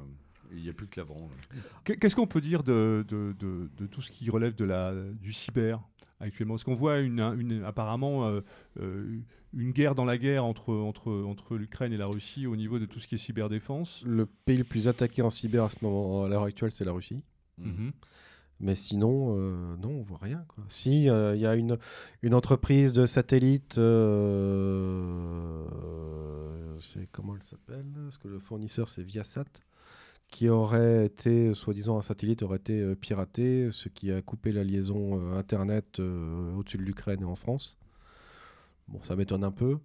il 0.53 0.63
n'y 0.63 0.69
a 0.69 0.73
plus 0.73 0.87
que 0.87 0.99
l'avant. 0.99 1.29
Qu'est-ce 1.85 2.15
qu'on 2.15 2.27
peut 2.27 2.41
dire 2.41 2.63
de, 2.63 3.05
de- 3.07 3.33
de- 3.39 3.69
de 3.77 3.85
tout 3.85 4.01
ce 4.01 4.11
qui 4.11 4.29
relève 4.29 4.53
de 4.55 4.65
la, 4.65 4.93
du 5.21 5.31
cyber 5.31 5.79
actuellement? 6.19 6.55
Est-ce 6.55 6.65
qu'on 6.65 6.73
voit 6.75 6.99
une, 6.99 7.19
une- 7.21 7.63
apparemment 7.63 8.27
euh, 8.27 8.41
euh, 8.81 9.17
une 9.53 9.71
guerre 9.71 9.95
dans 9.95 10.03
la 10.05 10.17
guerre 10.17 10.43
entre, 10.43 10.73
entre, 10.73 11.11
entre 11.23 11.55
l'Ukraine 11.55 11.93
et 11.93 11.97
la 11.97 12.07
Russie 12.07 12.47
au 12.47 12.55
niveau 12.57 12.79
de 12.79 12.85
tout 12.85 12.99
ce 12.99 13.07
qui 13.07 13.15
est 13.15 13.17
cyberdéfense 13.19 14.03
Le 14.05 14.25
pays 14.25 14.57
le 14.57 14.63
plus 14.65 14.87
attaqué 14.89 15.21
en 15.21 15.29
cyber 15.29 15.63
à 15.65 15.69
ce 15.69 15.77
moment, 15.83 16.25
à 16.25 16.27
l'heure 16.27 16.43
actuelle, 16.43 16.71
c'est 16.71 16.83
la 16.85 16.91
Russie. 16.91 17.23
Mhm. 17.57 17.91
Mais 18.61 18.75
sinon, 18.75 19.35
euh, 19.37 19.75
non, 19.77 19.89
on 19.89 20.03
voit 20.03 20.19
rien. 20.21 20.45
Quoi. 20.47 20.63
Si, 20.69 21.09
euh, 21.09 21.35
il 21.35 21.41
y 21.41 21.47
a 21.47 21.55
une, 21.55 21.79
une 22.21 22.35
entreprise 22.35 22.93
de 22.93 23.07
satellite, 23.07 23.79
euh, 23.79 25.65
c'est 26.79 27.07
comment 27.11 27.35
elle 27.35 27.41
s'appelle 27.43 27.85
Parce 28.03 28.19
que 28.19 28.27
le 28.27 28.39
fournisseur, 28.39 28.87
c'est 28.87 29.01
Viasat, 29.01 29.45
qui 30.29 30.47
aurait 30.47 31.07
été, 31.07 31.55
soi-disant, 31.55 31.97
un 31.97 32.03
satellite 32.03 32.43
aurait 32.43 32.57
été 32.57 32.79
euh, 32.79 32.95
piraté, 32.95 33.69
ce 33.71 33.89
qui 33.89 34.11
a 34.11 34.21
coupé 34.21 34.51
la 34.51 34.63
liaison 34.63 35.19
euh, 35.19 35.39
Internet 35.39 35.99
euh, 35.99 36.53
au-dessus 36.55 36.77
de 36.77 36.83
l'Ukraine 36.83 37.21
et 37.21 37.25
en 37.25 37.35
France. 37.35 37.79
Bon, 38.87 39.01
ça 39.01 39.15
m'étonne 39.15 39.43
un 39.43 39.51
peu, 39.51 39.79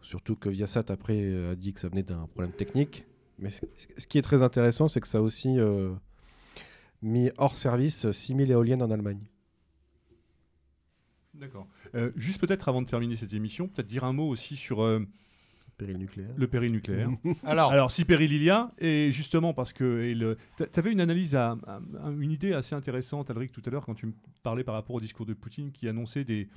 surtout 0.00 0.36
que 0.36 0.48
Viasat, 0.48 0.84
après, 0.88 1.20
euh, 1.22 1.52
a 1.52 1.54
dit 1.54 1.74
que 1.74 1.80
ça 1.80 1.88
venait 1.88 2.02
d'un 2.02 2.26
problème 2.28 2.52
technique. 2.52 3.04
Mais 3.38 3.50
ce 3.50 4.06
qui 4.06 4.16
est 4.18 4.22
très 4.22 4.42
intéressant, 4.42 4.88
c'est 4.88 5.00
que 5.00 5.08
ça 5.08 5.20
aussi 5.20 5.58
euh, 5.58 5.92
mis 7.02 7.30
hors 7.38 7.56
service 7.56 8.10
6000 8.10 8.50
éoliennes 8.50 8.82
en 8.82 8.90
Allemagne. 8.90 9.20
D'accord. 11.34 11.66
Euh, 11.94 12.10
juste 12.14 12.40
peut-être 12.40 12.68
avant 12.68 12.82
de 12.82 12.86
terminer 12.86 13.16
cette 13.16 13.32
émission, 13.32 13.66
peut-être 13.68 13.86
dire 13.86 14.04
un 14.04 14.12
mot 14.12 14.28
aussi 14.28 14.54
sur 14.54 14.82
euh, 14.82 15.00
Péril 15.78 15.96
nucléaire. 15.96 16.28
le 16.36 16.46
péril 16.46 16.70
nucléaire. 16.72 17.08
Alors, 17.44 17.72
Alors, 17.72 17.90
si 17.90 18.04
péril 18.04 18.30
il 18.32 18.42
y 18.42 18.50
a, 18.50 18.70
et 18.78 19.10
justement 19.12 19.54
parce 19.54 19.72
que 19.72 20.36
tu 20.58 20.64
avais 20.78 20.92
une 20.92 21.00
analyse, 21.00 21.34
à, 21.34 21.56
à- 21.66 21.80
à- 22.04 22.10
une 22.10 22.30
idée 22.30 22.52
assez 22.52 22.74
intéressante, 22.74 23.30
Alric, 23.30 23.50
tout 23.50 23.62
à 23.64 23.70
l'heure, 23.70 23.86
quand 23.86 23.94
tu 23.94 24.06
me 24.06 24.12
parlais 24.42 24.62
par 24.62 24.74
rapport 24.74 24.94
au 24.96 25.00
discours 25.00 25.24
de 25.24 25.32
Poutine 25.32 25.72
qui 25.72 25.88
annonçait 25.88 26.24
des, 26.24 26.48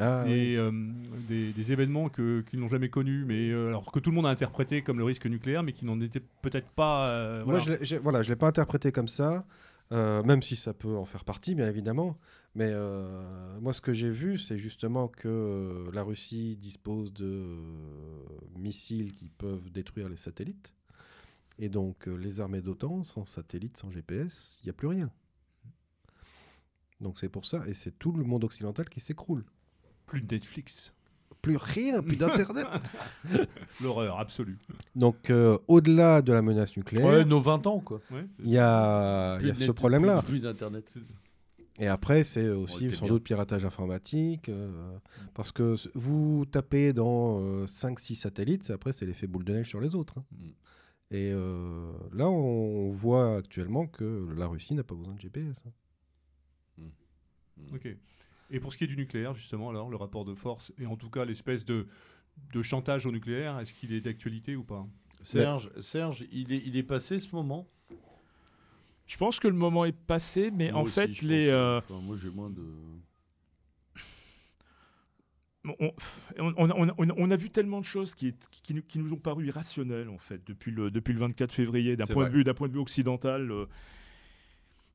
Ah, 0.00 0.24
oui. 0.26 0.32
des, 0.32 0.56
euh, 0.56 0.72
des, 1.28 1.52
des 1.52 1.72
événements 1.72 2.08
que- 2.08 2.40
qu'ils 2.42 2.58
n'ont 2.58 2.68
jamais 2.68 2.88
connus, 2.88 3.24
mais 3.24 3.50
euh, 3.50 3.68
alors 3.68 3.90
que 3.92 4.00
tout 4.00 4.10
le 4.10 4.16
monde 4.16 4.26
a 4.26 4.30
interprété 4.30 4.82
comme 4.82 4.98
le 4.98 5.04
risque 5.04 5.26
nucléaire, 5.26 5.62
mais 5.62 5.72
qui 5.72 5.84
n'en 5.84 6.00
étaient 6.00 6.22
peut-être 6.42 6.68
pas. 6.70 7.08
euh, 7.10 7.44
Moi, 7.44 7.58
voilà. 7.60 7.60
je 7.60 7.70
l'ai- 7.70 7.84
j'ai- 7.84 7.98
voilà, 7.98 8.22
je 8.22 8.28
l'ai 8.30 8.36
pas 8.36 8.48
interprété 8.48 8.90
comme 8.90 9.08
ça, 9.08 9.46
euh, 9.92 10.22
même 10.22 10.42
si 10.42 10.56
ça 10.56 10.72
peut 10.72 10.96
en 10.96 11.04
faire 11.04 11.24
partie, 11.24 11.54
bien 11.54 11.68
évidemment. 11.68 12.18
Mais 12.54 12.70
euh, 12.70 13.60
moi, 13.60 13.72
ce 13.72 13.80
que 13.80 13.92
j'ai 13.92 14.10
vu, 14.10 14.38
c'est 14.38 14.58
justement 14.58 15.08
que 15.08 15.28
euh, 15.28 15.90
la 15.92 16.02
Russie 16.02 16.56
dispose 16.56 17.12
de 17.12 17.58
missiles 18.56 19.12
qui 19.12 19.28
peuvent 19.28 19.70
détruire 19.70 20.08
les 20.08 20.16
satellites. 20.16 20.74
Et 21.58 21.68
donc, 21.68 22.06
les 22.06 22.40
armées 22.40 22.62
d'OTAN, 22.62 23.04
sans 23.04 23.26
satellite, 23.26 23.76
sans 23.76 23.90
GPS, 23.90 24.58
il 24.62 24.66
n'y 24.66 24.70
a 24.70 24.72
plus 24.72 24.88
rien. 24.88 25.10
Donc, 27.00 27.18
c'est 27.18 27.28
pour 27.28 27.46
ça, 27.46 27.62
et 27.68 27.74
c'est 27.74 27.96
tout 27.96 28.12
le 28.12 28.24
monde 28.24 28.44
occidental 28.44 28.88
qui 28.88 29.00
s'écroule. 29.00 29.44
Plus 30.06 30.22
de 30.22 30.34
Netflix. 30.34 30.93
Plus 31.44 31.56
rien, 31.56 32.02
plus 32.02 32.16
d'Internet. 32.16 32.66
L'horreur 33.82 34.18
absolue. 34.18 34.58
donc, 34.96 35.30
euh, 35.30 35.58
au-delà 35.68 36.22
de 36.22 36.32
la 36.32 36.42
menace 36.42 36.76
nucléaire, 36.76 37.06
ouais, 37.06 37.24
nos 37.24 37.40
20 37.40 37.66
ans, 37.66 37.80
quoi. 37.80 38.00
Ouais, 38.10 38.26
il 38.42 38.50
y 38.50 38.58
a, 38.58 39.38
y 39.42 39.54
ce 39.54 39.70
problème-là. 39.70 40.20
Plus, 40.22 40.32
plus 40.32 40.40
d'Internet. 40.40 40.94
Et 41.78 41.88
après, 41.88 42.22
c'est 42.24 42.48
aussi 42.48 42.92
sans 42.94 43.06
bien. 43.06 43.14
doute 43.14 43.24
piratage 43.24 43.64
informatique. 43.64 44.48
euh, 44.48 44.96
parce 45.34 45.50
que 45.50 45.74
vous 45.94 46.44
tapez 46.50 46.92
dans 46.92 47.64
5-6 47.66 48.14
satellites, 48.14 48.70
après, 48.70 48.92
c'est 48.92 49.06
l'effet 49.06 49.26
boule 49.26 49.44
de 49.44 49.52
neige 49.54 49.68
sur 49.68 49.80
les 49.80 49.94
autres. 49.94 50.18
hein. 50.18 50.24
Mm. 50.32 50.48
Et 51.10 51.32
euh, 51.32 51.92
là, 52.12 52.28
on 52.28 52.90
voit 52.90 53.36
actuellement 53.36 53.86
que 53.86 54.28
la 54.36 54.46
Russie 54.46 54.74
n'a 54.74 54.82
pas 54.84 54.94
besoin 54.94 55.14
de 55.14 55.20
GPS. 55.20 55.62
hein. 55.66 55.70
Ok. 57.72 57.88
Et 58.50 58.60
pour 58.60 58.72
ce 58.72 58.78
qui 58.78 58.84
est 58.84 58.88
du 58.88 58.96
nucléaire, 58.96 59.34
justement, 59.34 59.70
alors, 59.70 59.88
le 59.90 59.96
rapport 59.96 60.24
de 60.24 60.34
force, 60.34 60.72
et 60.78 60.86
en 60.86 60.96
tout 60.96 61.10
cas 61.10 61.24
l'espèce 61.24 61.64
de, 61.64 61.86
de 62.52 62.62
chantage 62.62 63.06
au 63.06 63.12
nucléaire, 63.12 63.58
est-ce 63.58 63.72
qu'il 63.72 63.92
est 63.92 64.00
d'actualité 64.00 64.54
ou 64.56 64.64
pas? 64.64 64.86
Serge, 65.22 65.70
Serge 65.80 66.24
il, 66.30 66.52
est, 66.52 66.62
il 66.66 66.76
est 66.76 66.82
passé 66.82 67.18
ce 67.20 67.34
moment? 67.34 67.66
Je 69.06 69.16
pense 69.16 69.38
que 69.38 69.48
le 69.48 69.54
moment 69.54 69.84
est 69.84 69.92
passé, 69.96 70.50
mais 70.50 70.70
Moi 70.70 70.80
en 70.80 70.84
aussi, 70.84 70.92
fait, 70.94 71.12
je 71.12 71.26
les, 71.26 71.46
pense, 71.46 71.54
euh, 71.54 71.78
enfin, 71.78 72.00
moi, 72.02 72.16
j'ai 72.16 72.30
moins 72.30 72.50
de. 72.50 72.62
on, 75.66 75.74
on- 76.38 76.54
on- 76.58 76.90
on- 76.98 77.14
on 77.16 77.30
a 77.30 77.36
vu 77.36 77.48
tellement 77.50 77.80
de 77.80 77.86
choses 77.86 78.14
qui, 78.14 78.34
qui 78.62 78.74
nous- 78.74 78.82
qui 78.82 78.98
nous 78.98 79.12
ont 79.14 79.18
paru 79.18 79.46
irrationnelles 79.46 80.10
en 80.10 80.18
fait 80.18 80.42
depuis 80.46 80.70
le, 80.70 80.90
depuis 80.90 81.14
le 81.14 81.20
24 81.20 81.52
février 81.54 81.96
d'un 81.96 82.04
point, 82.06 82.28
de 82.28 82.34
vue- 82.34 82.44
d'un 82.44 82.52
point 82.54 82.68
de 82.68 82.74
vue 82.74 82.80
occidental. 82.80 83.50
euh, 83.50 83.66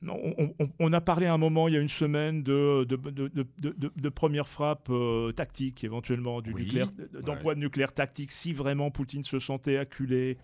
on, 0.08 0.54
on- 0.60 0.70
on 0.80 0.94
a 0.94 1.02
parlé 1.02 1.26
à 1.26 1.34
un 1.34 1.38
moment, 1.38 1.68
il 1.68 1.74
y 1.74 1.78
a 1.78 1.82
une 1.82 1.90
semaine, 1.90 2.42
de, 2.44 4.10
première 4.10 4.48
frappe 4.48 4.88
euh, 4.90 5.32
tactique, 5.32 5.84
éventuellement, 5.84 6.42
du 6.42 6.52
Oui, 6.54 6.64
nucléaire, 6.64 6.88
d'emploi 7.24 7.56
de 7.56 7.60
nucléaire 7.60 7.94
tactique, 7.94 8.32
si 8.32 8.54
vraiment 8.54 8.92
Poutine 8.92 9.24
se 9.24 9.40
sentait 9.40 9.78
acculé. 9.78 10.38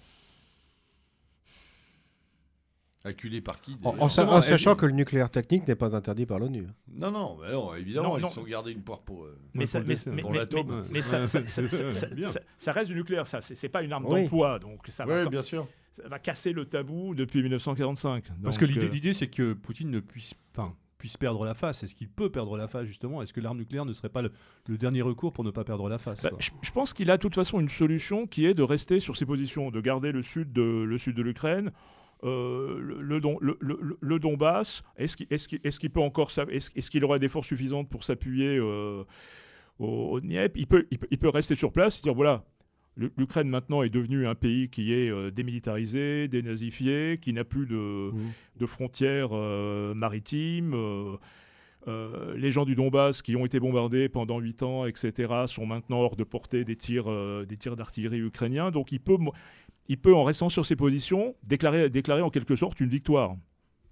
Acculé 3.05 3.39
par 3.39 3.61
qui 3.61 3.73
En, 3.83 3.91
d'ailleurs 3.91 4.03
en 4.03 4.09
sa- 4.09 4.21
Justement, 4.23 4.37
en 4.37 4.41
sachant 4.41 4.71
elle- 4.71 4.77
que 4.77 4.85
le 4.87 4.91
nucléaire 4.93 5.29
technique 5.29 5.67
n'est 5.67 5.75
pas 5.75 5.95
interdit 5.95 6.25
par 6.25 6.39
l'ONU. 6.39 6.65
Non, 6.91 7.11
non, 7.11 7.37
bah 7.39 7.51
non, 7.53 7.73
évidemment, 7.75 8.09
Non, 8.09 8.17
ils 8.17 8.21
non. 8.23 8.27
se 8.29 8.35
sont 8.35 8.43
gardés 8.43 8.71
une 8.71 8.81
poire 8.81 9.01
pour. 9.01 9.25
euh, 9.25 9.37
Mais, 9.53 9.65
ça, 9.65 9.79
mais- 9.79 9.95
Pour 10.21 10.33
l'atome. 10.33 10.83
mais- 10.87 10.93
mais 10.95 11.01
ça, 11.01 11.25
ça- 11.27 11.45
ça- 11.45 11.69
ça- 11.69 11.91
ça- 11.91 12.07
Bien. 12.07 12.27
ça- 12.29 12.39
ça 12.57 12.71
reste 12.71 12.89
du 12.89 12.95
nucléaire, 12.95 13.27
ça. 13.27 13.41
C'est 13.41 13.55
c'est 13.55 13.69
pas 13.69 13.83
une 13.83 13.93
arme 13.93 14.05
Oui. 14.07 14.23
d'emploi, 14.23 14.59
donc 14.59 14.81
ça 14.87 15.05
va, 15.05 15.23
Ouais, 15.23 15.29
bien 15.29 15.41
sûr. 15.43 15.67
ça 15.91 16.07
va 16.07 16.17
casser 16.19 16.51
le 16.51 16.65
tabou 16.65 17.13
depuis 17.15 17.41
1945. 17.43 18.25
Parce 18.43 18.57
que 18.57 18.65
l'idée, 18.65 18.87
euh, 18.87 18.89
l'idée, 18.89 19.13
c'est 19.13 19.27
que 19.27 19.53
Poutine 19.53 19.91
ne 19.91 19.99
puisse, 19.99 20.33
enfin, 20.57 20.73
puisse 20.97 21.17
perdre 21.17 21.45
la 21.45 21.53
face. 21.53 21.83
Est-ce 21.83 21.93
qu'il 21.93 22.09
peut 22.09 22.31
perdre 22.31 22.57
la 22.57 22.67
face, 22.67 22.85
justement? 22.87 23.21
Est-ce 23.21 23.33
que 23.33 23.39
l'arme 23.41 23.59
nucléaire 23.59 23.85
ne 23.85 23.93
serait 23.93 24.09
pas 24.09 24.23
le, 24.23 24.31
le 24.67 24.77
dernier 24.79 25.03
recours 25.03 25.31
pour 25.33 25.43
ne 25.43 25.51
pas 25.51 25.63
perdre 25.63 25.87
la 25.89 25.99
face 25.99 26.23
Bah, 26.23 26.29
quoi? 26.29 26.39
je, 26.41 26.49
je 26.63 26.71
pense 26.71 26.93
qu'il 26.93 27.11
a 27.11 27.17
de 27.17 27.21
toute 27.21 27.35
façon 27.35 27.59
une 27.59 27.69
solution 27.69 28.25
qui 28.25 28.45
est 28.47 28.55
de 28.55 28.63
rester 28.63 28.99
sur 28.99 29.15
ses 29.15 29.25
positions, 29.27 29.69
de 29.69 29.81
garder 29.81 30.11
le 30.11 30.23
sud 30.23 30.51
de, 30.51 30.63
le 30.63 30.97
sud 30.97 31.15
de 31.15 31.21
l'Ukraine. 31.21 31.71
Euh, 32.25 32.79
le, 32.79 33.01
le, 33.01 33.21
Don- 33.21 33.37
le- 33.41 33.57
Donbass, 34.19 34.83
est-ce 34.97 35.15
qu'il 35.15 35.27
qu'il 35.79 35.89
peut 35.91 36.01
encore 36.01 36.31
est-ce 36.75 36.89
qu'il 36.91 37.05
aurait 37.05 37.19
des 37.19 37.29
forces 37.29 37.47
suffisantes 37.47 37.89
pour 37.89 38.03
s'appuyer 38.03 38.57
euh, 38.57 39.03
au, 39.79 39.85
au 40.11 40.19
Dniepr 40.19 40.57
il 40.59 40.67
peut, 40.67 40.87
il, 40.91 40.97
peut, 40.97 41.07
il 41.11 41.17
peut 41.17 41.29
rester 41.29 41.55
sur 41.55 41.71
place 41.71 41.99
et 41.99 42.01
dire 42.01 42.13
voilà, 42.13 42.43
l'U- 42.97 43.11
l'Ukraine 43.17 43.47
maintenant 43.49 43.83
est 43.83 43.89
devenue 43.89 44.25
un 44.25 44.35
pays 44.35 44.69
qui 44.69 44.91
est 44.93 45.09
euh, 45.09 45.29
démilitarisé, 45.31 46.27
dénazifié, 46.27 47.19
qui 47.21 47.31
n'a 47.33 47.43
plus 47.43 47.65
de, 47.67 48.11
de 48.57 48.65
frontières 48.65 49.29
euh, 49.33 49.93
maritimes. 49.93 50.73
euh, 50.73 51.17
les 52.35 52.49
gens 52.49 52.65
du 52.65 52.73
Donbass 52.73 53.21
qui 53.21 53.35
ont 53.35 53.45
été 53.45 53.59
bombardés 53.59 54.09
pendant 54.09 54.39
8 54.39 54.63
ans, 54.63 54.85
etc., 54.87 55.43
sont 55.45 55.67
maintenant 55.67 55.99
hors 55.99 56.15
de 56.15 56.23
portée 56.23 56.63
des 56.65 56.75
tirs, 56.75 57.05
des 57.45 57.57
tirs 57.57 57.75
d'artillerie 57.75 58.21
ukrainiens. 58.21 58.71
Donc 58.71 58.91
il 58.91 58.99
peut, 58.99 59.17
il 59.87 59.97
peut, 59.97 60.15
en 60.15 60.23
restant 60.23 60.49
sur 60.49 60.65
ses 60.65 60.75
positions, 60.75 61.35
déclarer, 61.43 61.89
déclarer 61.89 62.21
en 62.21 62.29
quelque 62.29 62.55
sorte 62.55 62.79
une 62.79 62.89
victoire 62.89 63.35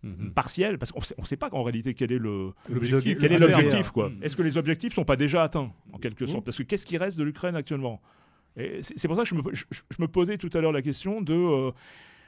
Mhm. 0.03 0.34
partielle, 0.34 0.78
parce 0.78 0.91
qu'on 0.91 0.99
ne 1.22 1.26
sait 1.26 1.38
pas 1.38 1.48
en 1.53 1.64
réalité 1.64 1.94
quel 1.94 2.11
est 2.11 2.18
le, 2.18 2.52
L'objectif, 2.70 3.18
quel 3.22 3.32
est 3.32 3.40
l'objectif. 3.40 3.91
quoi. 3.91 4.11
Est-ce 4.22 4.36
que 4.36 4.41
les 4.41 4.57
objectifs 4.57 4.94
sont 4.94 5.06
pas 5.06 5.15
déjà 5.15 5.44
atteints, 5.44 5.72
en 5.94 5.98
quelque 5.98 6.26
Mm. 6.26 6.28
sorte? 6.28 6.44
Parce 6.45 6.57
que 6.57 6.64
qu'est-ce 6.64 6.86
qui 6.86 6.98
reste 6.98 7.18
de 7.18 7.24
l'Ukraine 7.24 7.56
actuellement? 7.56 8.02
Et 8.57 8.84
C'est 8.84 8.99
c'est 8.99 9.07
pour 9.07 9.15
ça 9.15 9.24
que 9.24 9.30
je 9.30 9.36
me, 9.36 9.41
je- 9.53 9.64
je 9.72 9.98
me 10.02 10.07
posais 10.07 10.38
tout 10.38 10.49
à 10.53 10.60
l'heure 10.60 10.74
la 10.74 10.82
question 10.82 11.22
de, 11.22 11.34
euh, 11.34 11.72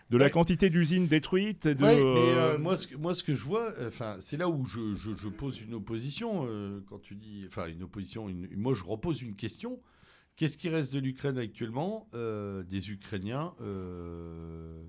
de 0.09 0.17
la 0.17 0.29
quantité 0.29 0.69
d'usines 0.69 1.07
détruites. 1.07 1.65
et 1.65 1.75
De, 1.75 1.83
Ouais, 1.83 1.95
mais 1.97 2.01
euh, 2.01 2.53
euh, 2.53 2.57
moi, 2.59 2.77
ce 2.77 2.87
que, 2.87 2.95
moi, 2.95 3.13
ce 3.13 3.23
que 3.23 3.33
je 3.33 3.43
vois, 3.43 3.71
euh, 3.77 3.89
enfin, 3.89 4.15
c'est 4.19 4.37
là 4.37 4.47
où 4.47 4.63
je, 4.65 4.93
je- 4.95 5.15
je 5.17 5.27
pose 5.27 5.59
une 5.61 5.73
opposition. 5.73 6.45
euh, 6.47 6.79
quand 6.87 6.99
tu 6.99 7.15
dis, 7.15 7.43
enfin, 7.47 7.67
une 7.67 7.83
opposition, 7.83 8.29
une- 8.29 8.47
moi, 8.55 8.73
je 8.73 8.85
repose 8.85 9.21
une 9.21 9.35
question. 9.35 9.79
Qu'est-ce 10.35 10.57
qui 10.57 10.69
reste 10.69 10.93
de 10.93 10.99
l'Ukraine 10.99 11.37
actuellement? 11.37 12.07
Euh, 12.13 12.63
Des 12.63 12.91
Ukrainiens 12.91 13.53
euh, 13.61 14.83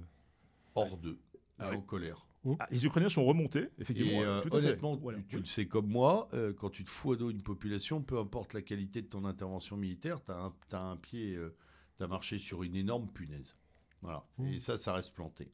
hors 0.75 0.97
d'eux, 0.99 1.19
Ah 1.59 1.71
en 1.73 1.81
colère. 1.81 2.27
ah, 2.59 2.67
les 2.71 2.85
Ukrainiens 2.85 3.09
sont 3.09 3.25
remontés, 3.25 3.69
effectivement. 3.79 4.23
Et 4.23 4.25
euh, 4.25 4.41
tout 4.41 4.49
à 4.49 4.61
fait. 4.61 4.67
honnêtement, 4.67 4.97
Voilà. 4.97 5.19
tu, 5.19 5.25
tu 5.27 5.37
le 5.39 5.45
sais 5.45 5.67
comme 5.67 5.87
moi, 5.89 6.29
euh, 6.35 6.53
quand 6.53 6.71
tu 6.71 6.85
te 6.85 6.91
fous 6.91 7.13
à 7.13 7.17
dos 7.17 7.31
une 7.31 7.43
population, 7.43 8.03
peu 8.03 8.19
importe 8.19 8.55
la 8.55 8.63
qualité 8.63 9.03
de 9.03 9.07
ton 9.07 9.25
intervention 9.25 9.77
militaire, 9.77 10.21
tu 10.25 10.33
as, 10.33 10.81
un 10.81 10.97
pied, 10.97 11.39
tu 11.97 12.03
as 12.03 12.07
marché 12.09 12.39
sur 12.39 12.63
une 12.63 12.75
énorme 12.77 13.09
punaise. 13.09 13.57
Voilà. 14.03 14.27
Mmh. 14.39 14.47
Et 14.49 14.59
ça, 14.59 14.77
ça 14.77 14.93
reste 14.93 15.15
planté. 15.15 15.51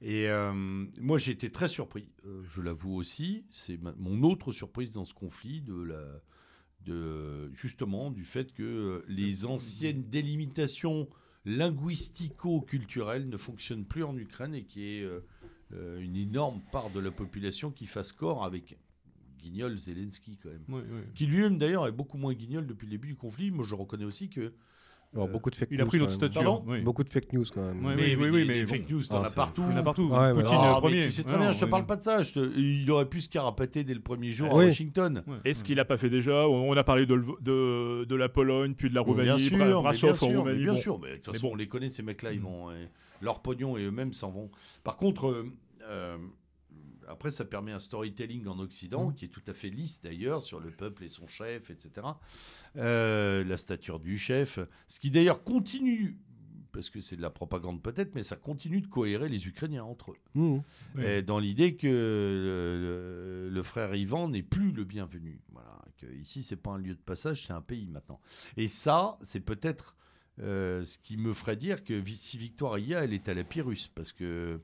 Et 0.00 0.28
euh, 0.28 0.52
moi, 1.00 1.16
j'ai 1.18 1.30
été 1.30 1.50
très 1.50 1.68
surpris, 1.68 2.08
euh, 2.26 2.42
je 2.50 2.60
l'avoue 2.60 2.94
aussi. 2.96 3.46
C'est 3.50 3.78
mon 3.96 4.22
autre 4.24 4.50
surprise 4.50 4.92
dans 4.92 5.04
ce 5.04 5.14
conflit, 5.14 5.60
de 5.60 5.80
la, 5.80 6.20
de, 6.84 7.52
justement 7.54 8.10
du 8.10 8.24
fait 8.24 8.52
que 8.52 8.62
euh, 8.62 9.04
les 9.08 9.44
anciennes 9.44 10.02
délimitations 10.04 11.08
linguistico-culturelles 11.44 13.28
ne 13.28 13.36
fonctionnent 13.36 13.84
plus 13.84 14.04
en 14.04 14.16
Ukraine 14.16 14.54
et 14.54 14.64
qu'il 14.64 14.82
y 14.82 14.98
ait 14.98 15.02
euh, 15.02 15.20
euh, 15.74 16.00
une 16.00 16.16
énorme 16.16 16.60
part 16.70 16.90
de 16.90 17.00
la 17.00 17.10
population 17.10 17.70
qui 17.70 17.86
fasse 17.86 18.12
corps 18.12 18.44
avec 18.44 18.78
guignol 19.38 19.76
Zelensky 19.76 20.38
quand 20.40 20.50
même. 20.50 21.04
Qui 21.14 21.26
lui-même 21.26 21.58
d'ailleurs 21.58 21.86
est 21.86 21.92
beaucoup 21.92 22.18
moins 22.18 22.34
guignol 22.34 22.66
depuis 22.66 22.86
le 22.86 22.92
début 22.92 23.08
du 23.08 23.16
conflit. 23.16 23.50
Moi 23.50 23.64
je 23.68 23.74
reconnais 23.74 24.04
aussi 24.04 24.28
que. 24.28 24.52
Alors, 25.14 25.28
beaucoup 25.28 25.50
de 25.50 25.56
fake 25.56 25.68
Il 25.70 25.78
a 25.80 25.84
news, 25.84 25.88
pris 25.88 25.98
quand 25.98 26.04
notre 26.06 26.20
même. 26.22 26.30
statut. 26.32 26.48
Oui. 26.66 26.80
Beaucoup 26.80 27.04
de 27.04 27.10
fake 27.10 27.32
news 27.34 27.44
quand 27.54 27.60
même. 27.62 27.84
Ouais, 27.84 27.94
mais, 27.96 28.16
oui, 28.16 28.16
oui, 28.16 28.30
des- 28.30 28.30
oui, 28.30 28.44
mais 28.46 28.66
fake 28.66 28.88
bon. 28.88 28.94
news, 28.94 29.02
t'en 29.04 29.22
Ah, 29.22 29.26
as 29.26 29.30
partout. 29.30 29.62
Il 29.68 29.72
y 29.72 29.74
en 29.74 29.80
a 29.80 29.82
partout. 29.82 30.08
Ouais. 30.08 30.32
Poutine 30.32 30.56
Ah, 30.58 30.72
mais 30.74 30.80
premier. 30.80 31.04
tu 31.04 31.10
sais 31.12 31.22
très 31.24 31.36
bien, 31.38 31.52
je 31.52 31.60
te 31.60 31.64
parle 31.66 31.84
pas 31.84 31.96
de 31.96 32.02
ça. 32.02 32.22
je 32.22 32.32
te- 32.32 32.58
Il 32.58 32.90
aurait 32.90 33.04
pu 33.08 33.20
se 33.20 33.28
carapater 33.28 33.84
dès 33.84 33.92
le 33.92 34.00
premier 34.00 34.32
jour 34.32 34.48
Oui. 34.54 34.64
à 34.64 34.66
Washington. 34.68 35.22
Ouais. 35.26 35.36
Est-ce 35.44 35.64
qu'il 35.64 35.76
n'a 35.76 35.84
pas 35.84 35.98
fait 35.98 36.08
déjà 36.08 36.48
On 36.48 36.72
a 36.74 36.82
parlé 36.84 37.04
de, 37.04 37.22
de, 37.42 38.04
de 38.04 38.14
la 38.16 38.28
Pologne, 38.30 38.72
puis 38.74 38.88
de 38.88 38.94
la 38.94 39.02
bien 39.02 39.12
Roumanie, 39.12 39.40
sûr, 39.48 39.56
Bra- 39.58 39.66
mais 39.66 39.72
Brassov 39.74 40.00
bien 40.02 40.12
en 40.12 40.16
sûr, 40.16 40.28
mais 40.30 40.36
Roumanie. 40.38 40.58
bien 40.64 40.72
bon. 40.72 40.78
sûr, 40.78 40.98
mais 40.98 41.10
de 41.10 41.14
toute 41.16 41.26
Mais 41.28 41.32
façon, 41.34 41.48
on 41.52 41.56
les 41.56 41.68
connaît, 41.68 41.88
ces 41.90 42.02
mecs-là, 42.02 42.32
ils 42.32 42.40
Mm. 42.40 42.44
vont. 42.44 42.70
euh, 42.70 42.86
leur 43.20 43.40
pognon 43.40 43.76
et 43.76 43.84
eux-mêmes 43.84 44.12
s'en 44.14 44.30
vont. 44.30 44.50
Par 44.82 44.96
contre, 44.96 45.26
euh, 45.28 45.44
euh, 45.88 46.16
après, 47.12 47.30
ça 47.30 47.44
permet 47.44 47.72
un 47.72 47.78
storytelling 47.78 48.46
en 48.46 48.58
Occident, 48.58 49.10
Mm. 49.10 49.14
qui 49.14 49.24
est 49.26 49.28
tout 49.28 49.42
à 49.46 49.52
fait 49.52 49.68
lisse 49.68 50.00
d'ailleurs, 50.00 50.42
sur 50.42 50.60
le 50.60 50.70
peuple 50.70 51.04
et 51.04 51.08
son 51.08 51.26
chef, 51.26 51.70
etc. 51.70 52.06
Euh, 52.76 53.44
la 53.44 53.56
stature 53.58 54.00
du 54.00 54.16
chef. 54.16 54.58
Ce 54.88 54.98
qui 54.98 55.10
d'ailleurs 55.10 55.44
continue, 55.44 56.18
parce 56.72 56.88
que 56.88 57.00
c'est 57.00 57.16
de 57.16 57.22
la 57.22 57.30
propagande 57.30 57.82
peut-être, 57.82 58.14
mais 58.14 58.22
ça 58.22 58.36
continue 58.36 58.80
de 58.80 58.86
cohérer 58.86 59.28
les 59.28 59.46
Ukrainiens 59.46 59.84
entre 59.84 60.12
eux. 60.12 60.18
Mmh. 60.34 60.58
Oui. 60.96 61.04
Et 61.04 61.22
dans 61.22 61.38
l'idée 61.38 61.76
que 61.76 63.48
le, 63.52 63.62
frère 63.62 63.94
Ivan 63.94 64.28
n'est 64.28 64.42
plus 64.42 64.72
le 64.72 64.84
bienvenu. 64.84 65.40
Voilà, 65.52 65.78
que 65.98 66.06
ici, 66.14 66.42
c'est 66.42 66.56
pas 66.56 66.70
un 66.70 66.78
lieu 66.78 66.94
de 66.94 67.00
passage, 67.00 67.46
c'est 67.46 67.52
un 67.52 67.60
pays 67.60 67.86
maintenant. 67.86 68.20
Et 68.56 68.68
ça, 68.68 69.18
c'est 69.22 69.40
peut-être 69.40 69.96
euh, 70.40 70.84
ce 70.84 70.96
qui 70.98 71.18
me 71.18 71.34
ferait 71.34 71.56
dire 71.56 71.84
que 71.84 72.02
si 72.16 72.38
Victoire 72.38 72.78
y 72.78 72.94
a, 72.94 73.04
elle 73.04 73.12
est 73.12 73.28
à 73.28 73.34
la 73.34 73.44
Pyrrhus, 73.44 73.90
parce 73.94 74.12
que 74.12 74.60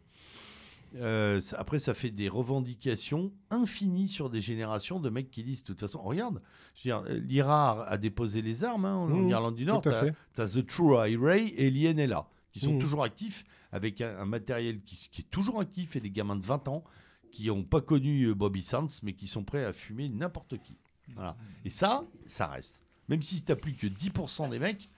euh, 0.97 1.41
ça- 1.41 1.59
après, 1.59 1.79
ça 1.79 1.95
fait 1.95 2.11
des 2.11 2.29
revendications 2.29 3.33
infinies 3.51 4.09
sur 4.09 4.31
des 4.31 4.41
générations 4.41 5.01
de 5.01 5.11
mecs 5.11 5.31
qui 5.31 5.43
disent, 5.45 5.63
de 5.63 5.67
toute 5.67 5.81
façon, 5.81 6.01
regarde, 6.03 6.35
veux 6.37 6.41
dire, 6.83 7.03
euh, 7.07 7.19
l'IRA 7.19 7.87
a 7.87 7.99
déposé 7.99 8.43
les 8.43 8.65
armes 8.65 8.85
hein, 8.85 8.95
en 8.97 9.07
Mmh, 9.09 9.31
Irlande 9.31 9.55
du 9.57 9.65
Nord. 9.65 9.83
Tu 9.83 9.89
as 9.91 10.55
The 10.55 10.67
True 10.67 10.97
IRA 11.09 11.37
et 11.37 11.71
l'INLA, 11.71 12.27
qui 12.53 12.61
sont 12.61 12.73
Mhm. 12.75 12.81
toujours 12.81 13.05
actifs, 13.05 13.45
avec 13.73 14.01
un, 14.01 14.19
un 14.19 14.25
matériel 14.25 14.81
qui, 14.83 15.09
qui 15.11 15.21
est 15.23 15.31
toujours 15.31 15.61
actif 15.61 15.97
et 15.97 16.01
des 16.01 16.11
gamins 16.11 16.37
de 16.37 16.45
20 16.47 16.69
ans 16.69 16.85
qui 17.31 17.47
n'ont 17.49 17.63
pas 17.63 17.83
connu 17.83 18.25
euh, 18.25 18.35
Bobby 18.35 18.63
Sands, 18.63 18.87
mais 19.03 19.13
qui 19.13 19.29
sont 19.29 19.45
prêts 19.45 19.65
à 19.65 19.73
fumer 19.75 20.09
n'importe 20.09 20.57
qui. 20.63 20.75
Voilà. 21.15 21.37
Et 21.65 21.71
ça, 21.71 22.05
ça 22.27 22.47
reste. 22.47 22.83
Même 23.09 23.21
si 23.23 23.43
tu 23.43 23.51
n'as 23.53 23.57
plus 23.57 23.75
que 23.75 23.87
10% 23.87 24.49
des 24.49 24.59
mecs, 24.59 24.89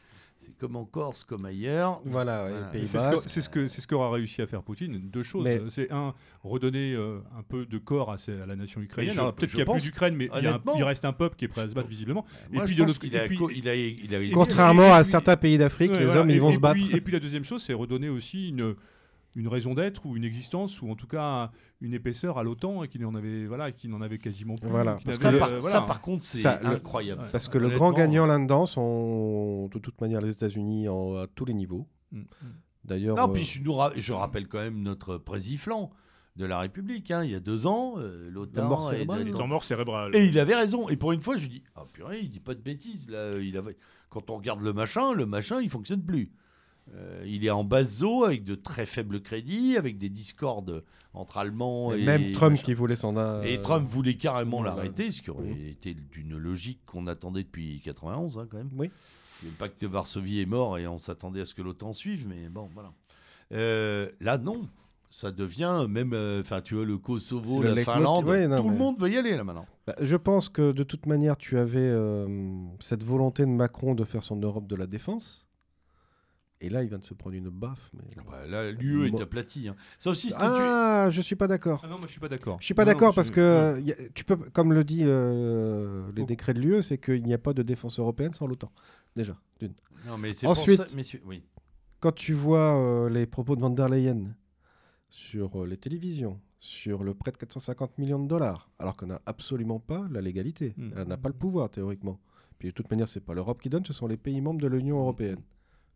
c'est 0.41 0.57
comme 0.57 0.75
en 0.77 0.87
Corse, 0.87 1.23
comme 1.23 1.45
ailleurs. 1.45 2.01
Voilà, 2.07 2.49
Voilà. 2.49 2.67
Pays 2.69 2.87
C'est 2.87 2.99
ce 2.99 3.29
c'est 3.29 3.41
ce 3.43 3.87
que 3.87 3.87
qu'aura 3.87 4.11
réussi 4.11 4.41
à 4.41 4.47
faire 4.47 4.62
Poutine. 4.62 4.99
Deux 4.99 5.23
choses. 5.23 5.45
Mais- 5.45 5.61
C'est 5.69 5.93
un 5.93 6.15
redonner 6.43 6.95
euh, 6.95 7.19
un 7.39 7.43
peu 7.43 7.67
de 7.67 7.77
corps 7.79 8.11
à, 8.11 8.17
la 8.47 8.57
nation 8.57 8.81
ukrainienne. 8.81 9.15
Peut-être 9.15 9.47
qu'il 9.51 9.57
n'y 9.57 9.62
a 9.62 9.65
pense, 9.67 9.83
plus 9.83 9.91
d'Ukraine, 9.91 10.17
mais 10.17 10.31
il, 10.35 10.43
y 10.43 10.47
a 10.47 10.51
un- 10.51 10.55
honnêtement, 10.55 10.75
il 10.77 10.83
reste 10.85 11.05
un 11.05 11.12
peuple 11.12 11.37
qui 11.37 11.45
est 11.45 11.49
prêt 11.49 11.61
à 11.62 11.69
se 11.69 11.75
battre 11.75 11.89
visiblement. 11.89 12.25
Moi, 12.51 12.65
puis 12.65 12.75
de 12.75 12.85
l'autre- 12.85 12.99
et 13.05 14.31
Contrairement 14.33 14.89
et 14.89 14.93
à 14.93 15.05
certains 15.05 15.37
pays 15.37 15.59
d'Afrique, 15.59 15.93
Ouais, 15.93 15.99
les 15.99 16.05
voilà. 16.07 16.21
hommes, 16.23 16.31
Et- 16.31 16.35
ils 16.35 16.41
vont 16.41 16.51
et 16.51 16.55
se 16.55 16.61
battre. 16.61 16.75
puis- 16.87 16.97
et 16.97 17.01
puis 17.03 17.12
la 17.12 17.21
deuxième 17.21 17.45
chose, 17.45 17.62
c'est 17.62 17.75
redonner 17.75 18.09
aussi 18.09 18.49
une, 18.49 18.75
une 19.36 19.48
raison 19.48 19.74
d'être 19.74 20.07
ou 20.07 20.16
une 20.16 20.24
existence 20.24 20.82
ou 20.82 20.90
en 20.90 20.97
tout 20.97 21.07
cas 21.07 21.51
une 21.81 21.94
épaisseur 21.94 22.36
à 22.39 22.43
l'OTAN 22.43 22.82
et 22.82 22.89
qui 22.89 22.98
n'en 22.98 23.15
avait 23.15 23.47
voilà 23.47 23.70
qui 23.73 23.89
n'en 23.89 24.01
avait 24.01 24.19
quasiment 24.19 24.57
plus. 24.57 24.69
Voilà, 24.69 24.97
qui 24.97 25.05
parce 25.05 25.19
ça, 25.19 25.32
que 25.32 25.39
par, 25.39 25.48
euh, 25.48 25.61
ça, 25.61 25.70
voilà. 25.70 25.86
par 25.86 26.01
contre, 26.01 26.24
c'est 26.24 26.39
Ça, 26.39 26.61
le- 26.62 26.69
incroyable. 26.69 27.23
Ouais. 27.23 27.28
Parce 27.31 27.48
que 27.48 27.59
le 27.59 27.69
grand 27.70 27.93
gagnant 27.93 28.27
là-dedans 28.27 28.66
sont 28.66 29.69
de 29.69 29.78
toute 29.78 30.01
manière 30.01 30.20
les 30.20 30.32
États-Unis 30.32 30.89
à 30.89 31.27
tous 31.35 31.44
les 31.44 31.55
niveaux. 31.55 31.86
Mm. 32.12 32.23
D'ailleurs, 32.85 33.16
Non, 33.16 33.28
euh, 33.28 33.32
puis 33.32 33.44
je, 33.44 33.62
nous 33.62 33.74
ra- 33.74 33.93
je 33.94 34.12
rappelle 34.12 34.48
quand 34.48 34.59
même 34.59 34.82
notre 34.82 35.16
président 35.19 35.90
de 36.36 36.44
la 36.47 36.59
République. 36.59 37.11
hein, 37.11 37.23
il 37.24 37.31
y 37.31 37.35
a 37.35 37.40
deux 37.40 37.66
ans, 37.66 37.94
euh, 37.98 38.31
l'OTAN. 38.31 38.66
mort 38.69 38.93
est- 38.93 39.02
Il 39.05 39.36
en 39.36 39.47
mort 39.47 39.65
cérébrale. 39.65 40.15
Et 40.16 40.24
il 40.27 40.39
avait 40.39 40.55
raison. 40.55 40.89
Et 40.89 40.97
pour 40.97 41.12
une 41.12 41.20
fois, 41.20 41.36
je 41.36 41.47
dis, 41.47 41.62
ah 41.77 41.85
purée, 41.93 42.20
il 42.23 42.31
dit 42.31 42.40
pas 42.40 42.55
de 42.55 42.61
bêtises. 42.61 43.09
Là, 43.11 43.39
il 43.39 43.57
avait... 43.57 43.77
Quand 44.09 44.28
on 44.31 44.36
regarde 44.39 44.61
le 44.62 44.73
machin, 44.73 45.12
le 45.12 45.27
machin, 45.27 45.61
il 45.61 45.69
fonctionne 45.70 46.02
plus. 46.02 46.32
Euh, 46.94 47.23
il 47.27 47.44
est 47.44 47.51
en 47.51 47.62
base 47.65 48.02
eau 48.02 48.24
avec 48.24 48.43
de 48.44 48.55
très 48.57 48.85
faibles 48.86 49.20
crédits, 49.20 49.77
avec 49.77 49.97
des 49.98 50.09
discordes 50.09 50.82
entre 51.15 51.39
Allemands 51.39 51.93
et, 51.94 52.01
et 52.01 52.05
même 52.05 52.31
Trump 52.32 52.52
machin. 52.52 52.62
qui 52.65 52.74
voulait 52.74 52.97
s'en 52.97 53.16
a- 53.16 53.43
Et 53.47 53.61
Trump 53.62 53.89
voulait 53.89 54.15
carrément 54.15 54.59
voilà. 54.59 54.74
l'arrêter, 54.74 55.11
ce 55.12 55.23
qui 55.23 55.31
aurait 55.31 55.44
Mhm. 55.44 55.69
été 55.69 55.94
d'une 55.94 56.36
logique 56.36 56.81
qu'on 56.86 57.07
attendait 57.07 57.43
depuis 57.44 57.81
91 57.85 58.39
hein, 58.39 58.47
quand 58.51 58.59
même. 58.59 58.70
Oui. 58.77 58.90
Le 59.44 59.51
pacte 59.51 59.81
de 59.81 59.86
Varsovie 59.86 60.40
est 60.40 60.47
mort 60.47 60.78
et 60.78 60.86
on 60.86 60.98
s'attendait 60.98 61.40
à 61.43 61.47
ce 61.47 61.55
que 61.55 61.62
l'OTAN 61.62 61.93
suive, 61.93 62.27
mais 62.28 62.48
bon, 62.48 62.69
voilà. 62.74 62.93
Euh, 63.52 64.09
là, 64.20 64.36
non. 64.39 64.69
Ça 65.12 65.32
devient 65.32 65.86
même, 65.89 66.12
euh, 66.12 66.40
enfin, 66.40 66.61
tu 66.61 66.74
vois, 66.77 66.85
le 66.85 66.97
Kosovo, 66.97 67.62
la. 67.62 67.74
Finlande, 67.82 68.24
Ouais, 68.27 68.47
non, 68.47 68.62
tout 68.62 68.70
le 68.70 68.77
monde 68.77 68.97
veut 69.01 69.11
y 69.11 69.16
aller 69.16 69.35
là 69.36 69.43
maintenant. 69.43 69.66
Bah, 69.86 69.97
je 70.01 70.15
pense 70.15 70.48
que 70.48 70.70
de 70.70 70.85
toute 70.85 71.07
manière, 71.07 71.36
tu 71.36 71.59
avais 71.59 71.93
cette 72.78 73.02
volonté 73.02 73.43
de 73.44 73.51
Macron 73.51 73.94
de 73.97 74.05
faire 74.05 74.23
son 74.23 74.36
Europe 74.36 74.69
de 74.69 74.77
la 74.77 74.86
défense. 74.86 75.47
Et 76.62 76.69
là, 76.69 76.82
il 76.82 76.89
vient 76.91 76.99
de 76.99 77.05
se 77.05 77.15
prendre 77.15 77.35
une 77.37 77.49
baffe. 77.49 77.91
Mais... 77.95 78.03
Ah 78.19 78.23
bah, 78.31 78.47
là, 78.47 78.70
l'UE 78.70 79.07
est 79.07 79.20
aplatie. 79.20 79.69
hein. 79.69 79.77
Ah, 80.37 81.09
je 81.11 81.20
suis 81.23 81.35
pas 81.37 81.47
d'accord. 81.47 81.81
Ah 81.82 81.89
non, 81.89 81.97
moi 81.97 82.05
je 82.07 82.11
suis 82.12 82.20
pas 82.20 82.28
d'accord. 82.28 82.59
Je 82.61 82.66
suis 82.66 82.74
pas 82.74 82.85
d'accord 82.85 83.12
je- 83.12 83.16
parce 83.16 83.31
que 83.31 83.41
euh, 83.41 83.81
y 83.81 83.93
a- 83.93 84.09
tu 84.15 84.24
peux, 84.24 84.37
comme 84.37 84.73
le 84.74 84.85
dit 84.85 85.03
euh, 85.05 86.11
les 86.15 86.23
Oh. 86.23 86.27
décrets 86.27 86.53
de 86.53 86.61
l'UE, 86.61 86.82
c'est 86.82 86.99
qu'il 86.99 87.23
n'y 87.24 87.32
a 87.32 87.39
pas 87.39 87.55
de 87.55 87.62
défense 87.62 87.99
européenne 87.99 88.32
sans 88.35 88.47
l'OTAN. 88.47 88.70
Déjà, 89.16 89.37
d'une. 89.59 89.73
Non, 90.07 90.19
mais 90.19 90.35
c'est 90.35 90.47
Ensuite- 90.47 90.77
pour 90.81 90.87
ça, 90.89 90.97
messieurs, 90.97 91.23
oui. 91.24 91.43
Quand 92.01 92.12
tu 92.12 92.35
vois 92.35 92.77
euh, 92.78 93.09
les 93.09 93.27
propos 93.27 93.57
de 93.57 93.61
Van 93.62 93.70
der 93.70 93.89
Leyen 93.89 94.35
sur 95.09 95.62
euh, 95.62 95.66
les 95.66 95.77
télévisions, 95.78 96.39
sur 96.59 97.03
le 97.05 97.15
prêt 97.15 97.32
de 97.32 97.37
450 97.39 97.97
millions 97.99 98.19
de 98.23 98.28
dollars, 98.28 98.70
alors 98.78 98.97
qu'on 98.97 99.07
n'a 99.07 99.20
absolument 99.27 99.81
pas 99.81 100.07
la 100.11 100.20
légalité. 100.20 100.74
Mm. 100.77 100.91
Elle 100.97 101.09
n'a 101.09 101.16
pas 101.16 101.28
le 101.31 101.35
pouvoir 101.35 101.70
théoriquement. 101.70 102.19
Puis 102.59 102.69
de 102.69 102.74
toute 102.74 102.91
manière, 102.91 103.09
c'est 103.09 103.20
pas 103.24 103.32
l'Europe 103.35 103.61
qui 103.62 103.70
donne, 103.70 103.85
ce 103.87 103.93
sont 103.95 104.07
les 104.07 104.19
pays 104.19 104.41
membres 104.43 104.61
de 104.61 104.66
l'Union 104.69 104.99
européenne. 105.01 105.41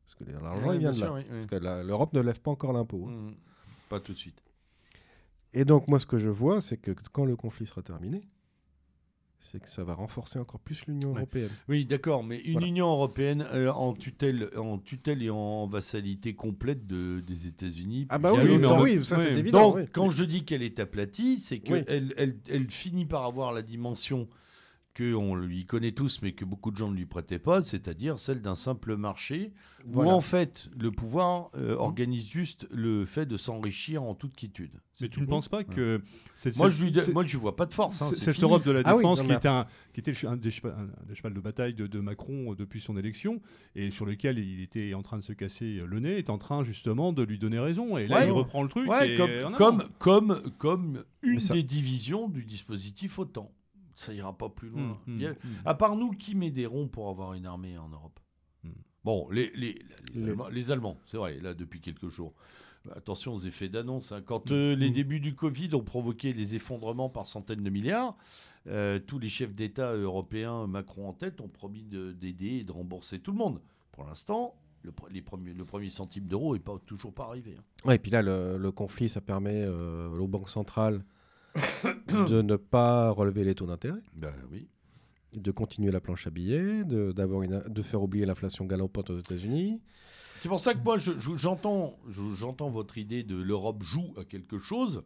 Parce 0.04 0.14
que 0.16 0.24
l'argent, 0.40 0.66
Ouais, 0.68 0.76
il 0.76 0.80
vient 0.80 0.90
bien 0.90 0.98
de 0.98 1.00
là. 1.00 1.06
sûr, 1.06 1.14
oui, 1.14 1.20
oui. 1.22 1.26
Parce 1.30 1.46
que 1.46 1.86
l'Europe 1.86 2.12
ne 2.12 2.20
lève 2.20 2.40
pas 2.40 2.50
encore 2.50 2.72
l'impôt. 2.72 3.06
hein. 3.08 3.12
Mhm. 3.12 3.34
Pas 3.88 4.00
tout 4.00 4.12
de 4.12 4.18
suite. 4.18 4.40
Et 5.52 5.64
donc, 5.64 5.88
moi, 5.88 5.98
ce 5.98 6.06
que 6.06 6.18
je 6.18 6.28
vois, 6.28 6.60
c'est 6.60 6.76
que 6.76 6.90
quand 7.12 7.24
le 7.24 7.36
conflit 7.36 7.66
sera 7.66 7.82
terminé, 7.82 8.26
c'est 9.38 9.60
que 9.60 9.68
ça 9.68 9.84
va 9.84 9.94
renforcer 9.94 10.38
encore 10.38 10.58
plus 10.58 10.86
l'Union 10.86 11.10
Ouais. 11.12 11.18
européenne. 11.18 11.50
Oui, 11.68 11.84
d'accord, 11.84 12.24
mais 12.24 12.38
une 12.40 12.52
Voilà. 12.54 12.66
Union 12.66 12.86
européenne 12.90 13.46
euh, 13.52 13.70
en, 13.70 13.92
tutelle, 13.92 14.50
en 14.56 14.78
tutelle 14.78 15.22
et 15.22 15.30
en 15.30 15.66
vassalité 15.66 16.34
complète 16.34 16.86
de, 16.86 17.20
des 17.20 17.46
États-Unis. 17.46 18.06
Ah 18.08 18.18
bah 18.18 18.32
oui, 18.32 18.64
en 18.64 18.82
oui, 18.82 19.04
ça 19.04 19.18
c'est 19.18 19.32
oui. 19.32 19.38
évident. 19.38 19.68
Donc, 19.68 19.76
oui. 19.76 19.82
quand 19.92 20.08
je 20.10 20.24
dis 20.24 20.44
qu'elle 20.44 20.62
est 20.62 20.80
aplatie, 20.80 21.38
c'est 21.38 21.56
Oui. 21.68 21.84
qu'elle 21.84 22.14
elle, 22.16 22.38
elle 22.48 22.70
finit 22.70 23.04
par 23.06 23.24
avoir 23.24 23.52
la 23.52 23.62
dimension 23.62 24.28
qu'on 24.96 25.34
lui 25.34 25.66
connaît 25.66 25.90
tous, 25.92 26.20
mais 26.22 26.32
que 26.32 26.44
beaucoup 26.44 26.70
de 26.70 26.76
gens 26.76 26.88
ne 26.90 26.96
lui 26.96 27.06
prêtaient 27.06 27.40
pas, 27.40 27.62
c'est-à-dire 27.62 28.18
celle 28.20 28.40
d'un 28.42 28.54
simple 28.54 28.96
marché, 28.96 29.52
Voilà. 29.86 30.10
où 30.10 30.12
en 30.14 30.20
fait, 30.20 30.68
le 30.78 30.92
pouvoir 30.92 31.50
euh, 31.56 31.74
organise 31.76 32.28
juste 32.28 32.68
le 32.70 33.04
fait 33.04 33.26
de 33.26 33.36
s'enrichir 33.36 34.04
en 34.04 34.14
toute 34.14 34.36
quiétude. 34.36 34.70
Mais 35.00 35.08
tu 35.08 35.20
ne 35.20 35.26
penses 35.26 35.48
pas 35.48 35.64
que 35.64 36.00
cette- 36.36 36.56
Moi, 36.56 36.70
cette- 36.70 36.78
je 36.78 36.84
lui, 36.84 37.12
moi, 37.12 37.24
je 37.24 37.36
vois 37.36 37.56
pas 37.56 37.66
de 37.66 37.72
force. 37.72 38.00
hein, 38.02 38.10
cette 38.14 38.34
fini. 38.36 38.44
Europe 38.44 38.64
de 38.64 38.70
la 38.70 38.82
Ah 38.84 38.94
oui, 38.94 38.98
défense 39.02 39.22
qui, 39.22 39.32
est 39.32 39.46
un, 39.46 39.66
qui 39.92 39.98
était 39.98 40.12
un 40.26 40.36
des, 40.36 40.50
cheva- 40.50 40.76
un 40.78 41.06
des 41.08 41.16
chevals 41.16 41.34
de 41.34 41.40
bataille 41.40 41.74
de, 41.74 41.88
de 41.88 41.98
Macron 41.98 42.52
euh, 42.52 42.54
depuis 42.54 42.80
son 42.80 42.96
élection 42.96 43.40
et 43.74 43.90
sur 43.90 44.06
lequel 44.06 44.38
il 44.38 44.60
était 44.62 44.94
en 44.94 45.02
train 45.02 45.18
de 45.18 45.24
se 45.24 45.32
casser 45.32 45.78
euh, 45.80 45.86
le 45.86 45.98
nez, 45.98 46.18
est 46.18 46.30
en 46.30 46.38
train 46.38 46.62
justement 46.62 47.12
de 47.12 47.24
lui 47.24 47.40
donner 47.40 47.58
raison. 47.58 47.98
Et 47.98 48.06
là, 48.06 48.18
Ouais. 48.18 48.26
il 48.26 48.30
reprend 48.30 48.62
le 48.62 48.68
truc. 48.68 48.88
Ouais, 48.88 49.14
et 49.14 49.16
comme, 49.16 49.54
comme, 49.56 49.82
comme, 49.98 50.42
comme 50.58 51.04
une 51.22 51.40
ça- 51.40 51.54
des 51.54 51.64
divisions 51.64 52.28
du 52.28 52.44
dispositif 52.44 53.18
OTAN. 53.18 53.50
Ça 53.96 54.12
ira 54.12 54.36
pas 54.36 54.48
plus 54.48 54.68
loin. 54.70 54.98
Y 55.06 55.26
a- 55.26 55.30
hum. 55.30 55.36
À 55.64 55.74
part 55.74 55.94
nous, 55.96 56.10
qui 56.12 56.34
met 56.34 56.50
des 56.50 56.66
ronds 56.66 56.88
pour 56.88 57.08
avoir 57.08 57.34
une 57.34 57.46
armée 57.46 57.78
en 57.78 57.88
Europe 57.88 58.18
Hmm. 58.64 58.70
Bon, 59.04 59.28
les, 59.30 59.50
les, 59.54 59.74
les 60.14 60.20
Les- 60.22 60.30
Allemands, 60.30 60.48
les 60.48 60.70
Allemands, 60.70 60.98
c'est 61.06 61.18
vrai, 61.18 61.38
là, 61.40 61.52
depuis 61.54 61.80
quelques 61.82 62.08
jours. 62.08 62.32
Attention 62.96 63.34
aux 63.34 63.38
effets 63.38 63.68
d'annonce. 63.68 64.12
hein. 64.12 64.22
Quand 64.24 64.50
euh, 64.50 64.74
les 64.74 64.90
Hmm. 64.90 64.94
débuts 64.94 65.20
du 65.20 65.34
Covid 65.34 65.74
ont 65.74 65.82
provoqué 65.84 66.32
des 66.34 66.54
effondrements 66.54 67.08
par 67.10 67.26
centaines 67.26 67.62
de 67.62 67.70
milliards, 67.70 68.16
euh, 68.66 68.98
tous 68.98 69.18
les 69.18 69.28
chefs 69.28 69.54
d'État 69.54 69.94
européens, 69.94 70.66
Macron 70.66 71.08
en 71.08 71.12
tête, 71.12 71.40
ont 71.40 71.48
promis 71.48 71.82
de- 71.84 72.12
d'aider 72.12 72.58
et 72.60 72.64
de 72.64 72.72
rembourser 72.72 73.18
tout 73.20 73.32
le 73.32 73.38
monde. 73.38 73.60
Pour 73.92 74.04
l'instant, 74.04 74.54
le, 74.82 74.90
pre- 74.92 75.10
les 75.10 75.22
premiers, 75.22 75.52
le 75.54 75.64
premier 75.64 75.88
centime 75.90 76.26
d'euro 76.26 76.54
n'est 76.54 76.60
pas, 76.60 76.78
toujours 76.86 77.12
pas 77.14 77.24
arrivé. 77.24 77.56
hein. 77.58 77.62
Ouais, 77.88 77.96
et 77.96 77.98
puis 77.98 78.10
là, 78.10 78.22
le, 78.22 78.56
le 78.58 78.72
conflit, 78.72 79.08
ça 79.08 79.20
permet 79.20 79.64
euh, 79.66 80.08
aux 80.18 80.28
banques 80.28 80.48
centrales 80.50 81.04
de 82.28 82.42
ne 82.42 82.56
pas 82.56 83.10
relever 83.10 83.44
les 83.44 83.54
taux 83.54 83.66
d'intérêt, 83.66 84.00
Ben 84.16 84.32
oui. 84.50 84.68
de 85.34 85.50
continuer 85.50 85.90
la 85.90 86.00
planche 86.00 86.26
à 86.26 86.30
billets, 86.30 86.84
de, 86.84 87.12
d'avoir 87.12 87.42
une, 87.42 87.60
de 87.68 87.82
faire 87.82 88.02
oublier 88.02 88.26
l'inflation 88.26 88.64
galopante 88.64 89.10
aux 89.10 89.18
États-Unis. 89.18 89.80
C'est 90.40 90.48
pour 90.48 90.60
ça 90.60 90.74
que 90.74 90.82
moi, 90.84 90.96
je- 90.98 91.18
je- 91.18 91.36
j'entends 91.36 91.98
je- 92.10 92.34
j'entends 92.34 92.70
votre 92.70 92.98
idée 92.98 93.22
de 93.22 93.36
l'Europe 93.36 93.82
joue 93.82 94.12
à 94.18 94.24
quelque 94.24 94.58
chose, 94.58 95.02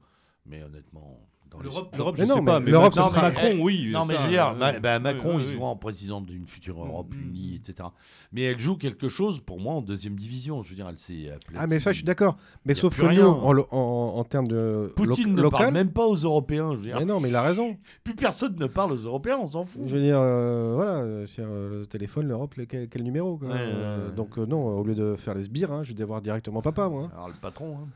Mais 0.46 0.62
honnêtement, 0.62 1.28
L'Europe, 1.60 2.16
je 2.16 2.24
non, 2.24 2.36
sais 2.36 2.42
pas, 2.42 2.60
mais 2.60 2.70
l'Europe, 2.70 2.94
ce 2.94 3.02
sera- 3.02 3.22
Macron, 3.22 3.56
oui. 3.60 3.88
Non, 3.90 4.04
mais 4.04 4.14
ça, 4.14 4.20
je 4.20 4.24
veux 4.26 4.30
dire, 4.32 4.48
euh, 4.48 4.54
bah, 4.58 4.78
bah, 4.78 4.98
Macron, 5.00 5.36
oui, 5.36 5.42
il 5.42 5.46
se 5.48 5.52
oui. 5.52 5.58
voit 5.58 5.68
en 5.68 5.76
président 5.76 6.20
d'une 6.20 6.46
future 6.46 6.78
Europe 6.78 7.08
Mm, 7.12 7.20
unie, 7.28 7.52
mm. 7.52 7.54
etc. 7.56 7.88
Mais 8.32 8.42
elle 8.42 8.60
joue 8.60 8.76
quelque 8.76 9.08
chose, 9.08 9.40
pour 9.40 9.58
moi, 9.60 9.74
en 9.74 9.82
deuxième 9.82 10.14
division. 10.16 10.62
Je 10.62 10.70
veux 10.70 10.76
dire, 10.76 10.88
elle 10.88 10.98
s'est. 10.98 11.30
Ah, 11.56 11.66
mais 11.66 11.80
ça, 11.80 11.90
je 11.92 11.96
suis 11.96 12.04
d'accord. 12.04 12.36
Mais 12.64 12.74
sauf 12.74 12.94
plus 12.94 13.08
que 13.08 13.12
nous, 13.14 13.26
en, 13.26 13.52
lo- 13.52 13.66
en, 13.72 14.12
en 14.16 14.24
termes 14.24 14.46
de 14.46 14.92
Poutine 14.94 15.34
lo- 15.34 15.44
ne 15.44 15.48
parle 15.48 15.62
local, 15.64 15.74
même 15.74 15.90
pas 15.92 16.06
aux 16.06 16.14
Européens. 16.14 16.70
Je 16.72 16.76
veux 16.76 16.82
dire. 16.84 16.98
mais 16.98 17.04
non, 17.04 17.18
mais 17.18 17.28
il 17.30 17.36
a 17.36 17.42
raison. 17.42 17.76
Plus 18.04 18.14
personne 18.14 18.54
ne 18.56 18.66
parle 18.66 18.92
aux 18.92 18.96
Européens, 18.96 19.38
on 19.42 19.46
s'en 19.46 19.64
fout. 19.64 19.82
Je 19.86 19.94
veux 19.96 20.00
dire, 20.02 20.18
euh, 20.20 20.72
voilà, 20.76 20.98
euh, 20.98 21.26
c'est 21.26 21.42
euh, 21.42 21.80
le 21.80 21.86
téléphone, 21.86 22.28
l'Europe, 22.28 22.54
le- 22.54 22.66
quel, 22.66 22.88
quel 22.88 23.02
numéro 23.02 23.36
quoi. 23.36 23.48
Ouais, 23.48 23.54
ouais, 23.54 23.60
Euh, 23.64 24.08
ouais. 24.10 24.14
Donc 24.14 24.38
euh, 24.38 24.46
non, 24.46 24.64
au 24.78 24.84
lieu 24.84 24.94
de 24.94 25.16
faire 25.16 25.34
les 25.34 25.44
sbires, 25.44 25.72
hein, 25.72 25.82
je 25.82 25.88
vais 25.88 25.94
devoir 25.98 26.20
directement 26.22 26.62
papa, 26.62 26.88
moi. 26.88 27.04
hein. 27.04 27.10
Alors, 27.14 27.28
le 27.28 27.34
patron. 27.40 27.76
hein. 27.82 27.88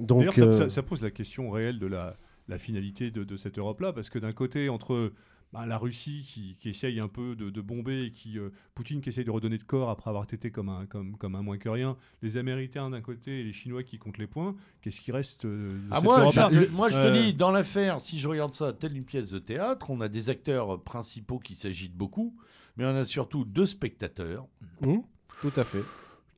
Donc 0.00 0.34
D'ailleurs, 0.36 0.70
ça 0.70 0.82
pose 0.82 1.02
la 1.02 1.10
question 1.12 1.50
réelle 1.50 1.78
de 1.78 1.86
la, 1.86 2.16
la 2.48 2.58
finalité 2.58 3.10
de, 3.10 3.24
de 3.24 3.36
cette 3.36 3.58
Europe-là, 3.58 3.92
parce 3.92 4.10
que 4.10 4.18
d'un 4.18 4.32
côté, 4.32 4.68
entre 4.68 5.12
bah, 5.52 5.66
la 5.66 5.78
Russie 5.78 6.24
qui, 6.26 6.56
qui 6.58 6.68
essaye 6.70 6.98
un 6.98 7.06
peu 7.08 7.36
de, 7.36 7.48
de 7.48 7.60
bomber, 7.60 8.06
et 8.06 8.10
qui 8.10 8.38
euh, 8.38 8.50
Poutine 8.74 9.00
qui 9.00 9.08
essaye 9.10 9.24
de 9.24 9.30
redonner 9.30 9.56
de 9.56 9.62
corps 9.62 9.88
après 9.88 10.10
avoir 10.10 10.24
été 10.24 10.50
comme 10.50 10.68
un, 10.68 10.84
comme, 10.86 11.16
comme 11.16 11.36
un 11.36 11.42
moins 11.42 11.58
que 11.58 11.68
rien, 11.68 11.96
les 12.22 12.36
Américains 12.36 12.90
d'un 12.90 13.00
côté 13.00 13.40
et 13.40 13.44
les 13.44 13.52
Chinois 13.52 13.84
qui 13.84 13.98
comptent 13.98 14.18
les 14.18 14.26
points, 14.26 14.56
qu'est-ce 14.82 15.00
qui 15.00 15.12
reste 15.12 15.44
euh, 15.44 15.74
de 15.78 15.88
Ah, 15.90 15.96
cette 15.96 16.04
moi, 16.04 16.20
Europe-là? 16.20 16.50
je, 16.52 16.66
moi, 16.72 16.88
je 16.90 16.96
te 16.96 17.00
Euh, 17.02 17.22
dis, 17.22 17.34
dans 17.34 17.52
l'affaire, 17.52 18.00
si 18.00 18.18
je 18.18 18.28
regarde 18.28 18.52
ça 18.52 18.72
telle 18.72 18.96
une 18.96 19.04
pièce 19.04 19.30
de 19.30 19.38
théâtre, 19.38 19.90
on 19.90 20.00
a 20.00 20.08
des 20.08 20.28
acteurs 20.28 20.82
principaux 20.82 21.38
qui 21.38 21.54
s'agitent 21.54 21.96
beaucoup, 21.96 22.34
mais 22.76 22.84
on 22.84 22.88
a 22.96 23.04
surtout 23.04 23.44
deux 23.44 23.66
spectateurs 23.66 24.46
hum, 24.84 25.02
tout 25.40 25.52
à 25.56 25.62
fait. 25.64 25.82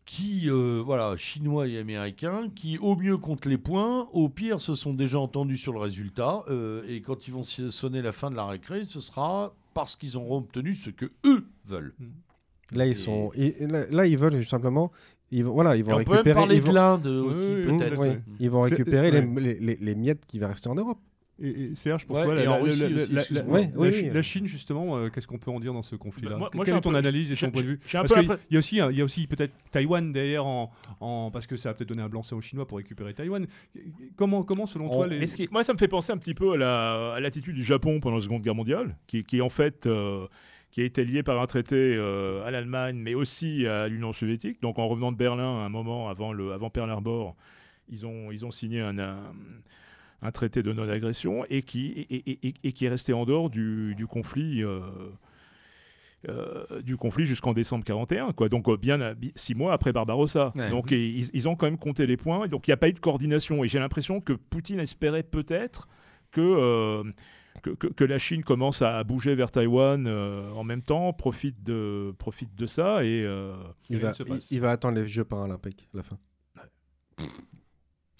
Qui, 0.07 0.49
euh, 0.49 0.81
voilà, 0.85 1.16
chinois 1.16 1.66
et 1.66 1.78
américains, 1.78 2.49
qui 2.55 2.78
au 2.78 2.97
mieux 2.97 3.19
comptent 3.19 3.45
les 3.47 3.59
points, 3.59 4.09
au 4.12 4.28
pire 4.28 4.61
se 4.61 4.74
sont 4.77 4.95
déjà 4.95 5.19
entendus 5.19 5.57
sur 5.57 5.73
le 5.73 5.81
résultat, 5.81 6.45
euh, 6.49 6.83
et 6.89 7.01
quand 7.03 7.27
ils 7.28 7.35
vont 7.35 7.43
sonner 7.43 8.03
la 8.03 8.12
fin 8.12 8.31
de 8.31 8.37
la 8.37 8.47
récré, 8.47 8.85
ce 8.85 9.01
sera 9.01 9.53
parce 9.74 9.97
qu'ils 9.97 10.16
auront 10.16 10.39
obtenu 10.39 10.74
ce 10.77 10.91
que 10.91 11.07
eux 11.27 11.45
veulent. 11.66 11.93
Là, 12.73 12.87
Et- 12.87 12.91
ils 12.91 12.97
sont, 12.97 13.31
et- 13.35 13.66
là, 13.66 13.87
là, 13.91 14.07
ils 14.07 14.16
veulent 14.16 14.45
simplement, 14.45 14.93
ils 15.33 15.45
vont, 15.45 15.53
voilà, 15.55 15.77
ils 15.77 15.81
Et 15.81 15.83
vont 15.83 15.95
on 15.95 15.97
peut 15.97 16.03
même 16.05 16.09
récupérer, 16.19 16.35
parler 16.35 16.55
ils 16.57 16.61
de 16.62 16.66
vont, 16.66 16.73
l'Inde 16.73 17.07
aussi, 17.09 17.47
Oui, 17.49 17.62
peut-être. 17.65 17.99
oui, 18.01 18.09
ils 18.39 18.51
vont 18.51 18.62
récupérer 18.62 19.11
les, 19.11 19.20
ouais. 19.20 19.41
les- 19.41 19.59
les- 19.59 19.77
les 19.81 19.95
miettes 19.97 20.24
qui 20.27 20.39
va 20.39 20.47
rester 20.49 20.69
en 20.69 20.77
Europe. 20.77 20.99
Et, 21.39 21.49
et 21.49 21.75
Serge, 21.75 22.07
pour 22.07 22.17
Ouais, 22.17 22.25
toi, 22.25 22.35
la, 22.35 22.55
Russie 22.57 22.85
aussi, 22.95 23.13
Ouais, 23.47 23.71
oui, 23.77 24.23
Chine, 24.23 24.47
justement, 24.47 24.97
euh, 24.97 25.09
qu'est-ce 25.11 25.27
qu'on 25.27 25.37
peut 25.37 25.51
en 25.51 25.61
dire 25.61 25.75
dans 25.75 25.83
ce 25.83 25.95
conflit-là 25.95 26.39
Bah, 26.39 26.49
Quelle 26.65 26.77
est 26.77 26.81
ton 26.81 26.91
peu- 26.93 26.97
analyse 26.97 27.31
et 27.31 27.37
ton 27.37 27.51
point 27.51 27.61
de 27.63 27.67
vue 27.67 27.81
Parce 27.93 28.13
qu'il 28.13 28.39
y 28.51 28.57
a 28.57 28.59
aussi, 28.59 28.77
il 28.91 28.97
y 28.97 29.01
a 29.03 29.05
aussi 29.05 29.27
peut-être 29.27 29.53
Taïwan 29.71 30.13
derrière, 30.13 30.47
en, 30.47 30.73
en- 31.01 31.31
parce 31.31 31.47
que 31.47 31.57
ça 31.57 31.71
a 31.71 31.75
peut-être 31.75 31.91
donné 31.91 32.01
un 32.03 32.09
blanc-seing 32.09 32.37
aux 32.39 32.41
Chinois 32.41 32.67
pour 32.67 32.79
récupérer 32.79 33.13
Taïwan. 33.13 33.47
Comment, 34.17 34.45
comment 34.45 34.65
selon 34.65 34.89
toi, 34.89 35.07
les... 35.07 35.27
qui- 35.27 35.49
moi, 35.51 35.63
ça 35.63 35.75
me 35.75 35.79
fait 35.79 35.89
penser 35.89 36.11
un 36.13 36.17
petit 36.17 36.33
peu 36.35 36.53
à 36.53 36.57
la- 36.57 37.13
à 37.17 37.21
l'attitude 37.21 37.55
du 37.55 37.65
Japon 37.65 38.01
pendant 38.01 38.17
la 38.17 38.23
Seconde 38.23 38.41
Guerre 38.43 38.55
mondiale, 38.55 38.97
qui, 39.07 39.23
qui 39.23 39.43
en 39.43 39.51
fait 39.51 39.87
euh, 39.87 40.27
qui 40.71 40.81
a 40.81 40.85
été 40.85 41.05
lié 41.05 41.23
par 41.23 41.41
un 41.41 41.47
traité 41.47 41.77
euh, 41.77 42.45
à 42.47 42.51
l'Allemagne, 42.51 42.97
mais 42.99 43.15
aussi 43.15 43.67
à 43.67 43.89
l'Union 43.89 44.13
soviétique. 44.15 44.61
Donc, 44.63 44.79
en 44.79 44.89
revenant 44.89 45.13
de 45.13 45.17
Berlin, 45.19 45.45
un 45.65 45.69
moment 45.69 46.09
avant, 46.09 46.33
le, 46.33 46.53
avant 46.53 46.71
Pearl 46.71 46.91
Harbor, 46.91 47.37
ils 47.91 48.05
ont, 48.07 48.31
ils 48.33 48.45
ont 48.45 48.51
signé 48.51 48.81
un, 48.81 48.99
un, 48.99 49.17
un 50.22 50.30
traité 50.30 50.62
de 50.62 50.72
non-agression 50.72 51.44
et 51.51 51.62
qui, 51.62 51.88
et, 51.88 52.14
et- 52.16 52.48
et- 52.48 52.55
et 52.64 52.72
qui 52.72 52.86
est 52.86 52.88
resté 52.88 53.12
en 53.12 53.24
dehors 53.24 53.51
du, 53.51 53.94
du 53.94 54.06
conflit. 54.06 54.62
euh, 54.62 54.80
euh, 56.28 56.82
du 56.82 56.97
conflit 56.97 57.24
jusqu'en 57.26 57.52
décembre 57.52 57.84
41, 57.84 58.32
quoi. 58.32 58.48
Donc 58.48 58.68
euh, 58.68 58.76
bien 58.76 59.14
bi- 59.14 59.32
six 59.36 59.55
mois 59.55 59.72
après 59.72 59.93
Barbarossa. 59.93 60.52
Ouais. 60.56 60.70
Donc 60.70 60.90
et 60.90 61.06
ils, 61.09 61.28
ils 61.34 61.47
ont 61.48 61.55
quand 61.55 61.66
même 61.66 61.78
compté 61.78 62.06
les 62.06 62.16
points. 62.16 62.48
Donc 62.48 62.66
il 62.66 62.70
n'y 62.70 62.74
a 62.74 62.78
pas 62.78 62.88
eu 62.88 62.93
de 62.94 62.98
coordination. 62.98 63.62
Et 63.62 63.68
j'ai 63.68 63.78
l'impression 63.78 64.20
que 64.20 64.32
Poutine 64.32 64.80
espérait 64.80 65.22
peut-être 65.22 65.86
que, 66.32 66.40
euh, 66.40 67.05
que, 67.62 67.70
que- 67.70 67.86
que 67.86 68.05
la 68.05 68.18
Chine 68.18 68.43
commence 68.43 68.82
à 68.82 69.05
bouger 69.05 69.36
vers 69.36 69.52
Taïwan 69.52 70.06
euh, 70.09 70.51
en 70.52 70.64
même 70.64 70.82
temps, 70.82 71.12
profite 71.12 71.62
de, 71.62 72.12
profite 72.18 72.55
de 72.56 72.66
ça 72.66 73.05
et 73.05 73.22
euh, 73.22 73.55
Il 73.90 73.97
va, 74.01 74.12
il, 74.51 74.56
il 74.56 74.64
attendre 74.64 74.97
les 74.98 75.06
Jeux 75.06 75.24
paralympiques 75.24 75.86
à 75.94 75.98
la 75.98 76.02
fin. 76.02 76.18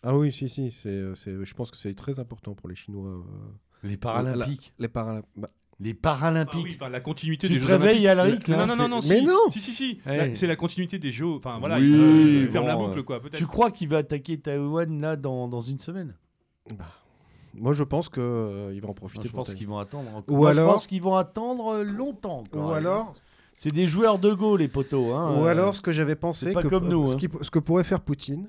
Ah 0.03 0.17
oui, 0.17 0.31
si, 0.33 0.49
si, 0.49 0.71
c'est, 0.71 1.15
c'est, 1.15 1.45
je 1.45 1.55
pense 1.55 1.71
que 1.71 1.77
c'est 1.77 1.95
très 1.95 2.19
important 2.21 2.55
pour 2.55 2.69
les 2.69 2.75
Chinois. 2.77 3.09
euh, 3.11 3.21
Les 3.83 3.97
Paralympiques. 3.97 4.73
les 4.79 4.89
Paralympiques. 4.89 5.31
Les 5.79 5.91
Ah 5.93 5.99
Paralympiques. 6.01 6.65
oui, 6.65 6.77
enfin, 6.81 6.89
la 6.89 7.01
continuité 7.01 7.49
Tu 7.49 7.55
des 7.55 7.61
te 7.61 7.67
Jeux 7.67 7.73
réveilles. 7.75 8.07
Alric, 8.09 8.49
là 8.49 8.59
Non, 8.65 8.67
non, 8.67 8.77
non, 8.77 8.89
non, 8.89 9.01
Mais 9.09 9.19
si. 9.19 9.25
non 9.27 9.51
Si, 9.51 9.61
si, 9.61 9.73
si. 9.75 10.01
Ouais. 10.07 10.29
La- 10.31 10.37
C'est 10.37 10.47
la 10.47 10.57
continuité 10.57 10.99
des 10.99 11.13
Jeux. 11.13 11.27
Enfin, 11.35 11.59
voilà, 11.59 11.77
Oui, 11.79 11.85
il, 11.85 12.43
il 12.45 12.51
ferme 12.51 12.67
la 12.67 12.77
bon, 12.77 12.87
boucle, 12.87 13.01
euh, 13.01 13.03
quoi, 13.03 13.21
peut-être. 13.21 13.37
Tu 13.37 13.47
crois 13.47 13.71
qu'il 13.71 13.89
va 13.89 13.99
attaquer 13.99 14.39
Taïwan 14.39 15.01
là 15.03 15.17
dans, 15.17 15.49
dans 15.49 15.61
une 15.61 15.79
semaine? 15.79 16.15
Bah, 16.79 16.87
Moi, 17.55 17.75
je 17.75 17.83
pense 17.83 18.09
qu'il 18.09 18.23
va 18.23 18.89
en 18.89 18.95
profiter. 18.95 19.27
Je 19.29 19.33
pour 19.33 19.45
pense 19.45 19.53
qu'ils 19.55 19.67
vont 19.67 19.77
attendre. 19.79 20.09
encore. 20.17 20.35
Ou 20.35 20.39
Moi, 20.39 20.53
je 20.55 20.61
alors- 20.61 20.73
pense 20.73 20.87
qu'ils 20.87 21.03
vont 21.03 21.17
attendre 21.17 21.69
euh, 21.75 21.85
longtemps. 21.85 22.39
encore. 22.39 22.71
Ou 22.71 22.73
alors, 22.73 23.13
C'est 23.55 23.73
des 23.73 23.87
joueurs 23.87 24.19
de 24.19 24.33
Go, 24.33 24.57
les 24.57 24.69
poteaux. 24.69 25.13
Hein, 25.15 25.39
ou 25.41 25.45
euh. 25.45 25.49
alors, 25.49 25.75
ce 25.75 25.83
que 25.83 25.93
j'avais 25.93 26.17
pensé, 26.17 26.47
c'est 26.47 26.53
pas 26.55 26.63
que, 26.63 26.69
comme 26.69 26.89
nous, 26.89 27.07
ce, 27.09 27.13
hein. 27.15 27.17
qui- 27.19 27.29
ce 27.43 27.51
que 27.51 27.59
pourrait 27.59 27.85
faire 27.85 28.01
Poutine, 28.01 28.49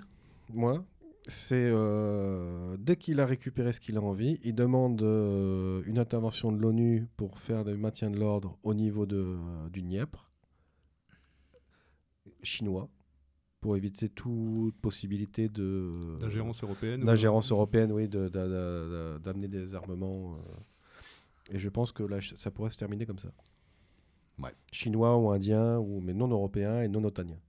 moi, 0.53 0.81
c'est 1.27 1.69
euh, 1.71 2.77
dès 2.79 2.95
qu'il 2.95 3.19
a 3.19 3.25
récupéré 3.25 3.73
ce 3.73 3.79
qu'il 3.79 3.97
a 3.97 4.01
envie, 4.01 4.39
il 4.43 4.55
demande 4.55 5.01
euh, 5.01 5.81
une 5.85 5.99
intervention 5.99 6.51
de 6.51 6.57
l'ONU 6.57 7.07
pour 7.17 7.39
faire 7.39 7.63
le 7.63 7.75
maintien 7.75 8.09
de 8.09 8.17
l'ordre 8.17 8.57
au 8.63 8.73
niveau 8.73 9.05
de, 9.05 9.35
du 9.71 9.81
Dniepr, 9.81 10.29
chinois, 12.43 12.89
pour 13.59 13.75
éviter 13.75 14.09
toute 14.09 14.75
possibilité 14.77 15.49
de 15.49 16.17
D'ingérence 16.21 16.63
européenne. 16.63 17.03
ou- 17.03 17.05
d'ingérence 17.05 17.51
européenne, 17.51 17.91
oui, 17.91 18.07
de- 18.07 18.27
de- 18.27 18.29
de- 18.29 18.37
de- 18.47 19.19
d'amener 19.23 19.47
des 19.47 19.75
armements. 19.75 20.35
euh. 20.35 21.53
et 21.55 21.59
je 21.59 21.69
pense 21.69 21.91
que 21.91 22.03
là, 22.03 22.19
ça 22.35 22.51
pourrait 22.51 22.71
se 22.71 22.77
terminer 22.77 23.05
comme 23.05 23.19
ça. 23.19 23.29
Ouais. 24.39 24.51
Chinois 24.71 25.17
ou 25.17 25.31
indiens, 25.31 25.77
ou, 25.79 25.99
mais 26.01 26.13
non 26.13 26.27
européens 26.27 26.81
et 26.81 26.87
non 26.87 27.03
otaniens. 27.03 27.39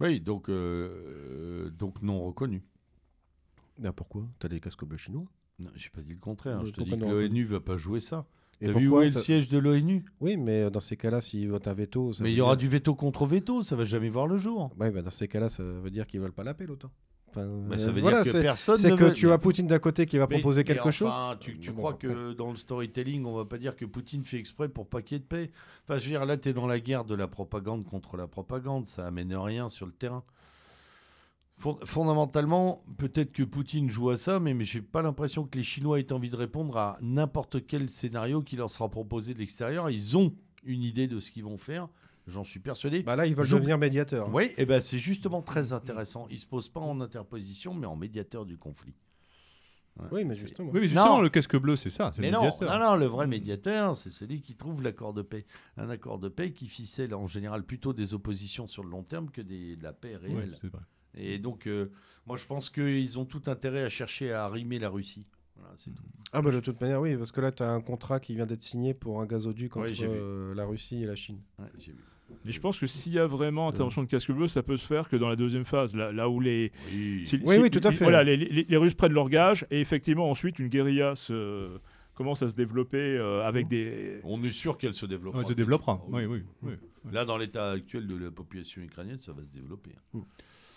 Oui, 0.00 0.20
donc, 0.20 0.48
euh, 0.48 1.66
euh, 1.66 1.70
donc 1.70 2.02
non 2.02 2.24
reconnu. 2.24 2.62
Ben 3.78 3.92
pourquoi? 3.92 4.26
T'as 4.38 4.48
des 4.48 4.60
casques 4.60 4.84
bleus 4.84 4.96
chinois? 4.98 5.24
Non, 5.58 5.70
j'ai 5.74 5.88
pas 5.90 6.02
dit 6.02 6.12
le 6.12 6.18
contraire. 6.18 6.60
Mais 6.60 6.66
Je 6.66 6.72
te 6.72 6.82
dis 6.82 6.90
que 6.90 7.04
l'ONU 7.04 7.44
va 7.44 7.60
pas 7.60 7.76
jouer 7.76 8.00
ça. 8.00 8.26
Et 8.60 8.66
T'as 8.66 8.72
vu 8.72 8.88
où 8.88 9.00
est 9.00 9.10
le 9.10 9.18
siège 9.20 9.48
de 9.48 9.58
l'ONU? 9.58 10.04
Oui, 10.20 10.36
mais 10.36 10.62
euh, 10.64 10.70
dans 10.70 10.80
ces 10.80 10.96
cas-là, 10.96 11.20
s'ils 11.20 11.50
votent 11.50 11.66
un 11.68 11.74
veto. 11.74 12.12
ça 12.12 12.22
Mais 12.22 12.28
veut 12.30 12.34
il 12.34 12.38
y 12.38 12.40
aura 12.40 12.54
dire- 12.56 12.68
du 12.68 12.72
veto 12.72 12.94
contre 12.94 13.26
veto, 13.26 13.62
ça 13.62 13.74
va 13.76 13.84
jamais 13.84 14.08
voir 14.08 14.26
le 14.28 14.36
jour. 14.36 14.70
Ouais, 14.78 14.90
ben 14.90 15.02
dans 15.02 15.10
ces 15.10 15.26
cas-là, 15.28 15.48
ça 15.48 15.62
veut 15.62 15.90
dire 15.90 16.06
qu'ils 16.06 16.20
veulent 16.20 16.32
pas 16.32 16.44
la 16.44 16.54
paix, 16.54 16.66
l'OTAN. 16.66 16.90
Enfin, 17.30 17.46
Mais 17.68 17.74
euh, 17.74 17.78
ça 17.78 17.90
veut 17.90 18.00
voilà, 18.00 18.22
dire 18.22 18.32
que 18.32 18.40
personne 18.42 18.78
C'est 18.78 18.90
que 18.96 19.04
veut- 19.06 19.12
tu 19.12 19.28
as 19.32 19.38
Poutine 19.38 19.66
d'un 19.66 19.80
côté 19.80 20.06
qui 20.06 20.18
va 20.18 20.28
Mais- 20.30 20.36
proposer 20.36 20.60
mais 20.60 20.64
quelque 20.64 20.92
chose. 20.92 21.08
enfin, 21.08 21.36
Tu, 21.40 21.58
tu 21.58 21.72
Bon, 21.72 21.78
crois 21.78 21.94
que 21.94 22.32
dans 22.32 22.50
le 22.50 22.56
storytelling, 22.56 23.24
on 23.24 23.34
va 23.34 23.44
pas 23.44 23.58
dire 23.58 23.74
que 23.74 23.84
Poutine 23.84 24.22
fait 24.22 24.38
exprès 24.38 24.68
pour 24.68 24.88
pas 24.88 25.02
qu'il 25.02 25.16
y 25.16 25.18
ait 25.18 25.20
de 25.20 25.24
paix? 25.24 25.50
Enfin, 25.82 25.98
je 25.98 26.04
veux 26.04 26.10
dire, 26.10 26.24
là, 26.24 26.36
tu 26.36 26.48
es 26.48 26.52
dans 26.52 26.68
la 26.68 26.78
guerre 26.78 27.04
de 27.04 27.16
la 27.16 27.26
propagande 27.26 27.84
contre 27.84 28.16
la 28.16 28.28
propagande. 28.28 28.86
Ça 28.86 29.04
amène 29.08 29.34
rien 29.34 29.68
sur 29.68 29.84
le 29.86 29.92
terrain. 29.92 30.22
Fond- 31.56 31.78
Fondamentalement, 31.84 32.84
peut-être 32.98 33.32
que 33.32 33.42
Poutine 33.42 33.88
joue 33.90 34.10
à 34.10 34.16
ça, 34.16 34.40
mais, 34.40 34.54
mais 34.54 34.64
j'ai 34.64 34.82
pas 34.82 35.02
l'impression 35.02 35.44
que 35.44 35.56
les 35.56 35.62
Chinois 35.64 36.00
aient 36.00 36.12
envie 36.12 36.30
de 36.30 36.36
répondre 36.36 36.76
à 36.76 36.98
n'importe 37.00 37.66
quel 37.66 37.88
scénario 37.90 38.42
qui 38.42 38.56
leur 38.56 38.70
sera 38.70 38.88
proposé 38.90 39.34
de 39.34 39.38
l'extérieur. 39.38 39.88
Ils 39.90 40.16
ont 40.16 40.34
une 40.64 40.82
idée 40.82 41.06
de 41.06 41.20
ce 41.20 41.30
qu'ils 41.30 41.44
vont 41.44 41.56
faire, 41.58 41.88
j'en 42.26 42.42
suis 42.44 42.58
persuadé. 42.60 43.02
Bah 43.02 43.16
là, 43.16 43.26
ils 43.26 43.34
veulent 43.36 43.46
Je- 43.46 43.56
devenir 43.56 43.78
médiateurs. 43.78 44.28
Oui, 44.34 44.50
et 44.58 44.66
ben 44.66 44.80
c'est 44.80 44.98
justement 44.98 45.42
très 45.42 45.72
intéressant. 45.72 46.26
Ils 46.30 46.40
se 46.40 46.46
posent 46.46 46.68
pas 46.68 46.80
en 46.80 47.00
interposition, 47.00 47.72
mais 47.72 47.86
en 47.86 47.96
médiateur 47.96 48.44
du 48.46 48.58
conflit. 48.58 48.94
Ouais, 49.96 50.06
Oui, 50.10 50.24
mais 50.24 50.34
c'est- 50.34 50.40
justement. 50.40 50.70
Oui, 50.72 50.80
mais 50.80 50.88
justement, 50.88 51.18
Non. 51.18 51.22
le 51.22 51.28
casque 51.28 51.56
bleu, 51.56 51.76
c'est 51.76 51.88
ça. 51.88 52.10
C'est 52.12 52.20
Mais 52.20 52.32
le 52.32 52.36
non, 52.36 52.42
médiateur. 52.46 52.78
non, 52.80 52.84
non, 52.84 52.96
le 52.96 53.06
vrai 53.06 53.28
médiateur, 53.28 53.94
c'est 53.94 54.10
celui 54.10 54.40
qui 54.42 54.56
trouve 54.56 54.82
l'accord 54.82 55.14
de 55.14 55.22
paix. 55.22 55.46
Un 55.76 55.88
accord 55.88 56.18
de 56.18 56.28
paix 56.28 56.50
qui 56.52 56.66
ficelle 56.66 57.14
en 57.14 57.28
général 57.28 57.62
plutôt 57.62 57.92
des 57.92 58.12
oppositions 58.12 58.66
sur 58.66 58.82
le 58.82 58.90
long 58.90 59.04
terme 59.04 59.30
que 59.30 59.40
des, 59.40 59.76
de 59.76 59.84
la 59.84 59.92
paix 59.92 60.16
réelle. 60.16 60.58
c'est 60.60 60.66
vrai. 60.66 60.80
Et 61.16 61.38
donc, 61.38 61.66
euh, 61.66 61.90
moi, 62.26 62.36
je 62.36 62.44
pense 62.46 62.70
qu'ils 62.70 63.18
ont 63.18 63.24
tout 63.24 63.42
intérêt 63.46 63.82
à 63.84 63.88
chercher 63.88 64.32
à 64.32 64.44
arrimer 64.44 64.78
la 64.78 64.88
Russie. 64.88 65.24
Voilà, 65.56 65.72
c'est 65.76 65.90
tout. 65.94 66.02
Ah 66.32 66.42
bah 66.42 66.50
de 66.50 66.58
toute 66.60 66.80
manière, 66.80 67.00
oui, 67.00 67.16
parce 67.16 67.30
que 67.30 67.40
là, 67.40 67.52
tu 67.52 67.62
as 67.62 67.70
un 67.70 67.80
contrat 67.80 68.18
qui 68.18 68.34
vient 68.34 68.46
d'être 68.46 68.62
signé 68.62 68.92
pour 68.92 69.20
un 69.20 69.26
gazoduc 69.26 69.76
entre 69.76 69.86
Oui, 69.88 69.94
j'ai 69.94 70.06
vu. 70.06 70.12
euh, 70.14 70.54
la 70.54 70.64
Russie 70.64 71.02
et 71.02 71.06
la 71.06 71.14
Chine. 71.14 71.38
Ouais, 71.60 71.66
j'ai 71.78 71.92
vu. 71.92 71.98
Et 72.46 72.52
je 72.52 72.60
pense 72.60 72.80
que 72.80 72.86
s'il 72.86 73.12
y 73.12 73.18
a 73.18 73.26
vraiment 73.26 73.68
intervention 73.68 74.02
de 74.02 74.08
casque 74.08 74.32
bleu, 74.32 74.48
ça 74.48 74.62
peut 74.62 74.76
se 74.76 74.84
faire 74.86 75.08
que 75.08 75.14
dans 75.16 75.28
la 75.28 75.36
deuxième 75.36 75.64
phase, 75.64 75.94
là, 75.94 76.10
là 76.10 76.28
où 76.28 76.40
les, 76.40 76.72
Oui. 76.90 77.24
si- 77.26 77.36
Oui, 77.44 77.54
si- 77.54 77.60
oui, 77.60 77.70
tout 77.70 77.80
à 77.84 77.92
fait. 77.92 78.02
Voilà, 78.04 78.24
les, 78.24 78.36
les- 78.36 78.64
les 78.68 78.76
Russes 78.76 78.94
prennent 78.94 79.12
leur 79.12 79.28
gage 79.28 79.66
et 79.70 79.80
effectivement 79.80 80.28
ensuite 80.30 80.58
une 80.58 80.68
guérilla 80.68 81.14
se, 81.14 81.78
commence 82.14 82.42
à 82.42 82.48
se 82.48 82.56
développer 82.56 82.98
euh, 82.98 83.44
avec 83.46 83.68
des. 83.68 84.20
On 84.24 84.42
est 84.42 84.50
sûr 84.50 84.78
qu'elle 84.78 84.94
se 84.94 85.06
développera. 85.06 85.42
Ouais, 85.42 85.48
se 85.48 85.52
développera. 85.52 86.02
Oui, 86.08 86.24
oui, 86.24 86.42
oui. 86.62 86.72
Là, 87.12 87.24
dans 87.26 87.36
l'état 87.36 87.70
actuel 87.72 88.06
de 88.06 88.16
la 88.16 88.30
population 88.30 88.82
ukrainienne, 88.82 89.20
ça 89.20 89.32
va 89.32 89.44
se 89.44 89.52
développer. 89.52 89.90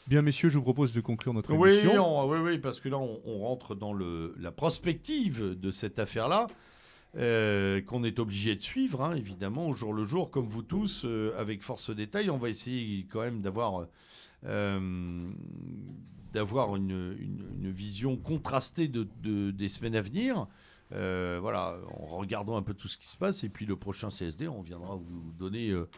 Bien, 0.07 0.21
messieurs, 0.21 0.49
je 0.49 0.57
vous 0.57 0.63
propose 0.63 0.93
de 0.93 1.01
conclure 1.01 1.33
notre 1.33 1.53
Oui, 1.53 1.69
émission. 1.71 2.19
on- 2.19 2.29
oui, 2.31 2.39
oui, 2.39 2.57
parce 2.59 2.79
que 2.79 2.87
là, 2.87 2.97
on, 2.97 3.19
on 3.25 3.39
rentre 3.39 3.75
dans 3.75 3.91
le, 3.93 4.33
la 4.39 4.51
prospective 4.51 5.59
de 5.59 5.71
cette 5.71 5.99
affaire-là, 5.99 6.47
euh, 7.17 7.81
qu'on 7.81 8.03
est 8.05 8.19
obligé 8.19 8.55
de 8.55 8.61
suivre, 8.61 9.03
hein, 9.03 9.15
évidemment, 9.15 9.67
au 9.67 9.73
jour 9.73 9.93
le 9.93 10.05
jour, 10.05 10.31
comme 10.31 10.47
vous 10.47 10.61
tous, 10.61 11.03
euh, 11.03 11.33
avec 11.37 11.61
force 11.61 11.89
détail. 11.93 12.29
On 12.29 12.37
va 12.37 12.49
essayer 12.49 13.05
quand 13.09 13.19
même 13.21 13.41
d'avoir 13.41 13.85
euh, 14.45 15.29
d'avoir 16.31 16.75
une, 16.75 17.15
une- 17.19 17.45
une 17.63 17.71
vision 17.71 18.15
contrastée 18.17 18.87
de, 18.87 19.07
de- 19.23 19.51
des 19.51 19.67
semaines 19.69 19.95
à 19.95 20.01
venir. 20.01 20.47
Euh, 20.93 21.37
voilà, 21.41 21.77
en 21.99 22.17
regardant 22.17 22.55
un 22.55 22.61
peu 22.61 22.73
tout 22.73 22.87
ce 22.87 22.97
qui 22.97 23.07
se 23.09 23.17
passe. 23.17 23.43
Et 23.43 23.49
puis 23.49 23.65
le 23.65 23.75
prochain 23.75 24.09
CSD, 24.09 24.47
on 24.47 24.61
viendra 24.61 24.95
vous 24.95 25.33
donner, 25.37 25.69
euh, 25.69 25.89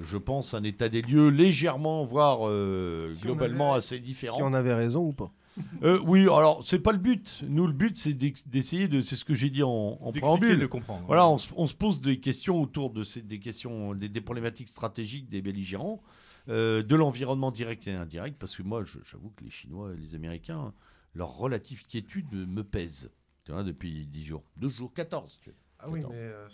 je 0.00 0.16
pense, 0.16 0.54
un 0.54 0.62
état 0.64 0.88
des 0.88 1.02
lieux 1.02 1.28
légèrement, 1.28 2.04
voire 2.04 2.40
euh, 2.48 3.12
Si 3.14 3.20
globalement 3.20 3.70
avait- 3.72 3.78
assez 3.78 3.96
Si 3.96 4.00
différent. 4.02 4.38
on 4.40 4.54
avait 4.54 4.74
raison 4.74 5.04
ou 5.04 5.12
pas. 5.12 5.30
Euh, 5.82 5.98
oui, 6.06 6.20
alors 6.22 6.62
c'est 6.64 6.78
pas 6.78 6.92
le 6.92 6.98
but. 6.98 7.42
Nous, 7.48 7.66
le 7.66 7.72
but, 7.72 7.96
c'est 7.96 8.12
d'essayer 8.14 8.86
de. 8.86 9.00
C'est 9.00 9.16
ce 9.16 9.24
que 9.24 9.34
j'ai 9.34 9.50
dit 9.50 9.64
en, 9.64 9.98
en 10.00 10.12
préambule. 10.12 10.60
de 10.60 10.66
comprendre. 10.66 11.02
Voilà, 11.08 11.28
on 11.28 11.36
se, 11.36 11.48
on 11.56 11.66
se 11.66 11.74
pose 11.74 12.00
des 12.00 12.20
questions 12.20 12.62
autour 12.62 12.90
de 12.90 13.02
ces, 13.02 13.22
des 13.22 13.40
questions, 13.40 13.92
des, 13.94 14.08
des 14.08 14.20
problématiques 14.20 14.68
stratégiques 14.68 15.28
des 15.28 15.42
belligérants, 15.42 16.00
euh, 16.48 16.84
de 16.84 16.94
l'environnement 16.94 17.50
direct 17.50 17.88
et 17.88 17.92
indirect, 17.92 18.36
parce 18.38 18.54
que 18.56 18.62
moi, 18.62 18.84
j'avoue 19.04 19.30
que 19.30 19.42
les 19.42 19.50
Chinois 19.50 19.92
et 19.94 19.96
les 20.00 20.14
Américains, 20.14 20.72
leur 21.14 21.36
relative 21.36 21.82
quiétude 21.88 22.32
me 22.32 22.62
pèse. 22.62 23.10
Tu 23.48 23.52
vois, 23.54 23.64
depuis 23.64 24.04
10 24.06 24.24
jours. 24.26 24.42
12 24.58 24.76
jours, 24.76 24.92
14. 24.92 25.38
tu 25.42 25.48
vois. 25.48 25.58
Ah 25.78 25.88
oui, 25.88 26.00
14. 26.02 26.14
mais 26.18 26.22
euh, 26.22 26.46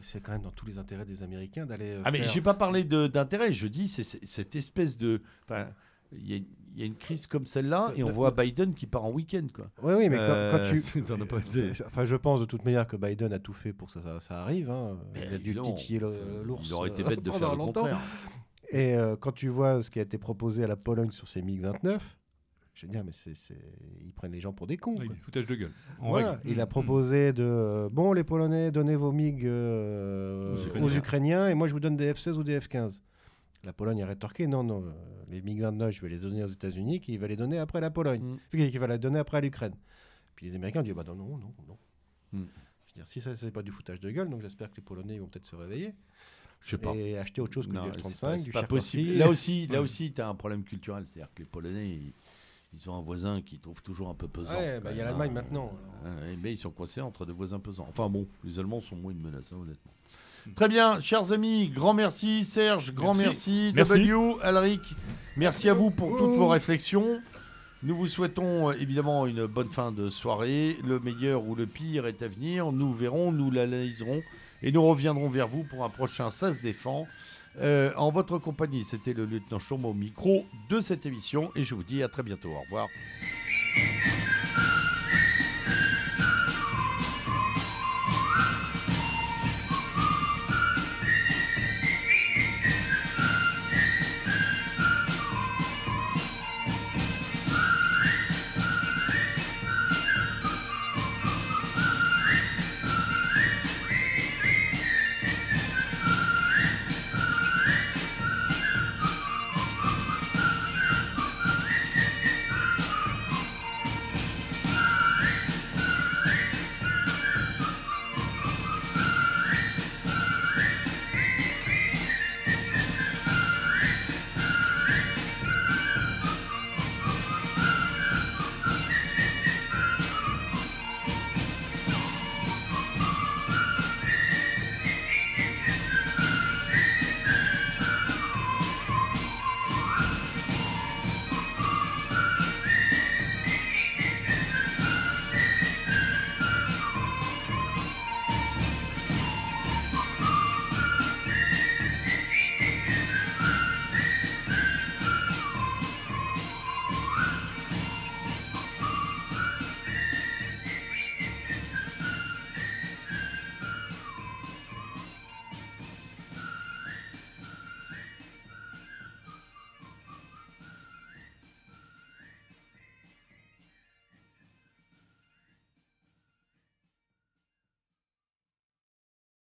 c'est- 0.00 0.20
quand 0.20 0.30
même 0.30 0.42
dans 0.42 0.52
tous 0.52 0.64
les 0.64 0.78
intérêts 0.78 1.04
des 1.04 1.24
Américains 1.24 1.66
d'aller. 1.66 1.90
euh, 1.90 2.02
Ah, 2.04 2.12
mais 2.12 2.18
faire- 2.18 2.28
j'ai 2.28 2.40
pas 2.40 2.54
parlé 2.54 2.84
d'intérêt, 2.84 3.52
je 3.52 3.66
dis, 3.66 3.88
c'est 3.88 4.04
cette 4.04 4.54
espèce 4.54 4.96
de. 4.96 5.22
Il 6.12 6.30
y, 6.30 6.34
a- 6.34 6.36
il 6.36 6.78
y 6.78 6.82
a 6.84 6.86
une 6.86 6.94
crise 6.94 7.26
comme 7.26 7.46
celle-là, 7.46 7.92
et 7.96 8.04
on 8.04 8.12
voit 8.12 8.30
Biden 8.30 8.74
qui 8.74 8.86
part 8.86 9.04
en 9.06 9.10
week-end, 9.10 9.48
quoi. 9.52 9.72
Oui, 9.82 9.94
oui, 9.94 10.08
mais 10.08 10.18
quand- 10.18 10.22
Euh, 10.22 10.68
quand, 10.70 10.70
tu. 10.70 10.82
Enfin, 11.86 12.04
je 12.04 12.14
pense 12.14 12.38
de 12.38 12.44
toute 12.44 12.64
manière 12.64 12.86
que 12.86 12.94
Biden 12.96 13.32
a 13.32 13.40
tout 13.40 13.52
fait 13.52 13.72
pour 13.72 13.88
que 13.88 13.94
ça, 13.94 14.00
ça, 14.00 14.20
ça 14.20 14.40
arrive. 14.42 14.70
hein. 14.70 14.98
Mais 15.12 15.26
Il 15.26 15.34
a 15.34 15.38
dû 15.38 15.54
titiller 15.60 15.98
l'ours. 16.44 16.62
Il 16.64 16.72
aurait 16.74 16.90
été 16.90 17.02
euh, 17.02 17.08
bête 17.08 17.24
de 17.24 17.30
faire 17.32 17.50
le 17.50 17.56
longtemps. 17.58 17.80
contraire. 17.82 18.00
Et 18.70 18.94
quand 19.18 19.32
tu 19.32 19.48
vois 19.48 19.82
ce 19.82 19.90
qui 19.90 19.98
a 19.98 20.02
été 20.02 20.16
proposé 20.16 20.62
à 20.62 20.68
la 20.68 20.76
Pologne 20.76 21.10
sur 21.10 21.26
ces 21.26 21.42
MiG-29, 21.42 21.98
je 22.74 22.86
veux 22.86 22.92
dire, 22.92 23.04
mais 23.04 23.12
c'est, 23.12 23.34
c'est- 23.34 23.54
ils 24.04 24.12
prennent 24.12 24.32
les 24.32 24.40
gens 24.40 24.52
pour 24.52 24.66
des 24.66 24.76
cons. 24.76 24.96
Oui, 24.98 25.06
quoi. 25.06 25.14
du 25.14 25.20
foutage 25.20 25.46
de 25.46 25.54
gueule. 25.54 25.72
Voilà, 26.00 26.40
il 26.44 26.60
a 26.60 26.66
Mm. 26.66 26.68
proposé 26.68 27.32
de 27.32 27.42
euh, 27.44 27.88
bon 27.90 28.12
les 28.12 28.24
Polonais 28.24 28.70
donnez 28.70 28.96
vos 28.96 29.12
MiG 29.12 29.44
euh, 29.46 30.56
Aux 30.80 30.84
aux, 30.84 30.90
Ukrainiens. 30.90 31.48
Et 31.48 31.54
moi 31.54 31.66
je 31.68 31.72
vous 31.72 31.80
donne 31.80 31.96
des 31.96 32.12
F16 32.12 32.32
ou 32.36 32.42
des 32.44 32.58
F15. 32.58 33.02
La 33.64 33.72
Pologne 33.74 34.02
a 34.02 34.06
rétorqué 34.06 34.46
non 34.46 34.62
non 34.64 34.82
euh, 34.84 34.90
les 35.28 35.42
MiG 35.42 35.60
29 35.60 35.94
je 35.94 36.00
vais 36.00 36.08
les 36.08 36.20
donner 36.20 36.42
aux 36.44 36.48
États-Unis 36.48 37.00
qui 37.00 37.16
va 37.18 37.26
les 37.26 37.36
donner 37.36 37.58
après 37.58 37.80
la 37.80 37.90
Pologne 37.90 38.38
Mm. 38.52 38.70
qui 38.70 38.78
va 38.78 38.86
les 38.86 38.98
donner 38.98 39.18
après 39.18 39.38
à 39.38 39.40
l'Ukraine. 39.42 39.74
Puis 40.36 40.46
les 40.46 40.54
Américains 40.56 40.80
ont 40.80 40.84
dit 40.84 40.92
bah 40.94 41.04
non 41.06 41.14
non 41.14 41.36
non 41.38 41.52
non. 41.68 41.78
Mm. 42.32 42.38
Je 42.38 42.94
veux 42.94 43.02
dire 43.02 43.06
si 43.08 43.20
ça 43.20 43.36
c'est 43.36 43.50
pas 43.50 43.62
du 43.62 43.70
foutage 43.70 44.00
de 44.00 44.10
gueule 44.10 44.30
donc 44.30 44.40
j'espère 44.40 44.70
que 44.70 44.76
les 44.76 44.82
Polonais 44.82 45.18
vont 45.18 45.26
peut-être 45.26 45.44
se 45.46 45.56
réveiller 45.56 45.92
Je 46.62 46.70
sais 46.70 46.78
pas. 46.78 46.94
et 46.94 47.18
acheter 47.18 47.40
autre 47.42 47.52
chose 47.52 47.66
que 47.66 47.72
Non, 47.72 47.84
du 47.84 47.90
c'est 47.92 48.00
F35 48.00 48.20
pas- 48.20 48.38
c'est 48.38 48.44
du 48.44 48.50
pas 48.52 48.62
possible. 48.62 49.12
Là 49.18 49.28
aussi, 49.28 49.66
là 49.66 49.74
Ouais. 49.74 49.78
aussi, 49.80 50.12
tu 50.12 50.20
as 50.22 50.28
un 50.28 50.34
problème 50.34 50.64
culturel, 50.64 51.04
c'est-à-dire 51.06 51.30
que 51.34 51.40
les 51.42 51.46
Polonais, 51.48 51.88
ils, 51.88 52.12
ils 52.72 52.88
ont 52.88 52.96
un 52.96 53.00
voisin 53.00 53.42
qui 53.42 53.58
trouve 53.58 53.82
toujours 53.82 54.08
un 54.08 54.14
peu 54.14 54.28
pesant. 54.28 54.56
Ouais, 54.56 54.80
bah, 54.80 54.90
il 54.92 54.98
y 54.98 55.00
a 55.00 55.04
l'Allemagne 55.04 55.32
maintenant. 55.32 55.72
Ouais, 56.04 56.36
mais 56.40 56.52
ils 56.52 56.58
sont 56.58 56.70
coincés 56.70 57.00
entre 57.00 57.26
deux 57.26 57.32
voisins 57.32 57.58
pesants. 57.58 57.86
Enfin 57.88 58.08
bon, 58.08 58.26
les 58.44 58.58
Allemands 58.58 58.80
sont 58.80 58.96
moins 58.96 59.12
une 59.12 59.20
menace, 59.20 59.52
hein, 59.52 59.58
honnêtement. 59.60 59.92
Très 60.54 60.68
bien, 60.68 61.00
chers 61.00 61.32
amis, 61.32 61.68
grand 61.68 61.92
merci 61.92 62.44
Serge, 62.44 62.94
grand 62.94 63.14
merci, 63.14 63.72
Merci. 63.74 63.92
W, 63.92 64.36
Alric, 64.42 64.80
merci 65.36 65.68
à 65.68 65.74
vous 65.74 65.90
pour 65.90 66.16
toutes 66.16 66.36
vos 66.36 66.48
réflexions. 66.48 67.20
Nous 67.82 67.96
vous 67.96 68.06
souhaitons 68.06 68.70
euh, 68.70 68.72
évidemment 68.74 69.26
une 69.26 69.46
bonne 69.46 69.70
fin 69.70 69.90
de 69.90 70.10
soirée. 70.10 70.76
Le 70.84 71.00
meilleur 71.00 71.46
ou 71.46 71.54
le 71.54 71.66
pire 71.66 72.06
est 72.06 72.20
à 72.20 72.28
venir. 72.28 72.72
Nous 72.72 72.92
verrons, 72.92 73.32
nous 73.32 73.50
l'analyserons 73.50 74.22
et 74.62 74.70
nous 74.70 74.82
reviendrons 74.82 75.30
vers 75.30 75.48
vous 75.48 75.64
pour 75.64 75.84
un 75.84 75.88
prochain 75.88 76.30
Ça 76.30 76.52
se 76.52 76.60
défend. 76.60 77.06
Euh, 77.58 77.92
en 77.96 78.10
votre 78.10 78.38
compagnie, 78.38 78.84
c'était 78.84 79.12
le 79.12 79.26
lieutenant 79.26 79.58
Chaume 79.58 79.84
au 79.84 79.94
micro 79.94 80.44
de 80.68 80.80
cette 80.80 81.06
émission 81.06 81.50
et 81.56 81.64
je 81.64 81.74
vous 81.74 81.84
dis 81.84 82.02
à 82.02 82.08
très 82.08 82.22
bientôt. 82.22 82.50
Au 82.50 82.60
revoir. 82.60 82.88